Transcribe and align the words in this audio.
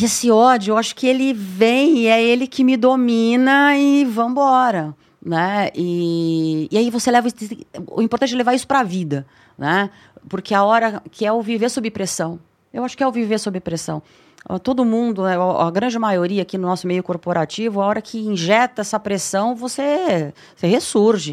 E 0.00 0.04
esse 0.04 0.30
ódio, 0.30 0.72
eu 0.72 0.78
acho 0.78 0.94
que 0.94 1.08
ele 1.08 1.32
vem 1.32 1.98
e 1.98 2.06
é 2.06 2.22
ele 2.22 2.46
que 2.46 2.62
me 2.62 2.76
domina 2.76 3.76
e 3.76 4.04
vambora, 4.04 4.94
né? 5.20 5.70
E, 5.74 6.68
e 6.70 6.78
aí 6.78 6.88
você 6.88 7.10
leva... 7.10 7.26
O 7.88 8.00
importante 8.00 8.32
é 8.32 8.36
levar 8.36 8.54
isso 8.54 8.68
pra 8.68 8.84
vida, 8.84 9.26
né? 9.58 9.90
Porque 10.28 10.54
a 10.54 10.62
hora 10.62 11.02
que 11.10 11.26
é 11.26 11.32
o 11.32 11.42
viver 11.42 11.68
sob 11.68 11.90
pressão. 11.90 12.38
Eu 12.72 12.84
acho 12.84 12.96
que 12.96 13.02
é 13.02 13.08
o 13.08 13.10
viver 13.10 13.40
sob 13.40 13.58
pressão. 13.58 14.00
Todo 14.62 14.84
mundo, 14.84 15.24
né, 15.24 15.36
a 15.36 15.68
grande 15.68 15.98
maioria 15.98 16.42
aqui 16.42 16.56
no 16.56 16.68
nosso 16.68 16.86
meio 16.86 17.02
corporativo, 17.02 17.82
a 17.82 17.86
hora 17.86 18.00
que 18.00 18.20
injeta 18.20 18.82
essa 18.82 19.00
pressão, 19.00 19.56
você, 19.56 20.32
você 20.54 20.68
ressurge. 20.68 21.32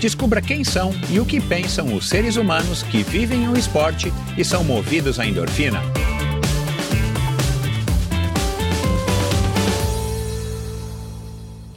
Descubra 0.00 0.42
quem 0.42 0.62
são 0.62 0.92
e 1.10 1.18
o 1.18 1.24
que 1.24 1.40
pensam 1.40 1.94
os 1.94 2.08
seres 2.08 2.36
humanos 2.36 2.82
que 2.82 3.02
vivem 3.02 3.48
o 3.48 3.56
esporte 3.56 4.12
e 4.36 4.44
são 4.44 4.62
movidos 4.62 5.18
à 5.18 5.26
endorfina. 5.26 5.80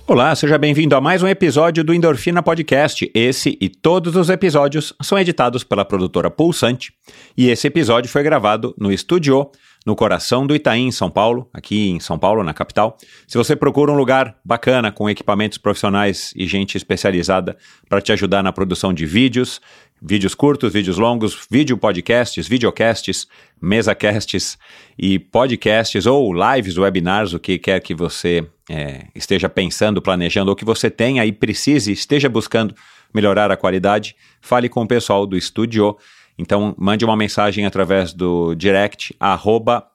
Olá, 0.05 0.35
seja 0.35 0.57
bem-vindo 0.57 0.95
a 0.95 1.01
mais 1.01 1.21
um 1.21 1.27
episódio 1.27 1.83
do 1.83 1.93
Endorfina 1.93 2.41
Podcast. 2.41 3.09
Esse 3.13 3.55
e 3.61 3.69
todos 3.69 4.15
os 4.15 4.29
episódios 4.29 4.91
são 5.01 5.17
editados 5.19 5.63
pela 5.63 5.85
produtora 5.85 6.31
Pulsante 6.31 6.91
e 7.37 7.47
esse 7.47 7.67
episódio 7.67 8.09
foi 8.09 8.23
gravado 8.23 8.73
no 8.77 8.91
estúdio 8.91 9.49
no 9.89 9.95
coração 9.95 10.45
do 10.45 10.55
Itaim, 10.55 10.91
São 10.91 11.09
Paulo, 11.09 11.49
aqui 11.51 11.89
em 11.89 11.99
São 11.99 12.19
Paulo, 12.19 12.43
na 12.43 12.53
capital. 12.53 12.95
Se 13.27 13.35
você 13.35 13.55
procura 13.55 13.91
um 13.91 13.95
lugar 13.95 14.37
bacana 14.45 14.91
com 14.91 15.09
equipamentos 15.09 15.57
profissionais 15.57 16.31
e 16.35 16.45
gente 16.45 16.77
especializada 16.77 17.57
para 17.89 17.99
te 17.99 18.11
ajudar 18.11 18.43
na 18.43 18.53
produção 18.53 18.93
de 18.93 19.07
vídeos, 19.07 19.59
vídeos 19.99 20.35
curtos, 20.35 20.73
vídeos 20.73 20.99
longos, 20.99 21.47
vídeo 21.49 21.75
podcasts, 21.75 22.47
videocasts, 22.47 23.27
mesacasts 23.59 24.59
e 24.95 25.17
podcasts 25.17 26.05
ou 26.05 26.31
lives, 26.31 26.77
webinars, 26.77 27.33
o 27.33 27.39
que 27.39 27.57
quer 27.57 27.79
que 27.79 27.95
você 27.95 28.47
é, 28.69 29.07
esteja 29.15 29.49
pensando, 29.49 30.03
planejando 30.03 30.51
ou 30.51 30.55
que 30.55 30.63
você 30.63 30.91
tenha 30.91 31.25
e 31.25 31.31
precise, 31.31 31.91
esteja 31.91 32.29
buscando 32.29 32.75
melhorar 33.11 33.51
a 33.51 33.57
qualidade, 33.57 34.15
fale 34.39 34.69
com 34.69 34.83
o 34.83 34.87
pessoal 34.87 35.25
do 35.25 35.35
Estúdio 35.35 35.97
então, 36.39 36.73
mande 36.77 37.03
uma 37.03 37.17
mensagem 37.17 37.65
através 37.65 38.13
do 38.13 38.55
direct 38.55 39.13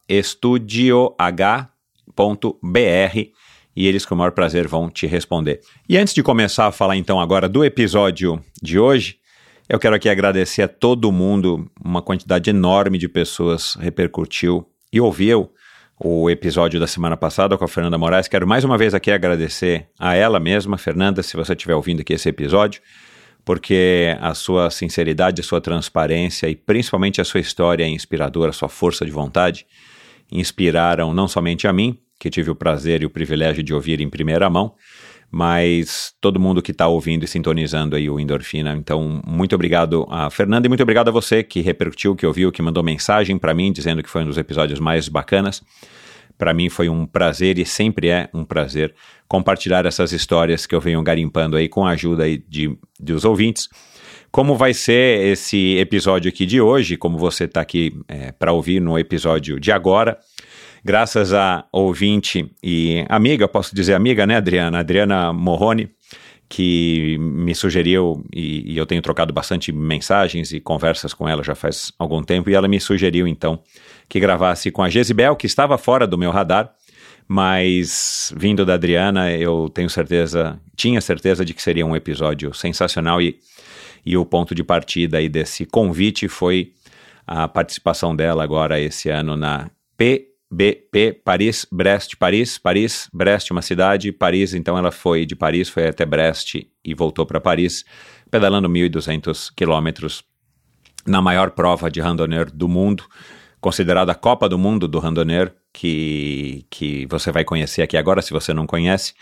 estudioh.br 0.07 1.17
e 3.75 3.87
eles 3.87 4.05
com 4.05 4.15
o 4.15 4.19
maior 4.19 4.31
prazer 4.31 4.69
vão 4.69 4.91
te 4.91 5.07
responder. 5.07 5.61
E 5.89 5.97
antes 5.97 6.13
de 6.13 6.23
começar 6.23 6.67
a 6.67 6.73
falar 6.73 6.99
então 6.99 7.19
agora 7.19 7.49
do 7.49 7.65
episódio 7.65 8.39
de 8.63 8.79
hoje, 8.79 9.17
eu 9.71 9.79
quero 9.79 9.97
aqui 9.97 10.07
agradecer 10.07 10.61
a 10.61 10.69
todo 10.69 11.11
mundo, 11.11 11.67
uma 11.83 12.03
quantidade 12.03 12.51
enorme 12.51 12.99
de 12.99 13.09
pessoas 13.09 13.75
repercutiu 13.81 14.69
e 14.93 15.01
ouviu 15.01 15.51
o 15.99 16.29
episódio 16.29 16.79
da 16.79 16.87
semana 16.87 17.17
passada 17.17 17.57
com 17.57 17.65
a 17.65 17.69
Fernanda 17.69 17.97
Moraes. 17.97 18.29
Quero 18.29 18.47
mais 18.47 18.65
uma 18.65 18.77
vez 18.77 18.93
aqui 18.93 19.11
agradecer 19.11 19.89
a 19.99 20.15
ela 20.15 20.39
mesma, 20.39 20.77
Fernanda, 20.77 21.23
se 21.23 21.39
você 21.39 21.55
estiver 21.55 21.75
ouvindo 21.75 22.03
aqui 22.03 22.13
esse 22.13 22.29
episódio 22.29 22.83
porque 23.45 24.17
a 24.21 24.35
sua 24.35 24.71
sinceridade, 24.71 25.41
a 25.41 25.45
sua 25.45 25.61
transparência 25.61 26.49
e 26.49 26.55
principalmente 26.55 27.21
a 27.21 27.25
sua 27.25 27.41
história 27.41 27.87
inspiradora, 27.87 28.51
a 28.51 28.53
sua 28.53 28.69
força 28.69 29.05
de 29.05 29.11
vontade, 29.11 29.67
inspiraram 30.33 31.13
não 31.13 31.29
somente 31.29 31.67
a 31.67 31.73
mim, 31.73 31.99
que 32.19 32.31
tive 32.31 32.51
o 32.51 32.55
prazer 32.55 33.03
e 33.03 33.07
o 33.07 33.11
privilégio 33.11 33.63
de 33.63 33.75
ouvir 33.75 34.01
em 34.01 34.09
primeira 34.09 34.49
mão, 34.49 34.75
mas 35.31 36.15
todo 36.21 36.41
mundo 36.41 36.63
que 36.63 36.71
está 36.71 36.87
ouvindo 36.87 37.25
e 37.25 37.29
sintonizando 37.29 37.97
aí 37.97 38.09
o 38.09 38.19
Endorfina. 38.19 38.73
Então, 38.73 39.21
muito 39.27 39.55
obrigado 39.55 40.07
a 40.09 40.31
Fernanda 40.31 40.67
e 40.67 40.69
muito 40.69 40.83
obrigado 40.83 41.09
a 41.09 41.11
você 41.11 41.43
que 41.43 41.61
repercutiu, 41.61 42.15
que 42.15 42.27
ouviu, 42.27 42.51
que 42.53 42.63
mandou 42.63 42.83
mensagem 42.83 43.37
para 43.37 43.53
mim 43.53 43.73
dizendo 43.73 44.03
que 44.03 44.09
foi 44.09 44.23
um 44.23 44.27
dos 44.27 44.39
episódios 44.39 44.81
mais 44.81 45.09
bacanas. 45.09 45.63
Para 46.37 46.53
mim 46.53 46.69
foi 46.69 46.89
um 46.89 47.07
prazer 47.07 47.59
e 47.59 47.65
sempre 47.65 48.09
é 48.09 48.29
um 48.35 48.45
prazer 48.45 48.95
compartilhar 49.29 49.87
essas 49.87 50.13
histórias 50.13 50.67
que 50.67 50.75
eu 50.75 50.81
venho 50.81 51.03
garimpando 51.03 51.57
aí 51.57 51.69
com 51.69 51.87
a 51.87 51.91
ajuda 51.91 52.25
aí 52.25 52.43
de, 52.49 52.77
dos 52.99 53.25
ouvintes. 53.25 53.69
Como 54.31 54.57
vai 54.57 54.75
ser 54.75 55.25
esse 55.27 55.77
episódio 55.77 56.29
aqui 56.29 56.45
de 56.45 56.61
hoje, 56.61 56.97
como 56.97 57.17
você 57.17 57.45
está 57.45 57.61
aqui 57.61 57.97
é, 58.09 58.33
para 58.33 58.53
ouvir 58.53 58.81
no 58.81 58.99
episódio 58.99 59.61
de 59.61 59.71
agora, 59.71 60.19
graças 60.85 61.33
a 61.33 61.65
ouvinte 61.73 62.51
e 62.63 63.05
amiga, 63.09 63.47
posso 63.47 63.75
dizer 63.75 63.95
amiga, 63.95 64.27
né, 64.27 64.37
Adriana? 64.37 64.81
Adriana 64.81 65.33
Morrone, 65.33 65.89
que 66.49 67.17
me 67.19 67.55
sugeriu, 67.55 68.25
e, 68.33 68.73
e, 68.73 68.77
eu 68.77 68.85
tenho 68.85 69.01
trocado 69.01 69.33
bastante 69.33 69.73
mensagens 69.73 70.53
e 70.53 70.61
conversas 70.61 71.15
com 71.15 71.29
ela 71.29 71.43
já 71.43 71.55
faz 71.55 71.93
algum 71.99 72.23
tempo, 72.23 72.51
e 72.51 72.55
ela 72.55 72.69
me 72.69 72.79
sugeriu 72.81 73.27
então 73.27 73.63
que 74.09 74.21
gravasse 74.21 74.71
com 74.71 74.83
a 74.83 74.89
Jezibel, 74.89 75.37
que 75.37 75.47
estava 75.47 75.79
fora 75.79 76.07
do 76.07 76.19
meu 76.19 76.31
radar, 76.31 76.73
mas 77.27 78.33
vindo 78.37 78.65
da 78.65 78.75
Adriana, 78.75 79.33
eu 79.33 79.71
tenho 79.73 79.89
certeza, 79.89 80.61
tinha 80.77 81.01
certeza 81.01 81.45
de 81.45 81.55
que 81.55 81.63
seria 81.63 81.87
um 81.87 81.97
episódio 81.97 82.53
sensacional 82.53 83.21
e, 83.21 83.39
e 84.05 84.17
o 84.17 84.25
ponto 84.25 84.55
de 84.55 84.63
partida 84.63 85.19
aí 85.19 85.29
desse 85.29 85.65
convite 85.65 86.29
foi 86.29 86.73
a 87.27 87.49
participação 87.49 88.15
dela 88.15 88.45
agora 88.45 88.79
esse 88.79 89.09
ano 89.09 89.37
na 89.37 89.71
PBP 89.97 91.23
Paris, 91.25 91.67
Brest, 91.73 92.17
Paris, 92.17 92.59
Paris, 92.59 93.09
Brest, 93.13 93.51
uma 93.51 93.63
cidade, 93.63 94.13
Paris, 94.13 94.53
então 94.53 94.77
ela 94.77 94.91
foi 94.91 95.25
de 95.25 95.35
Paris, 95.35 95.69
foi 95.71 95.89
até 95.89 96.05
Brest 96.05 96.57
e 96.85 96.95
voltou 96.95 97.25
para 97.25 97.41
Paris, 97.41 97.85
pedalando 98.31 98.69
1.200 98.69 99.51
quilômetros 99.57 100.23
na 101.07 101.23
maior 101.23 101.51
prova 101.51 101.91
de 101.91 102.01
randonneur 102.01 102.51
do 102.51 102.69
mundo, 102.69 103.05
considerada 103.65 104.13
a 104.13 104.15
Copa 104.15 104.47
do 104.47 104.59
Mundo 104.59 104.87
do 104.87 104.99
Randonneur, 104.99 105.51
que, 105.73 106.67
que 106.69 107.07
você 107.07 107.33
vai 107.33 107.45
conhecer 107.45 107.81
aqui 107.81 107.97
agora, 107.97 108.21
se 108.21 108.31
você 108.31 108.53
não 108.53 108.67
conhece. 108.67 109.15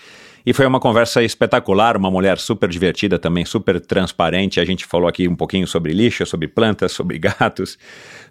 E 0.44 0.52
foi 0.52 0.66
uma 0.66 0.80
conversa 0.80 1.22
espetacular, 1.22 1.96
uma 1.96 2.10
mulher 2.10 2.36
super 2.38 2.68
divertida 2.68 3.20
também, 3.20 3.44
super 3.44 3.80
transparente. 3.80 4.58
A 4.58 4.64
gente 4.64 4.84
falou 4.84 5.06
aqui 5.06 5.28
um 5.28 5.36
pouquinho 5.36 5.64
sobre 5.68 5.92
lixo, 5.92 6.26
sobre 6.26 6.48
plantas, 6.48 6.90
sobre 6.90 7.20
gatos, 7.22 7.78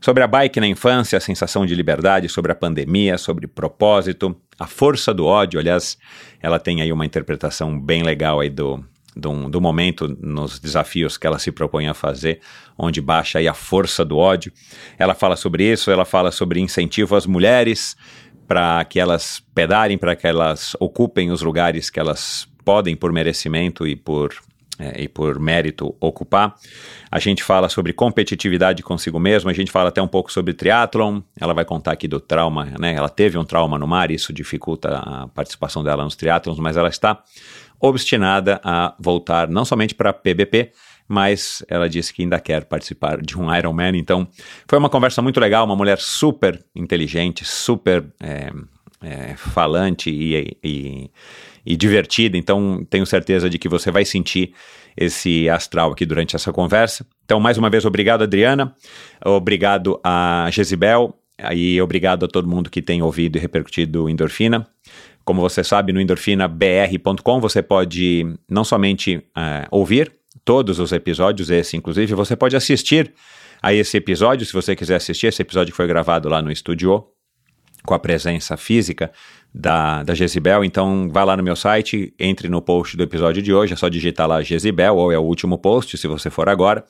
sobre 0.01 0.21
a 0.21 0.27
bike 0.27 0.59
na 0.59 0.67
infância, 0.67 1.17
a 1.17 1.21
sensação 1.21 1.65
de 1.65 1.73
liberdade, 1.73 2.27
sobre 2.27 2.51
a 2.51 2.55
pandemia, 2.55 3.17
sobre 3.17 3.47
propósito, 3.47 4.35
a 4.59 4.67
força 4.67 5.13
do 5.13 5.25
ódio. 5.25 5.61
Aliás, 5.61 5.97
ela 6.41 6.59
tem 6.59 6.81
aí 6.81 6.91
uma 6.91 7.05
interpretação 7.05 7.79
bem 7.79 8.03
legal 8.03 8.41
aí 8.41 8.49
do, 8.49 8.83
do, 9.15 9.49
do, 9.49 9.59
momento 9.59 10.07
nos 10.19 10.59
desafios 10.59 11.17
que 11.17 11.27
ela 11.27 11.39
se 11.39 11.51
propõe 11.51 11.87
a 11.87 11.93
fazer, 11.93 12.39
onde 12.77 13.01
baixa 13.01 13.39
aí 13.39 13.47
a 13.47 13.53
força 13.53 14.05
do 14.05 14.17
ódio. 14.17 14.51
Ela 14.97 15.13
fala 15.13 15.35
sobre 15.35 15.71
isso, 15.71 15.91
ela 15.91 16.05
fala 16.05 16.31
sobre 16.31 16.59
incentivo 16.59 17.15
às 17.15 17.25
mulheres 17.25 17.95
para 18.47 18.83
que 18.85 18.99
elas 18.99 19.41
pedalem, 19.53 19.97
para 19.97 20.15
que 20.15 20.27
elas 20.27 20.75
ocupem 20.79 21.31
os 21.31 21.41
lugares 21.41 21.89
que 21.89 21.99
elas 21.99 22.47
podem 22.63 22.95
por 22.95 23.11
merecimento 23.11 23.87
e 23.87 23.95
por 23.95 24.33
é, 24.81 25.03
e 25.03 25.07
por 25.07 25.39
mérito 25.39 25.95
ocupar. 25.99 26.55
A 27.11 27.19
gente 27.19 27.43
fala 27.43 27.69
sobre 27.69 27.93
competitividade 27.93 28.81
consigo 28.81 29.19
mesmo, 29.19 29.49
a 29.49 29.53
gente 29.53 29.71
fala 29.71 29.89
até 29.89 30.01
um 30.01 30.07
pouco 30.07 30.31
sobre 30.31 30.55
triatlon. 30.55 31.21
Ela 31.39 31.53
vai 31.53 31.63
contar 31.63 31.91
aqui 31.91 32.07
do 32.07 32.19
trauma, 32.19 32.65
né? 32.79 32.95
Ela 32.95 33.07
teve 33.07 33.37
um 33.37 33.43
trauma 33.43 33.77
no 33.77 33.87
mar, 33.87 34.09
isso 34.09 34.33
dificulta 34.33 34.97
a 34.97 35.27
participação 35.27 35.83
dela 35.83 36.03
nos 36.03 36.15
triatlons, 36.15 36.57
mas 36.57 36.77
ela 36.77 36.89
está 36.89 37.21
obstinada 37.81 38.61
a 38.63 38.95
voltar 38.99 39.47
não 39.49 39.65
somente 39.65 39.95
para 39.95 40.13
PBP, 40.13 40.71
mas 41.07 41.63
ela 41.67 41.89
disse 41.89 42.13
que 42.13 42.21
ainda 42.21 42.39
quer 42.39 42.63
participar 42.65 43.21
de 43.21 43.37
um 43.37 43.53
Ironman. 43.53 43.97
Então, 43.97 44.27
foi 44.67 44.79
uma 44.79 44.89
conversa 44.89 45.21
muito 45.21 45.39
legal, 45.39 45.65
uma 45.65 45.75
mulher 45.75 45.97
super 45.97 46.63
inteligente, 46.73 47.43
super 47.43 48.05
é, 48.21 48.51
é, 49.01 49.35
falante 49.35 50.09
e, 50.09 50.57
e, 50.63 51.11
e, 51.65 51.75
divertida. 51.75 52.37
Então, 52.37 52.85
tenho 52.89 53.05
certeza 53.05 53.49
de 53.49 53.59
que 53.59 53.67
você 53.67 53.91
vai 53.91 54.05
sentir 54.05 54.53
esse 54.95 55.49
astral 55.49 55.91
aqui 55.91 56.05
durante 56.05 56.35
essa 56.35 56.53
conversa. 56.53 57.05
Então, 57.25 57.39
mais 57.39 57.57
uma 57.57 57.69
vez, 57.69 57.83
obrigado, 57.83 58.21
Adriana. 58.21 58.73
Obrigado 59.25 59.99
a 60.03 60.47
Jezibel. 60.51 61.17
E 61.53 61.81
obrigado 61.81 62.23
a 62.23 62.27
todo 62.27 62.47
mundo 62.47 62.69
que 62.69 62.81
tem 62.81 63.01
ouvido 63.01 63.35
e 63.35 63.39
repercutido 63.41 64.07
Endorfina. 64.07 64.67
Como 65.23 65.41
você 65.41 65.63
sabe, 65.63 65.93
no 65.93 66.01
endorfinabr.com 66.01 67.39
você 67.39 67.61
pode 67.61 68.25
não 68.49 68.63
somente 68.63 69.17
uh, 69.17 69.67
ouvir, 69.69 70.11
todos 70.43 70.79
os 70.79 70.91
episódios, 70.91 71.49
esse 71.49 71.77
inclusive, 71.77 72.13
você 72.13 72.35
pode 72.35 72.55
assistir 72.55 73.13
a 73.61 73.73
esse 73.73 73.97
episódio, 73.97 74.45
se 74.45 74.53
você 74.53 74.75
quiser 74.75 74.95
assistir. 74.95 75.27
Esse 75.27 75.41
episódio 75.41 75.73
foi 75.73 75.87
gravado 75.87 76.27
lá 76.27 76.41
no 76.41 76.51
estúdio 76.51 77.05
com 77.83 77.93
a 77.93 77.99
presença 77.99 78.57
física 78.57 79.11
da, 79.53 80.03
da 80.03 80.13
Jezibel. 80.13 80.63
Então, 80.63 81.09
vai 81.11 81.25
lá 81.25 81.37
no 81.37 81.43
meu 81.43 81.55
site, 81.55 82.13
entre 82.19 82.47
no 82.47 82.61
post 82.61 82.95
do 82.97 83.03
episódio 83.03 83.41
de 83.41 83.53
hoje, 83.53 83.73
é 83.73 83.75
só 83.75 83.89
digitar 83.89 84.27
lá 84.27 84.41
Jezibel, 84.41 84.95
ou 84.95 85.11
é 85.11 85.17
o 85.17 85.23
último 85.23 85.57
post, 85.57 85.97
se 85.97 86.07
você 86.07 86.29
for 86.29 86.49
agora. 86.49 86.85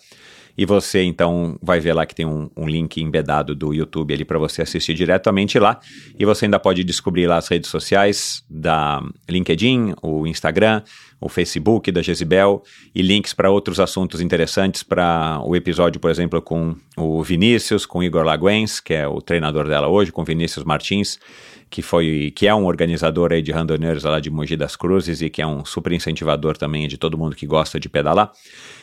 E 0.57 0.65
você 0.65 1.03
então 1.03 1.57
vai 1.61 1.79
ver 1.79 1.93
lá 1.93 2.05
que 2.05 2.15
tem 2.15 2.25
um, 2.25 2.49
um 2.55 2.67
link 2.67 3.01
embedado 3.01 3.55
do 3.55 3.73
YouTube 3.73 4.13
ali 4.13 4.25
para 4.25 4.37
você 4.37 4.61
assistir 4.61 4.93
diretamente 4.93 5.57
lá. 5.59 5.79
E 6.17 6.25
você 6.25 6.45
ainda 6.45 6.59
pode 6.59 6.83
descobrir 6.83 7.27
lá 7.27 7.37
as 7.37 7.47
redes 7.47 7.69
sociais 7.69 8.43
da 8.49 9.01
LinkedIn, 9.29 9.93
o 10.01 10.27
Instagram, 10.27 10.83
o 11.21 11.29
Facebook 11.29 11.91
da 11.91 12.01
Jezibel 12.01 12.63
e 12.95 13.01
links 13.03 13.31
para 13.31 13.51
outros 13.51 13.79
assuntos 13.79 14.21
interessantes 14.21 14.81
para 14.81 15.39
o 15.45 15.55
episódio, 15.55 16.01
por 16.01 16.09
exemplo, 16.09 16.41
com 16.41 16.75
o 16.97 17.21
Vinícius, 17.21 17.85
com 17.85 17.99
o 17.99 18.03
Igor 18.03 18.23
Laguens, 18.23 18.79
que 18.79 18.95
é 18.95 19.07
o 19.07 19.21
treinador 19.21 19.67
dela 19.67 19.87
hoje, 19.87 20.11
com 20.11 20.23
Vinícius 20.23 20.65
Martins, 20.65 21.19
que 21.69 21.83
foi 21.83 22.33
que 22.35 22.47
é 22.47 22.55
um 22.55 22.65
organizador 22.65 23.31
aí 23.31 23.41
de 23.41 23.51
randoneiros 23.51 24.03
lá 24.03 24.19
de 24.19 24.31
Mogi 24.31 24.57
das 24.57 24.75
Cruzes 24.75 25.21
e 25.21 25.29
que 25.29 25.41
é 25.41 25.47
um 25.47 25.63
super 25.63 25.93
incentivador 25.93 26.57
também 26.57 26.87
de 26.87 26.97
todo 26.97 27.17
mundo 27.17 27.35
que 27.35 27.45
gosta 27.45 27.79
de 27.79 27.87
pedalar. 27.87 28.31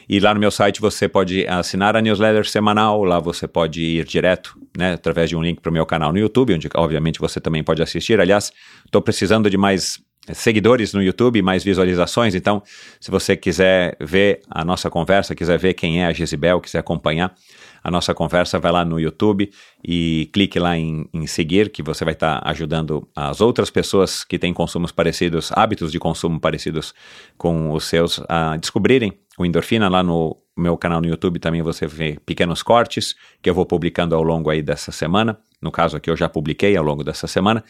E 0.08 0.18
lá 0.18 0.32
no 0.32 0.40
meu 0.40 0.50
site 0.50 0.80
você 0.80 1.06
pode 1.06 1.46
assinar 1.46 1.94
a 1.94 2.00
newsletter 2.00 2.48
semanal, 2.48 3.04
lá 3.04 3.20
você 3.20 3.46
pode 3.46 3.82
ir 3.82 4.04
direto, 4.04 4.58
né, 4.76 4.94
através 4.94 5.28
de 5.28 5.36
um 5.36 5.42
link 5.42 5.60
para 5.60 5.68
o 5.68 5.72
meu 5.72 5.84
canal 5.84 6.12
no 6.12 6.18
YouTube, 6.18 6.54
onde 6.54 6.68
obviamente 6.74 7.20
você 7.20 7.40
também 7.40 7.62
pode 7.62 7.82
assistir. 7.82 8.18
Aliás, 8.18 8.50
estou 8.86 9.02
precisando 9.02 9.50
de 9.50 9.58
mais 9.58 10.00
seguidores 10.32 10.92
no 10.92 11.02
YouTube, 11.02 11.42
mais 11.42 11.64
visualizações. 11.64 12.34
Então, 12.34 12.62
se 13.00 13.10
você 13.10 13.36
quiser 13.36 13.96
ver 14.00 14.40
a 14.50 14.64
nossa 14.64 14.90
conversa, 14.90 15.34
quiser 15.34 15.58
ver 15.58 15.74
quem 15.74 16.02
é 16.02 16.06
a 16.06 16.12
Gisibel, 16.12 16.60
quiser 16.60 16.78
acompanhar 16.78 17.34
a 17.82 17.90
nossa 17.90 18.14
conversa, 18.14 18.58
vai 18.58 18.72
lá 18.72 18.84
no 18.84 18.98
YouTube 18.98 19.50
e 19.82 20.28
clique 20.32 20.58
lá 20.58 20.76
em, 20.76 21.08
em 21.12 21.26
seguir, 21.26 21.70
que 21.70 21.82
você 21.82 22.04
vai 22.04 22.14
estar 22.14 22.40
tá 22.40 22.50
ajudando 22.50 23.08
as 23.14 23.40
outras 23.40 23.70
pessoas 23.70 24.24
que 24.24 24.38
têm 24.38 24.52
consumos 24.52 24.90
parecidos, 24.90 25.50
hábitos 25.52 25.92
de 25.92 25.98
consumo 25.98 26.40
parecidos 26.40 26.92
com 27.36 27.72
os 27.72 27.84
seus, 27.84 28.20
a 28.28 28.56
descobrirem 28.56 29.12
o 29.38 29.46
endorfina 29.46 29.88
lá 29.88 30.02
no 30.02 30.36
meu 30.56 30.76
canal 30.76 31.00
no 31.00 31.06
YouTube 31.06 31.38
também 31.38 31.62
você 31.62 31.86
vê 31.86 32.18
pequenos 32.26 32.62
cortes 32.62 33.14
que 33.40 33.48
eu 33.48 33.54
vou 33.54 33.64
publicando 33.64 34.14
ao 34.14 34.22
longo 34.22 34.50
aí 34.50 34.60
dessa 34.60 34.90
semana. 34.90 35.38
No 35.62 35.70
caso 35.70 35.96
aqui 35.96 36.10
eu 36.10 36.16
já 36.16 36.28
publiquei 36.28 36.76
ao 36.76 36.84
longo 36.84 37.04
dessa 37.04 37.28
semana. 37.28 37.62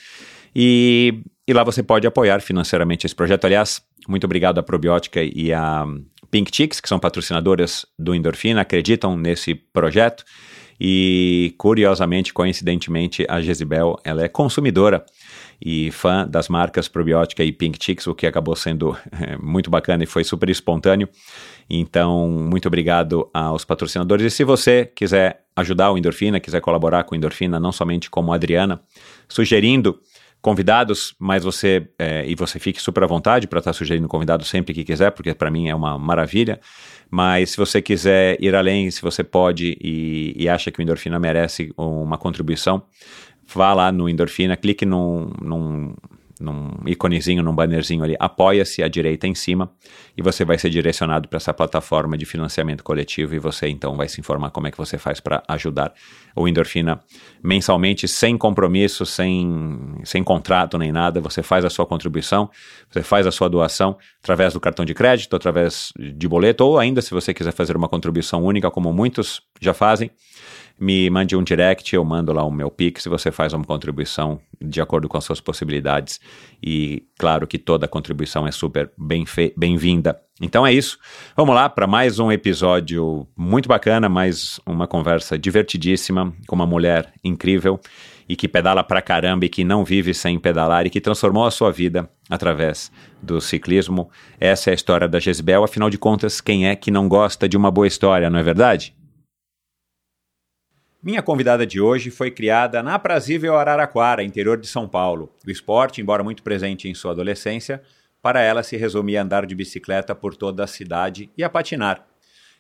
E, 0.57 1.23
e 1.47 1.53
lá 1.53 1.63
você 1.63 1.83
pode 1.83 2.07
apoiar 2.07 2.41
financeiramente 2.41 3.07
esse 3.07 3.15
projeto. 3.15 3.45
Aliás, 3.45 3.83
muito 4.09 4.25
obrigado 4.25 4.59
à 4.59 4.63
Probiótica 4.63 5.23
e 5.23 5.53
à 5.53 5.85
Pink 6.31 6.51
Chicks, 6.55 6.81
que 6.81 6.89
são 6.89 6.99
patrocinadoras 6.99 7.85
do 7.99 8.15
Endorfina, 8.15 8.63
acreditam 8.63 9.17
nesse 9.17 9.55
projeto. 9.55 10.25
E 10.81 11.55
curiosamente, 11.59 12.33
coincidentemente, 12.33 13.27
a 13.29 13.41
Jezibel 13.41 13.99
ela 14.05 14.23
é 14.23 14.29
consumidora 14.29 15.05
e 15.61 15.91
fã 15.91 16.27
das 16.27 16.49
marcas 16.49 16.87
Probiótica 16.87 17.43
e 17.43 17.51
Pink 17.51 17.79
Chicks, 17.83 18.07
o 18.07 18.15
que 18.15 18.27
acabou 18.27 18.55
sendo 18.55 18.97
muito 19.43 19.71
bacana 19.71 20.05
e 20.05 20.07
foi 20.07 20.23
super 20.23 20.49
espontâneo. 20.49 21.09
Então, 21.69 22.29
muito 22.29 22.67
obrigado 22.67 23.29
aos 23.33 23.65
patrocinadores. 23.65 24.25
E 24.25 24.31
se 24.31 24.45
você 24.45 24.87
quiser 24.87 25.45
ajudar 25.55 25.91
o 25.91 25.99
Endorfina, 25.99 26.41
quiser 26.41 26.61
colaborar 26.61 27.05
com 27.05 27.15
o 27.15 27.17
Endorfina, 27.17 27.61
não 27.61 27.73
somente 27.73 28.09
como 28.09 28.33
a 28.33 28.37
Adriana, 28.37 28.81
sugerindo 29.29 30.01
convidados, 30.41 31.15
mas 31.19 31.43
você 31.43 31.89
é, 31.99 32.25
e 32.27 32.35
você 32.35 32.59
fique 32.59 32.81
super 32.81 33.03
à 33.03 33.07
vontade 33.07 33.47
para 33.49 33.59
estar 33.59 33.73
tá 33.73 33.77
sugerindo 33.77 34.07
convidados 34.07 34.49
sempre 34.49 34.73
que 34.73 34.85
quiser, 34.85 35.11
porque 35.11 35.35
para 35.35 35.51
mim 35.51 35.69
é 35.69 35.75
uma 35.75 35.99
maravilha. 35.99 36.61
Mas 37.11 37.51
se 37.51 37.57
você 37.57 37.83
quiser 37.83 38.37
ir 38.41 38.55
além, 38.55 38.91
se 38.91 39.03
você 39.03 39.25
pode 39.25 39.77
e, 39.81 40.35
e 40.37 40.49
acha 40.49 40.71
que 40.71 40.79
o 40.79 40.83
Endorfina 40.83 41.19
merece 41.19 41.73
uma 41.77 42.17
contribuição, 42.17 42.83
vá 43.53 43.75
lá 43.75 43.91
no 43.91 44.09
Endorfina, 44.09 44.57
clique 44.57 44.87
num, 44.87 45.31
num 45.43 45.95
num 46.41 46.71
íconezinho, 46.87 47.43
num 47.43 47.55
bannerzinho 47.55 48.03
ali, 48.05 48.17
apoia-se 48.19 48.83
à 48.83 48.89
direita 48.89 49.27
em 49.27 49.35
cima 49.35 49.71
e 50.17 50.23
você 50.23 50.45
vai 50.45 50.59
ser 50.59 50.71
direcionado 50.71 51.29
para 51.29 51.37
essa 51.37 51.53
plataforma 51.53 52.17
de 52.17 52.25
financiamento 52.25 52.83
coletivo 52.83 53.35
e 53.35 53.39
você 53.39 53.69
então 53.69 53.97
vai 53.97 54.09
se 54.09 54.21
informar 54.21 54.51
como 54.51 54.67
é 54.67 54.71
que 54.71 54.79
você 54.79 54.99
faz 54.99 55.21
para 55.21 55.43
ajudar 55.49 55.93
o 56.35 56.47
Endorfina 56.47 57.01
mensalmente, 57.43 58.07
sem 58.07 58.37
compromisso, 58.37 59.05
sem, 59.05 59.97
sem 60.05 60.23
contrato 60.23 60.79
nem 60.79 60.93
nada. 60.93 61.21
Você 61.21 61.43
faz 61.43 61.65
a 61.65 61.71
sua 61.71 61.87
contribuição, 61.87 62.51
você 62.91 63.03
faz 63.03 63.27
a 63.27 63.31
sua 63.31 63.49
doação 63.49 63.97
através 64.23 64.53
do 64.53 64.61
cartão 64.61 64.85
de 64.85 64.95
crédito, 64.95 65.35
através 65.35 65.93
de 65.99 66.29
boleto 66.29 66.65
ou 66.65 66.79
ainda 66.79 67.03
se 67.03 67.11
você 67.11 67.35
quiser 67.35 67.53
fazer 67.53 67.77
uma 67.77 67.89
contribuição 67.89 68.45
única, 68.45 68.71
como 68.71 68.93
muitos 68.93 69.43
já 69.61 69.75
fazem 69.75 70.11
me 70.79 71.11
mande 71.11 71.35
um 71.35 71.43
direct, 71.43 71.95
eu 71.95 72.05
mando 72.05 72.33
lá 72.33 72.45
o 72.45 72.51
meu 72.51 72.71
Pix 72.71 73.07
e 73.07 73.09
você 73.09 73.33
faz 73.33 73.53
uma 73.53 73.65
contribuição 73.65 74.41
de 74.61 74.81
acordo 74.81 75.09
com 75.09 75.17
as 75.17 75.25
suas 75.25 75.41
possibilidades. 75.41 76.21
E 76.63 77.05
claro 77.19 77.47
que 77.47 77.59
toda 77.59 77.89
contribuição 77.89 78.47
é 78.47 78.53
super 78.53 78.91
bem-vinda. 78.97 80.13
Bem 80.13 80.19
então 80.41 80.65
é 80.65 80.73
isso. 80.73 80.99
Vamos 81.37 81.55
lá 81.55 81.69
para 81.69 81.87
mais 81.87 82.21
um 82.21 82.31
episódio 82.31 83.27
muito 83.37 83.69
bacana, 83.69 84.09
mais 84.09 84.61
uma 84.65 84.87
conversa 84.87 85.37
divertidíssima 85.37 86.33
com 86.47 86.55
uma 86.55 86.67
mulher 86.67 87.13
incrível 87.25 87.81
e 88.29 88.37
que 88.37 88.47
pedala 88.47 88.85
pra 88.85 89.03
caramba 89.03 89.47
e 89.47 89.49
que 89.49 89.65
não 89.65 89.85
vive 89.85 90.13
sem 90.15 90.39
pedalar 90.39 90.87
e 90.87 90.91
que 90.91 91.01
transformou 91.01 91.45
a 91.45 91.51
sua 91.51 91.73
vida 91.73 92.09
através 92.29 92.93
do 93.23 93.41
ciclismo. 93.41 94.11
Essa 94.39 94.71
é 94.71 94.73
a 94.73 94.75
história 94.75 95.09
da 95.09 95.19
Jezebel. 95.19 95.65
Afinal 95.65 95.91
de 95.91 95.99
contas, 95.99 96.41
quem 96.41 96.69
é 96.69 96.77
que 96.77 96.91
não 96.91 97.09
gosta 97.09 97.49
de 97.49 97.57
uma 97.57 97.71
boa 97.71 97.87
história, 97.87 98.31
não 98.31 98.39
é 98.39 98.43
verdade? 98.43 98.95
Minha 101.01 101.23
convidada 101.23 101.65
de 101.65 101.81
hoje 101.81 102.11
foi 102.11 102.29
criada 102.29 102.83
na 102.83 102.95
aprazível 102.95 103.57
Araraquara, 103.57 104.25
interior 104.25 104.59
de 104.59 104.67
São 104.67 104.89
Paulo. 104.89 105.33
O 105.47 105.51
esporte, 105.51 106.01
embora 106.01 106.25
muito 106.25 106.43
presente 106.43 106.89
em 106.89 106.95
sua 106.95 107.13
adolescência, 107.13 107.81
para 108.21 108.43
ela 108.43 108.65
se 108.65 108.77
resumia 108.77 109.21
a 109.21 109.23
andar 109.23 109.47
de 109.47 109.55
bicicleta 109.55 110.13
por 110.13 110.35
toda 110.35 110.65
a 110.65 110.67
cidade 110.67 111.31
e 111.39 111.45
a 111.45 111.49
patinar. 111.49 112.05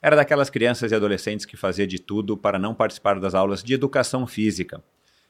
Era 0.00 0.14
daquelas 0.14 0.50
crianças 0.50 0.92
e 0.92 0.94
adolescentes 0.94 1.44
que 1.44 1.56
fazia 1.56 1.84
de 1.84 1.98
tudo 1.98 2.36
para 2.36 2.60
não 2.60 2.76
participar 2.76 3.18
das 3.18 3.34
aulas 3.34 3.60
de 3.60 3.74
educação 3.74 4.24
física. 4.24 4.80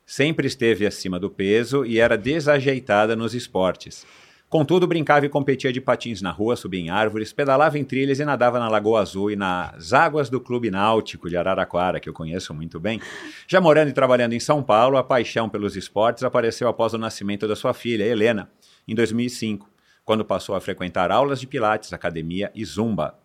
Sempre 0.04 0.46
esteve 0.46 0.86
acima 0.86 1.18
do 1.18 1.30
peso 1.30 1.86
e 1.86 1.98
era 1.98 2.18
desajeitada 2.18 3.16
nos 3.16 3.34
esportes. 3.34 4.06
Contudo, 4.48 4.86
brincava 4.86 5.26
e 5.26 5.28
competia 5.28 5.70
de 5.70 5.78
patins 5.78 6.22
na 6.22 6.30
rua, 6.30 6.56
subia 6.56 6.80
em 6.80 6.88
árvores, 6.88 7.34
pedalava 7.34 7.78
em 7.78 7.84
trilhas 7.84 8.18
e 8.18 8.24
nadava 8.24 8.58
na 8.58 8.66
Lagoa 8.66 9.02
Azul 9.02 9.30
e 9.30 9.36
nas 9.36 9.92
águas 9.92 10.30
do 10.30 10.40
Clube 10.40 10.70
Náutico 10.70 11.28
de 11.28 11.36
Araraquara, 11.36 12.00
que 12.00 12.08
eu 12.08 12.14
conheço 12.14 12.54
muito 12.54 12.80
bem. 12.80 12.98
Já 13.46 13.60
morando 13.60 13.90
e 13.90 13.92
trabalhando 13.92 14.32
em 14.32 14.40
São 14.40 14.62
Paulo, 14.62 14.96
a 14.96 15.04
paixão 15.04 15.50
pelos 15.50 15.76
esportes 15.76 16.24
apareceu 16.24 16.66
após 16.66 16.94
o 16.94 16.98
nascimento 16.98 17.46
da 17.46 17.54
sua 17.54 17.74
filha, 17.74 18.04
Helena, 18.04 18.50
em 18.86 18.94
2005, 18.94 19.68
quando 20.02 20.24
passou 20.24 20.54
a 20.54 20.60
frequentar 20.62 21.12
aulas 21.12 21.40
de 21.40 21.46
pilates, 21.46 21.92
academia 21.92 22.50
e 22.54 22.64
zumba. 22.64 23.18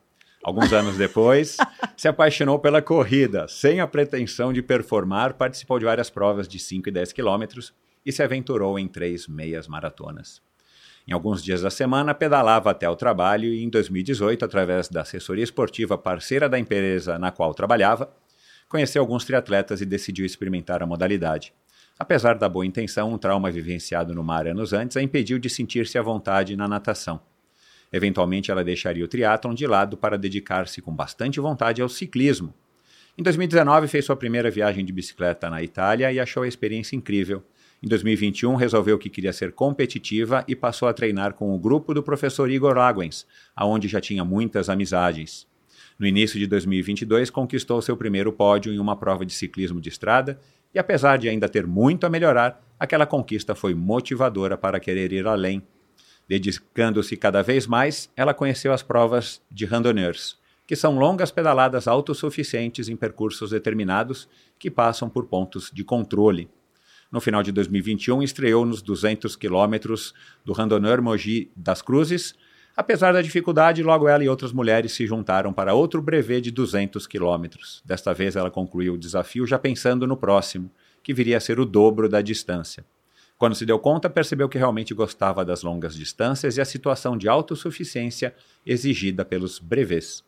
Alguns 0.44 0.74
anos 0.74 0.98
depois, 0.98 1.56
se 1.96 2.10
apaixonou 2.10 2.60
pela 2.60 2.82
corrida. 2.82 3.48
Sem 3.48 3.80
a 3.80 3.88
pretensão 3.88 4.52
de 4.52 4.62
performar, 4.62 5.36
participou 5.36 5.80
de 5.80 5.86
várias 5.86 6.10
provas 6.10 6.50
de 6.50 6.60
5 6.60 6.90
e 6.90 6.92
10 6.92 7.14
quilômetros 7.14 7.74
e 8.06 8.12
se 8.12 8.22
aventurou 8.22 8.78
em 8.78 8.90
três 8.90 9.26
meias 9.26 9.70
maratonas. 9.70 10.42
Em 11.06 11.12
alguns 11.12 11.44
dias 11.44 11.62
da 11.62 11.70
semana, 11.70 12.14
pedalava 12.14 12.72
até 12.72 12.90
o 12.90 12.96
trabalho 12.96 13.54
e, 13.54 13.62
em 13.62 13.70
2018, 13.70 14.46
através 14.46 14.88
da 14.88 15.02
assessoria 15.02 15.44
esportiva 15.44 15.98
parceira 15.98 16.48
da 16.48 16.58
empresa 16.58 17.20
na 17.20 17.30
qual 17.30 17.54
trabalhava, 17.54 18.10
conheceu 18.70 19.02
alguns 19.02 19.26
triatletas 19.26 19.82
e 19.82 19.86
decidiu 19.86 20.26
experimentar 20.26 20.82
a 20.82 20.86
modalidade. 20.86 21.54
Apesar 22.00 22.36
da 22.36 22.50
boa 22.50 22.66
intenção, 22.66 23.14
um 23.14 23.18
trauma 23.18 23.52
vivenciado 23.52 24.16
no 24.16 24.24
mar 24.24 24.48
anos 24.48 24.72
antes 24.74 24.96
a 24.96 25.02
impediu 25.02 25.38
de 25.38 25.50
sentir-se 25.50 25.98
à 25.98 26.02
vontade 26.02 26.56
na 26.56 26.68
natação. 26.68 27.20
Eventualmente, 27.92 28.50
ela 28.50 28.64
deixaria 28.64 29.06
o 29.06 29.08
triatlon 29.08 29.54
de 29.54 29.68
lado 29.68 29.96
para 29.96 30.18
dedicar-se 30.18 30.82
com 30.82 30.92
bastante 30.92 31.40
vontade 31.40 31.82
ao 31.82 31.90
ciclismo. 31.90 32.54
Em 33.16 33.22
2019, 33.22 33.88
fez 33.88 34.06
sua 34.06 34.16
primeira 34.16 34.50
viagem 34.50 34.84
de 34.84 34.92
bicicleta 34.92 35.50
na 35.50 35.62
Itália 35.62 36.12
e 36.12 36.20
achou 36.20 36.42
a 36.42 36.48
experiência 36.48 36.96
incrível, 36.96 37.44
em 37.84 37.88
2021, 37.90 38.56
resolveu 38.56 38.98
que 38.98 39.10
queria 39.10 39.34
ser 39.34 39.52
competitiva 39.52 40.46
e 40.48 40.56
passou 40.56 40.88
a 40.88 40.94
treinar 40.94 41.34
com 41.34 41.54
o 41.54 41.60
grupo 41.60 41.94
do 41.94 42.02
professor 42.02 42.50
Igor 42.50 42.78
Laguens, 42.78 43.28
aonde 43.54 43.90
já 43.90 44.00
tinha 44.00 44.24
muitas 44.24 44.70
amizades. 44.70 45.46
No 46.00 46.08
início 46.08 46.40
de 46.40 46.48
2022, 46.48 47.30
conquistou 47.30 47.82
seu 47.82 47.98
primeiro 47.98 48.32
pódio 48.32 48.72
em 48.74 48.80
uma 48.80 48.96
prova 48.96 49.26
de 49.26 49.34
ciclismo 49.34 49.82
de 49.82 49.90
estrada 49.90 50.40
e, 50.74 50.80
apesar 50.80 51.18
de 51.18 51.28
ainda 51.28 51.50
ter 51.50 51.68
muito 51.68 52.06
a 52.06 52.10
melhorar, 52.10 52.66
aquela 52.80 53.06
conquista 53.06 53.54
foi 53.54 53.76
motivadora 53.76 54.58
para 54.58 54.80
querer 54.80 55.12
ir 55.12 55.28
além. 55.28 55.62
Dedicando-se 56.26 57.18
cada 57.18 57.42
vez 57.42 57.68
mais, 57.68 58.10
ela 58.16 58.34
conheceu 58.34 58.72
as 58.72 58.82
provas 58.82 59.42
de 59.52 59.66
randonneurs, 59.66 60.38
que 60.66 60.78
são 60.78 60.98
longas 60.98 61.32
pedaladas 61.32 61.86
autossuficientes 61.86 62.88
em 62.88 62.96
percursos 62.96 63.50
determinados 63.50 64.30
que 64.58 64.72
passam 64.72 65.10
por 65.10 65.26
pontos 65.26 65.70
de 65.70 65.84
controle. 65.84 66.50
No 67.14 67.22
final 67.22 67.44
de 67.44 67.52
2021, 67.52 68.24
estreou 68.24 68.66
nos 68.66 68.82
200 68.82 69.36
quilômetros 69.36 70.16
do 70.44 70.52
Randonneur 70.52 71.00
Mogi 71.00 71.52
das 71.56 71.80
Cruzes, 71.80 72.34
Apesar 72.76 73.14
da 73.14 73.22
dificuldade, 73.22 73.84
logo 73.84 74.08
ela 74.08 74.24
e 74.24 74.28
outras 74.28 74.52
mulheres 74.52 74.94
se 74.94 75.06
juntaram 75.06 75.54
para 75.54 75.76
outro 75.76 76.02
brevet 76.02 76.42
de 76.42 76.50
200 76.50 77.06
quilômetros. 77.06 77.84
Desta 77.86 78.16
vez 78.16 78.36
ela 78.36 78.50
concluiu 78.50 78.96
o 78.96 78.98
desafio 78.98 79.46
já 79.46 79.60
pensando 79.60 80.08
no 80.08 80.18
próximo, 80.18 80.72
que 81.04 81.14
viria 81.14 81.38
a 81.38 81.40
ser 81.40 81.60
o 81.60 81.66
dobro 81.66 82.10
da 82.10 82.20
distância. 82.20 82.84
Quando 83.38 83.54
se 83.54 83.64
deu 83.64 83.78
conta, 83.78 84.10
percebeu 84.10 84.50
que 84.50 84.58
realmente 84.58 84.92
gostava 84.92 85.46
das 85.46 85.62
longas 85.62 85.94
distâncias 85.94 86.58
e 86.58 86.62
a 86.62 86.66
situação 86.66 87.16
de 87.16 87.30
autossuficiência 87.30 88.34
exigida 88.66 89.24
pelos 89.24 89.60
brevets. 89.60 90.24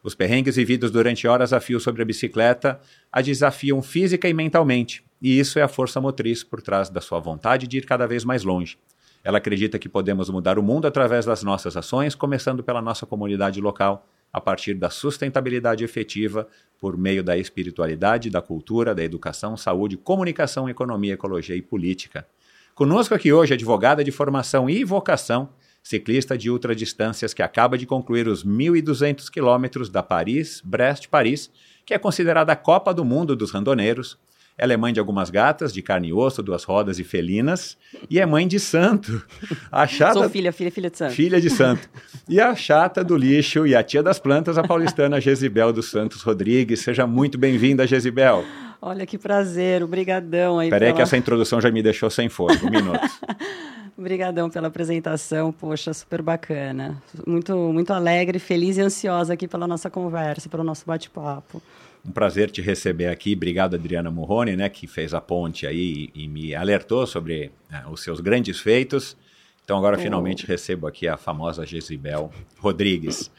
Os 0.00 0.14
perrengues 0.14 0.54
vividos 0.54 0.92
durante 0.92 1.26
horas 1.26 1.52
a 1.52 1.58
fio 1.58 1.80
sobre 1.80 2.02
a 2.02 2.04
bicicleta 2.04 2.80
a 3.10 3.20
desafiam 3.20 3.82
física 3.82 4.28
e 4.28 4.32
mentalmente, 4.32 5.02
e 5.20 5.38
isso 5.38 5.58
é 5.58 5.62
a 5.62 5.68
força 5.68 6.00
motriz 6.00 6.42
por 6.42 6.62
trás 6.62 6.88
da 6.88 7.00
sua 7.00 7.20
vontade 7.20 7.66
de 7.66 7.78
ir 7.78 7.86
cada 7.86 8.06
vez 8.06 8.24
mais 8.24 8.42
longe. 8.42 8.78
Ela 9.22 9.38
acredita 9.38 9.78
que 9.78 9.88
podemos 9.88 10.30
mudar 10.30 10.58
o 10.58 10.62
mundo 10.62 10.86
através 10.86 11.26
das 11.26 11.42
nossas 11.42 11.76
ações, 11.76 12.14
começando 12.14 12.62
pela 12.62 12.80
nossa 12.80 13.04
comunidade 13.04 13.60
local, 13.60 14.06
a 14.32 14.40
partir 14.40 14.74
da 14.74 14.88
sustentabilidade 14.88 15.84
efetiva 15.84 16.46
por 16.78 16.96
meio 16.96 17.22
da 17.22 17.36
espiritualidade, 17.36 18.30
da 18.30 18.40
cultura, 18.40 18.94
da 18.94 19.02
educação, 19.02 19.56
saúde, 19.56 19.96
comunicação, 19.96 20.68
economia, 20.68 21.14
ecologia 21.14 21.56
e 21.56 21.60
política. 21.60 22.26
Conosco 22.74 23.14
aqui 23.14 23.32
hoje, 23.32 23.52
advogada 23.52 24.02
de 24.02 24.10
formação 24.10 24.70
e 24.70 24.84
vocação, 24.84 25.50
ciclista 25.82 26.38
de 26.38 26.50
ultradistâncias 26.50 27.34
que 27.34 27.42
acaba 27.42 27.76
de 27.76 27.86
concluir 27.86 28.28
os 28.28 28.44
1.200 28.44 29.28
quilômetros 29.30 29.88
da 29.90 30.02
Paris-Brest-Paris, 30.02 31.50
que 31.84 31.92
é 31.92 31.98
considerada 31.98 32.52
a 32.52 32.56
Copa 32.56 32.94
do 32.94 33.04
Mundo 33.04 33.34
dos 33.34 33.50
randoneiros, 33.50 34.16
ela 34.60 34.74
é 34.74 34.76
mãe 34.76 34.92
de 34.92 35.00
algumas 35.00 35.30
gatas, 35.30 35.72
de 35.72 35.80
carne 35.80 36.08
e 36.08 36.12
osso, 36.12 36.42
duas 36.42 36.64
rodas 36.64 36.98
e 36.98 37.04
felinas. 37.04 37.78
E 38.10 38.20
é 38.20 38.26
mãe 38.26 38.46
de 38.46 38.60
santo. 38.60 39.24
A 39.72 39.86
chata... 39.86 40.12
Sou 40.12 40.28
filha, 40.28 40.52
filha, 40.52 40.70
filha 40.70 40.90
de 40.90 40.98
santo. 40.98 41.14
Filha 41.14 41.40
de 41.40 41.48
santo. 41.48 41.88
E 42.28 42.38
a 42.38 42.54
chata 42.54 43.02
do 43.02 43.16
lixo 43.16 43.66
e 43.66 43.74
a 43.74 43.82
tia 43.82 44.02
das 44.02 44.18
plantas, 44.18 44.58
a 44.58 44.62
paulistana 44.62 45.18
Gesibel 45.18 45.72
dos 45.72 45.90
Santos 45.90 46.20
Rodrigues. 46.20 46.80
Seja 46.80 47.06
muito 47.06 47.38
bem-vinda, 47.38 47.86
Gesibel. 47.86 48.44
Olha 48.82 49.06
que 49.06 49.16
prazer, 49.16 49.82
obrigadão 49.82 50.58
aí. 50.58 50.68
Peraí 50.68 50.88
pela... 50.88 50.96
que 50.96 51.02
essa 51.02 51.16
introdução 51.16 51.58
já 51.58 51.70
me 51.70 51.82
deixou 51.82 52.10
sem 52.10 52.28
força, 52.28 52.66
um 52.66 52.70
minuto. 52.70 53.00
Obrigadão 53.96 54.48
pela 54.48 54.68
apresentação, 54.68 55.52
poxa, 55.52 55.92
super 55.92 56.22
bacana. 56.22 57.02
Muito, 57.26 57.54
muito 57.54 57.92
alegre, 57.92 58.38
feliz 58.38 58.78
e 58.78 58.80
ansiosa 58.80 59.34
aqui 59.34 59.46
pela 59.46 59.66
nossa 59.66 59.90
conversa, 59.90 60.48
pelo 60.48 60.64
nosso 60.64 60.86
bate-papo. 60.86 61.60
Um 62.04 62.10
prazer 62.10 62.50
te 62.50 62.60
receber 62.62 63.08
aqui. 63.08 63.34
Obrigado, 63.34 63.74
Adriana 63.74 64.10
Morrone, 64.10 64.56
né, 64.56 64.68
que 64.68 64.86
fez 64.86 65.12
a 65.12 65.20
ponte 65.20 65.66
aí 65.66 66.10
e, 66.14 66.24
e 66.24 66.28
me 66.28 66.54
alertou 66.54 67.06
sobre 67.06 67.52
né, 67.70 67.84
os 67.90 68.02
seus 68.02 68.20
grandes 68.20 68.60
feitos. 68.60 69.16
Então, 69.64 69.76
agora 69.76 69.96
oh. 69.96 70.00
finalmente 70.00 70.46
recebo 70.46 70.86
aqui 70.86 71.06
a 71.06 71.16
famosa 71.16 71.64
Gesibel 71.64 72.32
Rodrigues. 72.58 73.30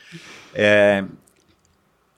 É, 0.54 1.04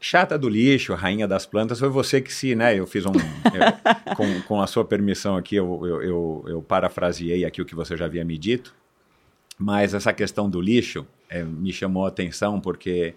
chata 0.04 0.38
do 0.38 0.50
lixo, 0.50 0.94
rainha 0.94 1.28
das 1.28 1.46
plantas, 1.46 1.80
foi 1.80 1.88
você 1.88 2.20
que 2.20 2.32
se, 2.32 2.56
né? 2.56 2.78
Eu 2.78 2.86
fiz 2.86 3.06
um. 3.06 3.12
Eu, 3.14 4.14
com, 4.16 4.42
com 4.42 4.62
a 4.62 4.68
sua 4.68 4.84
permissão 4.84 5.38
aqui, 5.38 5.56
eu, 5.56 5.88
eu, 5.88 6.04
eu, 6.04 6.46
eu, 6.48 6.62
parafraseei 6.62 7.46
aqui 7.46 7.62
o 7.62 7.66
que 7.66 7.74
você 7.74 7.96
já 7.96 8.06
havia 8.06 8.26
me 8.26 8.38
dito. 8.38 8.76
Mas 9.58 9.94
essa 9.94 10.12
questão 10.12 10.50
do 10.50 10.60
lixo 10.60 11.08
é, 11.30 11.42
me 11.42 11.72
chamou 11.72 12.06
a 12.06 12.10
atenção 12.10 12.60
porque 12.60 13.16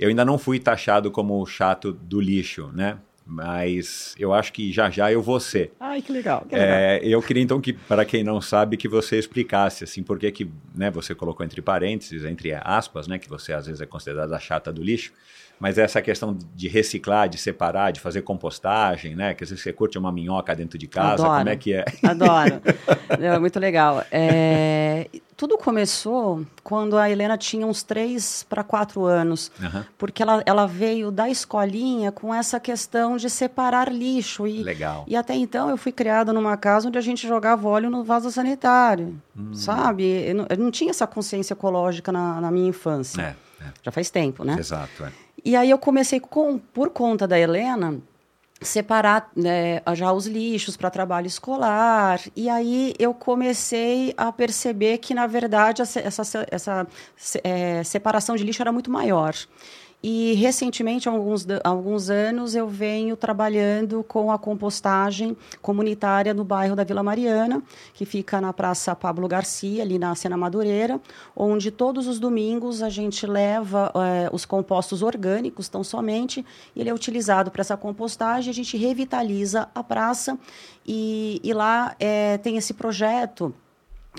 eu 0.00 0.08
ainda 0.08 0.24
não 0.24 0.38
fui 0.38 0.58
taxado 0.58 1.10
como 1.10 1.44
chato 1.44 1.92
do 1.92 2.18
lixo, 2.22 2.70
né? 2.72 2.98
Mas 3.26 4.14
eu 4.18 4.32
acho 4.32 4.52
que 4.52 4.72
já 4.72 4.88
já 4.90 5.12
eu 5.12 5.22
vou 5.22 5.38
ser. 5.38 5.72
Ai, 5.78 6.00
que 6.00 6.10
legal. 6.10 6.44
Que 6.48 6.56
é, 6.56 6.94
legal. 6.94 7.10
eu 7.10 7.22
queria 7.22 7.42
então 7.42 7.60
que, 7.60 7.74
para 7.74 8.04
quem 8.04 8.24
não 8.24 8.40
sabe, 8.40 8.78
que 8.78 8.88
você 8.88 9.18
explicasse 9.18 9.84
assim, 9.84 10.02
por 10.02 10.18
que, 10.18 10.32
que 10.32 10.50
né, 10.74 10.90
você 10.90 11.14
colocou 11.14 11.44
entre 11.44 11.60
parênteses, 11.60 12.24
entre 12.24 12.52
aspas, 12.54 13.06
né, 13.06 13.18
que 13.18 13.28
você 13.28 13.52
às 13.52 13.66
vezes 13.66 13.80
é 13.80 13.86
considerada 13.86 14.34
a 14.34 14.40
chata 14.40 14.72
do 14.72 14.82
lixo. 14.82 15.12
Mas 15.60 15.76
essa 15.76 16.00
questão 16.00 16.36
de 16.54 16.68
reciclar, 16.68 17.28
de 17.28 17.36
separar, 17.36 17.92
de 17.92 18.00
fazer 18.00 18.22
compostagem, 18.22 19.14
né? 19.14 19.34
Quer 19.34 19.44
dizer, 19.44 19.58
você 19.58 19.72
curte 19.74 19.98
uma 19.98 20.10
minhoca 20.10 20.56
dentro 20.56 20.78
de 20.78 20.88
casa, 20.88 21.22
Adoro. 21.22 21.38
como 21.38 21.48
é 21.50 21.56
que 21.56 21.74
é? 21.74 21.84
Adoro. 22.02 22.62
é 23.10 23.38
muito 23.38 23.60
legal. 23.60 24.02
É, 24.10 25.06
tudo 25.40 25.56
começou 25.56 26.44
quando 26.62 26.98
a 26.98 27.10
Helena 27.10 27.38
tinha 27.38 27.66
uns 27.66 27.82
três 27.82 28.42
para 28.48 28.62
quatro 28.62 29.04
anos, 29.04 29.50
uhum. 29.58 29.84
porque 29.96 30.22
ela, 30.22 30.42
ela 30.44 30.66
veio 30.66 31.10
da 31.10 31.30
escolinha 31.30 32.12
com 32.12 32.34
essa 32.34 32.60
questão 32.60 33.16
de 33.16 33.30
separar 33.30 33.90
lixo. 33.90 34.46
E, 34.46 34.62
legal. 34.62 35.04
E 35.06 35.16
até 35.16 35.34
então 35.34 35.70
eu 35.70 35.76
fui 35.76 35.92
criada 35.92 36.30
numa 36.32 36.56
casa 36.56 36.88
onde 36.88 36.98
a 36.98 37.00
gente 37.00 37.26
jogava 37.26 37.66
óleo 37.68 37.88
no 37.88 38.04
vaso 38.04 38.30
sanitário, 38.30 39.18
hum. 39.36 39.54
sabe? 39.54 40.04
Eu 40.28 40.34
não, 40.34 40.46
eu 40.50 40.56
não, 40.58 40.70
tinha 40.70 40.90
essa 40.90 41.06
consciência 41.06 41.54
ecológica 41.54 42.12
na, 42.12 42.38
na 42.38 42.50
minha 42.50 42.68
infância. 42.68 43.22
É, 43.22 43.64
é. 43.64 43.72
Já 43.82 43.90
faz 43.90 44.10
tempo, 44.10 44.44
né? 44.44 44.56
Exato, 44.58 45.04
é. 45.04 45.12
E 45.44 45.56
aí 45.56 45.70
eu 45.70 45.78
comecei, 45.78 46.20
com, 46.20 46.58
por 46.58 46.90
conta 46.90 47.26
da 47.26 47.38
Helena, 47.38 48.00
separar 48.60 49.30
né, 49.34 49.80
já 49.94 50.12
os 50.12 50.26
lixos 50.26 50.76
para 50.76 50.90
trabalho 50.90 51.26
escolar. 51.26 52.20
E 52.36 52.48
aí 52.48 52.94
eu 52.98 53.14
comecei 53.14 54.12
a 54.16 54.30
perceber 54.30 54.98
que, 54.98 55.14
na 55.14 55.26
verdade, 55.26 55.82
essa, 55.82 56.00
essa, 56.00 56.46
essa 56.50 56.86
é, 57.42 57.82
separação 57.82 58.36
de 58.36 58.44
lixo 58.44 58.62
era 58.62 58.72
muito 58.72 58.90
maior. 58.90 59.34
E 60.02 60.32
recentemente, 60.32 61.08
há 61.08 61.12
alguns, 61.12 61.46
alguns 61.62 62.08
anos, 62.08 62.54
eu 62.54 62.66
venho 62.66 63.16
trabalhando 63.16 64.02
com 64.02 64.32
a 64.32 64.38
compostagem 64.38 65.36
comunitária 65.60 66.32
no 66.32 66.42
bairro 66.42 66.74
da 66.74 66.82
Vila 66.82 67.02
Mariana, 67.02 67.62
que 67.92 68.06
fica 68.06 68.40
na 68.40 68.50
Praça 68.50 68.96
Pablo 68.96 69.28
Garcia, 69.28 69.82
ali 69.82 69.98
na 69.98 70.14
Sena 70.14 70.38
Madureira, 70.38 70.98
onde 71.36 71.70
todos 71.70 72.06
os 72.06 72.18
domingos 72.18 72.82
a 72.82 72.88
gente 72.88 73.26
leva 73.26 73.92
é, 73.94 74.30
os 74.32 74.46
compostos 74.46 75.02
orgânicos, 75.02 75.68
tão 75.68 75.84
somente, 75.84 76.44
ele 76.74 76.88
é 76.88 76.94
utilizado 76.94 77.50
para 77.50 77.60
essa 77.60 77.76
compostagem, 77.76 78.50
a 78.50 78.54
gente 78.54 78.78
revitaliza 78.78 79.68
a 79.74 79.84
praça 79.84 80.38
e, 80.86 81.42
e 81.44 81.52
lá 81.52 81.94
é, 82.00 82.38
tem 82.38 82.56
esse 82.56 82.72
projeto 82.72 83.54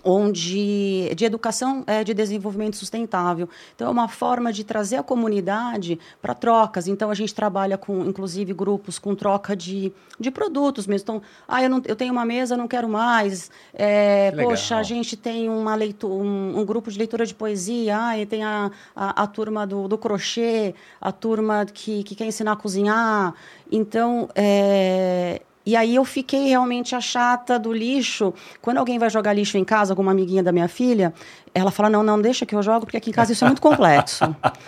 onde 0.03 1.13
de 1.15 1.25
educação 1.25 1.83
é, 1.86 2.03
de 2.03 2.13
desenvolvimento 2.13 2.75
sustentável. 2.75 3.48
Então 3.75 3.88
é 3.88 3.91
uma 3.91 4.07
forma 4.07 4.51
de 4.51 4.63
trazer 4.63 4.95
a 4.95 5.03
comunidade 5.03 6.00
para 6.21 6.33
trocas. 6.33 6.88
Então 6.88 7.12
a 7.12 7.13
gente 7.13 7.33
trabalha 7.36 7.77
com, 7.77 8.05
inclusive, 8.05 8.53
grupos 8.53 8.98
com 8.98 9.13
troca 9.13 9.55
de, 9.55 9.91
de 10.19 10.31
produtos 10.31 10.88
mesmo. 10.88 11.03
Então, 11.03 11.21
ah, 11.48 11.62
eu, 11.62 11.69
não, 11.69 11.81
eu 11.86 11.95
tenho 11.95 12.12
uma 12.12 12.25
mesa, 12.25 12.57
não 12.57 12.67
quero 12.67 12.89
mais. 12.89 13.51
É, 13.74 14.31
poxa, 14.31 14.77
a 14.77 14.83
gente 14.83 15.15
tem 15.15 15.50
uma 15.50 15.75
leitura, 15.75 16.13
um, 16.13 16.60
um, 16.60 16.65
grupo 16.65 16.89
de 16.89 16.98
leitura 16.98 17.25
de 17.25 17.36
poesia. 17.36 17.98
Ah, 18.00 18.17
e 18.17 18.25
tem 18.25 18.43
a, 18.43 18.71
a, 18.95 19.24
a 19.24 19.27
turma 19.27 19.67
do, 19.67 19.88
do, 19.88 19.98
crochê, 19.98 20.74
a 21.00 21.12
turma 21.12 21.65
que, 21.65 22.03
que 22.03 22.15
quer 22.15 22.25
ensinar 22.25 22.53
a 22.53 22.55
cozinhar. 22.55 23.33
Então, 23.71 24.29
é, 24.36 25.41
e 25.65 25.75
aí 25.75 25.96
eu 25.96 26.03
fiquei 26.03 26.48
realmente 26.48 26.96
a 26.96 27.01
chata 27.01 27.60
do 27.60 27.72
lixo. 27.72 28.34
Quando 28.62 28.77
alguém 28.77 28.98
vai 28.98 29.10
jogar 29.10 29.34
lixo 29.34 29.58
em 29.58 29.63
casa, 29.63 29.94
alguma 29.94 30.12
amiguinha 30.12 30.41
da 30.41 30.51
minha 30.51 30.68
filha, 30.68 31.13
ela 31.53 31.70
fala: 31.70 31.89
não, 31.89 32.01
não, 32.01 32.20
deixa 32.20 32.46
que 32.46 32.56
eu 32.56 32.63
jogo, 32.63 32.86
porque 32.86 32.98
aqui 32.98 33.10
em 33.10 33.13
casa 33.13 33.32
isso 33.32 33.44
é 33.44 33.48
muito 33.48 33.62
complexo. 33.62 34.24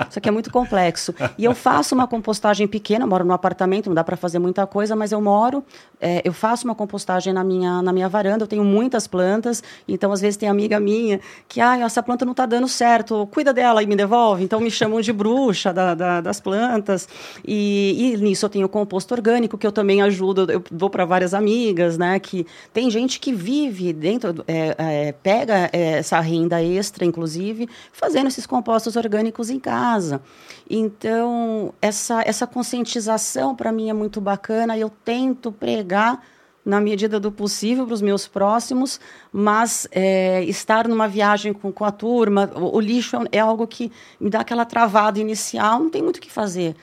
Isso 0.10 0.20
aqui 0.20 0.30
é 0.30 0.32
muito 0.32 0.52
complexo. 0.52 1.14
E 1.38 1.46
eu 1.46 1.56
faço 1.56 1.96
uma 1.96 2.06
compostagem 2.06 2.68
pequena, 2.68 3.08
moro 3.08 3.24
no 3.24 3.34
apartamento, 3.34 3.88
não 3.88 3.96
dá 3.96 4.04
para 4.04 4.16
fazer 4.16 4.38
muita 4.38 4.68
coisa, 4.68 4.96
mas 4.96 5.12
eu 5.12 5.22
moro, 5.22 5.64
é, 6.00 6.22
eu 6.24 6.34
faço 6.34 6.66
uma 6.66 6.76
compostagem 6.76 7.34
na 7.34 7.44
minha, 7.44 7.82
na 7.82 7.94
minha 7.94 8.10
varanda, 8.10 8.44
eu 8.44 8.48
tenho 8.48 8.64
muitas 8.64 9.08
plantas, 9.08 9.64
então 9.88 10.12
às 10.12 10.22
vezes 10.22 10.38
tem 10.38 10.50
amiga 10.50 10.80
minha 10.80 11.20
que, 11.48 11.62
ah, 11.62 11.80
essa 11.80 12.04
planta 12.04 12.26
não 12.26 12.32
está 12.32 12.46
dando 12.46 12.68
certo, 12.68 13.28
cuida 13.28 13.54
dela 13.54 13.82
e 13.82 13.88
me 13.88 13.96
devolve. 13.96 14.44
Então 14.44 14.60
me 14.60 14.70
chamam 14.70 15.02
de 15.02 15.14
bruxa 15.14 15.74
da, 15.74 15.96
da, 15.96 16.22
das 16.22 16.40
plantas. 16.40 17.08
E, 17.46 18.14
e, 18.14 18.18
nisso 18.18 18.46
eu 18.46 18.50
tenho 18.50 18.70
composto 18.70 19.14
orgânico, 19.14 19.58
que 19.58 19.66
eu 19.66 19.72
também 19.72 20.02
ajudo, 20.02 20.52
eu 20.52 20.64
para 20.90 21.06
várias 21.06 21.34
amigas, 21.34 21.98
né? 21.98 22.20
Que 22.20 22.46
tem 22.74 22.90
gente 22.90 23.20
que 23.20 23.34
vive 23.34 23.94
dentro, 23.94 24.44
é, 24.48 24.76
é, 24.78 25.12
pega 25.12 25.70
é, 25.72 26.00
essa 26.00 26.20
renda 26.20 26.62
extra, 26.64 27.06
inclusive, 27.06 27.70
fazendo 27.92 28.28
esses 28.28 28.46
compostos 28.46 28.96
orgânicos 28.96 29.50
em 29.50 29.60
casa. 29.60 30.22
Então, 30.70 31.74
essa, 31.82 32.22
essa 32.26 32.48
conscientização 32.48 33.56
para 33.56 33.72
mim 33.72 33.90
é 33.90 33.94
muito 33.94 34.20
bacana. 34.22 34.78
Eu 34.78 34.90
tento 34.90 35.52
pregar 35.52 36.22
na 36.66 36.80
medida 36.80 37.20
do 37.20 37.32
possível 37.32 37.86
para 37.86 37.94
os 37.94 38.02
meus 38.02 38.28
próximos, 38.28 39.00
mas 39.32 39.88
é, 39.92 40.44
estar 40.46 40.88
numa 40.88 41.08
viagem 41.08 41.52
com, 41.52 41.72
com 41.72 41.84
a 41.84 41.92
turma, 41.92 42.50
o, 42.56 42.78
o, 42.78 42.80
lixo 42.80 43.18
é, 43.18 43.38
é 43.38 43.40
algo 43.40 43.68
que 43.68 43.92
me 44.20 44.30
dá 44.30 44.40
aquela 44.40 44.64
travada 44.64 45.20
inicial, 45.20 45.80
não 45.80 45.90
tem 45.90 46.02
muito 46.02 46.18
o 46.18 46.22
que 46.22 46.32
fazer 46.32 46.76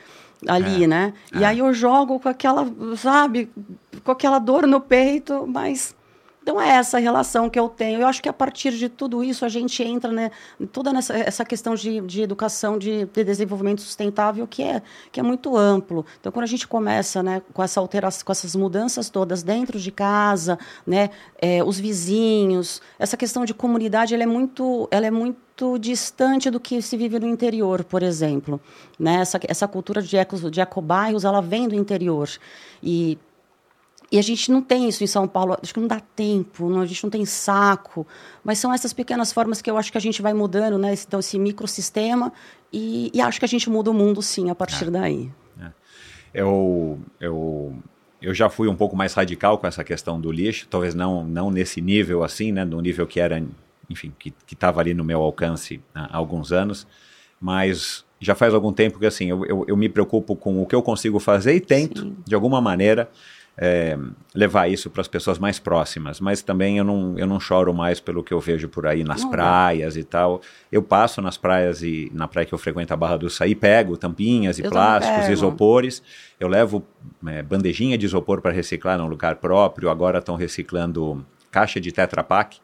ali, 0.46 0.84
é, 0.84 0.86
né? 0.86 1.14
É. 1.32 1.38
E 1.38 1.44
aí 1.44 1.58
eu 1.58 1.72
jogo 1.72 2.18
com 2.18 2.28
aquela, 2.28 2.66
sabe, 2.96 3.50
com 4.04 4.12
aquela 4.12 4.38
dor 4.38 4.66
no 4.66 4.80
peito, 4.80 5.46
mas 5.46 5.94
Então 6.42 6.60
é 6.60 6.70
essa 6.70 6.98
relação 6.98 7.50
que 7.50 7.58
eu 7.58 7.68
tenho. 7.68 8.00
Eu 8.00 8.06
acho 8.06 8.22
que 8.22 8.28
a 8.28 8.32
partir 8.32 8.72
de 8.72 8.88
tudo 8.88 9.22
isso 9.22 9.44
a 9.44 9.48
gente 9.48 9.82
entra 9.82 10.10
né, 10.10 10.30
toda 10.72 10.92
nessa, 10.92 11.16
essa 11.16 11.44
questão 11.44 11.74
de, 11.74 12.00
de 12.00 12.22
educação, 12.22 12.78
de, 12.78 13.04
de 13.04 13.24
desenvolvimento 13.24 13.82
sustentável, 13.82 14.46
que 14.46 14.62
é, 14.62 14.82
que 15.12 15.20
é 15.20 15.22
muito 15.22 15.56
amplo. 15.56 16.04
Então, 16.18 16.32
quando 16.32 16.44
a 16.44 16.48
gente 16.48 16.66
começa 16.66 17.22
né, 17.22 17.42
com, 17.52 17.62
essa 17.62 17.78
alteração, 17.78 18.24
com 18.24 18.32
essas 18.32 18.56
mudanças 18.56 19.10
todas 19.10 19.42
dentro 19.42 19.78
de 19.78 19.90
casa, 19.90 20.58
né, 20.86 21.10
é, 21.40 21.62
os 21.62 21.78
vizinhos, 21.78 22.80
essa 22.98 23.16
questão 23.16 23.44
de 23.44 23.52
comunidade 23.52 24.14
ela 24.14 24.22
é 24.22 24.26
muito, 24.26 24.88
ela 24.90 25.06
é 25.06 25.10
muito 25.10 25.78
distante 25.78 26.48
do 26.50 26.58
que 26.58 26.80
se 26.80 26.96
vive 26.96 27.18
no 27.18 27.28
interior, 27.28 27.84
por 27.84 28.02
exemplo. 28.02 28.58
Né? 28.98 29.16
Essa, 29.16 29.38
essa 29.46 29.68
cultura 29.68 30.00
de, 30.00 30.16
eco, 30.16 30.50
de 30.50 30.60
ecobairros, 30.60 31.24
ela 31.24 31.42
vem 31.42 31.68
do 31.68 31.74
interior. 31.74 32.30
E 32.82 33.18
e 34.12 34.18
a 34.18 34.22
gente 34.22 34.50
não 34.50 34.60
tem 34.60 34.88
isso 34.88 35.04
em 35.04 35.06
São 35.06 35.28
Paulo, 35.28 35.56
acho 35.62 35.72
que 35.72 35.78
não 35.78 35.86
dá 35.86 36.00
tempo, 36.00 36.68
não, 36.68 36.80
a 36.80 36.86
gente 36.86 37.04
não 37.04 37.10
tem 37.10 37.24
saco. 37.24 38.04
Mas 38.42 38.58
são 38.58 38.74
essas 38.74 38.92
pequenas 38.92 39.32
formas 39.32 39.62
que 39.62 39.70
eu 39.70 39.76
acho 39.76 39.92
que 39.92 39.98
a 39.98 40.00
gente 40.00 40.20
vai 40.20 40.34
mudando, 40.34 40.76
né? 40.78 40.92
Então, 40.94 41.20
esse 41.20 41.38
microsistema, 41.38 42.32
e, 42.72 43.10
e 43.14 43.20
acho 43.20 43.38
que 43.38 43.44
a 43.44 43.48
gente 43.48 43.70
muda 43.70 43.88
o 43.88 43.94
mundo 43.94 44.20
sim 44.20 44.50
a 44.50 44.54
partir 44.54 44.88
é. 44.88 44.90
daí. 44.90 45.30
É. 45.60 45.70
Eu, 46.34 46.98
eu, 47.20 47.72
eu 48.20 48.34
já 48.34 48.50
fui 48.50 48.66
um 48.66 48.74
pouco 48.74 48.96
mais 48.96 49.14
radical 49.14 49.58
com 49.58 49.66
essa 49.68 49.84
questão 49.84 50.20
do 50.20 50.32
lixo, 50.32 50.66
talvez 50.68 50.92
não, 50.92 51.22
não 51.22 51.48
nesse 51.48 51.80
nível 51.80 52.24
assim, 52.24 52.50
né? 52.50 52.64
No 52.64 52.80
nível 52.80 53.06
que 53.06 53.20
era, 53.20 53.40
enfim, 53.88 54.12
que 54.18 54.34
estava 54.50 54.80
ali 54.80 54.92
no 54.92 55.04
meu 55.04 55.22
alcance 55.22 55.80
há 55.94 56.16
alguns 56.16 56.50
anos, 56.50 56.84
mas 57.40 58.04
já 58.20 58.34
faz 58.34 58.52
algum 58.54 58.72
tempo 58.72 58.98
que 58.98 59.06
assim, 59.06 59.30
eu, 59.30 59.46
eu, 59.46 59.64
eu 59.68 59.76
me 59.76 59.88
preocupo 59.88 60.34
com 60.34 60.60
o 60.60 60.66
que 60.66 60.74
eu 60.74 60.82
consigo 60.82 61.20
fazer 61.20 61.54
e 61.54 61.60
tento, 61.60 62.02
sim. 62.02 62.16
de 62.26 62.34
alguma 62.34 62.60
maneira 62.60 63.08
é, 63.62 63.98
levar 64.34 64.68
isso 64.68 64.88
para 64.88 65.02
as 65.02 65.08
pessoas 65.08 65.38
mais 65.38 65.58
próximas. 65.58 66.18
Mas 66.18 66.40
também 66.40 66.78
eu 66.78 66.84
não, 66.84 67.18
eu 67.18 67.26
não 67.26 67.38
choro 67.38 67.74
mais 67.74 68.00
pelo 68.00 68.24
que 68.24 68.32
eu 68.32 68.40
vejo 68.40 68.70
por 68.70 68.86
aí 68.86 69.04
nas 69.04 69.22
não, 69.22 69.30
praias 69.30 69.94
não. 69.94 70.00
e 70.00 70.04
tal. 70.04 70.40
Eu 70.72 70.82
passo 70.82 71.20
nas 71.20 71.36
praias 71.36 71.82
e 71.82 72.10
na 72.14 72.26
praia 72.26 72.46
que 72.46 72.54
eu 72.54 72.58
frequento 72.58 72.94
a 72.94 72.96
Barra 72.96 73.18
do 73.18 73.28
Saí, 73.28 73.54
pego 73.54 73.98
tampinhas 73.98 74.58
e 74.58 74.64
eu 74.64 74.70
plásticos, 74.70 75.28
isopores. 75.28 76.02
Eu 76.40 76.48
levo 76.48 76.82
é, 77.26 77.42
bandejinha 77.42 77.98
de 77.98 78.06
isopor 78.06 78.40
para 78.40 78.50
reciclar 78.50 78.96
num 78.96 79.08
lugar 79.08 79.36
próprio. 79.36 79.90
Agora 79.90 80.20
estão 80.20 80.36
reciclando 80.36 81.24
caixa 81.50 81.78
de 81.78 81.92
Tetra 81.92 82.24
Pak 82.24 82.58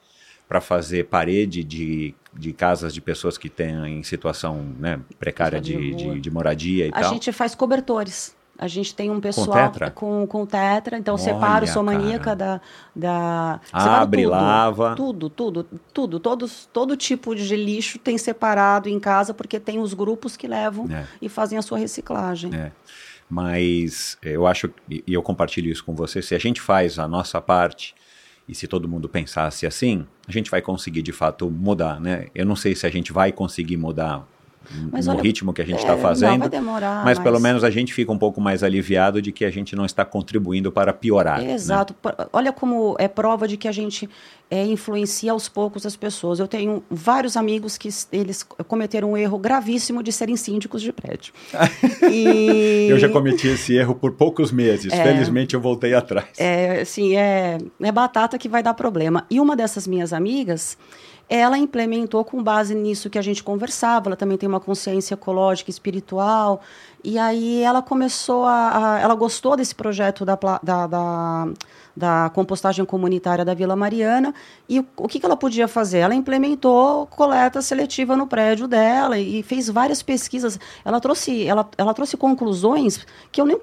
para 0.49 0.63
fazer 0.63 1.07
parede 1.07 1.63
de, 1.63 2.15
de 2.33 2.53
casas 2.55 2.95
de 2.95 3.03
pessoas 3.03 3.37
que 3.37 3.51
têm 3.51 3.99
em 3.99 4.03
situação 4.03 4.65
né, 4.79 5.01
precária 5.19 5.61
de, 5.61 5.95
de, 5.95 6.21
de, 6.21 6.31
moradia 6.31 6.87
e 6.87 6.89
a 6.89 6.93
tal. 6.93 7.11
A 7.11 7.13
gente 7.13 7.33
faz 7.33 7.55
cobertores. 7.55 8.35
A 8.59 8.69
gente 8.69 8.95
tem 8.95 9.11
um 9.11 9.21
pessoal 9.21 9.47
com 9.47 9.53
tetra, 9.53 9.91
com, 9.91 10.27
com 10.27 10.47
tetra 10.47 10.97
então 10.97 11.15
Olha, 11.15 11.25
separo, 11.25 11.67
sou 11.67 11.83
maníaca 11.83 12.35
da. 12.35 12.61
da 12.95 13.61
Abre, 13.73 14.23
tudo, 14.23 14.31
lava. 14.31 14.95
Tudo, 14.95 15.31
tudo, 15.31 15.67
tudo. 15.93 16.21
Todos, 16.21 16.69
todo 16.73 16.97
tipo 16.97 17.35
de 17.35 17.55
lixo 17.55 17.99
tem 17.99 18.17
separado 18.17 18.89
em 18.89 18.99
casa, 18.99 19.35
porque 19.35 19.61
tem 19.61 19.79
os 19.79 19.93
grupos 19.93 20.37
que 20.37 20.47
levam 20.47 20.87
é. 20.91 21.07
e 21.21 21.29
fazem 21.29 21.59
a 21.59 21.63
sua 21.63 21.79
reciclagem. 21.79 22.55
É. 22.55 22.73
Mas 23.29 24.17
eu 24.23 24.47
acho, 24.47 24.73
e 24.89 25.03
eu 25.07 25.23
compartilho 25.23 25.71
isso 25.71 25.85
com 25.85 25.95
você, 25.95 26.23
se 26.23 26.35
a 26.35 26.39
gente 26.39 26.61
faz 26.61 26.99
a 26.99 27.09
nossa 27.09 27.41
parte 27.41 27.95
e 28.49 28.55
se 28.55 28.69
todo 28.69 28.89
mundo 28.89 29.09
pensasse 29.09 29.67
assim, 29.67 30.07
a 30.27 30.33
gente 30.33 30.51
vai 30.51 30.63
conseguir 30.63 31.03
de 31.03 31.13
fato 31.13 31.51
mudar, 31.51 32.01
né? 32.01 32.29
Eu 32.35 32.47
não 32.47 32.55
sei 32.55 32.75
se 32.75 32.87
a 32.87 32.91
gente 32.91 33.13
vai 33.13 33.33
conseguir 33.33 33.77
mudar 33.77 34.27
mas 34.91 35.07
no 35.07 35.13
olha, 35.13 35.23
ritmo 35.23 35.53
que 35.53 35.63
a 35.63 35.65
gente 35.65 35.79
está 35.79 35.95
é, 35.95 35.99
fazendo. 35.99 36.41
Vai 36.41 36.49
demorar, 36.49 37.05
mas, 37.05 37.17
mas, 37.17 37.19
pelo 37.19 37.41
menos 37.41 37.65
a 37.65 37.71
gente 37.71 37.93
fica 37.93 38.13
um 38.13 38.19
pouco 38.19 38.41
mais 38.41 38.63
aliviado 38.63 39.21
de 39.23 39.33
que 39.33 39.45
a 39.45 39.51
gente 39.51 39.75
não 39.75 39.85
está 39.85 40.05
contribuindo 40.05 40.71
para 40.73 40.93
piorar. 40.93 41.41
Né? 41.41 41.53
Exato. 41.53 41.95
Né? 42.05 42.13
Olha 42.33 42.53
como 42.53 42.97
é 42.99 43.09
prova 43.09 43.47
de 43.47 43.57
que 43.57 43.69
a 43.69 43.73
gente 43.73 44.09
é, 44.51 44.65
influencia 44.65 45.33
aos 45.33 45.49
poucos 45.49 45.85
as 45.85 45.97
pessoas. 45.97 46.39
Eu 46.39 46.47
tenho 46.47 46.83
vários 46.91 47.37
amigos 47.37 47.77
que 47.77 47.89
eles 48.13 48.43
cometeram 48.43 49.13
um 49.13 49.17
erro 49.17 49.39
gravíssimo 49.39 50.03
de 50.03 50.13
serem 50.13 50.37
síndicos 50.37 50.83
de 50.83 50.93
prédio. 50.93 51.33
e... 52.11 52.87
Eu 52.89 52.99
já 52.99 53.09
cometi 53.09 53.49
esse 53.49 53.75
erro 53.75 53.95
por 53.95 54.13
poucos 54.13 54.53
meses. 54.53 54.93
É, 54.93 55.03
Felizmente 55.03 55.55
eu 55.55 55.61
voltei 55.61 55.95
atrás. 55.95 56.27
É, 56.39 56.81
assim, 56.81 57.17
é, 57.17 57.59
é 57.81 57.93
batata 57.93 58.39
que 58.39 58.49
vai 58.49 58.63
dar 58.63 58.75
problema. 58.75 59.27
E 59.31 59.41
uma 59.41 59.57
dessas 59.57 59.87
minhas 59.87 60.13
amigas 60.13 60.77
ela 61.29 61.59
implementou 61.59 62.25
com 62.25 62.43
base 62.43 62.75
nisso 62.75 63.11
que 63.11 63.19
a 63.19 63.23
gente 63.23 63.43
conversava, 63.43 64.09
ela 64.09 64.17
também 64.17 64.39
tem 64.39 64.49
uma 64.49 64.61
consciência 64.61 65.15
ecológica, 65.15 65.71
espiritual, 65.71 66.61
e 67.03 67.19
aí 67.19 67.63
ela 67.63 67.83
começou 67.83 68.45
a, 68.45 68.95
a 68.95 69.01
ela 69.01 69.15
gostou 69.15 69.57
desse 69.57 69.75
projeto 69.75 70.25
da, 70.25 70.39
da, 70.63 70.87
da, 70.87 71.49
da, 71.97 72.31
compostagem 72.33 72.85
comunitária 72.85 73.45
da 73.45 73.55
Vila 73.55 73.75
Mariana, 73.75 74.33
e 74.69 74.79
o, 74.79 74.87
o 74.97 75.09
que, 75.09 75.19
que 75.19 75.27
ela 75.27 75.37
podia 75.37 75.67
fazer? 75.67 75.99
Ela 75.99 76.15
implementou 76.15 77.07
coleta 77.09 77.61
seletiva 77.61 78.17
no 78.17 78.29
prédio 78.29 78.69
dela 78.69 79.19
e 79.19 79.43
fez 79.43 79.69
várias 79.69 80.03
pesquisas, 80.03 80.61
ela 80.85 81.01
trouxe, 81.01 81.45
ela, 81.45 81.69
ela 81.77 81.93
trouxe 81.93 82.17
conclusões 82.17 83.05
que 83.33 83.41
eu 83.41 83.47
nem 83.47 83.61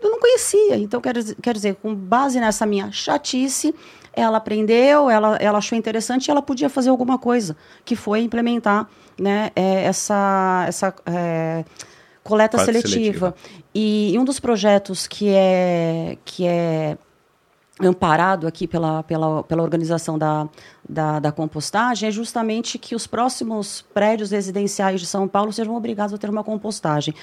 eu 0.00 0.10
não 0.10 0.20
conhecia. 0.20 0.76
Então, 0.76 1.00
quer, 1.00 1.14
quer 1.42 1.52
dizer, 1.54 1.76
com 1.76 1.92
base 1.92 2.38
nessa 2.38 2.64
minha 2.64 2.90
chatice, 2.92 3.74
ela 4.18 4.38
aprendeu, 4.38 5.08
ela, 5.08 5.36
ela 5.36 5.58
achou 5.58 5.76
interessante 5.76 6.26
e 6.26 6.30
ela 6.30 6.42
podia 6.42 6.68
fazer 6.68 6.90
alguma 6.90 7.18
coisa, 7.18 7.56
que 7.84 7.94
foi 7.94 8.20
implementar 8.20 8.88
né, 9.18 9.50
é, 9.54 9.84
essa, 9.84 10.64
essa 10.66 10.94
é, 11.06 11.64
coleta 12.22 12.58
seletiva. 12.58 12.88
seletiva. 12.88 13.34
E, 13.74 14.12
e, 14.14 14.18
um 14.18 14.24
dos 14.24 14.40
projetos 14.40 15.06
que 15.06 15.28
é, 15.30 16.16
que 16.24 16.46
é 16.46 16.98
amparado 17.80 18.46
aqui 18.46 18.66
pela, 18.66 19.02
pela, 19.04 19.44
pela 19.44 19.62
organização 19.62 20.18
da, 20.18 20.48
da, 20.88 21.20
da, 21.20 21.32
compostagem 21.32 22.08
é 22.08 22.12
justamente 22.12 22.76
que 22.76 22.94
os 22.94 23.06
próximos 23.06 23.82
prédios 23.94 24.32
residenciais 24.32 25.00
de 25.00 25.06
São 25.06 25.28
Paulo 25.28 25.52
sejam 25.52 25.76
obrigados 25.76 26.12
a 26.12 26.18
ter 26.18 26.28
uma 26.28 26.42
compostagem. 26.42 27.14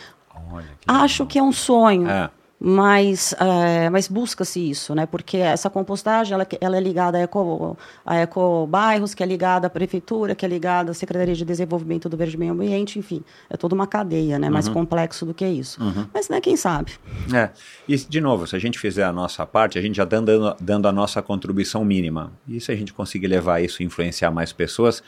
Olha, 0.51 0.65
que 0.79 0.85
Acho 0.87 1.23
legal. 1.23 1.31
que 1.31 1.39
é 1.39 1.43
um 1.43 1.51
sonho. 1.51 2.09
É 2.09 2.29
mas, 2.67 3.31
é, 3.39 3.91
mas 3.91 4.07
busca-se 4.07 4.71
isso, 4.71 4.95
né? 4.95 5.05
Porque 5.05 5.37
essa 5.37 5.69
compostagem 5.69 6.33
ela, 6.33 6.47
ela 6.59 6.75
é 6.75 6.79
ligada 6.79 7.15
a, 7.15 7.21
eco, 7.21 7.77
a 8.03 8.15
ecobairros, 8.15 9.13
que 9.13 9.21
é 9.21 9.25
ligada 9.27 9.67
à 9.67 9.69
prefeitura, 9.69 10.33
que 10.33 10.43
é 10.43 10.49
ligada 10.49 10.89
à 10.89 10.93
Secretaria 10.95 11.35
de 11.35 11.45
Desenvolvimento 11.45 12.09
do 12.09 12.17
Verde 12.17 12.35
Meio 12.35 12.53
Ambiente, 12.53 12.97
enfim, 12.97 13.23
é 13.51 13.55
toda 13.55 13.75
uma 13.75 13.85
cadeia, 13.85 14.39
né? 14.39 14.47
Uhum. 14.47 14.53
Mais 14.53 14.67
complexo 14.67 15.27
do 15.27 15.33
que 15.33 15.45
isso. 15.45 15.79
Uhum. 15.79 16.07
Mas, 16.11 16.27
né, 16.27 16.41
quem 16.41 16.57
sabe? 16.57 16.93
É. 17.31 17.51
E, 17.87 17.95
de 17.97 18.19
novo, 18.19 18.47
se 18.47 18.55
a 18.55 18.59
gente 18.59 18.79
fizer 18.79 19.03
a 19.03 19.13
nossa 19.13 19.45
parte, 19.45 19.77
a 19.77 19.81
gente 19.81 19.97
já 19.97 20.03
está 20.03 20.19
dando, 20.19 20.55
dando 20.59 20.87
a 20.87 20.91
nossa 20.91 21.21
contribuição 21.21 21.85
mínima. 21.85 22.33
E 22.47 22.59
se 22.59 22.71
a 22.71 22.75
gente 22.75 22.91
conseguir 22.91 23.27
levar 23.27 23.61
isso 23.61 23.83
e 23.83 23.85
influenciar 23.85 24.31
mais 24.31 24.51
pessoas, 24.51 25.03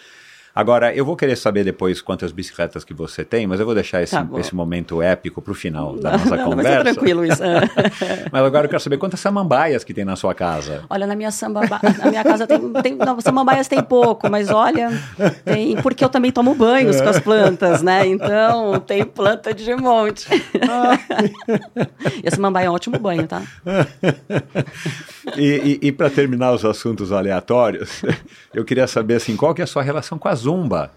Agora, 0.58 0.92
eu 0.92 1.06
vou 1.06 1.16
querer 1.16 1.36
saber 1.36 1.64
depois 1.64 2.02
quantas 2.02 2.32
bicicletas 2.32 2.84
que 2.84 2.92
você 2.92 3.24
tem, 3.24 3.46
mas 3.46 3.60
eu 3.60 3.66
vou 3.66 3.76
deixar 3.76 4.02
esse, 4.02 4.16
tá 4.16 4.28
esse 4.40 4.56
momento 4.56 5.04
épico 5.04 5.40
para 5.40 5.52
o 5.52 5.56
final 5.56 5.96
da 5.96 6.14
nossa 6.14 6.36
não, 6.36 6.50
conversa. 6.50 6.80
Mas 6.80 6.80
é 6.80 6.94
tranquilo 6.94 7.24
isso. 7.24 7.44
mas 8.32 8.44
agora 8.44 8.66
eu 8.66 8.70
quero 8.70 8.82
saber 8.82 8.98
quantas 8.98 9.20
samambaias 9.20 9.84
que 9.84 9.94
tem 9.94 10.04
na 10.04 10.16
sua 10.16 10.34
casa. 10.34 10.84
Olha, 10.90 11.06
na 11.06 11.16
minha 11.16 11.30
samba, 11.30 11.62
na 12.00 12.10
minha 12.10 12.24
casa 12.24 12.48
tem, 12.48 12.60
tem 12.82 12.96
não, 12.96 13.22
samambaias 13.22 13.68
tem 13.68 13.84
pouco, 13.84 14.32
mas 14.32 14.50
olha, 14.50 14.90
tem 15.46 15.80
porque 15.80 16.04
eu 16.04 16.10
também 16.10 16.32
tomo 16.32 16.56
banhos 16.56 17.00
com 17.00 17.10
as 17.10 17.20
plantas, 17.20 17.84
né? 17.84 18.08
Então, 18.08 18.80
tem 18.80 19.06
planta 19.06 19.54
de 19.54 19.76
monte. 19.76 20.28
e 22.24 22.28
a 22.28 22.32
samambaia 22.32 22.66
é 22.66 22.70
um 22.72 22.74
ótimo 22.74 22.98
banho, 22.98 23.28
tá? 23.28 23.44
e, 25.38 25.80
e, 25.84 25.88
e 25.88 25.92
para 25.92 26.10
terminar 26.10 26.52
os 26.52 26.66
assuntos 26.66 27.12
aleatórios, 27.12 28.02
eu 28.56 28.66
queria 28.66 28.88
saber 28.88 29.16
assim, 29.16 29.36
qual 29.36 29.54
que 29.54 29.62
é 29.62 29.64
a 29.64 29.68
sua 29.68 29.84
relação 29.84 30.18
com 30.18 30.28
a 30.28 30.36
Zumba? 30.48 30.92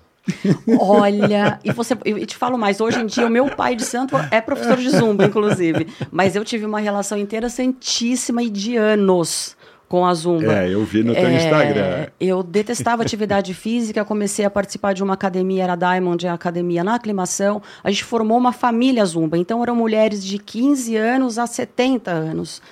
Olha, 0.78 1.58
e 1.64 1.72
você, 1.72 1.96
eu 2.04 2.24
te 2.24 2.36
falo 2.36 2.56
mais, 2.56 2.80
hoje 2.80 3.00
em 3.00 3.06
dia 3.06 3.26
o 3.26 3.30
meu 3.30 3.48
pai 3.48 3.74
de 3.74 3.84
santo 3.84 4.14
é 4.30 4.40
professor 4.40 4.76
de 4.76 4.88
Zumba, 4.88 5.24
inclusive, 5.24 5.88
mas 6.12 6.36
eu 6.36 6.44
tive 6.44 6.64
uma 6.66 6.78
relação 6.78 7.18
interessantíssima 7.18 8.42
e 8.42 8.48
de 8.48 8.76
anos 8.76 9.56
com 9.88 10.06
a 10.06 10.14
Zumba. 10.14 10.54
É, 10.54 10.72
eu 10.72 10.84
vi 10.84 11.02
no 11.02 11.12
teu 11.12 11.26
é, 11.26 11.34
Instagram. 11.34 12.06
Eu 12.20 12.44
detestava 12.44 13.02
atividade 13.02 13.52
física, 13.54 14.04
comecei 14.04 14.44
a 14.44 14.50
participar 14.50 14.92
de 14.92 15.02
uma 15.02 15.14
academia, 15.14 15.64
era 15.64 15.74
Diamond, 15.74 16.28
a 16.28 16.34
academia 16.34 16.84
na 16.84 16.94
aclimação. 16.94 17.60
A 17.82 17.90
gente 17.90 18.04
formou 18.04 18.38
uma 18.38 18.52
família 18.52 19.04
Zumba, 19.04 19.36
então 19.36 19.60
eram 19.64 19.74
mulheres 19.74 20.24
de 20.24 20.38
15 20.38 20.94
anos 20.96 21.38
a 21.38 21.46
70 21.46 22.08
anos. 22.08 22.62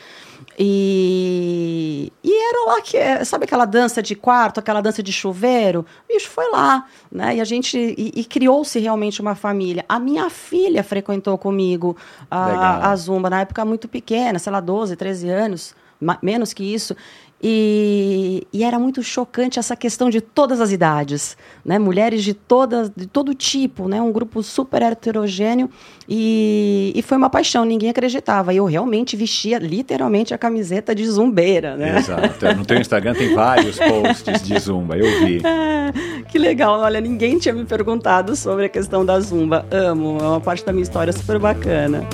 E, 0.60 2.12
e 2.24 2.32
era 2.32 2.64
lá 2.66 2.82
que, 2.82 3.24
sabe 3.24 3.44
aquela 3.44 3.64
dança 3.64 4.02
de 4.02 4.16
quarto, 4.16 4.58
aquela 4.58 4.80
dança 4.80 5.00
de 5.02 5.12
chuveiro? 5.12 5.86
O 6.04 6.12
bicho 6.12 6.28
foi 6.28 6.50
lá, 6.50 6.84
né? 7.12 7.36
E 7.36 7.40
a 7.40 7.44
gente, 7.44 7.78
e, 7.78 8.12
e 8.16 8.24
criou-se 8.24 8.76
realmente 8.80 9.20
uma 9.20 9.36
família. 9.36 9.84
A 9.88 10.00
minha 10.00 10.28
filha 10.28 10.82
frequentou 10.82 11.38
comigo 11.38 11.96
a, 12.28 12.90
a 12.90 12.96
Zumba, 12.96 13.30
na 13.30 13.42
época 13.42 13.64
muito 13.64 13.86
pequena, 13.86 14.40
sei 14.40 14.50
lá, 14.50 14.58
12, 14.58 14.96
13 14.96 15.28
anos, 15.30 15.76
menos 16.20 16.52
que 16.52 16.64
isso. 16.64 16.96
E, 17.40 18.44
e, 18.52 18.64
era 18.64 18.80
muito 18.80 19.00
chocante 19.00 19.60
essa 19.60 19.76
questão 19.76 20.10
de 20.10 20.20
todas 20.20 20.60
as 20.60 20.72
idades, 20.72 21.36
né? 21.64 21.78
Mulheres 21.78 22.24
de 22.24 22.34
todas, 22.34 22.90
de 22.90 23.06
todo 23.06 23.32
tipo, 23.32 23.86
né? 23.86 24.02
Um 24.02 24.10
grupo 24.10 24.42
super 24.42 24.82
heterogêneo 24.82 25.70
e, 26.08 26.92
e 26.96 27.00
foi 27.00 27.16
uma 27.16 27.30
paixão. 27.30 27.64
Ninguém 27.64 27.90
acreditava. 27.90 28.52
Eu 28.52 28.64
realmente 28.64 29.16
vestia 29.16 29.58
literalmente 29.58 30.34
a 30.34 30.38
camiseta 30.38 30.92
de 30.92 31.06
zumbeira, 31.06 31.76
né? 31.76 31.98
Exato. 31.98 32.56
No 32.56 32.66
teu 32.66 32.80
Instagram 32.80 33.14
tem 33.14 33.32
vários 33.32 33.78
posts 33.78 34.42
de 34.42 34.58
zumba. 34.58 34.98
Eu 34.98 35.24
vi. 35.24 35.40
que 36.28 36.38
legal. 36.40 36.80
Olha, 36.80 37.00
ninguém 37.00 37.38
tinha 37.38 37.54
me 37.54 37.64
perguntado 37.64 38.34
sobre 38.34 38.64
a 38.64 38.68
questão 38.68 39.04
da 39.06 39.20
zumba. 39.20 39.64
Amo. 39.70 40.18
É 40.20 40.24
uma 40.24 40.40
parte 40.40 40.64
da 40.64 40.72
minha 40.72 40.82
história 40.82 41.12
super 41.12 41.38
bacana. 41.38 42.04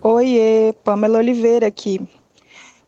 Oiê, 0.00 0.72
Pamela 0.84 1.18
Oliveira 1.18 1.66
aqui. 1.66 2.00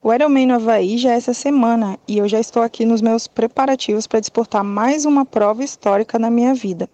O 0.01 0.15
Ironman 0.15 0.47
no 0.47 0.55
Havaí 0.55 0.97
já 0.97 1.11
é 1.11 1.17
essa 1.17 1.35
semana 1.35 1.99
e 2.07 2.19
eu 2.19 2.29
já 2.29 2.39
estou 2.39 2.63
aqui 2.63 2.85
nos 2.85 3.03
meus 3.03 3.27
preparativos 3.27 4.07
para 4.07 4.21
disputar 4.21 4.63
mais 4.63 5.05
uma 5.05 5.25
prova 5.25 5.65
histórica 5.65 6.21
na 6.21 6.31
minha 6.31 6.55
vida. 6.55 6.89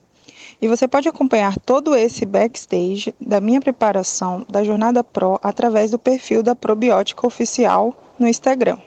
E 0.61 0.67
você 0.67 0.88
pode 0.88 1.07
acompanhar 1.07 1.59
todo 1.59 1.95
esse 1.95 2.25
backstage 2.25 3.14
da 3.21 3.43
minha 3.43 3.61
preparação 3.61 4.47
da 4.49 4.64
Jornada 4.64 5.05
Pro 5.05 5.38
através 5.43 5.90
do 5.90 5.99
perfil 5.99 6.43
da 6.43 6.57
Probiótica 6.57 7.27
Oficial 7.27 7.95
no 8.19 8.27
Instagram. 8.27 8.79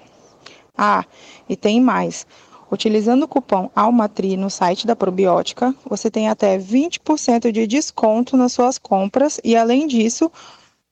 Ah, 0.75 1.05
e 1.47 1.55
tem 1.55 1.79
mais. 1.79 2.25
Utilizando 2.71 3.23
o 3.23 3.27
cupom 3.27 3.69
ALMATRI 3.75 4.35
no 4.35 4.49
site 4.49 4.87
da 4.87 4.95
Probiótica, 4.95 5.75
você 5.87 6.09
tem 6.09 6.27
até 6.27 6.57
20% 6.57 7.51
de 7.51 7.67
desconto 7.67 8.35
nas 8.35 8.51
suas 8.51 8.79
compras 8.79 9.39
e, 9.43 9.55
além 9.55 9.85
disso, 9.85 10.31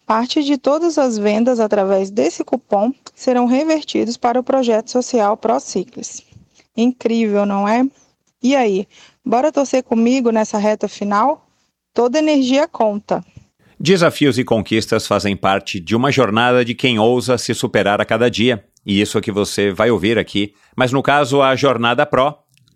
Parte 0.06 0.44
de 0.44 0.56
todas 0.56 1.00
as 1.00 1.18
vendas 1.18 1.60
através 1.60 2.12
desse 2.12 2.44
cupom 2.44 2.94
serão 3.16 3.46
revertidos 3.46 4.18
para 4.18 4.40
o 4.40 4.44
projeto 4.44 4.92
social 4.92 5.38
ProCiclis. 5.38 6.24
Incrível, 6.76 7.46
não 7.46 7.68
é? 7.68 7.88
E 8.44 8.56
aí, 8.56 8.88
bora 9.26 9.52
torcer 9.52 9.82
comigo 9.84 10.30
nessa 10.30 10.58
reta 10.58 10.88
final? 10.88 11.48
Toda 11.94 12.20
energia 12.20 12.68
conta. 12.68 13.24
Desafios 13.80 14.38
e 14.38 14.44
conquistas 14.44 15.08
fazem 15.08 15.36
parte 15.36 15.80
de 15.80 15.96
uma 15.96 16.12
jornada 16.12 16.64
de 16.64 16.76
quem 16.76 17.00
ousa 17.00 17.38
se 17.38 17.54
superar 17.54 18.02
a 18.02 18.06
cada 18.06 18.30
dia. 18.30 18.64
E 18.86 19.02
isso 19.02 19.18
é 19.18 19.22
que 19.22 19.32
você 19.32 19.72
vai 19.72 19.90
ouvir 19.90 20.20
aqui. 20.20 20.54
Mas 20.76 20.92
no 20.92 21.02
caso, 21.02 21.42
a 21.42 21.56
Jornada 21.56 22.06
Pro 22.06 22.36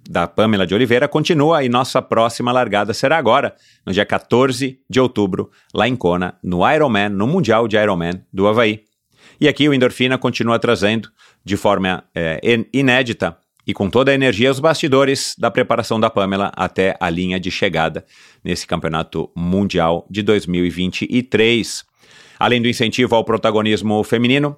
da 0.09 0.27
Pamela 0.27 0.65
de 0.65 0.73
Oliveira 0.73 1.07
continua 1.07 1.63
e 1.63 1.69
nossa 1.69 2.01
próxima 2.01 2.51
largada 2.51 2.95
será 2.95 3.17
agora, 3.17 3.55
no 3.85 3.93
dia 3.93 4.05
14 4.05 4.79
de 4.89 4.99
outubro, 4.99 5.51
lá 5.71 5.87
em 5.87 5.95
Kona, 5.95 6.35
no 6.43 6.67
Ironman, 6.67 7.09
no 7.09 7.27
Mundial 7.27 7.67
de 7.67 7.77
Ironman 7.77 8.23
do 8.33 8.47
Havaí. 8.47 8.88
E 9.41 9.47
aqui 9.47 9.69
o 9.69 9.73
Endorfina 9.73 10.17
continua 10.17 10.59
trazendo, 10.59 11.09
de 11.45 11.55
forma 11.55 12.03
é, 12.13 12.41
inédita 12.73 13.37
e 13.65 13.73
com 13.73 13.89
toda 13.89 14.11
a 14.11 14.13
energia, 14.13 14.51
os 14.51 14.59
bastidores 14.59 15.35
da 15.37 15.49
preparação 15.49 15.99
da 15.99 16.09
Pamela 16.09 16.51
até 16.55 16.97
a 16.99 17.09
linha 17.09 17.39
de 17.39 17.49
chegada 17.49 18.05
nesse 18.43 18.67
campeonato 18.67 19.31
mundial 19.35 20.05
de 20.09 20.21
2023. 20.23 21.85
Além 22.37 22.61
do 22.61 22.67
incentivo 22.67 23.15
ao 23.15 23.23
protagonismo 23.23 24.03
feminino, 24.03 24.57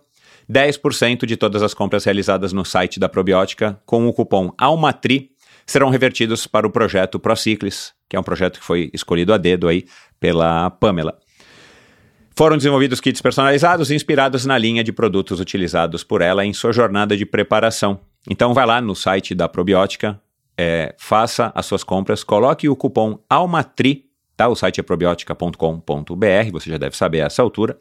10% 0.50 1.26
de 1.26 1.38
todas 1.38 1.62
as 1.62 1.74
compras 1.74 2.04
realizadas 2.04 2.52
no 2.52 2.66
site 2.66 3.00
da 3.00 3.08
Probiótica 3.08 3.80
com 3.86 4.08
o 4.08 4.14
cupom 4.14 4.52
ALMATRI 4.58 5.30
serão 5.66 5.90
revertidos 5.90 6.48
para 6.48 6.66
o 6.66 6.72
projeto 6.72 7.20
Prociclis, 7.20 7.94
que 8.10 8.16
é 8.16 8.20
um 8.20 8.24
projeto 8.24 8.60
que 8.60 8.66
foi 8.66 8.90
escolhido 8.94 9.34
a 9.34 9.38
dedo 9.38 9.68
aí 9.68 9.86
pela 10.20 10.70
Pamela. 10.70 11.21
Foram 12.36 12.58
desenvolvidos 12.58 13.02
kits 13.02 13.22
personalizados 13.22 13.92
inspirados 13.92 14.46
na 14.46 14.58
linha 14.58 14.84
de 14.84 14.92
produtos 14.92 15.40
utilizados 15.40 16.04
por 16.04 16.22
ela 16.22 16.46
em 16.46 16.54
sua 16.54 16.72
jornada 16.72 17.16
de 17.16 17.26
preparação. 17.26 18.00
Então 18.30 18.54
vai 18.54 18.66
lá 18.66 18.80
no 18.80 18.96
site 18.96 19.36
da 19.36 19.50
Probiótica, 19.50 20.20
é, 20.58 20.96
faça 20.98 21.52
as 21.56 21.66
suas 21.66 21.84
compras, 21.84 22.24
coloque 22.24 22.70
o 22.70 22.76
cupom 22.76 23.20
ALMATRI, 23.30 24.06
tá? 24.38 24.48
O 24.48 24.56
site 24.56 24.80
é 24.80 24.84
probiotica.com.br, 24.84 26.52
você 26.52 26.70
já 26.70 26.78
deve 26.78 26.96
saber 26.96 27.22
a 27.22 27.26
essa 27.26 27.42
altura. 27.42 27.78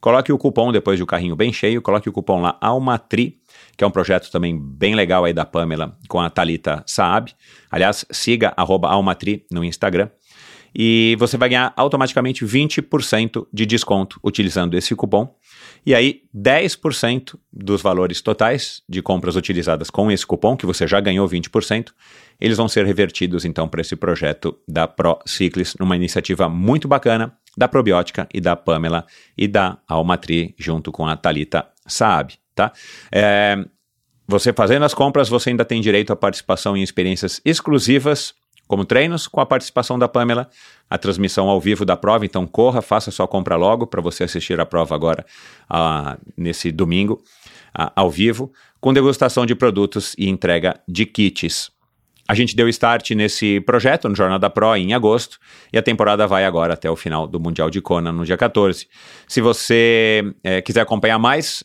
Coloque 0.00 0.32
o 0.32 0.38
cupom 0.38 0.70
depois 0.70 0.96
de 0.96 1.02
o 1.02 1.06
carrinho 1.06 1.34
bem 1.34 1.52
cheio, 1.52 1.82
coloque 1.82 2.08
o 2.08 2.12
cupom 2.12 2.40
lá 2.40 2.56
ALMATRI, 2.60 3.40
que 3.76 3.84
é 3.84 3.86
um 3.86 3.90
projeto 3.90 4.30
também 4.30 4.58
bem 4.58 4.94
legal 4.94 5.24
aí 5.24 5.32
da 5.32 5.44
Pamela 5.44 5.96
com 6.08 6.20
a 6.20 6.28
Talita 6.28 6.82
Saab. 6.86 7.32
Aliás, 7.70 8.04
siga 8.10 8.52
Almatri 8.56 9.46
no 9.50 9.64
Instagram. 9.64 10.08
E 10.80 11.16
você 11.18 11.36
vai 11.36 11.48
ganhar 11.48 11.72
automaticamente 11.76 12.44
20% 12.44 13.48
de 13.52 13.66
desconto 13.66 14.20
utilizando 14.22 14.76
esse 14.76 14.94
cupom. 14.94 15.34
E 15.84 15.92
aí, 15.92 16.22
10% 16.32 17.36
dos 17.52 17.82
valores 17.82 18.20
totais 18.20 18.80
de 18.88 19.02
compras 19.02 19.34
utilizadas 19.34 19.90
com 19.90 20.08
esse 20.08 20.24
cupom, 20.24 20.56
que 20.56 20.64
você 20.64 20.86
já 20.86 21.00
ganhou 21.00 21.28
20%, 21.28 21.88
eles 22.40 22.56
vão 22.56 22.68
ser 22.68 22.86
revertidos 22.86 23.44
então 23.44 23.68
para 23.68 23.80
esse 23.80 23.96
projeto 23.96 24.56
da 24.68 24.86
Pro 24.86 25.18
Cyclis, 25.26 25.74
numa 25.80 25.96
iniciativa 25.96 26.48
muito 26.48 26.86
bacana 26.86 27.36
da 27.56 27.66
Probiótica 27.66 28.28
e 28.32 28.40
da 28.40 28.54
Pamela 28.54 29.04
e 29.36 29.48
da 29.48 29.78
Almatri, 29.88 30.54
junto 30.56 30.92
com 30.92 31.04
a 31.04 31.16
Talita 31.16 31.66
Saab, 31.88 32.34
tá? 32.54 32.72
É, 33.10 33.56
você 34.28 34.52
fazendo 34.52 34.84
as 34.84 34.94
compras, 34.94 35.28
você 35.28 35.50
ainda 35.50 35.64
tem 35.64 35.80
direito 35.80 36.12
à 36.12 36.16
participação 36.16 36.76
em 36.76 36.82
experiências 36.82 37.40
exclusivas, 37.44 38.34
como 38.68 38.84
treinos, 38.84 39.26
com 39.26 39.40
a 39.40 39.46
participação 39.46 39.98
da 39.98 40.06
Pamela, 40.06 40.48
a 40.88 40.98
transmissão 40.98 41.48
ao 41.48 41.58
vivo 41.60 41.84
da 41.84 41.96
prova. 41.96 42.26
Então, 42.26 42.46
corra, 42.46 42.82
faça 42.82 43.10
sua 43.10 43.26
compra 43.26 43.56
logo 43.56 43.86
para 43.86 44.02
você 44.02 44.24
assistir 44.24 44.60
a 44.60 44.66
prova 44.66 44.94
agora, 44.94 45.24
uh, 45.70 46.20
nesse 46.36 46.70
domingo, 46.70 47.14
uh, 47.76 47.90
ao 47.96 48.10
vivo, 48.10 48.52
com 48.80 48.92
degustação 48.92 49.46
de 49.46 49.54
produtos 49.54 50.14
e 50.18 50.28
entrega 50.28 50.78
de 50.86 51.06
kits. 51.06 51.72
A 52.28 52.34
gente 52.34 52.54
deu 52.54 52.68
start 52.68 53.12
nesse 53.12 53.58
projeto 53.62 54.06
no 54.06 54.14
Jornada 54.14 54.50
Pro 54.50 54.76
em 54.76 54.92
agosto 54.92 55.38
e 55.72 55.78
a 55.78 55.82
temporada 55.82 56.26
vai 56.26 56.44
agora 56.44 56.74
até 56.74 56.90
o 56.90 56.94
final 56.94 57.26
do 57.26 57.40
Mundial 57.40 57.70
de 57.70 57.80
Kona 57.80 58.12
no 58.12 58.22
dia 58.22 58.36
14. 58.36 58.86
Se 59.26 59.40
você 59.40 60.22
é, 60.44 60.60
quiser 60.60 60.82
acompanhar 60.82 61.18
mais, 61.18 61.64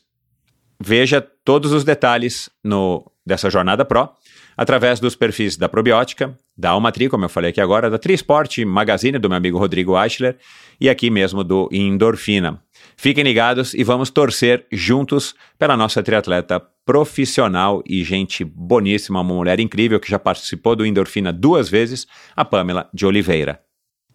veja 0.79 1.19
todos 1.43 1.73
os 1.73 1.83
detalhes 1.83 2.49
no, 2.63 3.05
dessa 3.25 3.49
Jornada 3.49 3.83
Pro 3.83 4.09
através 4.55 4.99
dos 4.99 5.15
perfis 5.15 5.57
da 5.57 5.67
Probiótica, 5.67 6.37
da 6.57 6.71
Almatri, 6.71 7.09
como 7.09 7.25
eu 7.25 7.29
falei 7.29 7.49
aqui 7.49 7.61
agora, 7.61 7.89
da 7.89 7.97
Trisport 7.97 8.59
Magazine, 8.59 9.17
do 9.17 9.29
meu 9.29 9.37
amigo 9.37 9.57
Rodrigo 9.57 10.01
Eichler, 10.01 10.37
e 10.79 10.89
aqui 10.89 11.09
mesmo 11.09 11.43
do 11.43 11.69
Endorfina. 11.71 12.61
Fiquem 12.95 13.23
ligados 13.23 13.73
e 13.73 13.83
vamos 13.83 14.09
torcer 14.09 14.65
juntos 14.71 15.33
pela 15.57 15.75
nossa 15.75 16.03
triatleta 16.03 16.61
profissional 16.85 17.81
e 17.87 18.03
gente 18.03 18.43
boníssima, 18.43 19.21
uma 19.21 19.33
mulher 19.33 19.59
incrível 19.59 19.99
que 19.99 20.09
já 20.09 20.19
participou 20.19 20.75
do 20.75 20.85
Endorfina 20.85 21.31
duas 21.31 21.69
vezes, 21.69 22.05
a 22.35 22.43
Pamela 22.43 22.89
de 22.93 23.05
Oliveira. 23.05 23.59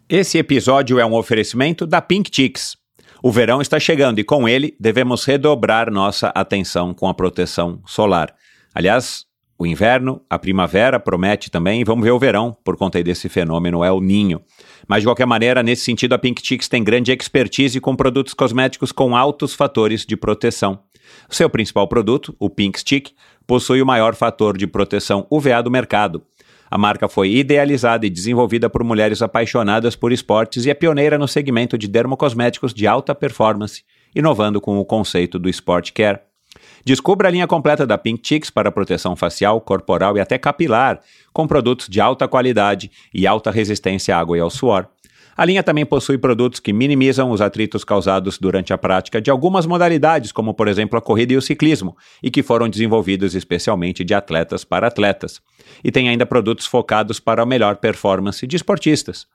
Esse 0.09 0.38
episódio 0.38 0.98
é 0.98 1.05
um 1.05 1.14
oferecimento 1.14 1.87
da 1.87 2.01
Pink 2.01 2.31
Chicks. 2.35 2.77
O 3.22 3.33
verão 3.33 3.61
está 3.61 3.81
chegando 3.81 4.18
e 4.20 4.24
com 4.24 4.48
ele 4.48 4.77
devemos 4.79 5.24
redobrar 5.24 5.90
nossa 5.90 6.29
atenção 6.29 6.94
com 6.94 7.09
a 7.09 7.14
proteção 7.14 7.83
solar. 7.85 8.35
Aliás, 8.74 9.28
o 9.59 9.66
inverno, 9.66 10.23
a 10.31 10.38
primavera 10.38 11.01
promete 11.01 11.51
também, 11.51 11.81
e 11.81 11.85
vamos 11.85 12.05
ver 12.05 12.12
o 12.12 12.18
verão, 12.18 12.57
por 12.62 12.77
conta 12.77 13.03
desse 13.03 13.29
fenômeno 13.29 13.85
El 13.85 14.01
Ninho. 14.01 14.40
Mas, 14.87 15.03
de 15.03 15.09
qualquer 15.09 15.27
maneira, 15.27 15.64
nesse 15.64 15.83
sentido, 15.83 16.12
a 16.14 16.18
Pink 16.18 16.40
Chicks 16.47 16.68
tem 16.68 16.85
grande 16.85 17.11
expertise 17.11 17.81
com 17.81 17.97
produtos 17.97 18.35
cosméticos 18.35 18.92
com 18.92 19.16
altos 19.16 19.55
fatores 19.55 20.07
de 20.07 20.16
proteção. 20.16 20.79
O 21.29 21.35
seu 21.35 21.51
principal 21.51 21.88
produto, 21.88 22.37
o 22.38 22.49
Pink 22.49 22.79
Stick, 22.79 23.11
possui 23.49 23.83
o 23.83 23.87
maior 23.87 24.14
fator 24.14 24.57
de 24.57 24.66
proteção 24.66 25.27
UVA 25.29 25.61
do 25.61 25.71
mercado. 25.71 26.23
A 26.71 26.79
marca 26.79 27.09
foi 27.09 27.31
idealizada 27.31 28.07
e 28.07 28.11
desenvolvida 28.11 28.71
por 28.71 28.85
mulheres 28.85 29.23
apaixonadas 29.23 29.97
por 29.97 30.12
esportes 30.12 30.66
e 30.66 30.71
é 30.71 30.75
pioneira 30.75 31.18
no 31.18 31.27
segmento 31.27 31.77
de 31.77 31.88
dermocosméticos 31.88 32.73
de 32.73 32.87
alta 32.87 33.14
performance, 33.14 33.83
inovando 34.14 34.61
com 34.61 34.79
o 34.79 34.85
conceito 34.85 35.38
do 35.38 35.49
Sport 35.49 35.92
Care. 35.92 36.28
Descubra 36.88 37.29
a 37.29 37.31
linha 37.31 37.46
completa 37.46 37.87
da 37.87 37.98
Pink 37.98 38.27
Chicks 38.27 38.48
para 38.48 38.72
proteção 38.72 39.14
facial, 39.14 39.61
corporal 39.61 40.16
e 40.16 40.20
até 40.22 40.38
capilar, 40.38 40.98
com 41.35 41.46
produtos 41.46 41.87
de 41.87 42.01
alta 42.01 42.27
qualidade 42.27 42.90
e 43.12 43.27
alta 43.27 43.51
resistência 43.51 44.16
à 44.16 44.18
água 44.18 44.38
e 44.38 44.40
ao 44.40 44.48
suor. 44.48 44.88
A 45.37 45.44
linha 45.44 45.62
também 45.62 45.85
possui 45.85 46.16
produtos 46.16 46.61
que 46.61 46.72
minimizam 46.72 47.31
os 47.31 47.42
atritos 47.42 47.85
causados 47.85 48.38
durante 48.38 48.72
a 48.72 48.79
prática 48.79 49.20
de 49.20 49.31
algumas 49.31 49.66
modalidades, 49.66 50.33
como 50.33 50.55
por 50.55 50.66
exemplo 50.66 50.98
a 50.98 51.03
corrida 51.03 51.35
e 51.35 51.37
o 51.37 51.42
ciclismo, 51.42 51.94
e 52.22 52.31
que 52.31 52.42
foram 52.42 52.70
desenvolvidos 52.70 53.35
especialmente 53.35 54.03
de 54.03 54.14
atletas 54.14 54.64
para 54.64 54.87
atletas. 54.87 55.42
E 55.85 55.92
tem 55.92 56.09
ainda 56.09 56.24
produtos 56.24 56.64
focados 56.64 57.20
para 57.20 57.42
a 57.42 57.46
melhor 57.46 57.77
performance 57.77 58.46
de 58.46 58.57
esportistas. 58.57 59.27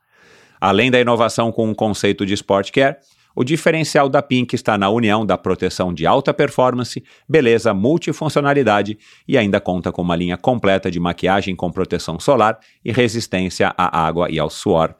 Além 0.60 0.90
da 0.90 0.98
inovação 0.98 1.52
com 1.52 1.70
o 1.70 1.74
conceito 1.74 2.26
de 2.26 2.34
Sport 2.34 2.72
Care, 2.72 2.96
o 3.34 3.44
diferencial 3.44 4.08
da 4.08 4.22
Pink 4.22 4.54
está 4.54 4.78
na 4.78 4.88
união 4.88 5.26
da 5.26 5.36
proteção 5.36 5.92
de 5.92 6.06
alta 6.06 6.32
performance, 6.32 7.02
beleza, 7.28 7.74
multifuncionalidade 7.74 8.98
e 9.26 9.36
ainda 9.36 9.60
conta 9.60 9.90
com 9.90 10.02
uma 10.02 10.16
linha 10.16 10.36
completa 10.36 10.90
de 10.90 11.00
maquiagem 11.00 11.56
com 11.56 11.70
proteção 11.70 12.20
solar 12.20 12.58
e 12.84 12.92
resistência 12.92 13.74
à 13.76 14.06
água 14.06 14.30
e 14.30 14.38
ao 14.38 14.50
suor. 14.50 14.94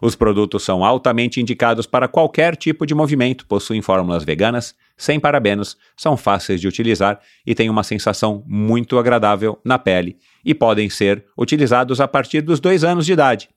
Os 0.00 0.14
produtos 0.14 0.62
são 0.62 0.84
altamente 0.84 1.40
indicados 1.40 1.86
para 1.86 2.08
qualquer 2.08 2.56
tipo 2.56 2.86
de 2.86 2.94
movimento, 2.94 3.46
possuem 3.46 3.80
fórmulas 3.80 4.24
veganas, 4.24 4.74
sem 4.96 5.18
parabenos, 5.18 5.76
são 5.96 6.16
fáceis 6.16 6.60
de 6.60 6.68
utilizar 6.68 7.20
e 7.46 7.54
têm 7.54 7.70
uma 7.70 7.82
sensação 7.82 8.42
muito 8.46 8.98
agradável 8.98 9.58
na 9.64 9.78
pele 9.78 10.16
e 10.44 10.54
podem 10.54 10.90
ser 10.90 11.24
utilizados 11.36 12.00
a 12.00 12.08
partir 12.08 12.40
dos 12.40 12.60
dois 12.60 12.84
anos 12.84 13.06
de 13.06 13.12
idade. 13.12 13.48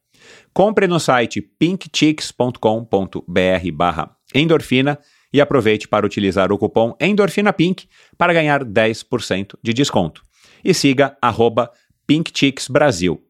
Compre 0.53 0.87
no 0.87 0.99
site 0.99 1.41
pinkchicks.com.br 1.41 3.71
barra 3.73 4.15
endorfina 4.33 4.99
e 5.31 5.39
aproveite 5.39 5.87
para 5.87 6.05
utilizar 6.05 6.51
o 6.51 6.57
cupom 6.57 6.95
ENDORFINAPINK 6.99 7.87
para 8.17 8.33
ganhar 8.33 8.63
10% 8.63 9.57
de 9.61 9.73
desconto. 9.73 10.23
E 10.63 10.73
siga 10.73 11.15
arroba 11.21 11.71
pinkchicksbrasil. 12.07 13.21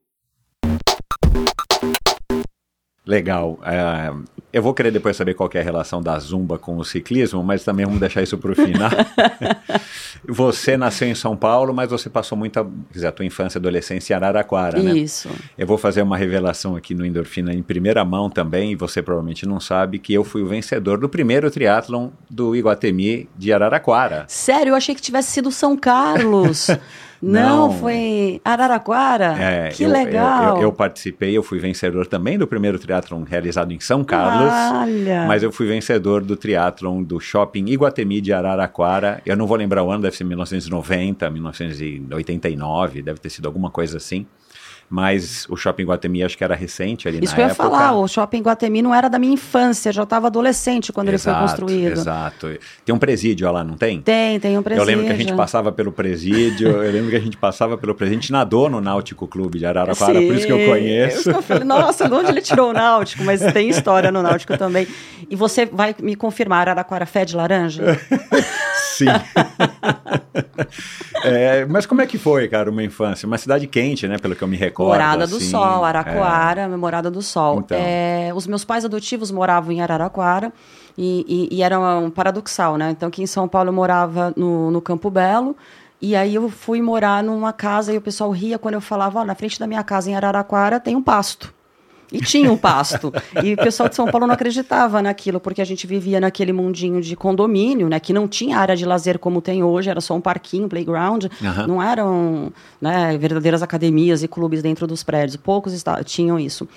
Legal. 3.10 3.58
É, 3.64 4.14
eu 4.54 4.62
vou 4.62 4.72
querer 4.72 4.92
depois 4.92 5.18
saber 5.18 5.34
qual 5.34 5.50
é 5.56 5.60
a 5.60 5.64
relação 5.64 6.00
da 6.00 6.20
zumba 6.20 6.60
com 6.60 6.78
o 6.78 6.86
ciclismo, 6.86 7.44
mas 7.44 7.64
também 7.64 7.84
vamos 7.84 8.00
deixar 8.00 8.22
isso 8.22 8.38
para 8.38 8.52
o 8.52 8.56
final. 8.56 8.92
você 10.30 10.78
nasceu 10.78 11.08
em 11.08 11.16
São 11.16 11.36
Paulo, 11.36 11.74
mas 11.74 11.90
você 11.90 12.08
passou 12.08 12.38
muita, 12.38 12.64
dizer, 12.92 13.08
a 13.08 13.12
tua 13.12 13.26
infância 13.26 13.58
e 13.58 13.60
adolescência 13.60 14.14
em 14.14 14.16
Araraquara, 14.16 14.80
né? 14.80 14.96
Isso. 14.96 15.28
Eu 15.58 15.66
vou 15.66 15.76
fazer 15.76 16.04
uma 16.04 16.18
revelação 16.18 16.76
aqui 16.76 16.94
no 16.94 17.04
Endorfina 17.04 17.52
em 17.52 17.64
primeira 17.64 18.06
mão 18.06 18.30
também, 18.30 18.74
e 18.74 18.76
você 18.76 19.02
provavelmente 19.02 19.44
não 19.48 19.60
sabe 19.60 19.98
que 19.98 20.14
eu 20.14 20.24
fui 20.24 20.44
o 20.44 20.48
vencedor 20.48 21.00
do 21.00 21.10
primeiro 21.10 21.50
triatlon 21.50 22.10
do 22.30 22.56
Iguatemi 22.56 23.28
de 23.36 23.52
Araraquara. 23.52 24.26
Sério, 24.28 24.70
eu 24.70 24.76
achei 24.76 24.94
que 24.94 25.02
tivesse 25.02 25.32
sido 25.32 25.52
São 25.52 25.76
Carlos. 25.76 26.68
Não, 27.22 27.68
Não. 27.68 27.74
foi 27.74 28.42
Araraquara. 28.46 29.36
É, 29.38 29.70
que 29.70 29.84
eu, 29.84 29.90
legal. 29.90 30.44
Eu, 30.44 30.56
eu, 30.56 30.62
eu 30.64 30.74
participei, 30.74 31.38
eu 31.38 31.44
fui 31.44 31.60
vencedor 31.60 32.08
também 32.08 32.38
do 32.38 32.48
primeiro 32.48 32.80
triatlon 32.80 33.24
realizado 33.24 33.72
em 33.72 33.80
São 33.80 34.04
Carlos. 34.04 34.54
Olha. 34.54 35.26
Mas 35.28 35.44
eu 35.44 35.52
fui 35.52 35.68
vencedor 35.68 36.24
do 36.24 36.36
triatlon 36.36 37.04
do 37.04 37.20
shopping 37.20 37.66
Iguatemi 37.68 38.22
de 38.22 38.32
Araraquara. 38.32 39.22
Eu 39.26 39.36
não 39.36 39.46
vou 39.46 39.58
lembrar 39.58 39.84
o 39.84 39.92
ano, 39.92 40.04
deve 40.04 40.16
ser 40.16 40.24
1990, 40.24 41.30
1989, 41.30 43.02
deve 43.02 43.20
ter 43.20 43.30
sido 43.30 43.48
alguma 43.48 43.70
coisa 43.70 43.98
assim. 43.98 44.26
Mas 44.90 45.46
o 45.50 45.56
shopping 45.56 45.84
Iguatemi 45.84 46.24
acho 46.24 46.36
que 46.36 46.44
era 46.44 46.56
recente 46.56 47.08
ali 47.08 47.20
Isso 47.22 47.28
na 47.32 47.36
que 47.36 47.42
eu 47.42 47.46
ia 47.46 47.52
época. 47.52 47.64
falar, 47.70 47.92
o 47.94 48.08
shopping 48.08 48.42
Guatemi 48.42 48.82
não 48.82 48.94
era 48.96 49.08
da 49.08 49.20
minha 49.20 49.34
infância, 49.34 49.92
já 49.92 50.02
estava 50.02 50.28
adolescente 50.28 50.92
quando 50.92 51.10
ele 51.10 51.20
foi 51.20 51.32
Exato, 51.32 51.48
construído. 51.48 51.92
Exato. 51.92 52.58
Tem 52.84 52.96
um 52.96 52.98
presídio 52.98 53.52
lá, 53.52 53.64
não 53.64 53.76
tem? 53.78 54.02
Tem, 54.02 54.40
tem 54.40 54.54
um 54.54 54.56
Eu 54.56 54.64
presídio. 54.64 54.88
lembro 54.88 55.06
que 55.06 55.12
a 55.12 55.16
gente 55.16 55.34
passava 55.34 55.72
pelo 55.72 55.92
presídio, 55.92 56.70
eu 56.70 56.92
lembro 56.92 57.12
que 57.12 57.16
a 57.16 57.20
gente 57.20 57.38
passava 57.38 57.78
pelo 57.78 57.94
presídio, 57.94 58.18
a 58.18 58.22
gente 58.22 58.32
nadou 58.32 58.68
no 58.68 58.82
Náutico 58.82 59.28
Clube 59.28 59.60
de 59.60 59.66
Araraquara, 59.68 60.14
por 60.22 60.34
isso 60.36 60.48
que 60.48 60.52
eu 60.52 60.58
Sim. 60.58 60.66
conheço. 60.66 61.20
Isso 61.20 61.30
eu 61.30 61.42
falei, 61.44 61.64
nossa, 61.64 62.08
de 62.10 62.14
onde 62.16 62.30
ele 62.32 62.42
tirou 62.42 62.72
o 62.72 62.74
Náutico? 62.74 63.24
Mas 63.24 63.42
tem 63.54 63.70
história 63.70 64.12
no 64.12 64.24
Náutico 64.24 64.58
também. 64.58 64.88
E 65.30 65.36
você 65.36 65.68
vai 65.68 65.96
me 66.02 66.16
confirmar, 66.16 66.62
Araraquara 66.62 67.06
fede 67.06 67.36
laranja? 67.36 67.84
Sim. 69.00 69.08
É, 71.22 71.66
mas 71.66 71.86
como 71.86 72.02
é 72.02 72.08
que 72.08 72.18
foi, 72.18 72.48
cara, 72.48 72.70
uma 72.70 72.82
infância? 72.82 73.28
Uma 73.28 73.38
cidade 73.38 73.68
quente, 73.68 74.08
né? 74.08 74.18
Pelo 74.18 74.36
que 74.36 74.42
eu 74.42 74.48
me 74.48 74.56
recordo. 74.56 74.92
Morada 74.92 75.28
do 75.28 75.36
assim, 75.36 75.50
Sol, 75.50 75.84
Araquara, 75.84 76.70
Morada 76.78 77.12
do 77.12 77.22
Sol. 77.22 77.60
Então. 77.60 77.78
É, 77.78 78.32
os 78.34 78.48
meus 78.48 78.64
pais 78.64 78.86
adotivos 78.86 79.30
moravam 79.30 79.74
em 79.74 79.82
Araraquara 79.82 80.54
e, 80.98 81.50
e, 81.52 81.58
e 81.58 81.64
era 81.64 81.78
um 82.00 82.10
paradoxal, 82.10 82.78
né? 82.78 82.92
Então, 82.92 83.10
aqui 83.10 83.22
em 83.22 83.28
São 83.28 83.50
Paulo 83.50 83.70
eu 83.70 83.74
morava 83.74 84.34
no, 84.36 84.72
no 84.72 84.82
Campo 84.82 85.10
Belo. 85.10 85.58
E 86.02 86.16
aí 86.16 86.36
eu 86.36 86.50
fui 86.50 86.82
morar 86.82 87.22
numa 87.22 87.52
casa 87.52 87.94
e 87.94 87.98
o 87.98 88.02
pessoal 88.02 88.32
ria 88.32 88.58
quando 88.58 88.76
eu 88.76 88.82
falava, 88.82 89.20
ó, 89.20 89.26
na 89.26 89.36
frente 89.36 89.60
da 89.60 89.68
minha 89.68 89.84
casa 89.84 90.10
em 90.10 90.16
Araraquara 90.16 90.80
tem 90.80 90.96
um 90.96 91.04
pasto. 91.04 91.54
E 92.12 92.20
tinha 92.22 92.52
um 92.52 92.58
pasto. 92.58 93.14
e 93.44 93.54
o 93.54 93.58
pessoal 93.58 93.88
de 93.88 93.96
São 93.96 94.06
Paulo 94.08 94.26
não 94.26 94.34
acreditava 94.34 95.02
naquilo, 95.02 95.40
porque 95.40 95.62
a 95.62 95.66
gente 95.66 95.86
vivia 95.86 96.20
naquele 96.20 96.52
mundinho 96.52 97.02
de 97.02 97.16
condomínio, 97.16 97.88
né? 97.88 98.00
Que 98.00 98.12
não 98.12 98.28
tinha 98.28 98.58
área 98.58 98.76
de 98.76 98.86
lazer 98.86 99.20
como 99.20 99.42
tem 99.42 99.64
hoje, 99.64 99.90
era 99.90 100.02
só 100.02 100.16
um 100.16 100.22
parquinho, 100.22 100.66
um 100.66 100.70
playground. 100.70 101.26
Aham. 101.44 101.68
Não 101.68 101.82
eram 101.84 102.52
né, 102.82 103.18
verdadeiras 103.18 103.62
academias 103.62 104.24
e 104.24 104.28
clubes 104.28 104.62
dentro 104.64 104.88
dos 104.88 105.04
prédios. 105.04 105.36
Poucos 105.36 105.84
tinham 106.06 106.40
isso. 106.40 106.68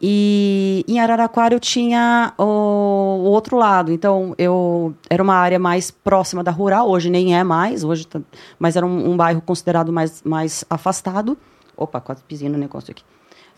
E 0.00 0.84
em 0.86 1.00
Araraquara 1.00 1.54
eu 1.54 1.60
tinha 1.60 2.32
o, 2.36 2.42
o 2.42 3.30
outro 3.30 3.56
lado. 3.56 3.90
Então, 3.90 4.34
eu 4.36 4.94
era 5.08 5.22
uma 5.22 5.34
área 5.34 5.58
mais 5.58 5.90
próxima 5.90 6.44
da 6.44 6.50
rural, 6.50 6.90
hoje 6.90 7.08
nem 7.08 7.34
é 7.36 7.42
mais, 7.42 7.84
hoje 7.84 8.06
tá- 8.06 8.20
mas 8.58 8.76
era 8.76 8.84
um, 8.84 9.12
um 9.12 9.16
bairro 9.16 9.40
considerado 9.40 9.92
mais, 9.92 10.22
mais 10.22 10.64
afastado. 10.68 11.38
Opa, 11.76 12.00
quase 12.00 12.22
pisei 12.22 12.48
no 12.48 12.58
negócio 12.58 12.90
aqui 12.90 13.02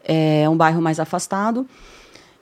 é 0.06 0.48
um 0.48 0.56
bairro 0.56 0.80
mais 0.80 1.00
afastado. 1.00 1.66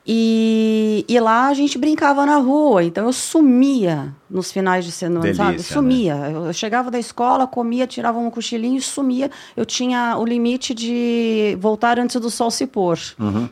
E, 0.07 1.05
e 1.09 1.19
lá 1.19 1.49
a 1.49 1.55
gente 1.55 1.79
brincava 1.79 2.27
na 2.27 2.37
rua, 2.37 2.85
então 2.85 3.07
eu 3.07 3.13
sumia 3.13 4.15
nos 4.35 4.51
finais 4.51 4.85
de 4.85 4.91
semana, 4.91 5.33
sabe? 5.33 5.53
Delícia, 5.53 5.75
Sumia. 5.75 6.15
Eu, 6.15 6.47
eu 6.47 6.53
chegava 6.53 6.91
da 6.91 6.99
escola, 6.99 7.47
comia, 7.47 7.87
tirava 7.87 8.19
um 8.19 8.29
cochilinho 8.31 8.79
e 8.79 8.83
sumia. 8.83 9.31
Eu 9.57 9.65
tinha 9.65 10.17
o 10.19 10.25
limite 10.25 10.75
de 10.75 11.57
voltar 11.61 12.01
antes 12.01 12.21
do 12.21 12.29
sol 12.29 12.51
se 12.51 12.67
pôr. 12.67 12.99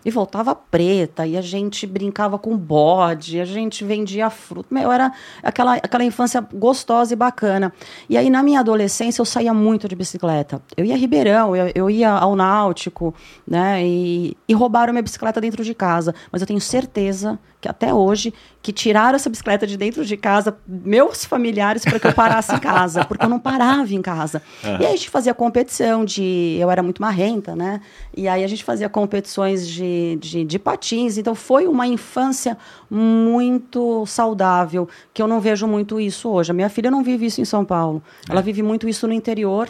E 0.04 0.10
voltava 0.10 0.54
preta, 0.54 1.24
e 1.24 1.36
a 1.36 1.40
gente 1.40 1.86
brincava 1.86 2.36
com 2.36 2.56
bode, 2.56 3.40
a 3.40 3.44
gente 3.44 3.84
vendia 3.84 4.28
fruta. 4.28 4.68
Meu, 4.74 4.90
era 4.90 5.12
aquela, 5.42 5.76
aquela 5.76 6.04
infância 6.04 6.44
gostosa 6.52 7.12
e 7.12 7.16
bacana. 7.16 7.72
E 8.10 8.16
aí, 8.16 8.28
na 8.28 8.42
minha 8.42 8.60
adolescência, 8.60 9.20
eu 9.20 9.26
saía 9.26 9.54
muito 9.54 9.86
de 9.88 9.94
bicicleta. 9.94 10.60
Eu 10.76 10.84
ia 10.84 10.94
a 10.94 10.98
Ribeirão, 10.98 11.54
eu, 11.54 11.70
eu 11.74 11.88
ia 11.88 12.10
ao 12.10 12.34
Náutico, 12.34 13.14
né? 13.46 13.86
E, 13.86 14.36
e 14.48 14.52
roubaram 14.52 14.92
minha 14.92 15.02
bicicleta 15.02 15.40
dentro 15.40 15.62
de 15.62 15.74
casa. 15.74 16.12
Mas 16.32 16.41
eu 16.42 16.46
tenho 16.46 16.60
certeza 16.60 17.38
que 17.62 17.68
até 17.68 17.94
hoje, 17.94 18.34
que 18.60 18.72
tiraram 18.72 19.14
essa 19.14 19.30
bicicleta 19.30 19.66
de 19.66 19.76
dentro 19.76 20.04
de 20.04 20.16
casa, 20.16 20.56
meus 20.66 21.24
familiares, 21.24 21.84
para 21.84 22.00
que 22.00 22.08
eu 22.08 22.12
parasse 22.12 22.52
em 22.52 22.58
casa, 22.58 23.04
porque 23.06 23.24
eu 23.24 23.28
não 23.28 23.38
parava 23.38 23.94
em 23.94 24.02
casa. 24.02 24.42
E 24.64 24.84
aí 24.84 24.86
a 24.86 24.96
gente 24.96 25.08
fazia 25.08 25.32
competição 25.32 26.04
de. 26.04 26.56
Eu 26.58 26.70
era 26.70 26.82
muito 26.82 27.00
marrenta, 27.00 27.54
né? 27.54 27.80
E 28.16 28.26
aí 28.26 28.42
a 28.42 28.48
gente 28.48 28.64
fazia 28.64 28.88
competições 28.88 29.66
de, 29.68 30.18
de, 30.20 30.44
de 30.44 30.58
patins. 30.58 31.16
Então 31.16 31.36
foi 31.36 31.68
uma 31.68 31.86
infância 31.86 32.58
muito 32.90 34.04
saudável, 34.06 34.88
que 35.14 35.22
eu 35.22 35.28
não 35.28 35.40
vejo 35.40 35.66
muito 35.68 36.00
isso 36.00 36.28
hoje. 36.28 36.50
A 36.50 36.54
minha 36.54 36.68
filha 36.68 36.90
não 36.90 37.04
vive 37.04 37.26
isso 37.26 37.40
em 37.40 37.44
São 37.44 37.64
Paulo. 37.64 38.02
Ela 38.28 38.42
vive 38.42 38.62
muito 38.62 38.88
isso 38.88 39.06
no 39.06 39.12
interior, 39.12 39.68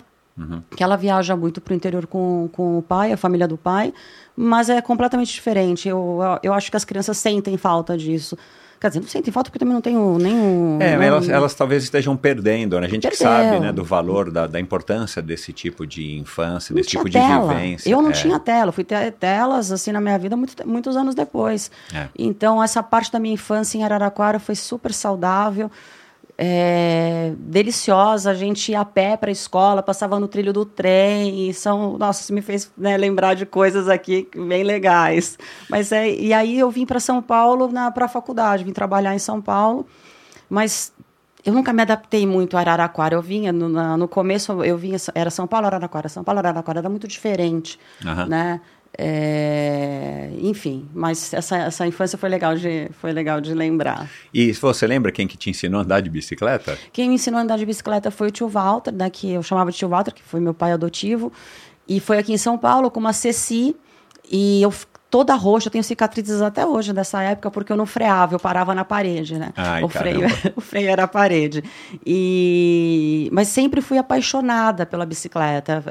que 0.74 0.82
ela 0.82 0.96
viaja 0.96 1.36
muito 1.36 1.60
para 1.60 1.72
o 1.72 1.76
interior 1.76 2.06
com, 2.06 2.48
com 2.52 2.78
o 2.78 2.82
pai, 2.82 3.12
a 3.12 3.16
família 3.16 3.46
do 3.46 3.56
pai, 3.56 3.92
mas 4.36 4.68
é 4.70 4.80
completamente 4.80 5.32
diferente. 5.32 5.88
Eu, 5.88 6.20
eu, 6.42 6.52
acho 6.54 6.70
que 6.70 6.76
as 6.76 6.84
crianças 6.84 7.18
sentem 7.18 7.56
falta 7.56 7.96
disso. 7.96 8.36
Quer 8.80 8.88
dizer, 8.88 9.00
não 9.00 9.06
sentem 9.06 9.32
falta 9.32 9.48
porque 9.48 9.60
também 9.60 9.74
não 9.74 9.80
tenho 9.80 10.18
nenhum. 10.18 10.78
É, 10.80 10.94
elas, 11.06 11.28
elas 11.28 11.54
talvez 11.54 11.84
estejam 11.84 12.16
perdendo, 12.16 12.80
né? 12.80 12.86
A 12.88 12.90
gente 12.90 13.06
que 13.06 13.14
sabe, 13.14 13.60
né, 13.60 13.72
do 13.72 13.84
valor, 13.84 14.28
da, 14.28 14.48
da 14.48 14.58
importância 14.58 15.22
desse 15.22 15.52
tipo 15.52 15.86
de 15.86 16.18
infância, 16.18 16.72
não 16.72 16.78
desse 16.78 16.90
tipo 16.90 17.04
de 17.08 17.12
tela. 17.12 17.54
vivência. 17.54 17.88
Eu 17.88 18.02
não 18.02 18.10
é. 18.10 18.12
tinha 18.12 18.40
tela, 18.40 18.72
fui 18.72 18.82
ter 18.82 19.12
telas 19.12 19.70
assim 19.70 19.92
na 19.92 20.00
minha 20.00 20.18
vida 20.18 20.36
muito- 20.36 20.66
muitos 20.66 20.96
anos 20.96 21.14
depois. 21.14 21.70
É. 21.94 22.08
Então, 22.18 22.60
essa 22.60 22.82
parte 22.82 23.12
da 23.12 23.20
minha 23.20 23.34
infância 23.34 23.78
em 23.78 23.84
Araraquara 23.84 24.40
foi 24.40 24.56
super 24.56 24.92
saudável, 24.92 25.70
é, 26.44 27.32
deliciosa. 27.38 28.32
A 28.32 28.34
gente 28.34 28.72
ia 28.72 28.80
a 28.80 28.84
pé 28.84 29.16
para 29.16 29.30
a 29.30 29.32
escola, 29.32 29.80
passava 29.80 30.18
no 30.18 30.26
trilho 30.26 30.52
do 30.52 30.64
trem. 30.64 31.48
E 31.48 31.54
são, 31.54 31.96
nossa, 31.96 32.22
isso 32.22 32.32
me 32.34 32.42
fez 32.42 32.68
né, 32.76 32.96
lembrar 32.96 33.34
de 33.34 33.46
coisas 33.46 33.88
aqui 33.88 34.28
bem 34.34 34.64
legais. 34.64 35.38
Mas 35.70 35.92
é, 35.92 36.10
e 36.12 36.32
aí 36.32 36.58
eu 36.58 36.68
vim 36.70 36.84
para 36.84 36.98
São 36.98 37.22
Paulo 37.22 37.70
para 37.94 38.06
a 38.06 38.08
faculdade, 38.08 38.64
vim 38.64 38.72
trabalhar 38.72 39.14
em 39.14 39.18
São 39.20 39.40
Paulo, 39.40 39.86
mas 40.50 40.92
eu 41.44 41.52
nunca 41.52 41.72
me 41.72 41.82
adaptei 41.82 42.26
muito 42.26 42.56
a 42.56 42.60
Araraquara. 42.60 43.14
Eu 43.14 43.22
vinha, 43.22 43.52
no, 43.52 43.68
na- 43.68 43.96
no 43.96 44.08
começo, 44.08 44.64
eu 44.64 44.76
vinha, 44.76 44.96
era 45.14 45.30
São 45.30 45.46
Paulo, 45.46 45.66
Araraquara. 45.66 46.08
São 46.08 46.24
Paulo, 46.24 46.40
Araraquara 46.40 46.80
era 46.80 46.88
muito 46.88 47.06
diferente, 47.06 47.78
Aham. 48.04 48.26
né? 48.26 48.60
É, 48.98 50.30
enfim, 50.38 50.86
mas 50.92 51.32
essa, 51.32 51.56
essa 51.56 51.86
infância 51.86 52.18
foi 52.18 52.28
legal, 52.28 52.54
de, 52.54 52.90
foi 52.92 53.12
legal 53.12 53.40
de 53.40 53.54
lembrar. 53.54 54.08
E 54.34 54.52
se 54.52 54.60
você 54.60 54.86
lembra 54.86 55.10
quem 55.10 55.26
que 55.26 55.36
te 55.36 55.48
ensinou 55.48 55.80
a 55.80 55.84
andar 55.84 56.00
de 56.00 56.10
bicicleta? 56.10 56.78
Quem 56.92 57.08
me 57.08 57.14
ensinou 57.14 57.38
a 57.38 57.42
andar 57.42 57.56
de 57.56 57.64
bicicleta 57.64 58.10
foi 58.10 58.28
o 58.28 58.30
tio 58.30 58.48
Walter, 58.48 58.92
né, 58.92 59.08
que 59.08 59.32
eu 59.32 59.42
chamava 59.42 59.70
de 59.70 59.78
tio 59.78 59.88
Walter, 59.88 60.12
que 60.12 60.22
foi 60.22 60.40
meu 60.40 60.52
pai 60.52 60.72
adotivo. 60.72 61.32
E 61.88 62.00
foi 62.00 62.18
aqui 62.18 62.32
em 62.32 62.38
São 62.38 62.58
Paulo 62.58 62.90
com 62.90 63.00
uma 63.00 63.12
Ceci. 63.12 63.74
E 64.30 64.62
eu 64.62 64.72
toda 65.12 65.34
roxa, 65.34 65.68
eu 65.68 65.70
tenho 65.70 65.84
cicatrizes 65.84 66.40
até 66.40 66.64
hoje 66.64 66.90
dessa 66.90 67.22
época, 67.22 67.50
porque 67.50 67.70
eu 67.70 67.76
não 67.76 67.84
freava, 67.84 68.34
eu 68.34 68.40
parava 68.40 68.74
na 68.74 68.82
parede, 68.82 69.38
né? 69.38 69.52
Ai, 69.54 69.84
o, 69.84 69.88
freio, 69.88 70.26
o 70.56 70.60
freio 70.62 70.88
era 70.88 71.04
a 71.04 71.08
parede. 71.08 71.62
E... 72.04 73.28
Mas 73.30 73.48
sempre 73.48 73.82
fui 73.82 73.98
apaixonada 73.98 74.86
pela 74.86 75.04
bicicleta. 75.04 75.84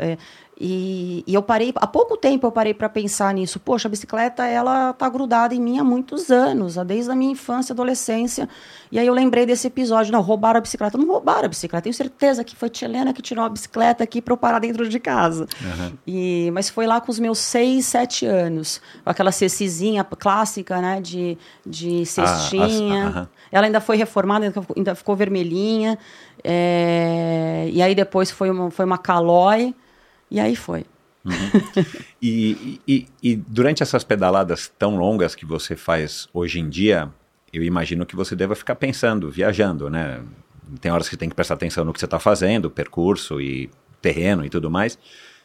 E, 0.60 1.24
e 1.26 1.34
eu 1.34 1.42
parei, 1.42 1.74
há 1.76 1.88
pouco 1.88 2.16
tempo 2.16 2.46
eu 2.46 2.52
parei 2.52 2.74
para 2.74 2.88
pensar 2.88 3.34
nisso. 3.34 3.60
Poxa, 3.60 3.88
a 3.88 3.92
bicicleta, 3.92 4.46
ela 4.46 4.94
tá 4.94 5.10
grudada 5.10 5.56
em 5.56 5.60
mim 5.60 5.80
há 5.80 5.84
muitos 5.84 6.30
anos, 6.30 6.76
desde 6.86 7.10
a 7.10 7.16
minha 7.16 7.32
infância, 7.32 7.74
adolescência. 7.74 8.48
E 8.92 9.00
aí 9.00 9.08
eu 9.08 9.14
lembrei 9.14 9.46
desse 9.46 9.66
episódio. 9.68 10.12
Não, 10.12 10.22
roubaram 10.22 10.60
a 10.60 10.62
bicicleta. 10.62 10.98
Não 10.98 11.08
roubaram 11.08 11.46
a 11.46 11.48
bicicleta. 11.48 11.84
Tenho 11.84 11.96
certeza 11.96 12.44
que 12.44 12.56
foi 12.56 12.70
Tchelena 12.70 13.12
que 13.12 13.22
tirou 13.22 13.44
a 13.44 13.50
bicicleta 13.50 14.04
aqui 14.04 14.22
para 14.22 14.34
eu 14.34 14.38
parar 14.38 14.60
dentro 14.60 14.88
de 14.88 15.00
casa. 15.00 15.48
Uhum. 15.62 15.94
E, 16.06 16.52
mas 16.54 16.70
foi 16.70 16.86
lá 16.86 17.02
com 17.02 17.12
os 17.12 17.18
meus 17.18 17.40
seis, 17.40 17.88
sete 17.88 18.26
anos. 18.26 18.82
Aquela 19.04 19.32
cecizinha 19.32 20.04
clássica, 20.04 20.80
né? 20.80 21.02
De, 21.02 21.38
de 21.66 22.06
cestinha. 22.06 23.14
Ah, 23.16 23.22
as. 23.22 23.28
Ela 23.52 23.66
ainda 23.66 23.82
foi 23.82 23.98
reformada, 23.98 24.54
ainda 24.76 24.96
ficou 24.96 25.16
vermelhinha. 25.16 25.98
É, 26.44 27.68
e 27.72 27.82
aí 27.82 27.96
depois 27.96 28.30
foi 28.30 28.50
uma, 28.50 28.70
foi 28.70 28.86
uma 28.86 28.98
calói. 28.98 29.74
E 30.32 30.40
aí 30.40 30.56
foi. 30.56 30.86
Uhum. 31.26 31.84
e, 32.22 32.80
e, 32.88 33.08
e, 33.22 33.36
durante 33.36 33.84
essas 33.84 34.04
pedaladas 34.04 34.72
tão 34.80 34.96
longas 34.96 35.36
que 35.36 35.46
você 35.46 35.76
faz 35.76 36.28
hoje 36.34 36.60
em 36.60 36.70
dia, 36.70 37.12
eu 37.54 37.64
imagino 37.64 38.06
que 38.06 38.16
você 38.16 38.36
deva 38.36 38.56
ficar 38.56 38.76
pensando, 38.76 39.30
viajando, 39.30 39.90
né? 39.90 40.24
Tem 40.80 40.92
horas 40.92 41.10
que 41.10 41.18
tem 41.18 41.28
que 41.28 41.36
prestar 41.36 41.56
atenção 41.56 41.84
no 41.84 41.92
que 41.92 42.00
você 42.00 42.06
está 42.06 42.18
fazendo, 42.18 42.72
percurso 42.72 43.42
e 43.42 43.70
terreno 44.02 44.46
e 44.46 44.50
tudo 44.50 44.72
mais. 44.72 44.98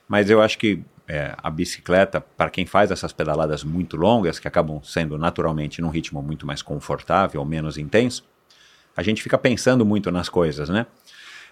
Mas 0.08 0.30
eu 0.30 0.40
acho 0.40 0.56
que 0.56 0.82
é, 1.08 1.34
a 1.36 1.50
bicicleta, 1.50 2.20
para 2.20 2.48
quem 2.48 2.64
faz 2.64 2.92
essas 2.92 3.12
pedaladas 3.12 3.64
muito 3.64 3.96
longas, 3.96 4.38
que 4.38 4.46
acabam 4.46 4.80
sendo 4.84 5.18
naturalmente 5.18 5.82
num 5.82 5.88
ritmo 5.88 6.22
muito 6.22 6.46
mais 6.46 6.62
confortável, 6.62 7.44
menos 7.44 7.76
intenso, 7.76 8.24
a 8.96 9.02
gente 9.02 9.22
fica 9.22 9.36
pensando 9.36 9.84
muito 9.84 10.10
nas 10.10 10.28
coisas, 10.28 10.68
né? 10.68 10.86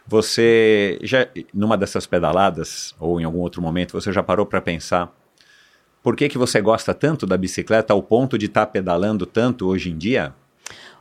Você 0.07 0.99
já, 1.03 1.27
numa 1.53 1.79
dessas 1.79 2.07
pedaladas, 2.07 2.95
ou 3.01 3.21
em 3.21 3.25
algum 3.25 3.41
outro 3.41 3.63
momento, 3.63 3.93
você 3.93 4.13
já 4.13 4.23
parou 4.23 4.45
para 4.45 4.61
pensar 4.61 5.13
por 6.05 6.15
que, 6.15 6.29
que 6.29 6.37
você 6.37 6.61
gosta 6.61 6.93
tanto 6.93 7.27
da 7.27 7.35
bicicleta 7.35 7.95
ao 7.95 8.03
ponto 8.03 8.37
de 8.37 8.45
estar 8.45 8.67
tá 8.67 8.73
pedalando 8.73 9.25
tanto 9.25 9.67
hoje 9.67 9.91
em 9.91 9.97
dia? 9.97 10.35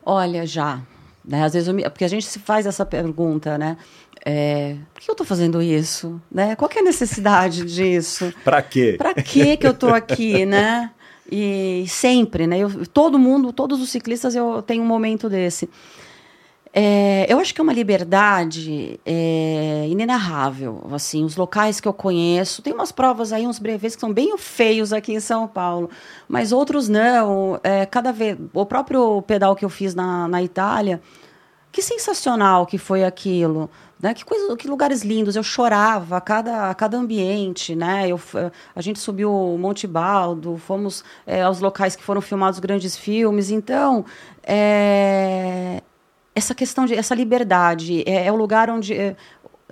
Olha, 0.06 0.46
já. 0.48 0.82
Né? 1.26 1.44
Às 1.44 1.54
vezes, 1.54 1.68
me, 1.74 1.84
porque 1.84 2.06
a 2.06 2.08
gente 2.08 2.26
se 2.26 2.40
faz 2.40 2.66
essa 2.66 2.86
pergunta, 2.86 3.58
né? 3.58 3.76
É, 4.26 4.78
por 4.94 5.02
que 5.02 5.10
eu 5.10 5.14
estou 5.14 5.28
fazendo 5.28 5.62
isso? 5.62 6.22
Né? 6.32 6.56
Qual 6.56 6.72
é 6.74 6.80
a 6.80 6.84
necessidade 6.84 7.66
disso? 7.68 8.34
Para 8.46 8.62
quê? 8.62 8.96
Para 8.98 9.14
que 9.14 9.60
eu 9.62 9.72
estou 9.72 9.94
aqui, 9.94 10.46
né? 10.48 10.90
E 11.30 11.84
sempre, 11.90 12.48
né? 12.48 12.60
Eu, 12.60 12.86
todo 12.88 13.20
mundo, 13.20 13.52
todos 13.52 13.82
os 13.82 13.90
ciclistas, 13.90 14.36
eu 14.36 14.62
tenho 14.62 14.84
um 14.84 14.88
momento 14.88 15.30
desse. 15.30 15.70
É, 16.76 17.28
eu 17.32 17.38
acho 17.38 17.54
que 17.54 17.62
é 17.62 17.64
uma 17.64 17.72
liberdade 17.72 19.00
é, 19.06 19.86
inenarrável. 19.88 20.82
Assim, 20.92 21.24
os 21.24 21.36
locais 21.36 21.80
que 21.80 21.88
eu 21.88 21.94
conheço, 21.94 22.64
tem 22.64 22.74
umas 22.74 22.92
provas 22.92 23.32
aí, 23.32 23.46
uns 23.46 23.60
breves 23.60 23.96
que 23.96 24.02
são 24.02 24.12
bem 24.12 24.36
feios 24.40 24.92
aqui 24.92 25.14
em 25.14 25.20
São 25.20 25.48
Paulo, 25.48 25.90
mas 26.28 26.52
outros 26.52 26.90
não. 26.90 27.60
É, 27.64 27.86
cada 27.86 28.12
vez, 28.12 28.38
o 28.52 28.66
próprio 28.66 29.22
pedal 29.22 29.56
que 29.56 29.64
eu 29.64 29.70
fiz 29.70 29.94
na, 29.94 30.28
na 30.28 30.42
Itália, 30.42 31.00
que 31.72 31.82
sensacional 31.82 32.66
que 32.66 32.80
foi 32.80 33.04
aquilo. 33.04 33.70
Né? 34.02 34.14
Que, 34.14 34.26
coisa, 34.26 34.58
que 34.58 34.68
lugares 34.68 35.04
lindos, 35.04 35.36
eu 35.36 35.44
chorava 35.44 36.18
a 36.18 36.22
cada, 36.22 36.70
a 36.72 36.76
cada 36.76 36.98
ambiente, 36.98 37.74
né? 37.74 38.10
Eu, 38.10 38.20
a 38.76 38.82
gente 38.82 39.00
subiu 39.00 39.32
o 39.32 39.58
Monte 39.58 39.88
Baldo, 39.88 40.58
fomos 40.58 41.06
é, 41.26 41.44
aos 41.44 41.62
locais 41.62 41.96
que 41.96 42.04
foram 42.04 42.20
filmados 42.20 42.60
grandes 42.60 42.98
filmes, 42.98 43.50
então 43.50 44.04
é, 44.44 45.82
essa 46.36 46.56
questão 46.56 46.86
de 46.86 46.96
essa 46.96 47.14
liberdade 47.14 48.04
é, 48.06 48.28
é 48.28 48.32
o 48.32 48.36
lugar 48.36 48.70
onde 48.70 48.94
é, 48.94 49.16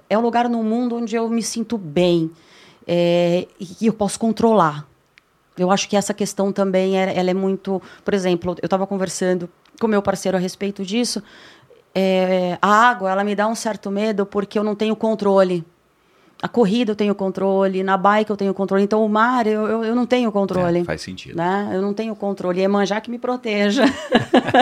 é, 0.09 0.17
o 0.17 0.21
lugar 0.21 0.47
no 0.47 0.63
mundo 0.63 0.95
onde 0.95 1.15
eu 1.15 1.27
me 1.29 1.41
sinto 1.41 1.77
bem 1.77 2.31
é, 2.87 3.47
e 3.59 3.87
eu 3.87 3.93
posso 3.93 4.19
controlar. 4.19 4.87
Eu 5.57 5.71
acho 5.71 5.87
que 5.87 5.95
essa 5.95 6.13
questão 6.13 6.51
também 6.51 6.99
é, 6.99 7.17
ela 7.17 7.29
é 7.29 7.33
muito, 7.33 7.81
por 8.03 8.13
exemplo, 8.13 8.55
eu 8.61 8.65
estava 8.65 8.87
conversando 8.87 9.49
com 9.79 9.87
meu 9.87 10.01
parceiro 10.01 10.37
a 10.37 10.39
respeito 10.39 10.83
disso. 10.83 11.21
É, 11.93 12.57
a 12.61 12.89
água, 12.89 13.11
ela 13.11 13.23
me 13.23 13.35
dá 13.35 13.47
um 13.47 13.55
certo 13.55 13.91
medo 13.91 14.25
porque 14.25 14.57
eu 14.57 14.63
não 14.63 14.75
tenho 14.75 14.95
controle 14.95 15.65
a 16.41 16.47
corrida 16.47 16.91
eu 16.91 16.95
tenho 16.95 17.13
controle, 17.13 17.83
na 17.83 17.95
bike 17.95 18.31
eu 18.31 18.37
tenho 18.37 18.53
controle, 18.53 18.83
então 18.83 19.05
o 19.05 19.09
mar 19.09 19.45
eu, 19.45 19.67
eu, 19.67 19.83
eu 19.85 19.95
não 19.95 20.07
tenho 20.07 20.31
controle. 20.31 20.79
É, 20.79 20.83
faz 20.83 21.01
sentido. 21.01 21.35
Né? 21.35 21.69
Eu 21.71 21.81
não 21.81 21.93
tenho 21.93 22.15
controle. 22.15 22.61
É 22.61 22.67
manjar 22.67 22.99
que 23.01 23.11
me 23.11 23.19
proteja. 23.19 23.83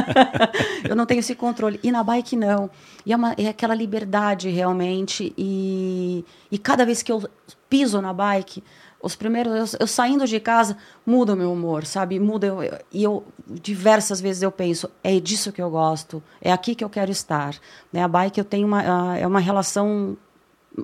eu 0.88 0.96
não 0.96 1.06
tenho 1.06 1.20
esse 1.20 1.36
controle. 1.36 1.80
E 1.82 1.90
na 1.90 2.04
bike 2.04 2.36
não. 2.36 2.70
E 3.06 3.14
é, 3.14 3.16
uma, 3.16 3.34
é 3.38 3.48
aquela 3.48 3.74
liberdade 3.74 4.50
realmente. 4.50 5.34
E, 5.38 6.26
e 6.52 6.58
cada 6.58 6.86
vez 6.86 7.02
que 7.02 7.12
eu 7.14 7.24
piso 7.70 8.02
na 8.02 8.12
bike, 8.12 8.62
os 9.02 9.16
primeiros, 9.16 9.74
eu, 9.74 9.80
eu 9.80 9.88
saindo 9.88 10.28
de 10.28 10.38
casa, 10.42 10.76
muda 11.06 11.34
o 11.34 11.38
meu 11.38 11.54
humor, 11.54 11.86
sabe? 11.86 12.20
Muda. 12.20 12.48
Eu, 12.48 12.62
eu, 12.62 12.78
e 12.92 13.04
eu, 13.04 13.24
diversas 13.48 14.20
vezes 14.20 14.44
eu 14.44 14.52
penso, 14.52 14.90
é 15.02 15.18
disso 15.18 15.54
que 15.54 15.62
eu 15.62 15.70
gosto, 15.70 16.22
é 16.42 16.52
aqui 16.52 16.76
que 16.76 16.84
eu 16.84 16.90
quero 16.90 17.10
estar. 17.10 17.56
Né? 17.94 18.04
A 18.04 18.08
bike 18.08 18.38
eu 18.38 18.46
tenho 18.46 18.68
uma, 18.68 19.18
é 19.18 19.26
uma 19.26 19.40
relação 19.40 20.18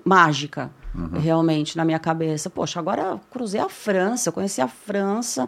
mágica 0.04 0.72
uhum. 0.94 1.20
realmente, 1.20 1.78
na 1.78 1.86
minha 1.86 2.00
cabeça. 2.00 2.50
Poxa, 2.50 2.80
agora 2.80 3.20
cruzei 3.30 3.60
a 3.60 3.70
França, 3.70 4.32
conheci 4.32 4.62
a 4.62 4.68
França 4.68 5.48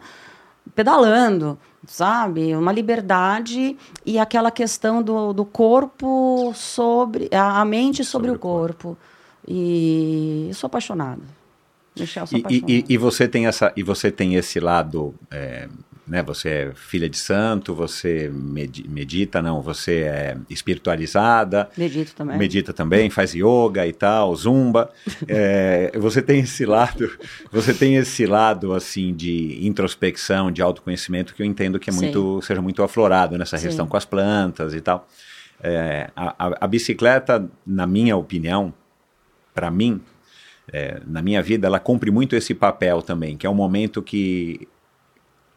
pedalando, 0.76 1.58
sabe? 1.86 2.56
Uma 2.56 2.71
liberdade 2.71 3.78
e 4.06 4.19
aquela 4.19 4.52
questão 4.52 5.02
do, 5.02 5.34
do 5.34 5.45
corpo 5.45 6.52
sobre. 6.54 7.30
a, 7.32 7.63
mente 7.65 8.04
sobre, 8.04 8.28
sobre 8.28 8.32
o 8.32 8.39
corpo. 8.39 8.88
corpo. 8.89 8.97
E 9.47 10.50
sou 10.54 10.67
apaixonada. 10.67 11.21
Michel, 11.97 12.28
sou 12.28 12.39
apaixonada. 12.39 12.71
E, 12.71 12.80
e, 12.80 12.86
e, 12.89 12.97
você 12.97 13.28
tem 13.28 13.47
essa 13.47 13.71
e 13.76 13.84
você 13.84 14.12
tem 14.12 14.36
esse 14.36 14.60
lado 14.60 15.15
é, 15.32 15.69
né? 16.07 16.23
Você 16.23 16.49
é 16.49 16.71
filha 16.73 17.09
de 17.09 17.17
santo, 17.17 17.75
você 17.75 18.31
medita, 18.31 19.41
não, 19.41 19.61
você 19.61 20.03
é 20.03 20.37
espiritualizada. 20.49 21.69
Medito 21.77 22.15
também. 22.15 22.37
Medita 22.37 22.73
também, 22.73 23.09
faz 23.09 23.33
yoga 23.33 23.85
e 23.85 23.91
tal, 23.91 24.33
zumba. 24.35 24.89
é, 25.27 25.91
você 25.95 26.21
tem 26.21 26.39
esse 26.39 26.65
lado, 26.65 27.11
você 27.51 27.73
tem 27.73 27.97
esse 27.97 28.25
lado 28.25 28.73
assim 28.73 29.13
de 29.13 29.59
introspecção, 29.67 30.51
de 30.51 30.61
autoconhecimento 30.61 31.35
que 31.35 31.41
eu 31.41 31.45
entendo 31.45 31.77
que 31.77 31.89
é 31.89 31.93
muito, 31.93 32.41
seja 32.41 32.61
muito 32.61 32.81
aflorado 32.81 33.37
nessa 33.37 33.59
questão 33.59 33.85
com 33.85 33.97
as 33.97 34.05
plantas 34.05 34.73
e 34.73 34.79
tal. 34.79 35.07
É, 35.61 36.09
a, 36.15 36.65
a, 36.65 36.67
bicicleta, 36.67 37.49
na 37.65 37.87
minha 37.87 38.15
opinião, 38.15 38.71
para 39.53 39.71
mim, 39.71 39.99
é, 40.71 41.01
na 41.05 41.21
minha 41.21 41.41
vida, 41.41 41.67
ela 41.67 41.79
cumpre 41.79 42.11
muito 42.11 42.35
esse 42.35 42.53
papel 42.53 43.01
também, 43.01 43.35
que 43.35 43.47
é 43.47 43.49
um 43.49 43.55
momento 43.55 44.01
que 44.01 44.67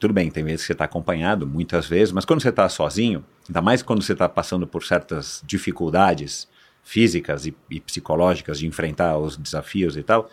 tudo 0.00 0.14
bem, 0.14 0.30
tem 0.30 0.42
vezes 0.42 0.62
que 0.62 0.68
você 0.68 0.72
está 0.72 0.86
acompanhado, 0.86 1.46
muitas 1.46 1.86
vezes, 1.86 2.10
mas 2.10 2.24
quando 2.24 2.40
você 2.40 2.48
está 2.48 2.66
sozinho, 2.70 3.22
ainda 3.46 3.60
mais 3.60 3.82
quando 3.82 4.02
você 4.02 4.14
está 4.14 4.26
passando 4.26 4.66
por 4.66 4.82
certas 4.82 5.42
dificuldades 5.46 6.48
físicas 6.82 7.44
e, 7.44 7.54
e, 7.70 7.78
psicológicas 7.78 8.58
de 8.58 8.66
enfrentar 8.66 9.18
os 9.18 9.36
desafios 9.36 9.98
e 9.98 10.02
tal, 10.02 10.30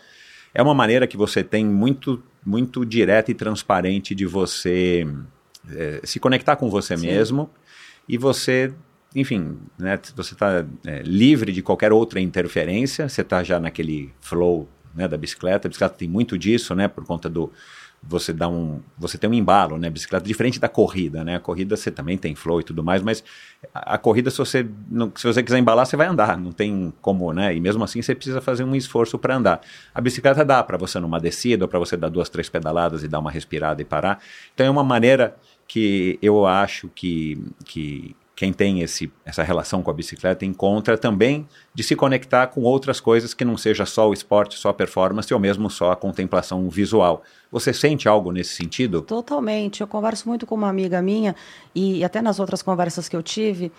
é 0.54 0.62
uma 0.62 0.74
maneira 0.74 1.06
que 1.06 1.18
você 1.18 1.44
tem 1.44 1.66
muito, 1.66 2.22
muito 2.44 2.84
direta 2.86 3.30
e 3.30 3.34
transparente 3.34 4.14
de 4.14 4.24
você 4.24 5.06
é, 5.70 6.00
se 6.02 6.18
conectar 6.18 6.56
com 6.56 6.70
você 6.70 6.96
Sim. 6.96 7.06
mesmo 7.06 7.50
e 8.08 8.16
você, 8.16 8.72
enfim, 9.14 9.58
né, 9.78 10.00
você 10.16 10.32
está 10.32 10.64
é, 10.86 11.02
livre 11.02 11.52
de 11.52 11.60
qualquer 11.60 11.92
outra 11.92 12.18
interferência, 12.18 13.06
você 13.06 13.20
está 13.20 13.44
já 13.44 13.60
naquele 13.60 14.14
flow 14.18 14.66
né, 14.94 15.06
da 15.06 15.18
bicicleta, 15.18 15.68
a 15.68 15.70
bicicleta 15.70 15.94
tem 15.94 16.08
muito 16.08 16.38
disso, 16.38 16.74
né, 16.74 16.88
por 16.88 17.04
conta 17.04 17.28
do 17.28 17.52
você 18.02 18.32
dá 18.32 18.48
um 18.48 18.80
você 18.96 19.18
tem 19.18 19.28
um 19.28 19.34
embalo 19.34 19.76
né 19.76 19.90
bicicleta 19.90 20.26
diferente 20.26 20.58
da 20.58 20.68
corrida 20.68 21.24
né? 21.24 21.36
A 21.36 21.40
corrida 21.40 21.76
você 21.76 21.90
também 21.90 22.16
tem 22.16 22.34
flow 22.34 22.60
e 22.60 22.64
tudo 22.64 22.82
mais 22.82 23.02
mas 23.02 23.24
a, 23.74 23.94
a 23.94 23.98
corrida 23.98 24.30
se 24.30 24.38
você 24.38 24.66
não, 24.88 25.12
se 25.14 25.26
você 25.26 25.42
quiser 25.42 25.58
embalar 25.58 25.84
você 25.84 25.96
vai 25.96 26.06
andar 26.06 26.38
não 26.38 26.52
tem 26.52 26.92
como 27.00 27.32
né? 27.32 27.54
E 27.54 27.60
mesmo 27.60 27.82
assim 27.84 28.00
você 28.00 28.14
precisa 28.14 28.40
fazer 28.40 28.64
um 28.64 28.74
esforço 28.74 29.18
para 29.18 29.36
andar. 29.36 29.60
A 29.94 30.00
bicicleta 30.00 30.44
dá 30.44 30.62
para 30.62 30.76
você 30.76 30.98
numa 30.98 31.20
descida 31.20 31.64
ou 31.64 31.68
para 31.68 31.78
você 31.78 31.96
dar 31.96 32.08
duas 32.08 32.28
três 32.28 32.48
pedaladas 32.48 33.02
e 33.02 33.08
dar 33.08 33.18
uma 33.18 33.30
respirada 33.30 33.82
e 33.82 33.84
parar. 33.84 34.20
Então 34.54 34.66
é 34.66 34.70
uma 34.70 34.84
maneira 34.84 35.36
que 35.66 36.18
eu 36.22 36.46
acho 36.46 36.88
que 36.94 37.38
que 37.64 38.16
quem 38.38 38.52
tem 38.52 38.82
esse, 38.82 39.10
essa 39.24 39.42
relação 39.42 39.82
com 39.82 39.90
a 39.90 39.92
bicicleta 39.92 40.44
encontra 40.44 40.96
também 40.96 41.44
de 41.74 41.82
se 41.82 41.96
conectar 41.96 42.46
com 42.46 42.62
outras 42.62 43.00
coisas 43.00 43.34
que 43.34 43.44
não 43.44 43.56
seja 43.56 43.84
só 43.84 44.08
o 44.08 44.12
esporte, 44.12 44.56
só 44.56 44.68
a 44.68 44.72
performance 44.72 45.34
ou 45.34 45.40
mesmo 45.40 45.68
só 45.68 45.90
a 45.90 45.96
contemplação 45.96 46.68
visual. 46.70 47.24
Você 47.50 47.72
sente 47.72 48.08
algo 48.08 48.30
nesse 48.30 48.54
sentido? 48.54 49.02
Totalmente. 49.02 49.80
Eu 49.80 49.88
converso 49.88 50.28
muito 50.28 50.46
com 50.46 50.54
uma 50.54 50.68
amiga 50.68 51.02
minha 51.02 51.34
e 51.74 52.04
até 52.04 52.22
nas 52.22 52.38
outras 52.38 52.62
conversas 52.62 53.08
que 53.08 53.16
eu 53.16 53.24
tive, 53.24 53.72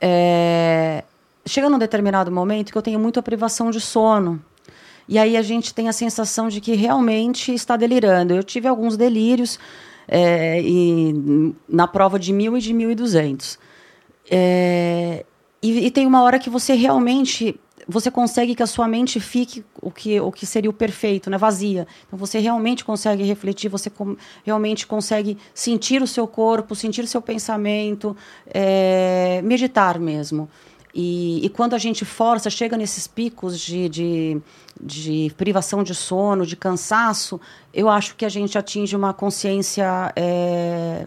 é... 0.00 1.04
chega 1.46 1.70
num 1.70 1.78
determinado 1.78 2.32
momento 2.32 2.72
que 2.72 2.78
eu 2.78 2.82
tenho 2.82 2.98
muita 2.98 3.22
privação 3.22 3.70
de 3.70 3.80
sono. 3.80 4.42
E 5.08 5.20
aí 5.20 5.36
a 5.36 5.42
gente 5.42 5.72
tem 5.72 5.88
a 5.88 5.92
sensação 5.92 6.48
de 6.48 6.60
que 6.60 6.74
realmente 6.74 7.54
está 7.54 7.76
delirando. 7.76 8.34
Eu 8.34 8.42
tive 8.42 8.66
alguns 8.66 8.96
delírios 8.96 9.56
é, 10.08 10.60
e, 10.60 11.54
na 11.68 11.86
prova 11.86 12.18
de 12.18 12.32
mil 12.32 12.56
e 12.58 12.60
de 12.60 12.74
mil 12.74 12.90
e 12.90 12.96
duzentos. 12.96 13.56
É, 14.30 15.24
e, 15.60 15.86
e, 15.86 15.90
tem 15.90 16.06
uma 16.06 16.22
hora 16.22 16.38
que 16.38 16.48
você 16.48 16.74
realmente 16.74 17.58
você 17.88 18.10
consegue 18.10 18.54
que 18.54 18.62
a 18.62 18.66
sua 18.66 18.86
mente 18.86 19.18
fique 19.18 19.64
o 19.82 19.90
que, 19.90 20.20
o 20.20 20.30
que 20.30 20.46
seria 20.46 20.70
o 20.70 20.72
perfeito, 20.72 21.28
né? 21.28 21.36
vazia. 21.36 21.88
Então 22.06 22.16
você 22.16 22.38
realmente 22.38 22.84
consegue 22.84 23.24
refletir, 23.24 23.68
você 23.68 23.90
com, 23.90 24.16
realmente 24.44 24.86
consegue 24.86 25.36
sentir 25.52 26.00
o 26.00 26.06
seu 26.06 26.26
corpo, 26.28 26.76
sentir 26.76 27.02
o 27.02 27.06
seu 27.06 27.20
pensamento, 27.20 28.16
é, 28.46 29.40
meditar 29.42 29.98
mesmo. 29.98 30.48
E, 30.94 31.44
e, 31.44 31.48
quando 31.48 31.74
a 31.74 31.78
gente 31.78 32.04
força, 32.04 32.50
chega 32.50 32.76
nesses 32.76 33.06
picos 33.06 33.60
de, 33.60 33.88
de, 33.88 34.40
de, 34.80 35.32
privação 35.36 35.84
de 35.84 35.94
sono, 35.94 36.44
de 36.44 36.56
cansaço, 36.56 37.40
eu 37.72 37.88
acho 37.88 38.16
que 38.16 38.24
a 38.24 38.28
gente 38.28 38.58
atinge 38.58 38.96
uma 38.96 39.14
consciência 39.14 40.12
é, 40.16 41.06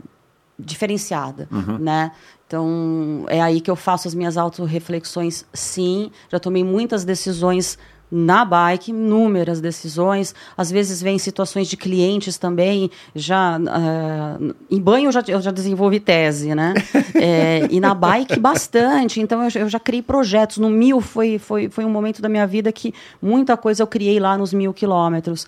diferenciada, 0.57 1.49
uhum. 1.51 1.77
né? 1.79 2.11
Então, 2.53 3.25
é 3.29 3.41
aí 3.41 3.59
que 3.59 3.71
eu 3.71 3.75
faço 3.75 4.07
as 4.07 4.13
minhas 4.13 4.37
autorreflexões, 4.37 5.43
sim. 5.51 6.11
Já 6.31 6.39
tomei 6.39 6.63
muitas 6.63 7.03
decisões 7.03 7.79
na 8.11 8.45
bike, 8.45 8.91
inúmeras 8.91 9.59
decisões. 9.59 10.35
Às 10.55 10.69
vezes 10.69 11.01
vem 11.01 11.17
situações 11.17 11.67
de 11.67 11.75
clientes 11.75 12.37
também. 12.37 12.91
Já 13.15 13.57
uh, 13.57 14.55
em 14.69 14.79
banho 14.79 15.07
eu 15.07 15.11
já, 15.11 15.23
eu 15.27 15.41
já 15.41 15.49
desenvolvi 15.49 15.99
tese, 15.99 16.53
né? 16.53 16.75
é, 17.15 17.65
e 17.73 17.79
na 17.79 17.95
bike 17.95 18.39
bastante. 18.39 19.19
Então 19.19 19.41
eu, 19.41 19.61
eu, 19.61 19.67
já 19.67 19.79
criei 19.79 20.03
projetos. 20.03 20.59
No 20.59 20.69
mil 20.69 21.01
foi, 21.01 21.39
foi, 21.39 21.69
foi 21.71 21.83
um 21.83 21.89
momento 21.89 22.21
da 22.21 22.29
minha 22.29 22.45
vida 22.45 22.71
que 22.71 22.93
muita 23.19 23.57
coisa 23.57 23.81
eu 23.81 23.87
criei 23.87 24.19
lá 24.19 24.37
nos 24.37 24.53
mil 24.53 24.71
quilômetros. 24.75 25.47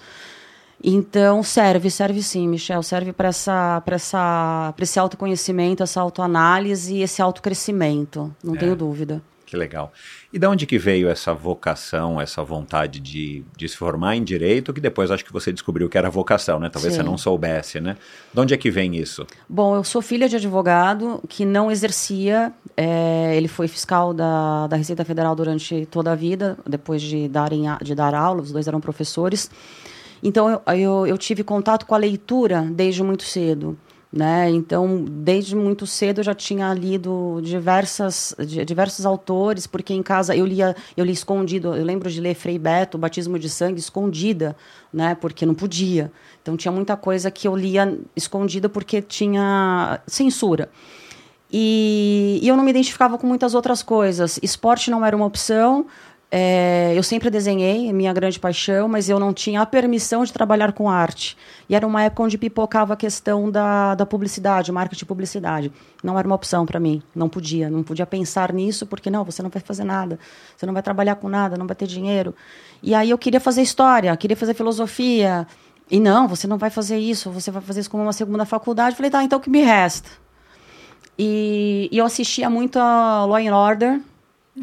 Então, 0.83 1.41
serve, 1.41 1.89
serve 1.89 2.21
sim, 2.21 2.47
Michel. 2.47 2.83
Serve 2.83 3.13
para 3.13 3.29
essa, 3.29 3.81
essa, 3.85 4.73
esse 4.79 4.99
autoconhecimento, 4.99 5.83
essa 5.83 6.01
autoanálise 6.01 6.95
e 6.95 7.01
esse 7.01 7.21
autocrescimento, 7.21 8.33
não 8.43 8.55
é, 8.55 8.57
tenho 8.57 8.75
dúvida. 8.75 9.21
Que 9.45 9.55
legal. 9.55 9.93
E 10.33 10.39
de 10.39 10.47
onde 10.47 10.65
que 10.65 10.77
veio 10.77 11.07
essa 11.07 11.33
vocação, 11.33 12.19
essa 12.19 12.43
vontade 12.43 12.99
de, 12.99 13.45
de 13.55 13.69
se 13.69 13.77
formar 13.77 14.15
em 14.15 14.23
direito, 14.23 14.73
que 14.73 14.81
depois 14.81 15.11
acho 15.11 15.23
que 15.23 15.31
você 15.31 15.53
descobriu 15.53 15.87
que 15.87 15.97
era 15.97 16.09
vocação, 16.09 16.59
né? 16.59 16.67
Talvez 16.67 16.93
sim. 16.93 16.99
você 16.99 17.03
não 17.03 17.17
soubesse, 17.17 17.79
né? 17.79 17.95
De 18.33 18.39
onde 18.39 18.53
é 18.53 18.57
que 18.57 18.71
vem 18.71 18.97
isso? 18.97 19.25
Bom, 19.47 19.75
eu 19.75 19.83
sou 19.83 20.01
filha 20.01 20.27
de 20.27 20.35
advogado 20.35 21.23
que 21.29 21.45
não 21.45 21.71
exercia. 21.71 22.51
É, 22.75 23.35
ele 23.35 23.47
foi 23.47 23.67
fiscal 23.67 24.13
da, 24.13 24.67
da 24.67 24.75
Receita 24.75 25.05
Federal 25.05 25.35
durante 25.35 25.85
toda 25.85 26.11
a 26.11 26.15
vida, 26.15 26.57
depois 26.67 27.01
de, 27.01 27.29
darem, 27.29 27.63
de 27.81 27.93
dar 27.93 28.15
aula, 28.15 28.41
os 28.41 28.51
dois 28.51 28.67
eram 28.67 28.81
professores. 28.81 29.49
Então 30.25 30.49
eu, 30.49 30.61
eu, 30.75 31.07
eu 31.07 31.17
tive 31.19 31.43
contato 31.43 31.85
com 31.85 31.93
a 31.93 31.99
leitura 31.99 32.63
desde 32.63 33.03
muito 33.03 33.23
cedo. 33.23 33.77
Né? 34.11 34.49
Então, 34.49 35.03
desde 35.03 35.57
muito 35.57 35.85
cedo 35.85 36.21
eu 36.21 36.23
já 36.23 36.33
tinha 36.33 36.73
lido 36.73 37.41
diversas, 37.43 38.33
diversos 38.65 39.05
autores, 39.05 39.67
porque 39.67 39.93
em 39.93 40.01
casa 40.01 40.33
eu 40.33 40.45
lia, 40.45 40.73
eu 40.95 41.03
lia 41.03 41.13
escondido. 41.13 41.75
Eu 41.75 41.83
lembro 41.83 42.09
de 42.09 42.19
ler 42.19 42.33
Frei 42.33 42.57
Beto, 42.57 42.97
Batismo 42.97 43.37
de 43.37 43.49
Sangue, 43.49 43.77
escondida, 43.77 44.55
né? 44.91 45.15
Porque 45.15 45.45
não 45.45 45.53
podia. 45.53 46.11
Então 46.41 46.57
tinha 46.57 46.71
muita 46.71 46.97
coisa 46.97 47.29
que 47.29 47.47
eu 47.47 47.55
lia 47.55 47.99
escondida 48.15 48.67
porque 48.67 49.01
tinha 49.01 49.99
censura. 50.07 50.69
E, 51.51 52.39
e 52.41 52.47
eu 52.47 52.57
não 52.57 52.63
me 52.63 52.71
identificava 52.71 53.17
com 53.17 53.27
muitas 53.27 53.53
outras 53.53 53.83
coisas. 53.83 54.39
Esporte 54.41 54.89
não 54.89 55.05
era 55.05 55.15
uma 55.15 55.25
opção. 55.25 55.85
É, 56.37 56.91
eu 56.93 57.01
sempre 57.01 57.29
desenhei, 57.29 57.93
minha 57.93 58.11
grande 58.11 58.37
paixão, 58.37 58.89
mas 58.89 59.07
eu 59.07 59.17
não 59.17 59.33
tinha 59.33 59.61
a 59.61 59.65
permissão 59.65 60.25
de 60.25 60.33
trabalhar 60.33 60.73
com 60.73 60.89
arte. 60.89 61.37
E 61.69 61.73
era 61.73 61.87
uma 61.87 62.03
época 62.03 62.23
onde 62.23 62.37
pipocava 62.37 62.93
a 62.93 62.97
questão 62.97 63.49
da, 63.49 63.95
da 63.95 64.05
publicidade, 64.05 64.69
marketing 64.69 64.99
de 64.99 65.05
publicidade. 65.05 65.71
Não 66.03 66.19
era 66.19 66.27
uma 66.27 66.35
opção 66.35 66.65
para 66.65 66.77
mim, 66.77 67.01
não 67.15 67.29
podia, 67.29 67.69
não 67.69 67.83
podia 67.83 68.05
pensar 68.05 68.51
nisso, 68.51 68.85
porque 68.85 69.09
não, 69.09 69.23
você 69.23 69.41
não 69.41 69.49
vai 69.49 69.61
fazer 69.61 69.85
nada, 69.85 70.19
você 70.57 70.65
não 70.65 70.73
vai 70.73 70.83
trabalhar 70.83 71.15
com 71.15 71.29
nada, 71.29 71.55
não 71.55 71.65
vai 71.65 71.75
ter 71.75 71.87
dinheiro. 71.87 72.35
E 72.83 72.93
aí 72.93 73.11
eu 73.11 73.17
queria 73.17 73.39
fazer 73.39 73.61
história, 73.61 74.13
queria 74.17 74.35
fazer 74.35 74.53
filosofia. 74.53 75.47
E 75.89 76.01
não, 76.01 76.27
você 76.27 76.47
não 76.47 76.57
vai 76.57 76.69
fazer 76.69 76.97
isso, 76.97 77.31
você 77.31 77.49
vai 77.49 77.61
fazer 77.61 77.79
isso 77.79 77.89
como 77.89 78.03
uma 78.03 78.11
segunda 78.11 78.43
faculdade. 78.43 78.97
Falei, 78.97 79.09
tá, 79.09 79.23
então 79.23 79.39
o 79.39 79.41
que 79.41 79.49
me 79.49 79.61
resta? 79.61 80.09
E, 81.17 81.87
e 81.89 81.97
eu 81.97 82.05
assistia 82.05 82.49
muito 82.49 82.77
a 82.77 83.23
Law 83.23 83.37
and 83.37 83.55
Order, 83.55 84.01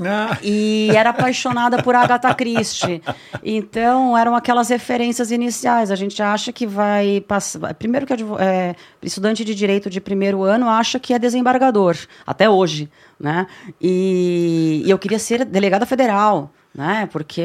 ah. 0.01 0.39
E 0.43 0.91
era 0.95 1.11
apaixonada 1.11 1.83
por 1.83 1.95
Agatha 1.95 2.35
Christie. 2.35 3.03
Então, 3.45 4.17
eram 4.17 4.35
aquelas 4.35 4.71
referências 4.71 5.31
iniciais. 5.31 5.91
A 5.91 5.97
gente 5.97 6.23
acha 6.23 6.53
que 6.53 6.67
vai 6.67 7.21
passar. 7.21 7.75
Primeiro, 7.75 8.07
que 8.07 8.15
é, 8.39 8.75
estudante 9.03 9.45
de 9.45 9.55
direito 9.55 9.91
de 9.91 10.01
primeiro 10.01 10.43
ano 10.43 10.69
acha 10.69 10.99
que 10.99 11.13
é 11.13 11.19
desembargador, 11.19 11.97
até 12.27 12.49
hoje. 12.49 12.91
Né? 13.21 13.47
E, 13.81 14.83
e 14.85 14.91
eu 14.91 14.99
queria 14.99 15.19
ser 15.19 15.45
delegada 15.45 15.87
federal 15.87 16.51
né? 16.75 17.07
Porque 17.13 17.43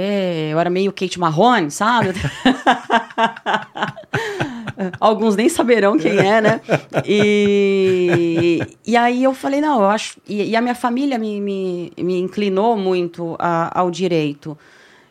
eu 0.52 0.60
era 0.60 0.70
meio 0.70 0.94
Kate 0.94 1.20
Marrone, 1.20 1.70
sabe? 1.70 2.14
Alguns 5.00 5.36
nem 5.36 5.50
saberão 5.50 5.98
quem 5.98 6.18
é, 6.18 6.42
né? 6.42 6.62
E, 7.06 8.62
e 8.86 8.96
aí 8.96 9.24
eu 9.24 9.34
falei, 9.34 9.60
não, 9.60 9.82
eu 9.82 9.90
acho. 9.90 10.20
E, 10.28 10.52
e 10.52 10.56
a 10.56 10.62
minha 10.62 10.76
família 10.76 11.18
me, 11.18 11.42
me, 11.42 11.92
me 11.98 12.20
inclinou 12.20 12.78
muito 12.78 13.36
a, 13.40 13.80
ao 13.80 13.90
direito. 13.90 14.58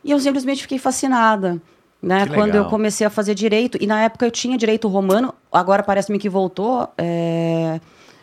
E 0.04 0.10
eu 0.10 0.20
simplesmente 0.20 0.62
fiquei 0.62 0.78
fascinada. 0.78 1.60
Né, 2.02 2.26
quando 2.26 2.54
eu 2.54 2.66
comecei 2.66 3.04
a 3.04 3.10
fazer 3.10 3.34
direito, 3.34 3.78
e 3.80 3.86
na 3.86 4.02
época 4.02 4.24
eu 4.24 4.30
tinha 4.30 4.56
direito 4.56 4.86
romano, 4.86 5.34
agora 5.50 5.82
parece-me 5.82 6.20
que 6.20 6.28
voltou 6.28 6.88
é, 6.96 7.80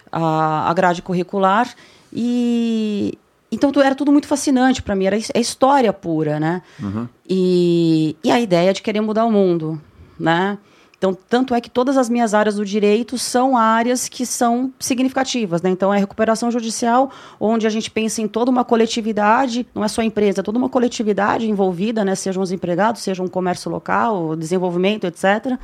a, 0.10 0.70
a 0.70 0.74
grade 0.74 1.02
curricular, 1.02 1.68
e, 2.14 3.18
então 3.52 3.72
era 3.84 3.94
tudo 3.94 4.10
muito 4.10 4.28
fascinante 4.28 4.82
para 4.82 4.96
mim, 4.96 5.06
era 5.06 5.18
é 5.18 5.40
história 5.40 5.92
pura, 5.92 6.40
né? 6.40 6.62
Uhum. 6.82 7.10
E, 7.28 8.16
e 8.24 8.32
a 8.32 8.40
ideia 8.40 8.72
de 8.72 8.82
querer 8.82 9.02
mudar 9.02 9.26
o 9.26 9.32
mundo, 9.32 9.82
né? 10.18 10.58
Então, 11.04 11.14
tanto 11.28 11.54
é 11.54 11.60
que 11.60 11.70
todas 11.70 11.98
as 11.98 12.08
minhas 12.08 12.34
áreas 12.34 12.56
do 12.56 12.64
direito 12.64 13.18
são 13.18 13.58
áreas 13.58 14.08
que 14.08 14.26
são 14.26 14.72
significativas, 14.80 15.62
né? 15.62 15.70
Então, 15.70 15.94
é 15.94 16.00
recuperação 16.00 16.50
judicial, 16.50 17.12
onde 17.38 17.68
a 17.68 17.70
gente 17.70 17.92
pensa 17.92 18.22
em 18.22 18.28
toda 18.28 18.50
uma 18.50 18.64
coletividade, 18.64 19.68
não 19.76 19.84
é 19.84 19.90
só 19.90 20.00
a 20.00 20.06
empresa, 20.06 20.40
é 20.40 20.44
toda 20.44 20.58
uma 20.58 20.70
coletividade 20.70 21.46
envolvida, 21.46 22.06
né? 22.06 22.16
Sejam 22.16 22.42
os 22.42 22.54
empregados, 22.54 23.02
seja 23.02 23.22
um 23.22 23.28
comércio 23.28 23.70
local, 23.70 24.34
desenvolvimento, 24.38 25.06
etc. 25.06 25.60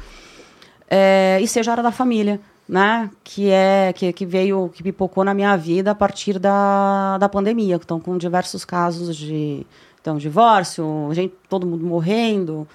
É, 0.90 1.40
e 1.42 1.48
seja 1.48 1.72
a 1.72 1.74
área 1.76 1.84
da 1.84 1.92
família 1.92 2.42
né, 2.68 3.10
que 3.24 3.50
é 3.50 3.94
que, 3.94 4.12
que 4.12 4.26
veio, 4.26 4.70
que 4.74 4.84
pipocou 4.84 5.24
na 5.24 5.34
minha 5.34 5.56
vida 5.56 5.92
a 5.92 5.96
partir 5.96 6.38
da, 6.38 7.18
da 7.18 7.30
pandemia, 7.30 7.78
estão 7.78 7.98
com 7.98 8.18
diversos 8.18 8.66
casos 8.66 9.16
de 9.16 9.66
então, 10.02 10.18
divórcio, 10.18 11.10
gente, 11.14 11.34
todo 11.50 11.66
mundo 11.66 11.86
morrendo 11.86 12.68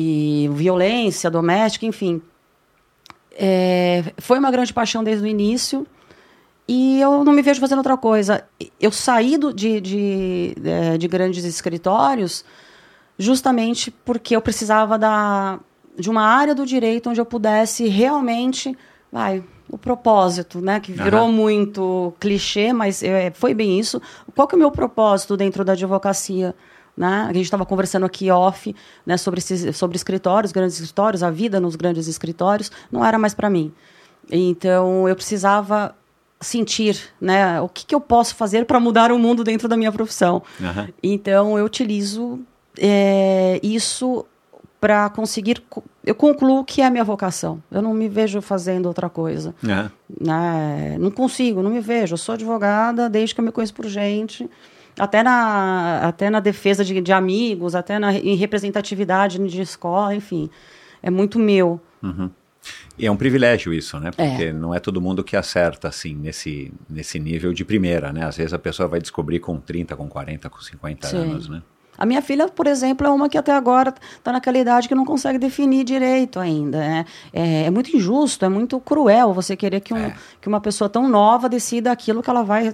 e 0.00 0.48
violência 0.52 1.28
doméstica, 1.28 1.84
enfim. 1.84 2.22
É, 3.32 4.12
foi 4.18 4.38
uma 4.38 4.48
grande 4.48 4.72
paixão 4.72 5.02
desde 5.02 5.24
o 5.24 5.26
início 5.26 5.84
e 6.68 7.00
eu 7.00 7.24
não 7.24 7.32
me 7.32 7.42
vejo 7.42 7.60
fazendo 7.60 7.78
outra 7.78 7.96
coisa. 7.96 8.44
Eu 8.80 8.92
saí 8.92 9.36
do, 9.36 9.52
de, 9.52 9.80
de, 9.80 10.54
de, 10.56 10.70
é, 10.70 10.96
de 10.96 11.08
grandes 11.08 11.44
escritórios 11.44 12.44
justamente 13.18 13.90
porque 13.90 14.36
eu 14.36 14.40
precisava 14.40 14.96
da, 14.96 15.58
de 15.98 16.08
uma 16.08 16.22
área 16.22 16.54
do 16.54 16.64
direito 16.64 17.10
onde 17.10 17.20
eu 17.20 17.26
pudesse 17.26 17.88
realmente 17.88 18.78
vai, 19.10 19.42
o 19.68 19.76
propósito, 19.76 20.60
né? 20.60 20.78
Que 20.78 20.92
virou 20.92 21.26
uhum. 21.26 21.32
muito 21.32 22.14
clichê, 22.20 22.72
mas 22.72 23.02
é, 23.02 23.32
foi 23.32 23.52
bem 23.52 23.80
isso. 23.80 24.00
Qual 24.32 24.46
que 24.46 24.54
é 24.54 24.56
o 24.56 24.60
meu 24.60 24.70
propósito 24.70 25.36
dentro 25.36 25.64
da 25.64 25.72
advocacia? 25.72 26.54
Né? 26.98 27.26
A 27.28 27.32
gente 27.32 27.44
estava 27.44 27.64
conversando 27.64 28.04
aqui 28.04 28.28
off 28.28 28.74
né, 29.06 29.16
sobre, 29.16 29.38
esses, 29.38 29.76
sobre 29.76 29.96
escritórios, 29.96 30.50
grandes 30.50 30.80
escritórios, 30.80 31.22
a 31.22 31.30
vida 31.30 31.60
nos 31.60 31.76
grandes 31.76 32.08
escritórios, 32.08 32.72
não 32.90 33.04
era 33.04 33.16
mais 33.16 33.32
para 33.34 33.48
mim. 33.48 33.72
Então 34.28 35.08
eu 35.08 35.14
precisava 35.14 35.94
sentir, 36.40 37.00
né, 37.20 37.60
o 37.60 37.68
que, 37.68 37.86
que 37.86 37.94
eu 37.94 38.00
posso 38.00 38.34
fazer 38.34 38.66
para 38.66 38.80
mudar 38.80 39.12
o 39.12 39.18
mundo 39.18 39.44
dentro 39.44 39.68
da 39.68 39.76
minha 39.76 39.92
profissão. 39.92 40.42
Uhum. 40.58 40.88
Então 41.00 41.56
eu 41.56 41.64
utilizo 41.64 42.40
é, 42.76 43.60
isso 43.62 44.26
para 44.80 45.08
conseguir. 45.08 45.62
Eu 46.04 46.16
concluo 46.16 46.64
que 46.64 46.82
é 46.82 46.86
a 46.86 46.90
minha 46.90 47.04
vocação. 47.04 47.62
Eu 47.70 47.80
não 47.80 47.94
me 47.94 48.08
vejo 48.08 48.40
fazendo 48.40 48.86
outra 48.86 49.08
coisa. 49.08 49.54
É. 49.64 49.88
Né? 50.20 50.96
Não 50.98 51.12
consigo, 51.12 51.62
não 51.62 51.70
me 51.70 51.80
vejo. 51.80 52.14
Eu 52.14 52.18
sou 52.18 52.32
advogada 52.32 53.08
desde 53.08 53.36
que 53.36 53.40
eu 53.40 53.44
me 53.44 53.52
conheço 53.52 53.74
por 53.74 53.86
gente. 53.86 54.50
Até 54.98 55.22
na, 55.22 56.00
até 56.08 56.30
na 56.30 56.40
defesa 56.40 56.84
de, 56.84 57.00
de 57.00 57.12
amigos, 57.12 57.74
até 57.74 57.98
na, 57.98 58.14
em 58.14 58.34
representatividade 58.34 59.38
de 59.38 59.62
escola, 59.62 60.14
enfim. 60.14 60.50
É 61.02 61.10
muito 61.10 61.38
meu. 61.38 61.80
Uhum. 62.02 62.30
E 62.98 63.06
é 63.06 63.10
um 63.10 63.16
privilégio 63.16 63.72
isso, 63.72 63.98
né? 64.00 64.10
Porque 64.10 64.44
é. 64.44 64.52
não 64.52 64.74
é 64.74 64.80
todo 64.80 65.00
mundo 65.00 65.22
que 65.22 65.36
acerta, 65.36 65.88
assim, 65.88 66.14
nesse, 66.14 66.72
nesse 66.90 67.18
nível 67.18 67.52
de 67.52 67.64
primeira, 67.64 68.12
né? 68.12 68.24
Às 68.24 68.36
vezes 68.36 68.52
a 68.52 68.58
pessoa 68.58 68.88
vai 68.88 69.00
descobrir 69.00 69.38
com 69.38 69.58
30, 69.58 69.94
com 69.96 70.08
40, 70.08 70.50
com 70.50 70.60
50 70.60 71.06
Sim. 71.06 71.16
anos, 71.16 71.48
né? 71.48 71.62
A 71.96 72.06
minha 72.06 72.22
filha, 72.22 72.46
por 72.48 72.68
exemplo, 72.68 73.04
é 73.04 73.10
uma 73.10 73.28
que 73.28 73.36
até 73.36 73.50
agora 73.50 73.92
está 74.16 74.30
naquela 74.30 74.56
idade 74.56 74.86
que 74.86 74.94
não 74.94 75.04
consegue 75.04 75.36
definir 75.36 75.82
direito 75.82 76.38
ainda. 76.38 76.78
Né? 76.78 77.04
É, 77.32 77.64
é, 77.64 77.70
muito 77.70 77.94
injusto, 77.94 78.44
é 78.44 78.48
muito 78.48 78.78
cruel 78.78 79.34
você 79.34 79.56
querer 79.56 79.80
que, 79.80 79.92
um, 79.92 79.98
é. 79.98 80.14
que 80.40 80.46
uma 80.46 80.60
pessoa 80.60 80.88
tão 80.88 81.08
nova 81.08 81.48
decida 81.48 81.90
aquilo 81.90 82.22
que 82.22 82.30
ela 82.30 82.44
vai 82.44 82.72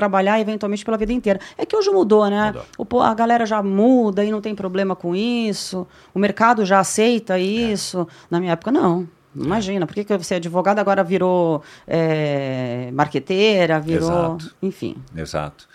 trabalhar 0.00 0.40
eventualmente 0.40 0.84
pela 0.84 0.96
vida 0.96 1.12
inteira. 1.12 1.38
É 1.58 1.66
que 1.66 1.76
hoje 1.76 1.90
mudou, 1.90 2.28
né? 2.30 2.46
Mudou. 2.78 2.98
O 2.98 3.02
a 3.02 3.14
galera 3.14 3.44
já 3.44 3.62
muda 3.62 4.24
e 4.24 4.30
não 4.30 4.40
tem 4.40 4.54
problema 4.54 4.96
com 4.96 5.14
isso. 5.14 5.86
O 6.14 6.18
mercado 6.18 6.64
já 6.64 6.78
aceita 6.80 7.38
É. 7.38 7.42
isso. 7.42 8.08
Na 8.30 8.40
minha 8.40 8.52
época, 8.52 8.72
não. 8.72 9.06
Imagina, 9.36 9.86
por 9.86 9.94
que, 9.94 10.02
que 10.04 10.18
você 10.18 10.34
é 10.34 10.36
advogada 10.38 10.80
agora 10.80 11.04
virou 11.04 11.62
é, 11.86 12.90
marqueteira, 12.92 13.78
virou. 13.78 14.08
Exato. 14.08 14.54
Enfim. 14.60 14.96
Exato. 15.14 15.68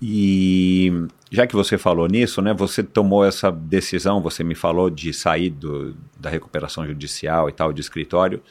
E 0.00 0.92
já 1.30 1.46
que 1.46 1.54
você 1.54 1.78
falou 1.78 2.06
nisso, 2.06 2.42
né, 2.42 2.52
você 2.52 2.82
tomou 2.82 3.24
essa 3.24 3.50
decisão, 3.50 4.20
você 4.20 4.42
me 4.44 4.54
falou 4.54 4.90
de 4.90 5.12
sair 5.12 5.50
do, 5.50 5.94
da 6.18 6.28
recuperação 6.28 6.86
judicial 6.86 7.48
e 7.48 7.52
tal, 7.52 7.72
de 7.72 7.80
escritório, 7.80 8.42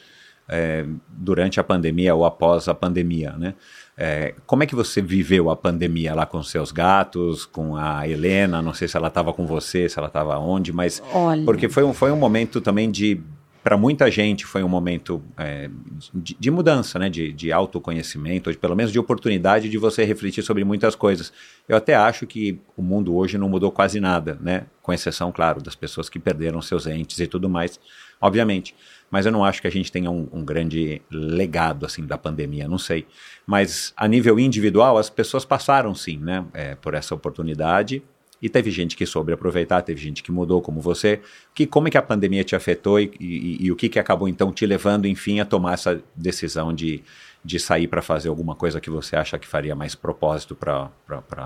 é, 0.48 0.86
durante 1.08 1.60
a 1.60 1.64
pandemia 1.64 2.14
ou 2.14 2.24
após 2.24 2.68
a 2.68 2.74
pandemia, 2.74 3.32
né? 3.32 3.54
É, 3.98 4.34
como 4.46 4.62
é 4.62 4.66
que 4.66 4.74
você 4.74 5.00
viveu 5.00 5.48
a 5.48 5.56
pandemia 5.56 6.14
lá 6.14 6.26
com 6.26 6.42
seus 6.42 6.70
gatos, 6.70 7.46
com 7.46 7.76
a 7.76 8.06
Helena? 8.06 8.60
Não 8.60 8.74
sei 8.74 8.86
se 8.86 8.96
ela 8.96 9.08
estava 9.08 9.32
com 9.32 9.46
você, 9.46 9.88
se 9.88 9.98
ela 9.98 10.08
estava 10.08 10.38
onde, 10.38 10.72
mas 10.72 11.02
Olha. 11.12 11.44
porque 11.44 11.68
foi 11.68 11.82
um, 11.82 11.94
foi 11.94 12.12
um 12.12 12.16
momento 12.16 12.60
também 12.60 12.90
de 12.90 13.20
para 13.66 13.76
muita 13.76 14.08
gente 14.08 14.46
foi 14.46 14.62
um 14.62 14.68
momento 14.68 15.20
é, 15.36 15.68
de, 16.14 16.36
de 16.38 16.50
mudança, 16.52 17.00
né? 17.00 17.10
De, 17.10 17.32
de 17.32 17.50
autoconhecimento, 17.50 18.48
ou 18.48 18.52
de, 18.52 18.58
pelo 18.60 18.76
menos 18.76 18.92
de 18.92 18.98
oportunidade 19.00 19.68
de 19.68 19.76
você 19.76 20.04
refletir 20.04 20.44
sobre 20.44 20.62
muitas 20.62 20.94
coisas. 20.94 21.32
Eu 21.68 21.76
até 21.76 21.96
acho 21.96 22.28
que 22.28 22.60
o 22.76 22.82
mundo 22.82 23.16
hoje 23.16 23.36
não 23.36 23.48
mudou 23.48 23.72
quase 23.72 23.98
nada, 23.98 24.38
né? 24.40 24.66
Com 24.80 24.92
exceção, 24.92 25.32
claro, 25.32 25.60
das 25.60 25.74
pessoas 25.74 26.08
que 26.08 26.20
perderam 26.20 26.62
seus 26.62 26.86
entes 26.86 27.18
e 27.18 27.26
tudo 27.26 27.48
mais, 27.48 27.80
obviamente. 28.20 28.72
Mas 29.10 29.24
eu 29.26 29.32
não 29.32 29.44
acho 29.44 29.60
que 29.62 29.68
a 29.68 29.70
gente 29.70 29.90
tenha 29.92 30.10
um, 30.10 30.28
um 30.32 30.44
grande 30.44 31.00
legado 31.10 31.86
assim 31.86 32.04
da 32.04 32.18
pandemia, 32.18 32.66
não 32.68 32.78
sei. 32.78 33.06
Mas 33.46 33.92
a 33.96 34.06
nível 34.08 34.38
individual, 34.38 34.98
as 34.98 35.08
pessoas 35.08 35.44
passaram 35.44 35.94
sim, 35.94 36.18
né? 36.18 36.44
é, 36.52 36.74
por 36.74 36.92
essa 36.94 37.14
oportunidade 37.14 38.02
e 38.42 38.48
teve 38.50 38.70
gente 38.70 38.96
que 38.96 39.06
soube 39.06 39.32
aproveitar, 39.32 39.80
teve 39.82 40.00
gente 40.00 40.22
que 40.22 40.30
mudou, 40.30 40.60
como 40.60 40.80
você. 40.80 41.20
Que, 41.54 41.66
como 41.66 41.88
é 41.88 41.90
que 41.90 41.96
a 41.96 42.02
pandemia 42.02 42.44
te 42.44 42.54
afetou 42.54 43.00
e, 43.00 43.10
e- 43.18 43.64
e 43.64 43.72
o 43.72 43.76
que, 43.76 43.88
que 43.88 43.98
acabou, 43.98 44.28
então, 44.28 44.52
te 44.52 44.66
levando, 44.66 45.06
enfim, 45.06 45.40
a 45.40 45.44
tomar 45.46 45.72
essa 45.74 46.02
decisão 46.14 46.72
de, 46.74 47.02
de 47.44 47.58
sair 47.58 47.86
para 47.86 48.02
fazer 48.02 48.28
alguma 48.28 48.54
coisa 48.54 48.80
que 48.80 48.90
você 48.90 49.16
acha 49.16 49.38
que 49.38 49.46
faria 49.46 49.74
mais 49.74 49.94
propósito 49.94 50.54
pra 50.54 50.90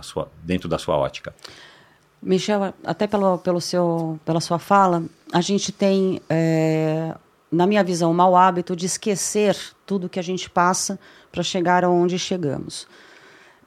sua, 0.02 0.28
dentro 0.42 0.68
da 0.68 0.78
sua 0.78 0.96
ótica? 0.96 1.32
Michel, 2.22 2.74
até 2.84 3.06
pelo, 3.06 3.38
pelo 3.38 3.60
seu, 3.60 4.18
pela 4.24 4.40
sua 4.40 4.58
fala, 4.58 5.04
a 5.32 5.40
gente 5.40 5.70
tem, 5.72 6.20
é, 6.28 7.14
na 7.50 7.66
minha 7.66 7.82
visão, 7.82 8.10
o 8.10 8.14
mau 8.14 8.36
hábito 8.36 8.76
de 8.76 8.86
esquecer 8.86 9.56
tudo 9.84 10.08
que 10.08 10.18
a 10.18 10.22
gente 10.22 10.48
passa 10.48 10.98
para 11.32 11.42
chegar 11.42 11.84
aonde 11.84 12.18
chegamos. 12.18 12.86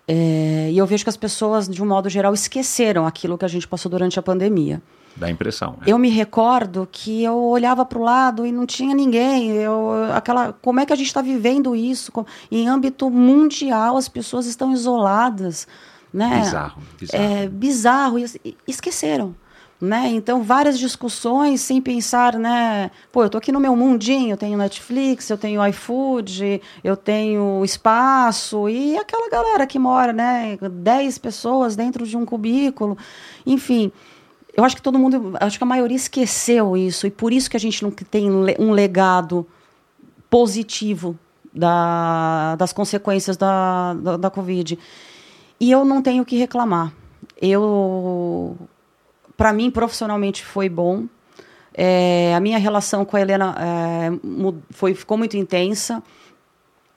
É, 0.08 0.70
e 0.72 0.78
eu 0.78 0.86
vejo 0.86 1.04
que 1.04 1.10
as 1.10 1.18
pessoas, 1.18 1.68
de 1.68 1.82
um 1.82 1.86
modo 1.86 2.10
geral, 2.10 2.34
esqueceram 2.34 3.06
aquilo 3.06 3.38
que 3.38 3.46
a 3.46 3.48
gente 3.48 3.68
passou 3.68 3.90
durante 3.90 4.20
a 4.20 4.22
pandemia. 4.22 4.82
Dá 5.16 5.30
impressão. 5.30 5.74
Né? 5.74 5.84
Eu 5.88 5.98
me 5.98 6.10
recordo 6.10 6.88
que 6.92 7.24
eu 7.24 7.38
olhava 7.38 7.86
para 7.86 8.00
o 8.00 8.02
lado 8.02 8.46
e 8.46 8.52
não 8.52 8.66
tinha 8.66 8.96
ninguém. 8.96 9.52
Eu, 9.52 10.12
aquela, 10.14 10.54
como 10.54 10.80
é 10.80 10.86
que 10.86 10.94
a 10.94 10.96
gente 10.96 11.08
está 11.08 11.22
vivendo 11.22 11.76
isso? 11.76 12.12
Em 12.52 12.68
âmbito 12.68 13.10
mundial, 13.10 13.96
as 13.96 14.10
pessoas 14.10 14.46
estão 14.46 14.74
isoladas. 14.74 15.68
Né? 16.12 16.42
Bizarro, 16.42 16.82
bizarro. 17.00 17.24
É 17.24 17.48
bizarro. 17.48 18.20
E 18.20 18.58
esqueceram. 18.68 19.36
Né? 19.82 20.08
Então, 20.12 20.42
várias 20.44 20.80
discussões 20.80 21.60
sem 21.60 21.82
pensar, 21.82 22.40
né? 22.40 22.90
Pô, 23.12 23.24
eu 23.24 23.30
tô 23.30 23.38
aqui 23.38 23.52
no 23.52 23.60
meu 23.60 23.76
mundinho, 23.76 24.32
eu 24.32 24.38
tenho 24.38 24.58
Netflix, 24.58 25.30
eu 25.30 25.38
tenho 25.38 25.66
iFood, 25.68 26.62
eu 26.82 26.96
tenho 26.96 27.66
espaço, 27.66 28.70
e 28.70 28.98
aquela 28.98 29.30
galera 29.30 29.68
que 29.68 29.78
mora, 29.78 30.14
né? 30.14 30.58
10 30.62 31.18
pessoas 31.18 31.76
dentro 31.76 32.08
de 32.08 32.16
um 32.16 32.26
cubículo. 32.26 32.98
Enfim, 33.46 33.92
eu 34.56 34.64
acho 34.64 34.76
que 34.76 34.82
todo 34.82 34.98
mundo, 34.98 35.34
acho 35.42 35.58
que 35.58 35.64
a 35.64 35.68
maioria 35.68 35.98
esqueceu 35.98 36.78
isso, 36.78 37.06
e 37.06 37.12
por 37.12 37.34
isso 37.34 37.50
que 37.50 37.58
a 37.58 37.60
gente 37.60 37.84
não 37.84 37.92
tem 37.92 38.32
um 38.32 38.72
legado 38.72 39.46
positivo 40.30 41.20
da, 41.54 42.56
das 42.56 42.74
consequências 42.74 43.38
da, 43.38 43.94
da, 43.94 44.18
da 44.18 44.30
Covid. 44.30 44.78
E 45.60 45.72
eu 45.72 45.86
não 45.86 46.02
tenho 46.02 46.24
o 46.24 46.26
que 46.26 46.38
reclamar. 46.38 46.92
Eu, 47.42 48.58
para 49.38 49.52
mim, 49.54 49.72
profissionalmente 49.72 50.44
foi 50.44 50.70
bom. 50.70 51.06
É, 51.74 52.34
a 52.36 52.40
minha 52.40 52.58
relação 52.58 53.04
com 53.04 53.18
a 53.18 53.22
Helena 53.22 53.56
é, 53.60 54.12
foi, 54.70 54.94
ficou 54.94 55.18
muito 55.18 55.36
intensa. 55.36 56.04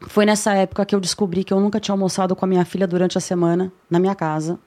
Foi 0.00 0.26
nessa 0.26 0.52
época 0.54 0.84
que 0.84 0.94
eu 0.94 1.00
descobri 1.00 1.42
que 1.42 1.52
eu 1.52 1.60
nunca 1.60 1.80
tinha 1.80 1.94
almoçado 1.94 2.36
com 2.36 2.44
a 2.44 2.48
minha 2.48 2.64
filha 2.64 2.86
durante 2.86 3.16
a 3.16 3.20
semana, 3.20 3.72
na 3.90 3.98
minha 3.98 4.14
casa, 4.14 4.58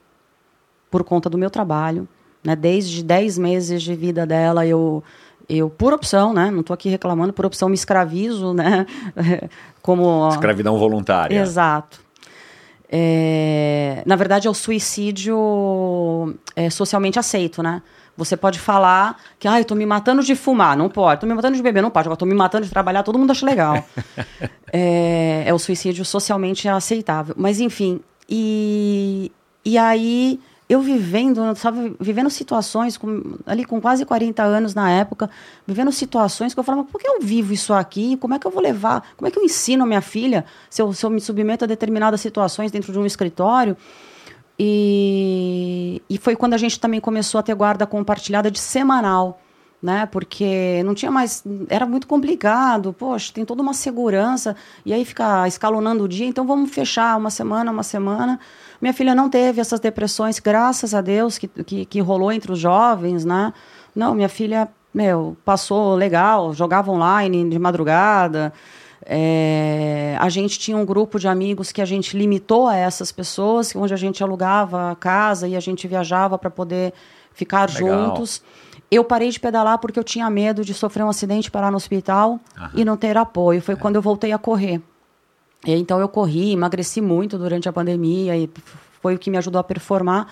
por 0.90 1.04
conta 1.04 1.30
do 1.30 1.38
meu 1.38 1.50
trabalho. 1.50 2.08
Né? 2.44 2.56
Desde 2.56 3.04
10 3.04 3.38
meses 3.38 3.84
de 3.84 3.94
vida 3.94 4.26
dela, 4.26 4.66
eu, 4.66 5.04
eu 5.48 5.70
por 5.70 5.94
opção, 5.94 6.34
né? 6.34 6.50
não 6.50 6.62
estou 6.62 6.74
aqui 6.74 6.90
reclamando, 6.90 7.32
por 7.32 7.46
opção 7.46 7.70
me 7.70 7.76
escravizo, 7.76 8.54
né? 8.54 8.88
como 9.84 10.28
Escravidão 10.30 10.78
voluntária. 10.80 11.40
Exato. 11.40 12.02
É, 12.92 14.02
na 14.06 14.16
verdade, 14.16 14.48
é 14.48 14.50
o 14.50 14.54
suicídio 14.54 16.36
é, 16.56 16.70
socialmente 16.70 17.20
aceito, 17.20 17.62
né? 17.62 17.84
Você 18.18 18.36
pode 18.36 18.60
falar 18.60 19.18
que, 19.40 19.48
ah, 19.48 19.62
eu 19.62 19.66
tô 19.66 19.76
me 19.76 19.86
matando 19.86 20.22
de 20.24 20.36
fumar, 20.36 20.76
não 20.76 20.90
pode. 20.90 21.22
Tô 21.22 21.28
me 21.28 21.34
matando 21.34 21.56
de 21.56 21.64
beber, 21.64 21.82
não 21.82 21.92
pode. 21.92 22.08
Agora, 22.08 22.18
tô 22.18 22.26
me 22.26 22.34
matando 22.34 22.66
de 22.66 22.72
trabalhar, 22.72 23.04
todo 23.04 23.18
mundo 23.18 23.32
acha 23.32 23.46
legal. 23.46 23.86
é, 24.74 25.44
é 25.46 25.54
o 25.54 25.60
suicídio 25.60 26.04
socialmente 26.04 26.68
aceitável. 26.68 27.34
Mas, 27.38 27.62
enfim, 27.62 28.02
e, 28.28 29.32
e 29.64 29.78
aí 29.78 30.40
eu 30.70 30.82
vivendo, 30.82 31.56
sabe, 31.56 31.96
vivendo 32.00 32.30
situações, 32.30 32.96
com, 32.96 33.38
ali 33.44 33.66
com 33.66 33.82
quase 33.82 34.06
40 34.06 34.44
anos 34.44 34.76
na 34.76 34.92
época, 34.92 35.28
vivendo 35.66 35.92
situações 35.92 36.54
que 36.54 36.60
eu 36.60 36.64
falava, 36.64 36.88
por 36.88 37.02
que 37.02 37.08
eu 37.08 37.20
vivo 37.20 37.52
isso 37.52 37.74
aqui? 37.74 38.16
Como 38.18 38.36
é 38.36 38.40
que 38.40 38.46
eu 38.46 38.52
vou 38.52 38.62
levar? 38.62 39.04
Como 39.18 39.28
é 39.28 39.32
que 39.32 39.40
eu 39.40 39.44
ensino 39.44 39.84
a 39.84 39.88
minha 39.88 40.02
filha 40.02 40.46
se 40.70 40.80
eu, 40.80 40.94
se 40.94 41.04
eu 41.04 41.10
me 41.10 41.20
submeto 41.20 41.66
a 41.66 41.68
determinadas 41.68 42.22
situações 42.22 42.72
dentro 42.72 42.94
de 42.94 43.00
um 43.00 43.06
escritório? 43.06 43.76
E, 44.60 46.04
e 46.08 46.18
foi 46.20 46.36
quando 46.36 46.54
a 46.54 46.58
gente 46.58 46.80
também 46.80 47.00
começou 47.00 47.40
a 47.40 47.42
ter 47.42 47.56
guarda 47.56 47.88
compartilhada 47.88 48.52
de 48.52 48.60
semanal, 48.60 49.42
né? 49.82 50.06
Porque 50.06 50.84
não 50.84 50.94
tinha 50.94 51.10
mais. 51.10 51.44
Era 51.70 51.86
muito 51.86 52.06
complicado. 52.06 52.94
Poxa, 52.94 53.32
tem 53.34 53.46
toda 53.46 53.62
uma 53.62 53.74
segurança. 53.74 54.56
E 54.86 54.94
aí 54.94 55.06
ficar 55.06 55.48
escalonando 55.48 56.04
o 56.04 56.08
dia, 56.08 56.28
então 56.28 56.46
vamos 56.46 56.70
fechar 56.72 57.18
uma 57.18 57.30
semana, 57.30 57.72
uma 57.72 57.84
semana. 57.84 58.40
Minha 58.82 58.94
filha 58.94 59.14
não 59.14 59.30
teve 59.30 59.60
essas 59.60 59.80
depressões, 59.80 60.40
graças 60.40 60.94
a 60.94 61.02
Deus, 61.02 61.38
que, 61.38 61.48
que, 61.48 61.86
que 61.86 62.00
rolou 62.00 62.32
entre 62.32 62.52
os 62.52 62.60
jovens, 62.60 63.26
né? 63.26 63.54
Não, 63.94 64.14
minha 64.16 64.30
filha, 64.30 64.70
meu, 64.94 65.36
passou 65.44 65.96
legal, 65.96 66.54
jogava 66.54 66.92
online 66.92 67.50
de 67.50 67.60
madrugada. 67.60 68.54
É, 69.06 70.16
a 70.20 70.30
gente 70.30 70.60
tinha 70.60 70.78
um 70.78 70.86
grupo 70.86 71.20
de 71.20 71.28
amigos 71.28 71.72
que 71.72 71.82
a 71.82 71.86
gente 71.86 72.18
limitou 72.18 72.68
a 72.68 72.76
essas 72.76 73.12
pessoas, 73.12 73.76
onde 73.76 73.94
a 73.94 73.98
gente 73.98 74.24
alugava 74.24 74.92
a 74.92 74.96
casa 74.96 75.48
e 75.48 75.56
a 75.56 75.60
gente 75.60 75.88
viajava 75.88 76.38
para 76.38 76.50
poder 76.50 76.94
ficar 77.34 77.70
Legal. 77.70 78.06
juntos. 78.06 78.42
Eu 78.92 79.04
parei 79.04 79.30
de 79.30 79.40
pedalar 79.40 79.78
porque 79.78 80.00
eu 80.00 80.04
tinha 80.04 80.30
medo 80.30 80.64
de 80.64 80.74
sofrer 80.74 81.04
um 81.04 81.10
acidente, 81.10 81.52
parar 81.52 81.70
no 81.70 81.78
hospital 81.78 82.40
e 82.74 82.84
não 82.84 82.98
ter 82.98 83.18
apoio. 83.18 83.62
Foi 83.62 83.76
quando 83.76 83.96
eu 83.96 84.02
voltei 84.02 84.32
a 84.32 84.38
correr. 84.38 84.82
E, 85.66 85.74
então 85.74 86.00
eu 86.00 86.08
corri, 86.08 86.52
emagreci 86.52 87.02
muito 87.02 87.38
durante 87.38 87.68
a 87.68 87.74
pandemia 87.74 88.38
e 88.38 88.50
foi 89.02 89.16
o 89.16 89.20
que 89.20 89.30
me 89.30 89.38
ajudou 89.38 89.60
a 89.60 89.64
performar. 89.64 90.28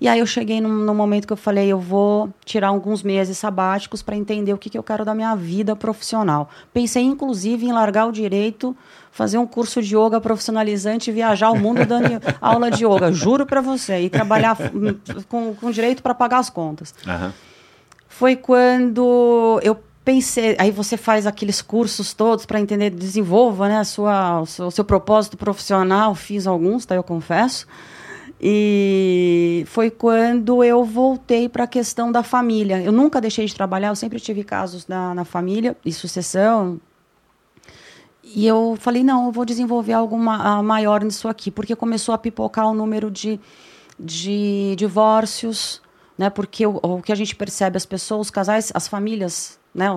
E 0.00 0.08
aí 0.08 0.18
eu 0.18 0.26
cheguei 0.26 0.60
num, 0.60 0.68
num 0.68 0.94
momento 0.94 1.28
que 1.28 1.32
eu 1.32 1.36
falei, 1.36 1.68
eu 1.68 1.78
vou 1.78 2.28
tirar 2.44 2.68
alguns 2.68 3.04
meses 3.04 3.38
sabáticos 3.38 4.02
para 4.02 4.16
entender 4.16 4.52
o 4.52 4.58
que, 4.58 4.68
que 4.68 4.76
eu 4.76 4.82
quero 4.82 5.04
da 5.04 5.14
minha 5.14 5.36
vida 5.36 5.76
profissional. 5.76 6.50
Pensei 6.72 7.04
inclusive 7.04 7.66
em 7.66 7.72
largar 7.72 8.06
o 8.06 8.12
direito, 8.12 8.76
fazer 9.12 9.38
um 9.38 9.46
curso 9.46 9.80
de 9.80 9.96
yoga 9.96 10.20
profissionalizante 10.20 11.08
e 11.08 11.12
viajar 11.12 11.52
o 11.52 11.56
mundo 11.56 11.86
dando 11.86 12.20
aula 12.40 12.68
de 12.68 12.84
yoga, 12.84 13.12
juro 13.12 13.46
para 13.46 13.60
você, 13.60 14.00
e 14.00 14.10
trabalhar 14.10 14.58
hum, 14.74 14.96
com, 15.28 15.54
com 15.54 15.70
direito 15.70 16.02
para 16.02 16.14
pagar 16.14 16.38
as 16.38 16.50
contas 16.50 16.92
Aham. 17.06 17.32
foi 18.08 18.34
quando 18.34 19.60
eu 19.62 19.78
pensei, 20.04 20.56
aí 20.58 20.70
você 20.70 20.96
faz 20.96 21.26
aqueles 21.26 21.62
cursos 21.62 22.12
todos 22.12 22.46
para 22.46 22.60
entender, 22.60 22.90
desenvolva, 22.90 23.68
né, 23.68 23.78
a 23.78 23.84
sua, 23.84 24.40
o 24.40 24.46
seu, 24.46 24.66
o 24.66 24.70
seu 24.70 24.84
propósito 24.84 25.36
profissional, 25.36 26.14
fiz 26.14 26.46
alguns, 26.46 26.84
tá, 26.84 26.94
eu 26.94 27.02
confesso. 27.02 27.66
E 28.40 29.64
foi 29.68 29.88
quando 29.88 30.64
eu 30.64 30.84
voltei 30.84 31.48
para 31.48 31.62
a 31.64 31.66
questão 31.66 32.10
da 32.10 32.24
família. 32.24 32.82
Eu 32.82 32.90
nunca 32.90 33.20
deixei 33.20 33.46
de 33.46 33.54
trabalhar, 33.54 33.88
eu 33.88 33.96
sempre 33.96 34.18
tive 34.18 34.42
casos 34.42 34.88
na, 34.88 35.14
na 35.14 35.24
família, 35.24 35.76
e 35.84 35.92
sucessão. 35.92 36.80
E 38.24 38.44
eu 38.44 38.76
falei, 38.80 39.04
não, 39.04 39.26
eu 39.26 39.32
vou 39.32 39.44
desenvolver 39.44 39.92
algo 39.92 40.18
ma- 40.18 40.60
maior 40.60 41.04
nisso 41.04 41.28
aqui, 41.28 41.52
porque 41.52 41.76
começou 41.76 42.12
a 42.14 42.18
pipocar 42.18 42.66
o 42.66 42.74
número 42.74 43.12
de, 43.12 43.38
de 43.98 44.74
divórcios, 44.76 45.80
né? 46.18 46.28
Porque 46.28 46.66
o, 46.66 46.80
o 46.82 47.00
que 47.00 47.12
a 47.12 47.16
gente 47.16 47.36
percebe, 47.36 47.76
as 47.76 47.86
pessoas, 47.86 48.22
os 48.22 48.30
casais, 48.30 48.72
as 48.74 48.88
famílias, 48.88 49.60
né? 49.74 49.88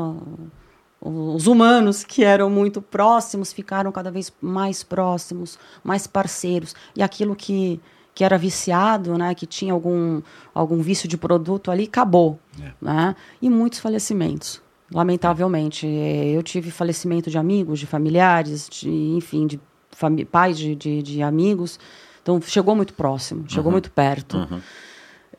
os 1.01 1.45
humanos 1.45 2.03
que 2.03 2.23
eram 2.23 2.49
muito 2.49 2.82
próximos 2.82 3.53
ficaram 3.53 3.91
cada 3.91 4.09
vez 4.09 4.34
mais 4.41 4.82
próximos, 4.82 5.59
mais 5.84 6.07
parceiros. 6.07 6.73
E 6.95 7.03
aquilo 7.03 7.36
que, 7.36 7.80
que 8.13 8.23
era 8.23 8.38
viciado, 8.39 9.15
né, 9.15 9.36
que 9.36 9.45
tinha 9.45 9.71
algum, 9.71 10.21
algum 10.53 10.82
vício 10.82 11.07
de 11.07 11.15
produto 11.15 11.69
ali, 11.69 11.84
acabou. 11.84 12.39
É. 12.59 12.71
Né? 12.82 13.15
E 13.39 13.49
muitos 13.51 13.80
falecimentos, 13.80 14.59
lamentavelmente. 14.91 15.86
Eu 15.86 16.41
tive 16.41 16.71
falecimento 16.71 17.30
de 17.30 17.38
amigos, 17.38 17.80
de 17.80 17.86
familiares, 17.86 18.67
de, 18.67 18.89
enfim, 18.89 19.45
de 19.45 19.59
fami- 19.91 20.26
pais 20.26 20.57
de, 20.57 20.73
de, 20.76 21.03
de 21.03 21.21
amigos. 21.21 21.80
Então, 22.23 22.41
chegou 22.41 22.76
muito 22.76 22.95
próximo, 22.95 23.45
chegou 23.47 23.71
muito 23.71 23.91
perto. 23.91 24.38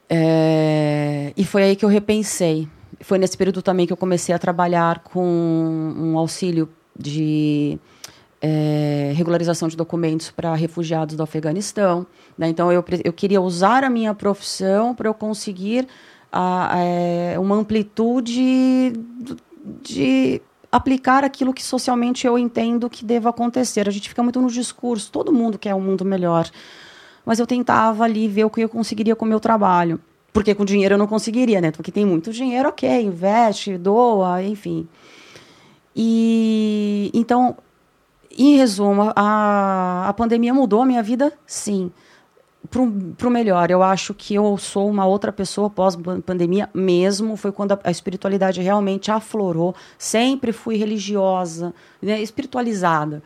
É, 0.08 1.32
e 1.36 1.44
foi 1.44 1.64
aí 1.64 1.74
que 1.74 1.84
eu 1.84 1.88
repensei. 1.88 2.68
Foi 3.06 3.18
nesse 3.18 3.36
período 3.38 3.62
também 3.62 3.86
que 3.86 3.92
eu 3.92 3.96
comecei 3.96 4.34
a 4.34 4.38
trabalhar 4.38 4.98
com 4.98 5.24
um 5.24 6.18
auxílio 6.18 6.68
de 6.98 7.78
é, 8.42 9.12
regularização 9.14 9.68
de 9.68 9.76
documentos 9.76 10.32
para 10.32 10.52
refugiados 10.56 11.14
do 11.14 11.22
Afeganistão. 11.22 12.04
né? 12.36 12.48
Então, 12.48 12.72
eu, 12.72 12.84
eu 13.04 13.12
queria 13.12 13.40
usar 13.40 13.84
a 13.84 13.88
minha 13.88 14.12
profissão 14.12 14.92
para 14.92 15.08
eu 15.08 15.14
conseguir 15.14 15.86
a- 16.32 16.72
é, 16.78 17.38
uma 17.38 17.54
amplitude 17.54 18.92
de 19.84 20.42
aplicar 20.72 21.22
aquilo 21.22 21.54
que 21.54 21.62
socialmente 21.62 22.26
eu 22.26 22.36
entendo 22.36 22.90
que 22.90 23.04
deva 23.04 23.28
acontecer. 23.30 23.86
A 23.88 23.92
gente 23.92 24.08
fica 24.08 24.20
muito 24.20 24.40
no 24.40 24.50
discurso, 24.50 25.12
todo 25.12 25.32
mundo 25.32 25.56
quer 25.58 25.76
um 25.76 25.80
mundo 25.80 26.04
melhor. 26.04 26.50
Mas 27.24 27.38
eu 27.38 27.46
tentava 27.46 28.02
ali 28.02 28.26
ver 28.26 28.46
o 28.46 28.50
que 28.50 28.62
eu 28.62 28.68
conseguiria 28.68 29.14
com 29.14 29.24
o 29.24 29.28
meu 29.28 29.38
trabalho. 29.38 30.00
Porque 30.36 30.54
com 30.54 30.66
dinheiro 30.66 30.96
eu 30.96 30.98
não 30.98 31.06
conseguiria, 31.06 31.62
né? 31.62 31.70
Porque 31.70 31.90
tem 31.90 32.04
muito 32.04 32.30
dinheiro, 32.30 32.68
ok, 32.68 33.00
investe, 33.00 33.78
doa, 33.78 34.42
enfim. 34.42 34.86
E 35.96 37.10
então, 37.14 37.56
em 38.36 38.54
resumo, 38.54 39.14
a, 39.16 40.06
a 40.06 40.12
pandemia 40.12 40.52
mudou 40.52 40.82
a 40.82 40.84
minha 40.84 41.02
vida? 41.02 41.32
Sim. 41.46 41.90
Para 42.68 42.82
o 42.82 43.30
melhor, 43.30 43.70
eu 43.70 43.82
acho 43.82 44.12
que 44.12 44.34
eu 44.34 44.58
sou 44.58 44.90
uma 44.90 45.06
outra 45.06 45.32
pessoa 45.32 45.70
pós-pandemia 45.70 46.68
mesmo. 46.74 47.34
Foi 47.34 47.50
quando 47.50 47.72
a, 47.72 47.80
a 47.84 47.90
espiritualidade 47.90 48.60
realmente 48.60 49.10
aflorou. 49.10 49.74
Sempre 49.96 50.52
fui 50.52 50.76
religiosa, 50.76 51.72
né, 52.02 52.20
espiritualizada. 52.20 53.22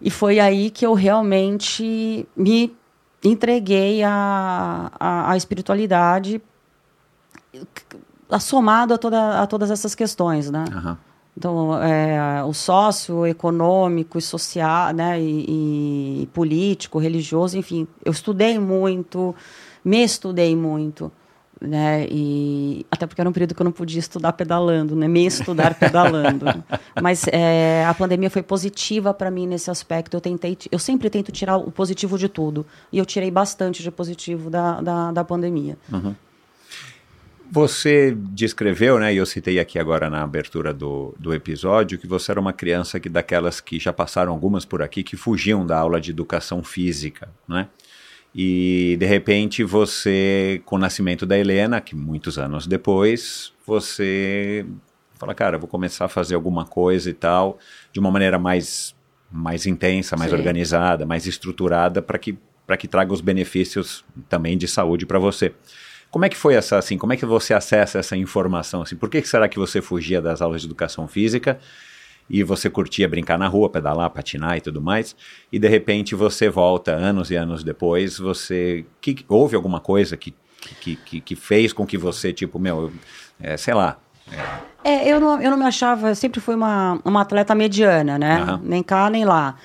E 0.00 0.10
foi 0.10 0.40
aí 0.40 0.68
que 0.68 0.84
eu 0.84 0.94
realmente 0.94 2.26
me 2.36 2.76
entreguei 3.24 4.02
à, 4.02 4.90
à, 5.00 5.32
à 5.32 5.36
espiritualidade, 5.36 6.40
somado 8.38 8.94
a, 8.94 8.98
toda, 8.98 9.40
a 9.40 9.46
todas 9.46 9.70
essas 9.70 9.94
questões, 9.94 10.50
né? 10.50 10.64
Aham. 10.70 10.98
Então, 11.36 11.82
é, 11.82 12.44
o 12.44 12.52
socioeconômico 12.52 14.16
e 14.16 14.22
social, 14.22 14.92
né, 14.92 15.20
e, 15.20 16.22
e 16.22 16.26
político, 16.32 17.00
religioso, 17.00 17.58
enfim, 17.58 17.88
eu 18.04 18.12
estudei 18.12 18.56
muito, 18.56 19.34
me 19.84 20.04
estudei 20.04 20.54
muito, 20.54 21.10
né, 21.66 22.06
e 22.10 22.86
até 22.90 23.06
porque 23.06 23.20
era 23.20 23.28
um 23.28 23.32
período 23.32 23.54
que 23.54 23.62
eu 23.62 23.64
não 23.64 23.72
podia 23.72 23.98
estudar 23.98 24.32
pedalando, 24.32 24.94
né, 24.94 25.08
me 25.08 25.26
estudar 25.26 25.74
pedalando. 25.74 26.46
Mas 27.00 27.26
é, 27.28 27.84
a 27.84 27.94
pandemia 27.94 28.30
foi 28.30 28.42
positiva 28.42 29.12
para 29.12 29.30
mim 29.30 29.46
nesse 29.46 29.70
aspecto. 29.70 30.16
Eu 30.16 30.20
tentei, 30.20 30.56
eu 30.70 30.78
sempre 30.78 31.10
tento 31.10 31.32
tirar 31.32 31.56
o 31.56 31.70
positivo 31.70 32.18
de 32.18 32.28
tudo, 32.28 32.66
e 32.92 32.98
eu 32.98 33.06
tirei 33.06 33.30
bastante 33.30 33.82
de 33.82 33.90
positivo 33.90 34.50
da, 34.50 34.80
da, 34.80 35.12
da 35.12 35.24
pandemia. 35.24 35.76
Você 37.50 38.16
descreveu, 38.16 38.98
né, 38.98 39.14
e 39.14 39.18
eu 39.18 39.26
citei 39.26 39.58
aqui 39.60 39.78
agora 39.78 40.10
na 40.10 40.22
abertura 40.22 40.72
do, 40.72 41.14
do 41.18 41.32
episódio, 41.32 41.98
que 41.98 42.06
você 42.06 42.30
era 42.30 42.40
uma 42.40 42.52
criança 42.52 42.98
que 42.98 43.08
daquelas 43.08 43.60
que 43.60 43.78
já 43.78 43.92
passaram 43.92 44.32
algumas 44.32 44.64
por 44.64 44.82
aqui, 44.82 45.02
que 45.02 45.16
fugiam 45.16 45.64
da 45.64 45.78
aula 45.78 46.00
de 46.00 46.10
educação 46.10 46.64
física, 46.64 47.28
né? 47.46 47.68
E 48.34 48.96
de 48.98 49.06
repente 49.06 49.62
você, 49.62 50.60
com 50.64 50.74
o 50.74 50.78
nascimento 50.78 51.24
da 51.24 51.38
Helena, 51.38 51.80
que 51.80 51.94
muitos 51.94 52.36
anos 52.36 52.66
depois, 52.66 53.52
você 53.64 54.66
fala, 55.14 55.34
cara, 55.34 55.56
eu 55.56 55.60
vou 55.60 55.68
começar 55.68 56.06
a 56.06 56.08
fazer 56.08 56.34
alguma 56.34 56.64
coisa 56.64 57.08
e 57.08 57.12
tal, 57.12 57.58
de 57.92 58.00
uma 58.00 58.10
maneira 58.10 58.38
mais, 58.38 58.94
mais 59.30 59.66
intensa, 59.66 60.16
mais 60.16 60.32
Sim. 60.32 60.36
organizada, 60.36 61.06
mais 61.06 61.26
estruturada, 61.26 62.02
para 62.02 62.18
que, 62.18 62.36
para 62.66 62.76
que 62.76 62.88
traga 62.88 63.12
os 63.12 63.20
benefícios 63.20 64.04
também 64.28 64.58
de 64.58 64.66
saúde 64.66 65.06
para 65.06 65.20
você. 65.20 65.52
Como 66.10 66.24
é 66.24 66.28
que 66.28 66.36
foi 66.36 66.54
essa, 66.54 66.76
assim, 66.76 66.98
como 66.98 67.12
é 67.12 67.16
que 67.16 67.26
você 67.26 67.54
acessa 67.54 67.98
essa 67.98 68.16
informação, 68.16 68.82
assim, 68.82 68.96
por 68.96 69.08
que 69.08 69.22
que 69.22 69.28
será 69.28 69.48
que 69.48 69.58
você 69.58 69.80
fugia 69.80 70.20
das 70.20 70.42
aulas 70.42 70.60
de 70.60 70.66
educação 70.66 71.06
física 71.06 71.58
e 72.28 72.42
você 72.42 72.70
curtia 72.70 73.08
brincar 73.08 73.38
na 73.38 73.46
rua, 73.46 73.68
pedalar, 73.68 74.08
patinar 74.10 74.56
e 74.56 74.60
tudo 74.60 74.80
mais, 74.80 75.14
e 75.52 75.58
de 75.58 75.68
repente 75.68 76.14
você 76.14 76.48
volta 76.48 76.92
anos 76.92 77.30
e 77.30 77.36
anos 77.36 77.62
depois, 77.62 78.18
você, 78.18 78.84
que, 79.00 79.24
houve 79.28 79.56
alguma 79.56 79.80
coisa 79.80 80.16
que, 80.16 80.34
que, 80.80 80.96
que, 80.96 81.20
que 81.20 81.36
fez 81.36 81.72
com 81.72 81.86
que 81.86 81.98
você, 81.98 82.32
tipo, 82.32 82.58
meu, 82.58 82.92
é, 83.38 83.56
sei 83.56 83.74
lá, 83.74 83.98
É, 84.82 85.08
eu 85.08 85.18
não, 85.20 85.40
eu 85.40 85.50
não 85.50 85.58
me 85.58 85.64
achava, 85.64 86.10
eu 86.10 86.14
sempre 86.14 86.40
fui 86.40 86.54
uma, 86.54 87.00
uma 87.04 87.22
atleta 87.22 87.54
mediana, 87.54 88.18
né? 88.18 88.36
Aham. 88.40 88.60
Nem 88.62 88.82
cá, 88.82 89.08
nem 89.08 89.24
lá. 89.24 89.56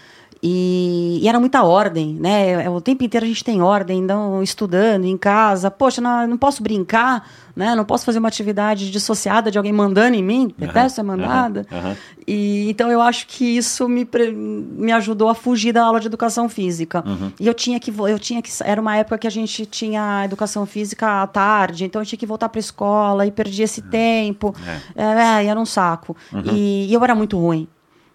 E, 0.42 1.20
e 1.22 1.28
era 1.28 1.40
muita 1.40 1.64
ordem, 1.64 2.14
né? 2.14 2.64
É, 2.64 2.70
O 2.70 2.80
tempo 2.80 3.04
inteiro 3.04 3.26
a 3.26 3.28
gente 3.30 3.44
tem 3.44 3.62
ordem, 3.62 4.00
então, 4.00 4.42
estudando 4.42 5.04
em 5.06 5.18
casa. 5.18 5.70
Poxa, 5.70 6.00
não, 6.00 6.26
não 6.28 6.38
posso 6.38 6.64
brincar, 6.64 7.28
né? 7.54 7.76
Não 7.76 7.84
posso 7.84 8.06
fazer 8.06 8.20
uma 8.20 8.30
atividade 8.30 8.90
dissociada 8.90 9.52
de 9.52 9.58
alguém 9.58 9.74
mandando 9.74 10.16
em 10.16 10.24
mim. 10.24 10.54
Detesto 10.58 10.96
ser 10.96 11.04
mandada. 11.04 11.66
aham. 11.72 11.96
E, 12.26 12.70
então 12.70 12.90
eu 12.92 13.02
acho 13.02 13.26
que 13.28 13.44
isso 13.58 13.90
me, 13.90 14.08
me 14.38 14.92
ajudou 14.94 15.30
a 15.30 15.36
fugir 15.36 15.74
da 15.74 15.84
aula 15.84 16.00
de 16.00 16.08
educação 16.08 16.48
física. 16.48 17.04
E 17.40 17.46
eu 17.46 17.54
tinha 17.54 17.80
que 17.80 17.92
eu 17.92 18.20
tinha 18.20 18.42
que 18.42 18.52
era 18.64 18.80
uma 18.80 18.96
época 18.96 19.18
que 19.18 19.28
a 19.28 19.32
gente 19.32 19.66
tinha 19.66 20.24
educação 20.26 20.66
física 20.66 21.22
à 21.24 21.28
tarde, 21.28 21.86
então 21.86 22.02
eu 22.02 22.06
tinha 22.06 22.20
que 22.20 22.26
voltar 22.26 22.48
para 22.48 22.60
a 22.60 22.62
escola 22.62 23.26
e 23.26 23.32
perdi 23.32 23.64
esse 23.64 23.82
tempo. 23.82 24.54
É, 24.96 25.42
é, 25.42 25.46
era 25.48 25.60
um 25.60 25.66
saco. 25.66 26.16
E, 26.54 26.86
e 26.88 26.94
eu 26.94 27.04
era 27.04 27.16
muito 27.16 27.38
ruim. 27.38 27.68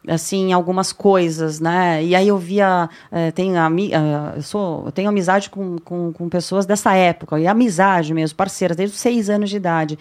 Assim, 0.07 0.53
algumas 0.53 0.93
coisas, 0.93 1.61
né? 1.61 2.05
E 2.05 2.15
aí 2.15 2.29
eu 2.29 2.37
via, 2.37 2.91
eh, 3.11 3.31
tenho, 3.31 3.59
ami, 3.59 3.91
eh, 3.91 4.37
eu 4.37 4.43
sou, 4.43 4.85
eu 4.85 4.93
tenho 4.93 5.09
amizade 5.09 5.49
com, 5.49 5.79
com, 5.79 6.13
com 6.13 6.29
pessoas 6.29 6.67
dessa 6.67 6.95
época, 6.95 7.41
e 7.41 7.47
amizade 7.47 8.13
mesmo, 8.13 8.37
parceiras, 8.37 8.77
desde 8.77 8.95
os 8.95 9.01
seis 9.01 9.31
anos 9.31 9.49
de 9.49 9.57
idade. 9.57 9.99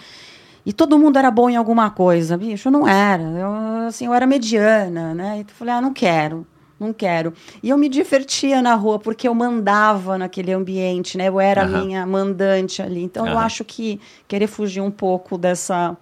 E 0.65 0.73
todo 0.73 0.99
mundo 0.99 1.17
era 1.17 1.31
bom 1.31 1.49
em 1.49 1.55
alguma 1.55 1.89
coisa. 1.89 2.37
Bicho, 2.37 2.67
eu 2.67 2.71
não 2.71 2.87
era. 2.87 3.23
Eu, 3.23 3.87
assim, 3.87 4.05
eu 4.05 4.13
era 4.13 4.25
mediana, 4.25 5.13
né? 5.13 5.37
E 5.37 5.41
eu 5.41 5.45
falei, 5.47 5.73
ah, 5.73 5.81
não 5.81 5.93
quero. 5.93 6.45
Não 6.79 6.91
quero. 6.91 7.33
E 7.61 7.69
eu 7.69 7.77
me 7.77 7.87
divertia 7.87 8.61
na 8.61 8.75
rua 8.75 8.99
porque 8.99 9.27
eu 9.27 9.33
mandava 9.33 10.17
naquele 10.17 10.51
ambiente, 10.51 11.17
né? 11.17 11.29
Eu 11.29 11.39
era 11.39 11.61
a 11.61 11.65
Aham. 11.65 11.85
minha 11.85 12.05
mandante 12.05 12.81
ali. 12.81 13.03
Então 13.03 13.25
eu 13.25 13.37
Aham. 13.37 13.45
acho 13.45 13.63
que 13.63 14.01
querer 14.27 14.47
fugir 14.47 14.81
um 14.81 14.91
pouco 14.91 15.37
dessa 15.37 15.95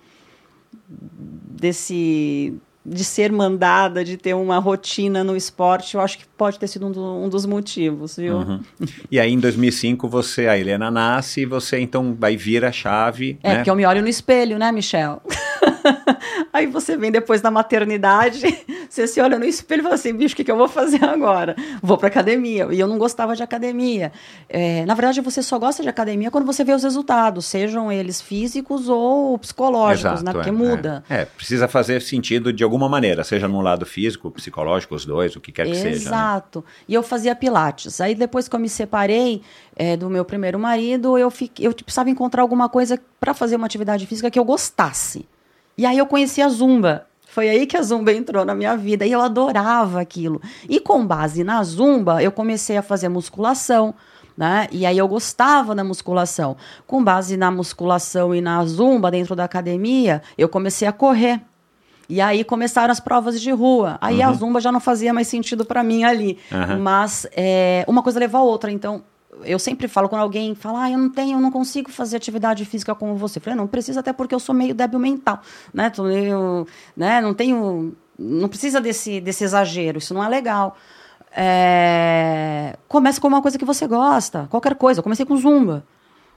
desse 0.89 2.59
de 2.84 3.03
ser 3.03 3.32
mandada, 3.32 4.03
de 4.03 4.17
ter 4.17 4.34
uma 4.34 4.57
rotina 4.57 5.23
no 5.23 5.36
esporte, 5.38 5.93
eu 5.95 6.01
acho 6.01 6.17
que 6.17 6.25
pode 6.38 6.57
ter 6.57 6.67
sido 6.67 6.88
um, 6.88 6.91
do- 6.91 7.15
um 7.25 7.29
dos 7.29 7.45
motivos, 7.45 8.15
viu? 8.17 8.38
Uhum. 8.38 8.59
E 9.11 9.19
aí 9.19 9.32
em 9.32 9.39
2005 9.39 10.07
você, 10.09 10.47
a 10.47 10.57
Helena 10.57 10.89
nasce 10.89 11.41
e 11.41 11.45
você 11.45 11.79
então 11.79 12.15
vai 12.19 12.36
vir 12.36 12.65
a 12.65 12.71
chave, 12.71 13.38
É, 13.43 13.49
né? 13.49 13.55
porque 13.57 13.69
eu 13.69 13.75
me 13.75 13.86
olho 13.86 14.01
no 14.01 14.07
espelho, 14.07 14.57
né, 14.57 14.71
Michel? 14.71 15.21
Aí 16.53 16.67
você 16.67 16.97
vem 16.97 17.11
depois 17.11 17.41
da 17.41 17.49
maternidade, 17.51 18.41
você 18.89 19.07
se 19.07 19.19
olha 19.21 19.38
no 19.38 19.45
espelho 19.45 19.82
e 19.82 19.84
fala 19.84 19.95
assim, 19.95 20.13
bicho, 20.13 20.34
o 20.34 20.36
que, 20.36 20.43
que 20.43 20.51
eu 20.51 20.57
vou 20.57 20.67
fazer 20.67 21.03
agora? 21.03 21.55
Vou 21.82 21.97
pra 21.97 22.07
academia. 22.07 22.67
E 22.71 22.79
eu 22.79 22.88
não 22.88 22.97
gostava 22.97 23.36
de 23.36 23.43
academia. 23.43 24.11
É, 24.49 24.86
na 24.86 24.93
verdade, 24.93 25.21
você 25.21 25.41
só 25.41 25.57
gosta 25.57 25.82
de 25.84 25.89
academia 25.89 26.32
quando 26.32 26.45
você 26.45 26.63
vê 26.63 26.73
os 26.73 26.84
resultados, 26.84 27.45
sejam 27.45 27.91
eles 27.91 28.21
físicos 28.21 28.89
ou 28.89 29.38
psicológicos, 29.38 30.21
né? 30.23 30.32
Exato, 30.32 30.38
Porque 30.38 30.49
é, 30.49 30.51
muda. 30.51 31.03
É, 31.09 31.21
É, 31.21 31.25
precisa 31.25 31.67
fazer 31.67 32.01
sentido 32.01 32.51
de 32.51 32.63
alguma 32.63 32.88
maneira, 32.89 33.23
seja 33.23 33.47
no 33.47 33.61
lado 33.61 33.86
físico, 33.86 34.32
psicológico, 34.32 34.95
os 34.95 35.05
dois, 35.05 35.36
o 35.36 35.41
que 35.41 35.51
quer 35.51 35.65
que 35.65 35.75
seja. 35.75 35.89
né? 35.89 35.95
Exato. 35.95 36.63
E 36.88 36.93
eu 36.93 37.03
fazia 37.03 37.36
pilates. 37.36 38.01
Aí 38.01 38.15
depois 38.15 38.47
que 38.47 38.55
eu 38.55 38.59
me 38.59 38.69
separei 38.69 39.41
é, 39.75 39.95
do 39.95 40.09
meu 40.09 40.25
primeiro 40.25 40.59
marido, 40.59 41.17
eu, 41.17 41.29
fiquei, 41.32 41.65
eu 41.67 41.73
precisava 41.73 42.09
encontrar 42.09 42.41
alguma 42.41 42.69
coisa 42.69 42.99
para 43.19 43.34
fazer 43.34 43.55
uma 43.55 43.65
atividade 43.65 44.05
física 44.07 44.29
que 44.29 44.39
eu 44.39 44.43
gostasse. 44.45 45.25
E 45.82 45.86
aí 45.88 45.97
eu 45.97 46.05
conheci 46.05 46.43
a 46.43 46.47
Zumba. 46.47 47.07
Foi 47.25 47.49
aí 47.49 47.65
que 47.65 47.75
a 47.75 47.82
Zumba 47.82 48.13
entrou 48.13 48.45
na 48.45 48.53
minha 48.53 48.77
vida 48.77 49.03
e 49.03 49.11
eu 49.11 49.19
adorava 49.19 49.99
aquilo. 49.99 50.39
E 50.69 50.79
com 50.79 51.03
base 51.03 51.43
na 51.43 51.63
Zumba, 51.63 52.21
eu 52.21 52.32
comecei 52.32 52.77
a 52.77 52.84
fazer 52.84 53.09
musculação. 53.09 53.95
Né? 54.38 54.67
E 54.71 54.86
aí 54.86 54.95
eu 54.95 55.07
gostava 55.07 55.73
da 55.73 55.84
musculação. 55.84 56.55
Com 56.86 57.03
base 57.03 57.36
na 57.36 57.49
musculação 57.49 58.36
e 58.36 58.41
na 58.41 58.63
Zumba 58.63 59.09
dentro 59.09 59.36
da 59.36 59.43
academia, 59.43 60.21
eu 60.38 60.47
comecei 60.47 60.88
a 60.88 60.91
correr. 60.91 61.41
E 62.07 62.21
aí 62.21 62.43
começaram 62.43 62.91
as 62.91 62.99
provas 62.99 63.41
de 63.41 63.49
rua. 63.49 63.97
Aí 63.99 64.21
a 64.21 64.32
Zumba 64.34 64.61
já 64.61 64.71
não 64.71 64.79
fazia 64.79 65.11
mais 65.11 65.27
sentido 65.27 65.65
para 65.65 65.82
mim 65.84 66.03
ali. 66.03 66.38
Uhum. 66.51 66.79
Mas 66.79 67.25
é, 67.36 67.84
uma 67.88 68.03
coisa 68.03 68.19
levou 68.19 68.39
a 68.39 68.43
outra. 68.43 68.71
Então, 68.71 69.01
eu 69.43 69.57
sempre 69.57 69.88
falo 69.88 70.09
quando 70.09 70.21
alguém 70.21 70.53
fala, 70.55 70.84
ah, 70.84 70.91
eu 70.91 70.97
não 70.97 71.09
tenho, 71.09 71.38
eu 71.38 71.41
não 71.41 71.51
consigo 71.51 71.89
fazer 71.91 72.17
atividade 72.17 72.65
física 72.65 72.93
como 72.93 73.15
você. 73.15 73.39
Eu 73.39 73.43
falei, 73.43 73.57
não 73.57 73.67
precisa, 73.67 73.99
até 73.99 74.11
porque 74.11 74.36
eu 74.36 74.39
sou 74.39 74.53
meio 74.53 74.73
débil 74.73 74.99
mental, 74.99 75.41
né? 75.73 75.89
Tô 75.89 76.03
meio, 76.03 76.67
né? 76.95 77.21
Não 77.21 77.34
tenho, 77.34 77.95
não 78.17 78.49
precisa 78.49 78.82
desse, 78.82 79.21
desse 79.21 79.43
exagero, 79.43 79.97
isso 79.97 80.13
não 80.13 80.23
é 80.23 80.29
legal. 80.29 80.75
É, 81.34 82.77
comece 82.89 83.21
com 83.21 83.27
uma 83.27 83.41
coisa 83.41 83.57
que 83.57 83.63
você 83.63 83.88
gosta, 83.88 84.47
qualquer 84.49 84.75
coisa. 84.75 84.99
Eu 84.99 85.03
comecei 85.03 85.25
com 85.25 85.38
zumba. 85.38 85.84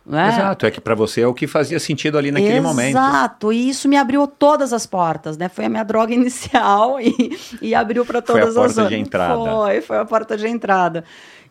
Né? 0.07 0.29
Exato, 0.29 0.67
é 0.67 0.71
que 0.71 0.83
para 0.83 0.95
você 0.95 1.23
é 1.23 1.27
o 1.27 1.33
que 1.33 1.47
fazia 1.47 1.81
sentido 1.81 2.19
ali 2.19 2.31
naquele 2.31 2.59
Exato, 2.59 2.69
momento. 2.69 2.91
Exato, 2.91 3.53
e 3.55 3.71
isso 3.71 3.89
me 3.89 3.97
abriu 3.97 4.27
todas 4.27 4.75
as 4.75 4.85
portas, 4.85 5.39
né? 5.39 5.49
Foi 5.49 5.65
a 5.65 5.69
minha 5.69 5.83
droga 5.83 6.13
inicial 6.15 7.01
e, 7.01 7.39
e 7.63 7.75
abriu 7.75 8.05
para 8.05 8.21
todas 8.21 8.49
as 8.49 8.55
Foi 8.55 8.63
a 8.63 8.67
porta 8.67 8.83
as 8.83 8.89
de 8.89 8.97
entrada. 8.97 9.35
Foi, 9.35 9.81
foi 9.81 9.99
a 9.99 10.05
porta 10.05 10.37
de 10.37 10.47
entrada. 10.47 11.05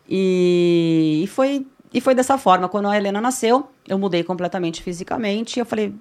E, 0.08 1.22
e, 1.24 1.26
foi, 1.26 1.66
e 1.92 2.00
foi 2.00 2.14
dessa 2.14 2.36
forma. 2.38 2.68
Quando 2.68 2.88
a 2.88 2.96
Helena 2.96 3.20
nasceu, 3.20 3.68
eu 3.88 3.98
mudei 3.98 4.22
completamente 4.22 4.82
fisicamente 4.82 5.56
e 5.56 5.60
eu 5.60 5.66
falei, 5.66 5.94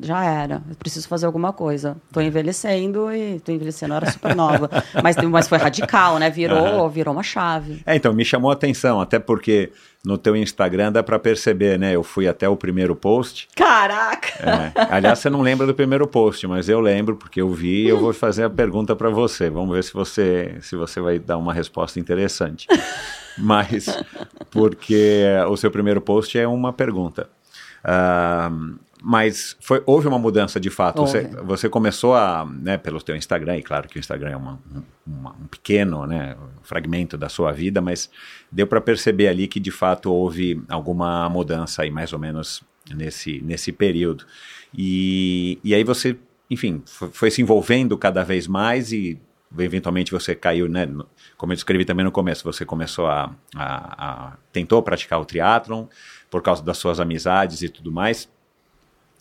já 0.00 0.24
era, 0.24 0.62
eu 0.68 0.76
preciso 0.76 1.06
fazer 1.06 1.26
alguma 1.26 1.52
coisa. 1.52 1.96
Tô 2.10 2.20
envelhecendo 2.20 3.12
e 3.12 3.40
tô 3.40 3.52
envelhecendo, 3.52 3.92
eu 3.92 3.96
era 3.96 4.10
super 4.10 4.34
nova. 4.34 4.70
mas, 5.02 5.16
mas 5.16 5.48
foi 5.48 5.58
radical, 5.58 6.18
né? 6.18 6.30
Virou, 6.30 6.88
virou 6.88 7.12
uma 7.12 7.22
chave. 7.22 7.82
É, 7.84 7.94
então, 7.94 8.12
me 8.12 8.24
chamou 8.24 8.50
a 8.50 8.54
atenção, 8.54 9.00
até 9.00 9.18
porque 9.18 9.70
no 10.04 10.16
teu 10.16 10.34
Instagram 10.34 10.92
dá 10.92 11.02
para 11.02 11.18
perceber, 11.18 11.78
né? 11.78 11.94
Eu 11.94 12.02
fui 12.02 12.26
até 12.26 12.48
o 12.48 12.56
primeiro 12.56 12.96
post. 12.96 13.48
Caraca! 13.54 14.28
É. 14.40 14.72
Aliás, 14.90 15.18
você 15.18 15.28
não 15.28 15.42
lembra 15.42 15.66
do 15.66 15.74
primeiro 15.74 16.06
post, 16.06 16.46
mas 16.46 16.68
eu 16.68 16.80
lembro 16.80 17.16
porque 17.16 17.40
eu 17.40 17.50
vi 17.50 17.84
e 17.84 17.88
eu 17.88 17.98
vou 17.98 18.12
fazer 18.12 18.44
a 18.44 18.50
pergunta 18.50 18.96
para 18.96 19.10
você. 19.10 19.50
Vamos 19.50 19.74
ver 19.74 19.84
se 19.84 19.92
você, 19.92 20.56
se 20.62 20.74
você 20.74 21.00
vai 21.00 21.18
dar 21.18 21.36
uma 21.36 21.52
resposta 21.52 22.00
interessante. 22.00 22.66
mas, 23.38 23.86
porque 24.50 25.24
o 25.48 25.56
seu 25.56 25.70
primeiro 25.70 26.00
post 26.00 26.38
é 26.38 26.46
uma 26.46 26.72
pergunta. 26.72 27.28
Uh, 27.84 28.78
mas 29.02 29.56
foi, 29.60 29.82
houve 29.84 30.06
uma 30.06 30.18
mudança 30.18 30.60
de 30.60 30.70
fato. 30.70 31.02
Você, 31.02 31.24
você, 31.42 31.68
começou 31.68 32.14
a, 32.14 32.46
né, 32.46 32.78
pelo 32.78 33.02
teu 33.02 33.16
Instagram, 33.16 33.58
e 33.58 33.62
claro 33.62 33.88
que 33.88 33.96
o 33.96 33.98
Instagram 33.98 34.30
é 34.30 34.36
uma, 34.36 34.60
uma, 35.04 35.30
um 35.32 35.46
pequeno 35.48 36.06
né, 36.06 36.36
fragmento 36.62 37.18
da 37.18 37.28
sua 37.28 37.50
vida, 37.50 37.80
mas 37.80 38.08
deu 38.50 38.66
para 38.66 38.80
perceber 38.80 39.26
ali 39.26 39.48
que 39.48 39.58
de 39.58 39.72
fato 39.72 40.12
houve 40.12 40.62
alguma 40.68 41.28
mudança 41.28 41.82
aí, 41.82 41.90
mais 41.90 42.12
ou 42.12 42.18
menos 42.20 42.62
nesse, 42.94 43.40
nesse 43.42 43.72
período. 43.72 44.24
E, 44.72 45.58
e 45.64 45.74
aí 45.74 45.82
você, 45.82 46.16
enfim, 46.48 46.80
foi, 46.86 47.08
foi 47.12 47.30
se 47.30 47.42
envolvendo 47.42 47.98
cada 47.98 48.22
vez 48.22 48.46
mais 48.46 48.92
e 48.92 49.20
eventualmente 49.58 50.12
você 50.12 50.34
caiu, 50.34 50.68
né? 50.68 50.86
Como 51.36 51.52
eu 51.52 51.56
descrevi 51.56 51.84
também 51.84 52.04
no 52.04 52.12
começo, 52.12 52.44
você 52.44 52.64
começou 52.64 53.06
a, 53.06 53.34
a, 53.54 54.30
a 54.30 54.36
tentou 54.52 54.82
praticar 54.82 55.20
o 55.20 55.24
triatlon 55.24 55.86
por 56.30 56.42
causa 56.42 56.62
das 56.62 56.78
suas 56.78 57.00
amizades 57.00 57.62
e 57.62 57.68
tudo 57.68 57.92
mais. 57.92 58.28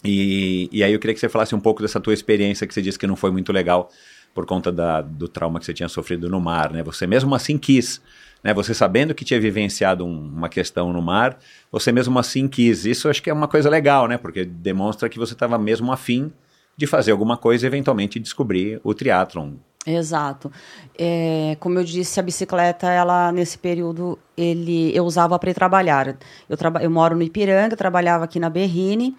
E, 0.04 0.70
e 0.72 0.84
aí 0.84 0.94
eu 0.94 1.00
queria 1.00 1.14
que 1.14 1.20
você 1.20 1.30
falasse 1.30 1.54
um 1.54 1.60
pouco 1.60 1.82
dessa 1.82 2.00
tua 2.00 2.14
experiência 2.14 2.66
que 2.66 2.74
você 2.74 2.82
disse 2.82 2.98
que 2.98 3.06
não 3.06 3.16
foi 3.16 3.32
muito 3.32 3.52
legal 3.52 3.90
por 4.34 4.46
conta 4.46 4.72
da, 4.72 5.02
do 5.02 5.28
trauma 5.28 5.60
que 5.60 5.66
você 5.66 5.74
tinha 5.74 5.90
sofrido 5.90 6.30
no 6.30 6.40
mar, 6.40 6.72
né? 6.72 6.82
Você 6.84 7.06
mesmo 7.06 7.36
assim 7.36 7.58
quis, 7.58 8.02
né? 8.44 8.54
Você 8.54 8.74
sabendo 8.74 9.14
que 9.14 9.26
tinha 9.26 9.40
vivenciado 9.40 10.06
um, 10.06 10.28
uma 10.30 10.50
questão 10.50 10.92
no 10.92 11.02
mar, 11.02 11.38
você 11.72 11.92
mesmo 11.92 12.18
assim 12.18 12.48
quis. 12.48 12.86
Isso 12.86 13.10
acho 13.10 13.22
que 13.22 13.30
é 13.30 13.34
uma 13.34 13.48
coisa 13.48 13.70
legal, 13.70 14.08
né? 14.08 14.18
Porque 14.18 14.46
demonstra 14.46 15.10
que 15.10 15.20
você 15.20 15.34
estava 15.34 15.58
mesmo 15.58 15.92
afim 15.92 16.32
de 16.78 16.88
fazer 16.88 17.12
alguma 17.12 17.38
coisa 17.38 17.66
e 17.66 17.68
eventualmente 17.68 18.20
descobrir 18.20 18.80
o 18.84 18.94
triatlon. 18.94 19.54
Exato. 19.86 20.52
É, 20.98 21.58
como 21.60 21.80
eu 21.80 21.84
disse, 21.84 22.20
a 22.20 22.24
bicicleta, 22.24 22.88
ela 22.88 23.32
nesse 23.32 23.58
período, 23.58 24.18
ele, 24.38 24.96
eu 24.96 25.04
usava 25.04 25.38
para 25.40 25.54
trabalhar. 25.54 26.16
Eu, 26.48 26.56
traba, 26.56 26.84
eu 26.84 26.90
moro 26.92 27.16
no 27.16 27.24
Ipiranga, 27.24 27.76
trabalhava 27.76 28.26
aqui 28.26 28.40
na 28.40 28.50
Berrine, 28.50 29.16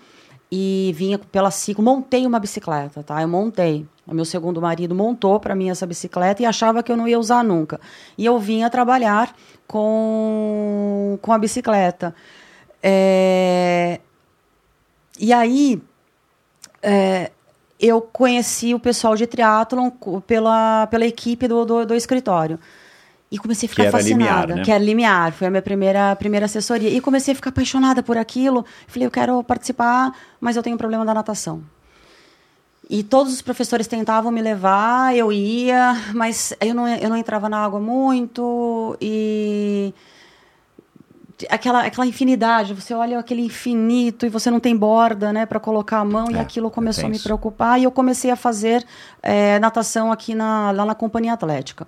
e 0.55 0.93
vinha 0.95 1.19
pela 1.19 1.51
ciclo, 1.51 1.83
montei 1.83 2.27
uma 2.27 2.39
bicicleta, 2.39 3.03
tá? 3.03 3.23
Eu 3.23 3.29
montei. 3.29 3.87
O 4.07 4.15
meu 4.15 4.25
segundo 4.25 4.61
marido 4.61 4.95
montou 4.95 5.41
para 5.41 5.55
mim 5.55 5.71
essa 5.71 5.87
bicicleta 5.87 6.43
e 6.43 6.47
achava 6.47 6.83
que 6.83 6.93
eu 6.93 6.97
não 6.97 7.09
ia 7.09 7.19
usar 7.19 7.43
nunca. 7.43 7.81
E 8.19 8.27
eu 8.27 8.39
vinha 8.39 8.69
trabalhar 8.69 9.35
com, 9.67 11.19
com 11.23 11.33
a 11.33 11.39
bicicleta. 11.39 12.15
É... 12.83 13.99
E 15.19 15.33
aí, 15.33 15.83
é... 16.83 17.33
eu 17.83 18.01
conheci 18.01 18.73
o 18.73 18.79
pessoal 18.79 19.17
de 19.17 19.27
triatlon 19.27 19.91
pela, 20.25 20.87
pela 20.87 21.05
equipe 21.05 21.49
do, 21.49 21.65
do, 21.65 21.85
do 21.85 21.95
escritório. 21.95 22.59
E 23.29 23.39
comecei 23.39 23.67
a 23.67 23.71
ficar 23.71 23.85
que 23.87 23.91
fascinada. 23.91 24.41
Limiar, 24.43 24.57
né? 24.57 24.63
Que 24.63 24.71
era 24.71 24.85
Limiar, 24.85 25.33
foi 25.33 25.49
a 25.49 25.51
minha 25.51 25.63
primeira, 25.63 26.15
primeira 26.15 26.47
assessoria. 26.47 26.89
E 26.89 27.01
comecei 27.01 27.33
a 27.33 27.35
ficar 27.35 27.51
apaixonada 27.51 28.01
por 28.01 28.17
aquilo. 28.17 28.65
Falei, 28.87 29.07
eu 29.07 29.11
quero 29.11 29.43
participar, 29.43 30.15
mas 30.41 30.55
eu 30.55 30.63
tenho 30.63 30.75
um 30.75 30.79
problema 30.79 31.05
da 31.05 31.13
natação. 31.13 31.63
E 32.89 33.03
todos 33.03 33.33
os 33.33 33.43
professores 33.43 33.87
tentavam 33.87 34.31
me 34.31 34.43
levar, 34.43 35.17
eu 35.17 35.33
ia, 35.33 35.97
mas 36.15 36.53
eu 36.61 36.75
não, 36.75 36.87
eu 36.87 37.09
não 37.09 37.17
entrava 37.17 37.49
na 37.49 37.65
água 37.65 37.81
muito. 37.81 38.97
E 39.01 39.93
aquela, 41.51 41.83
aquela 41.85 42.07
infinidade, 42.07 42.75
você 42.75 42.95
olha 42.95 43.19
aquele 43.19 43.43
infinito 43.43 44.27
e 44.27 44.29
você 44.29 44.51
não 44.51 44.61
tem 44.61 44.77
borda, 44.77 45.33
né, 45.33 45.47
para 45.47 45.61
colocar 45.61 45.99
a 45.99 46.05
mão, 46.05 46.29
é, 46.31 46.33
e 46.33 46.39
aquilo 46.39 46.71
começou 46.71 47.07
a 47.07 47.09
me 47.09 47.19
preocupar, 47.19 47.81
e 47.81 47.85
eu 47.85 47.91
comecei 47.91 48.31
a 48.31 48.37
fazer 48.37 48.85
é, 49.23 49.59
natação 49.59 50.13
aqui 50.13 50.35
na, 50.35 50.71
lá 50.71 50.85
na 50.85 50.95
Companhia 50.95 51.33
Atlética. 51.33 51.87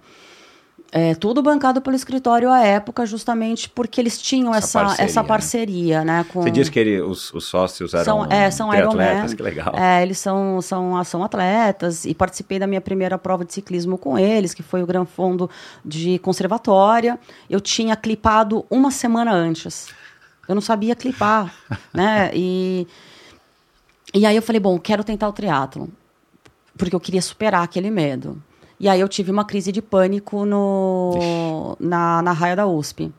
É, 0.96 1.12
tudo 1.12 1.42
bancado 1.42 1.82
pelo 1.82 1.96
escritório 1.96 2.48
à 2.52 2.60
época, 2.60 3.04
justamente 3.04 3.68
porque 3.68 4.00
eles 4.00 4.16
tinham 4.16 4.54
essa, 4.54 4.78
essa 4.78 4.84
parceria, 4.84 5.04
essa 5.04 5.24
parceria 5.24 6.04
né? 6.04 6.24
com... 6.32 6.42
Você 6.42 6.52
disse 6.52 6.70
que 6.70 6.78
ele, 6.78 7.00
os, 7.02 7.34
os, 7.34 7.46
sócios 7.46 7.92
eram 7.92 8.04
são, 8.04 8.26
é, 8.30 8.48
são 8.48 8.70
atletas, 8.70 9.34
que 9.34 9.42
legal. 9.42 9.74
É, 9.76 10.04
eles 10.04 10.18
são, 10.18 10.62
são, 10.62 11.02
são 11.02 11.24
atletas 11.24 12.04
e 12.04 12.14
participei 12.14 12.60
da 12.60 12.66
minha 12.68 12.80
primeira 12.80 13.18
prova 13.18 13.44
de 13.44 13.52
ciclismo 13.52 13.98
com 13.98 14.16
eles, 14.16 14.54
que 14.54 14.62
foi 14.62 14.84
o 14.84 14.86
Gran 14.86 15.04
Fundo 15.04 15.50
de 15.84 16.20
Conservatória. 16.20 17.18
Eu 17.50 17.60
tinha 17.60 17.96
clipado 17.96 18.64
uma 18.70 18.92
semana 18.92 19.32
antes. 19.32 19.88
Eu 20.48 20.54
não 20.54 20.62
sabia 20.62 20.94
clipar, 20.94 21.52
né? 21.92 22.30
E, 22.32 22.86
e 24.14 24.24
aí 24.24 24.36
eu 24.36 24.42
falei, 24.42 24.60
bom, 24.60 24.78
quero 24.78 25.02
tentar 25.02 25.28
o 25.28 25.32
triatlo 25.32 25.90
porque 26.76 26.94
eu 26.94 27.00
queria 27.00 27.22
superar 27.22 27.62
aquele 27.62 27.90
medo. 27.90 28.42
E 28.78 28.88
aí 28.88 29.00
eu 29.00 29.08
tive 29.08 29.30
uma 29.30 29.44
crise 29.44 29.70
de 29.70 29.80
pânico 29.80 30.44
no, 30.44 31.76
na, 31.78 32.22
na 32.22 32.32
raia 32.32 32.56
da 32.56 32.66
USP. 32.66 33.12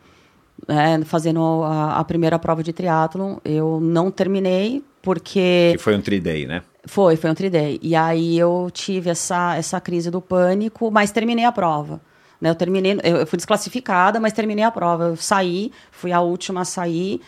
É, 0.67 1.03
fazendo 1.03 1.63
a, 1.63 1.99
a, 1.99 2.03
primeira 2.03 2.39
prova 2.39 2.63
de 2.63 2.73
triatlon, 2.73 3.37
eu 3.43 3.79
não 3.79 4.09
terminei 4.09 4.83
porque... 5.01 5.73
Que 5.73 5.77
foi 5.77 5.95
um 5.95 6.01
tri-day, 6.01 6.47
né? 6.47 6.63
Foi, 6.85 7.15
foi 7.15 7.29
um 7.29 7.35
tri-day. 7.35 7.79
E 7.81 7.95
aí 7.95 8.37
eu 8.37 8.69
tive 8.71 9.09
essa, 9.09 9.55
essa 9.55 9.79
crise 9.79 10.09
do 10.09 10.21
pânico, 10.21 10.89
mas 10.89 11.11
terminei 11.11 11.45
a 11.45 11.51
prova. 11.51 12.01
Né? 12.39 12.49
Eu 12.49 12.55
terminei, 12.55 12.97
eu 13.03 13.27
fui 13.27 13.37
desclassificada, 13.37 14.19
mas 14.19 14.33
terminei 14.33 14.63
a 14.63 14.71
prova. 14.71 15.05
Eu 15.05 15.15
saí, 15.15 15.71
fui 15.91 16.11
a 16.11 16.21
última 16.21 16.61
a 16.61 16.65
sair, 16.65 17.21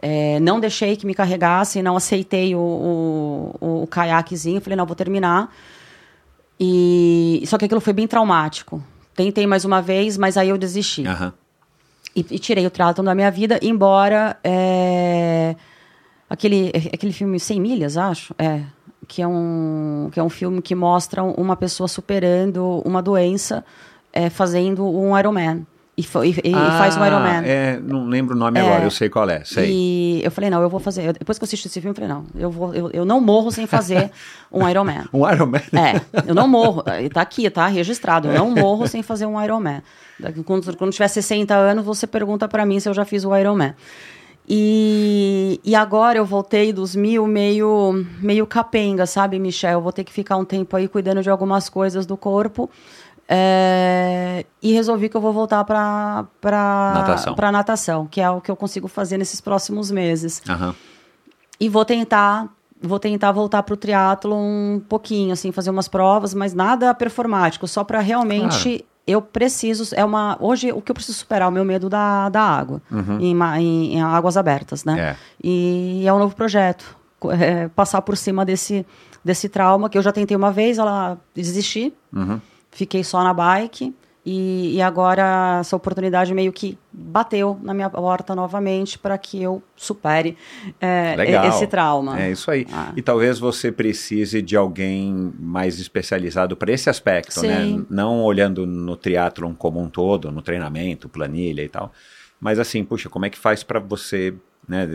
é, 0.00 0.40
não 0.40 0.58
deixei 0.58 0.96
que 0.96 1.06
me 1.06 1.14
carregassem, 1.14 1.82
não 1.82 1.96
aceitei 1.96 2.54
o, 2.54 3.54
o, 3.60 3.82
o 3.82 3.86
caiaquezinho, 3.86 4.60
falei, 4.60 4.76
não, 4.76 4.86
vou 4.86 4.96
terminar. 4.96 5.54
E 6.58 7.42
só 7.46 7.58
que 7.58 7.64
aquilo 7.64 7.80
foi 7.80 7.92
bem 7.92 8.06
traumático. 8.06 8.82
Tentei 9.14 9.46
mais 9.46 9.64
uma 9.64 9.82
vez, 9.82 10.16
mas 10.16 10.36
aí 10.36 10.48
eu 10.48 10.58
desisti. 10.58 11.02
Uhum. 11.02 11.32
E, 12.14 12.26
e, 12.30 12.38
tirei 12.38 12.66
o 12.66 12.70
triatlon 12.70 13.04
da 13.04 13.14
minha 13.14 13.30
vida, 13.30 13.58
embora 13.62 14.36
é, 14.44 15.56
aquele 16.28 16.70
aquele 16.92 17.12
filme 17.12 17.40
100 17.40 17.60
milhas, 17.60 17.96
acho, 17.96 18.34
é, 18.38 18.62
que 19.08 19.22
é 19.22 19.26
um 19.26 20.10
que 20.12 20.20
é 20.20 20.22
um 20.22 20.28
filme 20.28 20.60
que 20.60 20.74
mostra 20.74 21.22
uma 21.22 21.56
pessoa 21.56 21.88
superando 21.88 22.82
uma 22.84 23.02
doença 23.02 23.64
é, 24.12 24.28
fazendo 24.28 24.86
um 24.86 25.18
Ironman. 25.18 25.66
E, 25.94 26.02
e, 26.02 26.54
ah, 26.54 26.78
faz 26.78 26.96
um 26.96 27.04
Ironman. 27.04 27.42
É, 27.44 27.78
não 27.78 28.06
lembro 28.06 28.34
o 28.34 28.38
nome 28.38 28.58
é, 28.58 28.62
agora, 28.62 28.84
eu 28.84 28.90
sei 28.90 29.10
qual 29.10 29.28
é. 29.28 29.44
Sei. 29.44 29.70
E 29.70 30.24
eu 30.24 30.30
falei, 30.30 30.48
não, 30.48 30.62
eu 30.62 30.70
vou 30.70 30.80
fazer. 30.80 31.04
Eu, 31.04 31.12
depois 31.12 31.38
que 31.38 31.44
eu 31.44 31.46
assisti 31.46 31.68
esse 31.68 31.80
filme, 31.82 31.90
eu 31.90 31.94
falei, 31.94 32.08
não, 32.08 32.24
eu, 32.34 32.50
vou, 32.50 32.74
eu, 32.74 32.90
eu 32.92 33.04
não 33.04 33.20
morro 33.20 33.50
sem 33.50 33.66
fazer 33.66 34.10
um 34.50 34.66
Ironman. 34.66 35.04
um 35.12 35.30
Ironman? 35.30 35.60
É, 35.72 36.00
eu 36.26 36.34
não 36.34 36.48
morro. 36.48 36.82
Tá 37.12 37.20
aqui, 37.20 37.48
tá 37.50 37.66
registrado. 37.66 38.28
Eu 38.28 38.38
não 38.38 38.50
morro 38.50 38.88
sem 38.88 39.02
fazer 39.02 39.26
um 39.26 39.42
Ironman. 39.42 39.82
Quando, 40.46 40.74
quando 40.78 40.92
tiver 40.92 41.08
60 41.08 41.54
anos, 41.54 41.84
você 41.84 42.06
pergunta 42.06 42.48
para 42.48 42.64
mim 42.64 42.80
se 42.80 42.88
eu 42.88 42.94
já 42.94 43.04
fiz 43.04 43.24
o 43.24 43.36
Ironman. 43.36 43.74
E, 44.48 45.60
e 45.62 45.74
agora 45.74 46.18
eu 46.18 46.24
voltei 46.24 46.72
dos 46.72 46.96
mil 46.96 47.26
meio, 47.26 48.04
meio 48.20 48.46
capenga, 48.46 49.06
sabe, 49.06 49.38
Michel? 49.38 49.72
Eu 49.72 49.80
vou 49.80 49.92
ter 49.92 50.04
que 50.04 50.12
ficar 50.12 50.36
um 50.36 50.44
tempo 50.44 50.76
aí 50.76 50.88
cuidando 50.88 51.22
de 51.22 51.30
algumas 51.30 51.68
coisas 51.68 52.06
do 52.06 52.16
corpo. 52.16 52.68
É, 53.34 54.44
e 54.62 54.72
resolvi 54.72 55.08
que 55.08 55.16
eu 55.16 55.20
vou 55.20 55.32
voltar 55.32 55.64
para 55.64 56.26
natação. 56.94 57.34
natação, 57.52 58.06
que 58.06 58.20
é 58.20 58.28
o 58.30 58.40
que 58.40 58.50
eu 58.50 58.56
consigo 58.56 58.88
fazer 58.88 59.16
nesses 59.16 59.40
próximos 59.40 59.90
meses. 59.90 60.42
Uhum. 60.48 60.74
E 61.58 61.68
vou 61.68 61.84
tentar 61.84 62.48
vou 62.84 62.98
tentar 62.98 63.30
voltar 63.30 63.62
para 63.62 63.74
o 63.74 63.76
triatlo 63.76 64.34
um 64.36 64.82
pouquinho, 64.88 65.32
assim, 65.32 65.52
fazer 65.52 65.70
umas 65.70 65.86
provas, 65.86 66.34
mas 66.34 66.52
nada 66.52 66.92
performático, 66.92 67.66
só 67.68 67.84
para 67.84 68.00
realmente 68.00 68.84
eu 69.06 69.22
preciso. 69.22 69.94
É 69.94 70.04
uma. 70.04 70.36
Hoje, 70.40 70.72
o 70.72 70.80
que 70.82 70.90
eu 70.90 70.94
preciso 70.94 71.16
superar 71.18 71.46
é 71.46 71.48
o 71.48 71.52
meu 71.52 71.64
medo 71.64 71.88
da, 71.88 72.28
da 72.28 72.40
água, 72.42 72.82
em, 73.20 73.34
ma- 73.34 73.60
em- 73.60 73.94
em 73.94 74.02
águas 74.02 74.36
abertas, 74.36 74.84
né? 74.84 74.98
É. 75.00 75.16
E 75.42 76.02
é 76.06 76.12
um 76.12 76.18
novo 76.18 76.34
projeto. 76.36 76.96
é, 77.40 77.68
passar 77.68 78.02
por 78.02 78.16
cima 78.16 78.44
desse, 78.44 78.84
desse 79.24 79.48
trauma, 79.48 79.88
que 79.88 79.96
eu 79.96 80.02
já 80.02 80.10
tentei 80.10 80.36
uma 80.36 80.50
vez, 80.50 80.76
ela 80.78 81.16
desisti. 81.34 81.94
Fiquei 82.72 83.04
só 83.04 83.22
na 83.22 83.32
bike. 83.32 83.94
E, 84.24 84.76
e 84.76 84.82
agora 84.82 85.58
essa 85.60 85.74
oportunidade 85.74 86.32
meio 86.32 86.52
que 86.52 86.78
bateu 86.92 87.58
na 87.60 87.74
minha 87.74 87.90
porta 87.90 88.36
novamente 88.36 88.96
para 88.96 89.18
que 89.18 89.42
eu 89.42 89.60
supere 89.74 90.36
é, 90.80 91.16
esse 91.48 91.66
trauma. 91.66 92.20
É 92.20 92.30
isso 92.30 92.48
aí. 92.48 92.64
Ah. 92.72 92.92
E 92.96 93.02
talvez 93.02 93.40
você 93.40 93.72
precise 93.72 94.40
de 94.40 94.56
alguém 94.56 95.32
mais 95.40 95.80
especializado 95.80 96.56
para 96.56 96.70
esse 96.70 96.88
aspecto, 96.88 97.40
Sim. 97.40 97.48
né? 97.48 97.84
Não 97.90 98.22
olhando 98.22 98.64
no 98.64 98.96
triatlon 98.96 99.54
como 99.54 99.80
um 99.80 99.88
todo, 99.88 100.30
no 100.30 100.40
treinamento, 100.40 101.08
planilha 101.08 101.62
e 101.62 101.68
tal. 101.68 101.92
Mas 102.40 102.60
assim, 102.60 102.84
puxa, 102.84 103.08
como 103.08 103.26
é 103.26 103.30
que 103.30 103.38
faz 103.38 103.64
para 103.64 103.80
você, 103.80 104.32
né? 104.68 104.86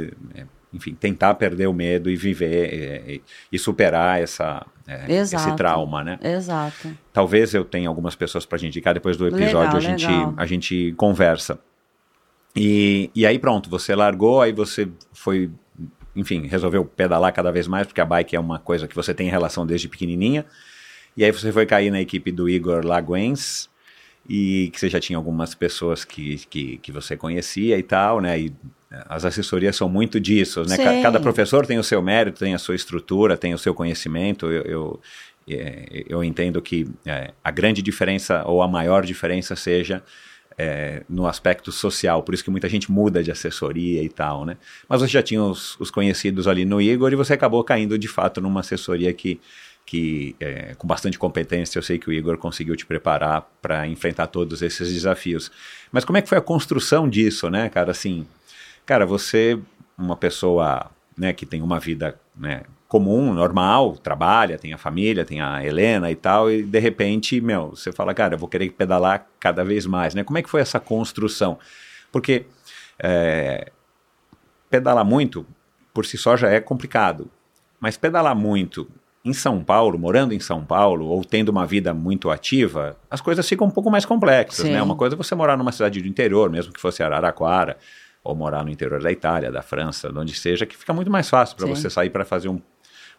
Enfim, 0.73 0.93
tentar 0.93 1.33
perder 1.35 1.67
o 1.67 1.73
medo 1.73 2.09
e 2.09 2.15
viver 2.15 2.73
e, 3.07 3.21
e 3.51 3.57
superar 3.57 4.21
essa, 4.21 4.65
é, 4.85 5.11
esse 5.11 5.55
trauma, 5.55 6.03
né? 6.03 6.19
Exato. 6.21 6.95
Talvez 7.13 7.53
eu 7.53 7.63
tenha 7.63 7.87
algumas 7.87 8.15
pessoas 8.15 8.45
para 8.45 8.59
indicar 8.65 8.93
depois 8.93 9.15
do 9.15 9.27
episódio 9.27 9.75
Legal, 9.75 9.77
a 9.77 9.79
gente 9.79 10.07
legal. 10.07 10.33
a 10.35 10.45
gente 10.45 10.93
conversa. 10.97 11.59
E, 12.55 13.09
e 13.15 13.25
aí 13.25 13.39
pronto, 13.39 13.69
você 13.69 13.95
largou, 13.95 14.41
aí 14.41 14.51
você 14.51 14.89
foi, 15.13 15.49
enfim, 16.15 16.47
resolveu 16.47 16.83
pedalar 16.83 17.31
cada 17.33 17.51
vez 17.51 17.67
mais, 17.67 17.87
porque 17.87 18.01
a 18.01 18.05
bike 18.05 18.35
é 18.35 18.39
uma 18.39 18.59
coisa 18.59 18.87
que 18.87 18.95
você 18.95 19.13
tem 19.13 19.29
relação 19.29 19.65
desde 19.65 19.87
pequenininha. 19.87 20.45
E 21.15 21.23
aí 21.23 21.31
você 21.31 21.51
foi 21.51 21.65
cair 21.65 21.91
na 21.91 22.01
equipe 22.01 22.31
do 22.31 22.49
Igor 22.49 22.85
Laguens, 22.85 23.69
e 24.29 24.69
que 24.73 24.79
você 24.79 24.89
já 24.89 24.99
tinha 24.99 25.17
algumas 25.17 25.55
pessoas 25.55 26.03
que, 26.03 26.37
que, 26.49 26.77
que 26.77 26.91
você 26.91 27.15
conhecia 27.15 27.77
e 27.77 27.83
tal, 27.83 28.19
né? 28.19 28.39
E 28.39 28.53
as 28.89 29.25
assessorias 29.25 29.75
são 29.75 29.89
muito 29.89 30.19
disso, 30.19 30.63
né? 30.63 30.75
Sim. 30.77 31.01
Cada 31.01 31.19
professor 31.19 31.65
tem 31.65 31.77
o 31.77 31.83
seu 31.83 32.01
mérito, 32.01 32.39
tem 32.39 32.53
a 32.53 32.57
sua 32.57 32.75
estrutura, 32.75 33.35
tem 33.35 33.53
o 33.53 33.57
seu 33.57 33.73
conhecimento. 33.73 34.45
Eu, 34.45 34.61
eu, 34.63 35.01
é, 35.49 36.05
eu 36.07 36.23
entendo 36.23 36.61
que 36.61 36.87
é, 37.05 37.31
a 37.43 37.51
grande 37.51 37.81
diferença 37.81 38.43
ou 38.45 38.61
a 38.61 38.67
maior 38.67 39.05
diferença 39.05 39.55
seja 39.55 40.01
é, 40.57 41.03
no 41.07 41.27
aspecto 41.27 41.71
social, 41.71 42.23
por 42.23 42.33
isso 42.33 42.43
que 42.43 42.49
muita 42.49 42.67
gente 42.67 42.91
muda 42.91 43.23
de 43.23 43.29
assessoria 43.29 44.01
e 44.01 44.09
tal, 44.09 44.45
né? 44.45 44.57
Mas 44.89 45.01
você 45.01 45.11
já 45.11 45.21
tinha 45.21 45.43
os, 45.43 45.79
os 45.79 45.91
conhecidos 45.91 46.47
ali 46.47 46.65
no 46.65 46.81
Igor 46.81 47.11
e 47.11 47.15
você 47.15 47.33
acabou 47.33 47.63
caindo 47.63 47.97
de 47.97 48.07
fato 48.07 48.41
numa 48.41 48.61
assessoria 48.61 49.13
que, 49.13 49.39
que 49.85 50.35
é, 50.39 50.73
com 50.75 50.87
bastante 50.87 51.19
competência, 51.19 51.77
eu 51.77 51.83
sei 51.83 51.99
que 51.99 52.09
o 52.09 52.13
Igor 52.13 52.37
conseguiu 52.37 52.75
te 52.75 52.85
preparar 52.85 53.47
para 53.61 53.85
enfrentar 53.87 54.27
todos 54.27 54.61
esses 54.61 54.91
desafios. 54.91 55.51
Mas 55.91 56.03
como 56.03 56.17
é 56.17 56.21
que 56.21 56.29
foi 56.29 56.39
a 56.39 56.41
construção 56.41 57.07
disso, 57.07 57.49
né, 57.49 57.69
cara? 57.69 57.91
Assim, 57.91 58.25
cara, 58.87 59.05
você, 59.05 59.59
uma 59.97 60.15
pessoa 60.15 60.89
né, 61.15 61.33
que 61.33 61.45
tem 61.45 61.61
uma 61.61 61.77
vida 61.79 62.19
né, 62.35 62.63
comum, 62.87 63.33
normal, 63.33 63.97
trabalha, 63.97 64.57
tem 64.57 64.73
a 64.73 64.77
família, 64.77 65.25
tem 65.25 65.41
a 65.41 65.63
Helena 65.63 66.09
e 66.09 66.15
tal, 66.15 66.49
e 66.49 66.63
de 66.63 66.79
repente, 66.79 67.41
meu, 67.41 67.71
você 67.71 67.91
fala, 67.91 68.13
cara, 68.13 68.35
eu 68.35 68.39
vou 68.39 68.47
querer 68.47 68.71
pedalar 68.71 69.27
cada 69.39 69.63
vez 69.63 69.85
mais, 69.85 70.15
né? 70.15 70.23
Como 70.23 70.37
é 70.37 70.41
que 70.41 70.49
foi 70.49 70.61
essa 70.61 70.79
construção? 70.79 71.59
Porque 72.11 72.45
é, 72.97 73.71
pedalar 74.69 75.03
muito, 75.03 75.45
por 75.93 76.05
si 76.05 76.17
só, 76.17 76.37
já 76.37 76.49
é 76.49 76.61
complicado. 76.61 77.29
Mas 77.81 77.97
pedalar 77.97 78.35
muito 78.35 78.87
em 79.25 79.33
São 79.33 79.61
Paulo, 79.61 79.99
morando 79.99 80.33
em 80.33 80.39
São 80.39 80.63
Paulo, 80.63 81.07
ou 81.07 81.25
tendo 81.25 81.49
uma 81.49 81.65
vida 81.65 81.93
muito 81.93 82.29
ativa, 82.29 82.95
as 83.11 83.19
coisas 83.19 83.47
ficam 83.47 83.67
um 83.67 83.71
pouco 83.71 83.91
mais 83.91 84.05
complexas, 84.05 84.65
Sim. 84.65 84.71
né? 84.71 84.81
Uma 84.81 84.95
coisa 84.95 85.15
é 85.15 85.17
você 85.17 85.35
morar 85.35 85.57
numa 85.57 85.73
cidade 85.73 86.01
do 86.01 86.07
interior, 86.07 86.49
mesmo 86.49 86.71
que 86.71 86.79
fosse 86.79 87.03
Araraquara, 87.03 87.77
ou 88.27 88.35
morar 88.35 88.63
no 88.63 88.69
interior 88.69 89.01
da 89.01 89.09
Itália, 89.09 89.49
da 89.49 89.61
França, 89.61 90.11
de 90.11 90.19
onde 90.19 90.37
seja, 90.37 90.65
que 90.65 90.75
fica 90.75 90.93
muito 90.93 91.09
mais 91.09 91.29
fácil 91.29 91.55
para 91.55 91.65
você 91.65 91.89
sair 91.89 92.09
para 92.09 92.25
fazer 92.25 92.49
um, 92.49 92.59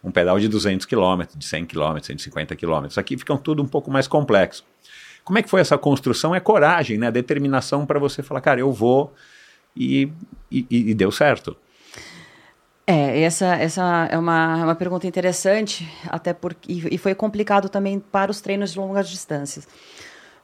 um 0.05 0.11
pedal 0.11 0.39
de 0.39 0.49
200 0.49 0.85
km, 0.85 1.23
de 1.35 1.45
100 1.45 1.65
km, 1.65 1.99
150 2.03 2.55
km. 2.55 2.87
Aqui 2.97 3.17
fica 3.17 3.37
tudo 3.39 3.63
um 3.63 3.67
pouco 3.67 3.91
mais 3.91 4.07
complexo. 4.07 4.65
Como 5.25 5.39
é 5.39 5.43
que 5.43 5.49
foi 5.49 5.63
essa 5.63 5.79
construção? 5.79 6.35
É 6.35 6.41
coragem, 6.41 6.99
né? 6.99 7.11
Determinação 7.11 7.87
para 7.87 7.99
você 7.99 8.23
falar, 8.23 8.43
cara, 8.43 8.61
eu 8.61 8.71
vou 8.71 9.15
e, 9.75 10.13
e, 10.51 10.67
e 10.71 10.95
deu 10.95 11.11
certo. 11.11 11.57
É, 12.87 13.23
essa, 13.23 13.55
essa 13.57 14.09
é 14.11 14.19
uma, 14.19 14.59
é 14.61 14.65
uma 14.65 14.75
pergunta 14.75 15.07
interessante, 15.07 15.91
até 16.07 16.35
porque 16.35 16.71
e 16.71 16.95
e 16.95 16.99
foi 16.99 17.15
complicado 17.15 17.69
também 17.69 17.99
para 17.99 18.31
os 18.31 18.43
treinos 18.43 18.73
de 18.73 18.79
longas 18.79 19.09
distâncias. 19.09 19.67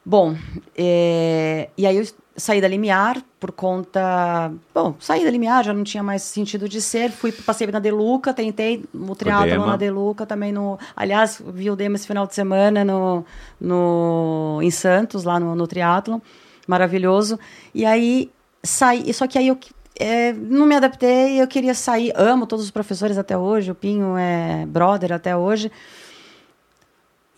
Bom, 0.03 0.35
é, 0.77 1.69
e 1.77 1.87
aí 1.87 1.97
eu 1.97 2.05
saí 2.35 2.59
da 2.59 2.67
Limiar 2.67 3.21
por 3.39 3.51
conta. 3.51 4.51
Bom, 4.73 4.95
saí 4.99 5.23
da 5.23 5.29
Limiar, 5.29 5.63
já 5.63 5.73
não 5.73 5.83
tinha 5.83 6.03
mais 6.03 6.21
sentido 6.21 6.67
de 6.67 6.81
ser. 6.81 7.11
Fui, 7.11 7.31
passei 7.31 7.67
na 7.67 7.79
Deluca, 7.79 8.33
tentei 8.33 8.83
o 8.93 9.15
triatlo 9.15 9.49
Dema. 9.49 9.65
na 9.65 9.77
Deluca 9.77 10.25
também 10.25 10.51
no. 10.51 10.77
Aliás, 10.95 11.41
vi 11.53 11.69
o 11.69 11.75
Dema 11.75 11.95
esse 11.95 12.07
final 12.07 12.27
de 12.27 12.35
semana 12.35 12.83
no, 12.83 13.25
no, 13.59 14.59
em 14.61 14.71
Santos, 14.71 15.23
lá 15.23 15.39
no, 15.39 15.55
no 15.55 15.67
triatlon. 15.67 16.19
Maravilhoso. 16.67 17.39
E 17.73 17.85
aí 17.85 18.31
saí. 18.63 19.13
Só 19.13 19.27
que 19.27 19.37
aí 19.37 19.47
eu 19.47 19.57
é, 19.97 20.33
não 20.33 20.65
me 20.65 20.75
adaptei, 20.75 21.41
eu 21.41 21.47
queria 21.47 21.73
sair. 21.73 22.11
Amo 22.15 22.45
todos 22.45 22.65
os 22.65 22.71
professores 22.71 23.17
até 23.17 23.37
hoje, 23.37 23.71
o 23.71 23.75
Pinho 23.75 24.17
é 24.17 24.65
brother 24.65 25.13
até 25.13 25.35
hoje. 25.35 25.71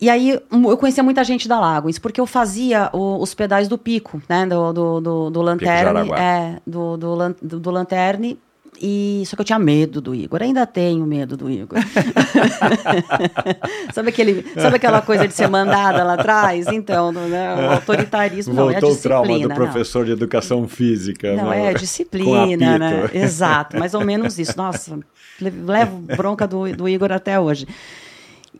E 0.00 0.08
aí 0.08 0.30
eu 0.30 0.40
conhecia 0.76 1.02
muita 1.02 1.24
gente 1.24 1.48
da 1.48 1.58
Lagos, 1.58 1.98
porque 1.98 2.20
eu 2.20 2.26
fazia 2.26 2.88
o- 2.92 3.20
os 3.20 3.34
pedais 3.34 3.66
do 3.66 3.76
pico, 3.76 4.22
né? 4.28 4.46
Do, 4.46 4.72
do, 4.72 5.00
do, 5.00 5.30
do 5.30 5.42
Lanterne. 5.42 5.82
É, 6.20 6.56
do, 6.66 6.96
do, 6.96 7.14
lan- 7.14 7.34
do, 7.42 7.58
do 7.58 7.70
Lanterne. 7.70 8.38
E, 8.80 9.24
só 9.26 9.34
que 9.34 9.40
eu 9.40 9.44
tinha 9.44 9.58
medo 9.58 10.00
do 10.00 10.14
Igor, 10.14 10.40
ainda 10.40 10.64
tenho 10.64 11.04
medo 11.04 11.36
do 11.36 11.50
Igor. 11.50 11.80
sabe, 13.92 14.10
aquele, 14.10 14.44
sabe 14.54 14.76
aquela 14.76 15.02
coisa 15.02 15.26
de 15.26 15.34
ser 15.34 15.48
mandada 15.48 16.04
lá 16.04 16.14
atrás? 16.14 16.66
Então, 16.68 17.10
né, 17.10 17.54
o 17.56 17.72
autoritarismo 17.72 18.54
não, 18.54 18.70
é 18.70 18.76
a 18.76 18.80
disciplina. 19.26 19.54
não. 20.02 20.04
de 20.04 20.12
educação 20.12 20.68
física. 20.68 21.34
Não, 21.36 21.52
é 21.52 21.74
disciplina, 21.74 22.78
né? 22.78 23.10
Exato, 23.12 23.76
mais 23.78 23.94
ou 23.94 24.04
menos 24.04 24.38
isso. 24.38 24.56
Nossa, 24.56 24.96
le- 25.40 25.50
levo 25.50 25.96
bronca 26.16 26.46
do, 26.46 26.70
do 26.76 26.88
Igor 26.88 27.10
até 27.10 27.40
hoje. 27.40 27.66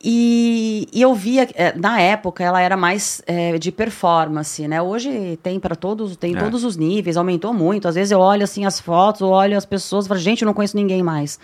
E, 0.02 0.86
e 0.92 1.02
eu 1.02 1.14
via, 1.14 1.48
é, 1.54 1.76
na 1.76 2.00
época, 2.00 2.44
ela 2.44 2.60
era 2.60 2.76
mais 2.76 3.22
é, 3.26 3.58
de 3.58 3.72
performance, 3.72 4.66
né? 4.68 4.80
Hoje 4.80 5.38
tem 5.42 5.58
para 5.58 5.74
todos, 5.74 6.16
tem 6.16 6.36
É. 6.36 6.38
todos 6.38 6.62
os 6.64 6.76
níveis, 6.76 7.16
aumentou 7.16 7.52
muito. 7.52 7.88
Às 7.88 7.94
vezes 7.96 8.10
eu 8.12 8.20
olho 8.20 8.44
assim 8.44 8.64
as 8.64 8.78
fotos, 8.80 9.20
eu 9.22 9.28
olho 9.28 9.56
as 9.56 9.64
pessoas 9.66 10.04
e 10.04 10.08
falo, 10.08 10.20
gente, 10.20 10.42
eu 10.42 10.46
não 10.46 10.54
conheço 10.54 10.76
ninguém 10.76 11.02
mais. 11.02 11.38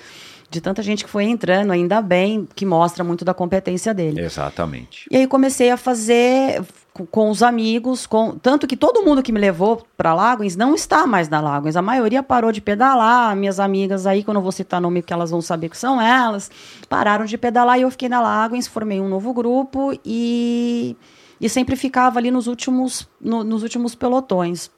De 0.50 0.60
tanta 0.60 0.82
gente 0.82 1.02
que 1.04 1.10
foi 1.10 1.24
entrando, 1.24 1.72
ainda 1.72 2.00
bem, 2.00 2.46
que 2.54 2.64
mostra 2.64 3.02
muito 3.02 3.24
da 3.24 3.34
competência 3.34 3.92
dele. 3.92 4.20
Exatamente. 4.20 5.06
E 5.10 5.16
aí 5.16 5.26
comecei 5.26 5.70
a 5.70 5.76
fazer 5.76 6.62
com, 6.94 7.28
os 7.28 7.42
amigos, 7.42 8.06
com 8.06 8.38
tanto 8.38 8.68
que 8.68 8.76
todo 8.76 9.02
mundo 9.02 9.20
que 9.20 9.32
me 9.32 9.40
levou 9.40 9.84
para 9.96 10.14
Lagos 10.14 10.54
não 10.54 10.76
está 10.76 11.08
mais 11.08 11.28
na 11.28 11.40
Lagos. 11.40 11.76
A 11.76 11.82
maioria 11.82 12.22
parou 12.22 12.52
de 12.52 12.60
pedalar. 12.60 13.34
Minhas 13.34 13.58
amigas 13.58 14.06
aí, 14.06 14.22
que 14.22 14.30
eu 14.30 14.40
vou 14.40 14.52
citar 14.52 14.80
nome 14.80 15.02
porque 15.02 15.12
elas 15.12 15.32
vão 15.32 15.42
saber 15.42 15.68
que 15.68 15.76
são 15.76 16.00
elas, 16.00 16.50
pararam 16.88 17.24
de 17.24 17.36
pedalar 17.36 17.78
e 17.78 17.82
eu 17.82 17.90
fiquei 17.90 18.08
na 18.08 18.20
Lagos, 18.20 18.68
formei 18.68 19.00
um 19.00 19.08
novo 19.08 19.34
grupo 19.34 19.92
e, 20.04 20.96
e 21.40 21.48
sempre 21.48 21.74
ficava 21.74 22.20
ali 22.20 22.30
nos 22.30 22.46
últimos, 22.46 23.08
no- 23.20 23.42
nos 23.42 23.64
últimos 23.64 23.96
pelotões. 23.96 24.70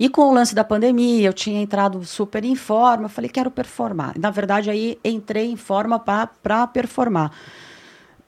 E 0.00 0.08
com 0.08 0.22
o 0.22 0.32
lance 0.32 0.54
da 0.54 0.64
pandemia, 0.64 1.28
eu 1.28 1.32
tinha 1.34 1.60
entrado 1.60 2.02
super 2.04 2.44
em 2.44 2.56
forma, 2.56 3.04
eu 3.04 3.08
falei, 3.10 3.28
quero 3.30 3.50
performar. 3.50 4.18
Na 4.18 4.30
verdade, 4.30 4.70
aí 4.70 4.98
entrei 5.04 5.50
em 5.50 5.56
forma 5.56 5.98
para 5.98 6.66
performar. 6.66 7.30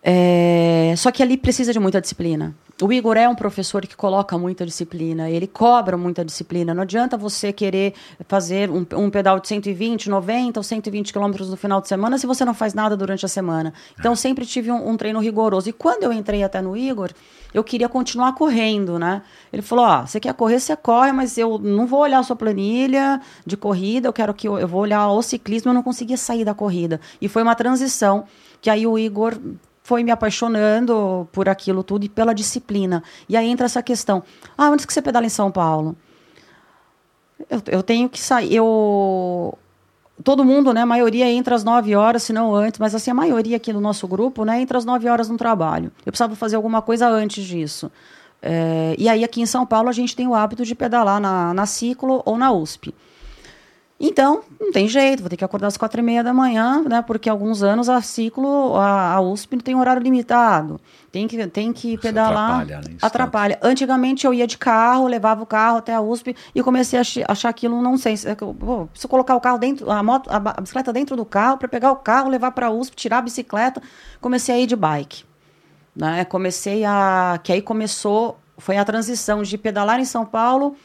É, 0.02 0.94
só 0.96 1.10
que 1.10 1.22
ali 1.22 1.36
precisa 1.36 1.72
de 1.72 1.80
muita 1.80 2.00
disciplina. 2.00 2.54
O 2.82 2.92
Igor 2.92 3.16
é 3.16 3.26
um 3.26 3.34
professor 3.34 3.86
que 3.86 3.96
coloca 3.96 4.36
muita 4.36 4.66
disciplina, 4.66 5.30
ele 5.30 5.46
cobra 5.46 5.96
muita 5.96 6.22
disciplina. 6.22 6.74
Não 6.74 6.82
adianta 6.82 7.16
você 7.16 7.50
querer 7.50 7.94
fazer 8.28 8.68
um, 8.68 8.84
um 8.96 9.08
pedal 9.08 9.40
de 9.40 9.48
120, 9.48 10.10
90 10.10 10.60
ou 10.60 10.62
120 10.62 11.10
quilômetros 11.10 11.48
no 11.48 11.56
final 11.56 11.80
de 11.80 11.88
semana 11.88 12.18
se 12.18 12.26
você 12.26 12.44
não 12.44 12.52
faz 12.52 12.74
nada 12.74 12.94
durante 12.94 13.24
a 13.24 13.28
semana. 13.28 13.72
Então, 13.98 14.14
sempre 14.14 14.44
tive 14.44 14.70
um, 14.70 14.90
um 14.90 14.94
treino 14.94 15.18
rigoroso. 15.20 15.70
E 15.70 15.72
quando 15.72 16.02
eu 16.02 16.12
entrei 16.12 16.44
até 16.44 16.60
no 16.60 16.76
Igor, 16.76 17.12
eu 17.54 17.64
queria 17.64 17.88
continuar 17.88 18.34
correndo, 18.34 18.98
né? 18.98 19.22
Ele 19.50 19.62
falou: 19.62 19.86
Ó, 19.86 20.02
você 20.04 20.20
quer 20.20 20.34
correr, 20.34 20.60
você 20.60 20.76
corre, 20.76 21.12
mas 21.12 21.38
eu 21.38 21.58
não 21.58 21.86
vou 21.86 22.00
olhar 22.00 22.18
a 22.18 22.22
sua 22.22 22.36
planilha 22.36 23.22
de 23.46 23.56
corrida, 23.56 24.06
eu 24.06 24.12
quero 24.12 24.34
que 24.34 24.46
eu, 24.46 24.58
eu 24.58 24.68
vou 24.68 24.82
olhar 24.82 25.08
o 25.08 25.22
ciclismo, 25.22 25.70
eu 25.70 25.74
não 25.74 25.82
conseguia 25.82 26.18
sair 26.18 26.44
da 26.44 26.52
corrida. 26.52 27.00
E 27.22 27.26
foi 27.26 27.42
uma 27.42 27.54
transição 27.54 28.24
que 28.60 28.68
aí 28.68 28.86
o 28.86 28.98
Igor 28.98 29.38
foi 29.86 30.02
me 30.02 30.10
apaixonando 30.10 31.28
por 31.30 31.48
aquilo 31.48 31.84
tudo 31.84 32.04
e 32.04 32.08
pela 32.08 32.34
disciplina. 32.34 33.04
E 33.28 33.36
aí 33.36 33.46
entra 33.46 33.66
essa 33.66 33.80
questão: 33.80 34.20
ah, 34.58 34.68
onde 34.68 34.84
que 34.84 34.92
você 34.92 35.00
pedala 35.00 35.24
em 35.24 35.28
São 35.28 35.48
Paulo? 35.48 35.94
Eu, 37.48 37.62
eu 37.68 37.82
tenho 37.84 38.08
que 38.08 38.20
sair. 38.20 38.52
Eu 38.52 39.56
todo 40.24 40.44
mundo, 40.44 40.74
né, 40.74 40.80
a 40.80 40.86
maioria 40.86 41.30
entra 41.30 41.54
às 41.54 41.62
9 41.62 41.94
horas, 41.94 42.24
se 42.24 42.32
não 42.32 42.52
antes, 42.52 42.80
mas 42.80 42.96
assim, 42.96 43.12
a 43.12 43.14
maioria 43.14 43.58
aqui 43.58 43.72
do 43.72 43.80
nosso 43.80 44.08
grupo, 44.08 44.44
né, 44.44 44.60
entra 44.60 44.76
às 44.76 44.84
9 44.84 45.08
horas 45.08 45.28
no 45.28 45.36
trabalho. 45.36 45.92
Eu 46.04 46.10
precisava 46.10 46.34
fazer 46.34 46.56
alguma 46.56 46.82
coisa 46.82 47.06
antes 47.08 47.44
disso. 47.44 47.92
É, 48.42 48.96
e 48.98 49.08
aí 49.08 49.22
aqui 49.22 49.40
em 49.40 49.46
São 49.46 49.64
Paulo 49.64 49.88
a 49.88 49.92
gente 49.92 50.16
tem 50.16 50.26
o 50.26 50.34
hábito 50.34 50.64
de 50.64 50.74
pedalar 50.74 51.20
na, 51.20 51.54
na 51.54 51.64
ciclo 51.64 52.22
ou 52.24 52.36
na 52.36 52.50
USP. 52.50 52.92
Então, 53.98 54.42
não 54.60 54.70
tem 54.72 54.86
jeito, 54.86 55.20
vou 55.22 55.30
ter 55.30 55.38
que 55.38 55.44
acordar 55.44 55.68
às 55.68 55.76
quatro 55.78 55.98
e 56.00 56.02
meia 56.02 56.22
da 56.22 56.34
manhã, 56.34 56.82
né? 56.82 57.00
Porque 57.00 57.30
alguns 57.30 57.62
anos 57.62 57.88
a 57.88 58.02
ciclo, 58.02 58.76
a, 58.76 59.14
a 59.14 59.20
USP 59.22 59.56
não 59.56 59.62
tem 59.62 59.74
horário 59.74 60.02
limitado. 60.02 60.78
Tem 61.10 61.26
que, 61.26 61.46
tem 61.46 61.72
que 61.72 61.94
Isso 61.94 62.02
pedalar. 62.02 62.60
atrapalha, 62.60 62.80
né? 62.86 62.96
Atrapalha. 63.00 63.58
Antigamente 63.62 64.26
eu 64.26 64.34
ia 64.34 64.46
de 64.46 64.58
carro, 64.58 65.06
levava 65.06 65.42
o 65.42 65.46
carro 65.46 65.78
até 65.78 65.94
a 65.94 66.02
USP 66.02 66.36
e 66.54 66.62
comecei 66.62 66.98
a 66.98 67.02
ach- 67.02 67.24
achar 67.26 67.48
aquilo 67.48 67.80
não 67.80 67.96
sei. 67.96 68.18
se- 68.18 68.28
é 68.28 68.34
pô, 68.34 68.86
preciso 68.88 69.08
colocar 69.08 69.34
o 69.34 69.40
carro 69.40 69.56
dentro, 69.56 69.90
a 69.90 70.02
moto, 70.02 70.28
a, 70.28 70.36
a 70.36 70.60
bicicleta 70.60 70.92
dentro 70.92 71.16
do 71.16 71.24
carro 71.24 71.56
para 71.56 71.66
pegar 71.66 71.90
o 71.90 71.96
carro, 71.96 72.28
levar 72.28 72.50
para 72.50 72.66
a 72.66 72.70
USP, 72.70 72.94
tirar 72.96 73.18
a 73.18 73.22
bicicleta. 73.22 73.80
Comecei 74.20 74.54
a 74.54 74.58
ir 74.58 74.66
de 74.66 74.76
bike. 74.76 75.24
Né? 75.96 76.22
Comecei 76.26 76.84
a. 76.84 77.40
Que 77.42 77.50
aí 77.50 77.62
começou. 77.62 78.38
Foi 78.58 78.76
a 78.76 78.84
transição 78.84 79.42
de 79.42 79.56
pedalar 79.56 79.98
em 80.00 80.04
São 80.04 80.26
Paulo. 80.26 80.76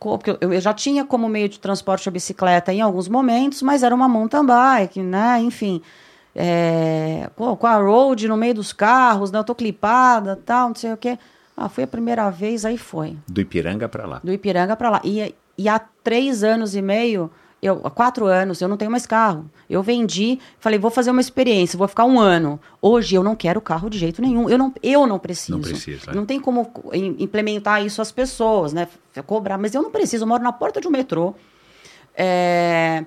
Porque 0.00 0.30
eu 0.40 0.52
eu 0.52 0.60
já 0.60 0.72
tinha 0.72 1.04
como 1.04 1.28
meio 1.28 1.48
de 1.48 1.60
transporte 1.60 2.08
a 2.08 2.12
bicicleta 2.12 2.72
em 2.72 2.80
alguns 2.80 3.06
momentos, 3.06 3.60
mas 3.60 3.82
era 3.82 3.94
uma 3.94 4.08
mountain 4.08 4.44
bike, 4.46 5.02
né? 5.02 5.38
Enfim. 5.40 5.82
é, 6.34 7.28
com, 7.36 7.66
a 7.66 7.76
road 7.76 8.26
no 8.26 8.36
meio 8.36 8.54
dos 8.54 8.72
carros, 8.72 9.30
né? 9.30 9.38
Eu 9.38 9.44
tô 9.44 9.54
clipada, 9.54 10.40
tal, 10.44 10.68
não 10.68 10.74
sei 10.74 10.92
o 10.92 10.96
quê. 10.96 11.18
Ah, 11.56 11.68
foi 11.68 11.84
a 11.84 11.86
primeira 11.86 12.30
vez, 12.30 12.64
aí 12.64 12.78
foi. 12.78 13.18
Do 13.28 13.40
Ipiranga 13.40 13.88
pra 13.88 14.06
lá. 14.06 14.20
Do 14.24 14.32
Ipiranga 14.32 14.74
para 14.74 14.88
lá. 14.88 15.00
E, 15.04 15.34
e 15.58 15.68
há 15.68 15.78
três 15.78 16.42
anos 16.42 16.74
e 16.74 16.80
meio, 16.80 17.30
eu, 17.62 17.80
há 17.84 17.90
quatro 17.90 18.24
anos, 18.26 18.60
eu 18.60 18.68
não 18.68 18.76
tenho 18.76 18.90
mais 18.90 19.06
carro. 19.06 19.50
Eu 19.68 19.82
vendi, 19.82 20.38
falei, 20.58 20.78
vou 20.78 20.90
fazer 20.90 21.10
uma 21.10 21.20
experiência, 21.20 21.76
vou 21.78 21.86
ficar 21.86 22.04
um 22.06 22.18
ano. 22.18 22.58
Hoje 22.80 23.14
eu 23.14 23.22
não 23.22 23.36
quero 23.36 23.60
carro 23.60 23.90
de 23.90 23.98
jeito 23.98 24.22
nenhum. 24.22 24.48
Eu 24.48 24.56
não, 24.58 24.72
eu 24.82 25.06
não 25.06 25.18
preciso. 25.18 25.52
Não 25.52 25.60
precisa, 25.60 26.10
é. 26.10 26.14
Não 26.14 26.24
tem 26.24 26.40
como 26.40 26.70
im- 26.92 27.16
implementar 27.18 27.84
isso 27.84 28.00
às 28.00 28.10
pessoas, 28.10 28.72
né? 28.72 28.88
Cobrar, 29.26 29.58
mas 29.58 29.74
eu 29.74 29.82
não 29.82 29.90
preciso, 29.90 30.24
eu 30.24 30.28
moro 30.28 30.42
na 30.42 30.52
porta 30.52 30.80
de 30.80 30.88
um 30.88 30.90
metrô. 30.90 31.34
É, 32.16 33.04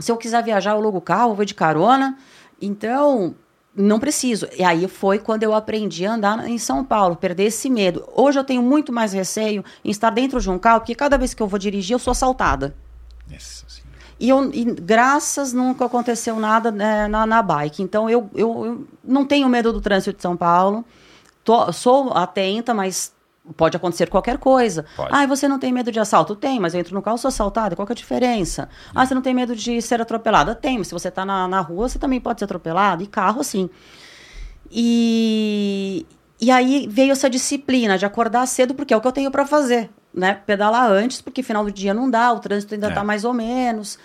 se 0.00 0.10
eu 0.10 0.16
quiser 0.16 0.42
viajar, 0.42 0.72
eu 0.72 0.76
alugo 0.78 0.98
o 0.98 1.00
carro, 1.02 1.32
eu 1.32 1.34
vou 1.34 1.44
de 1.44 1.54
carona. 1.54 2.16
Então, 2.60 3.34
não 3.74 3.98
preciso. 4.00 4.48
E 4.58 4.64
aí 4.64 4.88
foi 4.88 5.18
quando 5.18 5.42
eu 5.42 5.54
aprendi 5.54 6.06
a 6.06 6.14
andar 6.14 6.48
em 6.48 6.58
São 6.58 6.82
Paulo, 6.84 7.16
perder 7.16 7.44
esse 7.44 7.68
medo. 7.68 8.08
Hoje 8.14 8.38
eu 8.38 8.44
tenho 8.44 8.62
muito 8.62 8.92
mais 8.92 9.12
receio 9.12 9.64
em 9.84 9.90
estar 9.90 10.10
dentro 10.10 10.40
de 10.40 10.50
um 10.50 10.58
carro, 10.58 10.80
porque 10.80 10.94
cada 10.94 11.18
vez 11.18 11.34
que 11.34 11.42
eu 11.42 11.46
vou 11.46 11.58
dirigir, 11.58 11.94
eu 11.94 11.98
sou 11.98 12.10
assaltada. 12.12 12.74
E, 14.18 14.28
eu, 14.28 14.50
e 14.52 14.64
graças 14.64 15.52
nunca 15.52 15.84
aconteceu 15.84 16.36
nada 16.36 16.70
né, 16.70 17.06
na, 17.08 17.26
na 17.26 17.42
bike. 17.42 17.82
Então 17.82 18.08
eu, 18.08 18.30
eu, 18.34 18.64
eu 18.66 18.86
não 19.04 19.26
tenho 19.26 19.48
medo 19.48 19.72
do 19.72 19.80
trânsito 19.80 20.16
de 20.16 20.22
São 20.22 20.36
Paulo. 20.36 20.84
Tô- 21.44 21.70
sou 21.72 22.12
atenta, 22.12 22.72
mas 22.72 23.12
pode 23.56 23.76
acontecer 23.76 24.08
qualquer 24.08 24.38
coisa. 24.38 24.84
Pode. 24.96 25.10
Ah, 25.12 25.26
você 25.26 25.46
não 25.46 25.58
tem 25.58 25.72
medo 25.72 25.92
de 25.92 26.00
assalto? 26.00 26.34
Tem, 26.34 26.58
mas 26.58 26.74
eu 26.74 26.80
entro 26.80 26.94
no 26.94 27.02
carro, 27.02 27.18
sou 27.18 27.28
assaltada. 27.28 27.76
Qual 27.76 27.86
que 27.86 27.92
é 27.92 27.94
a 27.94 27.96
diferença? 27.96 28.68
Ah, 28.94 29.04
você 29.06 29.14
não 29.14 29.22
tem 29.22 29.34
medo 29.34 29.54
de 29.54 29.80
ser 29.82 30.00
atropelada? 30.00 30.54
Tem, 30.54 30.78
mas 30.78 30.88
se 30.88 30.94
você 30.94 31.08
está 31.08 31.24
na, 31.24 31.46
na 31.46 31.60
rua, 31.60 31.88
você 31.88 31.98
também 31.98 32.20
pode 32.20 32.40
ser 32.40 32.46
atropelado. 32.46 33.02
E 33.02 33.06
carro, 33.06 33.44
sim. 33.44 33.68
E, 34.70 36.04
e 36.40 36.50
aí 36.50 36.86
veio 36.90 37.12
essa 37.12 37.30
disciplina 37.30 37.96
de 37.96 38.04
acordar 38.04 38.46
cedo, 38.46 38.74
porque 38.74 38.92
é 38.92 38.96
o 38.96 39.00
que 39.00 39.06
eu 39.06 39.12
tenho 39.12 39.30
para 39.30 39.46
fazer, 39.46 39.90
né? 40.16 40.40
Pedalar 40.46 40.90
antes, 40.90 41.20
porque 41.20 41.42
final 41.42 41.62
do 41.64 41.70
dia 41.70 41.92
não 41.92 42.10
dá, 42.10 42.32
o 42.32 42.40
trânsito 42.40 42.74
ainda 42.74 42.86
É. 42.86 42.90
está 42.90 43.04
mais 43.04 43.24
ou 43.24 43.32
menos. 43.34 43.98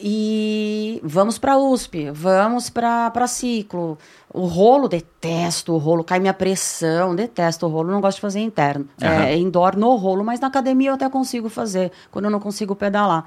E 0.00 1.00
vamos 1.02 1.38
para 1.38 1.58
USP, 1.58 2.10
vamos 2.12 2.70
para 2.70 3.26
ciclo. 3.26 3.98
O 4.32 4.46
rolo, 4.46 4.86
detesto 4.88 5.72
o 5.72 5.78
rolo, 5.78 6.04
cai 6.04 6.20
minha 6.20 6.32
pressão, 6.34 7.16
detesto 7.16 7.66
o 7.66 7.68
rolo, 7.68 7.90
não 7.90 8.00
gosto 8.00 8.16
de 8.16 8.20
fazer 8.20 8.40
interno. 8.40 8.88
Aham. 9.02 9.24
É 9.24 9.36
indoor 9.36 9.76
no 9.76 9.96
rolo, 9.96 10.22
mas 10.24 10.38
na 10.38 10.46
academia 10.46 10.90
eu 10.90 10.94
até 10.94 11.08
consigo 11.08 11.48
fazer, 11.48 11.90
quando 12.12 12.26
eu 12.26 12.30
não 12.30 12.38
consigo 12.38 12.76
pedalar. 12.76 13.24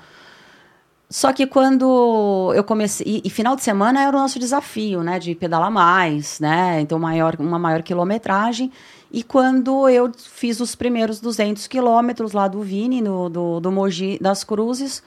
Só 1.09 1.34
que 1.34 1.45
quando 1.45 2.53
eu 2.55 2.64
comecei. 2.64 3.05
E, 3.05 3.22
e 3.26 3.30
final 3.30 3.53
de 3.57 3.64
semana 3.64 4.01
era 4.01 4.16
o 4.16 4.20
nosso 4.20 4.39
desafio, 4.39 5.03
né? 5.03 5.20
De 5.20 5.36
pedalar 5.36 5.70
mais, 5.70 6.39
né? 6.39 6.80
Então, 6.80 6.97
maior, 6.97 7.36
uma 7.38 7.59
maior 7.59 7.84
quilometragem. 7.84 8.72
E 9.12 9.24
quando 9.24 9.89
eu 9.89 10.09
fiz 10.18 10.62
os 10.62 10.74
primeiros 10.74 11.20
200 11.20 11.68
quilômetros 11.68 12.32
lá 12.32 12.47
do 12.47 12.62
Vini, 12.62 13.01
no, 13.01 13.30
do, 13.30 13.59
do 13.59 13.72
Mogi 13.72 14.18
das 14.22 14.43
Cruzes, 14.43 15.03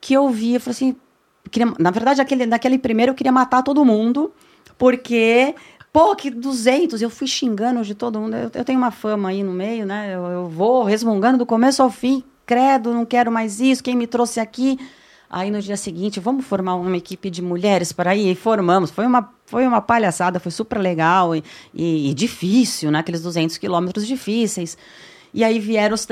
que 0.00 0.12
eu 0.12 0.28
vi, 0.28 0.54
eu 0.54 0.60
falei 0.60 0.72
assim. 0.72 0.96
Queria, 1.50 1.72
na 1.78 1.90
verdade, 1.90 2.20
aquele, 2.20 2.46
naquele 2.46 2.78
primeiro 2.78 3.12
eu 3.12 3.14
queria 3.14 3.32
matar 3.32 3.62
todo 3.62 3.84
mundo, 3.84 4.32
porque. 4.76 5.54
Pô, 5.92 6.16
que 6.16 6.28
200, 6.28 7.00
eu 7.00 7.08
fui 7.08 7.28
xingando 7.28 7.84
de 7.84 7.94
todo 7.94 8.18
mundo. 8.18 8.34
Eu, 8.34 8.50
eu 8.52 8.64
tenho 8.64 8.76
uma 8.76 8.90
fama 8.90 9.28
aí 9.28 9.44
no 9.44 9.52
meio, 9.52 9.86
né? 9.86 10.12
Eu, 10.12 10.24
eu 10.26 10.48
vou 10.48 10.82
resmungando 10.82 11.38
do 11.38 11.46
começo 11.46 11.80
ao 11.80 11.88
fim. 11.88 12.24
Credo, 12.44 12.92
não 12.92 13.06
quero 13.06 13.30
mais 13.30 13.60
isso. 13.60 13.80
Quem 13.80 13.94
me 13.94 14.08
trouxe 14.08 14.40
aqui? 14.40 14.76
Aí 15.36 15.50
no 15.50 15.60
dia 15.60 15.76
seguinte, 15.76 16.20
vamos 16.20 16.46
formar 16.46 16.76
uma 16.76 16.96
equipe 16.96 17.28
de 17.28 17.42
mulheres 17.42 17.90
para 17.90 18.14
ir? 18.14 18.30
E 18.30 18.34
formamos. 18.36 18.92
Foi 18.92 19.04
uma, 19.04 19.28
foi 19.46 19.66
uma 19.66 19.80
palhaçada, 19.80 20.38
foi 20.38 20.52
super 20.52 20.78
legal 20.78 21.34
e, 21.34 21.42
e- 21.74 22.10
e 22.10 22.14
difícil, 22.14 22.88
né? 22.92 23.00
Aqueles 23.00 23.20
200 23.20 23.58
quilômetros 23.58 24.06
difíceis. 24.06 24.78
E 25.34 25.42
aí 25.42 25.58
vieram 25.58 25.96
os 25.96 26.06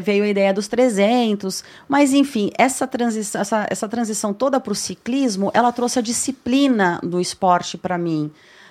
veio 0.00 0.22
a 0.22 0.28
ideia 0.28 0.54
dos 0.54 0.68
300. 0.68 1.64
Mas, 1.88 2.12
enfim, 2.12 2.52
essa 2.56 2.86
transição, 2.86 3.40
essa, 3.40 3.66
essa 3.68 3.88
transição 3.88 4.32
toda 4.32 4.60
para 4.60 4.72
o 4.72 4.76
ciclismo, 4.76 5.50
ela 5.52 5.72
trouxe 5.72 5.98
a 5.98 6.02
disciplina 6.02 7.00
do 7.02 7.20
esporte 7.20 7.76
para 7.76 7.98
mim. 7.98 8.30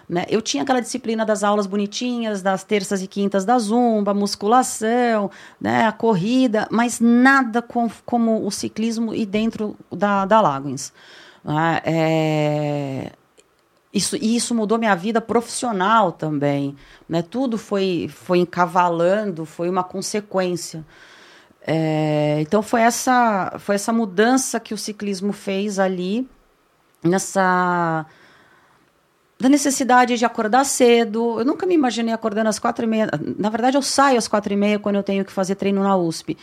Né? 0.09 0.25
Eu 0.29 0.41
tinha 0.41 0.63
aquela 0.63 0.79
disciplina 0.79 1.25
das 1.25 1.43
aulas 1.43 1.67
bonitinhas, 1.67 2.41
das 2.41 2.63
terças 2.63 3.01
e 3.01 3.07
quintas 3.07 3.43
da 3.43 3.59
zumba, 3.59 4.13
musculação, 4.13 5.29
né? 5.59 5.85
a 5.85 5.91
corrida, 5.91 6.67
mas 6.71 6.99
nada 7.01 7.61
com- 7.61 7.89
como 8.05 8.45
o 8.45 8.51
ciclismo 8.51 9.13
e 9.13 9.25
dentro 9.25 9.75
da, 9.91 10.25
da 10.25 10.39
Lagoins. 10.39 10.93
né? 11.43 11.81
É, 11.83 13.11
isso, 13.93 14.15
e 14.15 14.35
isso 14.35 14.55
mudou 14.55 14.77
minha 14.77 14.95
vida 14.95 15.19
profissional 15.19 16.11
também. 16.11 16.75
Né? 17.09 17.21
Tudo 17.21 17.57
foi, 17.57 18.09
foi 18.09 18.39
encavalando, 18.39 19.43
foi 19.45 19.69
uma 19.69 19.83
consequência. 19.83 20.85
É, 21.69 22.37
então 22.39 22.61
foi 22.61 22.79
essa, 22.79 23.55
foi 23.59 23.75
essa 23.75 23.91
mudança 23.91 24.57
que 24.57 24.73
o 24.73 24.77
ciclismo 24.77 25.33
fez 25.33 25.79
ali, 25.79 26.25
nessa 27.03 28.05
da 29.39 29.47
necessidade 29.47 30.17
de 30.17 30.25
acordar 30.25 30.65
cedo. 30.65 31.39
Eu 31.39 31.45
nunca 31.45 31.65
me 31.65 31.75
imaginei 31.75 32.13
acordando 32.13 32.49
às 32.49 32.59
quatro 32.59 32.85
e 32.85 32.87
meia. 32.87 33.09
Na 33.37 33.49
verdade, 33.49 33.77
eu 33.77 33.81
saio 33.81 34.17
às 34.17 34.27
quatro 34.27 34.51
e 34.51 34.57
meia 34.57 34.79
quando 34.79 34.95
eu 34.95 35.03
tenho 35.03 35.23
que 35.23 35.31
fazer 35.31 35.55
treino 35.55 35.83
na 35.83 35.95
USP. 35.95 36.37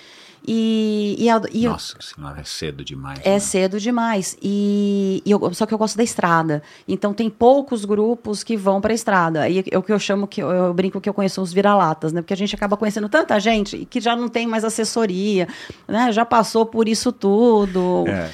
E, 0.46 1.16
e, 1.18 1.28
a- 1.30 1.40
e 1.52 1.64
eu- 1.64 1.72
Nossa 1.72 1.96
Senhora, 2.00 2.40
é 2.40 2.44
cedo 2.44 2.84
demais. 2.84 3.18
é 3.24 3.30
né? 3.34 3.38
cedo 3.38 3.80
demais. 3.80 4.36
E, 4.42 5.22
e 5.24 5.30
eu- 5.30 5.54
só 5.54 5.64
que 5.66 5.72
eu 5.72 5.78
gosto 5.78 5.96
da 5.96 6.02
estrada. 6.02 6.62
Então 6.86 7.14
tem 7.14 7.30
poucos 7.30 7.84
grupos 7.84 8.44
que 8.44 8.56
vão 8.56 8.80
para 8.80 8.92
a 8.92 8.94
estrada. 8.94 9.48
E 9.48 9.64
é 9.70 9.78
o 9.78 9.82
que 9.82 9.92
eu 9.92 9.98
chamo 9.98 10.26
que 10.26 10.42
eu, 10.42 10.50
eu 10.50 10.74
brinco 10.74 11.00
que 11.00 11.08
eu 11.08 11.14
conheço 11.14 11.40
os 11.40 11.52
vira-latas, 11.52 12.12
né? 12.12 12.20
Porque 12.20 12.34
a 12.34 12.36
gente 12.36 12.54
acaba 12.54 12.76
conhecendo 12.76 13.08
tanta 13.08 13.38
gente 13.40 13.86
que 13.88 14.00
já 14.00 14.14
não 14.14 14.28
tem 14.28 14.46
mais 14.46 14.64
assessoria, 14.64 15.48
né? 15.88 16.12
Já 16.12 16.24
passou 16.24 16.66
por 16.66 16.88
isso 16.88 17.10
tudo. 17.10 18.04
É. 18.06 18.30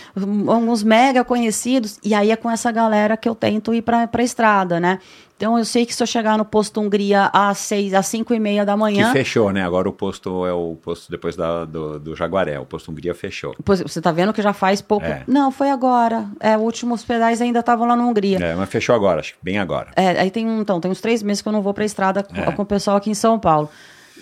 Alguns 0.48 0.82
mega 0.82 1.24
conhecidos. 1.24 1.98
E 2.02 2.12
aí 2.14 2.30
é 2.30 2.36
com 2.36 2.50
essa 2.50 2.72
galera 2.72 3.16
que 3.16 3.28
eu 3.28 3.34
tento 3.34 3.72
ir 3.72 3.82
para 3.82 4.08
a 4.12 4.22
estrada, 4.22 4.80
né? 4.80 4.98
Então 5.40 5.56
eu 5.58 5.64
sei 5.64 5.86
que 5.86 5.94
se 5.94 6.02
eu 6.02 6.06
chegar 6.06 6.36
no 6.36 6.44
posto 6.44 6.78
Hungria 6.82 7.30
às 7.32 7.56
seis, 7.56 7.94
às 7.94 8.06
cinco 8.06 8.34
e 8.34 8.38
meia 8.38 8.62
da 8.62 8.74
Que 8.74 8.78
manhã, 8.78 9.10
fechou, 9.10 9.50
né? 9.50 9.64
Agora 9.64 9.88
o 9.88 9.92
posto 9.92 10.44
é 10.44 10.52
o 10.52 10.76
posto 10.82 11.10
depois 11.10 11.34
da- 11.34 11.64
do, 11.64 11.98
do 11.98 12.14
Jaguaré. 12.14 12.58
O 12.58 12.66
posto 12.66 12.90
Hungria 12.90 13.14
fechou. 13.14 13.56
Pois, 13.64 13.80
Você 13.80 14.02
tá 14.02 14.12
vendo 14.12 14.34
que 14.34 14.42
já 14.42 14.52
faz 14.52 14.82
pouco. 14.82 15.06
É. 15.06 15.22
Não, 15.26 15.50
foi 15.50 15.70
agora. 15.70 16.26
É, 16.38 16.58
os 16.58 16.62
últimos 16.62 17.02
pedais 17.04 17.40
ainda 17.40 17.60
estavam 17.60 17.88
lá 17.88 17.96
na 17.96 18.04
Hungria. 18.04 18.36
É, 18.38 18.54
mas 18.54 18.68
fechou 18.68 18.94
agora, 18.94 19.20
acho 19.20 19.32
que 19.32 19.38
bem 19.42 19.58
agora. 19.58 19.88
É, 19.96 20.20
aí 20.20 20.30
tem 20.30 20.46
um, 20.46 20.60
então, 20.60 20.78
tem 20.78 20.90
uns 20.90 21.00
três 21.00 21.22
meses 21.22 21.40
que 21.40 21.48
eu 21.48 21.52
não 21.54 21.62
vou 21.62 21.72
pra 21.72 21.86
estrada 21.86 22.22
com, 22.22 22.36
É. 22.36 22.52
com 22.52 22.60
o 22.60 22.66
pessoal 22.66 22.98
aqui 22.98 23.08
em 23.10 23.14
São 23.14 23.38
Paulo. 23.38 23.70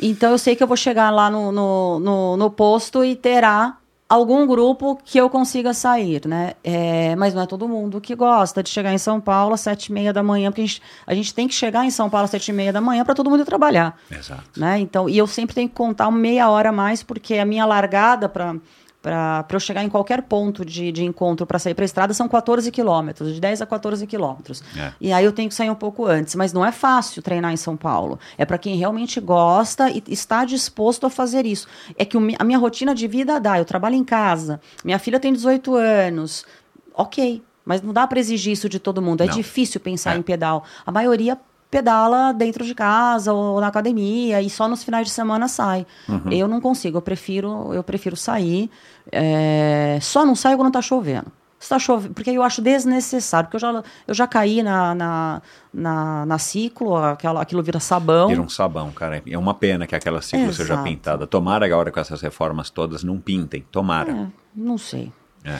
Então 0.00 0.30
eu 0.30 0.38
sei 0.38 0.54
que 0.54 0.62
eu 0.62 0.68
vou 0.68 0.76
chegar 0.76 1.10
lá 1.10 1.28
no, 1.28 1.50
no, 1.50 1.98
no, 1.98 2.36
no 2.36 2.48
posto 2.48 3.04
e 3.04 3.16
terá 3.16 3.76
algum 4.08 4.46
grupo 4.46 4.98
que 5.04 5.18
eu 5.18 5.28
consiga 5.28 5.74
sair, 5.74 6.26
né? 6.26 6.54
É, 6.64 7.14
mas 7.16 7.34
não 7.34 7.42
é 7.42 7.46
todo 7.46 7.68
mundo 7.68 8.00
que 8.00 8.14
gosta 8.14 8.62
de 8.62 8.70
chegar 8.70 8.92
em 8.92 8.98
São 8.98 9.20
Paulo 9.20 9.54
às 9.54 9.60
sete 9.60 9.86
e 9.86 9.92
meia 9.92 10.12
da 10.12 10.22
manhã, 10.22 10.50
porque 10.50 10.62
a 10.62 10.66
gente, 10.66 10.82
a 11.06 11.14
gente 11.14 11.34
tem 11.34 11.46
que 11.46 11.54
chegar 11.54 11.84
em 11.84 11.90
São 11.90 12.08
Paulo 12.08 12.24
às 12.24 12.30
sete 12.30 12.48
e 12.48 12.52
meia 12.52 12.72
da 12.72 12.80
manhã 12.80 13.04
para 13.04 13.14
todo 13.14 13.28
mundo 13.28 13.44
trabalhar 13.44 13.98
Exato. 14.10 14.42
né? 14.56 14.78
Então, 14.78 15.08
e 15.08 15.18
eu 15.18 15.26
sempre 15.26 15.54
tenho 15.54 15.68
que 15.68 15.74
contar 15.74 16.10
meia 16.10 16.48
hora 16.48 16.70
a 16.70 16.72
mais, 16.72 17.02
porque 17.02 17.34
a 17.34 17.44
minha 17.44 17.66
largada 17.66 18.28
para 18.28 18.56
para 19.00 19.46
eu 19.52 19.60
chegar 19.60 19.84
em 19.84 19.88
qualquer 19.88 20.22
ponto 20.22 20.64
de, 20.64 20.90
de 20.90 21.04
encontro 21.04 21.46
para 21.46 21.58
sair 21.58 21.72
para 21.74 21.84
a 21.84 21.86
estrada 21.86 22.12
são 22.12 22.28
14 22.28 22.70
quilômetros, 22.72 23.32
de 23.32 23.40
10 23.40 23.62
a 23.62 23.66
14 23.66 24.06
quilômetros. 24.06 24.62
É. 24.76 24.92
E 25.00 25.12
aí 25.12 25.24
eu 25.24 25.32
tenho 25.32 25.48
que 25.48 25.54
sair 25.54 25.70
um 25.70 25.74
pouco 25.74 26.04
antes, 26.04 26.34
mas 26.34 26.52
não 26.52 26.64
é 26.64 26.72
fácil 26.72 27.22
treinar 27.22 27.52
em 27.52 27.56
São 27.56 27.76
Paulo. 27.76 28.18
É 28.36 28.44
para 28.44 28.58
quem 28.58 28.76
realmente 28.76 29.20
gosta 29.20 29.88
e 29.90 30.02
está 30.08 30.44
disposto 30.44 31.06
a 31.06 31.10
fazer 31.10 31.46
isso. 31.46 31.68
É 31.96 32.04
que 32.04 32.16
o 32.16 32.28
a 32.38 32.44
minha 32.44 32.58
rotina 32.58 32.94
de 32.94 33.06
vida 33.06 33.38
dá, 33.40 33.58
eu 33.58 33.64
trabalho 33.64 33.94
em 33.94 34.04
casa, 34.04 34.60
minha 34.84 34.98
filha 34.98 35.20
tem 35.20 35.32
18 35.32 35.74
anos, 35.76 36.44
ok, 36.92 37.42
mas 37.64 37.82
não 37.82 37.92
dá 37.92 38.06
para 38.06 38.18
exigir 38.18 38.52
isso 38.52 38.68
de 38.68 38.78
todo 38.78 39.00
mundo. 39.02 39.22
É 39.22 39.26
Não. 39.26 39.34
difícil 39.34 39.78
pensar 39.80 40.16
É. 40.16 40.18
em 40.18 40.22
pedal. 40.22 40.64
A 40.86 40.90
maioria 40.90 41.38
pedala 41.70 42.32
dentro 42.32 42.64
de 42.64 42.74
casa 42.74 43.32
ou 43.32 43.60
na 43.60 43.66
academia 43.68 44.40
e 44.40 44.48
só 44.48 44.66
nos 44.68 44.82
finais 44.82 45.06
de 45.06 45.12
semana 45.12 45.48
sai. 45.48 45.86
Eu 46.30 46.48
não 46.48 46.60
consigo, 46.60 46.98
eu 46.98 47.02
prefiro, 47.02 47.72
eu 47.74 47.82
prefiro 47.82 48.16
sair. 48.16 48.70
é, 49.12 49.98
só 50.00 50.24
não 50.24 50.34
saio 50.34 50.56
quando 50.56 50.72
tá 50.72 50.82
chovendo. 50.82 51.30
Se 51.58 51.70
tá 51.70 51.78
chovendo, 51.78 52.14
porque 52.14 52.30
eu 52.30 52.42
acho 52.44 52.62
desnecessário, 52.62 53.48
porque 53.50 53.56
eu 53.56 53.72
já, 53.72 53.82
eu 54.06 54.14
já 54.14 54.26
caí 54.28 54.62
na, 54.62 54.94
na, 54.94 55.42
na, 55.74 56.24
na 56.24 56.38
ciclo, 56.38 56.96
aquela, 56.96 57.42
aquilo 57.42 57.62
vira 57.64 57.80
sabão. 57.80 58.28
Vira 58.28 58.40
um 58.40 58.48
sabão, 58.48 58.92
cara. 58.92 59.20
É 59.26 59.36
uma 59.36 59.52
pena 59.54 59.84
que 59.84 59.94
aquela 59.94 60.22
ciclo 60.22 60.52
seja 60.52 60.74
Exato. 60.74 60.84
pintada. 60.84 61.26
Tomara 61.26 61.66
agora 61.66 61.90
com 61.90 61.98
essas 61.98 62.20
reformas 62.20 62.70
todas 62.70 63.02
não 63.02 63.18
pintem. 63.18 63.66
Tomara. 63.72 64.12
É, 64.12 64.26
não 64.54 64.78
sei. 64.78 65.12
É. 65.44 65.58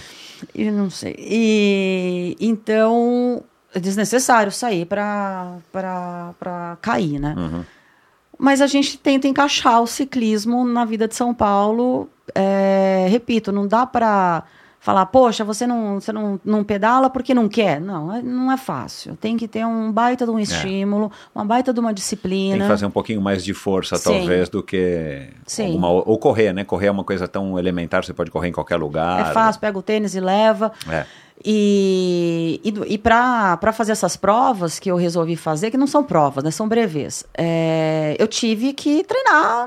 Eu 0.54 0.72
não 0.72 0.88
sei. 0.88 1.16
E 1.18 2.36
então 2.40 3.42
é 3.74 3.78
desnecessário 3.80 4.50
sair 4.52 4.86
para 4.86 6.76
cair, 6.80 7.18
né? 7.18 7.34
Uhum. 7.36 7.64
Mas 8.38 8.60
a 8.60 8.66
gente 8.66 8.96
tenta 8.98 9.26
encaixar 9.26 9.82
o 9.82 9.86
ciclismo 9.86 10.64
na 10.64 10.84
vida 10.84 11.08
de 11.08 11.14
São 11.14 11.34
Paulo. 11.34 12.08
É, 12.34 13.06
repito, 13.10 13.50
não 13.50 13.66
dá 13.66 13.84
para 13.84 14.44
falar, 14.80 15.06
poxa, 15.06 15.42
você 15.44 15.66
não, 15.66 16.00
você 16.00 16.12
não, 16.12 16.40
não 16.44 16.62
pedala 16.62 17.10
porque 17.10 17.34
não 17.34 17.48
quer. 17.48 17.80
Não, 17.80 18.14
é- 18.14 18.22
não 18.22 18.52
é 18.52 18.56
fácil. 18.56 19.16
Tem 19.16 19.36
que 19.36 19.48
ter 19.48 19.66
um 19.66 19.90
baita 19.90 20.24
de 20.24 20.30
um 20.30 20.38
estímulo, 20.38 21.10
uma 21.34 21.44
baita 21.44 21.72
de 21.72 21.80
uma 21.80 21.88
É. 21.88 21.90
Tem 21.90 21.94
disciplina. 21.96 22.58
que 22.64 22.68
fazer 22.70 22.86
um 22.86 22.90
pouquinho 22.92 23.20
mais 23.20 23.42
de 23.44 23.52
força, 23.52 23.96
Sim. 23.96 24.04
talvez, 24.04 24.48
do 24.48 24.62
que. 24.62 25.30
Sim. 25.44 25.66
alguma- 25.66 25.88
ou 25.90 26.16
correr, 26.16 26.52
né? 26.52 26.62
Correr 26.62 26.86
é 26.86 26.90
uma 26.92 27.02
coisa 27.04 27.26
tão 27.26 27.58
elementar, 27.58 28.04
você 28.04 28.14
pode 28.14 28.30
correr 28.30 28.48
em 28.50 28.52
qualquer 28.52 28.76
lugar. 28.76 29.30
É 29.30 29.32
fácil, 29.32 29.60
pega 29.60 29.76
o 29.76 29.82
tênis 29.82 30.14
e 30.14 30.20
leva. 30.20 30.70
É. 30.88 31.04
E, 31.50 32.60
e, 32.62 32.92
e 32.92 32.98
para 32.98 33.72
fazer 33.72 33.92
essas 33.92 34.16
provas 34.18 34.78
que 34.78 34.90
eu 34.90 34.96
resolvi 34.96 35.34
fazer, 35.34 35.70
que 35.70 35.78
não 35.78 35.86
são 35.86 36.04
provas, 36.04 36.44
né, 36.44 36.50
são 36.50 36.68
brevês, 36.68 37.24
é, 37.32 38.14
eu 38.18 38.28
tive 38.28 38.74
que 38.74 39.02
treinar 39.02 39.66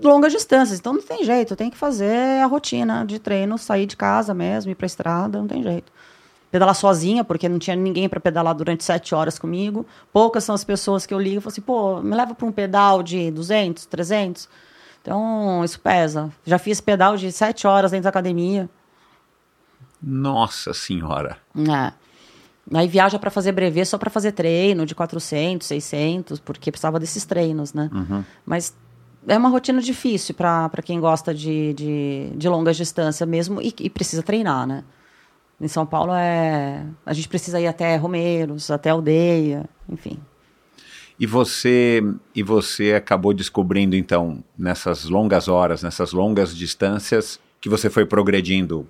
longas 0.00 0.32
distâncias. 0.32 0.78
Então 0.78 0.92
não 0.92 1.02
tem 1.02 1.24
jeito, 1.24 1.52
eu 1.52 1.56
tenho 1.56 1.72
que 1.72 1.76
fazer 1.76 2.40
a 2.40 2.46
rotina 2.46 3.04
de 3.04 3.18
treino, 3.18 3.58
sair 3.58 3.86
de 3.86 3.96
casa 3.96 4.32
mesmo, 4.32 4.70
ir 4.70 4.76
para 4.76 4.86
estrada, 4.86 5.40
não 5.40 5.48
tem 5.48 5.64
jeito. 5.64 5.92
Pedalar 6.48 6.76
sozinha, 6.76 7.24
porque 7.24 7.48
não 7.48 7.58
tinha 7.58 7.74
ninguém 7.74 8.08
para 8.08 8.20
pedalar 8.20 8.54
durante 8.54 8.84
sete 8.84 9.12
horas 9.12 9.36
comigo. 9.36 9.84
Poucas 10.12 10.44
são 10.44 10.54
as 10.54 10.62
pessoas 10.62 11.06
que 11.06 11.12
eu 11.12 11.18
ligo 11.18 11.38
e 11.38 11.40
falo 11.40 11.50
assim, 11.50 11.60
pô, 11.60 12.00
me 12.02 12.14
leva 12.14 12.36
para 12.36 12.46
um 12.46 12.52
pedal 12.52 13.02
de 13.02 13.32
200, 13.32 13.84
300. 13.86 14.48
Então, 15.02 15.64
isso 15.64 15.80
pesa. 15.80 16.30
Já 16.44 16.56
fiz 16.56 16.80
pedal 16.80 17.16
de 17.16 17.32
sete 17.32 17.66
horas 17.66 17.90
dentro 17.90 18.04
da 18.04 18.10
academia. 18.10 18.70
Nossa 20.02 20.72
senhora. 20.74 21.38
É. 21.56 21.92
Aí 22.74 22.88
viaja 22.88 23.18
para 23.18 23.30
fazer 23.30 23.52
brevê 23.52 23.84
só 23.84 23.96
para 23.96 24.10
fazer 24.10 24.32
treino 24.32 24.84
de 24.84 24.94
400, 24.94 25.66
600, 25.66 26.40
porque 26.40 26.70
precisava 26.72 26.98
desses 26.98 27.24
treinos, 27.24 27.72
né? 27.72 27.88
Mas 28.44 28.74
é 29.28 29.36
uma 29.36 29.48
rotina 29.48 29.80
difícil 29.80 30.34
para 30.34 30.70
quem 30.84 31.00
gosta 31.00 31.32
de, 31.32 31.74
de, 31.74 32.30
de 32.34 32.48
longas 32.48 32.76
distâncias 32.76 33.28
mesmo 33.28 33.60
e, 33.60 33.72
e 33.80 33.90
precisa 33.90 34.22
treinar, 34.22 34.66
né? 34.66 34.84
Em 35.60 35.68
São 35.68 35.86
Paulo 35.86 36.12
é 36.12 36.84
a 37.04 37.12
gente 37.12 37.28
precisa 37.28 37.58
ir 37.60 37.66
até 37.66 37.96
Romeiros, 37.96 38.70
até 38.70 38.90
Aldeia, 38.90 39.64
enfim. 39.88 40.18
E 41.18 41.26
você 41.26 42.02
e 42.34 42.42
você 42.42 42.92
acabou 42.92 43.32
descobrindo 43.32 43.96
então 43.96 44.44
nessas 44.58 45.04
longas 45.04 45.48
horas, 45.48 45.82
nessas 45.82 46.12
longas 46.12 46.54
distâncias, 46.54 47.40
que 47.60 47.68
você 47.68 47.88
foi 47.88 48.04
progredindo 48.04 48.86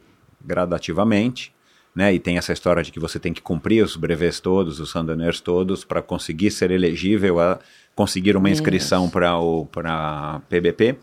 gradativamente, 0.47 1.53
né? 1.95 2.13
E 2.13 2.19
tem 2.19 2.37
essa 2.37 2.53
história 2.53 2.83
de 2.83 2.93
que 2.93 3.01
você 3.01 3.19
tem 3.19 3.33
que 3.33 3.41
cumprir 3.41 3.83
os 3.83 3.97
brevês 3.97 4.39
todos, 4.39 4.81
os 4.81 4.93
randonneurs 4.93 5.41
todos, 5.41 5.85
para 5.85 6.03
conseguir 6.03 6.51
ser 6.51 6.71
elegível 6.71 7.41
a 7.41 7.59
conseguir 7.95 8.37
uma 8.37 8.51
inscrição 8.51 9.09
para 9.09 9.39
o 9.39 9.67
para 9.67 10.41
PBP. 10.49 10.97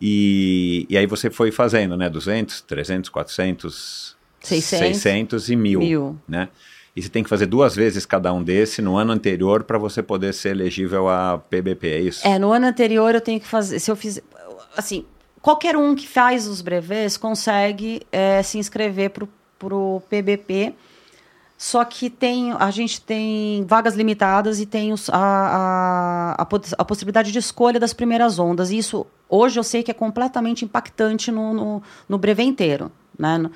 E, 0.00 0.86
e 0.88 0.96
aí 0.96 1.06
você 1.06 1.30
foi 1.30 1.50
fazendo, 1.50 1.96
né? 1.96 2.08
200, 2.08 2.60
300, 2.62 3.10
400, 3.10 4.16
600, 4.40 4.96
600 4.96 5.48
e 5.50 5.56
mil, 5.56 5.80
mil. 5.80 6.18
né? 6.28 6.48
E 6.96 7.02
você 7.02 7.08
tem 7.08 7.24
que 7.24 7.28
fazer 7.28 7.46
duas 7.46 7.74
vezes 7.74 8.06
cada 8.06 8.32
um 8.32 8.42
desse 8.42 8.80
no 8.80 8.96
ano 8.96 9.12
anterior 9.12 9.64
para 9.64 9.78
você 9.78 10.00
poder 10.00 10.32
ser 10.32 10.50
elegível 10.50 11.08
a 11.08 11.38
PBP, 11.38 11.88
é 11.88 12.00
isso? 12.00 12.26
É, 12.26 12.38
no 12.38 12.52
ano 12.52 12.66
anterior 12.66 13.14
eu 13.14 13.20
tenho 13.20 13.40
que 13.40 13.46
fazer. 13.48 13.80
Se 13.80 13.90
eu 13.90 13.96
fiz. 13.96 14.20
Assim, 14.76 15.04
qualquer 15.44 15.76
um 15.76 15.94
que 15.94 16.08
faz 16.08 16.46
os 16.48 16.62
brevês 16.62 17.18
consegue 17.18 18.00
é, 18.10 18.42
se 18.42 18.56
inscrever 18.58 19.10
para 19.10 19.74
o 19.74 20.02
PBP. 20.08 20.74
Só 21.56 21.84
que 21.84 22.10
tem, 22.10 22.52
a 22.52 22.70
gente 22.70 23.00
tem 23.00 23.64
vagas 23.66 23.94
limitadas 23.94 24.58
e 24.60 24.66
tem 24.66 24.92
os- 24.92 25.08
a, 25.08 25.16
a, 25.16 26.32
a, 26.42 26.44
poss- 26.44 26.74
a 26.76 26.84
possibilidade 26.84 27.30
de 27.30 27.38
escolha 27.38 27.78
das 27.78 27.92
primeiras 27.92 28.38
ondas. 28.38 28.70
E 28.70 28.78
isso, 28.78 29.06
hoje, 29.28 29.58
eu 29.60 29.62
sei 29.62 29.82
que 29.82 29.90
é 29.90 29.94
completamente 29.94 30.64
impactante 30.64 31.30
no, 31.30 31.54
no, 31.54 31.82
no 32.08 32.18
brevê 32.18 32.42
inteiro. 32.42 32.90
Né? 33.18 33.48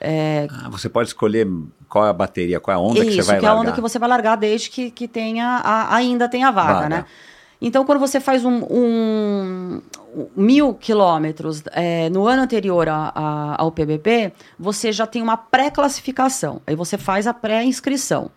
É, 0.00 0.48
Ah, 0.50 0.68
você 0.68 0.88
pode 0.88 1.08
escolher 1.08 1.46
qual 1.88 2.06
é 2.06 2.10
a 2.10 2.12
bateria, 2.12 2.58
qual 2.58 2.74
é 2.74 2.76
a 2.76 2.82
onda 2.82 3.00
que 3.04 3.10
isso, 3.10 3.22
você 3.22 3.30
vai 3.32 3.38
que 3.40 3.46
é 3.46 3.48
a 3.48 3.52
largar. 3.52 3.68
onda 3.68 3.72
que 3.76 3.80
você 3.80 3.98
vai 4.00 4.08
largar 4.08 4.36
desde 4.36 4.68
que, 4.70 4.90
que 4.90 5.06
tenha 5.06 5.46
a- 5.64 5.94
ainda 5.94 6.28
tenha 6.28 6.50
vaga, 6.50 6.74
Vaga. 6.74 6.88
né? 6.88 7.04
Então, 7.66 7.84
quando 7.86 7.98
você 7.98 8.20
faz 8.20 8.44
um, 8.44 8.62
um- 8.70 9.80
mil 10.36 10.74
quilômetros 10.74 11.62
é, 11.72 12.10
no 12.10 12.26
ano 12.26 12.42
anterior 12.42 12.88
a- 12.88 13.10
a- 13.14 13.54
ao 13.62 13.72
PBP, 13.72 14.32
você 14.58 14.92
já 14.92 15.06
tem 15.06 15.22
uma 15.22 15.36
pré-classificação. 15.36 16.60
Aí 16.66 16.76
você 16.76 16.98
faz 16.98 17.26
a 17.26 17.32
pré-inscrição. 17.32 18.30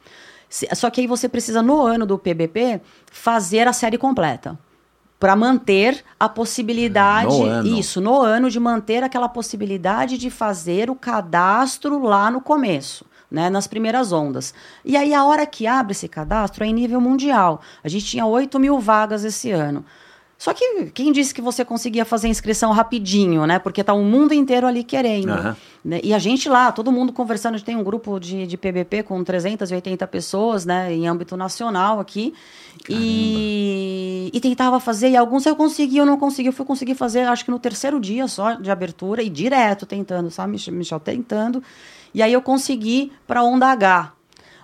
Só 0.49 0.89
que 0.89 1.01
aí 1.01 1.07
você 1.07 1.27
precisa, 1.27 1.61
no 1.61 1.81
ano 1.81 2.05
do 2.05 2.17
PBP, 2.17 2.79
fazer 3.11 3.67
a 3.67 3.73
série 3.73 3.97
completa. 3.97 4.57
Para 5.19 5.35
manter 5.35 6.03
a 6.19 6.29
possibilidade. 6.29 7.27
No 7.37 7.43
ano. 7.43 7.67
Isso, 7.77 7.99
no 7.99 8.21
ano, 8.21 8.49
de 8.49 8.59
manter 8.59 9.03
aquela 9.03 9.27
possibilidade 9.27 10.17
de 10.17 10.29
fazer 10.29 10.89
o 10.89 10.95
cadastro 10.95 12.01
lá 12.01 12.31
no 12.31 12.39
começo. 12.39 13.03
Né, 13.29 13.49
nas 13.49 13.67
primeiras 13.67 14.13
ondas. 14.13 14.53
E 14.85 14.95
aí, 14.95 15.13
a 15.13 15.25
hora 15.25 15.45
que 15.45 15.67
abre 15.67 15.91
esse 15.91 16.07
cadastro 16.07 16.63
é 16.63 16.67
em 16.67 16.73
nível 16.73 17.01
mundial. 17.01 17.59
A 17.83 17.89
gente 17.89 18.05
tinha 18.05 18.25
8 18.25 18.57
mil 18.57 18.79
vagas 18.79 19.25
esse 19.25 19.51
ano. 19.51 19.83
Só 20.37 20.53
que 20.53 20.91
quem 20.93 21.11
disse 21.11 21.33
que 21.33 21.41
você 21.41 21.65
conseguia 21.65 22.05
fazer 22.05 22.27
a 22.27 22.29
inscrição 22.29 22.71
rapidinho, 22.71 23.47
né? 23.47 23.57
Porque 23.57 23.83
tá 23.83 23.93
o 23.93 24.03
mundo 24.03 24.33
inteiro 24.33 24.67
ali 24.67 24.83
querendo. 24.83 25.31
Aham. 25.31 25.57
né? 25.83 25.99
E 26.03 26.13
a 26.13 26.19
gente 26.19 26.47
lá, 26.47 26.71
todo 26.71 26.91
mundo 26.91 27.11
conversando, 27.11 27.55
a 27.55 27.57
gente 27.57 27.65
tem 27.65 27.75
um 27.75 27.83
grupo 27.83 28.19
de, 28.19 28.45
de 28.45 28.55
PBP 28.55 29.01
com 29.01 29.23
380 29.23 30.05
pessoas, 30.05 30.63
né? 30.63 30.93
Em 30.93 31.07
âmbito 31.07 31.35
nacional 31.35 31.99
aqui. 31.99 32.35
E, 32.87 34.29
e 34.31 34.39
tentava 34.39 34.79
fazer, 34.79 35.09
e 35.09 35.17
alguns 35.17 35.43
eu 35.47 35.55
consegui, 35.55 35.97
eu 35.97 36.05
não 36.05 36.17
consegui. 36.19 36.49
Eu 36.49 36.53
fui 36.53 36.65
conseguir 36.65 36.93
fazer, 36.93 37.21
acho 37.21 37.43
que 37.43 37.49
no 37.49 37.57
terceiro 37.57 37.99
dia 37.99 38.27
só 38.27 38.53
de 38.53 38.69
abertura, 38.69 39.23
e 39.23 39.29
direto 39.29 39.87
tentando, 39.87 40.29
sabe, 40.29 40.55
Michel 40.71 40.99
tentando. 40.99 41.63
E 42.17 42.21
aí 42.23 42.33
eu 42.33 42.41
consegui 42.41 43.11
para 43.27 43.43
onda 43.43 43.67
H. 43.67 44.11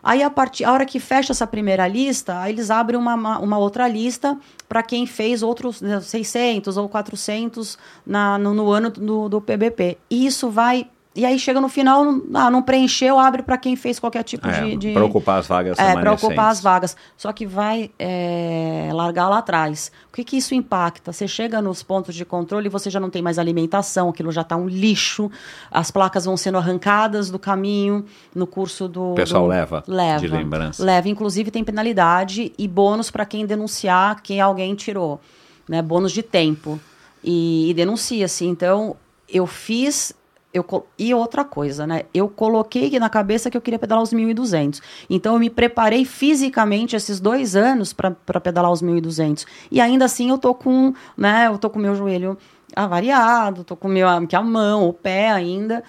Aí, 0.02 0.24
a, 0.24 0.30
partir, 0.32 0.64
a 0.64 0.74
hora 0.74 0.88
que 0.88 1.00
fecha 1.00 1.34
essa 1.34 1.46
primeira 1.46 1.88
lista, 1.88 2.40
aí 2.40 2.52
eles 2.52 2.72
abrem 2.72 3.00
uma, 3.00 3.38
uma, 3.38 3.58
outra 3.60 3.88
lista 3.88 4.36
para 4.68 4.82
quem 4.82 5.06
fez 5.06 5.44
outros 5.44 5.80
né, 5.80 6.02
600 6.02 6.78
ou 6.78 6.90
400 6.90 7.78
na, 8.04 8.40
no, 8.40 8.56
no 8.56 8.72
ano 8.72 8.90
do, 8.90 9.30
do 9.30 9.40
PBP. 9.40 10.00
E 10.10 10.26
isso 10.26 10.50
vai. 10.50 10.90
E 11.16 11.26
aí 11.26 11.38
chega 11.38 11.62
no 11.62 11.70
final, 11.70 12.04
não- 12.04 12.24
ah, 12.34 12.50
não 12.50 12.64
preencheu, 12.64 13.20
abre 13.20 13.44
para 13.44 13.56
quem 13.56 13.76
fez 13.76 14.00
qualquer 14.00 14.24
tipo 14.24 14.48
É, 14.48 14.62
de, 14.62 14.76
de. 14.78 14.94
para 14.94 15.06
ocupar 15.06 15.38
as 15.40 15.46
vagas 15.48 15.78
É, 15.78 15.94
para 15.94 16.12
ocupar 16.12 16.50
as 16.50 16.60
vagas. 16.60 16.98
Só 17.16 17.32
que 17.32 17.46
vai 17.46 17.92
é, 18.00 18.90
largar 18.94 19.30
lá 19.30 19.38
atrás. 19.38 19.92
O 20.10 20.14
que, 20.16 20.24
que 20.24 20.38
isso 20.38 20.56
impacta? 20.56 21.14
Você 21.14 21.28
chega 21.28 21.62
nos 21.62 21.84
pontos 21.84 22.16
de 22.16 22.26
controle 22.26 22.66
e 22.66 22.70
você 22.70 22.90
já 22.90 23.00
não 23.00 23.12
tem 23.12 23.22
mais 23.22 23.38
alimentação, 23.38 24.10
aquilo 24.10 24.32
já 24.32 24.42
está 24.42 24.56
um 24.56 24.68
lixo, 24.68 25.30
as 25.70 25.92
placas 25.92 26.26
vão 26.26 26.36
sendo 26.36 26.58
arrancadas 26.58 27.30
do 27.30 27.38
caminho 27.38 28.06
no 28.34 28.48
curso 28.48 28.88
do. 28.88 29.12
O 29.12 29.16
pessoal 29.16 29.44
do- 29.44 29.50
leva 29.50 29.84
leva 29.88 30.20
de 30.20 30.28
lembrança. 30.28 30.84
Leva, 30.84 31.10
inclusive 31.10 31.52
tem 31.52 31.64
penalidade 31.64 32.52
e 32.58 32.68
bônus 32.68 33.12
para 33.12 33.24
quem 33.26 33.46
denunciar 33.46 34.20
que 34.24 34.40
alguém 34.40 34.74
tirou, 34.74 35.22
né? 35.70 35.80
Bônus 35.82 36.12
de 36.12 36.24
tempo. 36.24 36.80
E, 37.24 37.70
e 37.70 37.74
denuncia-se. 37.76 38.46
Então, 38.46 38.96
eu 39.30 39.46
fiz. 39.46 40.12
Eu, 40.54 40.64
e 41.00 41.14
outra 41.14 41.44
coisa, 41.44 41.88
né? 41.88 42.04
Eu 42.14 42.30
coloquei 42.30 43.00
na 43.00 43.10
cabeça 43.10 43.50
que 43.50 43.58
eu 43.58 43.62
queria 43.62 43.80
pedalar 43.80 44.04
os 44.04 44.14
1.200. 44.14 44.80
Então, 45.10 45.34
eu 45.34 45.40
me 45.40 45.50
preparei 45.50 46.06
fisicamente 46.06 46.96
esses 46.96 47.20
dois 47.20 47.56
anos 47.56 47.92
para 47.92 48.12
pedalar 48.40 48.72
os 48.72 48.84
1.200. 48.84 49.46
E 49.72 49.82
ainda 49.82 50.06
assim, 50.06 50.30
eu 50.30 50.38
tô 50.38 50.54
com, 50.54 50.94
né? 51.18 51.48
Eu 51.48 51.58
tô 51.58 51.70
com 51.72 51.80
meu 51.80 51.96
joelho 51.96 52.38
avariado, 52.76 53.64
tô 53.64 53.76
com 53.76 53.88
meu, 53.88 54.08
que 54.28 54.36
a 54.36 54.42
mão, 54.42 54.88
o 54.88 54.94
pé 54.94 55.32
ainda. 55.32 55.84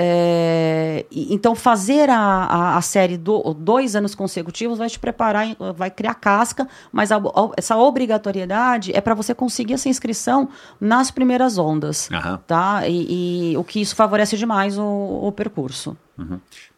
É, 0.00 1.04
então, 1.10 1.56
fazer 1.56 2.08
a, 2.08 2.16
a, 2.18 2.76
a 2.76 2.80
série 2.80 3.16
do, 3.16 3.52
dois 3.52 3.96
anos 3.96 4.14
consecutivos 4.14 4.78
vai 4.78 4.88
te 4.88 4.96
preparar, 4.98 5.56
vai 5.74 5.90
criar 5.90 6.14
casca, 6.14 6.68
mas 6.92 7.10
a- 7.10 7.20
essa 7.56 7.76
obrigatoriedade 7.76 8.96
é 8.96 9.00
para 9.00 9.14
você 9.14 9.34
conseguir 9.34 9.74
essa 9.74 9.88
inscrição 9.88 10.48
nas 10.80 11.10
primeiras 11.10 11.58
ondas. 11.58 12.08
Aham. 12.12 12.40
Tá? 12.46 12.86
E, 12.86 13.52
e 13.52 13.56
o 13.56 13.64
que 13.64 13.80
isso 13.80 13.96
favorece 13.96 14.36
demais 14.36 14.78
o, 14.78 14.84
o 15.22 15.32
percurso. 15.32 15.96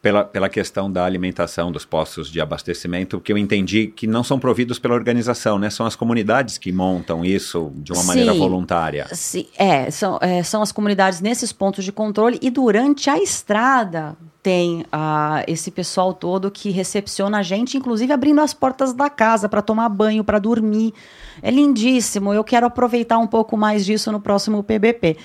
Pela, 0.01 0.23
pela 0.23 0.49
questão 0.49 0.91
da 0.91 1.03
alimentação 1.03 1.71
dos 1.71 1.83
postos 1.85 2.29
de 2.31 2.39
abastecimento, 2.39 3.19
que 3.19 3.31
eu 3.31 3.37
entendi 3.37 3.87
que 3.87 4.05
não 4.05 4.23
são 4.23 4.39
providos 4.39 4.77
pela 4.77 4.93
organização, 4.93 5.57
né? 5.57 5.69
São 5.69 5.85
as 5.85 5.95
comunidades 5.95 6.57
que 6.57 6.71
montam 6.71 7.25
isso 7.25 7.71
de 7.75 7.91
uma 7.91 8.03
maneira 8.03 8.33
Sim. 8.33 8.39
voluntária. 8.39 9.07
Se- 9.13 9.49
é, 9.57 9.89
são, 9.89 10.17
é, 10.21 10.43
são 10.43 10.61
as 10.61 10.71
comunidades 10.71 11.21
nesses 11.21 11.51
pontos 11.51 11.83
de 11.83 11.91
controle 11.91 12.37
e 12.41 12.49
durante 12.49 13.09
a 13.09 13.17
estrada 13.21 14.15
tem 14.43 14.85
ah, 14.91 15.43
esse 15.47 15.69
pessoal 15.69 16.13
todo 16.13 16.49
que 16.49 16.69
recepciona 16.71 17.39
a 17.39 17.43
gente, 17.43 17.77
inclusive 17.77 18.11
abrindo 18.11 18.41
as 18.41 18.53
portas 18.53 18.91
da 18.93 19.09
casa 19.09 19.47
para 19.47 19.61
tomar 19.61 19.87
banho, 19.89 20.23
para 20.23 20.39
dormir. 20.39 20.93
É 21.43 21.51
lindíssimo. 21.51 22.33
Eu 22.33 22.43
quero 22.43 22.65
aproveitar 22.65 23.19
um 23.19 23.27
pouco 23.27 23.55
mais 23.55 23.85
disso 23.85 24.11
no 24.11 24.19
próximo 24.19 24.63
PBP. 24.63 25.17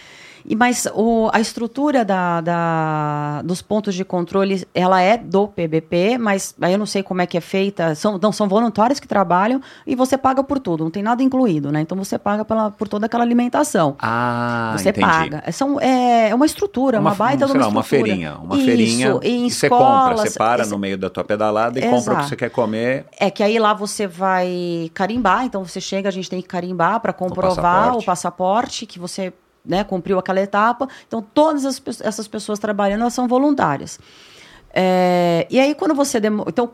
E, 0.48 0.54
mas 0.54 0.86
o- 0.94 1.28
a 1.32 1.40
estrutura 1.40 2.04
da, 2.04 2.40
da- 2.40 3.42
dos 3.42 3.60
pontos 3.62 3.94
de 3.94 4.04
controle, 4.04 4.66
ela 4.74 5.00
é 5.00 5.16
do 5.18 5.48
PBP, 5.48 6.18
mas 6.18 6.54
aí 6.60 6.72
eu 6.72 6.78
não 6.78 6.86
sei 6.86 7.02
como 7.02 7.20
é 7.20 7.26
que 7.26 7.36
é 7.36 7.40
feita. 7.40 7.94
São, 7.94 8.18
não, 8.22 8.30
são 8.30 8.48
voluntários 8.48 9.00
que 9.00 9.08
trabalham 9.08 9.60
e 9.86 9.94
você 9.96 10.16
paga 10.16 10.44
por 10.44 10.58
tudo, 10.60 10.84
não 10.84 10.90
tem 10.90 11.02
nada 11.02 11.22
incluído, 11.22 11.72
né? 11.72 11.80
Então 11.80 11.96
você 11.98 12.16
paga 12.18 12.44
pela, 12.44 12.70
por 12.70 12.86
toda 12.88 13.06
aquela 13.06 13.24
alimentação. 13.24 13.96
Ah, 13.98 14.74
você 14.78 14.90
entendi. 14.90 15.06
paga. 15.06 15.42
É, 15.44 15.50
São, 15.50 15.80
é, 15.80 16.28
é 16.30 16.34
uma 16.34 16.46
estrutura, 16.46 17.00
uma, 17.00 17.14
baita 17.14 17.46
sei 17.46 17.52
de 17.54 17.58
uma 17.58 17.64
lá, 17.66 17.70
uma 17.72 17.82
feirinha. 17.82 18.36
Uma 18.36 18.56
Isso, 18.56 18.64
feirinha. 18.66 19.18
em 19.22 19.46
e 19.46 19.50
você 19.50 19.68
compra, 19.68 20.16
você 20.16 20.38
para 20.38 20.62
esse- 20.62 20.70
no 20.70 20.78
meio 20.78 20.96
da 20.96 21.10
tua 21.10 21.24
pedalada 21.24 21.78
e 21.78 21.82
compra 21.82 21.96
o 21.96 22.02
que 22.04 22.10
Exato. 22.10 22.28
você 22.28 22.36
quer 22.36 22.50
comer. 22.50 23.06
É 23.18 23.30
que 23.30 23.42
aí 23.42 23.58
lá 23.58 23.74
você 23.74 24.06
vai 24.06 24.90
carimbar, 24.94 25.44
então 25.44 25.64
você 25.64 25.80
chega, 25.80 26.08
a 26.08 26.12
gente 26.12 26.30
tem 26.30 26.40
que 26.40 26.46
carimbar 26.48 27.00
para 27.00 27.12
comprovar 27.12 27.56
passaporte. 27.56 27.98
o 28.02 28.06
passaporte 28.06 28.86
que 28.86 28.98
você 28.98 29.32
né, 29.66 29.84
cumpriu 29.84 30.18
aquela 30.18 30.40
etapa. 30.40 30.88
Então 31.06 31.20
todas 31.22 31.64
as 31.64 31.82
essas 32.00 32.28
pessoas 32.28 32.58
trabalhando 32.58 33.00
elas 33.02 33.14
são 33.14 33.26
voluntárias. 33.28 33.98
É, 34.78 35.46
e 35.48 35.58
aí 35.58 35.74
quando 35.74 35.94
você 35.94 36.20
demo... 36.20 36.44
então 36.46 36.70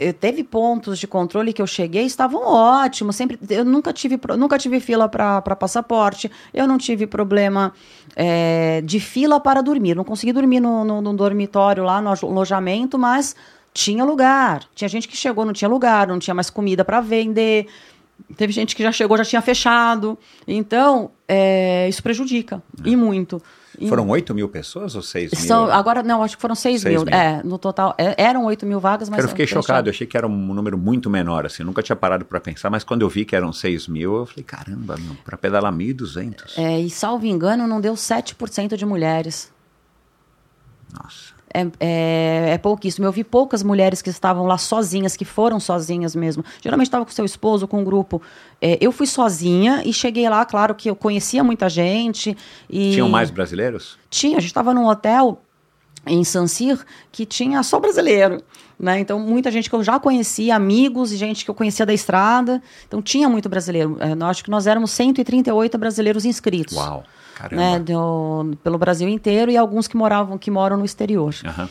eh, 0.00 0.12
teve 0.12 0.42
pontos 0.42 0.98
de 0.98 1.06
controle 1.06 1.52
que 1.52 1.62
eu 1.62 1.68
cheguei 1.68 2.02
estavam 2.04 2.42
ótimos 2.44 3.14
sempre 3.14 3.38
eu 3.48 3.64
nunca 3.64 3.92
tive 3.92 4.18
nunca 4.36 4.58
tive 4.58 4.80
fila 4.80 5.08
para 5.08 5.40
passaporte 5.54 6.28
eu 6.52 6.66
não 6.66 6.76
tive 6.78 7.06
problema 7.06 7.72
é, 8.16 8.80
de 8.84 8.98
fila 8.98 9.38
para 9.38 9.60
dormir 9.62 9.94
não 9.94 10.02
consegui 10.02 10.32
dormir 10.32 10.58
no, 10.58 10.84
no- 10.84 11.00
no 11.00 11.14
dormitório 11.14 11.84
lá 11.84 12.00
no 12.02 12.08
alo- 12.08 12.28
alojamento 12.32 12.98
mas 12.98 13.36
tinha 13.72 14.04
lugar 14.04 14.64
tinha 14.74 14.88
gente 14.88 15.06
que 15.06 15.16
chegou 15.16 15.44
não 15.44 15.52
tinha 15.52 15.68
lugar 15.68 16.08
não 16.08 16.18
tinha 16.18 16.34
mais 16.34 16.50
comida 16.50 16.84
para 16.84 17.00
vender 17.00 17.68
teve 18.36 18.52
gente 18.52 18.74
que 18.76 18.82
já 18.82 18.92
chegou 18.92 19.16
já 19.18 19.24
tinha 19.24 19.42
fechado 19.42 20.18
então 20.46 21.10
é, 21.28 21.88
isso 21.88 22.02
prejudica 22.02 22.62
e 22.84 22.94
muito 22.96 23.40
E- 23.78 23.88
Foram 23.88 24.08
8 24.08 24.32
mil 24.36 24.48
pessoas 24.48 24.94
ou 24.94 25.02
6 25.02 25.32
mil? 25.32 25.40
são, 25.40 25.64
agora, 25.68 26.00
não, 26.00 26.22
acho 26.22 26.36
que 26.36 26.40
foram 26.40 26.54
6 26.54 26.80
Seis 26.82 26.94
mil. 26.94 27.04
mil. 27.04 27.12
É, 27.12 27.42
no 27.42 27.58
total. 27.58 27.92
é, 27.98 28.14
eram 28.22 28.44
8 28.44 28.64
mil 28.64 28.78
vagas, 28.78 29.08
mas. 29.08 29.20
Eu 29.20 29.28
fiquei 29.28 29.46
fechado. 29.48 29.62
chocado, 29.64 29.88
eu 29.88 29.90
achei 29.90 30.06
que 30.06 30.16
era 30.16 30.28
um 30.28 30.54
número 30.54 30.78
muito 30.78 31.10
menor, 31.10 31.44
assim, 31.44 31.64
nunca 31.64 31.82
tinha 31.82 31.96
parado 31.96 32.24
para 32.24 32.38
pensar, 32.38 32.70
mas 32.70 32.84
quando 32.84 33.02
eu 33.02 33.08
vi 33.08 33.24
que 33.24 33.34
eram 33.34 33.52
6 33.52 33.88
mil, 33.88 34.14
eu 34.18 34.26
falei, 34.26 34.44
caramba, 34.44 34.94
para 35.24 35.36
pedalar 35.36 35.72
1.200. 35.72 36.56
É, 36.56 36.78
e 36.78 36.88
salvo 36.88 37.26
engano, 37.26 37.66
não 37.66 37.80
deu 37.80 37.94
7% 37.94 38.76
de 38.76 38.86
mulheres. 38.86 39.52
Nossa. 40.92 41.33
É, 41.54 41.66
é, 41.78 42.50
é 42.54 42.58
pouquíssimo. 42.58 43.06
Eu 43.06 43.12
vi 43.12 43.22
poucas 43.22 43.62
mulheres 43.62 44.02
que 44.02 44.10
estavam 44.10 44.44
lá 44.44 44.58
sozinhas, 44.58 45.16
que 45.16 45.24
foram 45.24 45.60
sozinhas 45.60 46.16
mesmo. 46.16 46.44
Geralmente 46.60 46.88
estava 46.88 47.04
com 47.04 47.12
seu 47.12 47.24
esposo, 47.24 47.68
com 47.68 47.80
um 47.80 47.84
grupo. 47.84 48.20
É, 48.60 48.76
eu 48.80 48.90
fui 48.90 49.06
sozinha 49.06 49.82
e 49.84 49.92
cheguei 49.92 50.28
lá, 50.28 50.44
claro 50.44 50.74
que 50.74 50.90
eu 50.90 50.96
conhecia 50.96 51.44
muita 51.44 51.68
gente. 51.68 52.36
E 52.68 52.92
Tinham 52.92 53.08
mais 53.08 53.30
brasileiros? 53.30 53.96
Tinha, 54.10 54.38
a 54.38 54.40
gente 54.40 54.50
estava 54.50 54.74
num 54.74 54.86
hotel 54.86 55.40
em 56.06 56.24
Sancir 56.24 56.84
que 57.12 57.24
tinha 57.24 57.62
só 57.62 57.78
brasileiro. 57.78 58.42
Né? 58.78 58.98
Então, 58.98 59.20
muita 59.20 59.50
gente 59.50 59.70
que 59.70 59.76
eu 59.76 59.84
já 59.84 60.00
conhecia, 60.00 60.56
amigos 60.56 61.12
e 61.12 61.16
gente 61.16 61.44
que 61.44 61.50
eu 61.50 61.54
conhecia 61.54 61.86
da 61.86 61.94
estrada. 61.94 62.60
Então, 62.86 63.00
tinha 63.00 63.28
muito 63.28 63.48
brasileiro. 63.48 63.96
É, 64.00 64.12
eu 64.12 64.26
acho 64.26 64.42
que 64.42 64.50
nós 64.50 64.66
éramos 64.66 64.90
138 64.90 65.78
brasileiros 65.78 66.24
inscritos. 66.24 66.76
Uau, 66.76 67.04
caramba. 67.34 67.62
Né, 67.62 67.78
do- 67.80 68.56
pelo 68.62 68.78
Brasil 68.78 69.08
inteiro 69.08 69.50
e 69.50 69.56
alguns 69.56 69.86
que 69.88 69.96
moravam 69.96 70.38
que 70.38 70.50
moram 70.50 70.76
no 70.76 70.84
exterior. 70.84 71.34
Aham. 71.44 71.68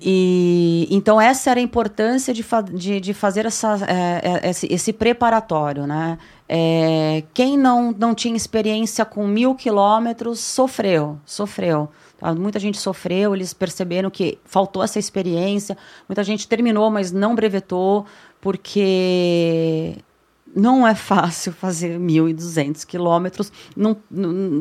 E 0.00 0.86
então 0.90 1.20
essa 1.20 1.50
era 1.50 1.58
a 1.58 1.62
importância 1.62 2.32
de, 2.32 2.42
fa- 2.42 2.60
de, 2.60 3.00
de 3.00 3.12
fazer 3.12 3.46
essa, 3.46 3.76
é, 3.88 4.40
é, 4.46 4.50
esse, 4.50 4.66
esse 4.72 4.92
preparatório, 4.92 5.86
né? 5.88 6.18
É, 6.48 7.24
quem 7.34 7.58
não, 7.58 7.90
não 7.90 8.14
tinha 8.14 8.36
experiência 8.36 9.04
com 9.04 9.26
mil 9.26 9.54
quilômetros 9.56 10.38
sofreu, 10.38 11.18
sofreu. 11.26 11.88
Tá? 12.18 12.32
Muita 12.34 12.60
gente 12.60 12.78
sofreu, 12.78 13.34
eles 13.34 13.52
perceberam 13.52 14.08
que 14.08 14.38
faltou 14.44 14.82
essa 14.84 14.98
experiência. 15.00 15.76
Muita 16.08 16.22
gente 16.22 16.46
terminou, 16.46 16.90
mas 16.90 17.10
não 17.10 17.34
brevetou, 17.34 18.06
porque 18.40 19.96
não 20.58 20.86
é 20.86 20.94
fácil 20.94 21.52
fazer 21.52 21.98
1.200 21.98 22.84
quilômetros 22.84 23.52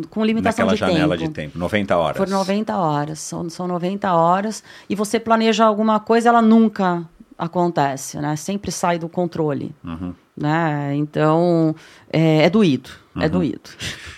com 0.09 0.23
limitação 0.25 0.65
Naquela 0.67 0.73
de 0.73 0.93
janela 0.97 1.17
tempo. 1.17 1.27
de 1.29 1.33
tempo, 1.33 1.57
90 1.57 1.97
horas. 1.97 2.17
Por 2.17 2.27
90 2.29 2.77
horas. 2.77 3.19
São, 3.19 3.49
são 3.49 3.67
90 3.67 4.13
horas. 4.13 4.63
E 4.89 4.95
você 4.95 5.19
planeja 5.19 5.65
alguma 5.65 5.99
coisa, 5.99 6.29
ela 6.29 6.41
nunca 6.41 7.07
acontece, 7.37 8.17
né? 8.19 8.35
Sempre 8.35 8.71
sai 8.71 8.97
do 8.99 9.07
controle. 9.09 9.73
Uhum. 9.83 10.13
Né? 10.35 10.95
Então, 10.95 11.75
é, 12.11 12.43
é 12.43 12.49
doído. 12.49 12.89
É 13.15 13.23
Uhum. 13.25 13.29
doído. 13.29 13.69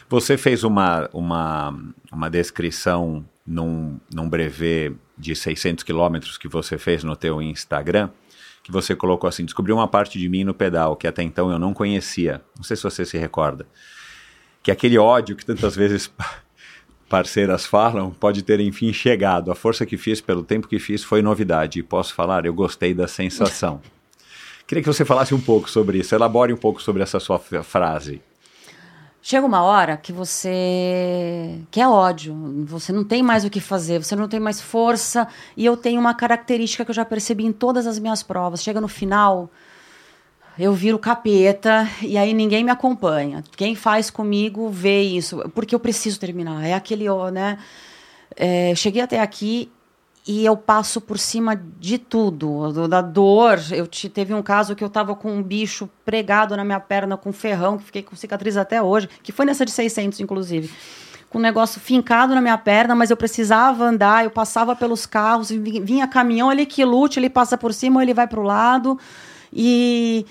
Você 0.09 0.37
fez 0.37 0.63
uma, 0.65 1.09
uma, 1.13 1.73
uma 2.11 2.29
descrição 2.29 3.23
num, 3.47 3.97
num 4.13 4.27
brevet 4.29 4.93
de 5.17 5.35
600 5.35 5.83
quilômetros 5.83 6.37
que 6.37 6.47
você 6.47 6.77
fez 6.77 7.03
no 7.03 7.15
teu 7.15 7.41
Instagram, 7.41 8.09
que 8.69 8.73
você 8.73 8.95
colocou 8.95 9.27
assim, 9.27 9.43
descobri 9.43 9.73
uma 9.73 9.87
parte 9.87 10.19
de 10.19 10.29
mim 10.29 10.43
no 10.43 10.53
pedal 10.53 10.95
que 10.95 11.07
até 11.07 11.23
então 11.23 11.51
eu 11.51 11.57
não 11.57 11.73
conhecia. 11.73 12.39
Não 12.55 12.63
sei 12.63 12.77
se 12.77 12.83
você 12.83 13.03
se 13.03 13.17
recorda. 13.17 13.65
Que 14.61 14.69
aquele 14.69 14.97
ódio 14.97 15.35
que 15.35 15.43
tantas 15.43 15.75
vezes 15.75 16.11
parceiras 17.09 17.65
falam 17.65 18.11
pode 18.11 18.43
ter 18.43 18.59
enfim 18.59 18.93
chegado. 18.93 19.51
A 19.51 19.55
força 19.55 19.87
que 19.87 19.97
fiz 19.97 20.21
pelo 20.21 20.43
tempo 20.43 20.67
que 20.67 20.77
fiz 20.77 21.03
foi 21.03 21.23
novidade. 21.23 21.79
E 21.79 21.83
posso 21.83 22.13
falar, 22.13 22.45
eu 22.45 22.53
gostei 22.53 22.93
da 22.93 23.07
sensação. 23.07 23.81
Queria 24.67 24.83
que 24.83 24.87
você 24.87 25.03
falasse 25.03 25.33
um 25.33 25.41
pouco 25.41 25.67
sobre 25.67 25.97
isso, 25.97 26.13
elabore 26.13 26.53
um 26.53 26.57
pouco 26.57 26.79
sobre 26.79 27.01
essa 27.01 27.19
sua 27.19 27.39
frase. 27.39 28.21
Chega 29.21 29.45
uma 29.45 29.61
hora 29.61 29.97
que 29.97 30.13
você 30.13 31.59
quer 31.69 31.87
ódio, 31.87 32.33
você 32.65 32.93
não 32.93 33.03
tem 33.03 33.21
mais 33.21 33.43
o 33.43 33.49
que 33.49 33.59
fazer, 33.59 34.01
você 34.01 34.15
não 34.15 34.29
tem 34.29 34.39
mais 34.39 34.61
força. 34.61 35.27
E 35.57 35.65
eu 35.65 35.75
tenho 35.75 35.99
uma 35.99 36.13
característica 36.13 36.85
que 36.85 36.91
eu 36.91 36.95
já 36.95 37.03
percebi 37.03 37.45
em 37.45 37.51
todas 37.51 37.85
as 37.85 37.99
minhas 37.99 38.23
provas. 38.23 38.63
Chega 38.63 38.79
no 38.79 38.87
final, 38.87 39.49
eu 40.57 40.73
viro 40.73 40.97
capeta 40.97 41.85
e 42.01 42.17
aí 42.17 42.33
ninguém 42.33 42.63
me 42.63 42.71
acompanha. 42.71 43.43
Quem 43.57 43.75
faz 43.75 44.09
comigo 44.09 44.69
vê 44.69 45.01
isso, 45.01 45.37
porque 45.53 45.75
eu 45.75 45.79
preciso 45.79 46.17
terminar. 46.17 46.65
É 46.65 46.73
aquele, 46.73 47.05
né? 47.31 47.57
É, 48.37 48.73
cheguei 48.73 49.01
até 49.01 49.19
aqui 49.19 49.69
e 50.31 50.45
eu 50.45 50.55
passo 50.55 51.01
por 51.01 51.17
cima 51.17 51.59
de 51.79 51.97
tudo, 51.97 52.71
do- 52.71 52.87
da 52.87 53.01
dor. 53.01 53.57
Eu 53.71 53.87
te, 53.87 54.07
teve 54.07 54.31
um 54.31 54.43
caso 54.43 54.75
que 54.75 54.83
eu 54.83 54.89
tava 54.89 55.15
com 55.15 55.31
um 55.31 55.41
bicho 55.41 55.89
pregado 56.05 56.55
na 56.55 56.63
minha 56.63 56.79
perna 56.79 57.17
com 57.17 57.33
ferrão, 57.33 57.79
que 57.79 57.85
fiquei 57.85 58.03
com 58.03 58.15
cicatriz 58.15 58.55
até 58.55 58.79
hoje, 58.79 59.09
que 59.23 59.31
foi 59.31 59.43
nessa 59.43 59.65
de 59.65 59.71
600, 59.71 60.19
inclusive. 60.19 60.69
Com 61.31 61.39
um 61.39 61.41
negócio 61.41 61.81
fincado 61.81 62.35
na 62.35 62.41
minha 62.41 62.59
perna, 62.59 62.93
mas 62.93 63.09
eu 63.09 63.17
precisava 63.17 63.83
andar, 63.85 64.23
eu 64.23 64.29
passava 64.29 64.75
pelos 64.75 65.07
carros, 65.07 65.49
vi- 65.49 65.79
vinha 65.79 66.07
caminhão, 66.07 66.51
ele 66.51 66.63
que 66.67 66.85
lute, 66.85 67.19
ele 67.19 67.29
passa 67.29 67.57
por 67.57 67.73
cima 67.73 68.03
ele 68.03 68.13
vai 68.13 68.27
para 68.27 68.39
o 68.39 68.43
lado. 68.43 68.99
E, 69.51 70.27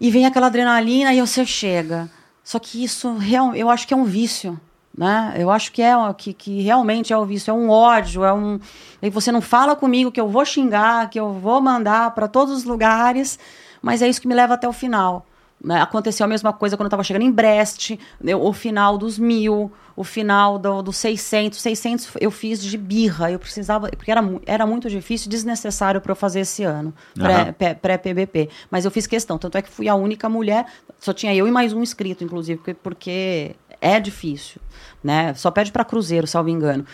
e 0.00 0.10
vem 0.10 0.26
aquela 0.26 0.48
adrenalina 0.48 1.14
e 1.14 1.20
você 1.20 1.46
chega. 1.46 2.10
Só 2.42 2.58
que 2.58 2.82
isso, 2.82 3.14
real, 3.16 3.54
eu 3.54 3.70
acho 3.70 3.86
que 3.86 3.94
é 3.94 3.96
um 3.96 4.04
vício. 4.04 4.58
Né? 4.96 5.34
Eu 5.36 5.50
acho 5.50 5.72
que 5.72 5.82
é 5.82 5.92
que, 6.16 6.32
que 6.32 6.62
realmente 6.62 7.12
é 7.12 7.16
o 7.18 7.24
vício, 7.26 7.50
é 7.50 7.54
um 7.54 7.68
ódio, 7.68 8.24
é 8.24 8.32
um. 8.32 8.58
E 9.02 9.10
você 9.10 9.30
não 9.30 9.42
fala 9.42 9.76
comigo 9.76 10.10
que 10.10 10.20
eu 10.20 10.28
vou 10.28 10.44
xingar, 10.44 11.10
que 11.10 11.20
eu 11.20 11.32
vou 11.34 11.60
mandar 11.60 12.12
para 12.14 12.26
todos 12.26 12.54
os 12.56 12.64
lugares, 12.64 13.38
mas 13.82 14.00
é 14.00 14.08
isso 14.08 14.20
que 14.20 14.26
me 14.28 14.34
leva 14.34 14.54
até 14.54 14.66
o 14.68 14.72
final. 14.72 15.26
né? 15.62 15.80
Aconteceu 15.80 16.24
a 16.24 16.28
mesma 16.28 16.52
coisa 16.52 16.76
quando 16.76 16.84
eu 16.84 16.88
estava 16.88 17.02
chegando 17.02 17.22
em 17.22 17.30
Brest, 17.30 17.92
eu- 18.24 18.42
o 18.42 18.52
final 18.52 18.96
dos 18.98 19.18
mil, 19.18 19.72
o 19.96 20.04
final 20.04 20.58
do, 20.58 20.82
dos 20.82 20.96
600. 20.98 21.58
600 21.60 22.08
eu 22.20 22.30
fiz 22.30 22.62
de 22.62 22.76
birra, 22.76 23.30
eu 23.30 23.38
precisava, 23.38 23.88
porque 23.88 24.10
era, 24.10 24.22
era 24.46 24.66
muito 24.66 24.88
difícil, 24.90 25.30
desnecessário 25.30 25.98
para 26.00 26.12
eu 26.12 26.16
fazer 26.16 26.40
esse 26.40 26.62
ano, 26.62 26.92
pré- 27.58 27.74
pré-PBP. 27.74 28.50
Mas 28.70 28.84
eu 28.84 28.90
fiz 28.90 29.06
questão, 29.06 29.38
tanto 29.38 29.56
é 29.56 29.62
que 29.62 29.70
fui 29.70 29.88
a 29.88 29.94
única 29.94 30.28
mulher, 30.28 30.66
só 31.00 31.12
tinha 31.14 31.34
eu 31.34 31.46
e 31.48 31.50
mais 31.50 31.72
um 31.72 31.82
inscrito, 31.82 32.22
inclusive, 32.22 32.58
porque, 32.58 32.74
porque 32.74 33.56
é 33.80 33.98
difícil, 34.00 34.60
né? 35.02 35.34
Só 35.34 35.50
pede 35.50 35.72
para 35.72 35.84
cruzeiro, 35.84 36.26
salvo 36.26 36.48
engano. 36.48 36.84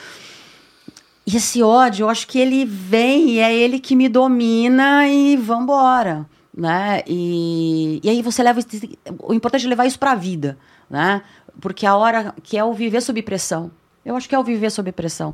E 1.26 1.36
esse 1.36 1.62
ódio, 1.62 2.04
eu 2.04 2.08
acho 2.08 2.26
que 2.26 2.38
ele 2.38 2.64
vem 2.64 3.30
e 3.30 3.38
é 3.38 3.54
ele 3.54 3.78
que 3.78 3.94
me 3.94 4.08
domina 4.08 5.06
e 5.06 5.36
vambora, 5.36 6.26
né? 6.54 7.02
E, 7.06 8.00
e 8.02 8.10
aí 8.10 8.22
você 8.22 8.42
leva... 8.42 8.60
O 9.20 9.32
importante 9.32 9.64
é 9.64 9.68
levar 9.68 9.86
isso 9.86 9.98
para 9.98 10.12
a 10.12 10.16
vida, 10.16 10.58
né? 10.90 11.22
Porque 11.60 11.86
a 11.86 11.96
hora 11.96 12.34
que 12.42 12.58
é 12.58 12.64
o 12.64 12.72
viver 12.72 13.00
sob 13.00 13.22
pressão. 13.22 13.70
Eu 14.04 14.16
acho 14.16 14.28
que 14.28 14.34
é 14.34 14.38
o 14.38 14.42
viver 14.42 14.70
sob 14.70 14.90
pressão. 14.90 15.32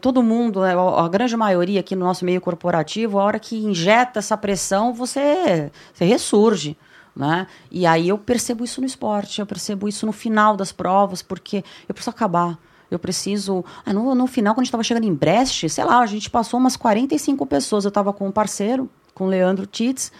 todo 0.00 0.22
mundo, 0.22 0.62
né, 0.62 0.74
a 0.74 1.04
a 1.04 1.08
grande 1.08 1.36
maioria 1.36 1.80
aqui 1.80 1.94
no 1.94 2.06
nosso 2.06 2.24
meio 2.24 2.40
corporativo, 2.40 3.18
a 3.18 3.24
hora 3.24 3.38
que 3.38 3.56
injeta 3.56 4.18
essa 4.20 4.36
pressão, 4.36 4.94
você, 4.94 5.70
você 5.92 6.06
ressurge. 6.06 6.76
Né? 7.18 7.48
E 7.68 7.84
aí 7.84 8.08
eu 8.08 8.16
percebo 8.16 8.64
isso 8.64 8.80
no 8.80 8.86
esporte, 8.86 9.40
eu 9.40 9.46
percebo 9.46 9.88
isso 9.88 10.06
no 10.06 10.12
final 10.12 10.56
das 10.56 10.70
provas, 10.70 11.20
porque 11.20 11.64
eu 11.88 11.92
preciso 11.92 12.10
acabar. 12.10 12.56
Eu 12.88 12.98
preciso. 12.98 13.64
Ah, 13.84 13.92
no, 13.92 14.14
no 14.14 14.28
final, 14.28 14.54
quando 14.54 14.60
a 14.60 14.64
gente 14.64 14.68
estava 14.68 14.84
chegando 14.84 15.04
em 15.04 15.12
Brest, 15.12 15.68
sei 15.68 15.84
lá, 15.84 15.98
a 15.98 16.06
gente 16.06 16.30
passou 16.30 16.60
umas 16.60 16.76
45 16.76 17.44
pessoas. 17.44 17.84
Eu 17.84 17.88
estava 17.88 18.12
com 18.12 18.28
um 18.28 18.30
parceiro, 18.30 18.88
com 19.14 19.24
o 19.24 19.26
Leandro 19.26 19.66
Titz, 19.66 20.12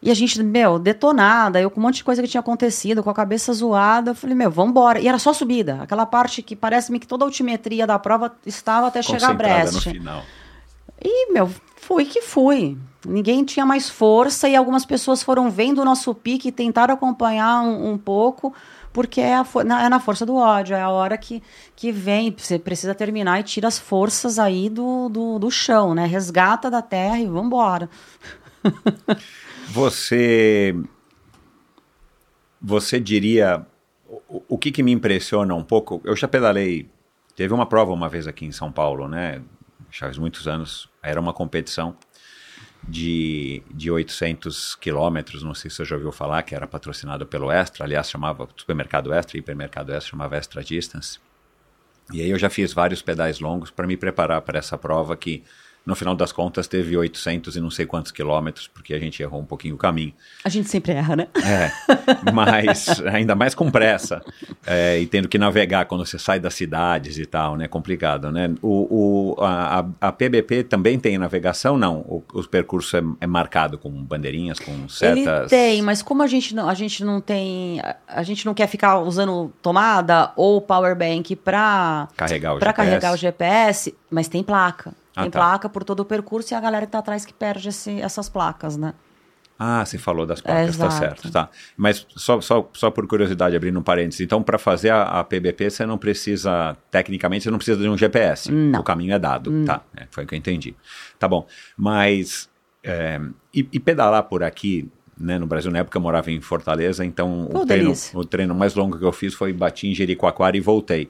e 0.00 0.10
a 0.10 0.14
gente, 0.14 0.40
meu, 0.42 0.78
detonada, 0.78 1.60
eu 1.60 1.70
com 1.70 1.80
um 1.80 1.82
monte 1.82 1.96
de 1.96 2.04
coisa 2.04 2.22
que 2.22 2.28
tinha 2.28 2.40
acontecido, 2.40 3.02
com 3.02 3.10
a 3.10 3.14
cabeça 3.14 3.52
zoada, 3.52 4.12
eu 4.12 4.14
falei, 4.14 4.36
meu, 4.36 4.50
vambora. 4.50 5.00
E 5.00 5.08
era 5.08 5.18
só 5.18 5.32
subida, 5.32 5.82
aquela 5.82 6.06
parte 6.06 6.42
que 6.42 6.54
parece-me 6.54 7.00
que 7.00 7.06
toda 7.06 7.24
a 7.24 7.26
altimetria 7.26 7.86
da 7.86 7.98
prova 7.98 8.32
estava 8.46 8.86
até 8.86 9.02
chegar 9.02 9.30
a 9.30 9.34
Brest. 9.34 9.74
no 9.74 9.80
final. 9.80 10.22
E, 11.02 11.32
meu, 11.32 11.50
fui 11.76 12.04
que 12.04 12.22
fui. 12.22 12.78
Ninguém 13.06 13.44
tinha 13.44 13.66
mais 13.66 13.88
força 13.88 14.48
e 14.48 14.56
algumas 14.56 14.84
pessoas 14.84 15.22
foram 15.22 15.50
vendo 15.50 15.80
o 15.80 15.84
nosso 15.84 16.14
pique 16.14 16.48
e 16.48 16.52
tentaram 16.52 16.94
acompanhar 16.94 17.62
um, 17.62 17.92
um 17.92 17.98
pouco, 17.98 18.54
porque 18.92 19.20
é, 19.20 19.34
a 19.34 19.44
é 19.82 19.88
na 19.88 20.00
força 20.00 20.24
do 20.24 20.36
ódio, 20.36 20.74
é 20.74 20.80
a 20.80 20.88
hora 20.88 21.18
que, 21.18 21.42
que 21.76 21.92
vem, 21.92 22.34
você 22.36 22.58
precisa 22.58 22.94
terminar 22.94 23.40
e 23.40 23.42
tira 23.42 23.68
as 23.68 23.78
forças 23.78 24.38
aí 24.38 24.70
do, 24.70 25.08
do, 25.08 25.38
do 25.38 25.50
chão, 25.50 25.94
né? 25.94 26.06
Resgata 26.06 26.70
da 26.70 26.80
terra 26.80 27.18
e 27.18 27.26
vambora. 27.26 27.90
Você. 29.68 30.74
Você 32.60 33.00
diria. 33.00 33.66
O, 34.28 34.42
o 34.50 34.58
que, 34.58 34.70
que 34.70 34.82
me 34.82 34.92
impressiona 34.92 35.54
um 35.54 35.64
pouco? 35.64 36.00
Eu 36.04 36.14
já 36.14 36.28
pedalei. 36.28 36.88
Teve 37.34 37.52
uma 37.52 37.66
prova 37.66 37.92
uma 37.92 38.08
vez 38.08 38.26
aqui 38.26 38.46
em 38.46 38.52
São 38.52 38.70
Paulo, 38.70 39.08
né? 39.08 39.42
Já 39.90 40.06
faz 40.06 40.18
muitos 40.18 40.46
anos. 40.46 40.88
Era 41.02 41.20
uma 41.20 41.32
competição 41.32 41.96
de, 42.88 43.62
de 43.70 43.90
800 43.90 44.74
quilômetros. 44.76 45.42
Não 45.42 45.54
sei 45.54 45.70
se 45.70 45.76
você 45.76 45.84
já 45.84 45.96
ouviu 45.96 46.12
falar, 46.12 46.42
que 46.42 46.54
era 46.54 46.66
patrocinado 46.66 47.26
pelo 47.26 47.50
Extra. 47.50 47.84
Aliás, 47.84 48.10
chamava 48.10 48.48
Supermercado 48.56 49.12
Extra, 49.12 49.38
Hipermercado 49.38 49.92
Extra, 49.92 50.10
chamava 50.10 50.36
Extra 50.36 50.62
Distance. 50.62 51.18
E 52.12 52.20
aí 52.20 52.30
eu 52.30 52.38
já 52.38 52.50
fiz 52.50 52.72
vários 52.72 53.00
pedais 53.00 53.40
longos 53.40 53.70
para 53.70 53.86
me 53.86 53.96
preparar 53.96 54.40
para 54.42 54.58
essa 54.58 54.76
prova 54.76 55.16
que, 55.16 55.42
no 55.86 55.94
final 55.94 56.14
das 56.14 56.32
contas, 56.32 56.66
teve 56.66 56.96
800 56.96 57.56
e 57.56 57.60
não 57.60 57.70
sei 57.70 57.84
quantos 57.84 58.10
quilômetros, 58.10 58.66
porque 58.68 58.94
a 58.94 58.98
gente 58.98 59.22
errou 59.22 59.40
um 59.40 59.44
pouquinho 59.44 59.74
o 59.74 59.78
caminho. 59.78 60.14
A 60.42 60.48
gente 60.48 60.68
sempre 60.68 60.92
erra, 60.92 61.14
né? 61.14 61.28
É, 61.44 61.70
mas 62.32 63.00
ainda 63.06 63.34
mais 63.34 63.54
com 63.54 63.70
pressa 63.70 64.22
é, 64.66 64.98
e 64.98 65.06
tendo 65.06 65.28
que 65.28 65.36
navegar 65.36 65.84
quando 65.84 66.06
você 66.06 66.18
sai 66.18 66.40
das 66.40 66.54
cidades 66.54 67.18
e 67.18 67.26
tal, 67.26 67.56
né? 67.56 67.68
Complicado, 67.68 68.32
né? 68.32 68.54
O, 68.62 69.34
o, 69.38 69.44
a, 69.44 69.86
a- 70.00 70.12
PBP 70.12 70.64
também 70.64 70.98
tem 70.98 71.18
navegação? 71.18 71.76
Não, 71.76 71.98
o, 72.00 72.24
o 72.32 72.48
percurso 72.48 72.96
é, 72.96 73.02
é 73.20 73.26
marcado 73.26 73.76
com 73.76 73.90
bandeirinhas, 73.90 74.58
com 74.58 74.88
setas... 74.88 75.18
Ele 75.18 75.48
tem, 75.48 75.82
mas 75.82 76.00
como 76.02 76.22
a 76.22 76.26
gente 76.26 76.54
não, 76.54 76.68
a 76.68 76.74
gente 76.74 77.04
não 77.04 77.20
tem, 77.20 77.80
a, 78.08 78.22
gente 78.22 78.46
não 78.46 78.54
quer 78.54 78.68
ficar 78.68 79.00
usando 79.00 79.52
tomada 79.60 80.32
ou 80.36 80.60
power 80.60 80.96
bank 80.96 81.36
para 81.36 82.08
Carregar 82.16 82.54
o 82.54 82.58
para 82.58 82.70
GPS. 82.70 82.88
carregar 82.88 83.12
o 83.12 83.16
GPS, 83.16 83.94
mas 84.10 84.28
tem 84.28 84.42
placa. 84.42 84.94
Ah, 85.16 85.22
tem 85.22 85.30
tá. 85.30 85.38
placa 85.38 85.68
por 85.68 85.84
todo 85.84 86.00
o 86.00 86.04
percurso 86.04 86.52
e 86.52 86.56
a 86.56 86.60
galera 86.60 86.86
que 86.86 86.92
tá 86.92 86.98
atrás 86.98 87.24
que 87.24 87.32
perde 87.32 87.68
esse- 87.68 88.00
essas 88.00 88.28
placas, 88.28 88.76
né? 88.76 88.94
Ah, 89.56 89.84
você 89.84 89.96
falou 89.98 90.26
das 90.26 90.40
placas, 90.40 90.76
tá 90.76 90.86
Exato. 90.86 90.98
certo, 90.98 91.30
tá. 91.30 91.48
Mas 91.76 92.04
só, 92.16 92.40
só, 92.40 92.68
só 92.72 92.90
por 92.90 93.06
curiosidade, 93.06 93.54
abrindo 93.54 93.78
um 93.78 93.82
parênteses, 93.84 94.20
então 94.20 94.42
para 94.42 94.58
fazer 94.58 94.90
a, 94.90 95.20
a 95.20 95.24
PBP 95.24 95.70
você 95.70 95.86
não 95.86 95.96
precisa, 95.96 96.76
tecnicamente 96.90 97.44
você 97.44 97.50
não 97.52 97.58
precisa 97.58 97.80
de 97.80 97.88
um 97.88 97.96
GPS, 97.96 98.50
Não. 98.50 98.80
o 98.80 98.82
caminho 98.82 99.14
é 99.14 99.18
dado, 99.18 99.64
tá, 99.64 99.80
é, 99.96 100.08
foi 100.10 100.24
o 100.24 100.26
que 100.26 100.34
eu 100.34 100.38
entendi. 100.38 100.74
Tá 101.20 101.28
bom, 101.28 101.46
mas 101.76 102.50
é, 102.82 103.20
e, 103.54 103.68
e 103.72 103.78
pedalar 103.78 104.24
por 104.24 104.42
aqui, 104.42 104.90
né, 105.16 105.38
no 105.38 105.46
Brasil, 105.46 105.70
na 105.70 105.78
época 105.78 105.96
eu 105.98 106.02
morava 106.02 106.32
em 106.32 106.40
Fortaleza, 106.40 107.04
então 107.04 107.48
Pô, 107.52 107.60
o 107.60 107.66
treino, 107.66 107.92
o 108.14 108.24
treino 108.24 108.54
mais 108.56 108.74
longo 108.74 108.98
que 108.98 109.04
eu 109.04 109.12
fiz 109.12 109.34
foi 109.34 109.52
bati 109.52 109.86
em 109.86 109.94
Jericoacoara 109.94 110.56
e 110.56 110.60
voltei. 110.60 111.08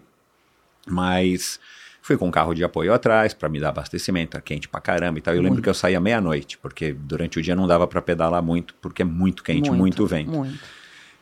Mas 0.87 1.59
fui 2.05 2.19
com 2.19 2.29
um 2.29 2.31
carro 2.31 2.53
de 2.53 2.63
apoio 2.63 2.93
atrás 2.93 3.33
para 3.33 3.49
me 3.49 3.59
dar 3.59 3.71
abastecimento, 3.71 4.37
é 4.37 4.41
quente 4.43 4.69
pra 4.69 4.79
caramba 4.79 5.19
e 5.19 5.23
tal. 5.23 5.35
Eu 5.35 5.41
lembro 5.41 5.63
que 5.63 5.71
eu 5.71 5.73
saía 5.73 5.99
meia-noite, 5.99 6.59
porque 6.59 6.93
durante 6.93 7.39
o 7.39 7.43
dia 7.43 7.57
não 7.57 7.67
dava 7.67 7.87
para 7.89 8.03
pedalar 8.03 8.43
muito, 8.43 8.75
porque 8.75 9.01
é 9.01 9.05
muito 9.07 9.43
quente, 9.43 9.71
muito, 9.71 10.07
vento. 10.07 10.31
Muito. 10.31 10.63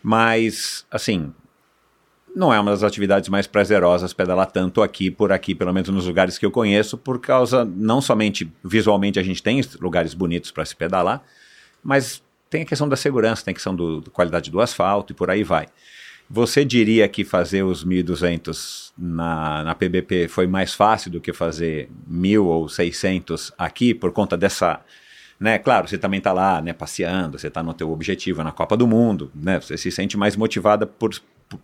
Mas, 0.03 0.85
assim, 0.91 1.33
não 2.35 2.53
é 2.53 2.59
uma 2.59 2.73
das 2.73 2.83
atividades 2.83 3.29
mais 3.29 3.47
prazerosas 3.47 4.13
pedalar 4.13 4.51
tanto 4.51 4.83
aqui 4.83 5.09
por 5.09 5.31
aqui, 5.31 5.55
pelo 5.55 5.73
menos 5.73 5.89
nos 5.89 6.05
lugares 6.05 6.37
que 6.37 6.45
eu 6.45 6.51
conheço, 6.51 6.99
por 6.99 7.21
causa, 7.21 7.65
não 7.65 8.01
somente 8.01 8.53
visualmente 8.65 9.21
a 9.21 9.23
gente 9.23 9.41
tem 9.41 9.63
lugares 9.81 10.15
bonitos 10.15 10.51
para 10.51 10.65
se 10.65 10.75
pedalar, 10.75 11.23
mas 11.81 12.21
tem 12.51 12.63
a 12.63 12.67
questão 12.67 12.89
da 12.89 12.97
segurança, 12.97 13.45
tem 13.45 13.53
a 13.53 13.55
questão 13.55 13.77
da 13.77 14.11
qualidade 14.11 14.51
do 14.51 14.61
asfalto 14.61 15.13
e 15.13 15.15
por 15.15 15.31
aí 15.31 15.45
vai. 15.45 15.69
Você 16.35 16.65
diria 16.65 17.07
que 17.09 17.27
fazer 17.27 17.63
os 17.63 17.85
1.200 17.85 18.93
na, 18.97 19.65
na 19.65 19.75
PBP 19.75 20.29
foi 20.29 20.47
mais 20.47 20.73
fácil 20.73 21.11
do 21.11 21.21
que 21.21 21.31
fazer 21.31 21.91
1.000 22.11 22.43
ou 22.43 22.71
600 22.71 23.53
aqui 23.59 23.93
por 23.93 24.13
conta 24.13 24.35
dessa... 24.35 24.81
Né? 25.39 25.59
Claro, 25.59 25.87
você 25.87 25.99
também 25.99 26.17
está 26.17 26.33
lá 26.33 26.63
né, 26.63 26.73
passeando, 26.73 27.39
você 27.39 27.49
está 27.49 27.63
no 27.63 27.75
teu 27.75 27.93
objetivo, 27.93 28.43
na 28.43 28.51
Copa 28.51 28.79
do 28.79 28.87
Mundo, 28.87 29.31
né? 29.35 29.61
você 29.61 29.77
se 29.77 29.91
sente 29.91 30.17
mais 30.17 30.35
motivada 30.35 30.87
por, 30.87 31.11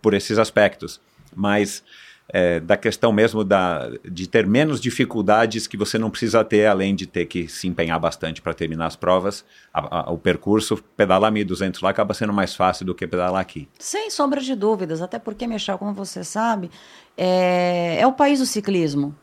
por 0.03 0.13
esses 0.13 0.37
aspectos. 0.37 1.01
Mas 1.35 1.83
é, 2.31 2.59
da 2.59 2.77
questão 2.77 3.11
mesmo 3.11 3.43
da, 3.43 3.89
de 4.09 4.27
ter 4.27 4.45
menos 4.45 4.79
dificuldades 4.79 5.67
que 5.67 5.75
você 5.75 5.97
não 5.97 6.09
precisa 6.09 6.43
ter, 6.43 6.65
além 6.67 6.93
de 6.95 7.05
ter 7.07 7.25
que 7.25 7.47
se 7.47 7.67
empenhar 7.67 7.99
bastante 7.99 8.41
para 8.41 8.53
terminar 8.53 8.85
as 8.85 8.95
provas, 8.95 9.43
a- 9.73 9.99
a- 10.09 10.11
o 10.11 10.17
percurso, 10.17 10.77
pedalar 10.95 11.31
1.200 11.31 11.81
lá 11.81 11.89
acaba 11.89 12.13
sendo 12.13 12.31
mais 12.33 12.55
fácil 12.55 12.85
do 12.85 12.93
que 12.93 13.07
pedalar 13.07 13.41
aqui. 13.41 13.67
Sem 13.79 14.09
sombra 14.09 14.41
de 14.41 14.55
dúvidas, 14.55 15.01
até 15.01 15.17
porque, 15.17 15.47
Michel, 15.47 15.77
como 15.77 15.93
você 15.93 16.23
sabe, 16.23 16.69
é, 17.17 17.97
é 17.99 18.05
o 18.07 18.13
país 18.13 18.39
do 18.39 18.45
ciclismo. 18.45 19.15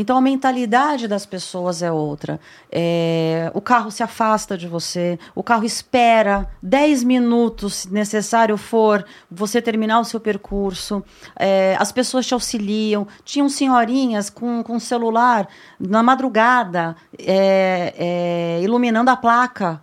Então 0.00 0.16
a 0.16 0.20
mentalidade 0.20 1.08
das 1.08 1.26
pessoas 1.26 1.82
é 1.82 1.90
outra. 1.90 2.38
É, 2.70 3.50
o 3.52 3.60
carro 3.60 3.90
se 3.90 4.00
afasta 4.00 4.56
de 4.56 4.68
você, 4.68 5.18
o 5.34 5.42
carro 5.42 5.64
espera 5.64 6.48
10 6.62 7.02
minutos, 7.02 7.74
se 7.74 7.92
necessário 7.92 8.56
for, 8.56 9.04
você 9.28 9.60
terminar 9.60 9.98
o 9.98 10.04
seu 10.04 10.20
percurso. 10.20 11.04
É, 11.34 11.76
as 11.80 11.90
pessoas 11.90 12.24
te 12.24 12.32
auxiliam. 12.32 13.08
Tinham 13.24 13.48
senhorinhas 13.48 14.30
com, 14.30 14.62
com 14.62 14.78
celular 14.78 15.48
na 15.80 16.00
madrugada, 16.00 16.94
é, 17.18 17.92
é, 17.98 18.62
iluminando 18.62 19.10
a 19.10 19.16
placa 19.16 19.82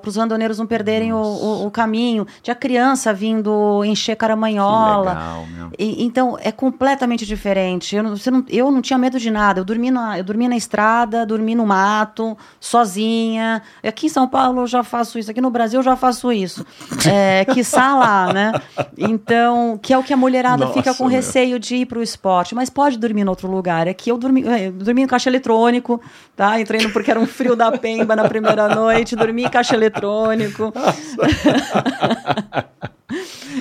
para 0.00 0.08
os 0.08 0.16
randoneiros 0.16 0.58
não 0.58 0.66
perderem 0.66 1.12
o, 1.12 1.16
o- 1.16 1.66
o 1.66 1.70
caminho. 1.70 2.26
Tinha 2.42 2.54
criança 2.54 3.12
vindo 3.12 3.84
encher 3.84 4.16
caramanhola. 4.16 5.10
legal. 5.12 5.44
E- 5.78 6.04
então, 6.04 6.36
é 6.40 6.50
completamente 6.50 7.26
diferente. 7.26 7.94
Eu 7.96 8.02
não, 8.02 8.14
não- 8.30 8.44
eu 8.48 8.70
não 8.70 8.80
tinha 8.80 8.98
medo 8.98 9.18
de 9.18 9.30
nada. 9.30 9.60
Eu 9.60 9.64
dormi, 9.64 9.90
na, 9.90 10.18
eu 10.18 10.24
dormi 10.24 10.48
na 10.48 10.56
estrada, 10.56 11.26
dormi 11.26 11.54
no 11.54 11.66
mato, 11.66 12.36
sozinha. 12.60 13.62
Aqui 13.86 14.06
em 14.06 14.08
São 14.08 14.26
Paulo 14.28 14.62
eu 14.62 14.66
já 14.66 14.82
faço 14.82 15.18
isso. 15.18 15.30
Aqui 15.30 15.40
no 15.40 15.50
Brasil 15.50 15.80
eu 15.80 15.84
já 15.84 15.96
faço 15.96 16.32
isso. 16.32 16.64
É, 17.10 17.44
quiçá 17.44 17.94
lá, 17.94 18.32
né? 18.32 18.52
Então, 18.96 19.78
que 19.82 19.92
é 19.92 19.98
o 19.98 20.02
que 20.02 20.12
a 20.12 20.16
mulherada 20.16 20.64
Nossa, 20.64 20.74
fica 20.74 20.94
com 20.94 21.04
meu. 21.04 21.12
receio 21.12 21.58
de 21.58 21.76
ir 21.76 21.86
para 21.86 21.98
o 21.98 22.02
esporte. 22.02 22.54
Mas 22.54 22.70
pode 22.70 22.98
dormir 22.98 23.22
em 23.22 23.28
outro 23.28 23.48
lugar. 23.50 23.88
Aqui 23.88 24.10
eu 24.10 24.16
dormi, 24.18 24.46
é, 24.46 24.68
eu 24.68 24.72
dormi 24.72 25.02
no 25.02 25.08
caixa 25.08 25.28
eletrônico, 25.28 26.00
tá? 26.36 26.60
Entrei 26.60 26.80
no 26.82 26.90
porque 26.90 27.10
era 27.10 27.20
um 27.20 27.26
frio 27.26 27.54
da 27.56 27.70
pemba 27.72 28.14
na 28.16 28.28
primeira 28.28 28.68
noite. 28.74 29.16
Dormi 29.16 29.44
em 29.44 29.48
caixa 29.58 29.74
eletrônico. 29.74 30.72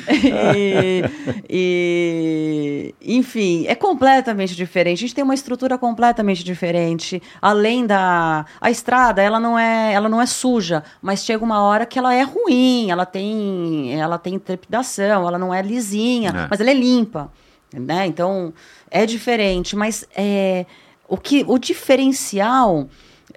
e, 0.09 1.03
e, 1.49 2.95
enfim, 3.01 3.65
é 3.67 3.73
completamente 3.75 4.55
diferente. 4.55 4.99
A 4.99 5.01
gente 5.01 5.15
tem 5.15 5.23
uma 5.23 5.33
estrutura 5.33 5.77
completamente 5.77 6.43
diferente. 6.43 7.21
Além 7.41 7.85
da 7.85 8.45
a 8.61 8.69
estrada, 8.69 9.21
ela 9.21 9.39
não 9.39 9.57
é, 9.57 9.93
ela 9.93 10.07
não 10.07 10.21
é 10.21 10.25
suja, 10.25 10.83
mas 11.01 11.23
chega 11.25 11.43
uma 11.43 11.61
hora 11.61 11.85
que 11.85 11.97
ela 11.97 12.13
é 12.13 12.21
ruim. 12.21 12.91
Ela 12.91 13.05
tem, 13.05 13.99
ela 13.99 14.17
tem 14.17 14.37
trepidação. 14.37 15.27
Ela 15.27 15.39
não 15.39 15.53
é 15.53 15.61
lisinha, 15.61 16.29
É. 16.29 16.47
mas 16.49 16.59
ela 16.59 16.69
é 16.69 16.75
limpa, 16.75 17.31
né? 17.73 18.05
Então 18.05 18.53
é 18.91 19.05
diferente. 19.05 19.75
Mas 19.75 20.05
é, 20.15 20.65
o 21.07 21.17
que, 21.17 21.43
o 21.47 21.57
diferencial 21.57 22.87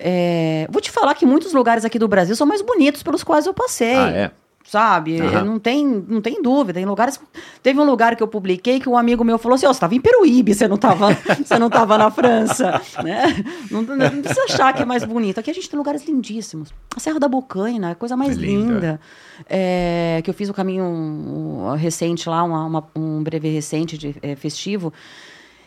é, 0.03 0.67
vou 0.71 0.81
te 0.81 0.91
falar 0.91 1.15
que 1.15 1.27
muitos 1.27 1.53
lugares 1.53 1.85
aqui 1.85 1.99
do 1.99 2.09
Brasil 2.09 2.35
são 2.35 2.47
mais 2.47 2.63
bonitos 2.63 3.03
pelos 3.03 3.23
quais 3.23 3.47
eu 3.47 3.53
passei 3.55 3.95
Ah, 3.97 4.11
é? 4.11 4.31
sabe? 4.65 5.21
Aham. 5.21 5.45
Não, 5.45 5.59
tem, 5.59 5.85
não 5.85 6.21
tem 6.21 6.41
dúvida. 6.41 6.81
Em 6.81 6.85
lugares. 6.87 7.21
Teve 7.63 7.81
um 7.81 7.85
lugar 7.85 8.15
que 8.15 8.23
eu 8.23 8.29
publiquei 8.29 8.79
que 8.79 8.89
um 8.89 8.97
amigo 8.97 9.25
meu 9.25 9.37
falou 9.37 9.57
assim: 9.57 9.67
Ó, 9.67 9.73
você 9.73 9.77
estava 9.79 9.95
em 9.97 10.01
Peruíbe, 10.01 10.55
você 10.55 10.69
não 10.69 10.77
estava 10.77 11.09
você 11.45 11.59
não 11.59 11.69
tava 11.69 11.99
na 11.99 12.11
França. 12.11 12.81
Né? 13.03 13.45
Não, 13.71 13.83
não- 13.83 13.97
não 13.97 14.23
precisa 14.23 14.45
achar 14.45 14.73
que 14.73 14.83
é 14.83 14.85
mais 14.85 15.05
bonito. 15.05 15.39
Aqui 15.41 15.51
a 15.51 15.55
gente 15.55 15.69
tem 15.69 15.77
lugares 15.77 16.07
lindíssimos. 16.07 16.73
A 16.97 17.01
Serra 17.01 17.19
da 17.19 17.27
Bocaina, 17.29 17.91
a 17.91 17.95
coisa 17.97 18.17
mais 18.17 18.37
É 18.39 18.41
linda. 18.41 18.73
linda. 18.75 19.01
É, 19.49 20.21
que 20.23 20.31
eu 20.31 20.35
fiz 20.35 20.49
o 20.49 20.55
caminho 20.55 20.85
um, 20.85 21.75
recente 21.75 22.29
lá, 22.29 22.43
uma- 22.45 22.65
uma- 22.67 22.85
um 22.95 23.23
breve 23.25 23.49
recente 23.49 23.99
de, 23.99 24.15
é, 24.23 24.37
festivo. 24.37 24.93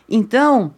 Então. 0.10 0.73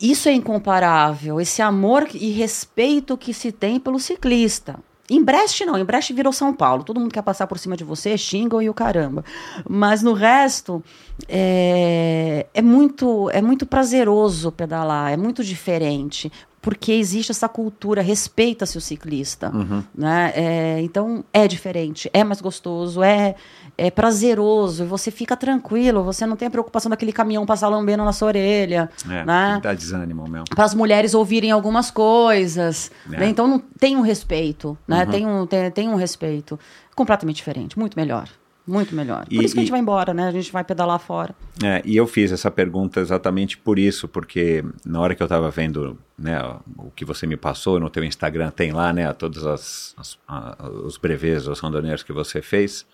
Isso 0.00 0.28
é 0.28 0.32
incomparável, 0.32 1.40
esse 1.40 1.60
amor 1.60 2.08
e 2.14 2.30
respeito 2.30 3.16
que 3.16 3.34
se 3.34 3.50
tem 3.50 3.80
pelo 3.80 3.98
ciclista. 3.98 4.78
Em 5.10 5.22
Brest 5.22 5.60
não, 5.62 5.76
em 5.76 5.84
Brest 5.84 6.12
virou 6.12 6.32
São 6.32 6.54
Paulo. 6.54 6.84
Todo 6.84 7.00
mundo 7.00 7.12
quer 7.12 7.22
passar 7.22 7.46
por 7.46 7.58
cima 7.58 7.76
de 7.76 7.84
você, 7.84 8.16
xingam 8.16 8.62
e 8.62 8.70
o 8.70 8.74
caramba. 8.74 9.24
Mas 9.68 10.02
no 10.02 10.12
resto 10.12 10.82
é, 11.28 12.46
é 12.54 12.62
muito 12.62 13.28
é 13.30 13.42
muito 13.42 13.66
prazeroso 13.66 14.52
pedalar, 14.52 15.12
é 15.12 15.16
muito 15.16 15.42
diferente 15.44 16.30
porque 16.62 16.92
existe 16.92 17.32
essa 17.32 17.48
cultura, 17.48 18.00
respeita-se 18.00 18.78
o 18.78 18.80
ciclista, 18.80 19.50
Uhum. 19.52 19.82
né? 19.92 20.32
É, 20.34 20.80
então 20.80 21.24
é 21.32 21.48
diferente, 21.48 22.08
é 22.14 22.22
mais 22.22 22.40
gostoso, 22.40 23.02
é, 23.02 23.34
é 23.76 23.90
prazeroso, 23.90 24.84
você 24.86 25.10
fica 25.10 25.36
tranquilo, 25.36 26.04
você 26.04 26.24
não 26.24 26.36
tem 26.36 26.46
a 26.46 26.50
preocupação 26.50 26.88
daquele 26.88 27.12
caminhão 27.12 27.44
passar 27.44 27.68
lambendo 27.68 28.04
na 28.04 28.12
sua 28.12 28.28
orelha, 28.28 28.88
É, 29.10 29.24
né? 29.24 29.60
dá 29.60 29.74
desânimo 29.74 30.22
mesmo. 30.28 30.44
para 30.54 30.64
as 30.64 30.72
mulheres 30.74 31.14
ouvirem 31.14 31.50
algumas 31.50 31.90
coisas, 31.90 32.90
É. 33.12 33.18
né? 33.18 33.28
então 33.28 33.48
não 33.48 33.58
tem 33.58 33.96
um 33.96 34.00
respeito, 34.02 34.78
né? 34.86 35.04
Uhum. 35.04 35.10
Tem 35.10 35.26
um 35.26 35.46
tem, 35.46 35.70
tem 35.72 35.88
um 35.88 35.96
respeito 35.96 36.58
completamente 36.94 37.36
diferente, 37.36 37.76
muito 37.78 37.96
melhor, 37.98 38.28
muito 38.66 38.94
melhor. 38.94 39.24
Por 39.26 39.32
E- 39.32 39.44
isso 39.44 39.54
que 39.54 39.60
a 39.60 39.62
gente 39.62 39.68
e- 39.68 39.72
vai 39.72 39.80
embora, 39.80 40.12
né? 40.14 40.28
A 40.28 40.30
gente 40.30 40.52
vai 40.52 40.62
pedalar 40.64 40.98
fora. 40.98 41.34
É, 41.62 41.82
e 41.84 41.96
eu 41.96 42.06
fiz 42.06 42.30
essa 42.32 42.50
pergunta 42.50 43.00
exatamente 43.00 43.58
por 43.58 43.78
isso, 43.78 44.06
porque 44.08 44.64
na 44.84 45.00
hora 45.00 45.14
que 45.14 45.22
eu 45.22 45.26
estava 45.26 45.50
vendo 45.50 45.98
né, 46.18 46.38
o 46.78 46.90
que 46.90 47.04
você 47.04 47.26
me 47.26 47.36
passou 47.36 47.80
no 47.80 47.90
teu 47.90 48.04
Instagram, 48.04 48.50
tem 48.50 48.70
lá 48.72 48.92
né, 48.92 49.12
todos 49.12 49.44
as, 49.44 49.94
as- 49.98 50.18
a- 50.28 50.68
os 50.84 50.96
brevês, 50.96 51.46
os 51.48 51.58
randoneiros 51.60 52.02
que 52.02 52.12
você 52.12 52.40
fez. 52.40 52.86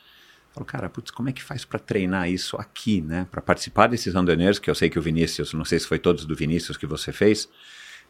Eu 0.48 0.54
falo, 0.54 0.64
cara, 0.66 0.88
putz, 0.88 1.10
como 1.10 1.28
é 1.28 1.32
que 1.32 1.42
faz 1.42 1.64
para 1.64 1.78
treinar 1.78 2.30
isso 2.30 2.56
aqui, 2.56 3.02
né? 3.02 3.26
Para 3.30 3.42
participar 3.42 3.86
desses 3.88 4.14
randoneiros, 4.14 4.58
que 4.58 4.70
eu 4.70 4.74
sei 4.74 4.88
que 4.88 4.98
o 4.98 5.02
Vinícius, 5.02 5.52
não 5.52 5.64
sei 5.64 5.78
se 5.78 5.86
foi 5.86 5.98
todos 5.98 6.24
do 6.24 6.34
Vinícius 6.34 6.76
que 6.78 6.86
você 6.86 7.12
fez, 7.12 7.48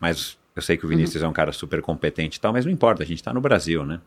mas 0.01 0.39
eu 0.55 0.63
sei 0.63 0.77
que 0.77 0.87
o 0.87 0.89
Vinícius 0.89 1.23
é 1.23 1.27
um 1.29 1.33
cara 1.33 1.51
super 1.53 1.83
competente 1.83 2.39
e 2.39 2.41
tal, 2.41 2.53
mas 2.53 2.65
não 2.65 2.73
importa, 2.73 3.03
a 3.03 3.07
gente 3.07 3.19
está 3.19 3.35
no 3.35 3.41
Brasil, 3.41 3.85
né? 3.85 4.01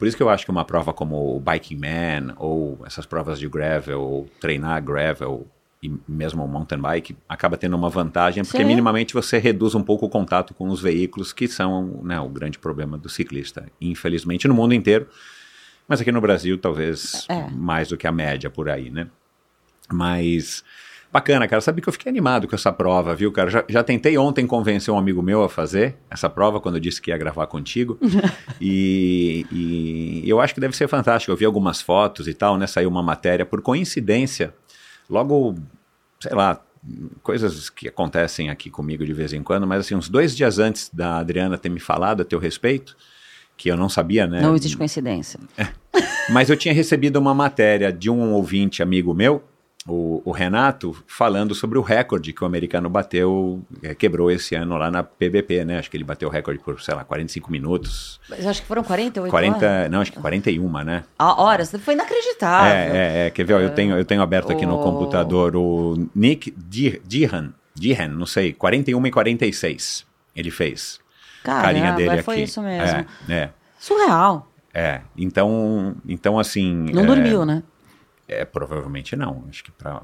Por 0.00 0.08
isso 0.08 0.16
que 0.16 0.22
eu 0.22 0.30
acho 0.30 0.46
que 0.46 0.50
uma 0.50 0.64
prova 0.64 0.94
como 0.94 1.36
o 1.36 1.38
Biking 1.38 1.76
Man, 1.76 2.34
ou 2.38 2.80
essas 2.86 3.04
provas 3.04 3.38
de 3.38 3.46
gravel, 3.46 4.00
ou 4.00 4.28
treinar 4.40 4.82
gravel, 4.82 5.46
e 5.82 5.92
mesmo 6.08 6.42
o 6.42 6.48
mountain 6.48 6.78
bike, 6.78 7.14
acaba 7.28 7.58
tendo 7.58 7.76
uma 7.76 7.90
vantagem, 7.90 8.42
porque 8.42 8.62
Sim. 8.62 8.64
minimamente 8.64 9.12
você 9.12 9.36
reduz 9.36 9.74
um 9.74 9.82
pouco 9.82 10.06
o 10.06 10.08
contato 10.08 10.54
com 10.54 10.68
os 10.70 10.80
veículos, 10.80 11.34
que 11.34 11.46
são 11.46 12.00
né, 12.02 12.18
o 12.18 12.30
grande 12.30 12.58
problema 12.58 12.96
do 12.96 13.10
ciclista. 13.10 13.66
Infelizmente, 13.78 14.48
no 14.48 14.54
mundo 14.54 14.72
inteiro, 14.72 15.06
mas 15.86 16.00
aqui 16.00 16.10
no 16.10 16.20
Brasil, 16.22 16.56
talvez 16.56 17.26
É. 17.28 17.50
mais 17.50 17.88
do 17.88 17.98
que 17.98 18.06
a 18.06 18.12
média 18.12 18.48
por 18.48 18.70
aí, 18.70 18.88
né? 18.88 19.06
Mas 19.92 20.64
bacana, 21.12 21.46
cara. 21.48 21.60
Sabe 21.60 21.80
que 21.80 21.88
eu 21.88 21.92
fiquei 21.92 22.10
animado 22.10 22.46
com 22.46 22.54
essa 22.54 22.72
prova, 22.72 23.14
viu, 23.14 23.32
cara? 23.32 23.50
Já, 23.50 23.64
já 23.68 23.82
tentei 23.82 24.16
ontem 24.16 24.46
convencer 24.46 24.92
um 24.92 24.98
amigo 24.98 25.22
meu 25.22 25.42
a 25.42 25.48
fazer 25.48 25.96
essa 26.10 26.28
prova, 26.28 26.60
quando 26.60 26.76
eu 26.76 26.80
disse 26.80 27.00
que 27.00 27.10
ia 27.10 27.18
gravar 27.18 27.46
contigo. 27.46 27.98
e, 28.60 29.46
e 29.50 30.22
eu 30.28 30.40
acho 30.40 30.54
que 30.54 30.60
deve 30.60 30.76
ser 30.76 30.88
fantástico. 30.88 31.32
Eu 31.32 31.36
vi 31.36 31.44
algumas 31.44 31.80
fotos 31.80 32.28
e 32.28 32.34
tal, 32.34 32.56
né? 32.56 32.66
Saiu 32.66 32.88
uma 32.88 33.02
matéria. 33.02 33.44
Por 33.44 33.60
coincidência, 33.62 34.54
logo, 35.08 35.56
sei 36.20 36.34
lá, 36.34 36.60
coisas 37.22 37.68
que 37.68 37.88
acontecem 37.88 38.50
aqui 38.50 38.70
comigo 38.70 39.04
de 39.04 39.12
vez 39.12 39.32
em 39.32 39.42
quando, 39.42 39.66
mas 39.66 39.80
assim, 39.80 39.94
uns 39.94 40.08
dois 40.08 40.34
dias 40.34 40.58
antes 40.58 40.90
da 40.92 41.18
Adriana 41.18 41.58
ter 41.58 41.68
me 41.68 41.80
falado 41.80 42.22
a 42.22 42.24
teu 42.24 42.38
respeito, 42.38 42.96
que 43.56 43.70
eu 43.70 43.76
não 43.76 43.88
sabia, 43.88 44.26
né? 44.26 44.40
Não 44.40 44.54
existe 44.54 44.76
coincidência. 44.76 45.38
Mas 46.30 46.48
eu 46.48 46.56
tinha 46.56 46.72
recebido 46.72 47.18
uma 47.18 47.34
matéria 47.34 47.92
de 47.92 48.08
um 48.08 48.32
ouvinte 48.32 48.82
amigo 48.82 49.12
meu, 49.12 49.42
o, 49.90 50.22
o 50.24 50.30
Renato, 50.32 50.96
falando 51.06 51.54
sobre 51.54 51.78
o 51.78 51.82
recorde 51.82 52.32
que 52.32 52.42
o 52.42 52.46
americano 52.46 52.88
bateu, 52.88 53.60
eh, 53.82 53.94
quebrou 53.94 54.30
esse 54.30 54.54
ano 54.54 54.76
lá 54.76 54.90
na 54.90 55.02
PBP, 55.02 55.64
né? 55.64 55.78
Acho 55.78 55.90
que 55.90 55.96
ele 55.96 56.04
bateu 56.04 56.28
o 56.28 56.32
recorde 56.32 56.60
por, 56.62 56.80
sei 56.80 56.94
lá, 56.94 57.04
45 57.04 57.50
minutos. 57.50 58.20
Mas 58.28 58.46
acho 58.46 58.62
que 58.62 58.68
foram 58.68 58.82
48 58.82 59.30
40, 59.30 59.56
horas. 59.56 59.90
não, 59.90 60.00
acho 60.00 60.12
que 60.12 60.18
41, 60.20 60.84
né? 60.84 61.04
Ah, 61.18 61.42
horas. 61.42 61.72
Foi 61.80 61.94
inacreditável. 61.94 62.72
É, 62.72 62.86
é, 62.88 63.26
é, 63.26 63.30
quer 63.30 63.44
ver? 63.44 63.60
Eu 63.60 63.70
tenho, 63.70 63.96
eu 63.96 64.04
tenho 64.04 64.22
aberto 64.22 64.52
aqui 64.52 64.64
no 64.64 64.78
computador 64.78 65.56
o 65.56 66.08
Nick 66.14 66.52
Di- 66.56 67.00
Dihan, 67.04 67.52
Dihan, 67.74 68.08
não 68.08 68.26
sei, 68.26 68.52
41 68.52 69.06
e 69.06 69.10
46 69.10 70.06
ele 70.34 70.50
fez. 70.50 70.98
Caramba, 71.42 71.62
Carinha 71.64 71.92
dele 71.92 72.22
foi 72.22 72.34
aqui. 72.36 72.44
isso 72.44 72.62
mesmo. 72.62 73.06
É, 73.28 73.34
é, 73.34 73.50
Surreal. 73.78 74.46
é. 74.74 75.00
Então, 75.16 75.94
então 76.06 76.38
assim... 76.38 76.86
Não 76.92 77.02
é, 77.02 77.06
dormiu, 77.06 77.44
né? 77.46 77.62
É, 78.32 78.44
provavelmente 78.44 79.16
não. 79.16 79.44
Acho 79.48 79.64
que 79.64 79.72
para 79.72 80.02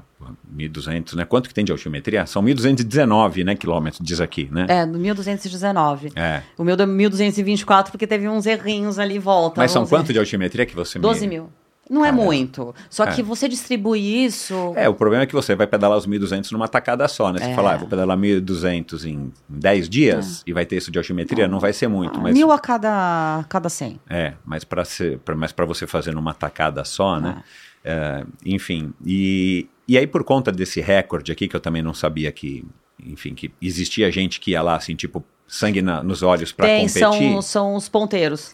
1.200, 0.53 1.15
né? 1.15 1.23
Quanto 1.23 1.47
que 1.47 1.55
tem 1.55 1.63
de 1.63 1.71
altimetria? 1.71 2.25
São 2.25 2.43
1.219, 2.43 3.45
né, 3.45 3.55
quilômetros, 3.55 4.05
diz 4.05 4.19
aqui, 4.19 4.49
né? 4.51 4.65
É, 4.67 4.85
no 4.85 4.99
1219. 4.99 6.11
É. 6.13 6.43
O 6.57 6.63
meu 6.65 6.75
deu 6.75 6.85
1224 6.85 7.89
porque 7.89 8.05
teve 8.05 8.27
uns 8.27 8.45
errinhos 8.45 8.99
ali 8.99 9.15
em 9.15 9.19
volta. 9.19 9.61
Mas 9.61 9.71
são 9.71 9.83
uns 9.83 9.89
quanto 9.89 10.11
de 10.11 10.19
altimetria 10.19 10.65
que 10.65 10.75
você 10.75 10.99
12 10.99 11.21
me... 11.21 11.35
mil. 11.35 11.49
Não 11.89 12.03
é 12.03 12.09
Caramba. 12.09 12.23
muito. 12.25 12.75
Só 12.89 13.05
que 13.05 13.21
É. 13.21 13.23
você 13.23 13.47
distribui 13.47 14.25
isso. 14.25 14.73
É, 14.75 14.89
o 14.89 14.93
problema 14.93 15.23
é 15.23 15.25
que 15.25 15.33
você 15.33 15.55
vai 15.55 15.65
pedalar 15.65 15.97
os 15.97 16.05
1.200 16.05 16.51
numa 16.51 16.67
tacada 16.67 17.07
só, 17.07 17.31
né? 17.31 17.39
Você 17.39 17.51
É. 17.51 17.55
fala, 17.55 17.73
ah, 17.73 17.77
vou 17.77 17.87
pedalar 17.87 18.17
1.200 18.17 19.05
em 19.05 19.31
10 19.47 19.87
dias 19.87 20.43
e 20.45 20.51
vai 20.51 20.65
ter 20.65 20.75
isso 20.77 20.91
de 20.91 20.97
altimetria, 20.97 21.47
não 21.47 21.59
vai 21.59 21.71
ser 21.71 21.87
muito, 21.87 22.19
mas... 22.19 22.31
É. 22.31 22.33
Mil 22.37 22.51
a 22.51 22.59
cada, 22.59 23.45
cada 23.47 23.69
100. 23.69 23.99
É, 24.09 24.33
mas 24.45 24.63
para 24.63 24.83
pra, 25.23 25.35
mas 25.35 25.51
para 25.51 25.65
você 25.65 25.87
fazer 25.87 26.13
numa 26.13 26.33
tacada 26.33 26.83
só, 26.83 27.19
né? 27.19 27.41
É, 27.85 28.25
enfim, 28.45 28.93
e, 29.05 29.69
e 29.87 29.97
aí 29.97 30.05
por 30.05 30.23
conta 30.25 30.51
desse 30.51 30.81
recorde 30.81 31.31
aqui 31.31 31.47
que 31.47 31.55
eu 31.55 31.59
também 31.61 31.81
não 31.81 31.93
sabia 31.93 32.31
que, 32.33 32.65
enfim, 33.01 33.33
que 33.33 33.49
existia 33.61 34.11
gente 34.11 34.41
que 34.41 34.51
ia 34.51 34.61
lá 34.61 34.75
assim, 34.75 34.93
tipo, 34.93 35.23
sangue 35.47 35.81
na- 35.81 36.03
nos 36.03 36.21
olhos 36.21 36.51
para 36.51 36.67
competir, 36.67 36.99
são, 36.99 37.41
são 37.41 37.75
os 37.75 37.87
ponteiros. 37.87 38.53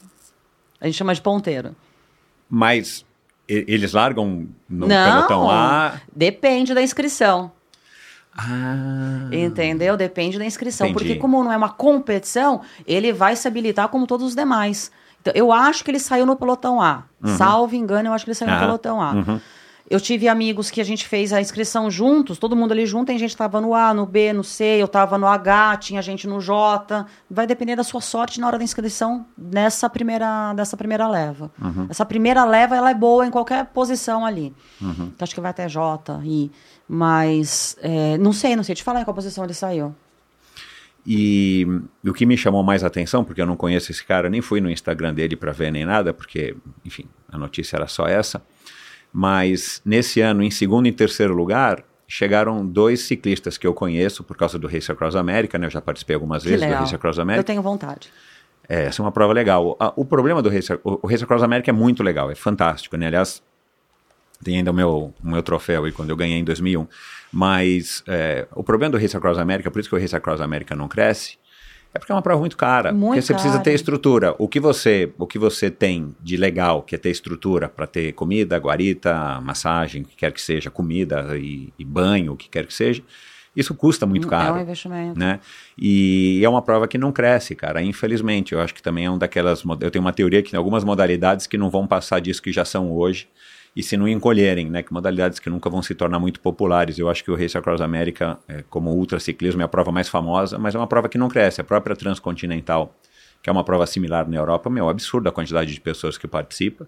A 0.80 0.86
gente 0.86 0.96
chama 0.98 1.16
de 1.16 1.22
ponteiro. 1.22 1.76
mas 2.48 3.04
eles 3.48 3.94
largam 3.94 4.48
no 4.70 4.88
não, 4.88 5.12
pelotão 5.12 5.50
A. 5.50 5.94
depende 6.16 6.74
da 6.74 6.82
inscrição. 6.82 7.52
Ah, 8.36 9.28
Entendeu? 9.32 9.96
Depende 9.96 10.40
da 10.40 10.46
inscrição. 10.46 10.88
Entendi. 10.88 11.06
Porque 11.06 11.20
como 11.20 11.44
não 11.44 11.52
é 11.52 11.58
uma 11.58 11.70
competição, 11.70 12.62
ele 12.88 13.14
vai 13.14 13.36
se 13.36 13.48
habilitar 13.48 13.88
como 13.90 14.08
todos 14.08 14.28
os 14.28 14.36
demais. 14.36 14.92
Então, 15.22 15.32
eu 15.36 15.52
acho 15.52 15.84
que 15.84 15.92
ele 15.92 16.00
saiu 16.00 16.26
no 16.26 16.36
pelotão 16.36 16.82
A. 16.82 17.04
Salvo 17.38 17.76
engano, 17.76 18.10
eu 18.10 18.14
acho 18.14 18.26
que 18.26 18.32
ele 18.32 18.36
saiu 18.36 18.50
Uhum. 18.50 18.56
Ah, 18.56 18.60
no 18.60 18.66
pelotão 18.66 19.02
A. 19.02 19.12
uhum. 19.12 19.42
Eu 19.90 20.00
tive 20.00 20.28
amigos 20.28 20.72
que 20.72 20.80
a 20.80 20.84
gente 20.84 21.06
fez 21.06 21.34
a 21.34 21.42
inscrição 21.42 21.92
juntos, 21.92 22.38
todo 22.38 22.56
mundo 22.56 22.72
ali 22.72 22.86
junto, 22.86 23.08
tem 23.08 23.20
gente 23.20 23.32
que 23.32 23.38
tava 23.38 23.60
no 23.60 23.76
A, 23.76 23.94
no 23.94 24.06
B, 24.06 24.32
no 24.32 24.44
C, 24.44 24.64
eu 24.64 24.88
tava 24.88 25.18
no 25.18 25.28
H, 25.28 25.78
tinha 25.78 26.02
gente 26.02 26.26
no 26.26 26.40
J. 26.40 27.06
Vai 27.30 27.46
depender 27.46 27.76
da 27.76 27.84
sua 27.84 28.00
sorte 28.00 28.40
na 28.40 28.48
hora 28.48 28.58
da 28.58 28.64
inscrição 28.64 29.26
nessa 29.38 29.90
primeira, 29.90 30.54
dessa 30.54 30.78
primeira 30.78 31.08
leva. 31.08 31.52
Uhum. 31.62 31.88
Essa 31.90 32.06
primeira 32.06 32.46
leva, 32.46 32.76
ela 32.76 32.92
é 32.92 32.94
boa 32.94 33.28
em 33.28 33.30
qualquer 33.30 33.66
posição 33.66 34.26
ali. 34.26 34.54
Uhum. 34.82 35.12
Então, 35.14 35.18
acho 35.20 35.36
que 35.36 35.42
vai 35.42 35.52
até 35.52 35.68
J, 35.68 36.22
I. 36.24 36.50
Mas, 36.88 37.76
é, 37.82 38.18
não 38.18 38.32
sei, 38.32 38.56
não 38.56 38.64
sei 38.64 38.76
te 38.76 38.84
falar 38.84 39.02
em 39.02 39.04
qual 39.04 39.14
posição 39.14 39.44
ele 39.44 39.54
saiu. 39.54 39.94
E 41.06 41.68
o 42.06 42.14
que 42.14 42.26
me 42.26 42.38
chamou 42.38 42.64
mais 42.64 42.84
atenção, 42.84 43.26
porque 43.26 43.42
eu 43.42 43.46
não 43.46 43.58
conheço 43.58 43.92
esse 43.92 44.04
cara, 44.04 44.30
nem 44.30 44.42
fui 44.42 44.62
no 44.62 44.70
Instagram 44.70 45.14
dele 45.14 45.36
para 45.36 45.52
ver 45.52 45.72
nem 45.72 45.86
nada, 45.86 46.14
porque, 46.14 46.56
enfim, 46.86 47.06
a 47.30 47.38
notícia 47.38 47.76
era 47.76 47.88
só 47.88 48.08
essa. 48.08 48.42
Mas 49.14 49.80
nesse 49.86 50.20
ano, 50.22 50.42
em 50.42 50.50
segundo 50.50 50.88
e 50.88 50.92
terceiro 50.92 51.36
lugar, 51.36 51.84
chegaram 52.08 52.66
dois 52.66 53.02
ciclistas 53.02 53.58
que 53.58 53.68
eu 53.68 53.74
conheço 53.74 54.24
por 54.24 54.36
causa 54.36 54.58
do 54.58 54.68
Race 54.68 54.92
Across 54.92 55.16
America, 55.16 55.58
né? 55.60 55.68
Eu 55.68 55.72
já 55.72 55.80
participei 55.82 56.16
algumas 56.16 56.42
Que 56.42 56.50
vezes 56.50 56.66
do. 56.66 56.80
Race 56.80 56.96
Across 56.96 57.18
Eu 57.18 57.22
America. 57.24 57.44
tenho 57.44 57.62
vontade. 57.62 58.10
É, 58.68 58.86
essa 58.86 59.02
é 59.02 59.06
uma 59.06 59.12
prova 59.12 59.32
legal. 59.34 59.78
O 59.96 60.04
problema 60.04 60.42
do 60.42 60.50
Race, 60.50 60.74
o 60.84 61.00
o 61.04 61.08
Race 61.08 61.24
Across 61.24 61.44
America 61.44 61.70
é 61.70 61.74
muito 61.74 62.02
legal, 62.02 62.32
é 62.32 62.36
fantástico, 62.36 62.98
né? 62.98 63.08
Aliás, 63.08 63.44
tem 64.44 64.58
ainda 64.58 64.72
o 64.72 64.74
meu, 64.74 65.14
o 65.24 65.30
meu 65.30 65.44
troféu 65.44 65.86
aí 65.86 65.92
quando 65.92 66.10
eu 66.10 66.16
ganhei 66.16 66.38
em 66.40 66.44
2001. 66.44 66.88
Mas 67.32 68.04
é, 68.08 68.48
o 68.56 68.64
problema 68.64 68.92
do 68.94 68.98
Race 68.98 69.16
Across 69.16 69.38
America, 69.38 69.70
por 69.70 69.80
isso 69.80 69.90
que 69.90 69.96
o 69.96 70.00
Race 70.00 70.16
Across 70.16 70.42
America 70.42 70.76
não 70.76 70.88
cresce, 70.88 71.38
é 71.94 72.00
porque 72.00 72.12
é 72.12 72.16
uma 72.16 72.22
prova 72.22 72.40
muito 72.40 72.58
cara. 72.58 72.92
Muito 72.92 73.10
porque 73.10 73.22
você 73.22 73.34
precisa 73.34 73.54
cara. 73.54 73.64
ter 73.64 73.74
estrutura. 73.74 74.36
O 74.40 74.48
que 74.48 74.60
você, 74.60 75.14
o 75.18 75.28
que 75.28 75.38
você 75.38 75.70
tem 75.70 76.16
de 76.22 76.36
legal, 76.38 76.82
que 76.82 76.96
é 76.96 76.98
ter 76.98 77.12
estrutura 77.12 77.70
para 77.70 77.86
ter 77.86 78.14
comida, 78.14 78.58
guarita, 78.58 79.40
massagem, 79.42 80.02
o 80.02 80.06
que 80.06 80.16
quer 80.16 80.32
que 80.32 80.42
seja, 80.42 80.72
comida 80.72 81.38
e, 81.38 81.72
e 81.78 81.86
banho, 81.86 82.34
o 82.34 82.38
que 82.38 82.50
quer 82.50 82.66
que 82.66 82.74
seja, 82.74 83.04
isso 83.56 83.76
custa 83.76 84.08
muito 84.08 84.28
É 84.28 84.30
caro 84.30 84.56
um 84.56 84.62
investimento. 84.62 85.20
né? 85.20 85.40
E 85.78 86.42
é 86.44 86.50
uma 86.50 86.64
prova 86.64 86.88
que 86.88 86.98
não 86.98 87.12
cresce, 87.12 87.54
cara, 87.54 87.84
infelizmente. 87.84 88.54
Eu 88.54 88.60
acho 88.60 88.74
que 88.74 88.82
também 88.82 89.06
é 89.06 89.12
um 89.12 89.18
daquelas. 89.18 89.64
Eu 89.80 89.92
tenho 89.92 90.04
uma 90.04 90.14
teoria 90.14 90.42
que 90.42 90.50
tem 90.50 90.58
algumas 90.58 90.84
modalidades 90.84 91.46
que 91.46 91.58
não 91.58 91.70
vão 91.70 91.86
passar 91.86 92.20
disso 92.20 92.42
que 92.42 92.52
já 92.52 92.66
são 92.66 92.92
hoje. 92.92 93.28
E 93.76 93.82
se 93.82 93.98
não 93.98 94.08
encolherem, 94.08 94.70
né? 94.70 94.84
Que 94.84 94.94
modalidades 94.94 95.40
que 95.40 95.50
nunca 95.50 95.70
vão 95.70 95.82
se 95.82 95.96
tornar 95.96 96.20
muito 96.20 96.40
populares. 96.40 97.00
Eu 97.00 97.10
acho 97.10 97.24
que 97.24 97.32
o 97.32 97.36
Race 97.36 97.58
Across 97.58 97.82
America, 97.82 98.38
é, 98.48 98.64
como 98.70 98.92
ultraciclismo, 98.92 99.62
é 99.62 99.66
a 99.66 99.68
prova 99.68 99.92
mais 99.92 100.08
famosa, 100.08 100.60
mas 100.60 100.76
é 100.76 100.78
uma 100.78 100.86
prova 100.88 101.10
que 101.10 101.18
não 101.18 101.28
cresce. 101.28 101.60
A 101.60 101.64
própria 101.64 101.96
Transcontinental, 101.96 102.96
que 103.42 103.50
é 103.50 103.52
uma 103.54 103.64
prova 103.64 103.86
similar 103.88 104.30
na 104.30 104.38
Europa, 104.38 104.70
meu, 104.70 104.84
é 104.86 104.88
um 104.88 104.90
absurdo 104.90 105.28
a 105.28 105.32
quantidade 105.32 105.74
de 105.74 105.82
pessoas 105.82 106.18
que 106.20 106.28
participa. 106.28 106.88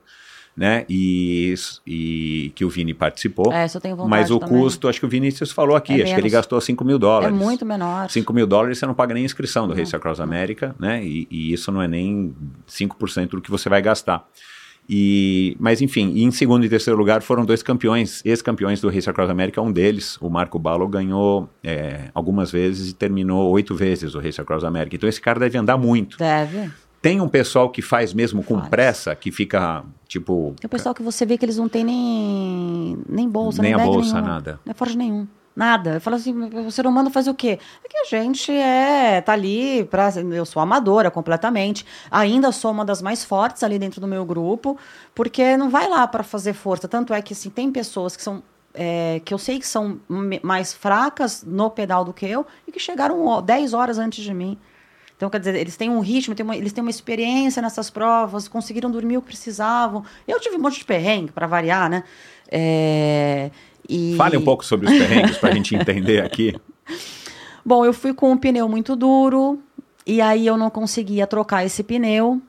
né? 0.56 0.86
E, 0.88 1.54
e 1.86 2.52
que 2.56 2.64
o 2.64 2.70
Vini 2.70 2.94
participou. 2.94 3.52
É, 3.52 3.66
eu 3.66 3.82
tenho 3.82 3.96
vontade 3.98 4.10
Mas 4.10 4.32
o 4.32 4.40
também. 4.40 4.58
custo, 4.58 4.88
acho 4.88 5.00
que 5.02 5.06
o 5.06 5.10
Vinícius 5.10 5.52
falou 5.52 5.76
aqui, 5.76 5.92
É 5.92 5.96
acho 5.96 6.04
que 6.06 6.12
ele 6.12 6.18
menos. 6.22 6.32
gastou 6.32 6.62
5 6.62 6.86
mil 6.86 6.96
É 6.96 7.00
dólares. 7.00 7.36
muito 7.38 7.66
menor. 7.66 8.10
5 8.10 8.32
mil 8.32 8.48
dólares 8.48 8.78
você 8.78 8.86
não 8.86 8.94
paga 8.94 9.14
nem 9.14 9.26
inscrição 9.26 9.68
do 9.68 9.74
Race 9.74 9.94
Across 9.94 10.22
America, 10.22 10.74
né? 10.80 11.04
E, 11.04 11.28
e 11.30 11.52
isso 11.52 11.72
não 11.74 11.82
é 11.82 11.88
nem 11.90 12.34
5% 12.70 13.32
do 13.32 13.42
que 13.42 13.52
você 13.52 13.68
vai 13.68 13.82
gastar. 13.82 14.26
E, 14.88 15.58
mas 15.60 15.82
enfim, 15.82 16.12
e 16.14 16.24
em 16.24 16.32
segundo 16.32 16.66
e 16.66 16.70
terceiro 16.70 16.98
lugar 16.98 17.22
foram 17.22 17.44
dois 17.44 17.64
campeões, 17.64 18.22
ex-campeões 18.24 18.80
do 18.80 18.90
Race 18.90 19.10
Across 19.10 19.30
America. 19.30 19.62
Um 19.62 19.72
deles, 19.72 20.18
o 20.22 20.30
Marco 20.30 20.60
Ballo, 20.60 20.88
ganhou 20.88 21.50
é, 21.64 22.10
algumas 22.14 22.52
vezes 22.52 22.92
e 22.92 22.94
terminou 22.94 23.50
oito 23.52 23.76
vezes 23.76 24.14
o 24.14 24.20
Race 24.20 24.40
Across 24.40 24.64
America. 24.64 24.96
Então 24.96 25.10
esse 25.10 25.20
cara 25.20 25.40
deve 25.40 25.58
andar 25.58 25.78
muito. 25.78 26.18
Deve. 26.18 26.72
Tem 27.02 27.22
um 27.22 27.28
pessoal 27.28 27.70
que 27.70 27.82
faz 27.82 28.14
mesmo 28.14 28.44
com 28.44 28.58
Faz. 28.58 28.70
pressa, 28.70 29.16
que 29.16 29.32
fica 29.32 29.84
tipo. 30.08 30.56
Tem 30.60 30.68
o 30.68 30.70
pessoal 30.70 30.94
que 30.94 31.04
você 31.04 31.26
vê 31.26 31.38
que 31.38 31.46
eles 31.46 31.58
não 31.58 31.70
têm 31.70 31.84
nem, 31.84 32.98
nem 33.08 33.30
bolsa, 33.30 33.62
Nem 33.62 33.76
nem, 33.76 33.82
a 33.82 33.86
bolsa, 33.86 34.14
nenhuma, 34.14 34.34
nada. 34.34 34.60
Não 34.66 34.72
é 34.72 34.74
forte 34.74 34.98
nenhum. 34.98 35.28
Nada. 35.56 35.92
Eu 35.96 36.02
falo 36.02 36.18
assim, 36.18 36.34
o 36.34 36.70
ser 36.70 36.86
humano 36.86 37.10
faz 37.10 37.28
o 37.28 37.34
quê? 37.34 37.58
É 37.84 37.88
que 37.88 37.98
a 37.98 38.04
gente 38.04 38.52
é, 38.52 39.22
tá 39.22 39.32
ali 39.34 39.86
pra. 39.86 40.10
Eu 40.34 40.46
sou 40.46 40.62
amadora 40.62 41.10
completamente. 41.10 41.86
Ainda 42.12 42.52
sou 42.52 42.72
uma 42.72 42.84
das 42.84 43.02
mais 43.02 43.24
fortes 43.24 43.64
ali 43.64 43.80
dentro 43.80 44.02
do 44.02 44.08
meu 44.08 44.26
grupo, 44.26 44.78
porque 45.14 45.56
não 45.56 45.70
vai 45.70 45.88
lá 45.88 46.06
para 46.08 46.24
fazer 46.24 46.54
força. 46.54 46.88
Tanto 46.90 47.14
é 47.14 47.22
que 47.22 47.32
assim, 47.34 47.50
tem 47.50 47.72
pessoas 47.72 48.18
que 48.18 48.24
são. 48.24 48.44
é, 48.78 49.22
que 49.24 49.34
eu 49.34 49.38
sei 49.38 49.58
que 49.58 49.66
são 49.66 49.98
mais 50.44 50.74
fracas 50.74 51.42
no 51.48 51.70
pedal 51.70 52.04
do 52.04 52.12
que 52.12 52.26
eu 52.26 52.46
e 52.68 52.72
que 52.74 52.80
chegaram 52.80 53.26
ó, 53.26 53.40
10 53.40 53.74
horas 53.74 53.98
antes 53.98 54.22
de 54.22 54.34
mim. 54.34 54.58
Então, 55.16 55.30
quer 55.30 55.40
dizer, 55.40 55.56
eles 55.56 55.78
têm 55.78 55.90
um 55.90 56.02
ritmo, 56.02 56.36
têm 56.36 56.44
uma- 56.44 56.58
eles 56.58 56.74
têm 56.74 56.82
uma 56.82 56.90
experiência 56.92 57.62
nessas 57.62 57.90
provas, 57.90 58.50
conseguiram 58.50 58.92
dormir 58.92 59.16
o 59.16 59.22
que 59.22 59.28
precisavam. 59.28 60.04
Eu 60.28 60.38
tive 60.42 60.58
um 60.58 60.60
monte 60.60 60.80
de 60.80 60.84
perrengue, 60.84 61.32
para 61.32 61.48
variar, 61.48 61.90
né? 61.90 62.04
É, 62.52 63.50
e... 63.90 64.16
Fale 64.18 64.38
um 64.38 64.44
pouco 64.44 64.66
sobre 64.66 64.88
os 64.92 64.98
perrengues 64.98 65.38
para 65.38 65.50
a 65.50 65.54
gente 65.54 65.76
entender 65.76 66.24
aqui. 66.24 66.56
Bom, 67.66 67.84
eu 67.86 67.94
fui 67.94 68.14
com 68.14 68.32
um 68.32 68.38
pneu 68.38 68.70
muito 68.70 68.96
duro, 68.96 69.60
e 70.06 70.22
aí 70.22 70.46
eu 70.46 70.56
não 70.58 70.70
conseguia 70.70 71.26
trocar 71.26 71.66
esse 71.66 71.84
pneu, 71.84 72.40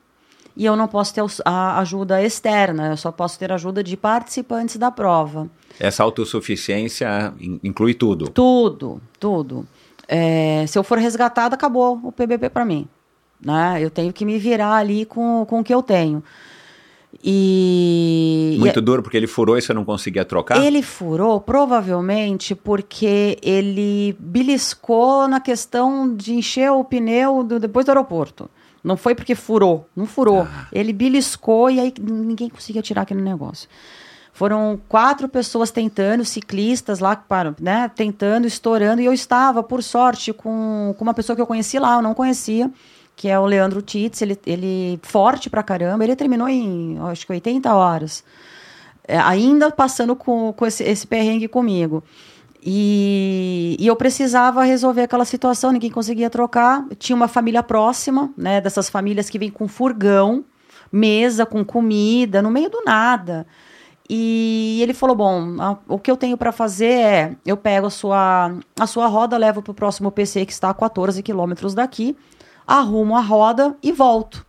e 0.55 0.65
eu 0.65 0.75
não 0.75 0.87
posso 0.87 1.13
ter 1.13 1.23
a 1.45 1.79
ajuda 1.79 2.21
externa, 2.23 2.87
eu 2.89 2.97
só 2.97 3.11
posso 3.11 3.37
ter 3.39 3.51
ajuda 3.51 3.83
de 3.83 3.97
participantes 3.97 4.77
da 4.77 4.91
prova. 4.91 5.49
Essa 5.79 6.03
autossuficiência 6.03 7.33
in- 7.39 7.59
inclui 7.63 7.93
tudo. 7.93 8.29
Tudo, 8.29 9.01
tudo. 9.19 9.67
É, 10.07 10.65
se 10.67 10.77
eu 10.77 10.83
for 10.83 10.97
resgatada, 10.97 11.55
acabou 11.55 11.99
o 12.03 12.11
PBP 12.11 12.49
para 12.49 12.65
mim. 12.65 12.87
Né? 13.39 13.79
Eu 13.81 13.89
tenho 13.91 14.11
que 14.11 14.25
me 14.25 14.39
virar 14.39 14.75
ali 14.75 15.05
com, 15.05 15.45
com 15.47 15.59
o 15.59 15.63
que 15.63 15.73
eu 15.73 15.83
tenho. 15.83 16.23
E, 17.23 18.53
e 18.55 18.59
Muito 18.59 18.81
duro 18.81 19.01
porque 19.01 19.17
ele 19.17 19.27
furou 19.27 19.57
e 19.57 19.61
você 19.61 19.73
não 19.73 19.83
conseguia 19.85 20.23
trocar. 20.25 20.63
ele 20.63 20.81
furou 20.81 21.39
provavelmente 21.41 22.53
porque 22.53 23.37
ele 23.41 24.15
beliscou 24.19 25.27
na 25.27 25.39
questão 25.39 26.13
de 26.15 26.33
encher 26.33 26.71
o 26.71 26.83
pneu 26.83 27.43
do- 27.43 27.59
depois 27.59 27.85
do 27.85 27.89
aeroporto. 27.89 28.49
Não 28.83 28.95
foi 28.95 29.15
porque 29.15 29.35
furou, 29.35 29.87
não 29.95 30.05
furou. 30.05 30.41
Ah. 30.41 30.67
Ele 30.71 30.93
beliscou 30.93 31.69
e 31.69 31.79
aí 31.79 31.93
ninguém 31.99 32.49
conseguia 32.49 32.81
tirar 32.81 33.01
aquele 33.01 33.21
negócio. 33.21 33.67
Foram 34.31 34.79
quatro 34.87 35.27
pessoas 35.27 35.71
tentando, 35.71 36.23
ciclistas 36.23 36.99
lá, 36.99 37.21
né, 37.59 37.89
tentando, 37.95 38.45
estourando, 38.45 39.01
e 39.01 39.05
eu 39.05 39.11
estava, 39.11 39.63
por 39.63 39.81
sorte, 39.81 40.31
com, 40.31 40.93
com 40.95 41.03
uma 41.03 41.13
pessoa 41.13 41.35
que 41.35 41.41
eu 41.41 41.47
conheci 41.47 41.79
lá, 41.79 41.95
eu 41.95 42.03
não 42.03 42.13
conhecia, 42.13 42.69
que 43.17 43.27
é 43.27 43.37
o 43.37 43.45
Leandro 43.45 43.81
Titz, 43.81 44.21
ele, 44.21 44.39
ele 44.45 44.99
forte 45.01 45.49
pra 45.49 45.63
caramba, 45.63 46.03
ele 46.03 46.15
terminou 46.15 46.47
em, 46.47 46.97
acho 47.09 47.25
que 47.25 47.33
80 47.33 47.73
horas 47.73 48.23
é, 49.07 49.17
ainda 49.17 49.71
passando 49.71 50.15
com, 50.15 50.53
com 50.53 50.65
esse, 50.65 50.83
esse 50.83 51.07
perrengue 51.07 51.47
comigo. 51.47 52.03
E, 52.63 53.75
e 53.79 53.87
eu 53.87 53.95
precisava 53.95 54.63
resolver 54.63 55.01
aquela 55.03 55.25
situação, 55.25 55.71
ninguém 55.71 55.89
conseguia 55.89 56.29
trocar. 56.29 56.85
Tinha 56.99 57.15
uma 57.15 57.27
família 57.27 57.63
próxima, 57.63 58.31
né? 58.37 58.59
Dessas 58.61 58.89
famílias 58.89 59.29
que 59.29 59.39
vêm 59.39 59.49
com 59.49 59.67
furgão, 59.67 60.43
mesa 60.91 61.45
com 61.45 61.63
comida, 61.63 62.41
no 62.41 62.51
meio 62.51 62.69
do 62.69 62.83
nada. 62.85 63.47
E 64.09 64.79
ele 64.81 64.93
falou: 64.93 65.15
Bom, 65.15 65.55
a- 65.61 65.77
o 65.87 65.97
que 65.97 66.11
eu 66.11 66.17
tenho 66.17 66.37
para 66.37 66.51
fazer 66.51 66.91
é: 66.91 67.35
eu 67.45 67.55
pego 67.55 67.87
a 67.87 67.89
sua, 67.89 68.53
a 68.79 68.87
sua 68.87 69.07
roda, 69.07 69.37
levo 69.37 69.61
para 69.61 69.71
o 69.71 69.75
próximo 69.75 70.11
PC 70.11 70.45
que 70.45 70.51
está 70.51 70.69
a 70.69 70.73
14 70.73 71.23
quilômetros 71.23 71.73
daqui, 71.73 72.17
arrumo 72.67 73.15
a 73.15 73.21
roda 73.21 73.75
e 73.81 73.91
volto. 73.91 74.45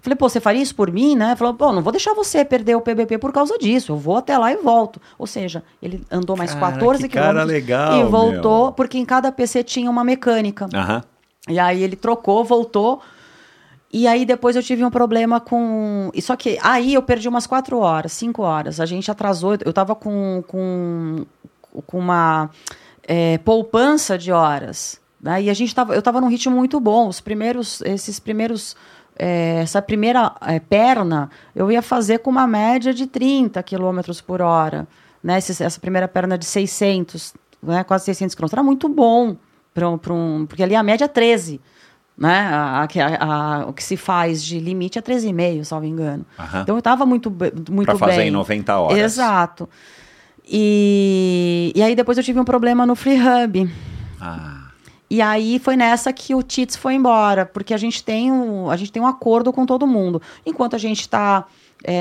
Falei, 0.00 0.16
pô, 0.16 0.28
você 0.28 0.40
faria 0.40 0.62
isso 0.62 0.74
por 0.74 0.90
mim, 0.90 1.14
né? 1.14 1.36
Falou, 1.36 1.52
pô, 1.54 1.72
não 1.72 1.82
vou 1.82 1.92
deixar 1.92 2.14
você 2.14 2.44
perder 2.44 2.76
o 2.76 2.80
PBP 2.80 3.18
por 3.18 3.32
causa 3.32 3.58
disso. 3.58 3.92
Eu 3.92 3.96
vou 3.96 4.16
até 4.16 4.38
lá 4.38 4.50
e 4.52 4.56
volto. 4.56 5.00
Ou 5.18 5.26
seja, 5.26 5.62
ele 5.82 6.02
andou 6.10 6.36
mais 6.36 6.54
Cara, 6.54 6.72
14 6.72 7.02
que 7.02 7.14
cara 7.14 7.26
quilômetros 7.28 7.52
legal, 7.52 8.00
e 8.00 8.04
voltou, 8.08 8.64
meu. 8.66 8.72
porque 8.72 8.96
em 8.96 9.04
cada 9.04 9.30
PC 9.30 9.64
tinha 9.64 9.90
uma 9.90 10.04
mecânica. 10.04 10.68
Aham. 10.72 11.02
E 11.48 11.58
aí 11.58 11.82
ele 11.82 11.96
trocou, 11.96 12.44
voltou. 12.44 13.00
E 13.92 14.06
aí 14.06 14.24
depois 14.24 14.54
eu 14.54 14.62
tive 14.62 14.84
um 14.84 14.90
problema 14.90 15.40
com. 15.40 16.10
e 16.14 16.22
Só 16.22 16.36
que 16.36 16.58
aí 16.62 16.94
eu 16.94 17.02
perdi 17.02 17.28
umas 17.28 17.46
quatro 17.46 17.78
horas, 17.78 18.12
cinco 18.12 18.42
horas. 18.42 18.80
A 18.80 18.86
gente 18.86 19.10
atrasou. 19.10 19.56
Eu 19.64 19.72
tava 19.72 19.94
com, 19.94 20.44
com, 20.46 21.26
com 21.86 21.98
uma 21.98 22.50
é, 23.06 23.38
poupança 23.38 24.16
de 24.16 24.30
horas. 24.30 25.00
Né? 25.20 25.42
E 25.42 25.50
a 25.50 25.54
gente 25.54 25.74
tava, 25.74 25.94
eu 25.94 26.02
tava 26.02 26.20
num 26.20 26.28
ritmo 26.28 26.54
muito 26.56 26.78
bom. 26.80 27.08
Os 27.08 27.20
primeiros, 27.20 27.80
esses 27.82 28.18
primeiros. 28.20 28.76
é, 29.18 29.60
essa 29.62 29.82
primeira 29.82 30.32
é, 30.42 30.60
perna 30.60 31.28
eu 31.56 31.72
ia 31.72 31.82
fazer 31.82 32.18
com 32.20 32.30
uma 32.30 32.46
média 32.46 32.94
de 32.94 33.06
30 33.06 33.62
km 33.62 34.00
por 34.26 34.40
hora. 34.40 34.86
Né? 35.22 35.38
Esse- 35.38 35.62
essa 35.64 35.80
primeira 35.80 36.06
perna 36.06 36.38
de 36.38 36.44
600, 36.44 37.34
né? 37.62 37.82
quase 37.82 38.04
600 38.04 38.34
km. 38.36 38.46
Era 38.52 38.62
muito 38.62 38.88
bom. 38.88 39.36
Pra, 39.74 39.88
um- 39.90 39.98
pra 39.98 40.12
um, 40.14 40.46
porque 40.46 40.62
ali 40.62 40.74
a 40.74 40.82
média 40.82 41.04
é 41.04 41.08
13 41.08 41.60
né? 42.16 42.48
A, 42.52 42.82
a- 42.82 43.24
a- 43.60 43.66
o 43.68 43.72
que 43.72 43.82
se 43.84 43.96
faz 43.96 44.42
de 44.42 44.58
limite 44.58 44.98
é 44.98 45.02
13,5, 45.02 45.64
salvo 45.64 45.86
engano. 45.86 46.26
Aham. 46.36 46.62
Então 46.62 46.74
eu 46.74 46.80
estava 46.80 47.06
muito, 47.06 47.30
muito 47.30 47.84
Pra 47.86 47.96
fazer 47.96 48.16
bem. 48.18 48.28
em 48.28 48.30
90 48.32 48.76
horas. 48.76 48.98
Exato. 48.98 49.68
E, 50.50 51.72
e 51.76 51.82
aí 51.82 51.94
depois 51.94 52.18
eu 52.18 52.24
tive 52.24 52.40
um 52.40 52.44
problema 52.44 52.84
no 52.86 52.96
Free 52.96 53.18
Hub. 53.20 53.70
Ah, 54.20 54.57
E 55.10 55.22
aí 55.22 55.58
foi 55.58 55.76
nessa 55.76 56.12
que 56.12 56.34
o 56.34 56.42
Tits 56.42 56.76
foi 56.76 56.94
embora, 56.94 57.46
porque 57.46 57.72
a 57.72 57.78
gente 57.78 58.04
tem 58.04 58.30
um, 58.30 58.70
a 58.70 58.76
gente 58.76 58.92
tem 58.92 59.00
um 59.00 59.06
acordo 59.06 59.52
com 59.52 59.64
todo 59.64 59.86
mundo. 59.86 60.20
Enquanto 60.44 60.76
a 60.76 60.78
gente 60.78 61.00
está 61.00 61.46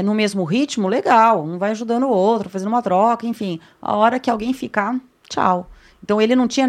no 0.03 0.13
mesmo 0.13 0.43
ritmo, 0.43 0.87
legal, 0.87 1.43
um 1.43 1.57
vai 1.57 1.71
ajudando 1.71 2.03
o 2.03 2.09
outro, 2.09 2.49
fazendo 2.49 2.69
uma 2.69 2.81
troca, 2.81 3.27
enfim. 3.27 3.59
A 3.81 3.95
hora 3.95 4.19
que 4.19 4.29
alguém 4.29 4.51
ficar, 4.51 4.99
tchau. 5.29 5.69
Então 6.03 6.19
ele 6.19 6.35
não 6.35 6.47
tinha 6.47 6.67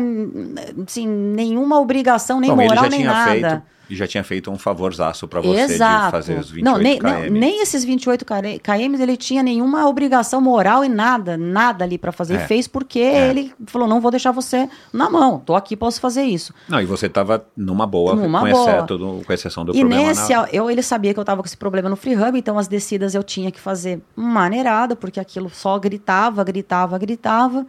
assim, 0.87 1.09
nenhuma 1.09 1.81
obrigação, 1.81 2.39
nem 2.39 2.55
moral, 2.55 2.89
nem 2.89 3.01
tinha 3.01 3.13
nada. 3.13 3.31
feito 3.31 3.63
e 3.89 3.97
já 3.97 4.07
tinha 4.07 4.23
feito 4.25 4.51
um 4.51 4.59
favorzaço 4.59 5.27
pra 5.27 5.41
você 5.41 5.61
Exato. 5.61 6.07
de 6.07 6.11
fazer 6.13 6.39
os 6.39 6.51
28 6.51 6.65
não, 6.65 6.79
nem, 6.83 6.99
km. 6.99 7.07
não, 7.07 7.21
nem 7.31 7.63
esses 7.63 7.85
28 7.85 8.25
km 8.25 9.01
ele 9.01 9.17
tinha 9.17 9.43
nenhuma 9.43 9.87
obrigação 9.89 10.41
moral 10.41 10.85
e 10.85 10.89
nada, 10.89 11.37
nada 11.37 11.85
ali 11.85 11.97
pra 11.99 12.13
fazer. 12.13 12.35
É. 12.35 12.47
Fez 12.47 12.67
porque 12.69 12.99
É. 13.01 13.29
ele 13.31 13.53
falou: 13.67 13.89
não 13.89 14.01
vou 14.01 14.11
deixar 14.11 14.31
você 14.33 14.69
na 14.93 15.09
mão, 15.09 15.39
tô 15.39 15.55
aqui, 15.57 15.77
posso 15.77 16.01
fazer 16.01 16.23
isso. 16.23 16.53
Não, 16.69 16.81
e 16.81 16.85
você 16.85 17.09
tava 17.09 17.45
numa 17.57 17.87
boa, 17.87 18.15
Numa 18.15 18.41
com, 18.41 18.51
boa. 18.51 18.71
Exceto 18.71 18.99
do- 18.99 19.23
com 19.27 19.33
exceção 19.33 19.65
do 19.65 19.73
e 19.75 19.81
problema 19.81 20.09
nesse, 20.09 20.33
na... 20.33 20.49
eu, 20.53 20.71
ele 20.71 20.83
sabia 20.83 21.15
que 21.15 21.21
eu 21.21 21.25
tava 21.25 21.43
com 21.43 21.47
esse 21.47 21.57
problema 21.57 21.89
no 21.89 21.97
free 21.97 22.15
hub, 22.17 22.39
então 22.39 22.59
as 22.59 22.69
descidas 22.69 23.15
eu 23.15 23.23
tinha 23.23 23.51
que 23.51 23.61
fazer 23.61 24.01
maneirada, 24.15 24.95
porque 24.97 25.19
aquilo 25.21 25.49
só 25.51 25.79
gritava, 25.79 26.45
gritava, 26.45 26.99
gritava. 26.99 27.67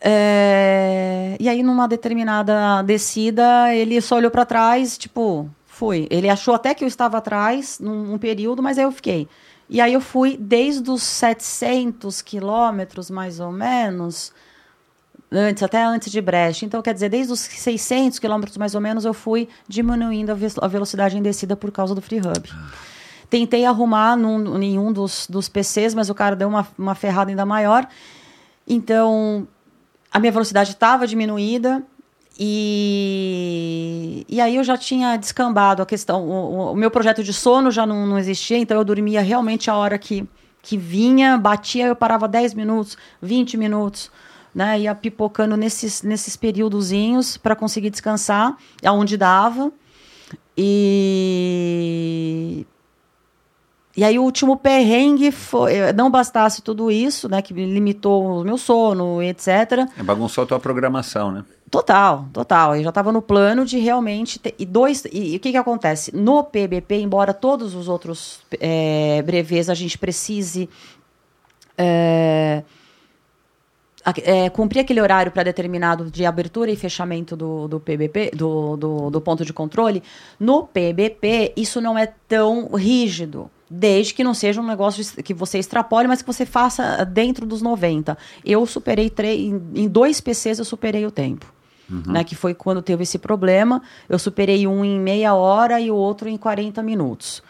É, 0.00 1.36
E 1.40 1.48
aí, 1.48 1.62
numa 1.62 1.86
determinada 1.88 2.82
descida, 2.82 3.74
ele 3.74 4.00
só 4.00 4.16
olhou 4.16 4.30
para 4.30 4.44
trás, 4.44 4.96
tipo, 4.98 5.48
fui. 5.66 6.06
Ele 6.10 6.28
achou 6.28 6.54
até 6.54 6.74
que 6.74 6.84
eu 6.84 6.88
estava 6.88 7.18
atrás 7.18 7.78
num, 7.80 8.18
período, 8.18 8.62
mas 8.62 8.78
aí 8.78 8.84
eu 8.84 8.92
fiquei. 8.92 9.28
E 9.70 9.80
aí 9.80 9.92
eu 9.92 10.00
fui 10.00 10.36
desde 10.38 10.90
os 10.90 11.02
700 11.02 12.22
quilômetros, 12.22 13.10
mais 13.10 13.38
ou 13.38 13.52
menos, 13.52 14.32
antes, 15.30 15.62
até 15.62 15.82
antes 15.84 16.10
de 16.10 16.20
Brecht. 16.20 16.64
Então, 16.64 16.80
quer 16.80 16.94
dizer, 16.94 17.08
desde 17.10 17.32
os 17.32 17.40
600 17.40 18.18
quilômetros, 18.18 18.56
mais 18.56 18.74
ou 18.74 18.80
menos, 18.80 19.04
eu 19.04 19.12
fui 19.12 19.48
diminuindo 19.68 20.30
a, 20.30 20.34
ve- 20.34 20.46
a 20.60 20.66
velocidade 20.68 21.18
em 21.18 21.22
descida 21.22 21.54
por 21.54 21.70
causa 21.70 21.94
do 21.94 22.00
free 22.00 22.18
hub. 22.20 22.48
Tentei 23.28 23.66
arrumar 23.66 24.16
num, 24.16 24.56
nenhum 24.56 24.90
dos, 24.90 25.26
dos 25.28 25.48
PCs, 25.50 25.94
mas 25.94 26.08
o 26.08 26.14
cara 26.14 26.34
deu 26.34 26.48
uma, 26.48 26.66
uma 26.78 26.94
ferrada 26.94 27.30
ainda 27.30 27.44
maior. 27.44 27.86
Então, 28.66 29.46
a 30.12 30.18
minha 30.18 30.32
velocidade 30.32 30.70
estava 30.70 31.06
diminuída 31.06 31.82
e, 32.40 34.24
e 34.28 34.40
aí 34.40 34.56
eu 34.56 34.64
já 34.64 34.76
tinha 34.76 35.16
descambado 35.16 35.82
a 35.82 35.86
questão. 35.86 36.22
O, 36.26 36.72
o- 36.72 36.76
meu 36.76 36.90
projeto 36.90 37.22
de 37.22 37.32
sono 37.32 37.70
já 37.70 37.86
não, 37.86 38.06
não 38.06 38.18
existia, 38.18 38.58
então 38.58 38.76
eu 38.76 38.84
dormia 38.84 39.20
realmente 39.20 39.70
a 39.70 39.76
hora 39.76 39.98
que, 39.98 40.26
que 40.62 40.76
vinha, 40.76 41.36
batia, 41.36 41.86
eu 41.88 41.96
parava 41.96 42.28
10 42.28 42.54
minutos, 42.54 42.96
20 43.20 43.56
minutos. 43.56 44.10
Né, 44.54 44.80
ia 44.80 44.94
pipocando 44.94 45.56
nesses, 45.56 46.02
nesses 46.02 46.34
períodozinhos 46.34 47.36
para 47.36 47.54
conseguir 47.54 47.90
descansar, 47.90 48.56
aonde 48.84 49.16
dava. 49.16 49.70
E 50.56 52.66
E 53.98 54.04
aí 54.04 54.16
o 54.16 54.22
último 54.22 54.56
perrengue 54.56 55.32
foi, 55.32 55.74
eh, 55.74 55.92
não 55.92 56.08
bastasse 56.08 56.62
tudo 56.62 56.88
isso, 56.88 57.28
né, 57.28 57.42
que 57.42 57.52
limitou 57.52 58.42
o 58.42 58.44
meu 58.44 58.56
sono, 58.56 59.20
etc. 59.20 59.48
É, 59.98 60.02
bagunçou 60.04 60.44
a 60.44 60.46
tua 60.46 60.60
programação, 60.60 61.32
né? 61.32 61.44
Total, 61.68 62.24
total. 62.32 62.76
Eu 62.76 62.84
já 62.84 62.90
estava 62.90 63.10
no 63.10 63.20
plano 63.20 63.64
de 63.64 63.76
realmente 63.76 64.38
ter, 64.38 64.54
e 64.56 64.64
dois 64.64 65.04
e, 65.06 65.32
e 65.32 65.36
o 65.36 65.40
que 65.40 65.50
que 65.50 65.56
acontece 65.56 66.14
no 66.14 66.44
PBP, 66.44 67.00
embora 67.00 67.34
todos 67.34 67.74
os 67.74 67.88
outros 67.88 68.38
é, 68.60 69.20
brevês 69.22 69.68
a 69.68 69.74
gente 69.74 69.98
precise 69.98 70.70
é, 71.76 72.62
é, 74.22 74.48
cumprir 74.48 74.78
aquele 74.78 75.00
horário 75.00 75.32
pré-determinado 75.32 76.08
de 76.08 76.24
abertura 76.24 76.70
e 76.70 76.76
fechamento 76.76 77.34
do, 77.34 77.66
do 77.66 77.80
PBP, 77.80 78.30
do, 78.32 78.76
do, 78.76 79.10
do 79.10 79.20
ponto 79.20 79.44
de 79.44 79.52
controle, 79.52 80.04
no 80.38 80.62
PBP 80.68 81.52
isso 81.56 81.80
não 81.80 81.98
é 81.98 82.06
tão 82.28 82.68
rígido. 82.76 83.50
Desde 83.70 84.14
que 84.14 84.24
não 84.24 84.32
seja 84.34 84.60
um 84.60 84.66
negócio 84.66 85.04
que 85.22 85.34
você 85.34 85.58
extrapole, 85.58 86.08
mas 86.08 86.22
que 86.22 86.26
você 86.26 86.46
faça 86.46 87.04
dentro 87.04 87.44
dos 87.46 87.60
90. 87.60 88.16
Eu 88.44 88.64
superei 88.66 89.10
três, 89.10 89.38
em, 89.38 89.88
dois 89.88 90.20
PCs 90.20 90.58
eu 90.58 90.64
superei 90.64 91.04
o 91.06 91.10
tempo. 91.10 91.46
Né, 91.90 92.22
que 92.22 92.34
foi 92.34 92.52
quando 92.52 92.82
teve 92.82 93.04
esse 93.04 93.18
problema. 93.18 93.80
Eu 94.10 94.18
superei 94.18 94.66
um 94.66 94.84
em 94.84 95.00
meia 95.00 95.34
hora 95.34 95.80
e 95.80 95.90
o 95.90 95.96
outro 95.96 96.28
em 96.28 96.36
40 96.36 96.82
minutos. 96.82 97.42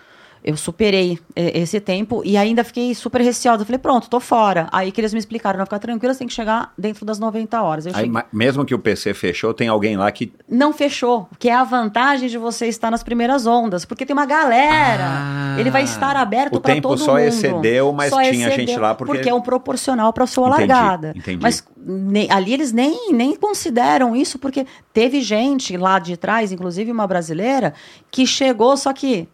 Eu 0.49 0.57
superei 0.57 1.19
eh, 1.37 1.59
esse 1.61 1.79
tempo 1.79 2.23
e 2.25 2.35
ainda 2.35 2.65
fiquei 2.65 2.95
super 2.95 3.21
receosa. 3.21 3.67
Falei, 3.67 3.79
pronto, 3.79 4.09
tô 4.09 4.19
fora. 4.19 4.67
Aí 4.73 4.91
que 4.91 4.99
eles 4.99 5.13
me 5.13 5.19
explicaram, 5.19 5.59
não 5.59 5.67
ficar 5.67 5.79
tranquila, 5.79 6.15
você 6.15 6.21
tem 6.21 6.27
que 6.29 6.33
chegar 6.33 6.73
dentro 6.79 7.05
das 7.05 7.19
90 7.19 7.61
horas. 7.61 7.87
Aí, 7.87 7.93
cheguei- 7.93 8.23
mesmo 8.33 8.65
que 8.65 8.75
o 8.75 8.79
PC 8.79 9.13
fechou, 9.13 9.53
tem 9.53 9.69
alguém 9.69 9.99
lá 9.99 10.11
que. 10.11 10.33
Não 10.49 10.73
fechou, 10.73 11.29
que 11.39 11.51
é 11.51 11.55
a 11.55 11.65
vantagem 11.65 12.31
de 12.31 12.39
você 12.39 12.67
estar 12.67 12.91
nas 12.91 13.03
primeiras 13.03 13.47
ondas, 13.47 13.85
porque 13.85 14.07
tem 14.07 14.15
uma 14.17 14.25
galera. 14.25 15.05
Ah. 15.07 15.57
ele 15.59 15.71
vai 15.71 15.83
estar 15.83 16.17
aberto 16.17 16.57
O 16.57 16.61
para 16.61 16.75
tempo 16.75 16.89
todo 16.89 16.99
só 16.99 17.13
mundo. 17.15 17.25
excedeu, 17.25 17.93
mas 17.93 18.11
tinha 18.31 18.51
gente 18.53 18.75
lá 18.79 18.95
porque- 18.95 19.29
é 19.29 19.35
um 19.35 19.41
proporcional 19.43 20.13
para 20.15 20.27
sua 20.27 20.49
Entendi, 20.49 20.73
largada. 20.73 21.13
entendi. 21.15 21.43
Mas 21.43 21.63
ne- 21.77 22.29
ali 22.31 22.55
eles 22.55 22.73
nem, 22.73 23.13
nem 23.13 23.35
consideram 23.37 24.15
isso, 24.17 24.39
porque 24.39 24.65
teve 24.95 25.21
gente 25.21 25.77
lá 25.77 25.99
de 25.99 26.17
trás, 26.17 26.53
inclusive 26.53 26.91
uma 26.93 27.07
brasileira, 27.07 27.75
que 28.11 28.27
chegou, 28.27 28.77
só 28.77 28.93
que 28.95 29.29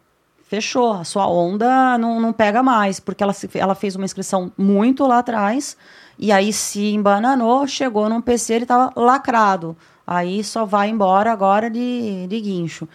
fechou, 0.47 0.93
a 0.93 1.03
sua 1.03 1.27
onda 1.27 1.97
não, 1.97 2.19
não 2.19 2.31
pega 2.33 2.61
mais, 2.63 2.99
porque 2.99 3.23
ela, 3.23 3.33
se- 3.33 3.49
ela 3.55 3.75
fez 3.75 3.95
uma 3.95 4.05
inscrição 4.05 4.51
muito 4.57 5.05
lá 5.05 5.19
atrás, 5.19 5.75
e 6.17 6.31
aí 6.31 6.53
se 6.53 6.93
embananou, 6.93 7.67
chegou 7.67 8.07
num 8.09 8.21
PC, 8.21 8.53
ele 8.53 8.63
estava 8.65 8.91
lacrado. 8.95 9.75
Aí 10.07 10.43
só 10.43 10.65
vai 10.65 10.89
embora 10.89 11.31
agora 11.31 11.69
de, 11.69 12.27
de 12.27 12.39
guincho. 12.41 12.87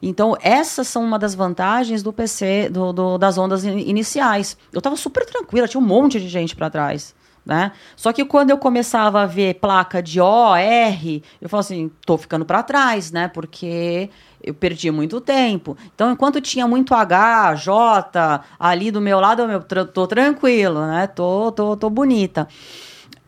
Então, 0.00 0.36
essas 0.40 0.86
são 0.86 1.02
uma 1.02 1.18
das 1.18 1.34
vantagens 1.34 2.02
do 2.02 2.12
PC, 2.12 2.68
do, 2.70 2.92
do- 2.92 3.18
das 3.18 3.38
ondas 3.38 3.64
in- 3.64 3.78
iniciais. 3.88 4.56
Eu 4.72 4.78
estava 4.78 4.96
super 4.96 5.24
tranquila, 5.24 5.66
tinha 5.66 5.80
um 5.80 5.86
monte 5.86 6.20
de 6.20 6.28
gente 6.28 6.54
para 6.54 6.70
trás. 6.70 7.14
Né? 7.44 7.72
Só 7.94 8.10
que 8.10 8.24
quando 8.24 8.50
eu 8.50 8.56
começava 8.56 9.20
a 9.20 9.26
ver 9.26 9.54
placa 9.54 10.02
de 10.02 10.18
O, 10.18 10.56
R, 10.56 11.22
eu 11.42 11.48
falo 11.48 11.60
assim, 11.60 11.90
tô 12.06 12.16
ficando 12.16 12.44
para 12.44 12.62
trás, 12.62 13.12
né? 13.12 13.28
Porque 13.28 14.08
eu 14.42 14.54
perdi 14.54 14.90
muito 14.90 15.20
tempo. 15.20 15.76
Então, 15.94 16.10
enquanto 16.10 16.40
tinha 16.40 16.66
muito 16.66 16.94
H, 16.94 17.54
J 17.56 18.40
ali 18.58 18.90
do 18.90 19.00
meu 19.00 19.20
lado, 19.20 19.42
eu 19.42 19.86
tô 19.86 20.06
tranquilo, 20.06 20.86
né? 20.86 21.06
Tô, 21.06 21.52
tô, 21.52 21.76
tô 21.76 21.90
bonita. 21.90 22.48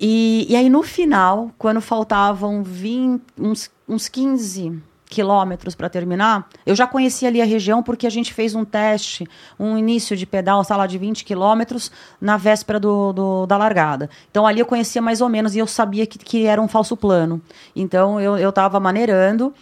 E, 0.01 0.47
e 0.49 0.57
aí, 0.57 0.71
no 0.71 0.83
final, 0.83 1.51
quando 1.59 1.81
faltavam 1.81 2.63
20, 2.63 3.23
uns, 3.39 3.71
uns 3.87 4.09
15 4.09 4.83
quilômetros 5.09 5.75
para 5.75 5.89
terminar, 5.89 6.49
eu 6.67 6.75
já 6.75 6.87
conhecia 6.87 7.29
ali 7.29 7.41
a 7.41 7.45
região 7.45 7.83
porque 7.83 8.07
a 8.07 8.11
gente 8.11 8.35
fez 8.35 8.55
um 8.55 8.65
teste, 8.65 9.27
um 9.59 9.79
início 9.79 10.17
de 10.17 10.27
pedal, 10.27 10.63
sei 10.65 10.77
lá, 10.77 10.87
de 10.87 10.99
20 10.99 11.25
quilômetros 11.25 11.91
na 12.21 12.37
véspera 12.37 12.79
do, 12.81 13.13
do- 13.13 13.47
da 13.47 13.57
largada. 13.57 14.11
Então 14.31 14.47
ali 14.47 14.61
eu 14.61 14.67
conhecia 14.67 15.01
mais 15.01 15.21
ou 15.21 15.29
menos 15.29 15.55
e 15.55 15.59
eu 15.59 15.67
sabia 15.67 16.07
que, 16.07 16.19
que 16.19 16.45
era 16.47 16.61
um 16.61 16.69
falso 16.69 16.97
plano. 16.97 17.41
Então 17.75 18.21
eu, 18.21 18.37
eu 18.37 18.53
tava 18.53 18.79
maneirando. 18.81 19.55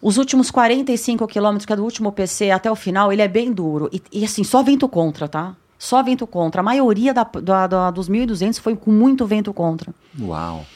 Os 0.00 0.16
últimos 0.18 0.50
45 0.50 1.26
quilômetros, 1.28 1.64
que 1.64 1.72
é 1.72 1.76
do 1.76 1.84
último 1.84 2.10
PC 2.10 2.50
até 2.50 2.68
o 2.70 2.74
final, 2.74 3.12
ele 3.12 3.22
é 3.22 3.28
bem 3.28 3.52
duro. 3.52 3.88
E, 3.92 4.02
e, 4.12 4.24
assim, 4.24 4.42
só 4.42 4.60
vento 4.62 4.88
contra, 4.88 5.28
tá? 5.28 5.54
Só 5.78 6.02
vento 6.02 6.26
contra. 6.26 6.60
A 6.60 6.64
maioria 6.64 7.14
da, 7.14 7.22
da- 7.22 7.66
da- 7.68 7.90
dos 7.92 8.08
1.200 8.08 8.58
foi 8.60 8.74
com 8.74 8.90
muito 8.90 9.24
vento 9.26 9.52
contra. 9.54 9.94
Uau. 10.20 10.66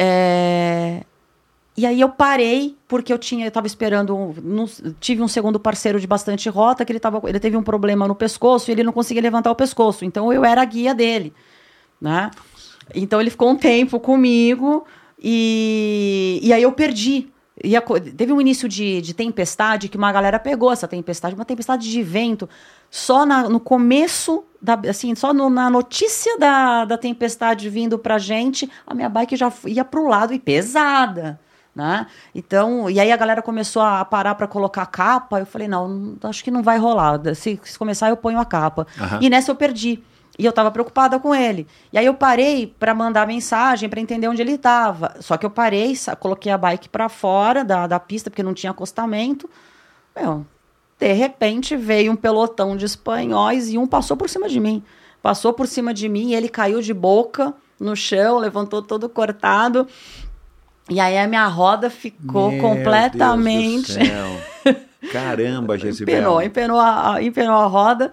É, 0.00 1.02
E 1.78 1.86
aí 1.86 2.00
eu 2.00 2.08
parei, 2.08 2.76
porque 2.88 3.12
eu 3.12 3.16
tinha, 3.18 3.46
eu 3.46 3.52
tava 3.52 3.68
esperando, 3.68 4.12
um- 4.16 4.34
não- 4.42 4.66
tive 4.98 5.22
um 5.22 5.28
segundo 5.28 5.60
parceiro 5.60 6.00
de 6.00 6.08
bastante 6.08 6.48
rota, 6.48 6.84
que 6.84 6.90
ele, 6.90 6.98
tava, 6.98 7.22
ele 7.28 7.38
teve 7.38 7.56
um 7.56 7.62
problema 7.62 8.08
no 8.08 8.16
pescoço 8.16 8.68
e 8.68 8.72
ele 8.72 8.82
não 8.82 8.92
conseguia 8.92 9.22
levantar 9.22 9.48
o 9.52 9.54
pescoço. 9.54 10.04
Então 10.04 10.32
eu 10.32 10.44
era 10.44 10.60
a 10.60 10.64
guia 10.64 10.92
dele, 10.92 11.32
né? 12.00 12.32
Então 12.92 13.20
ele 13.20 13.30
ficou 13.30 13.48
um 13.50 13.56
tempo 13.56 14.00
comigo 14.00 14.84
e, 15.22 16.40
e 16.42 16.52
aí 16.52 16.64
eu 16.64 16.72
perdi. 16.72 17.28
E 17.62 17.76
a 17.76 17.80
teve 17.80 18.32
um 18.32 18.40
início 18.40 18.68
de, 18.68 19.00
de 19.00 19.14
tempestade 19.14 19.88
que 19.88 19.96
uma 19.96 20.10
galera 20.10 20.40
pegou 20.40 20.72
essa 20.72 20.88
tempestade, 20.88 21.36
uma 21.36 21.44
tempestade 21.44 21.88
de 21.88 22.02
vento. 22.02 22.48
Só 22.90 23.24
na- 23.24 23.48
no 23.48 23.60
começo, 23.60 24.42
da, 24.60 24.74
assim, 24.88 25.14
só 25.14 25.32
no- 25.32 25.48
na 25.48 25.70
notícia 25.70 26.36
da, 26.38 26.84
da 26.84 26.98
tempestade 26.98 27.68
vindo 27.70 28.00
pra 28.00 28.18
gente, 28.18 28.68
a 28.84 28.94
minha 28.94 29.08
bike 29.08 29.36
já 29.36 29.52
ia 29.64 29.84
pro 29.84 30.08
lado 30.08 30.34
e 30.34 30.40
pesada. 30.40 31.38
Né? 31.78 32.08
Então, 32.34 32.90
e 32.90 32.98
aí 32.98 33.12
a 33.12 33.16
galera 33.16 33.40
começou 33.40 33.80
a 33.80 34.04
parar 34.04 34.34
para 34.34 34.48
colocar 34.48 34.82
a 34.82 34.86
capa. 34.86 35.38
Eu 35.38 35.46
falei, 35.46 35.68
não, 35.68 36.16
acho 36.24 36.42
que 36.42 36.50
não 36.50 36.60
vai 36.60 36.76
rolar. 36.76 37.20
Se, 37.36 37.60
se 37.62 37.78
começar, 37.78 38.08
eu 38.08 38.16
ponho 38.16 38.40
a 38.40 38.44
capa. 38.44 38.84
Aham. 39.00 39.20
E 39.22 39.30
nessa 39.30 39.52
eu 39.52 39.54
perdi. 39.54 40.02
E 40.36 40.44
eu 40.44 40.52
tava 40.52 40.72
preocupada 40.72 41.20
com 41.20 41.32
ele. 41.32 41.68
E 41.92 41.98
aí 41.98 42.04
eu 42.04 42.14
parei 42.14 42.66
para 42.66 42.92
mandar 42.92 43.28
mensagem 43.28 43.88
para 43.88 44.00
entender 44.00 44.26
onde 44.26 44.42
ele 44.42 44.54
estava. 44.54 45.14
Só 45.20 45.36
que 45.36 45.46
eu 45.46 45.50
parei, 45.50 45.96
coloquei 46.18 46.50
a 46.50 46.58
bike 46.58 46.88
para 46.88 47.08
fora 47.08 47.64
da, 47.64 47.86
da 47.86 48.00
pista, 48.00 48.28
porque 48.28 48.42
não 48.42 48.54
tinha 48.54 48.72
acostamento. 48.72 49.48
Meu, 50.16 50.44
de 50.98 51.12
repente 51.12 51.76
veio 51.76 52.10
um 52.10 52.16
pelotão 52.16 52.76
de 52.76 52.86
espanhóis 52.86 53.68
e 53.68 53.78
um 53.78 53.86
passou 53.86 54.16
por 54.16 54.28
cima 54.28 54.48
de 54.48 54.58
mim. 54.58 54.82
Passou 55.22 55.52
por 55.52 55.68
cima 55.68 55.94
de 55.94 56.08
mim 56.08 56.30
e 56.30 56.34
ele 56.34 56.48
caiu 56.48 56.82
de 56.82 56.92
boca 56.92 57.54
no 57.78 57.94
chão, 57.94 58.38
levantou 58.38 58.82
todo 58.82 59.08
cortado. 59.08 59.86
E 60.88 60.98
aí 61.00 61.18
a 61.18 61.26
minha 61.26 61.46
roda 61.46 61.90
ficou 61.90 62.50
Meu 62.50 62.60
completamente. 62.62 63.98
Caramba, 65.12 65.76
Jezibel. 65.78 66.14
Empenou, 66.14 66.42
empenou 66.42 66.80
a- 66.80 67.22
empenou 67.22 67.54
a 67.56 67.66
roda. 67.66 68.12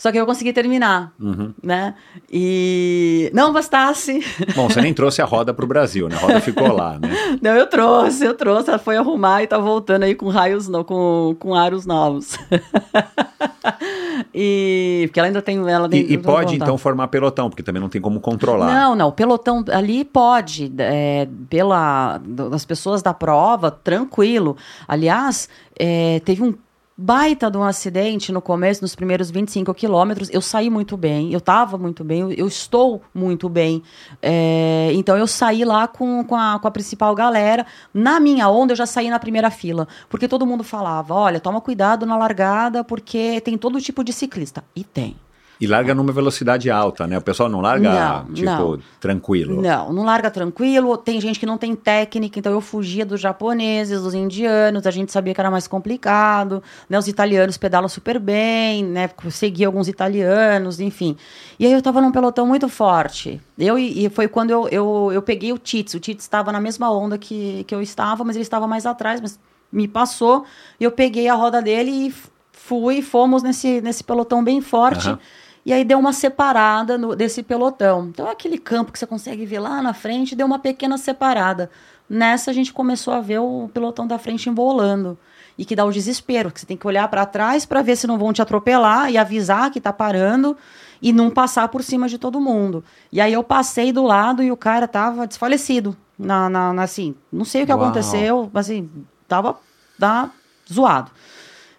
Só 0.00 0.10
que 0.10 0.16
eu 0.18 0.24
consegui 0.24 0.50
terminar, 0.54 1.12
Uhum. 1.20 1.52
né? 1.62 1.94
E 2.32 3.30
não 3.34 3.52
bastasse. 3.52 4.24
Bom, 4.56 4.66
você 4.66 4.80
nem 4.80 4.94
trouxe 4.94 5.20
a 5.20 5.26
roda 5.26 5.52
pro 5.52 5.66
Brasil, 5.66 6.08
né? 6.08 6.16
A 6.16 6.20
roda 6.20 6.40
ficou 6.40 6.72
lá, 6.72 6.98
né? 6.98 7.10
Não, 7.42 7.50
eu 7.50 7.66
trouxe, 7.66 8.24
eu 8.24 8.32
trouxe. 8.34 8.70
Ela 8.70 8.78
foi 8.78 8.96
arrumar 8.96 9.42
e 9.42 9.46
tá 9.46 9.58
voltando 9.58 10.04
aí 10.04 10.14
com 10.14 10.28
raios, 10.28 10.68
no, 10.68 10.84
com, 10.86 11.36
com 11.38 11.54
aros 11.54 11.84
novos. 11.84 12.38
e 14.34 15.04
porque 15.08 15.20
ela 15.20 15.26
ainda 15.28 15.42
tem 15.42 15.58
ela 15.68 15.86
tem- 15.86 16.00
E, 16.00 16.12
e 16.14 16.18
pode, 16.18 16.54
então, 16.56 16.78
formar 16.78 17.08
pelotão, 17.08 17.50
porque 17.50 17.62
também 17.62 17.80
não 17.82 17.88
tem 17.90 18.00
como 18.00 18.20
controlar. 18.20 18.72
Não, 18.72 18.94
não, 18.96 19.08
o 19.08 19.12
pelotão 19.12 19.62
ali 19.70 20.04
pode, 20.04 20.72
é, 20.78 21.28
pela 21.48 22.18
das 22.24 22.64
pessoas 22.64 23.02
da 23.02 23.12
prova, 23.12 23.70
tranquilo. 23.70 24.56
Aliás, 24.88 25.46
é, 25.78 26.20
teve 26.24 26.42
um 26.42 26.54
baita 27.00 27.50
de 27.50 27.56
um 27.56 27.64
acidente 27.64 28.30
no 28.30 28.42
começo, 28.42 28.82
nos 28.82 28.94
primeiros 28.94 29.30
25 29.30 29.72
quilômetros. 29.72 30.28
Eu 30.30 30.42
saí 30.42 30.68
muito 30.68 30.96
bem, 30.96 31.32
eu 31.32 31.38
estava 31.38 31.78
muito 31.78 32.04
bem, 32.04 32.20
eu, 32.20 32.32
eu 32.32 32.46
estou 32.46 33.00
muito 33.14 33.48
bem. 33.48 33.82
É, 34.20 34.90
então 34.92 35.16
eu 35.16 35.26
saí 35.26 35.64
lá 35.64 35.88
com, 35.88 36.22
com, 36.22 36.36
a, 36.36 36.58
com 36.58 36.68
a 36.68 36.70
principal 36.70 37.14
galera. 37.14 37.64
Na 37.94 38.20
minha 38.20 38.48
onda, 38.50 38.72
eu 38.72 38.76
já 38.76 38.86
saí 38.86 39.08
na 39.08 39.18
primeira 39.18 39.50
fila, 39.50 39.88
porque 40.10 40.28
todo 40.28 40.46
mundo 40.46 40.62
falava: 40.62 41.14
olha, 41.14 41.40
toma 41.40 41.60
cuidado 41.60 42.04
na 42.04 42.16
largada, 42.16 42.84
porque 42.84 43.40
tem 43.40 43.56
todo 43.56 43.80
tipo 43.80 44.04
de 44.04 44.12
ciclista. 44.12 44.62
E 44.76 44.84
tem. 44.84 45.16
E 45.60 45.66
larga 45.66 45.94
numa 45.94 46.10
velocidade 46.10 46.70
alta, 46.70 47.06
né? 47.06 47.18
O 47.18 47.20
pessoal 47.20 47.46
não 47.46 47.60
larga, 47.60 47.90
Não, 47.90 48.32
tipo, 48.32 48.46
não. 48.46 48.78
tranquilo. 48.98 49.60
Não, 49.60 49.92
não 49.92 50.04
larga 50.04 50.30
tranquilo. 50.30 50.96
Tem 50.96 51.20
gente 51.20 51.38
que 51.38 51.44
não 51.44 51.58
tem 51.58 51.76
técnica, 51.76 52.38
então 52.38 52.50
eu 52.50 52.62
fugia 52.62 53.04
dos 53.04 53.20
japoneses, 53.20 54.00
dos 54.00 54.14
indianos. 54.14 54.86
A 54.86 54.90
gente 54.90 55.12
sabia 55.12 55.34
que 55.34 55.40
era 55.40 55.50
mais 55.50 55.68
complicado. 55.68 56.62
Né? 56.88 56.98
Os 56.98 57.08
italianos 57.08 57.58
pedalam 57.58 57.90
super 57.90 58.18
bem, 58.18 58.82
né? 58.82 59.10
Segui 59.28 59.62
alguns 59.62 59.86
italianos, 59.86 60.80
enfim. 60.80 61.14
E 61.58 61.66
aí 61.66 61.72
eu 61.72 61.82
tava 61.82 62.00
num 62.00 62.10
pelotão 62.10 62.46
muito 62.46 62.66
forte. 62.66 63.38
Eu 63.58 63.78
e, 63.78 64.08
foi 64.08 64.28
quando 64.28 64.50
eu, 64.50 64.66
eu, 64.68 65.10
eu 65.12 65.20
peguei 65.20 65.52
o 65.52 65.58
Tits. 65.58 65.92
O 65.92 66.00
Tits 66.00 66.24
estava 66.24 66.50
na 66.50 66.60
mesma 66.60 66.90
onda 66.90 67.18
que, 67.18 67.64
que 67.64 67.74
eu 67.74 67.82
estava, 67.82 68.24
mas 68.24 68.34
ele 68.34 68.44
estava 68.44 68.66
mais 68.66 68.86
atrás, 68.86 69.20
mas 69.20 69.38
me 69.70 69.86
passou. 69.86 70.46
E 70.80 70.84
eu 70.84 70.90
peguei 70.90 71.28
a 71.28 71.34
roda 71.34 71.60
dele 71.60 71.90
e 71.90 72.14
fui, 72.50 73.02
fomos 73.02 73.42
nesse, 73.42 73.80
nesse 73.82 74.02
pelotão 74.02 74.42
bem 74.42 74.60
forte. 74.60 75.08
Aham. 75.08 75.18
E 75.64 75.72
aí 75.72 75.84
deu 75.84 75.98
uma 75.98 76.12
separada 76.12 76.96
no- 76.96 77.14
desse 77.14 77.42
pelotão. 77.42 78.08
Então, 78.08 78.28
aquele 78.28 78.58
campo 78.58 78.90
que 78.92 78.98
você 78.98 79.06
consegue 79.06 79.44
ver 79.44 79.58
lá 79.60 79.82
na 79.82 79.92
frente, 79.92 80.34
deu 80.34 80.46
uma 80.46 80.58
pequena 80.58 80.96
separada. 80.96 81.70
Nessa, 82.08 82.50
a 82.50 82.54
gente 82.54 82.72
começou 82.72 83.12
a 83.14 83.20
ver 83.20 83.38
o 83.40 83.68
pelotão 83.72 84.06
da 84.06 84.18
frente 84.18 84.48
embolando. 84.48 85.18
e 85.58 85.64
que 85.64 85.76
dá 85.76 85.84
o 85.84 85.92
desespero, 85.92 86.50
que 86.50 86.58
você 86.58 86.64
tem 86.64 86.76
que 86.76 86.86
olhar 86.86 87.06
para 87.08 87.26
trás 87.26 87.66
para 87.66 87.82
ver 87.82 87.94
se 87.94 88.06
não 88.06 88.16
vão 88.16 88.32
te 88.32 88.40
atropelar 88.40 89.10
e 89.10 89.18
avisar 89.18 89.70
que 89.70 89.76
está 89.76 89.92
parando 89.92 90.56
e 91.02 91.12
não 91.12 91.28
passar 91.28 91.68
por 91.68 91.82
cima 91.82 92.08
de 92.08 92.16
todo 92.16 92.40
mundo. 92.40 92.82
E 93.12 93.20
aí 93.20 93.30
eu 93.34 93.44
passei 93.44 93.92
do 93.92 94.02
lado 94.02 94.42
e 94.42 94.50
o 94.50 94.56
cara 94.56 94.88
tava 94.88 95.26
desfalecido. 95.26 95.94
Na, 96.18 96.48
na, 96.48 96.72
na 96.72 96.82
assim, 96.84 97.14
não 97.30 97.44
sei 97.44 97.64
o 97.64 97.66
que 97.66 97.72
Uau. 97.72 97.82
aconteceu, 97.82 98.48
mas 98.54 98.70
assim, 98.70 98.88
tava 99.28 99.58
tá, 99.98 100.30
zoado. 100.72 101.10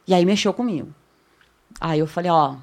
E 0.08 0.14
aí 0.14 0.26
mexeu 0.26 0.54
comigo. 0.54 0.90
Aí 1.80 1.98
eu 2.00 2.06
falei, 2.08 2.30
ó, 2.30 2.56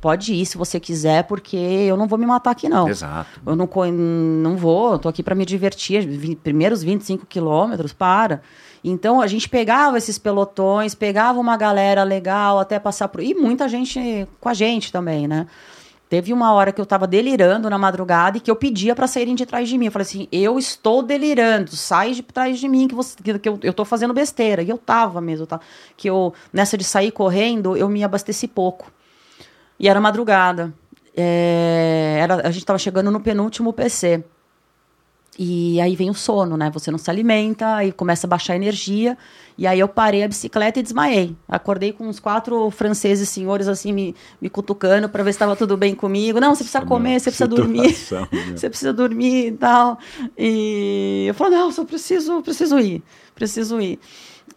pode 0.00 0.34
ir 0.34 0.46
se 0.46 0.56
você 0.56 0.78
quiser, 0.78 1.24
porque 1.24 1.56
eu 1.56 1.96
não 1.96 2.06
vou 2.06 2.18
me 2.18 2.26
matar 2.26 2.50
aqui, 2.50 2.68
não. 2.68 2.88
Exato. 2.88 3.40
Eu 3.44 3.56
não, 3.56 3.68
não 3.92 4.56
vou, 4.56 4.92
eu 4.92 4.98
tô 4.98 5.08
aqui 5.08 5.22
para 5.22 5.34
me 5.34 5.44
divertir. 5.44 6.06
Primeiros 6.42 6.82
25 6.82 7.26
quilômetros, 7.26 7.92
para. 7.92 8.42
Então 8.82 9.20
a 9.20 9.26
gente 9.26 9.48
pegava 9.48 9.98
esses 9.98 10.18
pelotões, 10.18 10.94
pegava 10.94 11.40
uma 11.40 11.56
galera 11.56 12.04
legal 12.04 12.58
até 12.58 12.78
passar 12.78 13.08
por. 13.08 13.22
E 13.22 13.34
muita 13.34 13.68
gente 13.68 14.28
com 14.40 14.48
a 14.48 14.54
gente 14.54 14.92
também, 14.92 15.26
né? 15.26 15.46
Teve 16.08 16.32
uma 16.32 16.52
hora 16.52 16.70
que 16.70 16.80
eu 16.80 16.86
tava 16.86 17.06
delirando 17.06 17.68
na 17.68 17.78
madrugada 17.78 18.36
e 18.36 18.40
que 18.40 18.50
eu 18.50 18.54
pedia 18.54 18.94
para 18.94 19.06
saírem 19.06 19.34
de 19.34 19.44
trás 19.46 19.68
de 19.68 19.76
mim. 19.76 19.86
Eu 19.86 19.92
falei 19.92 20.06
assim: 20.06 20.28
eu 20.30 20.58
estou 20.58 21.02
delirando, 21.02 21.74
sai 21.74 22.12
de 22.12 22.22
trás 22.22 22.60
de 22.60 22.68
mim, 22.68 22.86
que, 22.86 22.94
você, 22.94 23.16
que, 23.20 23.38
que 23.38 23.48
eu, 23.48 23.58
eu 23.62 23.72
tô 23.72 23.84
fazendo 23.84 24.14
besteira. 24.14 24.62
E 24.62 24.68
eu 24.68 24.78
tava 24.78 25.20
mesmo, 25.20 25.46
tá? 25.46 25.58
Que 25.96 26.08
eu, 26.08 26.32
nessa 26.52 26.76
de 26.76 26.84
sair 26.84 27.10
correndo, 27.10 27.76
eu 27.76 27.88
me 27.88 28.04
abasteci 28.04 28.46
pouco. 28.46 28.92
E 29.84 29.88
era 29.88 30.00
madrugada. 30.00 30.72
É, 31.14 32.16
era, 32.18 32.36
a 32.36 32.50
gente 32.50 32.62
estava 32.62 32.78
chegando 32.78 33.10
no 33.10 33.20
penúltimo 33.20 33.70
PC. 33.70 34.24
E 35.38 35.78
aí 35.78 35.94
vem 35.94 36.08
o 36.08 36.14
sono, 36.14 36.56
né? 36.56 36.70
Você 36.70 36.90
não 36.90 36.96
se 36.96 37.10
alimenta, 37.10 37.74
aí 37.74 37.92
começa 37.92 38.26
a 38.26 38.30
baixar 38.30 38.54
a 38.54 38.56
energia. 38.56 39.18
E 39.58 39.66
aí 39.66 39.78
eu 39.78 39.86
parei 39.86 40.24
a 40.24 40.28
bicicleta 40.28 40.80
e 40.80 40.82
desmaiei. 40.82 41.36
Acordei 41.46 41.92
com 41.92 42.08
uns 42.08 42.18
quatro 42.18 42.70
franceses 42.70 43.28
senhores 43.28 43.68
assim 43.68 43.92
me, 43.92 44.16
me 44.40 44.48
cutucando 44.48 45.06
para 45.06 45.22
ver 45.22 45.32
se 45.32 45.36
estava 45.36 45.54
tudo 45.54 45.76
bem 45.76 45.94
comigo. 45.94 46.40
Não, 46.40 46.54
você 46.54 46.64
precisa 46.64 46.86
comer, 46.86 47.20
você 47.20 47.30
precisa 47.30 47.46
dormir. 47.46 47.94
Você 48.56 48.70
precisa 48.70 48.92
dormir 48.94 49.48
e 49.48 49.52
tal. 49.52 49.98
E 50.38 51.26
eu 51.28 51.34
falei, 51.34 51.58
não, 51.58 51.70
só 51.70 51.84
preciso, 51.84 52.40
preciso 52.40 52.78
ir, 52.78 53.02
preciso 53.34 53.78
ir. 53.82 54.00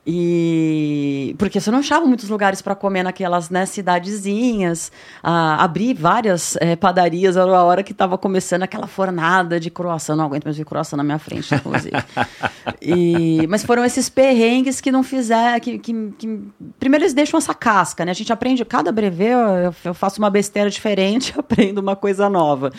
E 0.09 1.35
porque 1.37 1.59
você 1.59 1.69
não 1.69 1.79
achava 1.79 2.05
muitos 2.05 2.29
lugares 2.29 2.61
para 2.61 2.73
comer 2.73 3.03
naquelas 3.03 3.49
né, 3.49 3.65
cidadezinhas. 3.65 4.89
Ah, 5.21 5.61
abri 5.61 5.93
várias 5.93 6.55
eh, 6.61 6.77
padarias 6.77 7.35
era 7.35 7.51
a 7.51 7.63
hora 7.63 7.83
que 7.83 7.91
estava 7.91 8.17
começando 8.17 8.63
aquela 8.63 8.87
fornada 8.87 9.59
de 9.59 9.69
croissant. 9.69 10.15
Não 10.15 10.23
aguento 10.23 10.45
mais 10.45 10.57
ver 10.57 10.63
croissant 10.63 10.95
na 10.97 11.03
minha 11.03 11.19
frente, 11.19 11.53
inclusive. 11.53 11.91
E- 12.81 13.45
mas 13.49 13.63
foram 13.65 13.83
esses 13.83 14.07
perrengues 14.07 14.79
que 14.79 14.91
não 14.91 15.03
fizeram. 15.03 15.59
Que, 15.59 15.77
que, 15.79 15.93
que- 16.17 16.39
primeiro 16.79 17.03
eles 17.03 17.13
deixam 17.13 17.37
essa 17.37 17.53
casca, 17.53 18.05
né? 18.05 18.11
A 18.11 18.13
gente 18.15 18.31
aprende, 18.31 18.63
cada 18.63 18.91
brevê 18.91 19.33
eu, 19.33 19.73
eu 19.83 19.93
faço 19.93 20.19
uma 20.19 20.29
besteira 20.29 20.69
diferente, 20.69 21.33
aprendo 21.37 21.79
uma 21.79 21.95
coisa 21.95 22.29
nova. 22.29 22.71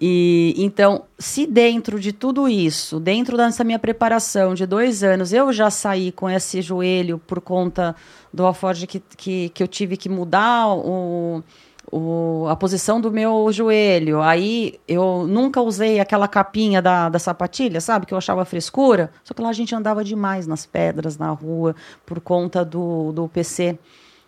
E 0.00 0.54
então, 0.56 1.04
se 1.18 1.46
dentro 1.46 1.98
de 1.98 2.12
tudo 2.12 2.48
isso, 2.48 2.98
dentro 3.00 3.36
dessa 3.36 3.64
minha 3.64 3.78
preparação 3.78 4.54
de 4.54 4.66
dois 4.66 5.02
anos, 5.02 5.32
eu 5.32 5.52
já 5.52 5.70
saí 5.70 6.12
com 6.12 6.28
esse 6.28 6.60
joelho 6.62 7.18
por 7.18 7.40
conta 7.40 7.94
do 8.32 8.44
alforge 8.44 8.86
que, 8.86 9.00
que, 9.16 9.48
que 9.50 9.62
eu 9.62 9.68
tive 9.68 9.96
que 9.96 10.08
mudar 10.08 10.68
o, 10.68 11.42
o, 11.90 12.46
a 12.48 12.56
posição 12.56 13.00
do 13.00 13.10
meu 13.10 13.50
joelho. 13.52 14.20
Aí 14.20 14.78
eu 14.86 15.26
nunca 15.26 15.60
usei 15.60 16.00
aquela 16.00 16.28
capinha 16.28 16.82
da, 16.82 17.08
da 17.08 17.18
sapatilha, 17.18 17.80
sabe? 17.80 18.06
Que 18.06 18.14
eu 18.14 18.18
achava 18.18 18.44
frescura. 18.44 19.10
Só 19.24 19.32
que 19.32 19.42
lá 19.42 19.48
a 19.48 19.54
gente 19.54 19.74
andava 19.74 20.04
demais 20.04 20.46
nas 20.46 20.66
pedras, 20.66 21.16
na 21.16 21.30
rua, 21.30 21.74
por 22.04 22.20
conta 22.20 22.64
do, 22.64 23.12
do 23.12 23.28
PC 23.28 23.78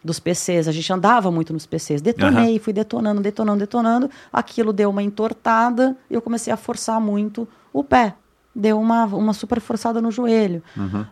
dos 0.05 0.19
PCs. 0.20 0.69
A 0.69 0.73
gente 0.73 0.93
andava 0.93 1.31
muito 1.31 1.53
nos 1.53 1.66
PCs. 1.66 2.01
Detonei, 2.01 2.59
fui 2.59 2.73
detonando, 2.73 3.20
detonando, 3.20 3.59
detonando. 3.61 4.11
Aquilo 4.33 4.73
deu 4.73 4.91
uma 4.91 5.03
entortada 5.03 5.97
e 6.11 6.15
eu 6.15 6.23
comecei 6.23 6.53
a 6.53 6.57
forçar 6.57 7.01
muito 7.01 7.47
o 7.73 7.83
pé. 7.85 8.15
Deu 8.55 8.81
uma, 8.81 9.05
uma 9.07 9.33
super 9.33 9.61
forçada 9.61 10.01
no 10.01 10.11
joelho. 10.11 10.62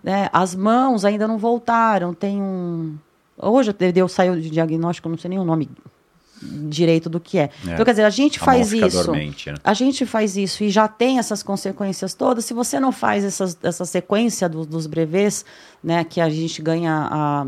né? 0.02 0.28
As 0.32 0.54
mãos 0.54 1.04
ainda 1.04 1.28
não 1.28 1.38
voltaram. 1.38 2.12
Tem 2.14 2.40
um. 2.40 2.96
Hoje 3.38 3.74
eu, 3.94 4.08
saio 4.08 4.40
de 4.40 4.48
diagnóstico, 4.50 5.08
não 5.08 5.18
sei 5.18 5.28
nem 5.28 5.38
o 5.38 5.44
nome 5.44 5.68
direito 6.42 7.08
do 7.08 7.18
que 7.18 7.38
é. 7.38 7.42
É. 7.66 7.72
Então, 7.72 7.84
quer 7.84 7.92
dizer, 7.92 8.04
a 8.04 8.10
gente 8.10 8.38
A 8.40 8.44
faz 8.44 8.72
isso. 8.72 9.04
dormente, 9.04 9.50
né? 9.50 9.56
A 9.64 9.72
gente 9.74 10.04
faz 10.04 10.36
isso 10.36 10.62
e 10.64 10.70
já 10.70 10.86
tem 10.86 11.18
essas 11.18 11.42
consequências 11.42 12.14
todas. 12.14 12.44
Se 12.44 12.52
você 12.54 12.78
não 12.78 12.92
faz 12.92 13.24
essas, 13.24 13.56
essa 13.62 13.84
sequência 13.84 14.48
do- 14.48 14.66
dos 14.66 14.86
brevês, 14.86 15.44
né, 15.82 16.04
que 16.04 16.20
a 16.20 16.28
gente 16.28 16.60
ganha 16.60 17.08
a, 17.10 17.46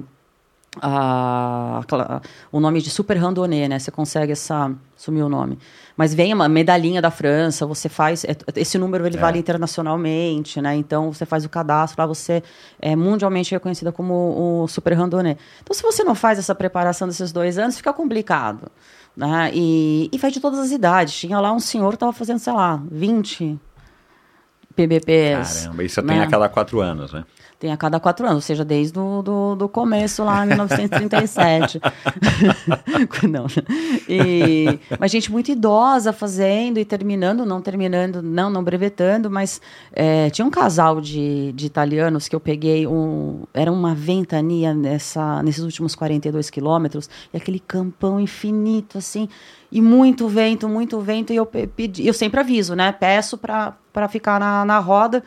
a- 0.81 1.81
aquela- 1.83 2.21
o 2.53 2.61
nome 2.61 2.81
de 2.81 2.91
super 2.91 3.17
randonnée, 3.17 3.69
né? 3.69 3.79
Você 3.79 3.91
consegue 3.91 4.33
essa 4.33 4.71
sumiu 4.97 5.27
o 5.27 5.29
nome. 5.29 5.59
Mas 5.97 6.13
vem 6.15 6.33
uma 6.35 6.49
medalhinha 6.49 7.01
da 7.03 7.11
França, 7.11 7.65
você 7.67 7.89
faz 7.89 8.25
é, 8.25 8.37
esse 8.57 8.79
número 8.79 9.07
ele 9.07 9.17
É. 9.17 9.21
vale 9.21 9.39
internacionalmente, 9.39 10.61
né? 10.61 10.75
Então 10.77 11.13
você 11.13 11.25
faz 11.27 11.45
o 11.45 11.49
cadastro 11.49 12.01
lá, 12.03 12.07
você 12.07 12.43
é 12.81 12.95
mundialmente 12.95 13.53
reconhecida 13.53 13.91
como 13.93 14.63
o 14.65 14.69
super 14.69 14.93
randonnée. 14.95 15.37
Então 15.63 15.75
se 15.75 15.83
você 15.83 16.05
não 16.05 16.15
faz 16.15 16.39
essa 16.39 16.55
preparação 16.55 17.09
desses 17.09 17.33
dois 17.33 17.59
anos, 17.59 17.77
fica 17.77 17.93
complicado. 17.93 18.71
Né? 19.17 19.51
E, 19.53 20.09
e 20.13 20.19
vai 20.19 20.31
de 20.31 20.39
todas 20.39 20.61
as 20.61 20.71
idades. 20.71 21.13
Tinha 21.19 21.41
lá 21.41 21.53
um 21.53 21.59
senhor 21.59 21.89
que 21.91 21.97
estava 21.97 22.13
fazendo, 22.13 22.39
sei 22.39 22.53
lá, 22.53 22.81
20 22.89 23.59
PBPs. 24.77 25.63
Caramba, 25.65 25.83
isso 25.85 26.03
né? 26.03 26.13
tem 26.15 26.23
a 26.23 26.27
cada 26.29 26.49
quatro 26.49 26.81
anos, 26.81 27.13
né? 27.13 27.25
Tem 27.59 27.73
a 27.73 27.77
cada 27.77 27.99
quatro 27.99 28.25
anos, 28.25 28.37
ou 28.37 28.41
seja, 28.41 28.65
desde 28.65 28.97
o 28.97 29.21
do, 29.21 29.57
do 29.57 29.69
começo 29.69 30.23
lá, 30.23 30.45
em 30.45 30.49
1937. 30.51 31.81
não. 33.29 33.47
E, 34.09 34.79
mas 34.97 35.11
gente 35.11 35.33
muito 35.33 35.51
idosa 35.51 36.13
fazendo 36.13 36.79
e 36.79 36.85
terminando, 36.85 37.45
não 37.45 37.61
terminando, 37.61 38.23
não, 38.23 38.49
não 38.49 38.63
brevetando, 38.63 39.29
mas 39.29 39.61
é, 39.93 40.31
tinha 40.31 40.47
um 40.47 40.51
casal 40.51 41.01
de, 41.01 41.51
de 41.53 41.67
italianos 41.67 42.29
que 42.29 42.37
eu 42.37 42.39
peguei, 42.39 42.87
um, 42.87 43.43
era 43.53 43.73
uma 43.73 43.93
ventania 43.93 44.73
nessa, 44.73 45.43
nesses 45.43 45.65
últimos 45.65 45.97
42 45.97 46.51
quilômetros, 46.51 47.11
e 47.35 47.37
aquele 47.37 47.59
campão 47.59 48.21
infinito, 48.21 48.99
assim, 48.99 49.29
e 49.73 49.83
muito 49.83 50.29
vento, 50.29 50.69
muito 50.69 51.01
vento, 51.01 51.33
e 51.33 51.37
eu 51.37 51.45
pe- 51.45 51.67
pedi, 51.67 52.07
eu 52.07 52.15
sempre 52.15 52.39
aviso, 52.39 52.77
né, 52.77 52.93
peço 52.93 53.37
para 53.37 54.09
ficar 54.09 54.39
na, 54.39 54.65
na 54.65 54.79
roda, 54.79 55.25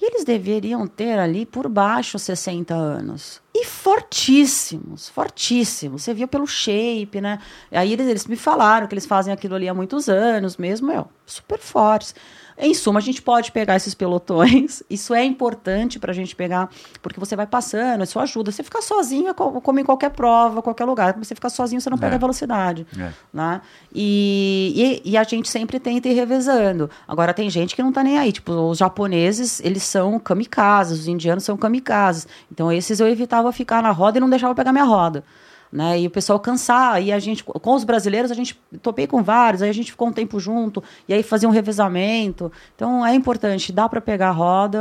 e 0.00 0.06
eles 0.06 0.24
deveriam 0.24 0.86
ter 0.86 1.18
ali 1.18 1.44
por 1.44 1.68
baixo 1.68 2.18
60 2.18 2.74
anos. 2.74 3.42
E 3.54 3.66
fortíssimos, 3.66 5.10
fortíssimos. 5.10 6.02
Você 6.02 6.14
via 6.14 6.26
pelo 6.26 6.46
shape, 6.46 7.20
né? 7.20 7.38
Aí 7.70 7.92
eles, 7.92 8.06
eles 8.06 8.26
me 8.26 8.36
falaram 8.36 8.86
que 8.86 8.94
eles 8.94 9.04
fazem 9.04 9.32
aquilo 9.32 9.56
ali 9.56 9.68
há 9.68 9.74
muitos 9.74 10.08
anos 10.08 10.56
mesmo, 10.56 10.88
meu, 10.88 11.06
super 11.26 11.58
fortes. 11.58 12.14
Em 12.58 12.74
suma, 12.74 12.98
a 12.98 13.02
gente 13.02 13.22
pode 13.22 13.52
pegar 13.52 13.76
esses 13.76 13.94
pelotões. 13.94 14.82
Isso 14.90 15.14
é 15.14 15.24
importante 15.24 15.98
para 15.98 16.10
a 16.10 16.14
gente 16.14 16.34
pegar, 16.36 16.68
porque 17.02 17.18
você 17.18 17.34
vai 17.36 17.46
passando, 17.46 18.04
isso 18.04 18.18
ajuda. 18.18 18.50
Você 18.52 18.62
ficar 18.62 18.82
sozinho, 18.82 19.28
é 19.28 19.34
co- 19.34 19.60
como 19.60 19.80
em 19.80 19.84
qualquer 19.84 20.10
prova, 20.10 20.60
qualquer 20.62 20.84
lugar. 20.84 21.14
Você 21.18 21.34
ficar 21.34 21.48
sozinho, 21.50 21.80
você 21.80 21.88
não 21.90 21.96
pega 21.98 22.16
É. 22.16 22.18
velocidade. 22.18 22.86
É. 22.98 23.10
Né? 23.32 23.60
E, 23.94 25.00
e, 25.04 25.10
e 25.12 25.16
a 25.16 25.22
gente 25.24 25.48
sempre 25.48 25.78
tenta 25.80 26.08
ir 26.08 26.12
revezando. 26.14 26.90
Agora, 27.06 27.32
tem 27.32 27.48
gente 27.50 27.74
que 27.74 27.82
não 27.82 27.92
tá 27.92 28.02
nem 28.02 28.18
aí. 28.18 28.32
Tipo, 28.32 28.52
os 28.70 28.78
japoneses, 28.78 29.60
eles 29.64 29.82
são 29.82 30.18
kamikazes, 30.18 31.00
os 31.00 31.08
indianos 31.08 31.44
são 31.44 31.56
kamikazes. 31.56 32.26
Então, 32.50 32.70
esses 32.72 33.00
eu 33.00 33.08
evitava 33.08 33.50
ficar 33.52 33.82
na 33.82 33.90
roda 33.90 34.18
e 34.18 34.20
não 34.20 34.28
deixava 34.30 34.54
pegar 34.54 34.72
minha 34.72 34.84
roda. 34.84 35.24
Né? 35.72 36.00
E 36.00 36.06
o 36.08 36.10
pessoal 36.10 36.40
cansar, 36.40 36.94
aí 36.94 37.12
a 37.12 37.18
gente, 37.20 37.44
com 37.44 37.74
os 37.76 37.84
brasileiros, 37.84 38.32
a 38.32 38.34
gente 38.34 38.58
topei 38.82 39.06
com 39.06 39.22
vários, 39.22 39.62
aí 39.62 39.70
a 39.70 39.72
gente 39.72 39.92
ficou 39.92 40.08
um 40.08 40.12
tempo 40.12 40.40
junto, 40.40 40.82
e 41.08 41.14
aí 41.14 41.22
fazia 41.22 41.48
um 41.48 41.52
revezamento. 41.52 42.50
Então 42.74 43.06
é 43.06 43.14
importante, 43.14 43.70
dá 43.72 43.88
para 43.88 44.00
pegar 44.00 44.30
a 44.30 44.32
roda 44.32 44.80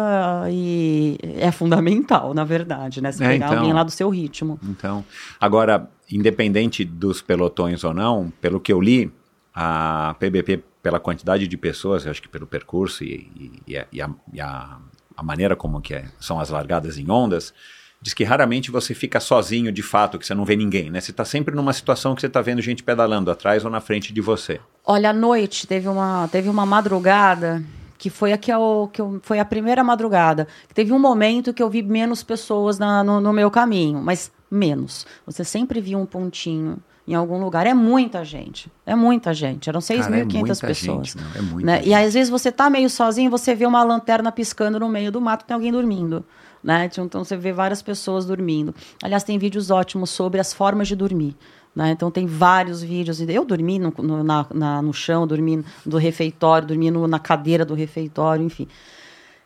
e 0.50 1.16
é 1.38 1.52
fundamental, 1.52 2.34
na 2.34 2.44
verdade, 2.44 3.02
né? 3.02 3.12
Você 3.12 3.24
É, 3.24 3.28
pegar 3.30 3.46
então. 3.48 3.58
alguém 3.60 3.72
lá 3.74 3.84
do 3.84 3.92
seu 3.92 4.10
ritmo. 4.10 4.60
Então, 4.64 5.06
agora, 5.40 5.88
independente 6.12 6.84
dos 6.84 7.22
pelotões 7.22 7.84
ou 7.84 7.94
não, 7.94 8.32
pelo 8.42 8.60
que 8.60 8.74
eu 8.74 8.82
li, 8.82 9.12
a 9.54 10.16
PBP, 10.20 10.64
pela 10.82 11.00
quantidade 11.00 11.48
de 11.48 11.58
pessoas, 11.58 12.06
eu 12.06 12.12
acho 12.12 12.22
que 12.22 12.28
pelo 12.30 12.48
percurso 12.48 13.04
e, 13.04 13.30
e- 13.36 13.52
e 13.68 13.78
a, 13.78 13.86
e 13.92 14.02
a- 14.02 14.10
e 14.34 14.42
a- 14.42 14.78
a 15.16 15.22
maneira 15.24 15.56
como 15.56 15.82
que 15.82 15.94
é- 15.94 16.06
são 16.20 16.40
as 16.40 16.50
largadas 16.50 16.98
em 16.98 17.10
ondas, 17.12 17.54
diz 18.02 18.14
que 18.14 18.24
raramente 18.24 18.72
você 18.72 18.94
fica 18.94 19.20
sozinho 19.20 19.72
de 19.72 19.84
fato, 19.84 20.18
que 20.18 20.26
você 20.26 20.34
não 20.34 20.46
vê 20.46 20.56
ninguém, 20.56 20.90
né? 20.90 21.02
Você 21.02 21.12
está 21.12 21.26
sempre 21.26 21.54
numa 21.56 21.74
situação 21.74 22.16
que 22.16 22.22
você 22.22 22.28
está 22.28 22.42
vendo 22.42 22.62
gente 22.62 22.82
pedalando 22.84 23.30
atrás 23.30 23.66
ou 23.66 23.72
na 23.72 23.82
frente 23.82 24.14
de 24.14 24.22
você. 24.22 24.60
Olha, 24.86 25.10
à 25.10 25.14
noite 25.14 25.68
teve 25.68 25.88
uma, 25.88 26.28
teve 26.32 26.48
uma 26.50 26.66
madrugada 26.66 27.64
que 27.98 28.10
foi 28.10 28.32
a 28.32 28.38
que 28.38 28.52
eu, 28.52 28.90
que 28.94 29.02
eu- 29.02 29.20
foi 29.22 29.40
a 29.40 29.46
primeira 29.46 29.84
madrugada. 29.84 30.48
que 30.70 30.74
Teve 30.74 30.94
um 30.94 31.00
momento 31.00 31.54
que 31.54 31.62
eu 31.62 31.70
vi 31.70 31.84
menos 31.84 32.24
pessoas 32.24 32.80
na- 32.80 33.04
no, 33.04 33.20
no 33.20 33.34
meu 33.34 33.52
caminho, 33.52 34.00
mas 34.02 34.32
menos. 34.50 35.06
Você 35.26 35.44
sempre 35.44 35.82
via 35.82 35.98
um 35.98 36.06
pontinho 36.06 36.78
em 37.06 37.14
algum 37.14 37.38
lugar. 37.44 37.68
É 37.68 37.74
muita 37.74 38.24
gente. 38.24 38.72
É 38.86 38.96
muita 38.96 39.34
gente. 39.34 39.68
Eram 39.70 39.82
Cara, 39.82 39.94
é 39.94 40.24
6.500 40.24 40.40
muita 40.40 40.68
pessoas. 40.68 41.08
gente, 41.10 41.18
meu, 41.18 41.26
é 41.36 41.42
muita 41.42 41.66
né? 41.66 41.76
gente. 41.80 41.90
E 41.90 41.94
às 41.94 42.14
vezes 42.14 42.30
você 42.30 42.50
tá 42.52 42.70
meio 42.70 42.90
sozinho, 42.90 43.30
você 43.30 43.54
vê 43.54 43.66
uma 43.66 43.84
lanterna 43.84 44.32
piscando 44.32 44.80
no 44.80 44.88
meio 44.88 45.12
do 45.12 45.20
mato, 45.20 45.44
tem 45.44 45.54
alguém 45.54 45.72
dormindo. 45.72 46.24
Né? 46.64 46.90
Então 46.92 47.24
você 47.24 47.36
vê 47.38 47.52
várias 47.52 47.82
pessoas 47.82 48.26
dormindo. 48.26 48.74
Aliás, 49.04 49.24
tem 49.24 49.38
vídeos 49.38 49.70
ótimos 49.72 50.10
sobre 50.10 50.40
as 50.40 50.54
formas 50.54 50.88
de 50.88 50.96
dormir. 50.96 51.36
Né? 51.76 51.92
Então 51.92 52.10
tem 52.12 52.26
vários 52.26 52.82
vídeos. 52.82 53.22
Eu 53.22 53.46
dormi 53.46 53.78
no, 53.80 53.94
no, 54.00 54.24
na, 54.24 54.46
na- 54.54 54.82
no 54.82 54.94
chão, 54.94 55.26
dormi 55.28 55.64
do 55.86 55.98
refeitório, 55.98 56.68
dormi 56.68 56.90
no- 56.92 57.08
na 57.08 57.20
cadeira 57.20 57.64
do 57.64 57.74
refeitório, 57.74 58.44
enfim. 58.44 58.68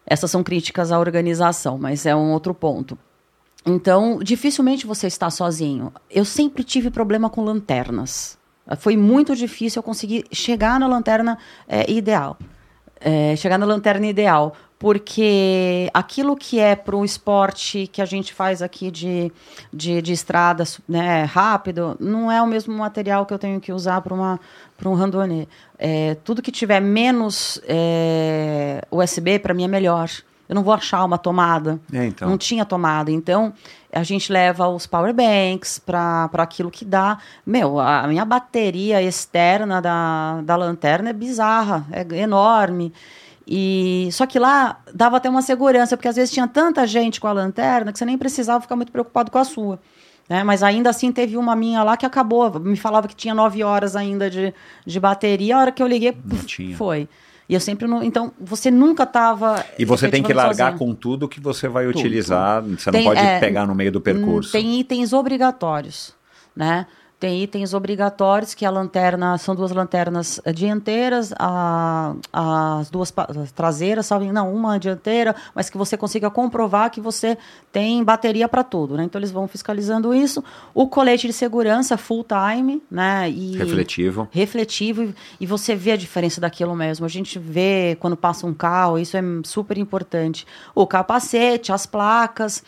Essas 0.06 0.32
são 0.32 0.44
críticas 0.44 0.92
à 0.92 1.00
organização, 1.00 1.78
mas 1.78 2.06
é 2.06 2.16
um 2.16 2.32
outro 2.32 2.54
ponto. 2.54 2.98
Então, 3.66 4.20
dificilmente 4.22 4.86
você 4.86 5.08
está 5.08 5.30
sozinho. 5.30 5.94
Eu 6.10 6.26
sempre 6.26 6.64
tive 6.64 6.90
problema 6.90 7.30
com 7.30 7.44
lanternas. 7.44 8.38
Foi 8.78 8.96
muito 8.98 9.36
difícil 9.36 9.80
eu 9.80 9.84
conseguir 9.84 10.26
chegar 10.32 10.80
na 10.80 10.88
lanterna 10.88 11.38
é, 11.68 11.90
ideal. 11.90 12.38
É, 13.06 13.36
chegar 13.36 13.58
na 13.58 13.66
lanterna 13.66 14.08
ideal. 14.08 14.56
Porque 14.80 15.90
aquilo 15.94 16.36
que 16.36 16.60
é 16.60 16.76
para 16.76 16.96
o 16.96 17.06
esporte 17.06 17.88
que 17.88 18.02
a 18.02 18.06
gente 18.06 18.34
faz 18.34 18.62
aqui 18.62 18.92
de, 18.92 19.32
de, 19.72 20.02
de 20.02 20.12
estrada 20.12 20.66
né, 20.88 21.24
rápido, 21.24 21.96
não 22.00 22.30
é 22.30 22.42
o 22.42 22.48
mesmo 22.48 22.74
material 22.78 23.26
que 23.26 23.34
eu 23.34 23.40
tenho 23.40 23.62
que 23.62 23.72
usar 23.72 24.02
para 24.02 24.90
um 24.90 24.94
randonnée. 24.94 25.48
É, 25.80 26.16
tudo 26.24 26.42
que 26.42 26.52
tiver 26.52 26.82
menos 26.82 27.62
é, 27.66 28.82
USB, 28.92 29.40
para 29.40 29.54
mim 29.54 29.64
é 29.64 29.70
melhor. 29.70 30.10
Eu 30.50 30.56
não 30.56 30.64
vou 30.64 30.74
achar 30.74 31.04
uma 31.06 31.18
tomada. 31.18 31.80
É, 31.92 32.06
então. 32.06 32.30
Não 32.30 32.38
tinha 32.38 32.66
tomada. 32.66 33.10
Então, 33.10 33.54
a 33.94 34.04
gente 34.04 34.32
leva 34.32 34.68
os 34.68 34.88
power 34.88 35.14
banks 35.14 35.80
para 35.80 36.30
aquilo 36.34 36.72
que 36.72 36.84
dá. 36.84 37.20
Meu, 37.46 37.80
a 37.80 38.08
minha 38.08 38.26
bateria 38.26 39.02
externa 39.02 39.82
da, 39.82 40.42
da 40.42 40.56
lanterna 40.56 41.10
é 41.10 41.14
bizarra, 41.14 41.86
é 41.92 42.06
enorme. 42.18 42.92
E 43.48 44.10
só 44.12 44.26
que 44.26 44.40
lá 44.40 44.80
dava 44.94 45.18
até 45.18 45.30
uma 45.30 45.42
segurança, 45.42 45.96
porque 45.96 46.08
às 46.08 46.16
vezes 46.16 46.34
tinha 46.34 46.48
tanta 46.48 46.88
gente 46.88 47.20
com 47.20 47.28
a 47.28 47.34
lanterna 47.34 47.92
que 47.92 48.00
você 48.00 48.06
nem 48.06 48.18
precisava 48.18 48.62
ficar 48.62 48.76
muito 48.76 48.92
preocupado 48.92 49.30
com 49.30 49.38
a 49.38 49.44
sua. 49.44 49.80
Né? 50.28 50.44
Mas 50.44 50.64
ainda 50.64 50.90
assim 50.90 51.12
teve 51.12 51.38
uma 51.38 51.56
minha 51.56 51.84
lá 51.84 51.98
que 51.98 52.06
acabou. 52.06 52.60
Me 52.60 52.78
falava 52.78 53.08
que 53.08 53.16
tinha 53.16 53.36
nove 53.36 53.64
horas 53.64 53.96
ainda 53.96 54.30
de, 54.30 54.54
de 54.86 55.00
bateria. 55.00 55.58
A 55.58 55.60
hora 55.60 55.72
que 55.72 55.84
eu 55.84 55.88
liguei, 55.88 56.14
puf, 56.14 56.46
tinha. 56.46 56.76
foi. 56.76 57.10
E 57.48 57.54
eu 57.54 57.60
sempre 57.60 57.88
não. 57.88 58.02
Então, 58.02 58.32
você 58.40 58.72
nunca 58.72 59.04
estava. 59.04 59.66
E 59.78 59.86
você 59.86 60.10
tem 60.10 60.24
que 60.24 60.34
largar 60.34 60.78
com 60.78 60.94
tudo 60.96 61.28
que 61.28 61.40
você 61.40 61.68
vai 61.68 61.86
Tudo, 61.86 62.00
utilizar. 62.00 62.62
Você 62.64 62.92
Tem, 62.92 63.04
não 63.04 63.14
pode 63.14 63.26
é, 63.26 63.40
pegar 63.40 63.66
no 63.66 63.76
meio 63.76 63.92
do 63.92 64.00
percurso. 64.00 64.50
Hum, 64.50 64.62
Tem 64.62 64.80
itens 64.80 65.14
obrigatórios, 65.14 66.14
né? 66.56 66.88
Tem 67.24 67.42
itens 67.42 67.74
obrigatórios, 67.74 68.54
que 68.54 68.66
a 68.66 68.70
lanterna, 68.70 69.38
são 69.38 69.56
duas 69.56 69.72
lanternas 69.72 70.42
eh, 70.44 70.52
dianteiras, 70.52 71.32
a- 71.40 72.14
as 72.34 72.90
duas 72.90 73.14
as 73.16 73.50
traseiras, 73.54 74.08
salve, 74.08 74.30
não, 74.30 74.54
uma 74.54 74.78
dianteira, 74.78 75.34
mas 75.56 75.70
que 75.70 75.78
você 75.78 75.96
consiga 75.96 76.30
comprovar 76.30 76.92
que 76.92 77.00
você 77.00 77.38
tem 77.72 78.04
bateria 78.04 78.50
para 78.50 78.62
tudo, 78.62 78.98
né? 78.98 79.06
Então 79.06 79.18
eles 79.20 79.32
vão 79.32 79.48
fiscalizando 79.48 80.14
isso. 80.14 80.44
O 80.74 80.86
colete 80.86 81.26
de 81.26 81.32
segurança 81.32 81.96
full 81.96 82.26
time, 82.26 82.84
né? 82.92 83.30
E 83.30 83.56
Refletivo. 83.56 84.28
refletivo 84.30 85.14
e 85.40 85.46
você 85.46 85.74
vê 85.76 85.94
a 85.94 85.96
diferença 85.96 86.42
daquilo 86.42 86.76
mesmo. 86.76 87.06
A 87.06 87.10
gente 87.10 87.40
vê 87.40 87.96
quando 88.02 88.18
passa 88.18 88.46
um 88.46 88.54
carro, 88.54 89.00
isso 89.00 89.16
é 89.16 89.22
super 89.46 89.78
importante. 89.78 90.46
O 90.76 90.86
capacete, 90.86 91.72
as 91.72 91.86
placas. 91.86 92.62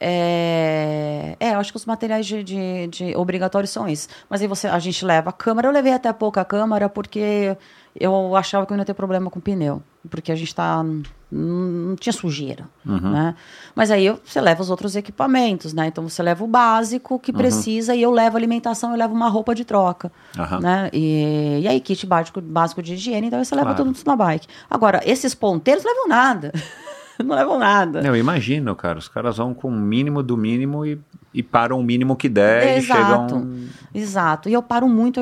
É, 0.00 1.36
é, 1.40 1.54
eu 1.54 1.58
acho 1.58 1.72
que 1.72 1.76
os 1.76 1.86
materiais 1.86 2.24
de, 2.26 2.42
de, 2.44 2.86
de 2.88 3.16
obrigatórios 3.16 3.70
são 3.70 3.88
esses. 3.88 4.08
Mas 4.28 4.40
aí 4.40 4.46
você, 4.46 4.66
a 4.68 4.78
gente 4.78 5.04
leva 5.04 5.30
a 5.30 5.32
câmera. 5.32 5.68
Eu 5.68 5.72
levei 5.72 5.92
até 5.92 6.12
pouca 6.12 6.44
câmera 6.44 6.88
porque 6.88 7.56
eu 7.98 8.36
achava 8.36 8.64
que 8.66 8.72
eu 8.72 8.76
não 8.76 8.82
ia 8.82 8.86
ter 8.86 8.94
problema 8.94 9.30
com 9.30 9.38
o 9.38 9.42
pneu. 9.42 9.82
Porque 10.08 10.30
a 10.32 10.36
gente 10.36 10.54
tá. 10.54 10.84
Não 11.30 11.94
tinha 11.96 12.12
sujeira. 12.12 12.64
Né? 12.86 13.34
Mas 13.74 13.90
aí 13.90 14.08
você 14.24 14.40
leva 14.40 14.62
os 14.62 14.70
outros 14.70 14.96
equipamentos, 14.96 15.74
né? 15.74 15.86
Então 15.88 16.08
você 16.08 16.22
leva 16.22 16.42
o 16.42 16.46
básico 16.46 17.18
que 17.18 17.30
precisa 17.32 17.94
e 17.94 18.00
eu 18.00 18.10
levo 18.10 18.36
alimentação, 18.38 18.92
eu 18.92 18.96
levo 18.96 19.12
uma 19.14 19.28
roupa 19.28 19.54
de 19.54 19.62
troca. 19.62 20.10
Aham. 20.38 20.60
Né? 20.60 20.90
E, 20.90 21.60
e 21.62 21.68
aí, 21.68 21.80
kit 21.80 22.06
básico, 22.06 22.40
básico 22.40 22.82
de 22.82 22.94
higiene, 22.94 23.26
então 23.26 23.44
você 23.44 23.54
leva 23.54 23.74
Claro. 23.74 23.84
tudo 23.84 23.94
isso 23.94 24.06
na 24.06 24.16
bike. 24.16 24.46
Agora, 24.70 25.02
esses 25.04 25.34
ponteiros 25.34 25.84
levam 25.84 26.08
nada. 26.08 26.50
não 27.24 27.34
levam 27.34 27.58
nada. 27.58 28.00
Não, 28.02 28.10
eu 28.10 28.16
imagino, 28.16 28.74
cara. 28.76 28.98
Os 28.98 29.08
caras 29.08 29.36
vão 29.36 29.52
com 29.54 29.68
o 29.68 29.72
mínimo 29.72 30.22
do 30.22 30.36
mínimo 30.36 30.86
e, 30.86 31.00
e 31.34 31.42
param 31.42 31.80
o 31.80 31.82
mínimo 31.82 32.16
que 32.16 32.28
der 32.28 32.78
Exato. 32.78 33.00
e 33.00 33.04
chegam. 33.04 33.54
Exato. 33.94 34.48
E 34.48 34.52
eu 34.52 34.62
paro 34.62 34.88
muito 34.88 35.20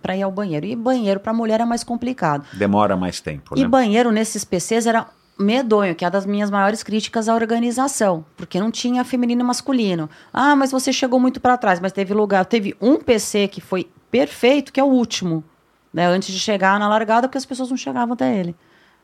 para 0.00 0.16
ir 0.16 0.22
ao 0.22 0.30
banheiro. 0.32 0.66
E 0.66 0.74
banheiro 0.74 1.20
para 1.20 1.32
mulher 1.32 1.60
é 1.60 1.64
mais 1.64 1.84
complicado. 1.84 2.46
Demora 2.52 2.96
mais 2.96 3.20
tempo, 3.20 3.56
E 3.56 3.62
né? 3.62 3.68
banheiro 3.68 4.10
nesses 4.10 4.44
PCs 4.44 4.86
era 4.86 5.06
medonho, 5.38 5.94
que 5.94 6.04
é 6.04 6.06
uma 6.06 6.12
das 6.12 6.24
minhas 6.26 6.50
maiores 6.50 6.82
críticas 6.82 7.28
à 7.28 7.34
organização, 7.34 8.24
porque 8.36 8.60
não 8.60 8.70
tinha 8.70 9.04
feminino 9.04 9.40
e 9.42 9.44
masculino. 9.44 10.08
Ah, 10.32 10.54
mas 10.54 10.70
você 10.70 10.92
chegou 10.92 11.18
muito 11.18 11.40
para 11.40 11.56
trás, 11.56 11.80
mas 11.80 11.92
teve 11.92 12.14
lugar, 12.14 12.44
teve 12.46 12.76
um 12.80 12.96
PC 12.98 13.48
que 13.48 13.60
foi 13.60 13.88
perfeito, 14.10 14.72
que 14.72 14.78
é 14.78 14.84
o 14.84 14.86
último, 14.86 15.42
né, 15.92 16.06
antes 16.06 16.32
de 16.32 16.38
chegar 16.38 16.78
na 16.78 16.88
largada, 16.88 17.26
porque 17.26 17.38
as 17.38 17.44
pessoas 17.44 17.68
não 17.68 17.76
chegavam 17.76 18.14
até 18.14 18.36
ele. 18.38 18.54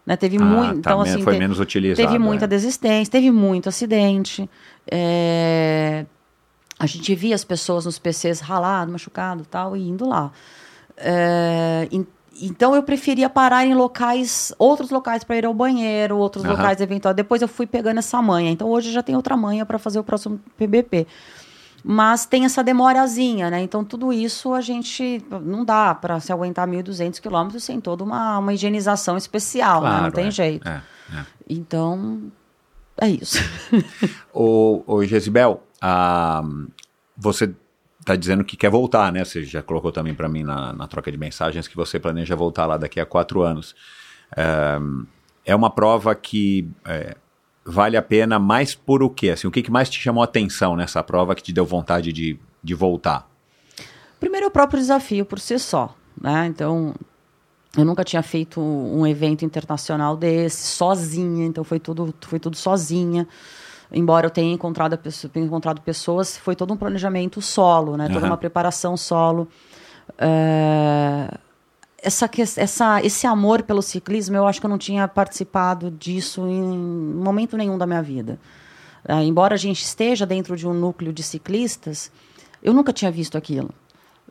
Né, 0.07 0.17
teve 0.17 0.39
Ah, 0.39 0.45
muito, 0.45 0.73
tá, 0.83 0.91
então 0.91 1.01
assim, 1.01 1.23
foi 1.23 1.35
te- 1.35 1.39
menos 1.39 1.61
utilizado. 1.61 2.07
Teve 2.09 2.19
muita 2.19 2.45
é. 2.47 2.49
desistência, 2.49 3.11
teve 3.13 3.31
muito 3.31 3.69
acidente. 3.69 4.49
é, 4.91 6.07
A 6.79 6.87
gente 6.87 7.15
via 7.15 7.35
as 7.35 7.45
pessoas 7.45 7.85
nos 7.85 7.99
PCs 7.99 8.41
ralado, 8.41 8.91
machucado 8.91 9.43
e 9.43 9.47
tal, 9.47 9.77
e 9.77 9.87
indo 9.89 10.09
lá. 10.09 10.33
É, 10.97 11.87
en- 11.93 12.07
Então 12.43 12.75
eu 12.75 12.83
preferia 12.83 13.29
parar 13.29 13.67
em 13.67 13.75
locais, 13.75 14.51
outros 14.59 14.89
locais 14.89 15.23
para 15.23 15.37
ir 15.37 15.45
ao 15.45 15.53
banheiro, 15.53 16.17
outros 16.17 16.43
Aham. 16.43 16.53
locais 16.55 16.81
eventuais. 16.81 17.15
Depois 17.15 17.43
eu 17.43 17.49
fui 17.49 17.67
pegando 17.67 17.99
essa 17.99 18.23
manha. 18.23 18.51
Então 18.51 18.67
hoje 18.71 18.91
já 18.91 19.03
tem 19.03 19.15
outra 19.15 19.37
manha 19.37 19.67
para 19.67 19.79
fazer 19.79 19.99
o 19.99 20.05
próximo 20.05 20.41
PBP. 20.57 21.07
Mas 21.83 22.27
tem 22.27 22.45
essa 22.45 22.63
demorazinha, 22.63 23.51
né? 23.51 23.63
Então 23.63 23.85
tudo 23.85 24.13
isso 24.13 24.53
a 24.53 24.61
gente 24.61 25.25
não 25.31 25.65
dá 25.65 25.95
para 25.95 26.21
se 26.21 26.33
aguentar 26.33 26.69
1.200 26.69 27.21
quilômetros 27.21 27.65
sem 27.65 27.81
toda 27.81 28.05
uma, 28.05 28.39
uma 28.39 28.53
higienização 28.53 29.17
especial, 29.17 29.83
né? 29.83 29.91
Não 29.91 29.99
Claro, 29.99 30.15
tem 30.15 30.27
é, 30.27 30.31
jeito. 30.31 30.69
é, 30.69 30.83
é. 31.15 31.25
Então, 31.49 32.31
é 33.01 33.09
isso. 33.09 33.39
Ô, 34.33 34.83
ô 34.87 35.05
Jezibel, 35.05 35.63
ah, 35.81 36.43
você 37.17 37.53
está 38.01 38.17
dizendo 38.17 38.45
que 38.45 38.57
quer 38.57 38.71
voltar, 38.71 39.13
né? 39.13 39.25
Você 39.25 39.45
já 39.45 39.63
colocou 39.63 39.91
também 39.93 40.15
para 40.15 40.29
mim 40.29 40.43
na, 40.43 40.73
na 40.73 40.87
troca 40.87 41.11
de 41.11 41.19
mensagens 41.19 41.67
que 41.67 41.77
você 41.77 41.99
planeja 41.99 42.37
voltar 42.37 42.67
lá 42.67 42.77
daqui 42.77 43.01
a 43.01 43.07
quatro 43.07 43.43
anos. 43.43 43.75
É, 44.37 44.79
é 45.47 45.55
uma 45.57 45.71
prova 45.71 46.15
que 46.15 46.69
é, 46.85 47.17
vale 47.65 47.97
a 47.97 48.03
pena 48.03 48.39
mais 48.39 48.75
por 48.75 49.03
o 49.03 49.11
quê? 49.11 49.31
Assim, 49.31 49.47
o 49.47 49.51
que, 49.51 49.63
que 49.63 49.71
mais 49.71 49.89
te 49.89 49.99
chamou 50.01 50.23
a 50.23 50.25
atenção 50.25 50.77
nessa 50.77 51.03
prova 51.03 51.35
que 51.35 51.43
te 51.43 51.53
deu 51.53 51.65
vontade 51.65 52.13
de, 52.13 52.39
de 52.63 52.75
voltar? 52.75 53.29
Primeiro, 54.19 54.49
o 54.49 54.51
próprio 54.51 54.79
desafio 54.79 55.25
por 55.25 55.39
si 55.39 55.59
só, 55.59 55.95
né? 56.21 56.47
Então, 56.47 56.95
eu 57.77 57.85
nunca 57.85 58.05
tinha 58.05 58.23
feito 58.23 58.61
um 58.61 59.07
evento 59.07 59.45
internacional 59.45 60.17
desse 60.17 60.67
sozinha, 60.67 61.47
então 61.47 61.65
foi 61.65 61.79
tudo, 61.79 62.15
foi 62.23 62.39
tudo 62.39 62.57
sozinha. 62.57 63.27
Embora 63.93 64.27
eu 64.27 64.31
tenha 64.31 64.53
encontrado, 64.53 64.97
tenha 65.33 65.47
encontrado 65.47 65.81
pessoas, 65.81 66.37
foi 66.37 66.55
todo 66.55 66.73
um 66.73 66.77
planejamento 66.77 67.41
solo, 67.41 67.97
né? 67.97 68.07
Toda 68.09 68.21
Aham. 68.21 68.27
uma 68.27 68.37
preparação 68.37 68.97
solo. 68.97 69.49
É, 70.19 71.39
essa, 72.03 72.29
essa, 72.57 73.03
esse 73.05 73.27
amor 73.27 73.63
pelo 73.63 73.83
ciclismo, 73.83 74.37
eu 74.37 74.47
acho 74.47 74.61
que 74.61 74.67
eu 74.67 74.71
não 74.71 74.79
tinha 74.79 75.07
participado 75.07 75.91
disso 75.91 76.47
em 76.47 76.63
momento 76.63 77.57
nenhum 77.57 77.77
da 77.79 77.87
minha 77.87 78.03
vida. 78.03 78.39
Ah, 79.07 79.23
embora 79.23 79.55
a 79.55 79.59
gente 79.59 79.83
esteja 79.83 80.27
dentro 80.27 80.57
de 80.57 80.67
um 80.67 80.75
núcleo 80.75 81.13
de 81.13 81.23
ciclistas, 81.23 82.11
eu 82.63 82.73
nunca 82.73 82.93
tinha 82.93 83.11
visto 83.11 83.37
aquilo. 83.39 83.71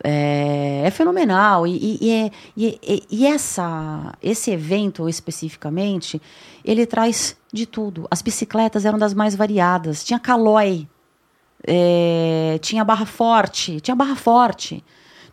É, 0.04 0.84
é 0.86 0.92
fenomenal. 0.92 1.68
E, 1.68 1.98
e- 2.02 2.12
é- 2.12 2.32
e- 2.56 3.04
e 3.10 3.26
essa, 3.26 4.14
esse 4.22 4.52
evento 4.52 5.10
especificamente, 5.10 6.22
ele 6.64 6.86
traz 6.86 7.36
de 7.52 7.66
tudo. 7.66 8.08
As 8.10 8.22
bicicletas 8.22 8.86
eram 8.86 8.98
das 8.98 9.14
mais 9.14 9.36
variadas. 9.36 10.04
Tinha 10.04 10.20
calói, 10.20 10.88
é, 11.68 12.58
tinha 12.62 12.84
barra 12.84 13.06
forte, 13.06 13.82
tinha 13.82 13.96
barra 13.96 14.16
forte, 14.16 14.84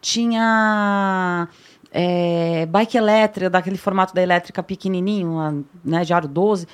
tinha 0.01 1.49
é, 1.99 2.67
bike 2.67 2.99
elétrica, 2.99 3.49
daquele 3.49 3.79
formato 3.79 4.15
da 4.15 4.23
elétrica 4.23 4.63
pequenininho, 4.63 5.31
uma, 5.33 5.65
né, 5.83 6.05
de 6.05 6.13
aro 6.13 6.29
12. 6.29 6.67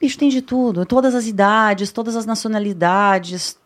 Bicho, 0.00 0.16
tem 0.18 0.30
de 0.30 0.40
tudo, 0.40 0.86
todas 0.86 1.14
as 1.14 1.26
idades, 1.26 1.92
todas 1.92 2.16
as 2.16 2.24
nacionalidades. 2.24 3.58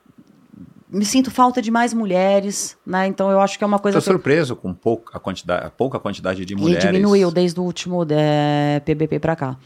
Me 0.90 1.04
sinto 1.04 1.30
falta 1.30 1.62
de 1.62 1.70
mais 1.70 1.94
mulheres, 1.94 2.76
né? 2.86 3.06
Então 3.06 3.30
eu 3.30 3.40
acho 3.40 3.56
que 3.58 3.64
é 3.64 3.66
uma 3.66 3.78
coisa 3.78 3.98
Estou 3.98 4.10
que 4.12 4.14
eu- 4.14 4.18
surpreso 4.18 4.56
com 4.56 4.74
pouca 4.74 5.18
quantidade, 5.20 5.70
pouca 5.76 5.98
quantidade 6.00 6.44
de 6.44 6.54
mulheres. 6.56 6.82
e 6.84 6.86
diminuiu 6.88 7.30
desde 7.30 7.60
o 7.60 7.62
último 7.62 8.04
é, 8.10 8.80
PBP 8.84 9.18
para 9.20 9.36
cá. 9.36 9.56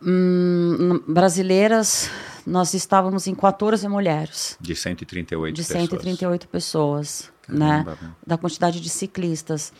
Hum, 0.00 1.00
brasileiras, 1.08 2.08
nós 2.46 2.72
estávamos 2.72 3.26
em 3.26 3.34
14 3.34 3.88
mulheres, 3.88 4.56
De 4.60 4.74
138 4.76 5.54
de 5.56 5.62
pessoas. 5.62 5.80
138 5.88 6.48
pessoas, 6.48 7.30
né? 7.48 7.84
Da 8.26 8.36
quantidade 8.36 8.80
de 8.80 8.88
ciclistas. 8.88 9.72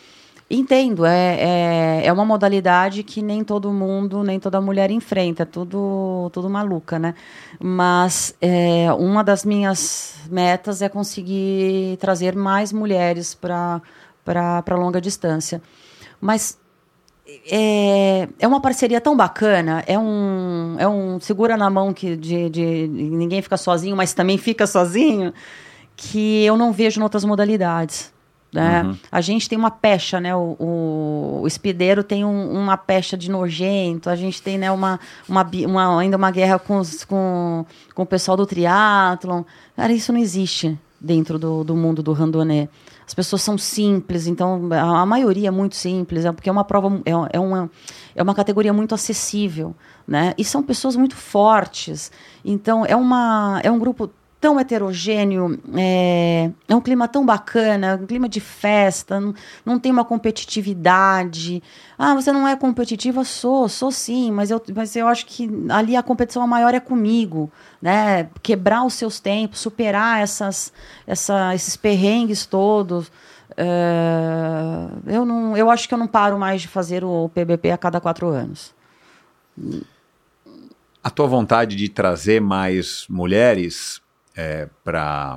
Entendo, 0.50 1.04
é, 1.04 1.36
é, 1.38 2.06
é 2.06 2.12
uma 2.12 2.24
modalidade 2.24 3.02
que 3.02 3.20
nem 3.20 3.44
todo 3.44 3.70
mundo, 3.70 4.22
nem 4.24 4.40
toda 4.40 4.58
mulher 4.62 4.90
enfrenta, 4.90 5.42
é 5.42 5.46
tudo, 5.46 6.30
tudo 6.32 6.48
maluca, 6.48 6.98
né? 6.98 7.14
Mas 7.60 8.34
é, 8.40 8.90
uma 8.94 9.22
das 9.22 9.44
minhas 9.44 10.14
metas 10.30 10.80
é 10.80 10.88
conseguir 10.88 11.98
trazer 11.98 12.34
mais 12.34 12.72
mulheres 12.72 13.34
para 13.34 13.82
longa 14.70 15.02
distância. 15.02 15.60
Mas 16.18 16.58
é, 17.50 18.26
é 18.38 18.48
uma 18.48 18.60
parceria 18.60 19.02
tão 19.02 19.14
bacana, 19.14 19.84
é 19.86 19.98
um, 19.98 20.76
é 20.78 20.88
um 20.88 21.20
segura 21.20 21.58
na 21.58 21.68
mão 21.68 21.92
que 21.92 22.16
de, 22.16 22.48
de 22.48 22.88
ninguém 22.88 23.42
fica 23.42 23.58
sozinho, 23.58 23.94
mas 23.94 24.14
também 24.14 24.38
fica 24.38 24.66
sozinho, 24.66 25.34
que 26.00 26.44
eu 26.44 26.56
não 26.56 26.72
vejo 26.72 27.00
em 27.00 27.02
outras 27.02 27.24
modalidades. 27.24 28.12
Né? 28.52 28.82
Uhum. 28.82 28.96
A 29.10 29.20
gente 29.20 29.48
tem 29.48 29.58
uma 29.58 29.70
pecha, 29.70 30.20
né? 30.20 30.34
O, 30.34 30.56
o, 30.58 31.40
o 31.42 31.46
espideiro 31.46 32.02
tem 32.02 32.24
um, 32.24 32.52
uma 32.52 32.78
pecha 32.78 33.16
de 33.16 33.30
nojento, 33.30 34.08
a 34.08 34.16
gente 34.16 34.40
tem 34.40 34.56
né, 34.56 34.70
uma, 34.70 34.98
uma, 35.28 35.46
uma, 35.66 36.00
ainda 36.00 36.16
uma 36.16 36.30
guerra 36.30 36.58
com, 36.58 36.78
os, 36.78 37.04
com, 37.04 37.66
com 37.94 38.02
o 38.02 38.06
pessoal 38.06 38.36
do 38.36 38.46
triatlon. 38.46 39.42
Cara, 39.76 39.92
isso 39.92 40.12
não 40.12 40.20
existe 40.20 40.78
dentro 41.00 41.38
do, 41.38 41.62
do 41.62 41.76
mundo 41.76 42.02
do 42.02 42.12
randonê. 42.12 42.68
As 43.04 43.12
pessoas 43.12 43.42
são 43.42 43.58
simples, 43.58 44.26
então 44.26 44.68
a, 44.72 45.00
a 45.00 45.06
maioria 45.06 45.48
é 45.48 45.50
muito 45.50 45.76
simples, 45.76 46.24
é 46.24 46.32
porque 46.32 46.48
é 46.48 46.52
uma 46.52 46.64
prova, 46.64 47.02
é, 47.04 47.36
é, 47.36 47.40
uma, 47.40 47.70
é 48.14 48.22
uma 48.22 48.34
categoria 48.34 48.72
muito 48.72 48.94
acessível, 48.94 49.74
né? 50.06 50.32
E 50.38 50.44
são 50.44 50.62
pessoas 50.62 50.94
muito 50.94 51.16
fortes. 51.16 52.12
Então 52.44 52.86
é, 52.86 52.94
uma, 52.94 53.60
é 53.64 53.70
um 53.70 53.78
grupo 53.78 54.10
tão 54.40 54.58
heterogêneo, 54.58 55.58
é, 55.74 56.50
é, 56.68 56.74
um 56.76 56.80
clima 56.80 57.08
tão 57.08 57.26
bacana, 57.26 57.98
um 58.00 58.06
clima 58.06 58.28
de 58.28 58.40
festa, 58.40 59.18
não, 59.18 59.34
não 59.64 59.78
tem 59.78 59.90
uma 59.90 60.04
competitividade. 60.04 61.62
Ah, 61.98 62.14
você 62.14 62.30
não 62.30 62.46
é 62.46 62.54
competitiva? 62.54 63.24
Sou, 63.24 63.68
sou 63.68 63.90
sim, 63.90 64.30
mas 64.30 64.50
eu, 64.50 64.62
mas 64.74 64.94
eu 64.94 65.08
acho 65.08 65.26
que 65.26 65.50
ali 65.68 65.96
a 65.96 66.02
competição 66.02 66.46
maior 66.46 66.72
é 66.72 66.78
comigo, 66.80 67.50
né? 67.82 68.30
Quebrar 68.42 68.84
os 68.84 68.94
seus 68.94 69.18
tempos, 69.18 69.58
superar 69.58 70.22
essas, 70.22 70.72
essa, 71.06 71.54
esses 71.54 71.76
perrengues 71.76 72.46
todos. 72.46 73.10
É, 73.56 75.14
eu, 75.14 75.24
não, 75.24 75.56
eu 75.56 75.68
acho 75.68 75.88
que 75.88 75.94
eu 75.94 75.98
não 75.98 76.06
paro 76.06 76.38
mais 76.38 76.62
de 76.62 76.68
fazer 76.68 77.02
o 77.02 77.28
PBP 77.30 77.72
a 77.72 77.78
cada 77.78 78.00
quatro 78.00 78.28
anos. 78.28 78.72
A 81.02 81.10
tua 81.10 81.26
vontade 81.26 81.74
de 81.74 81.88
trazer 81.88 82.40
mais 82.40 83.04
mulheres 83.08 84.00
é, 84.38 84.68
para 84.84 85.36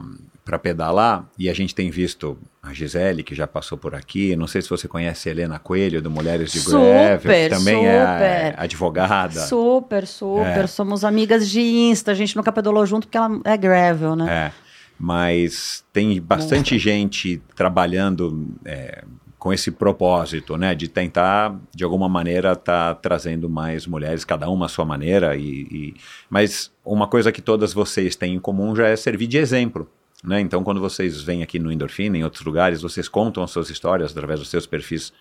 pedalar, 0.61 1.25
e 1.39 1.49
a 1.49 1.53
gente 1.53 1.73
tem 1.73 1.89
visto 1.89 2.37
a 2.61 2.71
Gisele, 2.71 3.23
que 3.23 3.33
já 3.33 3.47
passou 3.47 3.75
por 3.75 3.95
aqui, 3.95 4.35
não 4.35 4.45
sei 4.45 4.61
se 4.61 4.69
você 4.69 4.87
conhece 4.87 5.27
a 5.27 5.31
Helena 5.31 5.57
Coelho, 5.57 6.03
do 6.03 6.11
Mulheres 6.11 6.51
de 6.51 6.59
super, 6.59 7.19
que 7.19 7.49
também 7.49 7.87
é 7.87 7.99
super. 7.99 8.23
é 8.23 8.53
advogada. 8.55 9.41
Super, 9.47 10.05
super, 10.05 10.65
é. 10.65 10.67
somos 10.67 11.03
amigas 11.03 11.49
de 11.49 11.61
Insta, 11.61 12.11
a 12.11 12.13
gente 12.13 12.35
nunca 12.35 12.51
pedalou 12.51 12.85
junto 12.85 13.07
porque 13.07 13.17
ela 13.17 13.41
é 13.43 13.57
gravel, 13.57 14.15
né? 14.15 14.31
É, 14.31 14.51
mas 14.99 15.83
tem 15.91 16.21
bastante 16.21 16.77
gente 16.77 17.41
trabalhando 17.55 18.47
é, 18.63 19.03
com 19.41 19.51
esse 19.51 19.71
propósito, 19.71 20.55
né, 20.55 20.75
de 20.75 20.87
tentar 20.87 21.59
de 21.73 21.83
alguma 21.83 22.07
maneira 22.07 22.51
estar 22.51 22.93
tá 22.93 22.95
trazendo 22.95 23.49
mais 23.49 23.87
mulheres, 23.87 24.23
cada 24.23 24.47
uma 24.47 24.67
à 24.67 24.69
sua 24.69 24.85
maneira. 24.85 25.35
E, 25.35 25.63
e, 25.63 25.95
mas 26.29 26.71
uma 26.85 27.07
coisa 27.07 27.31
que 27.31 27.41
todas 27.41 27.73
vocês 27.73 28.15
têm 28.15 28.35
em 28.35 28.39
comum 28.39 28.75
já 28.75 28.87
é 28.87 28.95
servir 28.95 29.25
de 29.25 29.39
exemplo. 29.39 29.89
Né? 30.23 30.39
Então, 30.41 30.63
quando 30.63 30.79
vocês 30.79 31.23
vêm 31.23 31.41
aqui 31.41 31.57
no 31.57 31.71
Endorfina, 31.71 32.15
em 32.15 32.23
outros 32.23 32.45
lugares, 32.45 32.83
vocês 32.83 33.09
contam 33.09 33.41
as 33.41 33.49
suas 33.49 33.71
histórias 33.71 34.11
através 34.11 34.39
dos 34.39 34.47
seus 34.47 34.67
perfis 34.67 35.11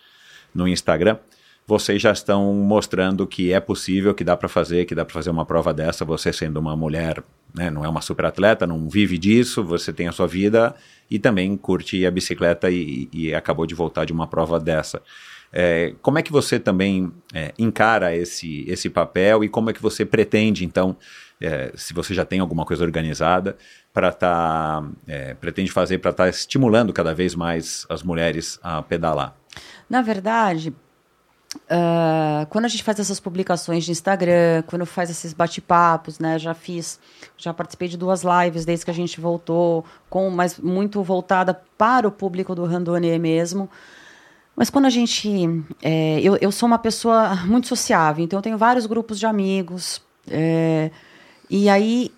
no 0.54 0.68
Instagram. 0.68 1.16
Vocês 1.70 2.02
já 2.02 2.10
estão 2.10 2.52
mostrando 2.52 3.24
que 3.28 3.52
é 3.52 3.60
possível, 3.60 4.12
que 4.12 4.24
dá 4.24 4.36
para 4.36 4.48
fazer, 4.48 4.86
que 4.86 4.92
dá 4.92 5.04
para 5.04 5.14
fazer 5.14 5.30
uma 5.30 5.46
prova 5.46 5.72
dessa. 5.72 6.04
Você 6.04 6.32
sendo 6.32 6.58
uma 6.58 6.74
mulher, 6.76 7.22
né, 7.54 7.70
não 7.70 7.84
é 7.84 7.88
uma 7.88 8.00
super 8.00 8.24
atleta, 8.24 8.66
não 8.66 8.88
vive 8.88 9.16
disso, 9.16 9.62
você 9.62 9.92
tem 9.92 10.08
a 10.08 10.12
sua 10.12 10.26
vida 10.26 10.74
e 11.08 11.16
também 11.16 11.56
curte 11.56 12.04
a 12.04 12.10
bicicleta 12.10 12.68
e, 12.68 13.08
e 13.12 13.32
acabou 13.32 13.66
de 13.66 13.74
voltar 13.76 14.04
de 14.04 14.12
uma 14.12 14.26
prova 14.26 14.58
dessa. 14.58 15.00
É, 15.52 15.94
como 16.02 16.18
é 16.18 16.22
que 16.22 16.32
você 16.32 16.58
também 16.58 17.12
é, 17.32 17.54
encara 17.56 18.16
esse, 18.16 18.64
esse 18.68 18.90
papel 18.90 19.44
e 19.44 19.48
como 19.48 19.70
é 19.70 19.72
que 19.72 19.80
você 19.80 20.04
pretende, 20.04 20.64
então, 20.64 20.96
é, 21.40 21.70
se 21.76 21.94
você 21.94 22.12
já 22.12 22.24
tem 22.24 22.40
alguma 22.40 22.64
coisa 22.64 22.82
organizada, 22.82 23.56
para 23.94 24.08
estar, 24.08 24.82
tá, 24.82 24.88
é, 25.06 25.34
pretende 25.34 25.70
fazer 25.70 25.98
para 25.98 26.10
estar 26.10 26.24
tá 26.24 26.30
estimulando 26.30 26.92
cada 26.92 27.14
vez 27.14 27.36
mais 27.36 27.86
as 27.88 28.02
mulheres 28.02 28.58
a 28.60 28.82
pedalar? 28.82 29.36
Na 29.88 30.02
verdade, 30.02 30.74
Uh, 31.52 32.46
quando 32.48 32.66
a 32.66 32.68
gente 32.68 32.84
faz 32.84 33.00
essas 33.00 33.18
publicações 33.18 33.84
de 33.84 33.90
Instagram, 33.90 34.62
quando 34.68 34.86
faz 34.86 35.10
esses 35.10 35.32
bate-papos, 35.32 36.20
né? 36.20 36.38
Já 36.38 36.54
fiz, 36.54 37.00
já 37.36 37.52
participei 37.52 37.88
de 37.88 37.96
duas 37.96 38.22
lives 38.22 38.64
desde 38.64 38.84
que 38.84 38.90
a 38.90 38.94
gente 38.94 39.20
voltou, 39.20 39.84
com, 40.08 40.30
mas 40.30 40.58
muito 40.58 41.02
voltada 41.02 41.60
para 41.76 42.06
o 42.06 42.12
público 42.12 42.54
do 42.54 42.64
Randonê 42.64 43.18
mesmo. 43.18 43.68
Mas 44.54 44.70
quando 44.70 44.86
a 44.86 44.90
gente. 44.90 45.28
É, 45.82 46.20
eu, 46.20 46.36
eu 46.36 46.52
sou 46.52 46.68
uma 46.68 46.78
pessoa 46.78 47.34
muito 47.46 47.66
sociável, 47.66 48.24
então 48.24 48.38
eu 48.38 48.42
tenho 48.42 48.58
vários 48.58 48.86
grupos 48.86 49.18
de 49.18 49.26
amigos. 49.26 50.00
É, 50.28 50.92
e 51.48 51.68
aí, 51.68 52.12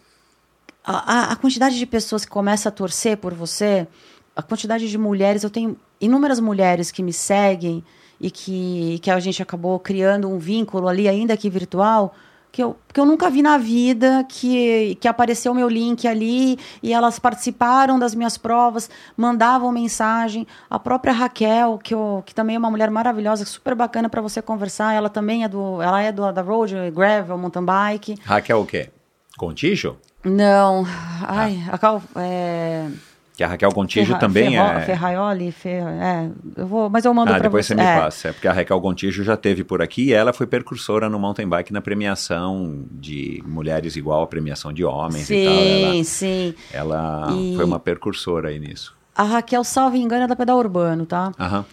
a, 0.84 1.32
a 1.32 1.36
quantidade 1.36 1.78
de 1.78 1.86
pessoas 1.86 2.24
que 2.26 2.30
começa 2.30 2.68
a 2.68 2.72
torcer 2.72 3.16
por 3.16 3.32
você, 3.32 3.88
a 4.36 4.42
quantidade 4.42 4.90
de 4.90 4.98
mulheres, 4.98 5.42
eu 5.42 5.48
tenho 5.48 5.74
inúmeras 5.98 6.38
mulheres 6.38 6.90
que 6.90 7.02
me 7.02 7.14
seguem 7.14 7.82
e 8.22 8.30
que, 8.30 9.00
que 9.00 9.10
a 9.10 9.18
gente 9.18 9.42
acabou 9.42 9.78
criando 9.80 10.30
um 10.30 10.38
vínculo 10.38 10.88
ali, 10.88 11.08
ainda 11.08 11.36
que 11.36 11.50
virtual, 11.50 12.14
que 12.52 12.62
eu, 12.62 12.76
que 12.92 13.00
eu 13.00 13.06
nunca 13.06 13.28
vi 13.28 13.42
na 13.42 13.58
vida, 13.58 14.24
que, 14.28 14.96
que 15.00 15.08
apareceu 15.08 15.50
o 15.50 15.54
meu 15.54 15.68
link 15.68 16.06
ali 16.06 16.58
e 16.82 16.92
elas 16.92 17.18
participaram 17.18 17.98
das 17.98 18.14
minhas 18.14 18.38
provas, 18.38 18.88
mandavam 19.16 19.72
mensagem. 19.72 20.46
A 20.70 20.78
própria 20.78 21.12
Raquel, 21.12 21.78
que, 21.82 21.94
eu, 21.94 22.22
que 22.24 22.34
também 22.34 22.54
é 22.54 22.58
uma 22.58 22.70
mulher 22.70 22.90
maravilhosa, 22.90 23.44
super 23.44 23.74
bacana 23.74 24.08
para 24.08 24.20
você 24.20 24.40
conversar, 24.40 24.92
ela 24.94 25.08
também 25.08 25.42
é 25.42 25.48
do. 25.48 25.82
Ela 25.82 26.02
é 26.02 26.12
do, 26.12 26.30
da 26.30 26.42
Road, 26.42 26.74
Gravel, 26.94 27.38
mountain 27.38 27.64
bike. 27.64 28.18
Raquel 28.22 28.60
o 28.60 28.66
quê? 28.66 28.90
Contijo? 29.36 29.96
Não. 30.22 30.86
Ai, 31.26 31.58
ah. 31.68 31.74
a 31.74 31.78
Cal. 31.78 32.02
É... 32.16 32.86
Que 33.34 33.42
a 33.42 33.48
Raquel 33.48 33.70
Gontijo 33.70 34.08
Ferra, 34.08 34.18
também 34.18 34.50
Ferro, 34.50 34.78
é. 34.78 34.82
Ferraioli, 34.82 35.52
Fer, 35.52 35.82
é, 35.86 36.30
eu 36.54 36.66
vou, 36.66 36.90
mas 36.90 37.04
eu 37.06 37.14
mando 37.14 37.32
ah, 37.32 37.38
depois 37.38 37.64
você. 37.64 37.74
você 37.74 37.80
me 37.80 37.86
é. 37.86 37.98
passa. 37.98 38.28
É 38.28 38.32
porque 38.32 38.46
a 38.46 38.52
Raquel 38.52 38.78
Gontijo 38.78 39.24
já 39.24 39.38
teve 39.38 39.64
por 39.64 39.80
aqui 39.80 40.08
e 40.08 40.12
ela 40.12 40.34
foi 40.34 40.46
percursora 40.46 41.08
no 41.08 41.18
mountain 41.18 41.48
bike 41.48 41.72
na 41.72 41.80
premiação 41.80 42.84
de 42.90 43.42
mulheres 43.46 43.96
igual 43.96 44.22
a 44.22 44.26
premiação 44.26 44.70
de 44.70 44.84
homens 44.84 45.26
sim, 45.26 45.34
e 45.34 45.46
tal. 45.46 45.92
Sim, 45.92 46.04
sim. 46.04 46.54
Ela 46.72 47.28
e... 47.32 47.54
foi 47.56 47.64
uma 47.64 47.80
percursora 47.80 48.50
aí 48.50 48.58
nisso. 48.58 48.94
A 49.14 49.22
Raquel, 49.22 49.64
salvo 49.64 49.96
engano, 49.96 50.24
é 50.24 50.26
da 50.26 50.36
Pedal 50.36 50.58
Urbano, 50.58 51.06
tá? 51.06 51.32
Aham. 51.38 51.64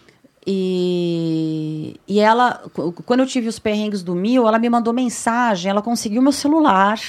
E, 0.47 1.99
e 2.07 2.19
ela, 2.19 2.63
quando 3.05 3.19
eu 3.19 3.25
tive 3.25 3.47
os 3.49 3.59
perrengues 3.59 4.01
do 4.01 4.15
Mil, 4.15 4.47
ela 4.47 4.57
me 4.57 4.69
mandou 4.69 4.93
mensagem, 4.93 5.69
ela 5.69 5.81
conseguiu 5.81 6.21
meu 6.21 6.31
celular 6.31 6.99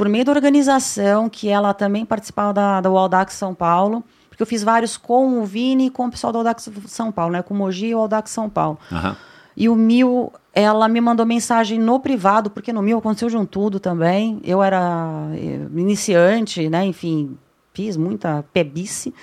por 0.00 0.08
meio 0.08 0.24
da 0.24 0.32
organização, 0.32 1.28
que 1.28 1.50
ela 1.50 1.74
também 1.74 2.06
participava 2.06 2.54
da, 2.54 2.80
da 2.80 2.90
Waldax 2.90 3.34
São 3.34 3.54
Paulo, 3.54 4.02
porque 4.30 4.42
eu 4.42 4.46
fiz 4.46 4.62
vários 4.62 4.96
com 4.96 5.38
o 5.38 5.44
Vini 5.44 5.88
e 5.88 5.90
com 5.90 6.06
o 6.06 6.10
pessoal 6.10 6.32
da 6.32 6.38
Waldax 6.38 6.70
São 6.86 7.12
Paulo, 7.12 7.32
né? 7.34 7.42
Com 7.42 7.52
o 7.52 7.56
Mogi 7.58 7.88
e 7.88 7.94
o 7.94 7.98
Waldax 7.98 8.30
São 8.30 8.48
Paulo. 8.48 8.78
Uhum. 8.90 9.14
E 9.54 9.68
o 9.68 9.76
Mil, 9.76 10.32
ela 10.54 10.88
me 10.88 11.02
mandou 11.02 11.26
mensagem 11.26 11.78
no 11.78 12.00
privado, 12.00 12.48
porque 12.48 12.72
no 12.72 12.80
Mil 12.80 12.96
aconteceu 12.96 13.28
de 13.28 13.36
um 13.36 13.44
tudo 13.44 13.78
também. 13.78 14.40
Eu 14.42 14.62
era 14.62 15.28
eh, 15.34 15.68
iniciante, 15.76 16.70
né? 16.70 16.82
Enfim, 16.86 17.36
fiz 17.72 17.96
muita 17.96 18.44
pebice. 18.52 19.14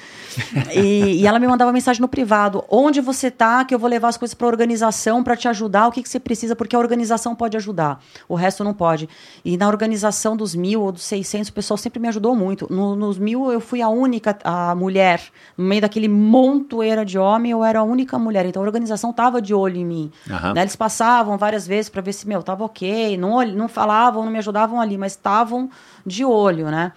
e, 0.73 1.21
e, 1.21 1.27
ela 1.27 1.39
me 1.39 1.47
mandava 1.47 1.71
mensagem 1.71 2.01
no 2.01 2.07
privado: 2.07 2.63
onde 2.69 3.01
você 3.01 3.29
tá, 3.29 3.63
que 3.65 3.73
eu 3.73 3.79
vou 3.79 3.89
levar 3.89 4.09
as 4.09 4.17
coisas 4.17 4.33
para 4.33 4.47
a 4.47 4.49
organização 4.49 5.23
para 5.23 5.35
te 5.35 5.47
ajudar, 5.47 5.87
o 5.87 5.91
que, 5.91 6.01
que 6.01 6.09
você 6.09 6.19
precisa, 6.19 6.55
porque 6.55 6.75
a 6.75 6.79
organização 6.79 7.35
pode 7.35 7.57
ajudar, 7.57 8.01
o 8.27 8.35
resto 8.35 8.63
não 8.63 8.73
pode. 8.73 9.09
E 9.43 9.57
na 9.57 9.67
organização 9.67 10.35
dos 10.35 10.55
mil 10.55 10.81
ou 10.81 10.91
dos 10.91 11.03
600, 11.03 11.49
o 11.49 11.53
pessoal 11.53 11.77
sempre 11.77 11.99
me 11.99 12.07
ajudou 12.07 12.35
muito. 12.35 12.71
No, 12.71 12.95
nos 12.95 13.17
mil, 13.17 13.51
eu 13.51 13.59
fui 13.59 13.81
a 13.81 13.89
única 13.89 14.37
a 14.43 14.73
mulher, 14.75 15.21
no 15.57 15.65
meio 15.65 15.81
daquele 15.81 16.07
montoeira 16.07 17.05
de 17.05 17.17
homem, 17.17 17.51
eu 17.51 17.63
era 17.63 17.79
a 17.79 17.83
única 17.83 18.17
mulher. 18.17 18.45
Então 18.45 18.61
a 18.61 18.65
organização 18.65 19.11
tava 19.11 19.41
de 19.41 19.53
olho 19.53 19.77
em 19.77 19.85
mim. 19.85 20.11
Uhum. 20.29 20.53
Né? 20.53 20.61
Eles 20.61 20.75
passavam 20.75 21.37
várias 21.37 21.67
vezes 21.67 21.89
para 21.89 22.01
ver 22.01 22.13
se, 22.13 22.27
meu, 22.27 22.41
tava 22.41 22.63
ok, 22.63 23.17
não, 23.17 23.45
não 23.45 23.67
falavam, 23.67 24.23
não 24.23 24.31
me 24.31 24.37
ajudavam 24.37 24.79
ali, 24.79 24.97
mas 24.97 25.13
estavam 25.13 25.69
de 26.05 26.23
olho, 26.23 26.69
né? 26.71 26.93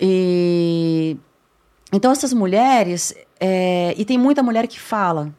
E 0.00 1.16
então 1.92 2.12
essas 2.12 2.32
mulheres 2.32 3.14
é, 3.40 3.94
e 3.96 4.04
tem 4.04 4.18
muita 4.18 4.42
mulher 4.42 4.66
que 4.66 4.78
fala 4.78 5.32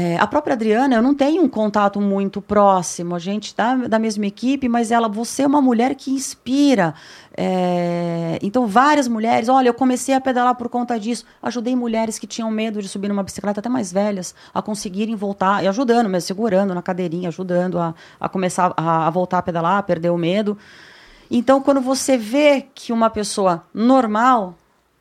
É, 0.00 0.16
a 0.16 0.28
própria 0.28 0.54
Adriana, 0.54 0.94
eu 0.94 1.02
não 1.02 1.12
tenho 1.12 1.42
um 1.42 1.48
contato 1.48 2.00
muito 2.00 2.40
próximo, 2.40 3.16
a 3.16 3.18
gente 3.18 3.52
tá 3.52 3.74
da 3.74 3.98
mesma 3.98 4.26
equipe, 4.26 4.68
mas 4.68 4.92
ela, 4.92 5.08
você 5.08 5.42
é 5.42 5.46
uma 5.46 5.60
mulher 5.60 5.96
que 5.96 6.12
inspira. 6.12 6.94
É, 7.36 8.38
então, 8.40 8.64
várias 8.64 9.08
mulheres, 9.08 9.48
olha, 9.48 9.68
eu 9.68 9.74
comecei 9.74 10.14
a 10.14 10.20
pedalar 10.20 10.54
por 10.54 10.68
conta 10.68 10.96
disso. 11.00 11.24
Ajudei 11.42 11.74
mulheres 11.74 12.16
que 12.16 12.28
tinham 12.28 12.48
medo 12.48 12.80
de 12.80 12.88
subir 12.88 13.08
numa 13.08 13.24
bicicleta, 13.24 13.58
até 13.58 13.68
mais 13.68 13.92
velhas, 13.92 14.36
a 14.54 14.62
conseguirem 14.62 15.16
voltar, 15.16 15.64
e 15.64 15.66
ajudando, 15.66 16.08
mesmo 16.08 16.28
segurando 16.28 16.72
na 16.74 16.82
cadeirinha, 16.82 17.28
ajudando 17.28 17.76
a, 17.80 17.92
a 18.20 18.28
começar 18.28 18.72
a, 18.76 19.08
a 19.08 19.10
voltar 19.10 19.38
a 19.38 19.42
pedalar, 19.42 19.78
a 19.78 19.82
perder 19.82 20.10
o 20.10 20.16
medo. 20.16 20.56
Então, 21.30 21.60
quando 21.60 21.80
você 21.80 22.16
vê 22.16 22.66
que 22.74 22.92
uma 22.92 23.10
pessoa 23.10 23.64
normal 23.74 24.56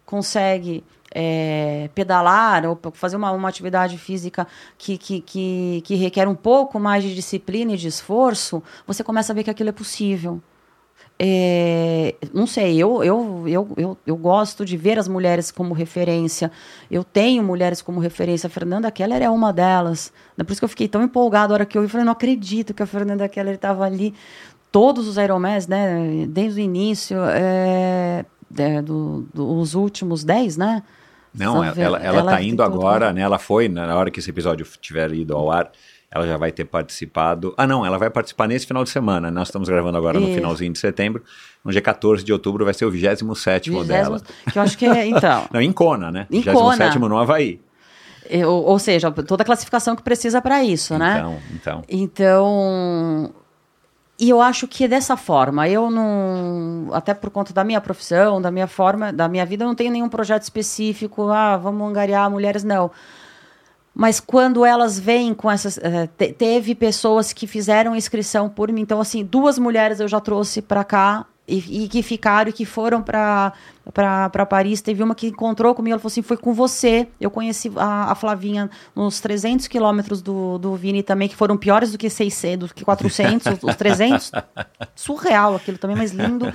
consegue 0.06 0.84
é, 1.14 1.90
pedalar 1.96 2.66
ou 2.66 2.80
fazer 2.94 3.16
uma, 3.16 3.32
uma 3.32 3.50
atividade 3.50 3.98
física 3.98 4.48
que, 4.78 4.98
que, 4.98 5.22
que, 5.22 5.82
que 5.84 5.96
requer 5.96 6.28
um 6.28 6.36
pouco 6.36 6.80
mais 6.80 7.04
de 7.04 7.16
disciplina 7.16 7.74
e 7.74 7.78
de 7.78 7.88
esforço, 7.88 8.62
você 8.86 9.04
começa 9.04 9.32
a 9.32 9.36
ver 9.36 9.44
que 9.44 9.50
aquilo 9.50 9.70
é 9.70 9.74
possível. 9.74 10.42
É, 11.20 12.14
não 12.32 12.46
sei, 12.46 12.78
eu, 12.78 13.04
eu, 13.04 13.44
eu, 13.48 13.68
eu, 13.76 13.98
eu 14.06 14.16
gosto 14.16 14.64
de 14.64 14.78
ver 14.78 15.00
as 15.00 15.08
mulheres 15.08 15.50
como 15.50 15.74
referência. 15.74 16.52
Eu 16.92 17.04
tenho 17.04 17.44
mulheres 17.44 17.82
como 17.82 18.00
referência. 18.00 18.46
A 18.48 18.50
Fernanda 18.52 18.92
Keller 18.92 19.24
é 19.24 19.30
uma 19.30 19.52
delas. 19.52 20.14
É 20.38 20.44
por 20.44 20.52
isso 20.52 20.62
que 20.62 20.66
eu 20.66 20.70
fiquei 20.70 20.88
tão 20.88 21.02
empolgado 21.02 21.50
na 21.50 21.54
hora 21.56 21.66
que 21.66 21.76
eu 21.78 21.82
vi. 21.82 21.88
Falei, 21.88 22.06
não 22.06 22.12
acredito 22.12 22.74
que 22.74 22.84
a 22.84 22.86
Fernanda 22.86 23.28
Keller 23.28 23.56
estava 23.56 23.84
ali. 23.84 24.14
Todos 24.78 25.08
os 25.08 25.18
Ironmans, 25.18 25.66
né? 25.66 26.28
Desde 26.30 26.62
o 26.62 26.64
início, 26.64 27.18
é, 27.32 28.24
é, 28.56 28.80
do, 28.80 29.28
dos 29.34 29.74
últimos 29.74 30.24
10, 30.24 30.56
né? 30.56 30.84
Não, 31.34 31.64
ela, 31.64 31.74
ela, 31.82 31.98
ela, 31.98 32.20
ela 32.20 32.32
tá 32.32 32.44
indo 32.44 32.62
agora, 32.62 33.12
né? 33.12 33.22
Ela 33.22 33.40
foi, 33.40 33.68
na 33.68 33.96
hora 33.96 34.12
que 34.12 34.20
esse 34.20 34.30
episódio 34.30 34.68
tiver 34.80 35.12
ido 35.14 35.36
ao 35.36 35.50
ar, 35.52 35.72
ela 36.12 36.28
já 36.28 36.38
vai 36.38 36.52
ter 36.52 36.66
participado. 36.66 37.56
Ah, 37.58 37.66
não, 37.66 37.84
ela 37.84 37.98
vai 37.98 38.12
participar 38.12 38.48
nesse 38.48 38.68
final 38.68 38.84
de 38.84 38.92
semana. 38.92 39.32
Nós 39.32 39.48
estamos 39.48 39.68
gravando 39.68 39.98
agora 39.98 40.20
Isso. 40.20 40.28
no 40.28 40.36
finalzinho 40.36 40.72
de 40.72 40.78
setembro. 40.78 41.24
No 41.66 41.72
dia 41.72 41.82
14 41.82 42.24
de 42.24 42.32
outubro 42.32 42.64
vai 42.64 42.76
ser 42.76 42.86
o 42.86 42.92
27 42.92 43.72
dela. 43.84 44.22
Que 44.54 44.60
eu 44.60 44.62
acho 44.62 44.78
que 44.78 44.86
é, 44.86 45.08
então. 45.08 45.48
não, 45.52 45.60
em 45.60 45.72
Kona, 45.72 46.12
né? 46.12 46.28
Em 46.30 46.42
27 46.42 47.00
no 47.00 47.18
Havaí. 47.18 47.60
Ou, 48.46 48.64
ou 48.64 48.78
seja, 48.78 49.10
toda 49.10 49.42
a 49.42 49.46
classificação 49.46 49.96
que 49.96 50.04
precisa 50.04 50.40
para 50.40 50.64
isso, 50.64 50.94
então, 50.94 51.08
né? 51.08 51.42
Então, 51.56 51.84
então. 51.90 53.34
E 54.20 54.30
eu 54.30 54.42
acho 54.42 54.68
que 54.68 54.86
é 54.86 54.88
dessa 54.88 55.16
forma, 55.16 55.70
eu 55.70 55.92
não, 55.92 56.90
até 56.92 57.14
por 57.14 57.30
conta 57.30 57.54
da 57.54 57.64
minha 57.64 57.80
profissão, 57.80 58.42
da 58.42 58.50
minha 58.50 58.66
forma, 58.66 59.14
da 59.14 59.28
minha 59.28 59.46
vida, 59.46 59.64
eu 59.64 59.68
não 59.68 59.76
tenho 59.76 59.92
nenhum 59.92 60.10
projeto 60.10 60.42
específico, 60.42 61.30
ah, 61.30 61.56
vamos 61.56 61.88
angariar 61.88 62.28
mulheres, 62.30 62.64
não. 62.64 62.90
Mas 63.94 64.20
quando 64.20 64.64
elas 64.64 65.00
vêm 65.00 65.34
com 65.34 65.50
essas. 65.50 65.80
Te, 66.18 66.32
teve 66.32 66.76
pessoas 66.76 67.34
que 67.34 67.48
fizeram 67.48 67.96
inscrição 67.96 68.48
por 68.48 68.72
mim. 68.72 68.82
Então, 68.82 69.02
assim, 69.02 69.26
duas 69.26 69.58
mulheres 69.58 70.00
eu 70.00 70.08
já 70.08 70.20
trouxe 70.20 70.62
para 70.62 70.84
cá 70.84 71.26
e, 71.48 71.86
e, 71.86 71.88
que 71.88 72.04
ficaram 72.04 72.50
e 72.50 72.54
que 72.54 72.66
foram 72.66 73.02
para 73.02 73.54
Paris. 74.50 74.82
Teve 74.82 75.02
uma 75.02 75.16
que 75.16 75.28
encontrou 75.28 75.74
comigo, 75.74 75.94
ela 75.94 76.00
falou 76.00 76.12
assim: 76.12 76.22
foi 76.22 76.36
com 76.36 76.54
você. 76.54 77.08
Eu 77.22 77.32
conheci 77.32 77.72
a, 77.78 78.12
a 78.12 78.16
Flavinha 78.16 78.70
nos 78.94 79.22
300 79.22 79.68
quilômetros 79.68 80.22
do, 80.22 80.58
do 80.58 80.76
Vini 80.76 81.02
também, 81.02 81.30
que 81.30 81.36
foram 81.36 81.56
piores 81.56 81.92
do 81.92 81.98
que 81.98 82.10
600, 82.10 82.70
do 82.70 82.76
que 82.76 82.84
400, 82.84 83.54
os, 83.54 83.64
os 83.64 83.76
300. 83.76 84.32
Surreal 84.94 85.56
aquilo 85.56 85.78
também, 85.78 85.96
mas 85.96 86.12
lindo. 86.12 86.54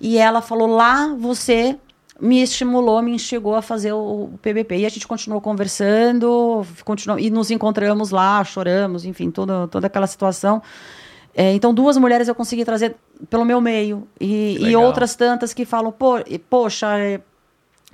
E 0.00 0.16
ela 0.18 0.40
falou: 0.40 0.68
lá 0.68 1.08
você 1.18 1.76
me 2.20 2.40
estimulou, 2.40 3.02
me 3.02 3.12
instigou 3.12 3.56
a 3.56 3.62
fazer 3.62 3.92
o, 3.92 4.30
o 4.34 4.38
PBP. 4.40 4.76
E 4.76 4.86
a 4.86 4.88
gente 4.88 5.08
continuou 5.08 5.40
conversando, 5.40 6.64
continuou, 6.84 7.18
e 7.18 7.28
nos 7.28 7.50
encontramos 7.50 8.10
lá, 8.10 8.44
choramos, 8.44 9.04
enfim, 9.04 9.32
toda, 9.32 9.66
toda 9.66 9.88
aquela 9.88 10.06
situação. 10.06 10.62
É, 11.34 11.52
então, 11.52 11.72
duas 11.72 11.96
mulheres 11.96 12.28
eu 12.28 12.34
consegui 12.34 12.64
trazer 12.64 12.96
pelo 13.30 13.44
meu 13.44 13.60
meio. 13.60 14.06
E, 14.20 14.58
e 14.60 14.76
outras 14.76 15.14
tantas 15.14 15.54
que 15.54 15.64
falam, 15.64 15.90
Pô, 15.90 16.16
poxa, 16.48 16.98
é, 16.98 17.20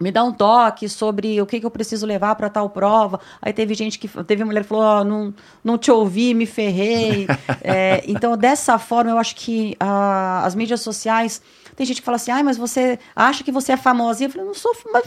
me 0.01 0.13
dá 0.13 0.23
um 0.23 0.33
toque 0.33 0.89
sobre 0.89 1.41
o 1.41 1.47
que, 1.47 1.59
que 1.61 1.67
eu 1.67 1.71
preciso 1.71 2.07
levar 2.07 2.35
para 2.37 2.49
tal 2.49 2.71
prova. 2.71 3.21
Aí 3.43 3.53
teve 3.53 3.75
gente 3.75 3.99
que. 3.99 4.09
Teve 4.25 4.45
mulher 4.45 4.63
que 4.63 4.69
falou: 4.69 4.85
oh, 4.85 5.05
não, 5.05 5.35
não 5.63 5.79
te 5.79 5.91
ouvi, 5.91 6.35
me 6.35 6.47
ferrei. 6.47 7.27
é, 7.63 8.03
então, 8.07 8.37
dessa 8.37 8.79
forma, 8.79 9.11
eu 9.11 9.19
acho 9.19 9.35
que 9.35 9.77
a, 9.79 10.45
as 10.45 10.55
mídias 10.55 10.81
sociais. 10.81 11.43
Tem 11.75 11.85
gente 11.87 12.01
que 12.01 12.05
fala 12.05 12.17
assim: 12.17 12.31
ah, 12.31 12.43
mas 12.43 12.57
você 12.57 12.99
acha 13.15 13.43
que 13.43 13.51
você 13.51 13.73
é 13.73 13.77
famosinha? 13.77 14.29
Eu 14.29 14.33
falei: 14.33 14.47
não 14.47 14.55
sou, 14.55 14.77
mas, 14.93 15.05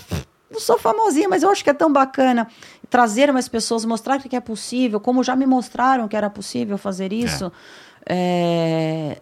não 0.52 0.60
sou 0.60 0.78
famosinha, 0.78 1.30
mas 1.30 1.44
eu 1.44 1.50
acho 1.50 1.64
que 1.64 1.70
é 1.70 1.74
tão 1.74 1.92
bacana 1.92 2.48
trazer 2.90 3.32
mais 3.32 3.48
pessoas, 3.48 3.86
mostrar 3.86 4.20
que 4.20 4.36
é 4.36 4.42
possível, 4.42 5.00
como 5.00 5.24
já 5.24 5.34
me 5.34 5.46
mostraram 5.46 6.10
que 6.10 6.18
era 6.18 6.30
possível 6.30 6.78
fazer 6.78 7.14
isso. 7.14 7.46
É. 7.46 7.91
É, 8.08 9.22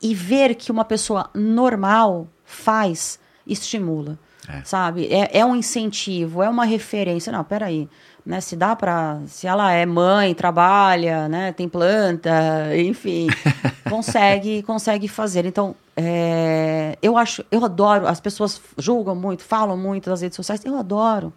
e 0.00 0.14
ver 0.14 0.54
que 0.54 0.70
uma 0.70 0.84
pessoa 0.84 1.30
normal 1.34 2.28
faz, 2.44 3.18
estimula. 3.46 4.18
É. 4.48 4.62
Sabe? 4.64 5.06
É, 5.06 5.40
é 5.40 5.44
um 5.44 5.54
incentivo, 5.54 6.42
é 6.42 6.48
uma 6.48 6.64
referência. 6.64 7.30
Não, 7.30 7.44
peraí. 7.44 7.88
Né, 8.26 8.42
se 8.42 8.56
dá 8.56 8.76
para 8.76 9.20
se 9.26 9.46
ela 9.46 9.72
é 9.72 9.86
mãe 9.86 10.34
trabalha 10.34 11.28
né 11.28 11.50
tem 11.50 11.66
planta 11.66 12.30
enfim 12.76 13.26
consegue 13.88 14.62
consegue 14.64 15.08
fazer 15.08 15.46
então 15.46 15.74
é, 15.96 16.98
eu 17.00 17.16
acho 17.16 17.42
eu 17.50 17.64
adoro 17.64 18.06
as 18.06 18.20
pessoas 18.20 18.60
julgam 18.76 19.14
muito 19.16 19.42
falam 19.42 19.78
muito 19.78 20.10
nas 20.10 20.20
redes 20.20 20.36
sociais 20.36 20.62
eu 20.62 20.76
adoro 20.76 21.32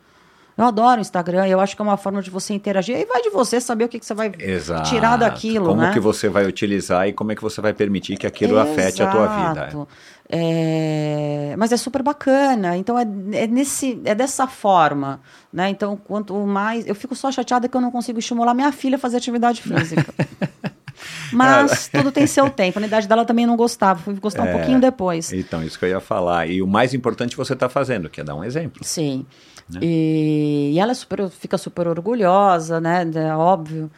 eu 0.57 0.65
adoro 0.65 0.99
o 0.99 1.01
Instagram, 1.01 1.47
eu 1.47 1.59
acho 1.59 1.75
que 1.75 1.81
é 1.81 1.85
uma 1.85 1.97
forma 1.97 2.21
de 2.21 2.29
você 2.29 2.53
interagir. 2.53 2.97
E 2.97 3.05
vai 3.05 3.21
de 3.21 3.29
você 3.29 3.59
saber 3.59 3.85
o 3.85 3.89
que, 3.89 3.99
que 3.99 4.05
você 4.05 4.13
vai 4.13 4.31
Exato. 4.37 4.89
tirar 4.89 5.17
daquilo, 5.17 5.67
como 5.67 5.81
né? 5.81 5.91
que 5.93 5.99
você 5.99 6.29
vai 6.29 6.45
utilizar 6.45 7.07
e 7.07 7.13
como 7.13 7.31
é 7.31 7.35
que 7.35 7.41
você 7.41 7.61
vai 7.61 7.73
permitir 7.73 8.17
que 8.17 8.27
aquilo 8.27 8.53
Exato. 8.53 8.71
afete 8.71 9.03
a 9.03 9.07
tua 9.07 9.27
vida. 9.27 9.87
É... 10.29 11.55
Mas 11.57 11.71
é 11.71 11.77
super 11.77 12.01
bacana. 12.01 12.77
Então 12.77 12.97
é, 12.97 13.05
é, 13.33 13.47
nesse, 13.47 13.99
é 14.05 14.13
dessa 14.13 14.47
forma. 14.47 15.19
Né? 15.51 15.69
Então, 15.69 15.97
quanto 15.97 16.35
mais. 16.45 16.87
Eu 16.87 16.95
fico 16.95 17.15
só 17.15 17.31
chateada 17.31 17.67
que 17.67 17.75
eu 17.75 17.81
não 17.81 17.91
consigo 17.91 18.19
estimular 18.19 18.53
minha 18.53 18.71
filha 18.71 18.95
a 18.95 18.99
fazer 18.99 19.17
atividade 19.17 19.61
física. 19.61 20.13
Mas 21.31 21.87
tudo 21.87 22.11
tem 22.11 22.27
seu 22.27 22.49
tempo. 22.49 22.79
Na 22.79 22.87
idade 22.87 23.07
dela 23.07 23.25
também 23.25 23.45
não 23.45 23.55
gostava, 23.55 23.99
fui 23.99 24.13
gostar 24.15 24.45
é, 24.45 24.49
um 24.49 24.57
pouquinho 24.57 24.79
depois. 24.79 25.31
Então, 25.33 25.63
isso 25.63 25.79
que 25.79 25.85
eu 25.85 25.89
ia 25.89 25.99
falar. 25.99 26.47
E 26.47 26.61
o 26.61 26.67
mais 26.67 26.93
importante 26.93 27.35
você 27.35 27.53
está 27.53 27.67
fazendo, 27.67 28.09
que 28.09 28.21
é 28.21 28.23
dar 28.23 28.35
um 28.35 28.43
exemplo. 28.43 28.83
Sim. 28.83 29.25
Né? 29.73 29.79
E, 29.81 30.71
e, 30.73 30.79
ela 30.79 30.91
é 30.91 30.95
super, 30.95 31.29
fica 31.29 31.57
super 31.57 31.87
orgulhosa, 31.87 32.79
né? 32.79 33.09
É 33.15 33.35
óbvio. 33.35 33.89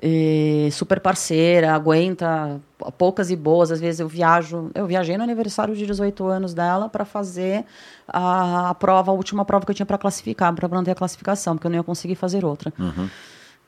E 0.00 0.68
super 0.70 1.00
parceira, 1.00 1.72
aguenta 1.72 2.60
poucas 2.96 3.30
e 3.30 3.36
boas. 3.36 3.72
Às 3.72 3.80
vezes 3.80 4.00
eu 4.00 4.08
viajo. 4.08 4.70
Eu 4.74 4.86
viajei 4.86 5.16
no 5.16 5.24
aniversário 5.24 5.74
de 5.74 5.84
18 5.86 6.26
anos 6.26 6.54
dela 6.54 6.88
para 6.88 7.04
fazer 7.04 7.64
a, 8.06 8.70
a, 8.70 8.74
prova, 8.74 9.10
a 9.10 9.14
última 9.14 9.44
prova 9.44 9.64
que 9.64 9.72
eu 9.72 9.74
tinha 9.74 9.86
para 9.86 9.98
classificar, 9.98 10.54
para 10.54 10.68
manter 10.68 10.92
a 10.92 10.94
classificação, 10.94 11.56
porque 11.56 11.66
eu 11.66 11.70
não 11.70 11.78
ia 11.78 11.82
conseguir 11.82 12.14
fazer 12.14 12.44
outra. 12.44 12.72
Uhum. 12.78 13.08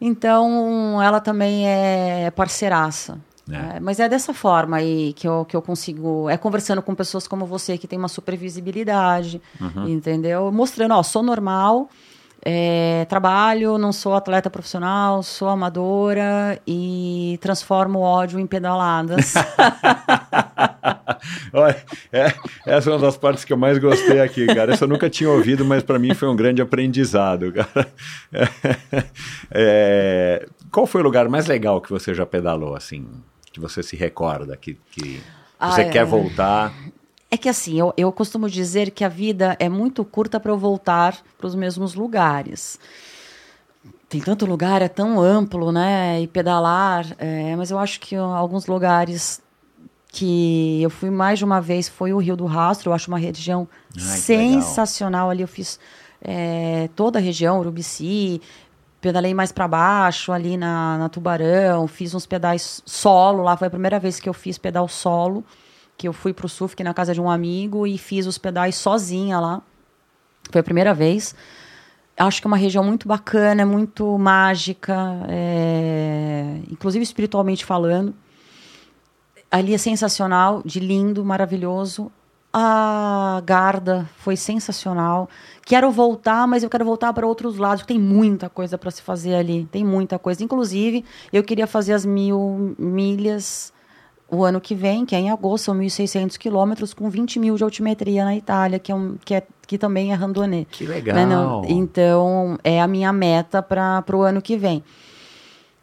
Então 0.01 1.03
ela 1.03 1.20
também 1.20 1.69
é 1.69 2.31
parceiraça. 2.31 3.19
É. 3.55 3.77
É, 3.77 3.81
mas 3.81 4.01
é 4.01 4.09
dessa 4.09 4.32
forma 4.35 4.77
aí 4.77 5.12
que 5.14 5.27
eu, 5.27 5.44
que 5.44 5.56
eu 5.56 5.62
consigo. 5.62 6.28
É 6.28 6.36
conversando 6.36 6.82
com 6.82 6.94
pessoas 6.94 7.27
como 7.27 7.47
você, 7.47 7.77
que 7.78 7.86
tem 7.86 7.98
uma 7.98 8.09
super 8.09 8.36
visibilidade, 8.36 9.40
uhum. 9.60 9.89
entendeu? 9.89 10.51
Mostrando, 10.52 10.94
ó, 10.94 11.02
sou 11.02 11.22
normal, 11.22 11.89
é, 12.43 13.05
trabalho, 13.09 13.77
não 13.77 13.93
sou 13.93 14.14
atleta 14.14 14.48
profissional, 14.48 15.22
sou 15.22 15.48
amadora 15.48 16.60
e 16.66 17.39
transformo 17.40 17.98
o 17.98 18.02
ódio 18.02 18.40
em 18.40 18.47
pedaladas. 18.47 19.35
Olha, 21.52 21.77
é, 22.10 22.32
essa 22.64 22.89
é 22.89 22.93
uma 22.94 22.98
das 22.98 23.16
partes 23.16 23.44
que 23.44 23.52
eu 23.52 23.59
mais 23.59 23.77
gostei 23.78 24.20
aqui, 24.20 24.47
cara. 24.47 24.72
Essa 24.72 24.85
eu 24.85 24.89
nunca 24.89 25.10
tinha 25.10 25.28
ouvido, 25.28 25.64
mas 25.64 25.82
para 25.82 25.98
mim 25.98 26.14
foi 26.14 26.28
um 26.28 26.36
grande 26.36 26.62
aprendizado, 26.62 27.52
cara. 27.52 27.86
É, 29.52 30.47
qual 30.70 30.86
foi 30.86 31.01
o 31.01 31.05
lugar 31.05 31.28
mais 31.28 31.47
legal 31.47 31.81
que 31.81 31.90
você 31.90 32.14
já 32.14 32.24
pedalou, 32.24 32.77
assim? 32.77 33.05
Que 33.52 33.60
você 33.60 33.82
se 33.82 33.97
recorda, 33.97 34.56
que, 34.56 34.74
que 34.93 35.22
ah, 35.59 35.72
você 35.72 35.82
é. 35.82 35.89
quer 35.90 36.05
voltar? 36.05 36.72
É 37.31 37.36
que 37.36 37.48
assim, 37.48 37.78
eu, 37.78 37.94
eu 37.97 38.10
costumo 38.10 38.48
dizer 38.48 38.90
que 38.90 39.05
a 39.05 39.09
vida 39.09 39.56
é 39.60 39.68
muito 39.68 40.05
curta 40.05 40.40
para 40.40 40.51
eu 40.51 40.59
voltar 40.59 41.16
para 41.39 41.47
os 41.47 41.55
mesmos 41.55 41.94
lugares. 41.94 42.78
Tem 44.09 44.20
tanto 44.20 44.44
lugar, 44.44 44.82
é 44.82 44.89
tão 44.89 45.20
amplo, 45.20 45.70
né? 45.70 46.20
E 46.20 46.27
pedalar, 46.27 47.06
é, 47.18 47.55
mas 47.55 47.70
eu 47.70 47.78
acho 47.78 48.01
que 48.01 48.16
alguns 48.16 48.66
lugares 48.66 49.40
que 50.09 50.82
eu 50.82 50.90
fui 50.90 51.09
mais 51.09 51.39
de 51.39 51.44
uma 51.44 51.60
vez 51.60 51.89
foi 51.89 52.12
o 52.12 52.18
Rio 52.18 52.36
do 52.36 52.47
Rastro, 52.47 52.90
eu 52.90 52.94
acho 52.94 53.09
uma 53.09 53.18
região 53.18 53.68
Ai, 53.97 54.02
sensacional 54.02 55.31
ali. 55.31 55.43
Eu 55.43 55.48
fiz 55.48 55.78
é, 56.20 56.89
toda 56.97 57.20
a 57.20 57.22
região, 57.22 57.60
Urubici, 57.60 58.40
pedalei 59.01 59.32
mais 59.32 59.51
para 59.51 59.66
baixo, 59.66 60.32
ali 60.32 60.56
na, 60.56 60.98
na 60.98 61.09
Tubarão, 61.09 61.86
fiz 61.86 62.14
uns 62.14 62.27
pedais 62.27 62.82
solo 62.85 63.43
lá, 63.43 63.56
foi 63.56 63.68
a 63.68 63.70
primeira 63.70 63.98
vez 63.98 64.20
que 64.20 64.28
eu 64.28 64.35
fiz 64.35 64.59
pedal 64.59 64.86
solo, 64.89 65.44
que 65.97 66.06
eu 66.06 66.12
fui 66.12 66.32
pro 66.32 66.48
Sufk 66.48 66.82
na 66.82 66.94
casa 66.94 67.14
de 67.14 67.20
um 67.20 67.31
amigo 67.31 67.86
e 67.86 67.97
fiz 67.97 68.27
os 68.27 68.39
pedais 68.39 68.74
sozinha 68.77 69.40
lá. 69.40 69.62
Foi 70.51 70.60
a 70.60 70.64
primeira 70.64 70.93
vez. 70.93 71.35
acho 72.16 72.40
que 72.40 72.47
é 72.47 72.48
uma 72.48 72.56
região 72.56 72.85
muito 72.85 73.09
bacana, 73.09 73.64
muito 73.64 74.18
mágica, 74.18 74.97
é, 75.28 76.60
inclusive 76.70 77.02
espiritualmente 77.02 77.64
falando. 77.64 78.14
Ali 79.51 79.74
é 79.74 79.78
sensacional, 79.78 80.62
de 80.64 80.78
lindo, 80.78 81.24
maravilhoso. 81.24 82.10
A 82.52 83.43
Garda 83.44 84.09
foi 84.16 84.36
sensacional. 84.36 85.28
Quero 85.64 85.90
voltar, 85.90 86.48
mas 86.48 86.62
eu 86.62 86.70
quero 86.70 86.85
voltar 86.85 87.12
para 87.12 87.27
outros 87.27 87.59
lados. 87.59 87.85
Tem 87.85 87.98
muita 87.98 88.48
coisa 88.48 88.77
para 88.77 88.90
se 88.90 89.02
fazer 89.02 89.35
ali. 89.35 89.68
Tem 89.70 89.85
muita 89.85 90.18
coisa. 90.18 90.43
Inclusive, 90.43 91.05
eu 91.32 91.44
queria 91.44 91.66
fazer 91.66 91.93
as 91.93 92.05
mil 92.05 92.74
milhas 92.78 93.72
o 94.31 94.44
ano 94.44 94.60
que 94.60 94.74
vem, 94.74 95.05
que 95.05 95.14
é 95.14 95.18
em 95.18 95.31
agosto, 95.31 95.64
são 95.64 95.77
1.600 95.77 96.39
quilômetros, 96.39 96.94
com 96.94 97.10
20 97.10 97.40
mil 97.40 97.56
de 97.56 97.64
altimetria 97.64 98.24
na 98.24 98.36
Itália, 98.36 98.78
que, 98.78 98.93
é 98.93 98.94
um, 98.94 99.16
que, 99.24 99.35
é, 99.35 99.43
que 99.66 99.77
também 99.77 100.12
é 100.12 100.14
randonê. 100.14 100.66
Que 100.70 100.86
legal. 100.86 101.62
Né? 101.62 101.68
Então, 101.70 102.56
é 102.62 102.81
a 102.81 102.86
minha 102.86 103.12
meta 103.12 103.60
para 103.60 104.05
o 104.12 104.22
ano 104.22 104.40
que 104.40 104.56
vem. 104.56 104.85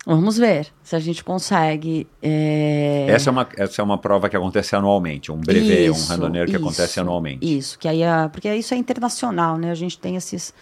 Vamos 0.10 0.38
ver 0.38 0.68
se 0.82 0.96
a 0.96 1.00
gente 1.00 1.22
consegue. 1.24 2.08
é, 2.24 3.08
Essa, 3.10 3.30
é 3.30 3.32
uma, 3.32 3.48
essa 3.58 3.82
é 3.82 3.84
uma 3.84 3.98
prova 3.98 4.30
que 4.30 4.38
acontece 4.38 4.74
anualmente, 4.76 5.32
um 5.32 5.38
brevet, 5.38 5.90
um 5.90 5.94
Isso, 5.94 6.10
randoneiro 6.10 6.48
que 6.50 6.56
isso, 6.56 6.66
acontece 6.66 7.00
anualmente. 7.00 7.58
Isso, 7.58 7.78
que 7.78 7.88
aí 7.90 8.02
é, 8.02 8.28
porque 8.30 8.54
isso 8.56 8.74
é 8.74 8.78
internacional, 8.78 9.58
né? 9.58 9.70
A 9.70 9.76
gente 9.76 10.00
tem 10.00 10.16
esses. 10.16 10.54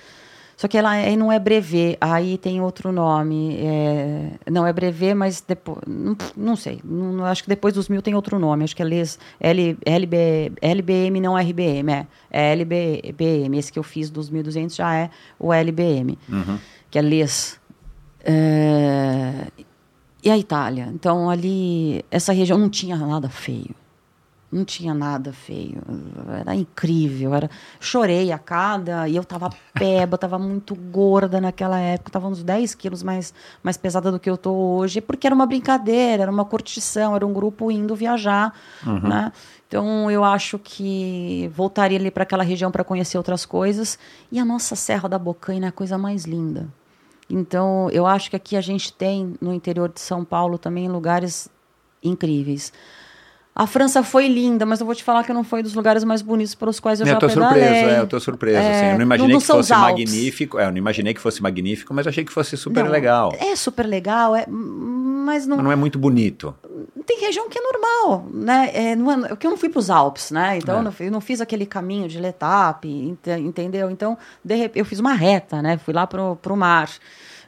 Só 0.57 0.67
que 0.69 0.77
ela 0.77 0.89
aí 0.91 1.15
não 1.17 1.29
é 1.31 1.37
brevet, 1.37 1.97
aí 2.01 2.37
tem 2.39 2.59
outro 2.61 2.91
nome. 2.91 3.57
é, 3.59 4.31
não 4.49 4.65
é 4.65 4.73
brevet, 4.73 5.13
mas 5.13 5.41
depois. 5.47 5.77
Não, 5.85 6.15
não 6.35 6.55
sei. 6.55 6.79
não- 6.83 7.25
acho 7.25 7.43
que 7.43 7.49
depois 7.49 7.73
dos 7.75 7.87
mil 7.87 8.01
tem 8.01 8.15
outro 8.15 8.39
nome. 8.39 8.63
Acho 8.63 8.75
que 8.75 8.81
é 8.81 8.85
LES, 8.85 9.19
L, 9.39 9.77
LB, 9.85 10.53
LBM, 10.61 11.19
não 11.21 11.37
RBM. 11.37 11.91
É, 11.91 12.07
é 12.31 12.51
LBM. 12.53 13.57
Esse 13.59 13.71
que 13.71 13.77
eu 13.77 13.83
fiz 13.83 14.09
dos 14.09 14.31
1.200 14.31 14.73
já 14.75 14.95
é 14.95 15.09
o 15.37 15.53
LBM, 15.53 16.17
Uhum. 16.29 16.57
que 16.89 16.97
é 16.97 17.01
LES. 17.01 17.59
É, 18.25 19.47
e 20.23 20.31
a 20.31 20.37
Itália? 20.37 20.89
Então, 20.91 21.29
ali, 21.29 22.03
essa 22.09 22.33
região 22.33 22.57
não 22.57 22.67
tinha 22.67 22.97
nada 22.97 23.29
feio. 23.29 23.75
Não 24.51 24.63
tinha 24.63 24.93
nada 24.93 25.33
feio. 25.33 25.81
Era 26.39 26.55
incrível. 26.55 27.33
Era... 27.35 27.49
Chorei 27.79 28.31
a 28.31 28.37
cada. 28.39 29.07
E 29.07 29.15
eu 29.15 29.23
tava 29.23 29.49
peba, 29.73 30.17
tava 30.17 30.39
muito 30.39 30.73
gorda 30.73 31.39
naquela 31.41 31.79
época. 31.79 32.09
Tava 32.09 32.27
uns 32.27 32.41
10 32.41 32.73
quilos 32.73 33.03
mais, 33.03 33.33
mais 33.61 33.75
pesada 33.75 34.11
do 34.11 34.19
que 34.19 34.29
eu 34.29 34.37
tô 34.37 34.51
hoje. 34.53 35.01
Porque 35.01 35.27
era 35.27 35.35
uma 35.35 35.45
brincadeira, 35.45 36.23
era 36.23 36.31
uma 36.31 36.45
curtição, 36.45 37.15
era 37.15 37.27
um 37.27 37.33
grupo 37.33 37.69
indo 37.69 37.95
viajar. 37.95 38.53
Né? 39.03 39.31
Então 39.67 40.09
eu 40.09 40.23
acho 40.23 40.57
que 40.57 41.51
voltaria 41.53 41.99
ali 41.99 42.09
para 42.09 42.23
aquela 42.23 42.43
região 42.43 42.71
para 42.71 42.83
conhecer 42.83 43.17
outras 43.17 43.45
coisas. 43.45 43.99
E 44.31 44.39
a 44.39 44.45
nossa 44.45 44.75
Serra 44.75 45.09
da 45.09 45.19
Bocaina 45.19 45.65
é 45.65 45.69
a 45.69 45.71
coisa 45.71 45.97
mais 45.97 46.23
linda. 46.23 46.67
Então, 47.29 47.89
eu 47.91 48.05
acho 48.05 48.29
que 48.29 48.35
aqui 48.35 48.55
a 48.55 48.61
gente 48.61 48.93
tem, 48.93 49.33
no 49.41 49.53
interior 49.53 49.89
de 49.89 49.99
São 49.99 50.23
Paulo, 50.23 50.57
também 50.57 50.87
lugares 50.87 51.49
incríveis. 52.03 52.71
A 53.57 53.65
França 53.65 54.03
foi 54.03 54.27
linda, 54.27 54.65
mas 54.65 54.81
eu 54.81 54.85
vou 54.85 54.93
te 54.93 55.01
falar 55.03 55.23
que 55.23 55.31
não 55.31 55.43
foi 55.43 55.63
dos 55.63 55.73
lugares 55.73 56.03
mais 56.03 56.21
bonitos 56.21 56.53
pelos 56.53 56.77
quais 56.77 56.99
eu 56.99 57.05
eu 57.07 57.13
já 57.13 57.17
tô 57.19 57.27
pedalei. 57.27 57.63
surpreso, 57.63 57.85
é, 57.85 57.99
eu 58.01 58.07
tô 58.07 58.19
surpreso. 58.19 58.57
É, 58.59 58.69
assim. 58.71 58.85
Eu 58.87 58.91
não 58.91 58.97
não- 58.97 59.05
imaginei 59.05 59.33
não 59.33 59.39
que 59.39 59.45
são 59.47 59.55
fosse 59.57 59.71
magnífico. 59.73 60.59
É, 60.59 60.65
eu 60.65 60.71
não 60.71 60.77
imaginei 60.77 61.13
que 61.13 61.21
fosse 61.21 61.41
magnífico, 61.41 61.93
mas 61.93 62.05
achei 62.05 62.25
que 62.25 62.33
fosse 62.33 62.57
super 62.57 62.83
Não, 62.83 62.91
legal. 62.91 63.31
É 63.39 63.55
super 63.55 63.85
legal, 63.87 64.35
é, 64.35 64.45
mas 64.45 65.47
não, 65.47 65.55
Mas 65.55 65.63
não 65.63 65.71
é 65.71 65.75
muito 65.77 65.97
bonito. 65.97 66.53
Tem 67.05 67.19
região 67.19 67.49
que 67.49 67.57
é 67.57 67.61
normal, 67.61 68.27
né? 68.33 68.71
É, 68.73 68.95
não 68.95 69.11
é, 69.11 69.27
porque 69.29 69.45
eu 69.47 69.51
não 69.51 69.57
fui 69.57 69.69
para 69.69 69.79
os 69.79 69.89
Alpes, 69.89 70.31
né? 70.31 70.57
Então 70.57 70.75
É. 70.75 70.79
eu, 70.79 70.83
não, 70.83 70.93
eu 70.99 71.11
não 71.11 71.21
fiz 71.21 71.39
aquele 71.41 71.65
caminho 71.65 72.07
de 72.07 72.19
Letap, 72.19 72.85
ente- 72.87 73.29
entendeu? 73.39 73.89
Então, 73.89 74.17
de 74.43 74.55
repente, 74.55 74.79
eu 74.79 74.85
fiz 74.85 74.99
uma 74.99 75.13
reta, 75.13 75.61
né? 75.61 75.77
Fui 75.77 75.93
lá 75.93 76.05
pro, 76.07 76.35
pro 76.37 76.55
mar. 76.57 76.89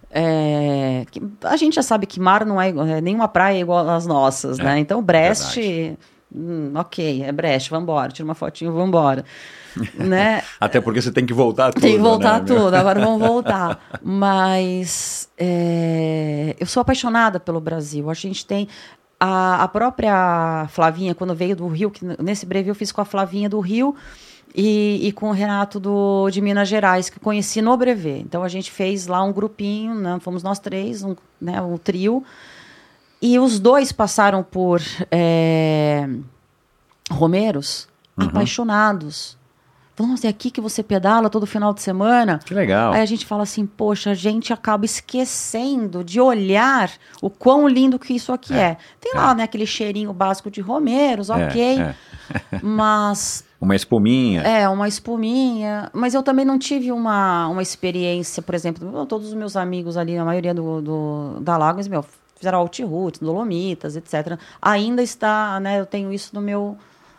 É, 0.10 1.06
a 1.44 1.58
gente 1.58 1.76
já 1.76 1.84
sabe 1.84 2.06
que 2.06 2.20
mar 2.20 2.46
não 2.46 2.62
é, 2.62 2.70
é 2.70 3.02
nenhuma 3.02 3.28
praia 3.28 3.58
é 3.58 3.62
igual 3.62 3.88
às 3.90 4.06
nossas, 4.08 4.58
É, 4.60 4.64
né? 4.64 4.80
Então, 4.80 5.02
Brest, 5.02 5.56
verdade. 5.56 5.98
hum, 6.34 6.72
ok, 6.76 7.24
é 7.24 7.32
Brest, 7.32 7.70
vambora, 7.70 8.12
tira 8.12 8.24
uma 8.26 8.34
fotinho, 8.36 8.72
vambora. 8.72 9.26
né? 9.94 10.42
Até 10.60 10.80
porque 10.82 11.02
você 11.02 11.12
tem 11.12 11.26
que 11.26 11.34
voltar 11.34 11.72
tudo. 11.74 11.82
Tem 11.82 11.96
que 11.98 12.02
voltar 12.02 12.40
né, 12.40 12.46
tudo, 12.48 12.74
agora 12.74 13.00
vamos 13.00 13.20
voltar. 13.28 13.80
Mas 14.02 15.30
é, 15.38 16.56
eu 16.60 16.66
sou 16.66 16.82
apaixonada 16.82 17.40
pelo 17.40 17.60
Brasil. 17.60 18.10
A 18.10 18.14
gente 18.14 18.46
tem. 18.46 18.68
A, 19.20 19.64
a 19.64 19.68
própria 19.68 20.68
Flavinha, 20.70 21.16
quando 21.16 21.34
veio 21.34 21.56
do 21.56 21.68
Rio, 21.68 21.90
que 21.90 22.06
nesse 22.22 22.46
breve 22.46 22.70
eu 22.70 22.76
fiz 22.76 22.92
com 22.92 23.02
a 23.02 23.06
Flavinha 23.06 23.50
do 23.50 23.60
Rio 23.60 23.96
e, 24.56 25.08
e 25.08 25.12
com 25.12 25.30
o 25.30 25.34
Renato 25.34 25.80
do, 25.80 26.30
de 26.30 26.42
Minas 26.42 26.68
Gerais, 26.68 27.10
que 27.10 27.20
conheci 27.20 27.62
no 27.62 27.76
Brevet. 27.78 28.22
Então 28.22 28.44
a 28.44 28.48
gente 28.48 28.72
fez 28.72 29.08
lá 29.08 29.24
um 29.24 29.32
grupinho, 29.32 29.96
né, 29.96 30.18
fomos 30.22 30.44
nós 30.44 30.60
três, 30.60 31.04
um, 31.04 31.16
né, 31.40 31.62
um 31.62 31.78
trio. 31.78 32.24
E 33.22 33.40
os 33.40 33.60
dois 33.60 33.92
passaram 33.92 34.44
por 34.44 34.82
é, 35.12 36.08
Romeiros 37.10 37.88
apaixonados. 38.16 39.37
Nossa, 40.00 40.28
é 40.28 40.30
aqui 40.30 40.52
que 40.52 40.62
você 40.62 40.84
pedala 40.84 41.30
todo 41.30 41.46
final 41.48 41.74
de 41.74 41.82
semana? 41.82 42.40
Que 42.46 42.54
legal. 42.54 42.94
Aí 42.94 43.02
a 43.02 43.06
gente 43.06 43.26
fala 43.26 43.44
assim, 43.44 43.66
poxa, 43.66 44.12
a 44.12 44.14
gente 44.14 44.54
acaba 44.54 44.86
esquecendo 44.86 46.04
de 46.04 46.20
olhar 46.22 46.92
o 47.22 47.30
quão 47.30 47.68
lindo 47.68 47.98
que 47.98 48.14
isso 48.14 48.32
aqui 48.32 48.54
é. 48.54 48.78
Tem 49.02 49.14
lá, 49.16 49.34
né, 49.34 49.44
aquele 49.44 49.66
cheirinho 49.66 50.14
básico 50.14 50.52
de 50.52 50.62
Romeiros, 50.62 51.30
É, 51.30 51.34
ok. 51.48 51.80
é. 51.80 51.96
Mas 52.62 53.44
Uma 53.60 53.76
espuminha. 53.76 54.42
é, 54.44 54.70
uma 54.70 54.88
espuminha. 54.88 55.90
Mas 55.94 56.14
eu 56.14 56.22
também 56.22 56.46
não 56.46 56.60
tive 56.60 56.92
uma, 56.92 57.48
uma 57.48 57.62
experiência, 57.64 58.42
por 58.44 58.54
exemplo, 58.54 59.06
todos 59.08 59.30
os 59.30 59.34
meus 59.34 59.56
amigos 59.56 59.98
ali, 59.98 60.16
a 60.18 60.24
maioria 60.24 60.54
do, 60.54 60.82
do 60.82 61.40
da 61.42 61.58
Lagos, 61.58 61.88
meu, 61.88 62.06
fizeram 62.36 62.60
Altiroots, 62.60 63.20
Dolomitas, 63.20 63.96
etc. 63.96 64.38
Ainda 64.62 65.02
está, 65.02 65.60
né, 65.60 65.80
eu 65.80 65.88
tenho 65.88 66.14
isso 66.14 66.30
no 66.36 66.42
meu, 66.42 66.78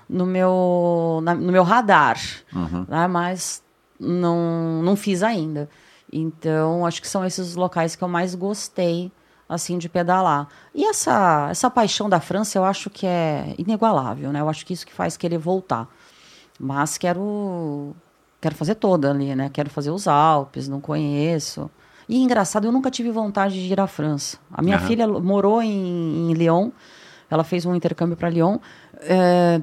no 0.09 0.25
meu, 0.27 1.21
na- 1.23 1.35
no 1.35 1.53
meu 1.53 1.63
radar, 1.63 2.19
né, 2.89 3.07
mas 3.07 3.63
não, 4.01 4.83
não 4.83 4.97
fiz 4.97 5.23
ainda. 5.23 5.69
Então, 6.13 6.87
acho 6.87 7.01
que 7.03 7.09
são 7.09 7.25
esses 7.25 7.49
os 7.51 7.55
locais 7.57 7.95
que 7.95 8.03
eu 8.03 8.09
mais 8.09 8.35
gostei, 8.35 9.13
assim, 9.49 9.77
de 9.79 9.89
pedalar. 9.89 10.49
E 10.75 10.85
essa, 10.85 11.49
essa 11.51 11.69
paixão 11.71 12.09
da 12.09 12.21
França, 12.21 12.59
eu 12.59 12.65
acho 12.65 12.89
que 12.89 13.07
é 13.07 13.55
inigualável, 13.59 14.33
né? 14.33 14.41
Eu 14.41 14.49
acho 14.49 14.65
que 14.65 14.73
isso 14.73 14.87
que 14.87 14.93
faz 14.93 15.17
querer 15.17 15.39
voltar. 15.39 15.87
Mas 16.59 16.97
quero 16.99 17.95
quero 18.41 18.55
fazer 18.55 18.77
toda 18.77 19.11
ali, 19.11 19.35
né? 19.35 19.51
Quero 19.53 19.69
fazer 19.69 19.91
os 19.91 20.07
Alpes, 20.09 20.69
não 20.69 20.81
conheço. 20.81 21.71
E 22.09 22.23
engraçado, 22.23 22.65
eu 22.67 22.73
nunca 22.73 22.91
tive 22.91 23.11
vontade 23.11 23.55
de 23.55 23.73
ir 23.73 23.81
à 23.81 23.87
França. 23.87 24.39
A 24.53 24.63
minha 24.63 24.77
Aham. 24.77 24.87
filha 24.87 25.07
morou 25.09 25.61
em, 25.61 26.31
em 26.31 26.33
Lyon, 26.35 26.71
ela 27.29 27.45
fez 27.45 27.67
um 27.67 27.75
intercâmbio 27.75 28.17
para 28.17 28.31
Lyon, 28.31 28.59
é, 29.01 29.61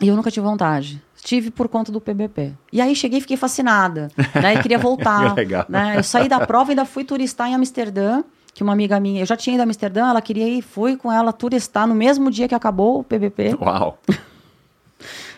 e 0.00 0.08
eu 0.08 0.16
nunca 0.16 0.30
tive 0.30 0.44
vontade. 0.44 1.02
Tive 1.22 1.50
por 1.50 1.68
conta 1.68 1.92
do 1.92 2.00
PBP. 2.00 2.52
E 2.72 2.80
aí 2.80 2.94
cheguei 2.96 3.18
e 3.18 3.20
fiquei 3.20 3.36
fascinada, 3.36 4.10
né? 4.34 4.54
E 4.54 4.62
queria 4.62 4.78
voltar. 4.80 5.34
Que 5.34 5.40
legal. 5.40 5.66
Né? 5.68 5.98
Eu 5.98 6.02
saí 6.02 6.28
da 6.28 6.46
prova 6.46 6.70
e 6.70 6.72
ainda 6.72 6.84
fui 6.84 7.04
turistar 7.04 7.48
em 7.48 7.54
Amsterdã, 7.54 8.22
que 8.54 8.62
uma 8.62 8.72
amiga 8.72 8.98
minha, 8.98 9.20
eu 9.20 9.26
já 9.26 9.36
tinha 9.36 9.54
ido 9.54 9.60
a 9.60 9.64
Amsterdã, 9.64 10.08
ela 10.08 10.22
queria 10.22 10.48
ir, 10.48 10.62
fui 10.62 10.96
com 10.96 11.12
ela 11.12 11.32
turistar 11.32 11.86
no 11.86 11.94
mesmo 11.94 12.30
dia 12.30 12.48
que 12.48 12.54
acabou 12.54 13.00
o 13.00 13.04
PBP 13.04 13.56
Uau. 13.60 13.98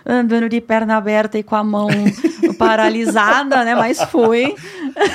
Andando 0.06 0.48
de 0.48 0.60
perna 0.60 0.96
aberta 0.96 1.38
e 1.38 1.42
com 1.42 1.56
a 1.56 1.64
mão 1.64 1.88
paralisada, 2.58 3.64
né? 3.64 3.74
Mas 3.74 4.02
fui. 4.04 4.54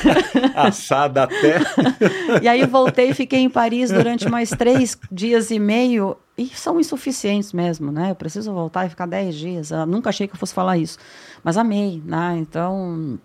Assada 0.55 1.23
até. 1.23 1.57
E 2.41 2.47
aí 2.47 2.65
voltei 2.65 3.09
e 3.09 3.13
fiquei 3.13 3.39
em 3.39 3.49
Paris 3.49 3.89
durante 3.89 4.29
mais 4.29 4.49
três 4.49 4.97
dias 5.11 5.49
e 5.49 5.59
meio. 5.59 6.17
E 6.37 6.47
são 6.47 6.79
insuficientes 6.79 7.51
mesmo, 7.51 7.91
né? 7.91 8.11
Eu 8.11 8.15
preciso 8.15 8.53
voltar 8.53 8.85
e 8.85 8.89
ficar 8.89 9.07
dez 9.07 9.35
dias. 9.35 9.71
Eu 9.71 9.85
nunca 9.85 10.09
achei 10.09 10.27
que 10.27 10.35
eu 10.35 10.39
fosse 10.39 10.53
falar 10.53 10.77
isso. 10.77 10.97
Mas 11.43 11.57
amei, 11.57 12.01
né? 12.05 12.35
Então. 12.37 13.19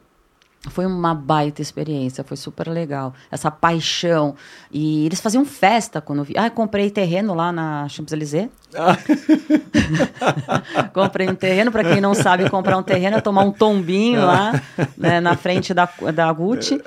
Foi 0.70 0.86
uma 0.86 1.12
baita 1.12 1.60
experiência, 1.60 2.22
foi 2.22 2.36
super 2.36 2.68
legal. 2.68 3.12
Essa 3.32 3.50
paixão. 3.50 4.36
E 4.70 5.04
eles 5.06 5.20
faziam 5.20 5.44
festa 5.44 6.00
quando 6.00 6.20
eu 6.20 6.24
vi. 6.24 6.34
Ah, 6.36 6.48
comprei 6.48 6.88
terreno 6.88 7.34
lá 7.34 7.50
na 7.50 7.88
Champs-Élysées. 7.88 8.48
comprei 10.92 11.28
um 11.28 11.34
terreno, 11.34 11.70
para 11.70 11.84
quem 11.84 12.00
não 12.00 12.14
sabe, 12.14 12.48
comprar 12.48 12.76
um 12.78 12.82
terreno 12.82 13.18
é 13.18 13.20
tomar 13.20 13.42
um 13.44 13.52
tombinho 13.52 14.24
lá, 14.24 14.60
né, 14.96 15.20
na 15.20 15.36
frente 15.36 15.74
da, 15.74 15.88
da 16.14 16.32
Gucci. 16.32 16.80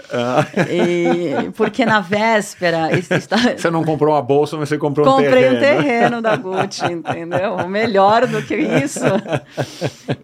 E- 0.69 1.51
porque 1.51 1.85
na 1.85 1.99
véspera. 1.99 2.89
está- 2.97 3.37
Você 3.57 3.69
não 3.69 3.83
comprou 3.83 4.13
uma 4.13 4.21
bolsa, 4.21 4.57
mas 4.57 4.69
você 4.69 4.77
comprou 4.77 5.07
um 5.07 5.11
Comprei 5.11 5.31
terreno. 5.49 5.57
um 5.57 5.59
terreno 5.59 6.21
da 6.21 6.35
Gucci, 6.35 6.85
entendeu? 6.85 7.55
O 7.55 7.67
melhor 7.67 8.27
do 8.27 8.41
que 8.41 8.55
isso. 8.55 8.99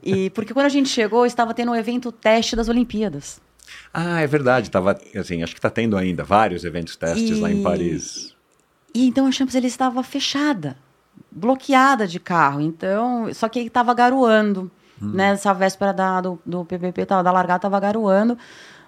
E 0.03 0.29
porque 0.31 0.53
quando 0.53 0.65
a 0.65 0.69
gente 0.69 0.89
chegou, 0.89 1.25
estava 1.25 1.53
tendo 1.53 1.71
um 1.71 1.75
evento 1.75 2.11
teste 2.11 2.55
das 2.55 2.69
Olimpíadas. 2.69 3.39
Ah, 3.93 4.21
é 4.21 4.27
verdade. 4.27 4.69
Tava, 4.69 4.97
assim, 5.15 5.43
acho 5.43 5.53
que 5.53 5.59
está 5.59 5.69
tendo 5.69 5.97
ainda 5.97 6.23
vários 6.23 6.63
eventos 6.63 6.95
testes 6.95 7.39
lá 7.39 7.51
em 7.51 7.59
E- 7.59 7.63
Paris. 7.63 8.33
E 8.93 9.07
então 9.07 9.25
a 9.25 9.31
Champs-Élysées 9.31 9.73
estava 9.73 10.03
fechada, 10.03 10.75
bloqueada 11.29 12.07
de 12.07 12.19
carro. 12.19 12.61
Então, 12.61 13.33
só 13.33 13.49
que 13.49 13.59
estava 13.59 13.93
garoando, 13.93 14.71
né? 15.01 15.31
Essa 15.31 15.53
véspera 15.53 15.91
da, 15.91 16.21
do, 16.21 16.39
do 16.45 16.63
PPP, 16.63 17.05
tava, 17.05 17.23
da 17.23 17.31
largada, 17.31 17.57
estava 17.57 17.79
garoando. 17.79 18.37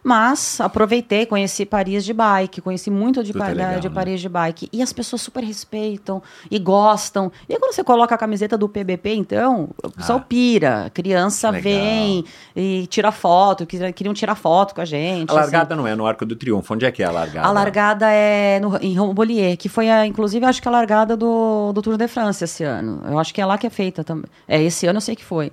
Mas 0.04 0.60
aproveitei, 0.60 1.26
conheci 1.26 1.66
Paris 1.66 2.04
de 2.04 2.14
bike, 2.14 2.60
conheci 2.60 2.92
muito 2.92 3.24
de, 3.24 3.32
é 3.32 3.34
Pa- 3.34 3.48
legal, 3.48 3.80
de 3.80 3.88
né? 3.88 3.96
Paris 3.96 4.20
de 4.20 4.28
bike. 4.28 4.68
E 4.74 4.82
as 4.82 4.92
pessoas 4.92 5.22
super 5.22 5.42
respeitam 5.44 6.22
e 6.52 6.60
gostam. 6.60 7.32
E 7.48 7.54
aí, 7.54 7.60
quando 7.60 7.74
você 7.74 7.84
coloca 7.86 8.14
a 8.14 8.18
camiseta 8.18 8.58
do 8.58 8.68
PBP, 8.68 9.14
então, 9.16 9.70
o 9.82 9.90
pessoal 9.90 10.20
Ah. 10.20 10.26
pira. 10.28 10.92
Criança 10.94 11.50
Legal. 11.50 11.64
vem 11.64 12.26
e 12.54 12.86
tira 12.88 13.12
foto, 13.14 13.66
queriam 13.66 14.14
tirar 14.14 14.36
foto 14.36 14.76
com 14.76 14.82
a 14.82 14.86
gente. 14.86 15.30
A 15.30 15.34
assim. 15.34 15.42
largada 15.42 15.76
não 15.76 15.88
é 15.88 15.96
no 15.96 16.06
Arco 16.06 16.26
do 16.26 16.36
Triunfo. 16.36 16.74
Onde 16.74 16.86
é 16.86 16.92
que 16.92 17.02
é 17.02 17.06
a 17.06 17.12
largada? 17.12 17.48
A 17.48 17.52
largada 17.52 18.12
é 18.12 18.60
no, 18.60 18.76
em 18.82 18.94
Rambouillet, 18.94 19.56
que 19.56 19.70
foi, 19.70 19.90
a, 19.90 20.06
inclusive, 20.06 20.46
acho 20.46 20.62
que 20.62 20.68
a 20.68 20.72
largada 20.72 21.16
do, 21.16 21.72
do 21.72 21.82
Tour 21.82 21.96
de 21.96 22.08
France 22.10 22.44
esse 22.44 22.64
ano. 22.66 23.02
Eu 23.10 23.18
acho 23.20 23.34
que 23.34 23.40
é 23.40 23.46
lá 23.46 23.58
que 23.58 23.68
é 23.68 23.70
feita 23.70 24.04
também. 24.04 24.26
É, 24.48 24.62
esse 24.62 24.86
ano 24.86 24.98
eu 24.98 25.02
sei 25.02 25.16
que 25.16 25.24
foi. 25.24 25.52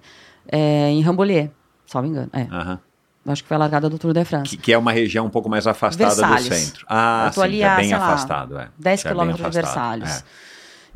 É, 0.51 0.89
em 0.91 1.01
Rambouillet, 1.03 1.53
salvo 1.87 2.09
engano. 2.09 2.29
É, 2.33 2.43
Aham. 2.51 2.81
Acho 3.27 3.43
que 3.43 3.49
foi 3.49 3.57
a 3.57 3.59
largada 3.59 3.89
do 3.89 3.99
Tour 3.99 4.13
de 4.13 4.25
France. 4.25 4.49
Que, 4.51 4.57
que 4.57 4.73
é 4.73 4.79
uma 4.79 4.93
região 4.93 5.27
um 5.27 5.31
pouco 5.31 5.49
mais 5.49 5.67
afastada 5.67 6.15
Versalhes. 6.15 6.49
do 6.49 6.55
centro. 6.55 6.87
Ah, 6.89 7.25
eu 7.27 7.35
tô 7.35 7.41
sim, 7.41 7.47
ali 7.47 7.57
que 7.59 7.63
é 7.63 7.69
a, 7.69 7.77
bem 7.77 7.89
sei 7.89 7.99
lá, 7.99 8.07
afastado. 8.07 8.59
É. 8.59 8.69
10 8.79 9.03
Que 9.03 9.09
é 9.09 9.11
bem 9.11 9.19
quilômetros 9.19 9.51
de 9.53 9.59
afastado, 9.59 10.01
Versalhes. 10.01 10.25
é. 10.47 10.51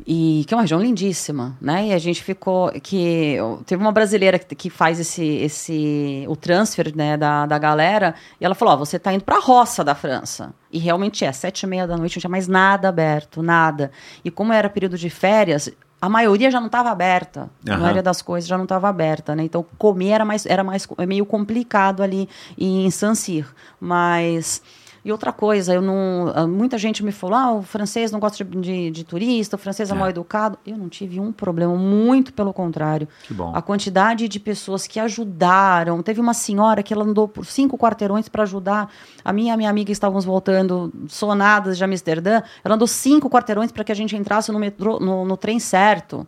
E 0.05 0.43
que 0.45 0.53
é 0.53 0.57
uma 0.57 0.63
região 0.63 0.81
lindíssima, 0.81 1.57
né? 1.61 1.87
E 1.87 1.93
a 1.93 1.97
gente 1.97 2.21
ficou 2.21 2.69
que 2.83 3.37
teve 3.65 3.81
uma 3.81 3.93
brasileira 3.93 4.37
que, 4.37 4.53
que 4.53 4.69
faz 4.69 4.99
esse 4.99 5.23
esse 5.23 6.25
o 6.27 6.35
transfer 6.35 6.93
né, 6.93 7.15
da, 7.15 7.45
da 7.45 7.57
galera 7.57 8.13
e 8.39 8.43
ela 8.43 8.53
falou: 8.53 8.73
ó, 8.73 8.77
você 8.77 8.99
tá 8.99 9.13
indo 9.13 9.23
para 9.23 9.37
a 9.37 9.39
roça 9.39 9.85
da 9.85 9.95
França 9.95 10.53
e 10.69 10.79
realmente 10.79 11.23
é 11.23 11.31
sete 11.31 11.63
e 11.63 11.67
meia 11.67 11.87
da 11.87 11.95
noite 11.95 12.17
não 12.17 12.21
tinha 12.21 12.29
mais 12.29 12.45
nada 12.45 12.89
aberto, 12.89 13.41
nada. 13.41 13.89
E 14.23 14.29
como 14.29 14.51
era 14.51 14.69
período 14.69 14.97
de 14.97 15.09
férias 15.09 15.71
a 16.05 16.09
maioria 16.09 16.51
já 16.51 16.59
não 16.59 16.67
estava 16.67 16.91
aberta, 16.91 17.49
a 17.67 17.71
Aham. 17.71 17.79
maioria 17.79 18.03
das 18.03 18.21
coisas 18.21 18.47
já 18.47 18.55
não 18.57 18.65
estava 18.65 18.87
aberta, 18.87 19.33
né? 19.35 19.43
Então 19.43 19.65
comer 19.75 20.09
era 20.09 20.23
mais 20.23 20.45
era 20.45 20.63
mais 20.63 20.87
é 20.99 21.05
meio 21.07 21.25
complicado 21.25 22.03
ali 22.03 22.29
em 22.55 22.91
Sancir, 22.91 23.47
mas 23.79 24.61
e 25.05 25.11
outra 25.11 25.31
coisa, 25.31 25.71
eu 25.73 25.81
não. 25.83 26.31
ah, 26.35 26.47
Muita 26.47 26.77
gente 26.79 27.03
me 27.03 27.11
falou: 27.11 27.35
ah, 27.37 27.51
o 27.53 27.61
francês 27.61 28.11
não 28.11 28.19
gosta 28.19 28.43
de, 28.43 28.59
de, 28.59 28.89
de 28.91 29.03
turista, 29.03 29.55
o 29.55 29.59
francês 29.59 29.91
é, 29.91 29.93
É. 29.93 29.95
mal 29.95 30.09
educado. 30.09 30.57
Eu 30.65 30.75
não 30.75 30.89
tive 30.89 31.19
um 31.19 31.31
problema, 31.31 31.75
muito 31.75 32.33
pelo 32.33 32.51
contrário. 32.51 33.07
Que 33.27 33.33
bom. 33.33 33.51
A 33.55 33.61
quantidade 33.61 34.27
de 34.27 34.39
pessoas 34.39 34.87
que 34.87 34.99
ajudaram. 34.99 36.01
Teve 36.01 36.19
uma 36.19 36.33
senhora 36.33 36.81
que 36.81 36.91
ela 36.93 37.05
andou 37.05 37.27
por 37.27 37.45
cinco 37.45 37.77
quarteirões 37.77 38.27
para 38.27 38.43
ajudar. 38.43 38.91
A 39.23 39.31
minha 39.31 39.51
e 39.51 39.53
a 39.53 39.57
minha 39.57 39.69
amiga 39.69 39.91
estávamos 39.91 40.25
voltando 40.25 40.91
sonadas 41.07 41.77
de 41.77 41.83
Amsterdã. 41.83 42.41
Ela 42.63 42.73
andou 42.73 42.87
cinco 42.87 43.29
quarteirões 43.29 43.71
para 43.71 43.83
que 43.83 43.91
a 43.91 43.95
gente 43.95 44.15
entrasse 44.15 44.51
no, 44.51 44.57
metrô, 44.57 44.99
no, 44.99 45.23
no 45.23 45.37
trem 45.37 45.59
certo. 45.59 46.25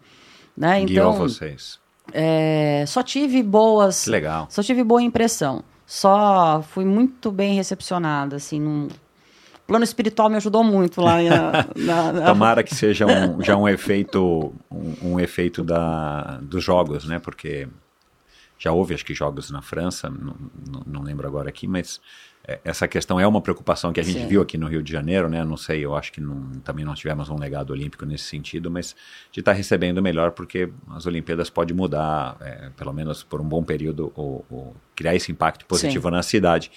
Né? 0.55 0.85
Guiou 0.85 1.11
Então, 1.13 1.13
vocês. 1.27 1.79
é, 2.13 2.83
só 2.87 3.01
tive 3.01 3.41
boas. 3.41 4.03
Que 4.03 4.09
legal. 4.11 4.45
Só 4.49 4.61
tive 4.61 4.83
boa 4.83 5.01
impressão. 5.01 5.63
Só 5.89 6.61
fui 6.61 6.84
muito 6.84 7.31
bem 7.31 7.55
recepcionada, 7.55 8.35
assim, 8.35 8.59
num... 8.59 8.88
O 8.88 9.68
plano 9.68 9.84
espiritual 9.85 10.30
me 10.30 10.35
ajudou 10.35 10.64
muito 10.64 11.01
lá 11.01 11.22
na... 11.76 12.11
na- 12.11 12.26
Tomara 12.26 12.61
que 12.64 12.76
seja 12.76 13.05
um, 13.05 13.41
já 13.41 13.55
um 13.57 13.68
efeito, 13.68 14.53
um, 14.69 15.14
um 15.14 15.19
efeito 15.19 15.64
da, 15.64 16.39
dos 16.41 16.64
jogos, 16.64 17.05
né? 17.05 17.19
Porque 17.19 17.68
já 18.59 18.72
houve, 18.72 18.93
acho 18.93 19.05
que, 19.05 19.14
jogos 19.14 19.49
na 19.49 19.61
França, 19.61 20.09
não, 20.09 20.35
não- 20.69 20.84
lembro 21.03 21.26
agora 21.27 21.47
aqui, 21.49 21.68
mas 21.68 22.01
essa 22.64 22.88
questão 22.88 23.19
é 23.19 23.28
uma 23.28 23.41
preocupação 23.41 23.91
que 23.91 23.99
a 23.99 24.03
gente 24.03 24.19
Sim. 24.22 24.28
viu 24.28 24.41
aqui 24.41 24.57
no 24.57 24.68
Rio 24.68 24.82
de 24.82 24.91
Janeiro, 24.91 25.28
né? 25.30 25.44
Não 25.44 25.57
sei, 25.57 25.84
eu 25.84 25.95
acho 25.95 26.11
que 26.14 26.22
não- 26.22 26.49
também 26.64 26.86
não 26.86 26.94
tivemos 26.95 27.30
um 27.30 27.38
legado 27.38 27.72
olímpico 27.72 28.06
nesse 28.06 28.24
sentido, 28.24 28.72
mas 28.72 28.95
de 29.32 29.41
estar 29.41 29.52
recebendo 29.53 30.02
melhor, 30.02 30.32
porque 30.32 30.69
as 30.91 31.06
Olimpíadas 31.06 31.49
pode 31.49 31.74
mudar, 31.74 32.38
é, 32.40 32.69
pelo 32.78 32.94
menos 32.94 33.22
por 33.24 33.41
um 33.41 33.45
bom 33.45 33.64
período, 33.64 34.14
ou, 34.15 34.45
ou 34.49 34.76
criar 34.95 35.14
esse 35.15 35.32
impacto 35.32 35.65
positivo 35.65 36.10
na 36.10 36.24
cidade. 36.24 36.72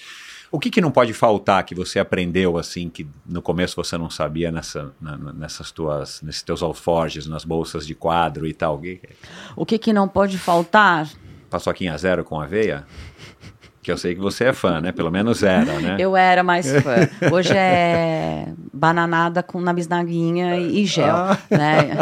O 0.53 0.59
que, 0.59 0.69
que 0.69 0.81
não 0.81 0.91
pode 0.91 1.13
faltar 1.13 1.63
que 1.65 1.77
você 1.77 2.01
aprendeu 2.01 2.59
assim 2.59 2.91
que 2.91 3.07
no 3.25 3.41
começo 3.41 3.77
você 3.77 3.97
não 3.97 4.11
sabia 4.11 4.51
nessa, 4.51 4.93
na- 5.01 5.17
nessas 5.33 5.71
tuas, 5.71 6.21
nesses 6.23 6.43
teus 6.43 6.61
alforjes, 6.61 7.29
nas 7.29 7.45
bolsas 7.45 7.87
de 7.87 7.95
quadro 7.95 8.45
e 8.49 8.53
tal? 8.53 8.77
Que- 8.81 9.01
O 9.55 9.65
que, 9.65 9.79
que 9.79 9.93
não 9.93 10.09
pode 10.09 10.37
faltar? 10.37 11.09
Paçoquinha 11.49 11.97
zero 11.99 12.25
com 12.25 12.41
aveia? 12.41 12.85
Que 13.91 13.95
eu 13.95 13.99
sei 13.99 14.15
que 14.15 14.21
você 14.21 14.45
é 14.45 14.53
fã, 14.53 14.81
né? 14.81 14.93
Pelo 14.93 15.11
menos 15.11 15.43
era, 15.43 15.81
né? 15.81 15.97
Eu 15.99 16.17
era 16.17 16.45
mais 16.45 16.71
fã. 16.71 17.09
Hoje 17.33 17.53
é 17.57 18.47
bananada 18.73 19.43
com, 19.43 19.61
na 19.61 19.73
bisnaguinha 19.73 20.57
e, 20.59 20.87
gel, 20.87 21.13
Ah. 21.17 21.37
né? 21.51 21.99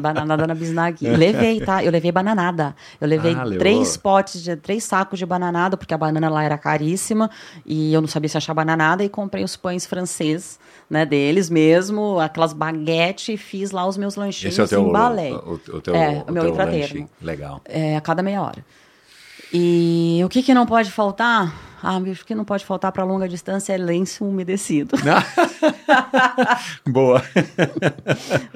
Bananada 0.00 0.46
na 0.46 0.54
bisnaguinha. 0.54 1.16
Levei, 1.16 1.60
tá? 1.60 1.82
Eu 1.82 1.90
levei 1.90 2.12
bananada. 2.12 2.76
Eu 3.00 3.08
levei 3.08 3.34
Ah, 3.34 3.44
três 3.58 3.96
potes, 3.96 4.40
de, 4.42 4.54
três 4.54 4.84
sacos 4.84 5.18
de 5.18 5.26
bananada, 5.26 5.76
porque 5.76 5.92
a 5.92 5.98
banana 5.98 6.28
lá 6.28 6.44
era 6.44 6.56
caríssima 6.56 7.28
e 7.66 7.92
eu 7.92 8.00
não 8.00 8.08
sabia 8.08 8.28
se 8.28 8.36
achar 8.36 8.54
bananada 8.54 9.02
e 9.02 9.08
comprei 9.08 9.42
os 9.42 9.56
pães 9.56 9.84
franceses, 9.84 10.60
né? 10.88 11.04
Deles 11.04 11.50
mesmo, 11.50 12.20
aquelas 12.20 12.52
baguetes 12.52 13.30
e 13.30 13.36
fiz 13.36 13.72
lá 13.72 13.84
os 13.84 13.96
meus 13.96 14.14
lanchinhos 14.14 14.54
Esse 14.54 14.60
é 14.60 14.64
o 14.64 14.68
teu, 14.68 14.88
embalei. 14.88 15.32
o, 15.32 15.54
o 15.54 15.80
teu, 15.80 15.92
É, 15.94 16.22
o 16.24 16.30
o 16.30 16.32
meu 16.32 16.52
teu. 16.54 17.08
Legal. 17.20 17.60
É, 17.64 17.96
a 17.96 18.00
cada 18.00 18.22
meia 18.22 18.40
hora. 18.42 18.64
E 19.52 20.20
o 20.24 20.28
que, 20.28 20.42
que 20.42 20.54
não 20.54 20.64
pode 20.66 20.90
faltar? 20.90 21.52
Ah, 21.82 21.98
bicho, 21.98 22.22
o 22.22 22.26
que 22.26 22.34
não 22.34 22.44
pode 22.44 22.64
faltar 22.64 22.92
para 22.92 23.02
longa 23.02 23.28
distância 23.28 23.72
é 23.72 23.76
lenço 23.76 24.24
umedecido. 24.24 24.96
Boa. 26.86 27.20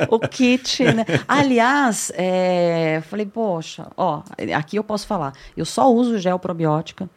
o 0.08 0.20
kit, 0.20 0.84
né? 0.84 1.04
Aliás, 1.26 2.12
é, 2.14 3.02
falei, 3.08 3.26
poxa, 3.26 3.88
ó, 3.96 4.22
aqui 4.56 4.76
eu 4.76 4.84
posso 4.84 5.08
falar. 5.08 5.32
Eu 5.56 5.64
só 5.64 5.92
uso 5.92 6.18
gel 6.18 6.38
probiótica. 6.38 7.10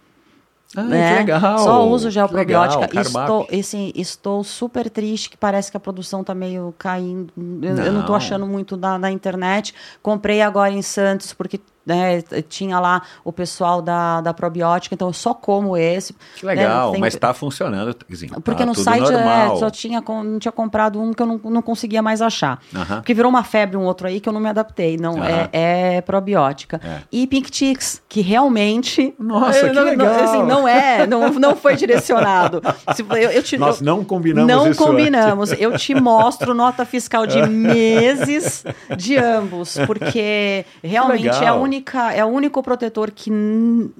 Ah, 0.75 0.83
né? 0.83 1.13
que 1.13 1.19
legal. 1.19 1.59
Só 1.59 1.87
uso 1.87 2.09
gel 2.11 2.27
Que 2.27 2.35
legal, 2.35 2.67
probiótica. 2.67 3.03
Carbap. 3.03 3.23
estou, 3.23 3.59
assim, 3.59 3.91
estou 3.95 4.43
super 4.43 4.89
triste, 4.89 5.29
que 5.29 5.37
parece 5.37 5.69
que 5.69 5.77
a 5.77 5.79
produção 5.79 6.23
tá 6.23 6.33
meio 6.33 6.73
caindo. 6.77 7.31
Eu 7.61 7.93
não 7.93 8.03
Não. 8.07 8.15
achando 8.15 8.45
muito 8.45 8.75
na, 8.77 8.97
na 8.97 9.11
internet. 9.11 9.73
Comprei 10.01 10.41
agora 10.41 10.71
em 10.71 10.81
Santos, 10.81 11.33
porque 11.33 11.59
né, 11.85 12.21
tinha 12.47 12.79
lá 12.79 13.01
o 13.23 13.31
pessoal 13.31 13.81
da, 13.81 14.21
da 14.21 14.33
probiótica, 14.33 14.93
então 14.95 15.07
eu 15.09 15.13
só 15.13 15.33
como 15.33 15.75
esse. 15.77 16.15
Que 16.35 16.45
legal, 16.45 16.87
né, 16.87 16.91
tem- 16.93 17.01
mas 17.01 17.13
está 17.13 17.33
funcionando. 17.33 17.95
Assim, 18.11 18.27
Porque 18.43 18.63
tá 18.63 18.65
no 18.65 18.75
site 18.75 19.11
é, 19.13 19.55
só 19.57 19.69
tinha, 19.69 20.01
não 20.07 20.37
tinha 20.39 20.51
comprado 20.51 21.01
um 21.01 21.13
que 21.13 21.21
eu 21.21 21.25
não, 21.25 21.39
não 21.45 21.61
conseguia 21.61 22.01
mais 22.01 22.21
achar. 22.21 22.59
Aham. 22.75 22.97
Porque 22.97 23.13
virou 23.13 23.29
uma 23.29 23.43
febre 23.43 23.75
um 23.77 23.83
outro 23.85 24.07
aí 24.07 24.19
que 24.19 24.29
eu 24.29 24.33
não 24.33 24.39
me 24.39 24.49
adaptei. 24.49 24.97
Não, 24.97 25.17
Aham. 25.17 25.49
é, 25.51 25.95
é 25.97 26.01
probiótica. 26.01 26.79
É. 26.83 26.99
E 27.11 27.25
Pink 27.27 27.49
Chicks, 27.55 28.01
que 28.07 28.21
realmente. 28.21 29.13
Nossa, 29.19 29.59
eu 29.59 29.69
que 29.69 29.75
não, 29.75 29.83
não- 29.83 29.89
legal. 29.91 30.23
assim, 30.23 30.43
não 30.43 30.67
é, 30.67 31.07
não, 31.07 31.29
não 31.31 31.55
foi 31.55 31.75
direcionado. 31.75 32.61
Se, 32.95 33.01
eu, 33.01 33.15
eu 33.31 33.43
te- 33.43 33.57
Nós 33.57 33.79
eu- 33.79 33.85
não 33.85 34.03
combinamos 34.03 34.47
Não 34.53 34.73
combinamos. 34.75 35.51
Eu 35.53 35.77
te 35.77 35.95
mostro 35.95 36.53
nota 36.53 36.85
fiscal 36.85 37.25
de 37.25 37.41
meses 37.49 38.63
de 38.97 39.17
ambos, 39.17 39.77
porque 39.85 40.65
realmente 40.83 41.27
é 41.27 41.31
a 41.31 41.39
legal. 41.39 41.59
Única, 41.69 42.11
é 42.11 42.25
o 42.25 42.27
único 42.27 42.63
protetor 42.63 43.11
que 43.11 43.31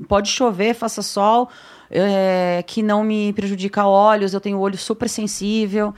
pode 0.08 0.30
chover, 0.30 0.74
faça 0.74 1.04
sol, 1.04 1.50
é, 1.90 2.64
que 2.66 2.82
não 2.82 3.04
me 3.04 3.32
prejudica 3.34 3.86
olhos. 3.86 4.34
Eu 4.34 4.42
tenho 4.42 4.58
o 4.58 4.62
olho 4.62 4.78
super 4.78 5.08
sensível. 5.08 5.94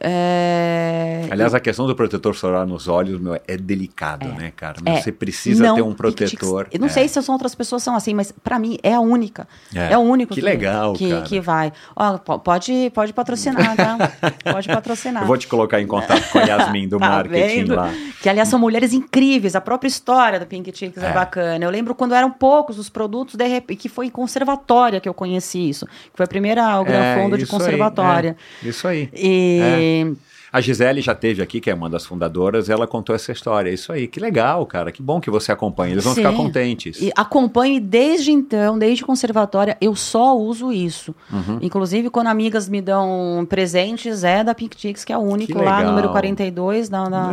É, 0.00 1.26
Aliás, 1.30 1.54
a 1.54 1.60
questão 1.60 1.86
do 1.86 1.94
protetor 1.94 2.34
solar 2.34 2.66
nos 2.66 2.88
olhos 2.88 3.20
meu, 3.20 3.34
é 3.46 3.56
delicado, 3.56 4.26
né, 4.28 4.52
cara? 4.54 4.76
É. 4.84 5.00
Você 5.00 5.12
precisa 5.12 5.62
Não, 5.64 5.74
ter 5.76 5.82
um 5.82 5.94
protetor. 5.94 6.66
Eu 6.72 6.78
não 6.80 6.86
É. 6.86 6.90
sei 6.90 7.08
se 7.08 7.18
as 7.18 7.28
outras 7.28 7.54
pessoas 7.54 7.82
são 7.82 7.94
assim, 7.94 8.14
mas 8.14 8.32
pra 8.42 8.58
mim 8.58 8.78
é 8.82 8.94
a 8.94 9.00
única. 9.00 9.46
É. 9.74 9.92
É, 9.92 9.98
o 9.98 10.00
único 10.02 10.34
Que 10.34 10.40
legal, 10.40 10.94
que, 10.94 11.10
cara. 11.10 11.22
que 11.22 11.40
vai. 11.40 11.72
Ó, 11.96 12.18
po- 12.18 12.38
pode, 12.38 12.90
pode 12.94 13.12
patrocinar, 13.12 13.76
tá? 13.76 13.96
pode 14.52 14.68
patrocinar. 14.68 15.22
Eu 15.22 15.26
vou 15.26 15.36
te 15.38 15.46
colocar 15.46 15.80
em 15.80 15.86
contato 15.86 16.28
com 16.30 16.38
a 16.38 16.42
Yasmin 16.42 16.88
do 16.88 16.98
Tá 17.04 17.08
marketing 17.08 17.56
vendo? 17.60 17.74
lá. 17.74 17.92
Que, 18.22 18.28
aliás, 18.28 18.48
são 18.48 18.58
mulheres 18.58 18.92
incríveis. 18.92 19.54
A 19.56 19.60
própria 19.60 19.88
história 19.88 20.38
do 20.40 20.46
Pink 20.46 20.70
Chicks 20.76 21.02
é, 21.02 21.06
É. 21.08 21.12
bacana. 21.12 21.64
Eu 21.64 21.70
lembro 21.70 21.94
quando 21.94 22.14
eram 22.14 22.30
poucos 22.30 22.78
os 22.78 22.88
produtos, 22.88 23.34
de 23.36 23.46
repente, 23.46 23.80
que 23.82 23.88
foi 23.88 24.06
em 24.06 24.10
conservatória 24.10 25.00
que 25.00 25.08
eu 25.08 25.14
conheci 25.14 25.68
isso. 25.68 25.86
Que 25.86 26.16
foi 26.16 26.24
a 26.24 26.28
primeira, 26.28 26.62
É, 26.86 27.22
Fundo 27.22 27.36
de 27.36 27.44
aí, 27.44 27.48
conservatória. 27.48 28.36
é, 28.64 28.68
isso 28.68 28.86
aí. 28.88 29.08
E... 29.14 29.60
Eh, 29.84 30.16
A 30.54 30.60
Gisele 30.60 31.00
já 31.00 31.16
teve 31.16 31.42
aqui, 31.42 31.60
que 31.60 31.68
é 31.68 31.74
uma 31.74 31.90
das 31.90 32.06
fundadoras, 32.06 32.70
ela 32.70 32.86
contou 32.86 33.12
essa 33.12 33.32
história. 33.32 33.70
Isso 33.70 33.92
aí, 33.92 34.06
que 34.06 34.20
legal, 34.20 34.64
cara. 34.66 34.92
Que 34.92 35.02
bom 35.02 35.20
que 35.20 35.28
você 35.28 35.50
acompanha. 35.50 35.94
Eles 35.94 36.04
vão 36.04 36.14
Sim. 36.14 36.22
ficar 36.22 36.32
contentes. 36.32 37.02
E 37.02 37.10
acompanho 37.16 37.80
desde 37.80 38.30
então, 38.30 38.78
desde 38.78 39.04
conservatória, 39.04 39.76
eu 39.80 39.96
só 39.96 40.38
uso 40.38 40.72
isso. 40.72 41.12
Uhum. 41.32 41.58
Inclusive, 41.60 42.08
quando 42.08 42.28
amigas 42.28 42.68
me 42.68 42.80
dão 42.80 43.44
presentes, 43.50 44.22
é 44.22 44.44
da 44.44 44.54
Pink 44.54 44.80
Chicks, 44.80 45.04
que 45.04 45.12
é 45.12 45.18
o 45.18 45.22
único 45.22 45.60
lá, 45.60 45.82
número 45.82 46.10
42, 46.10 46.88
da, 46.88 47.02
da, 47.08 47.32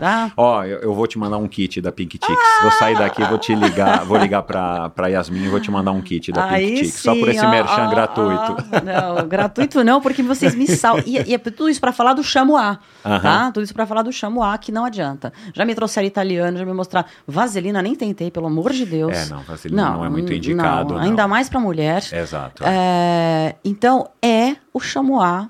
da- 0.00 0.32
Ó, 0.34 0.64
eu, 0.64 0.78
eu 0.78 0.94
vou 0.94 1.06
te 1.06 1.18
mandar 1.18 1.36
um 1.36 1.46
kit 1.46 1.82
da 1.82 1.92
Pink 1.92 2.18
Chicks. 2.18 2.44
Vou 2.62 2.70
sair 2.72 2.96
daqui, 2.96 3.22
vou 3.24 3.36
te 3.36 3.54
ligar, 3.54 4.06
vou 4.06 4.16
ligar 4.16 4.40
pra, 4.40 4.88
pra 4.88 5.08
Yasmin 5.08 5.44
e 5.44 5.48
vou 5.48 5.60
te 5.60 5.70
mandar 5.70 5.92
um 5.92 6.00
kit 6.00 6.32
da 6.32 6.44
Pink 6.44 6.54
Aí 6.54 6.76
Chicks. 6.78 6.94
Só 6.94 7.14
por 7.14 7.28
esse 7.28 7.44
ó, 7.44 7.50
merchan 7.50 7.88
ó, 7.88 7.90
gratuito. 7.90 8.56
ó. 8.72 9.16
Não, 9.20 9.28
gratuito 9.28 9.84
não, 9.84 10.00
porque 10.00 10.22
vocês 10.22 10.54
me 10.54 10.66
salvam. 10.66 11.04
E, 11.06 11.30
e 11.30 11.34
é 11.34 11.38
tudo 11.38 11.68
isso 11.68 11.78
para 11.78 11.92
falar 11.92 12.14
do 12.14 12.24
chamo 12.24 12.53
chamois, 12.54 12.78
Aham. 13.04 13.20
tá? 13.20 13.52
Tudo 13.52 13.64
isso 13.64 13.74
pra 13.74 13.86
falar 13.86 14.02
do 14.02 14.12
chamois, 14.12 14.58
que 14.60 14.70
não 14.72 14.84
adianta. 14.84 15.32
Já 15.52 15.64
me 15.64 15.74
trouxeram 15.74 16.06
italiano, 16.06 16.56
já 16.58 16.64
me 16.64 16.72
mostrar 16.72 17.06
vaselina, 17.26 17.82
nem 17.82 17.94
tentei, 17.94 18.30
pelo 18.30 18.46
amor 18.46 18.72
de 18.72 18.86
Deus. 18.86 19.12
É, 19.16 19.26
não, 19.26 19.42
vaselina 19.42 19.90
não 19.90 20.04
é 20.04 20.08
muito 20.08 20.32
indicado, 20.32 20.94
não. 20.94 21.00
Ainda 21.00 21.26
mais 21.28 21.48
pra 21.48 21.60
mulher. 21.60 22.02
Exato. 22.12 22.62
É, 22.66 23.56
então, 23.64 24.08
é 24.22 24.56
o 24.72 24.80
chamois 24.80 25.46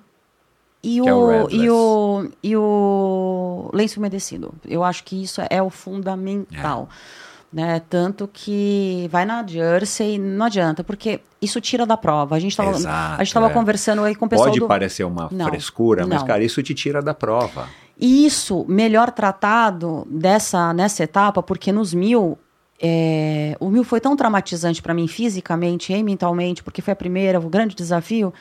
e 0.82 1.00
Que 1.00 1.08
é 1.08 1.14
o 1.14 1.44
o, 1.44 1.50
e, 1.50 1.70
o, 1.70 2.30
e 2.42 2.56
o 2.56 3.70
lenço 3.72 3.98
umedecido. 3.98 4.54
Eu 4.66 4.84
acho 4.84 5.02
que 5.04 5.22
isso 5.22 5.40
é 5.48 5.62
o 5.62 5.70
fundamental. 5.70 6.88
É. 6.90 7.23
Né? 7.54 7.80
Tanto 7.88 8.28
que 8.32 9.08
vai 9.12 9.24
na 9.24 9.46
Jersey, 9.46 10.18
não 10.18 10.46
adianta, 10.46 10.82
porque 10.82 11.20
isso 11.40 11.60
tira 11.60 11.86
da 11.86 11.96
prova. 11.96 12.34
A 12.34 12.40
gente 12.40 12.50
estava 12.50 12.70
a 12.70 13.22
gente 13.22 13.32
tava 13.32 13.46
é. 13.46 13.50
conversando 13.50 14.02
aí 14.02 14.16
com 14.16 14.26
o 14.26 14.28
pessoal 14.28 14.48
Pode 14.48 14.58
do... 14.58 14.66
parecer 14.66 15.04
uma 15.04 15.28
Não, 15.30 15.46
frescura, 15.46 16.04
mas, 16.04 16.18
não. 16.18 16.26
cara, 16.26 16.42
isso 16.42 16.60
te 16.64 16.74
tira 16.74 17.00
da 17.00 17.14
prova. 17.14 17.68
E 17.96 18.26
isso, 18.26 18.64
melhor 18.68 19.12
tratado 19.12 20.04
dessa, 20.10 20.74
nessa 20.74 21.04
etapa, 21.04 21.44
porque 21.44 21.70
nos 21.70 21.94
mil, 21.94 22.36
é, 22.82 23.56
o 23.60 23.70
mil 23.70 23.84
foi 23.84 24.00
tão 24.00 24.16
traumatizante 24.16 24.82
para 24.82 24.92
mim 24.92 25.06
fisicamente 25.06 25.92
e 25.92 26.02
mentalmente, 26.02 26.60
porque 26.60 26.82
foi 26.82 26.92
a 26.92 26.96
primeira, 26.96 27.38
o 27.38 27.48
grande 27.48 27.76
desafio, 27.76 28.34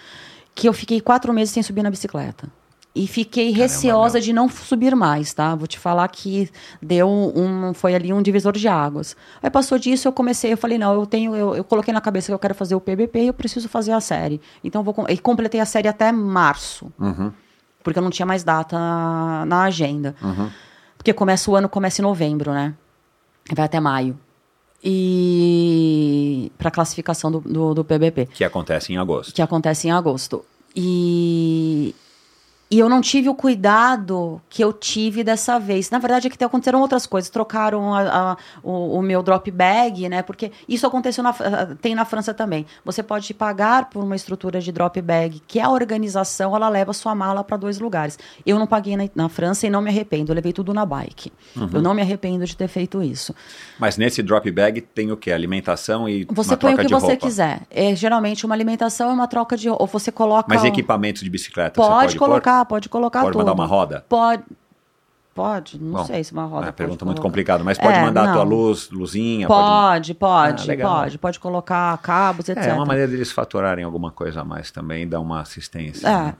que 0.56 0.68
eu 0.68 0.74
fiquei 0.74 1.00
quatro 1.00 1.32
meses 1.32 1.54
sem 1.54 1.62
subir 1.62 1.84
na 1.84 1.92
bicicleta. 1.92 2.48
E 2.96 3.08
fiquei 3.08 3.50
receosa 3.52 4.14
meu. 4.20 4.22
de 4.22 4.34
não 4.34 4.48
subir 4.48 4.96
mais, 4.96 5.34
tá? 5.34 5.56
Vou 5.56 5.66
te 5.68 5.80
falar 5.80 6.08
que 6.10 6.48
deu 6.80 7.10
um, 7.10 7.74
foi 7.74 7.96
ali 7.96 8.14
um 8.14 8.22
divisor 8.22 8.54
de 8.54 8.68
águas. 8.68 9.16
Aí 9.42 9.50
passou 9.50 9.80
disso, 9.80 10.08
eu 10.08 10.12
comecei, 10.14 10.54
eu 10.54 10.58
falei, 10.58 10.78
não, 10.78 10.94
eu 10.94 11.06
tenho, 11.08 11.36
eu, 11.36 11.56
eu 11.56 11.64
coloquei 11.64 11.92
na 11.92 12.00
cabeça 12.02 12.28
que 12.28 12.34
eu 12.34 12.40
quero 12.40 12.54
fazer 12.54 12.76
o 12.76 12.80
PBP 12.80 13.20
e 13.24 13.28
eu 13.28 13.34
preciso 13.34 13.68
fazer 13.68 13.94
a 13.94 14.00
série. 14.00 14.40
Então 14.64 14.82
eu 14.82 14.86
vou, 14.94 15.06
e 15.10 15.18
completei 15.18 15.60
a 15.60 15.66
série 15.66 15.88
até 15.88 16.12
março 16.12 16.92
porque 17.84 18.00
eu 18.00 18.04
não 18.04 18.10
tinha 18.12 18.26
mais 18.26 18.44
data 18.44 18.78
na, 18.78 19.46
na 19.48 19.64
agenda. 19.64 20.16
Porque 20.98 21.12
começa 21.14 21.50
o 21.52 21.56
ano, 21.56 21.68
começa 21.68 22.00
em 22.00 22.04
novembro, 22.04 22.54
né? 22.54 22.74
Vai 23.54 23.66
até 23.66 23.80
maio. 23.80 24.18
E 24.84 26.52
para 26.58 26.70
classificação 26.72 27.32
do, 27.32 27.40
do, 27.42 27.74
do 27.74 27.84
PBP, 27.84 28.28
Que 28.28 28.44
acontece 28.44 28.94
em 28.94 28.98
agosto. 28.98 29.34
que 29.34 29.42
acontece 29.42 29.88
em 29.88 29.92
agosto. 29.92 30.46
E, 30.76 31.94
e 32.76 32.80
eu 32.80 32.90
não 32.90 33.02
tive 33.02 33.30
o 33.30 33.36
cuidado 33.36 34.42
que 34.50 34.64
eu 34.64 34.74
tive 34.74 35.24
dessa 35.24 35.60
vez. 35.60 35.90
Na 35.90 36.00
verdade, 36.00 36.28
é 36.28 36.30
que 36.30 36.44
aconteceram 36.44 36.82
outras 36.82 37.06
coisas. 37.06 37.30
Trocaram 37.30 37.94
a- 37.94 38.32
a- 38.32 38.38
o, 38.64 38.98
o 38.98 39.02
meu 39.02 39.22
drop 39.22 39.50
bag, 39.52 40.10
né? 40.10 40.22
Porque 40.22 40.52
isso 40.68 40.86
aconteceu 40.88 41.24
na, 41.24 41.34
tem 41.82 41.94
na 41.96 42.06
França 42.06 42.34
também. 42.34 42.66
Você 42.84 43.04
pode 43.04 43.34
pagar 43.34 43.90
por 43.90 44.04
uma 44.04 44.16
estrutura 44.16 44.60
de 44.60 44.72
drop 44.72 45.00
bag, 45.02 45.42
que 45.48 45.60
a 45.60 45.70
organização 45.70 46.56
ela 46.56 46.70
leva 46.70 46.94
sua 46.94 47.14
mala 47.16 47.44
para 47.44 47.58
dois 47.58 47.80
lugares. 47.80 48.18
Eu 48.46 48.58
não 48.58 48.68
paguei 48.68 48.98
na, 48.98 49.08
na 49.16 49.30
França 49.30 49.68
e 49.68 49.70
não 49.70 49.82
me 49.82 49.90
arrependo. 49.90 50.32
Eu 50.32 50.36
levei 50.36 50.54
tudo 50.54 50.74
na 50.74 50.86
bike. 50.86 51.32
Uhum. 51.56 51.70
Eu 51.74 51.82
não 51.82 51.94
me 51.94 52.02
arrependo 52.02 52.46
de 52.46 52.56
ter 52.58 52.68
feito 52.68 53.02
isso. 53.02 53.34
Mas 53.80 53.98
nesse 53.98 54.22
drop 54.24 54.50
bag 54.52 54.82
tem 54.82 55.12
o 55.12 55.18
quê? 55.18 55.32
Alimentação 55.32 56.08
e 56.10 56.26
Você 56.32 56.58
põe 56.58 56.74
o 56.74 56.78
que 56.78 56.88
você 56.88 57.06
roupa. 57.08 57.18
quiser. 57.28 57.62
É, 57.70 57.96
geralmente 57.96 58.46
uma 58.46 58.56
alimentação 58.56 59.10
é 59.10 59.14
uma 59.14 59.28
troca 59.28 59.56
de 59.56 59.70
ou 59.70 59.86
você 59.88 60.12
coloca 60.12 60.48
Mas 60.50 60.64
equipamentos 60.64 61.22
de 61.24 61.30
bicicleta 61.30 61.82
você 61.82 61.88
Pode 61.88 62.02
pode 62.04 62.18
pôr? 62.18 62.26
Pode 62.66 62.90
colocar 62.90 63.22
Pode 63.22 63.34
tudo. 63.34 63.40
mandar 63.42 63.54
uma 63.54 63.66
roda? 63.66 64.06
Pode. 64.08 64.44
Pode, 65.36 65.82
não 65.82 65.94
Bom, 65.94 66.06
sei 66.06 66.24
se 66.24 66.32
uma 66.32 66.44
roda. 66.44 66.54
É 66.54 66.58
uma 66.58 66.64
pode 66.66 66.76
pergunta 66.78 67.06
muito 67.06 67.20
complicada, 67.20 67.64
mas 67.64 67.76
pode 67.80 67.98
É, 67.98 68.02
mandar 68.04 68.30
a 68.30 68.34
tua 68.34 68.46
não. 68.46 68.52
luz, 68.52 68.92
luzinha? 68.92 69.48
Pode, 69.48 70.14
pode, 70.14 70.64
Ah, 70.64 70.68
legal. 70.68 70.96
pode. 70.96 71.18
Pode 71.18 71.40
colocar 71.40 71.98
cabos, 71.98 72.48
etc. 72.50 72.64
É, 72.64 72.70
é 72.70 72.74
uma 72.74 72.86
maneira 72.86 73.10
deles 73.10 73.32
faturarem 73.32 73.84
alguma 73.84 74.12
coisa 74.12 74.42
a 74.42 74.44
mais 74.44 74.70
também, 74.70 75.08
dar 75.08 75.20
uma 75.20 75.42
assistência. 75.42 76.08
É. 76.08 76.12
né? 76.26 76.36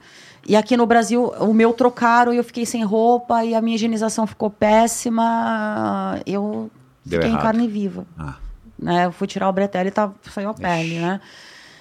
E 0.46 0.54
aqui 0.54 0.76
no 0.76 0.86
Brasil, 0.86 1.24
o 1.40 1.52
meu 1.52 1.72
trocaram 1.72 2.32
e 2.32 2.36
eu 2.36 2.44
fiquei 2.44 2.64
sem 2.64 2.84
roupa 2.84 3.44
e 3.44 3.52
a 3.52 3.60
minha 3.60 3.74
higienização 3.74 4.28
ficou 4.28 4.48
péssima. 4.48 6.20
Eu 6.24 6.70
Deu 7.04 7.18
fiquei 7.18 7.30
em 7.30 7.32
errado. 7.32 7.42
carne 7.42 7.66
viva. 7.66 8.06
Ah, 8.16 8.34
né? 8.78 9.06
Eu 9.06 9.12
fui 9.12 9.26
tirar 9.26 9.48
o 9.48 9.52
bretelle 9.52 9.88
e 9.88 9.92
tá, 9.92 10.10
saiu 10.30 10.50
a 10.50 10.54
pele, 10.54 11.00
né? 11.00 11.20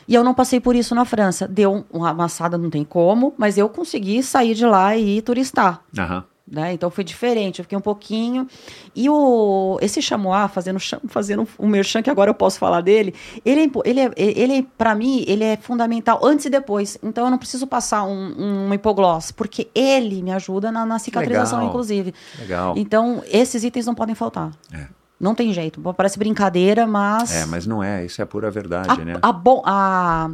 E 0.08 0.16
eu 0.16 0.24
não 0.24 0.34
passei 0.34 0.60
por 0.60 0.76
isso 0.76 0.94
na 0.94 1.06
França. 1.06 1.48
Deu 1.48 1.86
uma 1.92 2.10
amassada, 2.10 2.58
não 2.58 2.70
tem 2.70 2.84
como, 2.84 3.34
mas 3.38 3.58
eu 3.58 3.70
consegui 3.70 4.22
sair 4.24 4.54
de 4.54 4.66
lá 4.66 4.96
e 4.96 5.18
ir 5.18 5.22
turistar. 5.22 5.82
aham. 5.98 6.24
né? 6.50 6.74
Então 6.74 6.90
foi 6.90 7.04
diferente, 7.04 7.60
eu 7.60 7.64
fiquei 7.64 7.78
um 7.78 7.82
pouquinho. 7.82 8.48
E 8.96 9.10
o 9.10 9.78
esse 9.82 10.02
chamois, 10.02 10.52
fazendo, 10.52 10.80
fazendo 11.08 11.48
um 11.58 11.68
merchan, 11.68 12.02
que 12.02 12.10
agora 12.10 12.30
eu 12.30 12.36
posso 12.36 12.60
falar 12.60 12.82
dele, 12.82 13.14
ele, 13.46 13.62
é, 13.62 13.70
ele, 13.86 14.00
é, 14.00 14.12
ele 14.16 14.58
é, 14.60 14.66
para 14.78 14.94
mim, 14.94 15.24
ele 15.28 15.44
é 15.44 15.58
fundamental 15.58 16.20
antes 16.24 16.46
e 16.46 16.50
depois. 16.50 16.98
Então 17.02 17.26
eu 17.26 17.32
não 17.32 17.38
preciso 17.38 17.66
passar 17.66 18.04
um, 18.04 18.68
um 18.68 18.74
hipogloss, 18.74 19.32
porque 19.32 19.70
ele 19.74 20.22
me 20.22 20.32
ajuda 20.32 20.72
na, 20.72 20.86
na 20.86 21.00
cicatrização, 21.00 21.60
legal. 21.60 21.70
inclusive. 21.70 22.14
Legal. 22.40 22.74
Então, 22.78 23.24
esses 23.28 23.64
itens 23.64 23.86
não 23.86 23.96
podem 23.96 24.16
faltar. 24.16 24.52
É. 24.72 24.88
Não 25.24 25.34
tem 25.34 25.54
jeito. 25.54 25.82
Parece 25.96 26.20
brincadeira, 26.20 26.86
mas. 26.86 27.34
É, 27.34 27.46
mas 27.46 27.66
não 27.66 27.82
é, 27.82 28.06
isso 28.06 28.22
é 28.22 28.26
pura 28.26 28.52
verdade, 28.52 28.90
a, 28.90 28.98
né? 28.98 29.14
a, 29.22 29.32
bom, 29.32 29.62
a, 29.66 30.30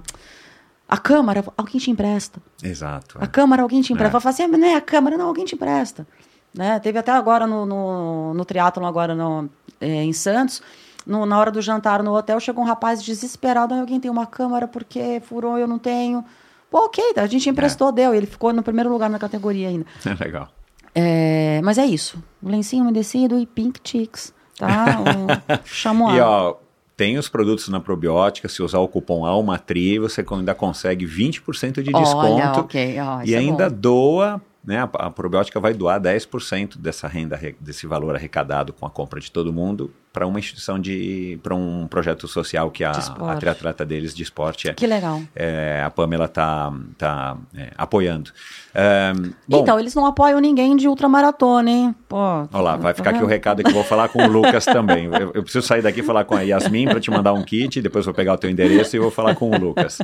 a 0.87 0.97
câmara, 0.97 1.43
alguém 1.55 1.79
te 1.79 1.91
empresta. 1.91 2.41
Exato. 2.63 3.17
A 3.21 3.27
câmara, 3.27 3.61
alguém 3.61 3.81
te 3.81 3.93
empresta. 3.93 4.09
É. 4.09 4.13
Vai 4.13 4.21
falar 4.21 4.33
assim, 4.33 4.43
ah, 4.43 4.47
não 4.57 4.67
é 4.67 4.75
a 4.75 4.81
câmara, 4.81 5.17
não, 5.17 5.27
alguém 5.27 5.45
te 5.45 5.53
empresta. 5.55 6.07
Né? 6.53 6.79
Teve 6.79 6.97
até 6.97 7.11
agora 7.11 7.45
no, 7.45 7.65
no, 7.65 8.33
no 8.33 8.43
triatlon, 8.45 8.85
agora 8.87 9.13
no, 9.13 9.47
é, 9.79 10.03
em 10.03 10.11
Santos, 10.11 10.61
no- 11.05 11.25
na 11.27 11.37
hora 11.37 11.51
do 11.51 11.61
jantar 11.61 12.01
no 12.01 12.11
hotel, 12.15 12.39
chegou 12.39 12.63
um 12.63 12.67
rapaz 12.67 13.03
desesperado, 13.03 13.75
"Ah, 13.75 13.79
alguém 13.81 13.99
tem 13.99 14.09
uma 14.09 14.25
câmara 14.25 14.67
porque 14.67 15.21
furou, 15.23 15.59
eu 15.59 15.67
não 15.67 15.77
tenho. 15.77 16.25
Pô, 16.71 16.85
ok, 16.85 17.13
a 17.17 17.27
gente 17.27 17.47
emprestou, 17.49 17.91
deu. 17.91 18.13
E 18.13 18.17
ele 18.17 18.25
ficou 18.25 18.51
no 18.51 18.63
primeiro 18.63 18.89
lugar 18.89 19.09
na 19.11 19.19
categoria 19.19 19.67
ainda. 19.69 19.85
É 20.05 20.13
legal. 20.23 20.49
É, 20.95 21.61
mas 21.63 21.77
é 21.77 21.85
isso. 21.85 22.21
Um 22.41 22.49
lencinho 22.49 22.81
umedecido 22.83 23.37
e 23.37 23.45
pink 23.45 23.79
chicks, 23.83 24.33
tá? 24.59 25.61
Chamois. 25.65 26.15
E 26.17 26.19
ó, 26.19 26.55
tem 26.95 27.17
os 27.17 27.29
produtos 27.29 27.69
na 27.69 27.79
probiótica, 27.79 28.49
se 28.49 28.61
usar 28.61 28.79
o 28.79 28.87
cupom 28.87 29.25
ALMATRI, 29.25 29.99
você 29.99 30.23
ainda 30.29 30.53
consegue 30.53 31.05
20% 31.07 31.81
de 31.81 31.91
Olha, 31.93 32.03
desconto. 32.03 32.59
ok, 32.59 32.99
ó, 32.99 33.21
isso 33.21 33.31
e 33.31 33.35
é 33.35 33.37
ainda 33.37 33.69
bom. 33.69 33.75
doa, 33.79 34.41
né? 34.63 34.79
A, 34.79 34.83
a 34.83 35.09
probiótica 35.09 35.59
vai 35.59 35.73
doar 35.73 35.99
10% 35.99 36.77
dessa 36.77 37.07
renda, 37.07 37.39
desse 37.59 37.87
valor 37.87 38.15
arrecadado 38.15 38.73
com 38.73 38.85
a 38.85 38.89
compra 38.89 39.19
de 39.19 39.31
todo 39.31 39.53
mundo 39.53 39.91
para 40.11 40.25
uma 40.25 40.39
instituição 40.39 40.79
de. 40.79 41.39
para 41.43 41.55
um 41.55 41.87
projeto 41.87 42.27
social 42.27 42.69
que 42.71 42.83
a, 42.83 42.91
a 42.91 43.35
triatleta 43.35 43.85
deles 43.85 44.13
de 44.13 44.23
esporte 44.23 44.67
é. 44.67 44.73
Que 44.73 44.87
legal. 44.87 45.21
é, 45.35 45.83
a 45.85 45.89
Pamela 45.89 46.27
tá, 46.27 46.73
tá 46.97 47.37
é, 47.55 47.71
apoiando. 47.77 48.31
É, 48.73 49.13
bom, 49.47 49.61
então, 49.61 49.79
eles 49.79 49.93
não 49.95 50.05
apoiam 50.05 50.39
ninguém 50.39 50.75
de 50.75 50.87
ultramaratona, 50.87 51.69
hein? 51.69 51.95
Pô, 52.07 52.17
Olha 52.17 52.59
lá, 52.59 52.75
vai 52.75 52.93
tá 52.93 52.97
ficar 52.97 53.11
aqui 53.11 53.23
o 53.23 53.27
recado 53.27 53.63
que 53.63 53.69
eu 53.69 53.73
vou 53.73 53.83
falar 53.83 54.09
com 54.09 54.23
o 54.23 54.27
Lucas 54.27 54.65
também. 54.65 55.05
Eu, 55.05 55.31
eu 55.33 55.43
preciso 55.43 55.65
sair 55.65 55.81
daqui 55.81 55.99
e 55.99 56.03
falar 56.03 56.25
com 56.25 56.35
a 56.35 56.41
Yasmin 56.41 56.85
para 56.85 56.99
te 56.99 57.11
mandar 57.11 57.33
um 57.33 57.43
kit, 57.43 57.81
depois 57.81 58.05
vou 58.05 58.13
pegar 58.13 58.33
o 58.33 58.37
teu 58.37 58.49
endereço 58.49 58.95
e 58.95 58.99
vou 58.99 59.11
falar 59.11 59.35
com 59.35 59.49
o 59.49 59.57
Lucas. 59.57 59.99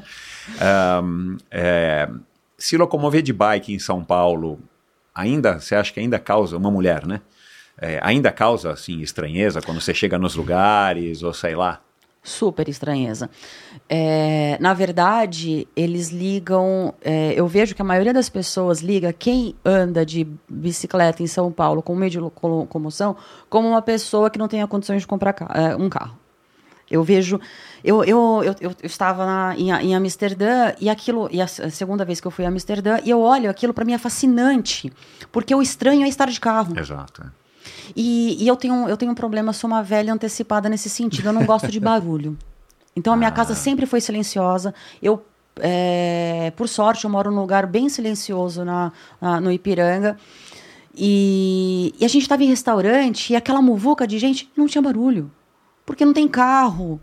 É, 1.51 2.07
se 2.57 2.77
locomover 2.77 3.21
de 3.21 3.33
bike 3.33 3.73
em 3.73 3.79
São 3.79 4.03
Paulo, 4.03 4.59
ainda, 5.13 5.59
você 5.59 5.75
acha 5.75 5.93
que 5.93 5.99
ainda 5.99 6.19
causa, 6.19 6.57
uma 6.57 6.71
mulher, 6.71 7.05
né? 7.05 7.21
É, 7.79 7.99
ainda 8.01 8.31
causa, 8.31 8.71
assim, 8.71 9.01
estranheza 9.01 9.61
quando 9.61 9.81
você 9.81 9.93
chega 9.93 10.17
nos 10.17 10.35
lugares, 10.35 11.23
ou 11.23 11.33
sei 11.33 11.55
lá? 11.55 11.81
super 12.27 12.67
estranheza. 12.67 13.29
É, 13.87 14.57
na 14.59 14.73
verdade, 14.73 15.67
eles 15.75 16.09
ligam. 16.09 16.91
é, 17.03 17.33
eu 17.35 17.45
vejo 17.47 17.75
que 17.75 17.81
a 17.83 17.85
maioria 17.85 18.11
das 18.11 18.29
pessoas 18.29 18.81
liga 18.81 19.13
quem 19.13 19.55
anda 19.63 20.03
de 20.03 20.27
bicicleta 20.49 21.21
em 21.21 21.27
São 21.27 21.51
Paulo 21.51 21.83
com 21.83 21.95
meio 21.95 22.09
de 22.09 22.19
loco- 22.19 22.47
locomoção 22.47 23.15
como 23.47 23.67
uma 23.67 23.81
pessoa 23.81 24.31
que 24.31 24.39
não 24.39 24.47
tenha 24.47 24.65
condições 24.65 25.01
de 25.01 25.07
comprar 25.07 25.35
é, 25.53 25.75
um 25.75 25.87
carro. 25.87 26.17
Eu 26.89 27.03
vejo. 27.03 27.39
Eu, 27.83 28.03
eu, 28.03 28.41
eu, 28.43 28.55
eu 28.61 28.71
estava 28.83 29.25
na- 29.25 29.55
em, 29.57 29.71
em 29.71 29.95
Amsterdã 29.95 30.73
e 30.79 30.89
aquilo. 30.89 31.27
E 31.31 31.41
a 31.41 31.47
segunda 31.47 32.05
vez 32.05 32.21
que 32.21 32.27
eu 32.27 32.31
fui 32.31 32.45
a 32.45 32.49
Amsterdã, 32.49 32.99
e 33.03 33.09
eu 33.09 33.19
olho 33.21 33.49
aquilo, 33.49 33.73
para 33.73 33.83
mim 33.85 33.93
é 33.93 33.97
fascinante. 33.97 34.91
Porque 35.31 35.53
o 35.55 35.61
estranho 35.61 36.03
é 36.03 36.07
estar 36.07 36.29
de 36.29 36.39
carro. 36.39 36.77
Exato. 36.79 37.23
é. 37.23 37.45
E, 37.95 38.43
e 38.43 38.47
eu, 38.47 38.55
tenho, 38.55 38.87
eu 38.87 38.95
tenho 38.97 39.11
um 39.11 39.15
problema, 39.15 39.51
sou 39.53 39.67
uma 39.67 39.81
velha 39.81 40.13
antecipada 40.13 40.69
nesse 40.69 40.89
sentido. 40.89 41.29
Eu 41.29 41.33
não 41.33 41.45
gosto 41.45 41.67
de 41.69 41.79
barulho. 41.81 42.37
Então 42.95 43.11
a 43.13 43.17
minha 43.17 43.31
casa 43.31 43.55
sempre 43.55 43.85
foi 43.87 43.99
silenciosa. 43.99 44.73
Eu, 45.01 45.25
é, 45.59 46.53
por 46.55 46.69
sorte, 46.69 47.05
eu 47.05 47.09
moro 47.09 47.31
num 47.31 47.41
lugar 47.41 47.65
bem 47.65 47.89
silencioso 47.89 48.63
na, 48.63 48.91
na- 49.19 49.41
no 49.41 49.51
Ipiranga. 49.51 50.17
E, 50.97 51.93
e 51.99 52.05
a 52.05 52.07
gente 52.07 52.21
estava 52.23 52.43
em 52.43 52.47
restaurante 52.47 53.33
e 53.33 53.35
aquela 53.35 53.61
muvuca 53.61 54.07
de 54.07 54.17
gente 54.19 54.49
não 54.55 54.65
tinha 54.67 54.81
barulho. 54.81 55.29
Porque 55.85 56.05
não 56.05 56.13
tem 56.13 56.27
carro. 56.27 56.99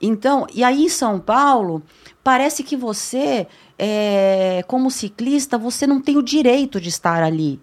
Então, 0.00 0.46
e 0.52 0.64
aí 0.64 0.84
em 0.84 0.88
São 0.88 1.20
Paulo, 1.20 1.82
parece 2.24 2.64
que 2.64 2.76
você, 2.76 3.46
é, 3.78 4.64
como 4.66 4.90
ciclista, 4.90 5.56
você 5.56 5.86
não 5.86 6.00
tem 6.00 6.16
o 6.16 6.22
direito 6.22 6.80
de 6.80 6.88
estar 6.88 7.22
ali. 7.22 7.60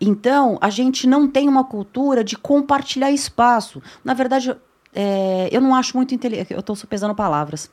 Então, 0.00 0.58
a 0.60 0.70
gente 0.70 1.06
não 1.06 1.28
tem 1.28 1.48
uma 1.48 1.64
cultura 1.64 2.22
de 2.22 2.36
compartilhar 2.36 3.10
espaço. 3.10 3.82
Na 4.04 4.14
verdade, 4.14 4.56
é, 4.92 5.48
eu 5.52 5.60
não 5.60 5.74
acho 5.74 5.96
muito 5.96 6.14
inteligente. 6.14 6.52
Eu 6.52 6.60
estou 6.60 6.76
pesando 6.88 7.14
palavras. 7.14 7.70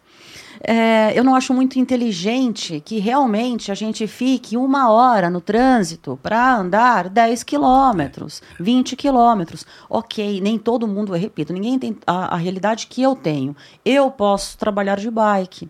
É, 0.68 1.14
eu 1.14 1.24
não 1.24 1.36
acho 1.36 1.54
muito 1.54 1.78
inteligente 1.78 2.82
que 2.84 2.98
realmente 2.98 3.72
a 3.72 3.76
gente 3.76 4.08
fique 4.08 4.58
uma 4.58 4.90
hora 4.90 5.30
no 5.30 5.40
trânsito 5.40 6.20
para 6.24 6.58
andar 6.58 7.08
10 7.08 7.44
quilômetros, 7.44 8.42
20 8.60 8.96
quilômetros. 8.96 9.64
Ok, 9.88 10.42
nem 10.42 10.58
todo 10.58 10.88
mundo, 10.88 11.14
eu 11.14 11.20
repito, 11.20 11.54
ninguém 11.54 11.78
tem 11.78 11.96
a, 12.08 12.34
a 12.34 12.36
realidade 12.36 12.88
que 12.88 13.00
eu 13.00 13.16
tenho. 13.16 13.56
Eu 13.86 14.10
posso 14.10 14.58
trabalhar 14.58 14.98
de 14.98 15.12
bike. 15.12 15.70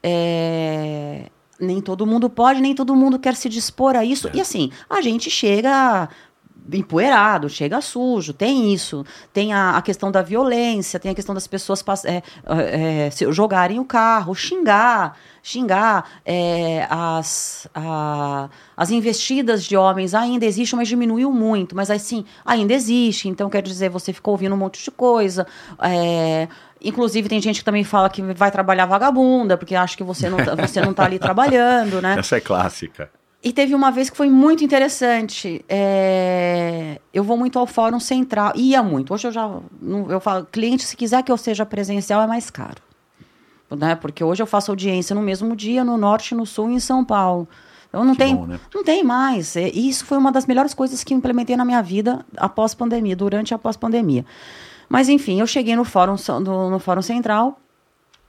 É, 0.00 1.28
nem 1.58 1.80
todo 1.80 2.06
mundo 2.06 2.30
pode, 2.30 2.60
nem 2.60 2.72
todo 2.72 2.94
mundo 2.94 3.18
quer 3.18 3.34
se 3.34 3.48
dispor 3.48 3.96
a 3.96 4.04
isso. 4.04 4.30
E 4.32 4.40
assim, 4.40 4.70
a 4.88 5.00
gente 5.00 5.28
chega 5.28 6.08
empoeirado, 6.72 7.48
chega 7.48 7.80
sujo, 7.80 8.32
tem 8.32 8.72
isso. 8.72 9.04
Tem 9.32 9.52
a, 9.52 9.76
a, 9.76 9.82
questão 9.82 10.10
da 10.10 10.22
violência, 10.22 10.98
tem 10.98 11.10
a 11.10 11.14
questão 11.14 11.34
das 11.34 11.46
pessoas 11.46 11.84
é, 12.04 12.22
é, 12.46 13.10
jogarem 13.30 13.78
o 13.78 13.84
carro, 13.84 14.34
xingar, 14.34 15.16
xingar. 15.42 16.20
É, 16.24 16.86
as, 16.88 17.68
a, 17.74 18.48
as 18.76 18.90
investidas 18.90 19.64
de 19.64 19.76
homens 19.76 20.14
ainda 20.14 20.46
existem, 20.46 20.76
mas 20.76 20.88
diminuiu 20.88 21.30
muito. 21.32 21.76
Mas 21.76 21.90
assim, 21.90 22.24
ainda 22.44 22.72
existe. 22.72 23.28
Então, 23.28 23.50
quer 23.50 23.62
dizer, 23.62 23.90
você 23.90 24.12
ficou 24.12 24.32
ouvindo 24.32 24.54
um 24.54 24.58
monte 24.58 24.82
de 24.82 24.90
coisa. 24.90 25.46
É, 25.80 26.48
Inclusive, 26.84 27.30
tem 27.30 27.40
gente 27.40 27.60
que 27.60 27.64
também 27.64 27.82
fala 27.82 28.10
que 28.10 28.20
vai 28.20 28.50
trabalhar 28.50 28.84
vagabunda, 28.84 29.56
porque 29.56 29.74
acha 29.74 29.96
que 29.96 30.04
você 30.04 30.28
não, 30.28 30.36
tá, 30.36 30.54
você 30.54 30.82
não 30.82 30.92
tá 30.92 31.04
ali 31.04 31.18
trabalhando, 31.18 32.02
né? 32.02 32.16
Essa 32.20 32.36
é 32.36 32.40
clássica. 32.40 33.08
E 33.44 33.52
teve 33.52 33.74
uma 33.74 33.90
vez 33.90 34.08
que 34.08 34.16
foi 34.16 34.30
muito 34.30 34.64
interessante. 34.64 35.62
É... 35.68 36.98
Eu 37.12 37.22
vou 37.22 37.36
muito 37.36 37.58
ao 37.58 37.66
Fórum 37.66 38.00
Central. 38.00 38.52
Ia 38.56 38.82
muito. 38.82 39.12
Hoje 39.12 39.28
eu 39.28 39.32
já. 39.32 39.46
Eu 40.08 40.18
falo, 40.18 40.46
cliente, 40.46 40.82
se 40.82 40.96
quiser 40.96 41.22
que 41.22 41.30
eu 41.30 41.36
seja 41.36 41.66
presencial, 41.66 42.22
é 42.22 42.26
mais 42.26 42.48
caro. 42.48 42.82
Né? 43.70 43.94
Porque 43.96 44.24
hoje 44.24 44.42
eu 44.42 44.46
faço 44.46 44.70
audiência 44.70 45.14
no 45.14 45.20
mesmo 45.20 45.54
dia, 45.54 45.84
no 45.84 45.98
norte, 45.98 46.34
no 46.34 46.46
sul 46.46 46.70
e 46.70 46.74
em 46.74 46.80
São 46.80 47.04
Paulo. 47.04 47.46
Então 47.88 48.02
não 48.02 48.12
que 48.12 48.18
tem, 48.18 48.34
bom, 48.34 48.46
né? 48.46 48.58
não 48.74 48.82
tem 48.82 49.04
mais. 49.04 49.56
E 49.56 49.88
isso 49.88 50.06
foi 50.06 50.16
uma 50.16 50.32
das 50.32 50.46
melhores 50.46 50.72
coisas 50.72 51.04
que 51.04 51.12
implementei 51.12 51.54
na 51.54 51.66
minha 51.66 51.82
vida 51.82 52.24
após 52.38 52.72
pandemia, 52.72 53.14
durante 53.14 53.52
a 53.52 53.58
pós-pandemia. 53.58 54.24
Mas 54.88 55.08
enfim, 55.10 55.40
eu 55.40 55.46
cheguei 55.46 55.76
no 55.76 55.84
fórum, 55.84 56.16
no, 56.40 56.70
no 56.70 56.78
fórum 56.78 57.02
central 57.02 57.60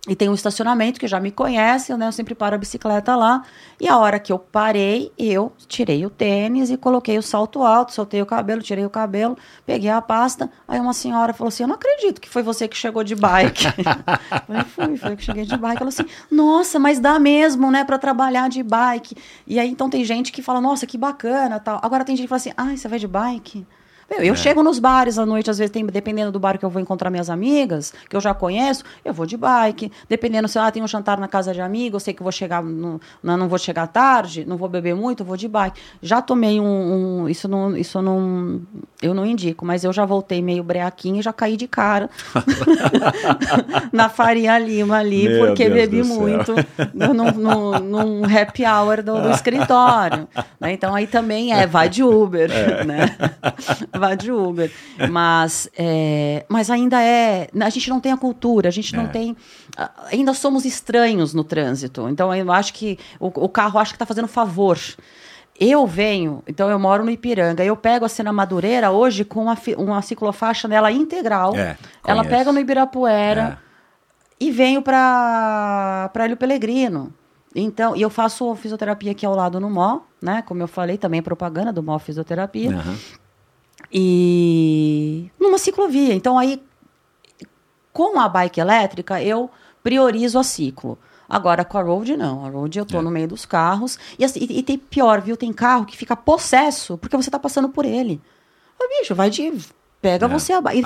e 0.08 0.16
tem 0.16 0.30
um 0.30 0.36
estacionamento 0.36 1.00
que 1.00 1.08
já 1.08 1.20
me 1.20 1.32
conhece, 1.32 1.96
né? 1.98 2.08
Eu 2.08 2.12
sempre 2.12 2.36
paro 2.36 2.56
a 2.56 2.58
bicicleta 2.58 3.16
lá. 3.16 3.44
E 3.80 3.88
a 3.88 3.98
hora 3.98 4.20
que 4.20 4.32
eu 4.32 4.38
parei, 4.38 5.12
eu 5.18 5.52
tirei 5.68 6.06
o 6.06 6.10
tênis 6.10 6.70
e 6.70 6.78
coloquei 6.78 7.18
o 7.18 7.24
salto 7.24 7.64
alto, 7.64 7.92
soltei 7.92 8.22
o 8.22 8.26
cabelo, 8.26 8.62
tirei 8.62 8.86
o 8.86 8.90
cabelo, 8.90 9.36
peguei 9.66 9.90
a 9.90 10.02
pasta. 10.02 10.50
Aí 10.68 10.80
uma 10.80 10.94
senhora 10.94 11.34
falou 11.34 11.50
assim: 11.50 11.64
Eu 11.64 11.68
não 11.68 11.76
acredito 11.76 12.22
que 12.22 12.30
foi 12.30 12.44
você 12.44 12.68
que 12.68 12.78
chegou 12.78 13.04
de 13.04 13.16
bike. 13.16 13.66
falei, 14.46 14.64
fui, 14.64 14.98
foi 14.98 15.12
eu 15.14 15.18
que 15.18 15.24
cheguei 15.24 15.46
de 15.46 15.58
bike. 15.58 15.82
Ela 15.82 15.90
assim: 15.90 16.06
Nossa, 16.30 16.78
mas 16.78 17.00
dá 17.00 17.18
mesmo, 17.18 17.72
né, 17.72 17.84
para 17.84 17.98
trabalhar 17.98 18.48
de 18.48 18.62
bike. 18.62 19.16
E 19.48 19.60
aí 19.60 19.70
então 19.70 19.90
tem 19.90 20.06
gente 20.06 20.32
que 20.32 20.44
fala: 20.44 20.62
Nossa, 20.62 20.86
que 20.86 20.98
bacana 20.98 21.60
tal. 21.60 21.80
Agora 21.82 22.06
tem 22.06 22.16
gente 22.16 22.26
que 22.26 22.30
fala 22.30 22.38
assim: 22.38 22.54
Ai, 22.56 22.78
você 22.78 22.88
vai 22.88 23.00
de 23.00 23.08
bike? 23.08 23.66
Meu, 24.10 24.22
eu 24.22 24.34
é. 24.34 24.38
chego 24.38 24.62
nos 24.62 24.80
bares 24.80 25.18
à 25.18 25.26
noite, 25.26 25.50
às 25.50 25.58
vezes, 25.58 25.72
tem, 25.72 25.86
dependendo 25.86 26.32
do 26.32 26.40
bar 26.40 26.58
que 26.58 26.66
eu 26.66 26.70
vou 26.70 26.82
encontrar 26.82 27.10
minhas 27.10 27.30
amigas, 27.30 27.94
que 28.10 28.16
eu 28.16 28.22
já 28.22 28.34
conheço, 28.34 28.84
eu 29.04 29.14
vou 29.14 29.26
de 29.26 29.36
bike. 29.36 29.92
Dependendo 30.08 30.48
se 30.48 30.60
ah, 30.60 30.72
tem 30.72 30.84
um 30.84 30.88
jantar 30.88 31.20
na 31.20 31.28
casa 31.28 31.54
de 31.54 31.62
amigo, 31.62 31.96
eu 31.96 32.00
sei 32.00 32.14
que 32.14 32.22
vou 32.22 32.32
chegar, 32.32 32.64
no, 32.64 33.00
não, 33.24 33.38
não 33.38 33.48
vou 33.48 33.58
chegar 33.58 33.88
tarde, 33.88 34.46
não 34.46 34.58
vou 34.58 34.70
beber 34.70 34.96
muito, 34.96 35.22
eu 35.22 35.26
vou 35.26 35.36
de 35.38 35.48
bike. 35.48 35.80
Já 36.02 36.22
tomei 36.22 36.60
um. 36.60 37.24
um 37.24 37.30
isso 37.30 37.48
não, 37.48 37.76
isso 37.76 38.02
não. 38.02 38.62
Eu 39.02 39.14
não 39.14 39.26
indico, 39.26 39.66
mas 39.66 39.84
eu 39.84 39.92
já 39.92 40.06
voltei 40.06 40.42
meio 40.42 40.64
breaquinho 40.64 41.18
e 41.18 41.22
já 41.22 41.34
caí 41.34 41.58
de 41.58 41.68
cara 41.68 42.10
na 43.92 44.10
Faria 44.10 44.58
Lima 44.58 44.98
ali, 44.98 45.28
Meu 45.28 45.48
porque 45.48 45.70
Deus 45.70 45.76
bebi 45.76 46.04
muito 46.04 46.54
num 46.94 48.24
happy 48.26 48.64
hour 48.66 49.02
do, 49.02 49.22
do 49.22 49.32
escritório. 49.32 50.28
Né? 50.60 50.74
Então 50.74 50.94
aí 50.94 51.08
também 51.08 51.54
é, 51.54 51.68
vai 51.68 51.90
de 51.90 52.04
Uber, 52.04 52.50
é. 52.52 52.84
né? 52.84 53.16
vá 54.00 54.16
de 54.16 54.32
Uber. 54.32 54.72
Mas, 55.10 55.70
é, 55.78 56.46
mas 56.48 56.70
ainda 56.70 57.02
é. 57.02 57.48
A 57.62 57.70
gente 57.70 57.90
não 57.90 58.00
tem 58.00 58.12
a 58.12 58.18
cultura, 58.18 58.70
a 58.70 58.72
gente 58.72 58.96
não 58.96 59.06
é. 59.06 59.08
tem. 59.08 59.38
Ainda 60.12 60.34
somos 60.34 60.66
estranhos 60.66 61.34
no 61.34 61.44
trânsito. 61.44 62.08
Então 62.10 62.34
eu 62.34 62.52
acho 62.52 62.74
que 62.74 62.98
o, 63.20 63.28
o 63.28 63.50
carro 63.50 63.80
acho 63.80 63.92
que 63.92 63.96
está 63.96 64.06
fazendo 64.06 64.28
favor. 64.28 64.78
Eu 65.58 65.88
venho, 65.88 66.44
então 66.46 66.70
eu 66.70 66.78
moro 66.78 67.06
no 67.06 67.10
Ipiranga, 67.10 67.64
eu 67.64 67.78
pego 67.78 68.04
a 68.04 68.10
Cena 68.10 68.34
Madureira 68.34 68.92
hoje 68.92 69.24
com 69.24 69.44
uma, 69.44 69.58
uma 69.78 70.02
ciclofaixa 70.02 70.68
nela 70.68 70.92
integral. 70.92 71.56
É, 71.56 71.78
ela 72.06 72.26
pega 72.26 72.52
no 72.52 72.60
Ibirapuera 72.60 73.58
é. 73.58 74.46
e 74.46 74.52
venho 74.52 74.82
para 74.82 76.12
Hélio 76.14 76.36
Pelegrino. 76.36 77.14
Então, 77.56 77.96
e 77.96 78.02
eu 78.02 78.10
faço 78.10 78.54
fisioterapia 78.56 79.14
aqui 79.14 79.26
ao 79.26 79.34
lado 79.34 79.62
no 79.62 79.70
MO, 79.70 80.04
né? 80.22 80.42
Como 80.42 80.62
eu 80.62 80.68
falei, 80.68 80.98
também 80.98 81.22
propaganda 81.22 81.72
do 81.72 81.82
MO 81.82 81.98
Fisioterapia. 82.00 82.72
Uhum. 82.72 82.98
E 83.92 85.30
numa 85.40 85.58
ciclovia. 85.58 86.14
Então 86.14 86.38
aí 86.38 86.62
com 87.94 88.20
a 88.20 88.28
bike 88.28 88.60
elétrica 88.60 89.22
eu 89.22 89.50
priorizo 89.84 90.38
a 90.40 90.44
ciclo. 90.44 90.98
Agora 91.28 91.66
com 91.66 91.78
a 91.78 91.82
road 91.82 92.16
não, 92.16 92.46
a 92.46 92.50
road 92.50 92.78
eu 92.78 92.86
tô 92.86 93.00
é. 93.00 93.02
no 93.02 93.10
meio 93.10 93.28
dos 93.28 93.46
carros 93.46 93.98
e, 94.20 94.24
assim, 94.24 94.40
e, 94.42 94.60
e, 94.60 94.64
tem 94.64 94.78
pior, 94.78 95.22
viu? 95.22 95.36
Tem 95.36 95.52
carro 95.52 95.86
que 95.86 95.98
fica 95.98 96.16
possesso 96.16 96.98
porque 96.98 97.18
você 97.18 97.32
tá 97.32 97.40
passando 97.40 97.70
por 97.70 97.84
ele. 97.84 98.22
Ô, 98.80 98.88
bicho, 99.00 99.16
vai 99.16 99.30
de 99.30 99.52
pega 100.02 100.26
é. 100.28 100.30
você 100.30 100.54
a 100.54 100.62
bike. 100.62 100.86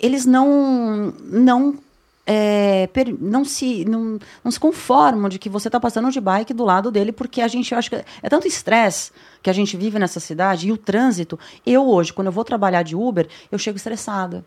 Eles 0.00 0.24
não 0.24 1.12
não 1.20 1.78
é, 2.26 2.88
não, 3.20 3.44
se, 3.44 3.84
não, 3.84 4.18
não 4.42 4.50
se 4.50 4.58
conformam 4.58 5.28
de 5.28 5.38
que 5.38 5.48
você 5.48 5.68
está 5.68 5.78
passando 5.78 6.10
de 6.10 6.20
bike 6.20 6.52
do 6.52 6.64
lado 6.64 6.90
dele, 6.90 7.12
porque 7.12 7.40
a 7.40 7.48
gente, 7.48 7.72
eu 7.72 7.78
acho 7.78 7.88
que 7.88 7.96
é 7.96 8.28
tanto 8.28 8.48
estresse 8.48 9.12
que 9.42 9.48
a 9.48 9.52
gente 9.52 9.76
vive 9.76 9.98
nessa 9.98 10.18
cidade 10.18 10.68
e 10.68 10.72
o 10.72 10.76
trânsito. 10.76 11.38
Eu 11.64 11.86
hoje, 11.86 12.12
quando 12.12 12.26
eu 12.26 12.32
vou 12.32 12.44
trabalhar 12.44 12.82
de 12.82 12.96
Uber, 12.96 13.28
eu 13.50 13.58
chego 13.58 13.76
estressada 13.76 14.44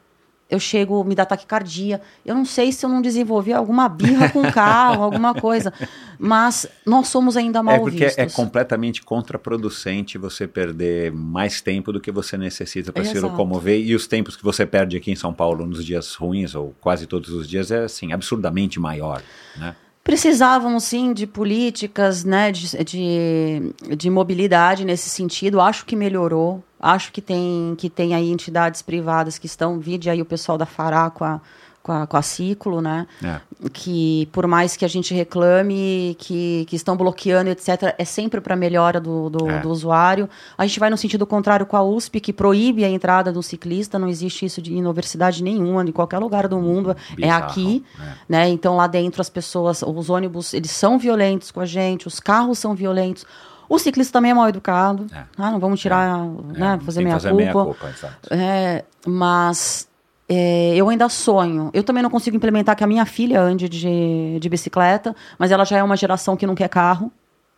eu 0.50 0.60
chego, 0.60 1.04
me 1.04 1.14
dá 1.14 1.26
taquicardia. 1.26 2.02
Eu 2.26 2.34
não 2.34 2.44
sei 2.44 2.72
se 2.72 2.84
eu 2.84 2.90
não 2.90 3.02
desenvolvi 3.02 3.54
alguma 3.54 3.88
birra 3.88 4.30
com 4.30 4.42
o 4.42 4.52
carro, 4.52 5.04
alguma 5.04 5.36
coisa. 5.36 5.72
Mas 6.18 6.68
nós 6.84 7.08
somos 7.08 7.38
ainda 7.38 7.62
mal 7.62 7.76
é 7.76 7.80
porque 7.80 8.06
vistos. 8.06 8.18
É 8.18 8.26
completamente 8.28 9.04
contraproducente 9.04 10.18
você 10.18 10.48
perder 10.48 11.12
mais 11.12 11.62
tempo 11.62 11.94
do 11.94 12.02
que 12.02 12.12
você 12.12 12.36
necessita 12.36 12.92
para 12.92 13.06
se 13.06 13.20
locomover. 13.20 13.80
E 13.80 13.94
os 13.94 14.08
tempos 14.08 14.36
que 14.36 14.44
você 14.44 14.66
perde 14.66 14.98
aqui 14.98 15.12
em 15.12 15.16
São 15.16 15.32
Paulo 15.32 15.68
nos 15.68 15.86
dias 15.86 16.16
ruins, 16.16 16.56
ou 16.56 16.74
quase 16.82 17.06
todos 17.06 17.30
os 17.30 17.48
dias, 17.48 17.70
é 17.70 17.84
assim, 17.84 18.12
absurdamente 18.12 18.80
maior, 18.80 19.22
né? 19.56 19.76
precisavam 20.04 20.80
sim 20.80 21.14
de 21.14 21.28
políticas 21.28 22.24
né, 22.24 22.52
de, 22.52 22.84
de, 22.84 23.96
de, 23.96 24.10
mobilidade 24.10 24.84
nesse 24.84 25.08
sentido. 25.08 25.62
Acho 25.62 25.86
que 25.86 25.96
melhorou. 25.96 26.64
Acho 26.80 27.12
que 27.12 27.22
tem, 27.22 27.76
que 27.78 27.90
tem 27.90 28.16
aí 28.16 28.32
entidades 28.32 28.82
privadas 28.82 29.38
que 29.38 29.46
estão, 29.46 29.80
vide 29.80 30.10
aí 30.10 30.22
o 30.22 30.26
pessoal 30.26 30.58
da 30.58 30.66
Fará 30.66 31.10
com 31.10 31.26
a, 31.26 31.42
com 31.82 31.92
a, 31.92 32.08
com 32.08 32.18
a 32.18 32.22
Ciclo, 32.22 32.82
né? 32.82 33.08
É. 33.24 33.42
Que 33.74 34.28
por 34.32 34.46
mais 34.48 34.78
que 34.78 34.86
a 34.86 34.88
gente 34.88 35.14
reclame 35.14 36.16
que, 36.20 36.66
que 36.70 36.76
estão 36.76 36.96
bloqueando, 36.96 37.50
etc., 37.50 37.96
é 37.98 38.06
sempre 38.06 38.40
para 38.40 38.56
melhora 38.56 39.00
do, 39.00 39.30
do, 39.30 39.50
é. 39.50 39.60
do, 39.60 39.70
usuário. 39.70 40.30
A 40.58 40.66
gente 40.66 40.80
vai 40.80 40.90
no 40.90 40.98
sentido 40.98 41.26
contrário 41.26 41.66
com 41.66 41.76
a 41.76 41.84
USP, 41.84 42.20
que 42.20 42.32
proíbe 42.32 42.86
a 42.86 42.90
entrada 42.90 43.32
do 43.32 43.42
ciclista, 43.42 43.98
não 43.98 44.08
existe 44.08 44.46
isso 44.46 44.62
de, 44.62 44.74
em 44.74 44.86
universidade 44.86 45.44
nenhuma, 45.44 45.84
em 45.84 45.92
qualquer 45.92 46.20
lugar 46.20 46.48
do 46.48 46.60
mundo, 46.60 46.92
é 46.92 47.16
Bizarro. 47.16 47.44
é 47.44 47.46
aqui. 47.46 47.86
É. 48.00 48.14
Né? 48.30 48.50
Então 48.50 48.76
lá 48.76 48.88
dentro 48.88 49.22
as 49.22 49.30
pessoas, 49.30 49.82
os 49.82 50.10
ônibus, 50.10 50.54
eles 50.54 50.72
são 50.72 51.00
violentos 51.00 51.52
com 51.52 51.60
a 51.60 51.66
gente, 51.66 52.08
os 52.08 52.20
carros 52.20 52.60
são 52.60 52.76
violentos. 52.76 53.26
O 53.70 53.78
ciclista 53.78 54.12
também 54.12 54.32
é 54.32 54.34
mal 54.34 54.50
educado. 54.50 55.06
É. 55.14 55.24
Ah, 55.38 55.52
não 55.52 55.60
vamos 55.60 55.80
tirar, 55.80 56.26
é. 56.56 56.60
né, 56.60 56.80
fazer, 56.84 57.04
meia, 57.04 57.14
fazer 57.14 57.30
culpa. 57.30 57.44
meia 57.44 57.54
culpa. 57.54 57.94
É, 58.32 58.84
mas 59.06 59.88
é, 60.28 60.76
eu 60.76 60.90
ainda 60.90 61.08
sonho. 61.08 61.70
Eu 61.72 61.84
também 61.84 62.02
não 62.02 62.10
consigo 62.10 62.36
implementar 62.36 62.76
que 62.76 62.84
a 62.84 62.88
minha 62.88 63.06
filha 63.06 63.40
ande 63.40 63.70
de, 63.70 64.40
de 64.40 64.50
bicicleta, 64.50 65.16
mas 65.38 65.52
ela 65.52 65.64
já 65.64 65.78
é 65.78 65.84
uma 65.84 65.96
geração 65.96 66.36
que 66.36 66.48
não 66.48 66.56
quer 66.56 66.68
carro. 66.68 67.12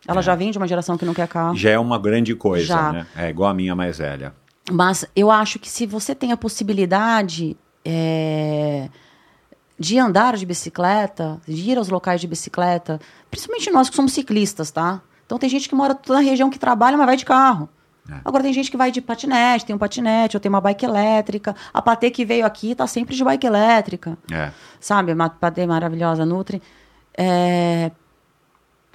Ela 0.05 0.19
é. 0.19 0.23
já 0.23 0.35
vem 0.35 0.51
de 0.51 0.57
uma 0.57 0.67
geração 0.67 0.97
que 0.97 1.05
não 1.05 1.13
quer 1.13 1.27
carro. 1.27 1.55
Já 1.55 1.69
é 1.69 1.79
uma 1.79 1.97
grande 1.97 2.35
coisa, 2.35 2.65
já. 2.65 2.91
né? 2.91 3.07
É 3.15 3.29
igual 3.29 3.49
a 3.49 3.53
minha 3.53 3.75
mais 3.75 3.97
velha. 3.97 4.33
Mas 4.71 5.05
eu 5.15 5.31
acho 5.31 5.59
que 5.59 5.69
se 5.69 5.85
você 5.85 6.13
tem 6.13 6.31
a 6.31 6.37
possibilidade 6.37 7.57
é, 7.85 8.89
de 9.77 9.97
andar 9.97 10.37
de 10.37 10.45
bicicleta, 10.45 11.39
de 11.47 11.71
ir 11.71 11.77
aos 11.77 11.89
locais 11.89 12.21
de 12.21 12.27
bicicleta, 12.27 12.99
principalmente 13.29 13.69
nós 13.71 13.89
que 13.89 13.95
somos 13.95 14.13
ciclistas, 14.13 14.71
tá? 14.71 15.01
Então 15.31 15.39
tem 15.39 15.49
gente 15.49 15.69
que 15.69 15.75
mora 15.75 15.97
na 16.09 16.19
região 16.19 16.49
que 16.49 16.59
trabalha, 16.59 16.97
mas 16.97 17.05
vai 17.05 17.15
de 17.15 17.23
carro. 17.23 17.69
É. 18.09 18.19
Agora 18.25 18.43
tem 18.43 18.51
gente 18.51 18.69
que 18.69 18.75
vai 18.75 18.91
de 18.91 18.99
patinete, 18.99 19.65
tem 19.65 19.73
um 19.73 19.79
patinete, 19.79 20.35
ou 20.35 20.41
tem 20.41 20.49
uma 20.49 20.59
bike 20.59 20.83
elétrica. 20.83 21.55
A 21.73 21.81
Patê 21.81 22.11
que 22.11 22.25
veio 22.25 22.45
aqui 22.45 22.75
tá 22.75 22.85
sempre 22.85 23.15
de 23.15 23.23
bike 23.23 23.47
elétrica. 23.47 24.17
É. 24.29 24.51
Sabe? 24.77 25.13
Uma 25.13 25.29
Patê 25.29 25.65
maravilhosa, 25.65 26.25
Nutri. 26.25 26.61
É... 27.17 27.91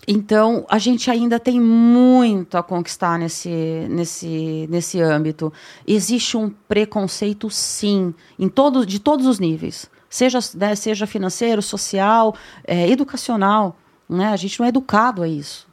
Então, 0.07 0.67
a 0.69 0.77
gente 0.77 1.11
ainda 1.11 1.41
tem 1.41 1.59
muito 1.59 2.59
a 2.59 2.63
conquistar 2.63 3.19
nesse, 3.19 3.87
nesse, 3.89 4.67
nesse 4.69 5.01
âmbito. 5.01 5.51
Existe 5.87 6.37
um 6.37 6.51
preconceito, 6.51 7.49
sim, 7.49 8.15
em 8.39 8.51
todo, 8.51 8.85
de 8.85 8.99
todos 8.99 9.27
os 9.27 9.39
níveis. 9.39 9.91
Seja, 10.11 10.39
né, 10.55 10.75
seja 10.75 11.07
financeiro, 11.07 11.63
social, 11.63 12.37
é, 12.63 12.87
educacional. 12.91 13.75
Né? 14.07 14.27
A 14.29 14.37
gente 14.37 14.61
não 14.61 14.67
é 14.67 14.69
educado 14.69 15.23
a 15.23 15.29
isso. 15.29 15.67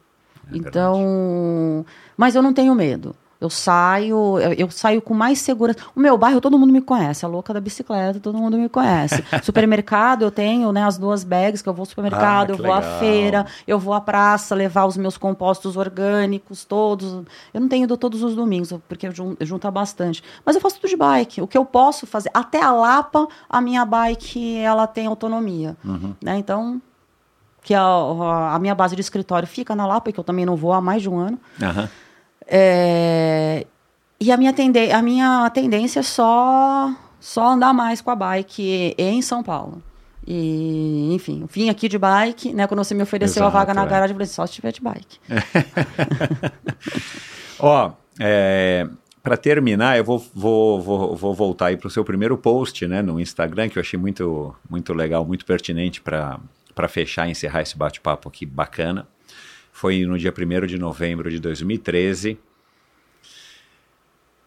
É 0.52 0.56
então, 0.56 1.84
mas 2.16 2.34
eu 2.34 2.42
não 2.42 2.52
tenho 2.52 2.74
medo. 2.74 3.14
Eu 3.40 3.50
saio, 3.50 4.38
eu, 4.56 4.70
saio 4.70 5.02
com 5.02 5.12
mais 5.12 5.38
segurança. 5.38 5.78
O 5.94 6.00
meu 6.00 6.16
bairro, 6.16 6.40
todo 6.40 6.58
mundo 6.58 6.72
me 6.72 6.80
conhece. 6.80 7.26
A 7.26 7.28
louca 7.28 7.52
da 7.52 7.60
bicicleta, 7.60 8.18
todo 8.18 8.38
mundo 8.38 8.56
me 8.56 8.70
conhece. 8.70 9.22
Supermercado, 9.42 10.22
eu 10.22 10.30
tenho 10.30 10.72
né, 10.72 10.82
as 10.82 10.96
duas 10.96 11.24
bags 11.24 11.60
que 11.60 11.68
eu 11.68 11.74
vou 11.74 11.82
ao 11.82 11.86
supermercado, 11.86 12.50
Ah, 12.50 12.52
eu 12.54 12.56
vou 12.56 12.72
à 12.72 12.78
legal. 12.78 12.98
feira, 13.00 13.46
eu 13.66 13.78
vou 13.78 13.92
à 13.92 14.00
praça 14.00 14.54
levar 14.54 14.86
os 14.86 14.96
meus 14.96 15.18
compostos 15.18 15.76
orgânicos, 15.76 16.64
todos. 16.64 17.22
Eu 17.52 17.60
não 17.60 17.68
tenho 17.68 17.84
ido 17.84 17.98
todos 17.98 18.22
os 18.22 18.34
domingos, 18.34 18.72
porque 18.88 19.08
eu 19.08 19.12
jun- 19.12 19.36
eu 19.38 19.44
junto 19.44 19.70
bastante. 19.70 20.22
Mas 20.46 20.54
eu 20.56 20.62
faço 20.62 20.76
tudo 20.80 20.88
de 20.88 20.96
bike. 20.96 21.42
O 21.42 21.46
que 21.46 21.58
eu 21.58 21.66
posso 21.66 22.06
fazer, 22.06 22.30
até 22.32 22.62
a 22.62 22.72
Lapa, 22.72 23.28
a 23.50 23.60
minha 23.60 23.84
bike, 23.84 24.56
ela 24.56 24.86
tem 24.86 25.06
autonomia. 25.06 25.76
Né? 26.22 26.38
Então, 26.38 26.80
que 27.64 27.74
a, 27.74 27.82
a 27.82 28.58
minha 28.60 28.74
base 28.74 28.94
de 28.94 29.00
escritório 29.00 29.48
fica 29.48 29.74
na 29.74 29.86
Lapa, 29.86 30.12
que 30.12 30.20
eu 30.20 30.22
também 30.22 30.44
não 30.44 30.54
vou 30.54 30.72
há 30.72 30.82
mais 30.82 31.02
de 31.02 31.08
um 31.08 31.18
ano. 31.18 31.40
Aham. 31.60 31.88
É, 32.46 33.66
e 34.20 34.30
a 34.30 34.36
minha, 34.36 34.52
tende, 34.52 34.92
a 34.92 35.00
minha 35.00 35.48
tendência 35.48 36.00
é 36.00 36.02
só, 36.02 36.92
só 37.18 37.48
andar 37.48 37.72
mais 37.72 38.02
com 38.02 38.10
a 38.10 38.14
bike 38.14 38.94
em 38.98 39.22
São 39.22 39.42
Paulo. 39.42 39.82
E, 40.26 41.14
enfim, 41.14 41.46
vim 41.50 41.70
aqui 41.70 41.88
de 41.88 41.98
bike, 41.98 42.52
né? 42.52 42.66
Quando 42.66 42.84
você 42.84 42.94
me 42.94 43.02
ofereceu 43.02 43.42
Exato, 43.42 43.56
a 43.56 43.60
vaga 43.60 43.74
na 43.74 43.84
é. 43.84 43.86
garagem, 43.86 44.10
eu 44.10 44.14
falei, 44.14 44.26
só 44.26 44.46
se 44.46 44.52
tiver 44.52 44.72
de 44.72 44.82
bike. 44.82 45.18
Ó, 47.58 47.92
é, 48.20 48.86
para 49.22 49.38
terminar, 49.38 49.96
eu 49.96 50.04
vou, 50.04 50.22
vou, 50.34 50.82
vou, 50.82 51.16
vou 51.16 51.34
voltar 51.34 51.66
aí 51.66 51.78
para 51.78 51.88
o 51.88 51.90
seu 51.90 52.04
primeiro 52.04 52.36
post 52.36 52.86
né, 52.86 53.00
no 53.00 53.18
Instagram, 53.18 53.70
que 53.70 53.78
eu 53.78 53.80
achei 53.80 53.98
muito, 53.98 54.54
muito 54.68 54.92
legal, 54.92 55.24
muito 55.24 55.46
pertinente 55.46 56.02
para 56.02 56.38
fechar 56.88 57.26
e 57.28 57.30
encerrar 57.30 57.62
esse 57.62 57.76
bate-papo 57.76 58.28
aqui 58.28 58.44
bacana. 58.44 59.06
Foi 59.72 60.04
no 60.04 60.18
dia 60.18 60.32
1 60.32 60.66
de 60.66 60.78
novembro 60.78 61.30
de 61.30 61.40
2013. 61.40 62.38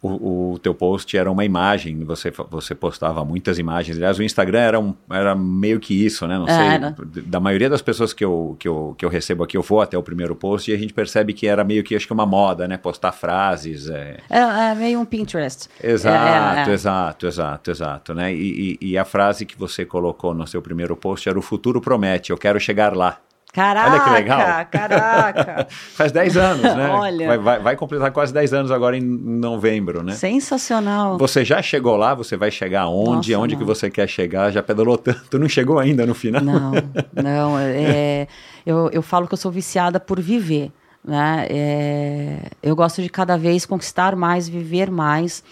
O, 0.01 0.53
o 0.53 0.59
teu 0.59 0.75
post 0.75 1.17
era 1.17 1.31
uma 1.31 1.43
imagem, 1.43 2.03
você, 2.03 2.31
você 2.51 2.75
postava 2.75 3.25
muitas 3.25 3.57
imagens. 3.57 3.97
Aliás, 3.97 4.19
o 4.19 4.23
Instagram 4.23 4.59
era, 4.59 4.79
um, 4.79 4.93
era 5.09 5.33
meio 5.35 5.79
que 5.79 6.05
isso, 6.05 6.27
né? 6.27 6.37
Não 6.37 6.47
Era. 6.47 6.95
sei. 6.95 7.23
Da 7.23 7.39
maioria 7.39 7.67
das 7.67 7.81
pessoas 7.81 8.13
que 8.13 8.23
eu, 8.23 8.55
que, 8.59 8.67
eu, 8.67 8.93
que 8.95 9.03
eu 9.03 9.09
recebo 9.09 9.43
aqui, 9.43 9.57
eu 9.57 9.63
vou 9.63 9.81
até 9.81 9.97
o 9.97 10.03
primeiro 10.03 10.35
post 10.35 10.69
e 10.69 10.73
a 10.73 10.77
gente 10.77 10.93
percebe 10.93 11.33
que 11.33 11.47
era 11.47 11.63
meio 11.63 11.83
que, 11.83 11.95
acho 11.95 12.05
que 12.05 12.13
uma 12.13 12.27
moda, 12.27 12.67
né? 12.67 12.77
Postar 12.77 13.11
frases. 13.11 13.89
É... 13.89 14.17
É, 14.29 14.39
é 14.39 14.75
meio 14.75 14.99
um 14.99 15.05
Pinterest. 15.05 15.67
Exato, 15.83 16.59
É, 16.59 16.63
é, 16.63 16.69
é. 16.69 16.73
exato, 16.73 17.25
exato, 17.27 17.71
exato, 17.71 18.13
né? 18.13 18.31
E, 18.33 18.77
e, 18.79 18.91
e 18.91 18.97
a 18.97 19.05
frase 19.05 19.45
que 19.47 19.57
você 19.57 19.83
colocou 19.83 20.33
no 20.33 20.45
seu 20.45 20.61
primeiro 20.61 20.95
post 20.95 21.27
era 21.27 21.39
o 21.39 21.41
futuro 21.41 21.81
promete, 21.81 22.29
eu 22.31 22.37
quero 22.37 22.59
chegar 22.59 22.95
lá. 22.95 23.19
Caraca, 23.57 23.91
Olha 23.91 24.01
que 24.03 24.09
legal. 24.11 24.39
caraca. 24.69 25.67
Faz 25.97 26.11
10 26.11 26.37
anos, 26.37 26.61
né? 26.61 26.89
Olha. 26.89 27.27
Vai, 27.27 27.37
vai, 27.39 27.59
vai 27.59 27.75
completar 27.75 28.11
quase 28.11 28.31
10 28.31 28.53
anos 28.53 28.69
agora 28.71 28.95
em 28.95 29.01
novembro, 29.01 30.03
né? 30.03 30.13
Sensacional. 30.13 31.17
Você 31.17 31.43
já 31.43 31.59
chegou 31.59 31.97
lá? 31.97 32.13
Você 32.13 32.37
vai 32.37 32.51
chegar 32.51 32.81
aonde? 32.81 33.31
Nossa, 33.31 33.35
Aonde 33.41 33.55
não. 33.55 33.59
que 33.59 33.65
você 33.65 33.89
quer 33.89 34.07
chegar? 34.07 34.51
Já 34.51 34.61
pedalou 34.61 34.95
tanto? 34.95 35.39
Não 35.39 35.49
chegou 35.49 35.79
ainda 35.79 36.05
no 36.05 36.13
final? 36.13 36.39
Não, 36.43 36.71
não. 37.19 37.57
É, 37.57 38.27
eu, 38.63 38.91
eu 38.91 39.01
falo 39.01 39.27
que 39.27 39.33
eu 39.33 39.37
sou 39.39 39.51
viciada 39.51 39.99
por 39.99 40.21
viver. 40.21 40.71
Né? 41.03 41.47
É, 41.49 42.37
eu 42.61 42.75
gosto 42.75 43.01
de 43.01 43.09
cada 43.09 43.39
vez 43.39 43.65
conquistar 43.65 44.15
mais, 44.15 44.47
viver 44.47 44.91
mais. 44.91 45.43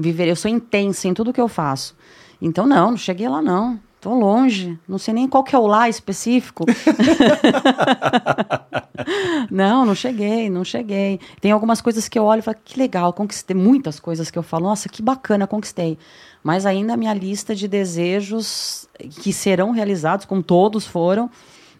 Viver. 0.00 0.26
Eu 0.26 0.34
sou 0.34 0.50
intensa 0.50 1.06
em 1.06 1.14
tudo 1.14 1.32
que 1.32 1.40
eu 1.40 1.46
faço. 1.46 1.94
Então, 2.40 2.66
não, 2.66 2.90
não 2.90 2.98
cheguei 2.98 3.28
lá, 3.28 3.40
não. 3.40 3.78
Tô 4.02 4.14
longe. 4.14 4.76
Não 4.88 4.98
sei 4.98 5.14
nem 5.14 5.28
qual 5.28 5.44
que 5.44 5.54
é 5.54 5.58
o 5.58 5.64
lá 5.64 5.88
específico. 5.88 6.66
não, 9.48 9.86
não 9.86 9.94
cheguei, 9.94 10.50
não 10.50 10.64
cheguei. 10.64 11.20
Tem 11.40 11.52
algumas 11.52 11.80
coisas 11.80 12.08
que 12.08 12.18
eu 12.18 12.24
olho 12.24 12.40
e 12.40 12.42
falo, 12.42 12.56
que 12.64 12.76
legal, 12.76 13.12
conquistei. 13.12 13.54
Muitas 13.54 14.00
coisas 14.00 14.28
que 14.28 14.36
eu 14.36 14.42
falo, 14.42 14.64
nossa, 14.64 14.88
que 14.88 15.00
bacana, 15.00 15.46
conquistei. 15.46 15.96
Mas 16.42 16.66
ainda 16.66 16.94
a 16.94 16.96
minha 16.96 17.14
lista 17.14 17.54
de 17.54 17.68
desejos 17.68 18.88
que 18.98 19.32
serão 19.32 19.70
realizados, 19.70 20.26
como 20.26 20.42
todos 20.42 20.84
foram, 20.84 21.30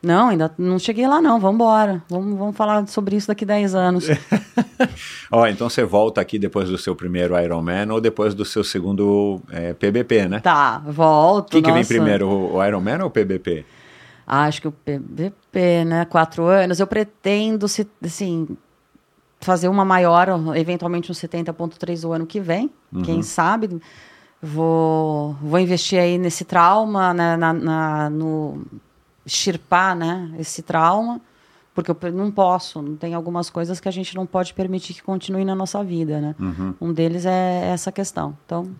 não, 0.02 0.28
ainda 0.30 0.52
não 0.58 0.78
cheguei 0.78 1.06
lá 1.06 1.20
não, 1.22 1.38
vamos 1.38 1.54
embora. 1.56 2.02
Vamos, 2.08 2.36
vamos 2.38 2.56
falar 2.56 2.86
sobre 2.88 3.16
isso 3.16 3.28
daqui 3.28 3.44
10 3.44 3.74
anos. 3.74 4.06
Ó, 5.30 5.46
então 5.46 5.68
você 5.68 5.84
volta 5.84 6.20
aqui 6.20 6.38
depois 6.38 6.68
do 6.68 6.76
seu 6.76 6.94
primeiro 6.96 7.38
Ironman 7.38 7.90
ou 7.90 8.00
depois 8.00 8.34
do 8.34 8.44
seu 8.44 8.64
segundo 8.64 9.40
é, 9.50 9.72
PBP, 9.72 10.28
né? 10.28 10.40
tá, 10.40 10.78
volto. 10.86 11.48
O 11.48 11.50
que, 11.50 11.62
que 11.62 11.72
vem 11.72 11.84
primeiro, 11.84 12.28
o 12.28 12.64
Ironman 12.64 13.00
ou 13.00 13.06
o 13.06 13.10
PBP? 13.10 13.64
Ah, 14.26 14.44
Acho 14.44 14.62
que 14.62 14.68
o 14.68 14.72
PBP, 14.72 15.84
né? 15.84 16.04
Quatro 16.04 16.44
anos. 16.44 16.80
Eu 16.80 16.86
pretendo, 16.86 17.68
se, 17.68 17.86
assim, 18.04 18.48
fazer 19.40 19.68
uma 19.68 19.84
maior, 19.84 20.28
eventualmente 20.56 21.10
um 21.10 21.14
70.3 21.14 22.08
o 22.08 22.12
ano 22.12 22.26
que 22.26 22.40
vem. 22.40 22.70
Quem 23.04 23.22
sabe? 23.22 23.80
Vou, 24.40 25.36
vou 25.40 25.58
investir 25.60 25.98
aí 26.00 26.18
nesse 26.18 26.44
trauma, 26.44 27.14
né, 27.14 27.36
na, 27.36 27.52
na- 27.52 28.10
no 28.10 28.62
extirpar, 29.24 29.96
né? 29.96 30.32
Esse 30.38 30.62
trauma. 30.62 31.20
Porque 31.74 31.90
eu 31.90 32.12
não 32.12 32.30
posso, 32.30 32.82
tem 33.00 33.14
algumas 33.14 33.48
coisas 33.48 33.80
que 33.80 33.88
a 33.88 33.92
gente 33.92 34.14
não 34.14 34.26
pode 34.26 34.52
permitir 34.52 34.92
que 34.92 35.02
continue 35.02 35.42
na 35.42 35.54
nossa 35.54 35.82
vida, 35.82 36.20
né? 36.20 36.34
Um 36.78 36.92
deles 36.92 37.24
é 37.24 37.70
essa 37.72 37.90
questão. 37.90 38.36
Então, 38.44 38.70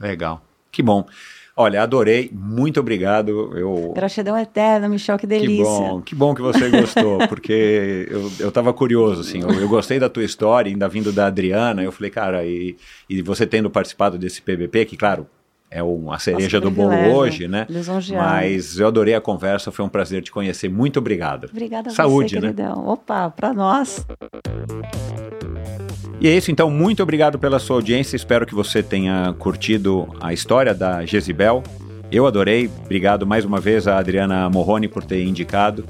Legal. 0.00 0.42
Que 0.70 0.82
bom. 0.82 1.06
Olha, 1.54 1.82
adorei. 1.82 2.30
Muito 2.32 2.80
obrigado. 2.80 3.56
Eu 3.56 3.92
gratidão 3.94 4.38
eterna, 4.38 4.88
Michel, 4.88 5.18
que 5.18 5.26
Que 5.26 5.38
delícia. 5.38 5.64
bom, 5.64 6.00
que 6.00 6.14
bom 6.14 6.34
que 6.34 6.40
você 6.40 6.70
gostou, 6.70 7.18
porque 7.28 8.08
eu, 8.10 8.32
eu 8.40 8.50
tava 8.50 8.72
curioso, 8.72 9.20
assim, 9.20 9.42
eu, 9.42 9.50
eu 9.50 9.68
gostei 9.68 10.00
da 10.00 10.08
tua 10.08 10.24
história, 10.24 10.70
ainda 10.70 10.88
vindo 10.88 11.12
da 11.12 11.26
Adriana, 11.26 11.82
eu 11.82 11.92
falei, 11.92 12.10
cara, 12.10 12.44
e, 12.44 12.74
e 13.08 13.20
você 13.20 13.46
tendo 13.46 13.68
participado 13.68 14.16
desse 14.16 14.40
PBP, 14.40 14.86
que 14.86 14.96
claro, 14.96 15.26
é 15.72 15.82
um, 15.82 16.12
a 16.12 16.18
cereja 16.18 16.60
Nosso 16.60 16.70
do 16.70 16.76
bolo 16.76 17.14
hoje, 17.14 17.48
né? 17.48 17.66
Mas 18.14 18.78
eu 18.78 18.86
adorei 18.86 19.14
a 19.14 19.20
conversa, 19.20 19.72
foi 19.72 19.84
um 19.84 19.88
prazer 19.88 20.22
te 20.22 20.30
conhecer, 20.30 20.68
muito 20.68 20.98
obrigado. 20.98 21.48
Obrigada 21.50 21.88
a 21.88 21.92
Saúde, 21.92 22.34
você, 22.34 22.40
né? 22.40 22.52
queridão. 22.52 22.86
Opa, 22.86 23.30
pra 23.30 23.54
nós. 23.54 24.06
E 26.20 26.28
é 26.28 26.36
isso, 26.36 26.50
então, 26.50 26.70
muito 26.70 27.02
obrigado 27.02 27.38
pela 27.38 27.58
sua 27.58 27.76
audiência. 27.76 28.14
Espero 28.14 28.46
que 28.46 28.54
você 28.54 28.82
tenha 28.82 29.34
curtido 29.38 30.06
a 30.20 30.32
história 30.32 30.74
da 30.74 31.04
Jezibel. 31.06 31.62
Eu 32.12 32.26
adorei. 32.26 32.70
Obrigado 32.84 33.26
mais 33.26 33.44
uma 33.44 33.58
vez 33.58 33.88
a 33.88 33.98
Adriana 33.98 34.48
Morrone 34.50 34.86
por 34.86 35.02
ter 35.02 35.24
indicado 35.24 35.84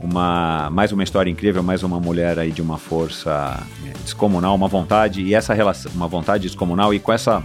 uma 0.00 0.68
mais 0.70 0.92
uma 0.92 1.02
história 1.02 1.30
incrível, 1.30 1.62
mais 1.62 1.82
uma 1.82 1.98
mulher 1.98 2.38
aí 2.38 2.50
de 2.50 2.60
uma 2.60 2.78
força 2.78 3.60
é, 3.86 3.92
descomunal, 4.02 4.54
uma 4.54 4.68
vontade 4.68 5.22
e 5.22 5.34
essa 5.34 5.54
relação, 5.54 5.90
uma 5.94 6.06
vontade 6.06 6.44
descomunal 6.44 6.92
e 6.92 7.00
com 7.00 7.12
essa 7.12 7.42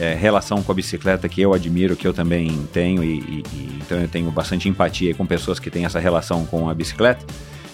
é, 0.00 0.14
relação 0.14 0.62
com 0.62 0.72
a 0.72 0.74
bicicleta 0.74 1.28
que 1.28 1.40
eu 1.42 1.52
admiro, 1.52 1.94
que 1.94 2.06
eu 2.08 2.14
também 2.14 2.66
tenho 2.72 3.04
e, 3.04 3.18
e- 3.18 3.44
e- 3.52 3.78
então 3.80 3.98
eu 4.00 4.08
tenho 4.08 4.30
bastante 4.30 4.68
empatia 4.68 5.14
com 5.14 5.26
pessoas 5.26 5.58
que 5.58 5.68
têm 5.70 5.84
essa 5.84 5.98
relação 6.00 6.46
com 6.46 6.68
a 6.70 6.74
bicicleta. 6.74 7.24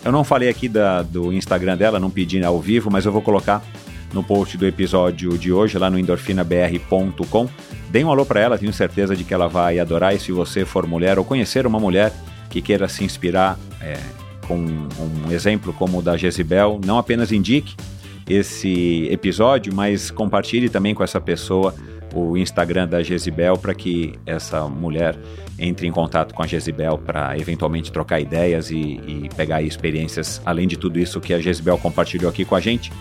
Eu 0.05 0.11
não 0.13 0.25
falei 0.25 0.49
aqui 0.49 0.69
da- 0.69 1.03
do 1.03 1.33
Instagram 1.33 1.77
dela, 1.77 2.01
não 2.01 2.11
pedi 2.11 2.43
ao 2.45 2.61
vivo, 2.61 2.91
mas 2.91 3.07
eu 3.07 3.13
vou 3.13 3.23
colocar 3.23 3.63
no 4.13 4.23
post 4.25 4.57
do 4.57 4.67
episódio 4.67 5.37
de 5.39 5.53
hoje 5.53 5.79
lá 5.79 5.89
no 5.91 5.99
endorfinabr.com. 5.99 7.49
Dê 7.91 8.05
um 8.05 8.11
alô 8.11 8.25
para 8.27 8.41
ela, 8.41 8.59
tenho 8.59 8.73
certeza 8.73 9.15
de 9.17 9.25
que 9.25 9.33
ela 9.35 9.49
vai 9.49 9.79
adorar. 9.79 10.15
E 10.15 10.19
se 10.19 10.33
você 10.33 10.65
for 10.65 10.87
mulher 10.87 11.19
ou 11.19 11.25
conhecer 11.25 11.67
uma 11.67 11.79
mulher 11.79 12.13
que 12.51 12.61
queira 12.61 12.89
se 12.89 13.05
inspirar 13.05 13.59
é, 13.81 13.97
com 14.47 14.57
um 14.57 15.31
exemplo 15.31 15.73
como 15.73 15.99
o 15.99 16.03
da 16.03 16.17
Jezibel, 16.17 16.81
não 16.85 16.99
apenas 16.99 17.31
indique 17.33 17.75
esse 18.29 19.09
episódio, 19.11 19.73
mas 19.75 20.11
compartilhe 20.11 20.69
também 20.69 20.95
com 20.95 21.03
essa 21.05 21.21
pessoa 21.21 21.75
o 22.17 22.37
Instagram 22.37 22.89
da 22.89 23.03
Jezibel 23.03 23.57
para 23.59 23.75
que 23.75 24.15
essa 24.25 24.69
mulher 24.69 25.19
entre 25.59 25.87
em 25.87 25.93
contato 25.93 26.35
com 26.35 26.43
a 26.43 26.47
Jezibel 26.47 26.99
para 26.99 27.39
eventualmente 27.39 27.93
trocar 27.93 28.21
ideias 28.21 28.71
e, 28.71 29.01
e 29.07 29.29
pegar 29.37 29.63
experiências, 29.63 30.41
além 30.45 30.67
de 30.67 30.77
tudo 30.77 30.99
isso 30.99 31.21
que 31.21 31.35
a 31.35 31.39
Jezibel 31.39 31.79
compartilhou 31.79 32.31
aqui 32.31 32.45
com 32.45 32.55
a 32.55 32.61
gente. 32.61 32.93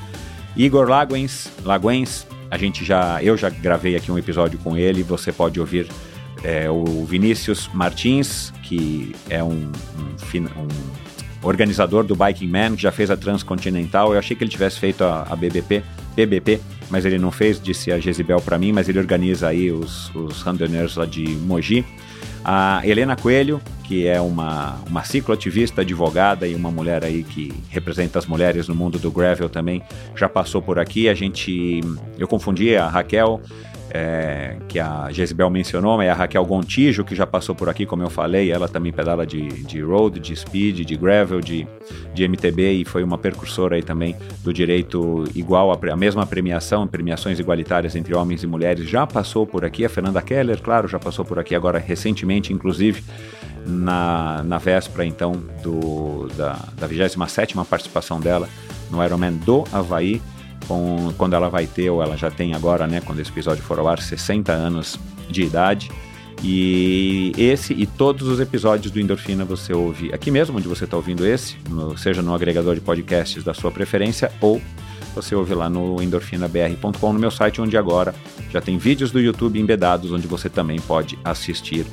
Igor 0.56 0.88
Laguens, 0.88 1.51
Laguens, 1.64 2.25
a 2.49 2.57
gente 2.57 2.85
já, 2.85 3.22
eu 3.22 3.35
já 3.35 3.49
gravei 3.49 3.95
aqui 3.95 4.11
um 4.11 4.17
episódio 4.17 4.57
com 4.59 4.77
ele, 4.77 5.03
você 5.03 5.31
pode 5.31 5.59
ouvir 5.59 5.88
é, 6.43 6.69
o 6.69 7.06
Vinícius 7.06 7.69
Martins, 7.73 8.53
que 8.64 9.15
é 9.30 9.43
um, 9.43 9.49
um, 9.49 10.38
um 10.38 11.05
organizador 11.45 12.03
do 12.03 12.15
Biking 12.15 12.48
Man, 12.48 12.75
que 12.75 12.82
já 12.82 12.91
fez 12.91 13.11
a 13.11 13.15
Transcontinental. 13.15 14.11
Eu 14.14 14.19
achei 14.19 14.35
que 14.35 14.43
ele 14.43 14.51
tivesse 14.51 14.80
feito 14.80 15.03
a, 15.03 15.24
a 15.30 15.35
BBP, 15.35 15.83
PBP, 16.15 16.59
mas 16.90 17.06
ele 17.06 17.19
não 17.19 17.32
fez, 17.32 17.61
disse 17.61 17.91
a 17.91 17.99
Jezibel 17.99 18.41
para 18.41 18.57
mim, 18.57 18.72
mas 18.72 18.90
ele 18.90 18.99
organiza 18.99 19.48
aí 19.48 19.72
os, 19.72 20.14
os 20.15 20.41
randonneurs 20.41 20.95
lá 20.95 21.06
de 21.06 21.24
Mogi. 21.24 21.85
A 22.43 22.82
Helena 22.83 23.15
Coelho, 23.15 23.59
que 23.83 24.07
é 24.07 24.19
uma, 24.19 24.80
uma 24.88 25.03
cicloativista, 25.03 25.82
advogada 25.82 26.48
e 26.48 26.53
uma 26.53 26.69
mulher 26.69 27.03
aí 27.03 27.24
que 27.24 27.53
representa 27.69 28.19
as 28.19 28.25
mulheres 28.25 28.67
no 28.67 28.75
mundo 28.75 28.99
do 28.99 29.11
gravel 29.11 29.49
também, 29.49 29.82
já 30.15 30.30
passou 30.30 30.61
por 30.61 30.77
aqui. 30.80 31.09
A 31.09 31.14
gente, 31.14 31.82
eu 32.17 32.27
confundi 32.27 32.75
a 32.75 32.88
Raquel 32.88 33.41
é, 33.95 34.57
que 34.67 34.77
a 34.77 35.09
Jezebel 35.09 35.49
mencionou, 35.49 36.01
é 36.01 36.09
a 36.09 36.14
Raquel 36.14 36.43
Gontijo, 36.45 37.06
que 37.06 37.15
já 37.15 37.25
passou 37.25 37.56
por 37.56 37.69
aqui, 37.69 37.85
como 37.85 38.03
eu 38.03 38.09
falei, 38.09 38.51
ela 38.51 38.67
também 38.67 38.91
pedala 38.91 39.25
de, 39.25 39.48
de 39.64 39.82
road, 39.82 40.19
de 40.19 40.35
speed, 40.35 40.82
de 40.82 40.98
gravel, 40.98 41.40
de, 41.40 41.65
de 42.14 42.27
MTB 42.27 42.74
e 42.74 42.83
foi 42.85 43.03
uma 43.03 43.17
precursora 43.17 43.77
aí 43.77 43.82
também 43.82 44.14
do 44.43 44.53
direito 44.53 45.24
igual, 45.33 45.72
a, 45.72 45.93
a 45.93 45.95
mesma 45.95 46.25
premiação, 46.25 46.85
premiações 46.85 47.40
igualitárias 47.40 47.95
entre 47.95 48.14
homens 48.14 48.43
e 48.43 48.48
mulheres, 48.48 48.90
já 48.90 49.07
passou 49.07 49.48
por 49.48 49.64
aqui, 49.64 49.85
a 49.85 49.90
Fernanda 49.90 50.22
Keller, 50.22 50.61
claro, 50.61 50.90
já 50.90 50.99
passou 50.99 51.24
por 51.24 51.40
aqui 51.40 51.56
agora 51.56 51.80
recentemente, 51.80 52.51
inclusive, 52.51 53.01
na, 53.65 54.43
na 54.43 54.57
véspera 54.57 55.06
então 55.06 55.41
do, 55.64 56.27
da, 56.35 56.59
da 56.77 56.88
27ª 56.90 57.65
participação 57.65 58.19
dela 58.19 58.49
no 58.91 59.01
Ironman 59.01 59.33
do 59.38 59.64
Havaí, 59.72 60.22
com, 60.68 61.14
quando 61.18 61.34
ela 61.34 61.50
vai 61.50 61.66
ter, 61.66 61.90
ou 61.90 62.02
ela 62.02 62.18
já 62.18 62.30
tem 62.30 62.53
agora, 62.53 62.88
né, 62.88 63.02
quando 63.03 63.19
esse 63.19 63.32
episódio 63.32 63.64
for 63.64 63.80
ao 63.80 63.88
ar, 63.88 64.00
60 64.00 64.52
anos 64.52 65.00
de 65.30 65.44
idade. 65.44 65.92
E 66.44 67.32
esse 67.38 67.74
e 67.74 67.85
todos 67.85 68.27
os 68.27 68.40
episódios 68.40 68.92
do 68.92 69.00
Endorfina 69.00 69.45
você 69.45 69.74
ouve 69.74 70.14
aqui 70.14 70.30
mesmo, 70.30 70.58
onde 70.58 70.68
você 70.68 70.84
está 70.84 70.98
ouvindo 70.98 71.26
esse, 71.26 71.58
no, 71.69 71.98
seja 71.98 72.22
no 72.22 72.35
agregador 72.35 72.76
de 72.76 72.82
podcasts 72.82 73.44
da 73.44 73.53
sua 73.53 73.72
preferência 73.72 74.32
ou 74.42 74.61
você 75.16 75.34
ouve 75.34 75.56
lá 75.56 75.69
no 75.69 76.02
endorfinabr.com, 76.03 77.14
no 77.14 77.19
meu 77.19 77.32
site, 77.32 77.61
onde 77.61 77.77
agora 77.77 78.14
já 78.52 78.60
tem 78.60 78.77
vídeos 78.77 79.11
do 79.11 79.19
YouTube 79.19 79.58
embedados, 79.58 80.11
onde 80.11 80.27
você 80.27 80.50
também 80.50 80.77
pode 80.80 81.18
assistir 81.24 81.85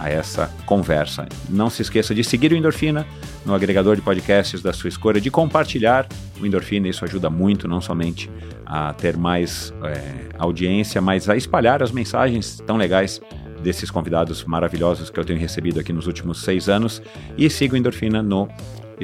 a 0.00 0.08
essa 0.08 0.50
conversa. 0.64 1.28
Não 1.48 1.68
se 1.68 1.82
esqueça 1.82 2.14
de 2.14 2.24
seguir 2.24 2.52
o 2.52 2.56
Endorfina 2.56 3.06
no 3.44 3.54
agregador 3.54 3.94
de 3.94 4.02
podcasts 4.02 4.62
da 4.62 4.72
sua 4.72 4.88
escolha, 4.88 5.20
de 5.20 5.30
compartilhar 5.30 6.08
o 6.40 6.46
Endorfina, 6.46 6.88
isso 6.88 7.04
ajuda 7.04 7.28
muito, 7.28 7.68
não 7.68 7.80
somente 7.80 8.30
a 8.64 8.94
ter 8.94 9.16
mais 9.16 9.74
é, 9.84 10.34
audiência, 10.38 11.00
mas 11.02 11.28
a 11.28 11.36
espalhar 11.36 11.82
as 11.82 11.92
mensagens 11.92 12.62
tão 12.66 12.78
legais 12.78 13.20
desses 13.62 13.90
convidados 13.90 14.42
maravilhosos 14.44 15.10
que 15.10 15.20
eu 15.20 15.24
tenho 15.24 15.38
recebido 15.38 15.78
aqui 15.78 15.92
nos 15.92 16.06
últimos 16.06 16.40
seis 16.42 16.68
anos. 16.68 17.02
E 17.36 17.50
siga 17.50 17.74
o 17.74 17.76
Endorfina 17.76 18.22
no 18.22 18.48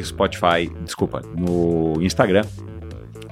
Spotify, 0.00 0.70
desculpa, 0.82 1.20
no 1.36 2.00
Instagram, 2.00 2.44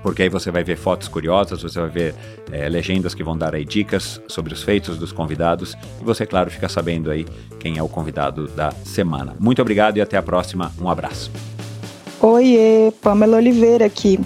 porque 0.05 0.23
aí 0.23 0.29
você 0.29 0.51
vai 0.51 0.63
ver 0.63 0.77
fotos 0.77 1.09
curiosas, 1.09 1.63
você 1.63 1.81
vai 1.81 1.89
ver 1.89 2.15
é, 2.53 2.69
legendas 2.69 3.15
que 3.15 3.25
vão 3.25 3.39
dar 3.39 3.55
aí 3.55 3.65
dicas 3.65 4.21
sobre 4.29 4.53
os 4.53 4.63
feitos 4.63 4.99
dos 4.99 5.13
convidados 5.13 5.75
e 5.99 6.05
você, 6.05 6.27
claro, 6.27 6.51
fica 6.51 6.69
sabendo 6.69 7.11
aí 7.11 7.27
quem 7.59 7.79
é 7.79 7.83
o 7.83 7.89
convidado 7.89 8.47
da 8.49 8.71
semana. 8.71 9.35
Muito 9.41 9.63
obrigado 9.63 9.97
e 9.97 10.03
até 10.03 10.19
a 10.19 10.23
próxima. 10.23 10.71
Um 10.79 10.91
abraço. 10.91 11.33
Oiê, 12.21 12.93
Pamela 13.01 13.39
Oliveira 13.39 13.87
aqui. 13.87 14.21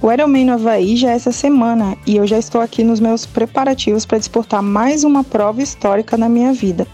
O 0.00 0.10
Ironman 0.10 0.46
no 0.46 0.52
Havaí 0.54 0.96
já 0.96 1.10
é 1.10 1.14
essa 1.14 1.32
semana 1.32 1.94
e 2.06 2.16
eu 2.16 2.26
já 2.26 2.38
estou 2.38 2.62
aqui 2.62 2.82
nos 2.82 2.98
meus 2.98 3.26
preparativos 3.26 4.06
para 4.06 4.16
disputar 4.16 4.62
mais 4.62 5.04
uma 5.04 5.22
prova 5.22 5.60
histórica 5.62 6.16
na 6.16 6.28
minha 6.28 6.54
vida. 6.54 6.86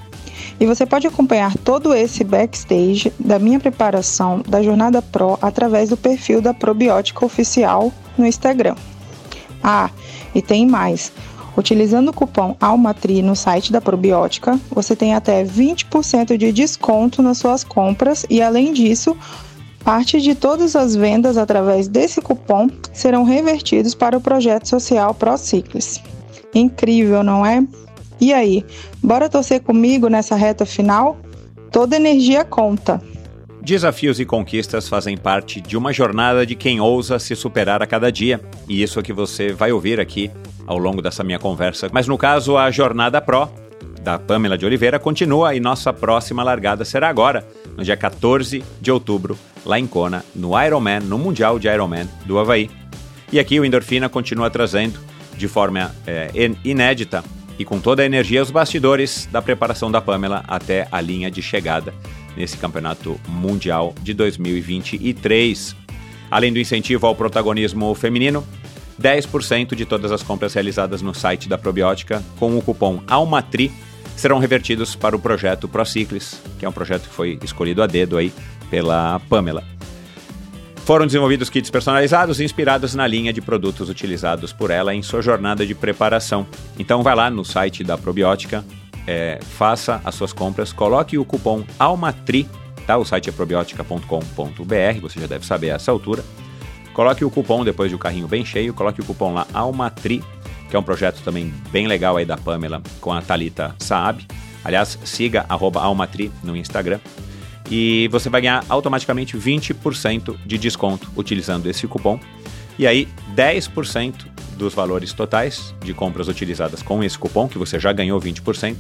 E 0.63 0.65
você 0.65 0.87
pode 0.87 1.09
acompanhar 1.09 1.59
todo 1.59 1.93
esse 1.93 2.23
backstage 2.23 3.13
da 3.19 3.37
minha 3.37 3.59
preparação 3.59 4.41
da 4.47 4.63
Jornada 4.63 5.03
Pro 5.03 5.37
através 5.43 5.89
do 5.89 5.97
perfil 5.97 6.41
da 6.41 6.55
Probiótica 6.55 7.27
Oficial 7.27 7.93
no 8.17 8.25
Instagram. 8.25 8.77
Ah, 9.61 9.91
e 10.33 10.41
tem 10.41 10.65
mais. 10.65 11.13
Utilizando 11.57 12.11
o 12.11 12.13
cupom 12.13 12.57
ALMATRI 12.61 13.23
no 13.23 13.35
site 13.35 13.73
da 13.73 13.81
Probiótica, 13.81 14.57
você 14.71 14.95
tem 14.95 15.15
até 15.15 15.43
20% 15.43 16.37
de 16.37 16.53
desconto 16.53 17.23
nas 17.23 17.39
suas 17.39 17.65
compras 17.65 18.25
e, 18.31 18.41
além 18.41 18.73
disso, 18.73 19.17
parte 19.83 20.21
de 20.21 20.33
todas 20.37 20.77
as 20.77 20.95
vendas 20.95 21.37
através 21.37 21.89
desse 21.89 22.21
cupom 22.21 22.69
serão 22.93 23.25
revertidos 23.25 23.97
para 23.97 24.17
o 24.17 24.21
projeto 24.21 24.69
social 24.69 25.13
ProCiclis. 25.13 26.01
Incrível, 26.55 27.25
não 27.25 27.45
é? 27.45 27.65
E 28.21 28.33
aí, 28.33 28.65
bora 29.03 29.29
torcer 29.29 29.61
comigo 29.61 30.09
nessa 30.09 30.37
reta 30.37 30.65
final? 30.65 31.17
Toda 31.71 31.97
energia 31.97 32.45
conta. 32.45 33.03
Desafios 33.63 34.19
e 34.19 34.25
conquistas 34.25 34.89
fazem 34.89 35.17
parte 35.17 35.61
de 35.61 35.77
uma 35.77 35.93
jornada 35.93 36.45
de 36.45 36.55
quem 36.55 36.81
ousa 36.81 37.19
se 37.19 37.37
superar 37.37 37.83
a 37.83 37.87
cada 37.87 38.11
dia, 38.11 38.41
e 38.69 38.83
isso 38.83 38.99
é 38.99 39.03
que 39.03 39.13
você 39.13 39.53
vai 39.53 39.71
ouvir 39.71 40.01
aqui 40.01 40.31
ao 40.67 40.79
longo 40.79 41.01
dessa 41.01 41.23
minha 41.23 41.39
conversa. 41.39 41.89
Mas 41.93 42.09
no 42.09 42.19
caso, 42.19 42.57
a 42.57 42.71
Jornada 42.71 43.21
Pro 43.21 43.49
da 44.03 44.19
Pamela 44.19 44.59
de 44.59 44.67
Oliveira 44.67 44.99
continua 44.99 45.55
e 45.55 45.61
nossa 45.61 45.93
próxima 45.93 46.43
largada 46.43 46.85
será 46.85 47.09
agora, 47.09 47.47
no 47.77 47.85
dia 47.85 47.97
14 47.97 48.63
de 48.81 48.91
outubro, 48.91 49.39
lá 49.65 49.79
em 49.79 49.87
Kona, 49.87 50.25
no 50.35 50.61
Ironman, 50.61 51.01
no 51.01 51.17
Mundial 51.17 51.59
de 51.59 51.69
Ironman 51.69 52.09
do 52.27 52.39
Havaí. 52.39 52.69
E 53.31 53.39
aqui 53.39 53.59
o 53.59 53.65
Endorfina 53.65 54.09
continua 54.09 54.51
trazendo, 54.51 54.99
de 55.37 55.47
forma 55.47 55.95
é, 56.07 56.31
inédita, 56.65 57.23
e 57.63 57.65
com 57.65 57.79
toda 57.79 58.03
a 58.03 58.05
energia 58.05 58.43
os 58.43 58.51
bastidores 58.51 59.29
da 59.31 59.41
preparação 59.41 59.89
da 59.89 60.01
Pamela 60.01 60.43
até 60.49 60.89
a 60.91 61.01
linha 61.01 61.31
de 61.31 61.41
chegada 61.41 61.95
nesse 62.37 62.57
campeonato 62.57 63.21
mundial 63.29 63.95
de 64.03 64.13
2023. 64.13 65.77
Além 66.29 66.53
do 66.53 66.59
incentivo 66.59 67.07
ao 67.07 67.15
protagonismo 67.15 67.95
feminino, 67.95 68.45
10% 69.01 69.77
de 69.77 69.87
todas 69.87 70.11
as 70.11 70.25
compras 70.25 70.55
realizadas 70.55 71.03
no 71.03 71.15
site 71.15 71.49
da 71.49 71.57
Probiótica 71.57 72.21
com 72.37 72.59
o 72.59 72.63
cupom 72.63 73.01
ALMATRI 73.07 73.71
serão 74.17 74.41
revertidos 74.41 74.97
para 74.97 75.15
o 75.15 75.21
projeto 75.21 75.69
ProCiclis, 75.69 76.43
que 76.59 76.67
é 76.67 76.69
um 76.69 76.73
projeto 76.73 77.09
que 77.09 77.15
foi 77.15 77.39
escolhido 77.45 77.81
a 77.81 77.87
dedo 77.87 78.19
aí 78.19 78.33
pela 78.71 79.21
Pamela. 79.29 79.63
Foram 80.85 81.07
desenvolvidos 81.07 81.49
kits 81.49 81.71
personalizados 81.71 82.41
inspirados 82.41 82.93
na 82.95 83.07
linha 83.07 83.33
de 83.33 83.41
produtos 83.41 83.89
utilizados 83.89 84.53
por 84.53 84.69
ela 84.69 84.93
em 84.93 85.01
sua 85.01 85.23
jornada 85.23 85.65
de 85.65 85.77
preparação. 85.77 86.45
Então 86.77 87.05
vai 87.05 87.15
lá 87.15 87.31
no 87.31 87.45
site 87.45 87.85
da 87.85 87.97
Probiótica, 87.97 88.65
é, 89.07 89.39
faça 89.41 90.01
as 90.05 90.17
suas 90.17 90.33
compras, 90.33 90.73
coloque 90.73 91.17
o 91.17 91.25
cupom 91.25 91.65
ALMATRI, 91.79 92.49
tá? 92.85 92.99
O 92.99 93.05
site 93.05 93.29
é 93.29 93.33
probiotica.com.br, 93.33 95.01
você 95.01 95.21
já 95.21 95.27
deve 95.29 95.47
saber 95.47 95.71
a 95.71 95.75
essa 95.77 95.93
altura. 95.93 96.25
Coloque 96.93 97.25
o 97.25 97.31
cupom 97.31 97.65
depois 97.65 97.89
de 97.89 97.95
o 97.95 97.99
carrinho 97.99 98.27
bem 98.27 98.45
cheio, 98.45 98.75
coloque 98.75 99.01
o 99.01 99.05
cupom 99.05 99.33
lá 99.33 99.47
ALMATRI, 99.55 100.23
que 100.69 100.75
é 100.75 100.79
um 100.79 100.83
projeto 100.83 101.23
também 101.23 101.55
bem 101.71 101.87
legal 101.87 102.17
aí 102.17 102.25
da 102.25 102.37
Pamela 102.37 102.83
com 103.01 103.13
a 103.13 103.23
Talita 103.23 103.73
Saab. 103.79 104.27
Aliás, 104.65 104.99
siga 105.05 105.47
@almatri 105.49 106.33
no 106.43 106.57
Instagram 106.57 106.99
e 107.75 108.07
você 108.09 108.29
vai 108.29 108.43
ganhar 108.43 108.63
automaticamente 108.69 109.35
20% 109.35 110.37
de 110.45 110.59
desconto 110.59 111.11
utilizando 111.17 111.71
esse 111.71 111.87
cupom. 111.87 112.21
E 112.79 112.87
aí, 112.87 113.09
10% 113.35 114.27
dos 114.59 114.75
valores 114.75 115.15
totais 115.15 115.75
de 115.83 115.95
compras 115.95 116.29
utilizadas 116.29 116.83
com 116.83 117.03
esse 117.03 117.17
cupom, 117.17 117.49
que 117.49 117.57
você 117.57 117.81
já 117.81 117.91
ganhou 117.91 118.21
20%, 118.21 118.77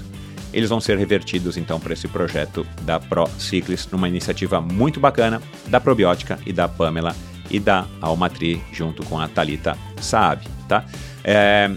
eles 0.53 0.69
vão 0.69 0.79
ser 0.79 0.99
revertidos 0.99 1.57
então 1.57 1.81
para 1.81 1.95
esse 1.95 2.07
projeto 2.07 2.67
da 2.83 3.01
Pro 3.01 3.27
Cyclis, 3.39 3.89
numa 3.91 4.11
iniciativa 4.11 4.61
muito 4.61 5.01
bacana 5.01 5.41
da 5.69 5.81
Probiótica 5.81 6.39
e 6.45 6.53
da 6.53 6.69
Pamela 6.69 7.17
e 7.51 7.59
da 7.59 7.87
Almatri, 7.99 8.61
junto 8.75 9.03
com 9.07 9.19
a 9.19 9.27
Talita 9.27 9.75
Saab, 10.03 10.47
tá? 10.69 10.85
É, 11.25 11.71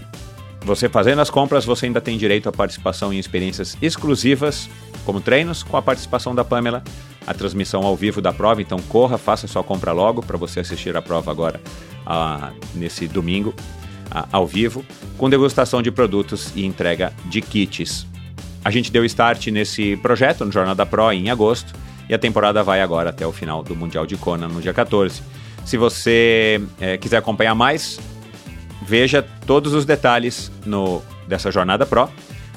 você 0.66 0.88
fazendo 0.88 1.20
as 1.20 1.30
compras, 1.30 1.64
você 1.64 1.86
ainda 1.86 2.00
tem 2.00 2.18
direito 2.18 2.48
à 2.48 2.52
participação 2.52 3.12
em 3.12 3.18
experiências 3.18 3.78
exclusivas, 3.80 4.68
como 5.06 5.20
treinos, 5.20 5.62
com 5.62 5.78
a 5.78 5.82
participação 5.82 6.34
da 6.34 6.44
Pamela, 6.44 6.82
a 7.26 7.32
transmissão 7.32 7.84
ao 7.84 7.96
vivo 7.96 8.20
da 8.20 8.32
prova. 8.32 8.60
Então 8.60 8.78
corra, 8.88 9.16
faça 9.16 9.46
sua 9.46 9.64
compra 9.64 9.92
logo 9.92 10.22
para 10.22 10.36
você 10.36 10.60
assistir 10.60 10.94
a 10.96 11.00
prova 11.00 11.30
agora 11.30 11.60
ah, 12.04 12.52
nesse 12.74 13.08
domingo 13.08 13.54
ah, 14.10 14.28
ao 14.30 14.46
vivo, 14.46 14.84
com 15.16 15.30
degustação 15.30 15.80
de 15.80 15.90
produtos 15.90 16.52
e 16.54 16.66
entrega 16.66 17.12
de 17.26 17.40
kits. 17.40 18.06
A 18.62 18.70
gente 18.70 18.92
deu 18.92 19.04
start 19.04 19.46
nesse 19.46 19.96
projeto 19.96 20.44
no 20.44 20.52
Jornada 20.52 20.84
Pro 20.84 21.10
em 21.12 21.30
agosto 21.30 21.72
e 22.08 22.14
a 22.14 22.18
temporada 22.18 22.62
vai 22.62 22.82
agora 22.82 23.10
até 23.10 23.26
o 23.26 23.32
final 23.32 23.62
do 23.62 23.74
Mundial 23.74 24.04
de 24.04 24.16
Kona 24.16 24.48
no 24.48 24.60
dia 24.60 24.74
14. 24.74 25.22
Se 25.64 25.76
você 25.76 26.60
é, 26.80 26.96
quiser 26.96 27.16
acompanhar 27.16 27.54
mais, 27.54 27.98
Veja 28.82 29.20
todos 29.46 29.72
os 29.74 29.84
detalhes 29.84 30.52
no, 30.64 31.02
dessa 31.26 31.50
jornada 31.50 31.86
Pro 31.86 32.08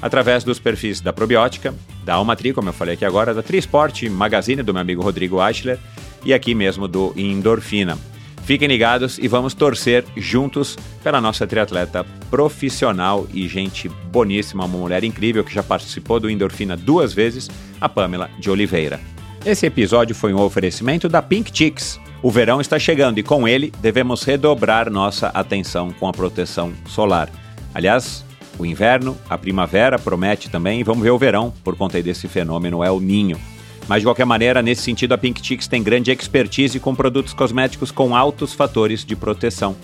através 0.01 0.43
dos 0.43 0.59
perfis 0.59 1.01
da 1.01 1.13
Probiótica, 1.13 1.73
da 2.03 2.15
Almatri, 2.15 2.53
como 2.53 2.69
eu 2.69 2.73
falei 2.73 2.95
aqui 2.95 3.05
agora, 3.05 3.33
da 3.33 3.43
Trisport 3.43 4.03
Magazine, 4.03 4.63
do 4.63 4.73
meu 4.73 4.81
amigo 4.81 5.01
Rodrigo 5.01 5.45
Eichler, 5.45 5.79
e 6.23 6.33
aqui 6.33 6.53
mesmo 6.53 6.87
do 6.87 7.13
Endorfina. 7.15 7.97
Fiquem 8.43 8.67
ligados 8.67 9.19
e 9.19 9.27
vamos 9.27 9.53
torcer 9.53 10.03
juntos 10.17 10.75
pela 11.03 11.21
nossa 11.21 11.45
triatleta 11.45 12.03
profissional 12.31 13.27
e 13.31 13.47
gente 13.47 13.87
boníssima, 13.87 14.65
uma 14.65 14.77
mulher 14.77 15.03
incrível 15.03 15.43
que 15.43 15.53
já 15.53 15.61
participou 15.61 16.19
do 16.19 16.29
Endorfina 16.29 16.75
duas 16.75 17.13
vezes, 17.13 17.49
a 17.79 17.87
Pamela 17.87 18.29
de 18.39 18.49
Oliveira. 18.49 18.99
Esse 19.45 19.67
episódio 19.67 20.15
foi 20.15 20.33
um 20.33 20.41
oferecimento 20.41 21.07
da 21.07 21.21
Pink 21.21 21.55
Chicks, 21.55 21.99
o 22.21 22.29
verão 22.29 22.59
está 22.59 22.77
chegando 22.77 23.17
e 23.17 23.23
com 23.23 23.47
ele 23.47 23.71
devemos 23.79 24.23
redobrar 24.23 24.89
nossa 24.89 25.27
atenção 25.27 25.91
com 25.91 26.07
a 26.07 26.11
proteção 26.11 26.73
solar. 26.85 27.29
Aliás, 27.73 28.25
o 28.59 28.65
inverno, 28.65 29.17
a 29.29 29.38
primavera 29.38 29.97
promete 29.97 30.49
também, 30.49 30.81
e 30.81 30.83
vamos 30.83 31.01
ver 31.01 31.11
o 31.11 31.17
verão, 31.17 31.53
por 31.63 31.75
conta 31.75 32.01
desse 32.01 32.27
fenômeno 32.27 32.83
El 32.83 32.99
Ninho. 32.99 33.39
Mas 33.88 34.01
de 34.01 34.07
qualquer 34.07 34.25
maneira, 34.25 34.61
nesse 34.61 34.83
sentido, 34.83 35.13
a 35.13 35.17
Pink 35.17 35.43
Chicks 35.43 35.67
tem 35.67 35.81
grande 35.81 36.11
expertise 36.11 36.79
com 36.79 36.93
produtos 36.93 37.33
cosméticos 37.33 37.89
com 37.89 38.15
altos 38.15 38.53
fatores 38.53 39.03
de 39.03 39.15
proteção. 39.15 39.75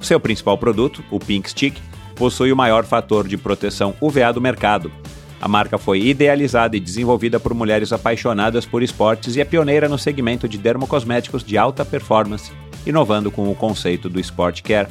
O 0.00 0.04
seu 0.04 0.18
principal 0.18 0.56
produto, 0.56 1.04
o 1.10 1.18
Pink 1.18 1.50
Stick, 1.50 1.76
possui 2.14 2.52
o 2.52 2.56
maior 2.56 2.84
fator 2.84 3.28
de 3.28 3.36
proteção 3.36 3.94
UVA 4.00 4.32
do 4.32 4.40
mercado. 4.40 4.90
A 5.40 5.48
marca 5.48 5.76
foi 5.76 6.00
idealizada 6.00 6.76
e 6.76 6.80
desenvolvida 6.80 7.40
por 7.40 7.52
mulheres 7.52 7.92
apaixonadas 7.92 8.64
por 8.64 8.82
esportes 8.82 9.36
e 9.36 9.40
é 9.40 9.44
pioneira 9.44 9.88
no 9.88 9.98
segmento 9.98 10.46
de 10.46 10.56
dermocosméticos 10.56 11.42
de 11.42 11.58
alta 11.58 11.84
performance, 11.84 12.52
inovando 12.86 13.30
com 13.30 13.50
o 13.50 13.54
conceito 13.54 14.08
do 14.08 14.20
Sport 14.20 14.62
Care. 14.62 14.88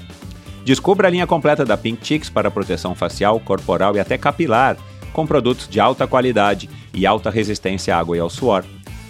Descubra 0.69 1.07
a 1.07 1.09
linha 1.09 1.25
completa 1.25 1.65
da 1.65 1.75
Pink 1.75 2.05
Chicks 2.05 2.29
para 2.29 2.51
proteção 2.51 2.93
facial, 2.93 3.39
corporal 3.39 3.95
e 3.95 3.99
até 3.99 4.19
capilar, 4.19 4.77
com 5.11 5.25
produtos 5.25 5.67
de 5.67 5.79
alta 5.79 6.05
qualidade 6.05 6.69
e 6.93 7.07
alta 7.07 7.31
resistência 7.31 7.95
à 7.95 7.99
água 7.99 8.15
e 8.15 8.19
ao 8.19 8.29
suor. 8.29 8.63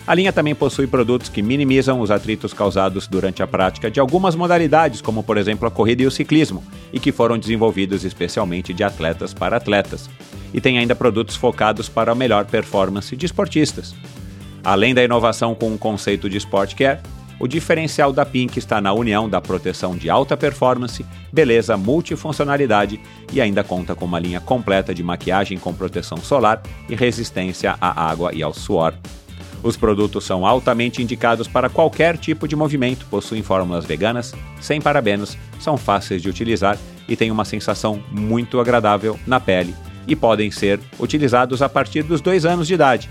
A 0.07 0.15
linha 0.15 0.31
também 0.31 0.55
possui 0.55 0.87
produtos 0.87 1.27
que 1.27 1.41
minimizam 1.41 1.99
os 1.99 2.11
atritos 2.11 2.53
causados 2.53 3.07
durante 3.07 3.43
a 3.43 3.47
prática 3.47 3.91
de 3.91 3.99
algumas 3.99 4.35
modalidades, 4.35 5.01
como 5.01 5.21
por 5.21 5.35
exemplo 5.35 5.67
a 5.67 5.71
corrida 5.71 6.01
e 6.01 6.07
o 6.07 6.11
ciclismo, 6.11 6.63
e 6.93 6.99
que 6.99 7.11
foram 7.11 7.37
desenvolvidos 7.37 8.05
especialmente 8.05 8.73
de 8.73 8.81
atletas 8.81 9.33
para 9.33 9.57
atletas. 9.57 10.09
E 10.53 10.61
tem 10.61 10.77
ainda 10.77 10.95
produtos 10.95 11.35
focados 11.35 11.89
para 11.89 12.13
a 12.13 12.15
melhor 12.15 12.45
performance 12.45 13.13
de 13.17 13.25
esportistas. 13.25 13.93
Além 14.63 14.93
da 14.93 15.03
inovação 15.03 15.53
com 15.53 15.73
o 15.73 15.77
conceito 15.77 16.29
de 16.29 16.37
Sport 16.37 16.73
Care, 16.75 17.01
o 17.39 17.47
diferencial 17.47 18.11
da 18.11 18.25
Pink 18.25 18.59
está 18.59 18.81
na 18.81 18.91
união 18.91 19.29
da 19.29 19.39
proteção 19.39 19.95
de 19.95 20.09
alta 20.09 20.35
performance, 20.35 21.05
beleza, 21.31 21.77
multifuncionalidade 21.77 22.99
e 23.31 23.39
ainda 23.39 23.63
conta 23.63 23.95
com 23.95 24.05
uma 24.05 24.19
linha 24.19 24.41
completa 24.41 24.93
de 24.93 25.01
maquiagem 25.01 25.57
com 25.57 25.73
proteção 25.73 26.17
solar 26.17 26.61
e 26.89 26.95
resistência 26.95 27.77
à 27.79 28.09
água 28.09 28.33
e 28.33 28.43
ao 28.43 28.53
suor. 28.53 28.93
Os 29.61 29.75
produtos 29.75 30.23
são 30.23 30.45
altamente 30.45 31.01
indicados 31.01 31.47
para 31.47 31.69
qualquer 31.69 32.17
tipo 32.17 32.47
de 32.47 32.55
movimento, 32.55 33.05
possuem 33.09 33.43
fórmulas 33.43 33.85
veganas, 33.85 34.33
sem 34.59 34.79
parabenos, 34.79 35.37
são 35.59 35.77
fáceis 35.77 36.21
de 36.21 36.29
utilizar 36.29 36.77
e 37.07 37.15
têm 37.15 37.31
uma 37.31 37.43
sensação 37.43 38.01
muito 38.11 38.59
agradável 38.59 39.19
na 39.25 39.39
pele 39.39 39.75
e 40.07 40.15
podem 40.15 40.49
ser 40.49 40.79
utilizados 40.97 41.61
a 41.61 41.69
partir 41.69 42.03
dos 42.03 42.21
dois 42.21 42.45
anos 42.45 42.67
de 42.67 42.73
idade. 42.73 43.09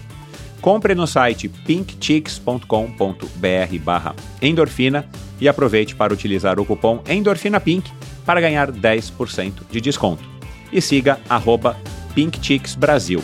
Compre 0.60 0.94
no 0.94 1.06
site 1.06 1.48
pinkchicks.com.br 1.48 4.14
endorfina 4.42 5.08
e 5.40 5.48
aproveite 5.48 5.94
para 5.94 6.12
utilizar 6.12 6.58
o 6.58 6.64
cupom 6.64 7.00
EndorfinaPink 7.08 7.90
para 8.26 8.40
ganhar 8.40 8.70
10% 8.70 9.52
de 9.70 9.80
desconto. 9.80 10.24
E 10.72 10.80
siga 10.80 11.18
arroba 11.28 11.76
PinkChicksBrasil. 12.14 13.22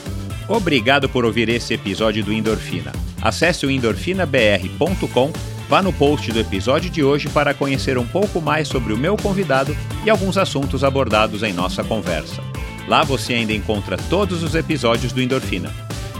Obrigado 0.49 1.09
por 1.09 1.25
ouvir 1.25 1.49
esse 1.49 1.75
episódio 1.75 2.23
do 2.23 2.33
Endorfina. 2.33 2.93
Acesse 3.21 3.67
o 3.67 3.71
endorfinabr.com, 3.71 5.33
vá 5.69 5.83
no 5.83 5.93
post 5.93 6.31
do 6.31 6.39
episódio 6.39 6.91
de 6.91 7.03
hoje 7.03 7.29
para 7.31 7.55
conhecer 7.55 7.99
um 7.99 8.07
pouco 8.07 8.41
mais 8.41 8.69
sobre 8.69 8.93
o 8.93 8.99
meu 8.99 9.17
convidado 9.17 9.75
e 10.05 10.11
alguns 10.11 10.37
assuntos 10.37 10.85
abordados 10.85 11.43
em 11.43 11.53
nossa 11.53 11.83
conversa. 11.83 12.43
Lá 12.87 13.03
você 13.03 13.35
ainda 13.35 13.55
encontra 13.55 13.97
todos 13.97 14.43
os 14.43 14.55
episódios 14.55 15.13
do 15.13 15.23
Endorfina. 15.23 15.73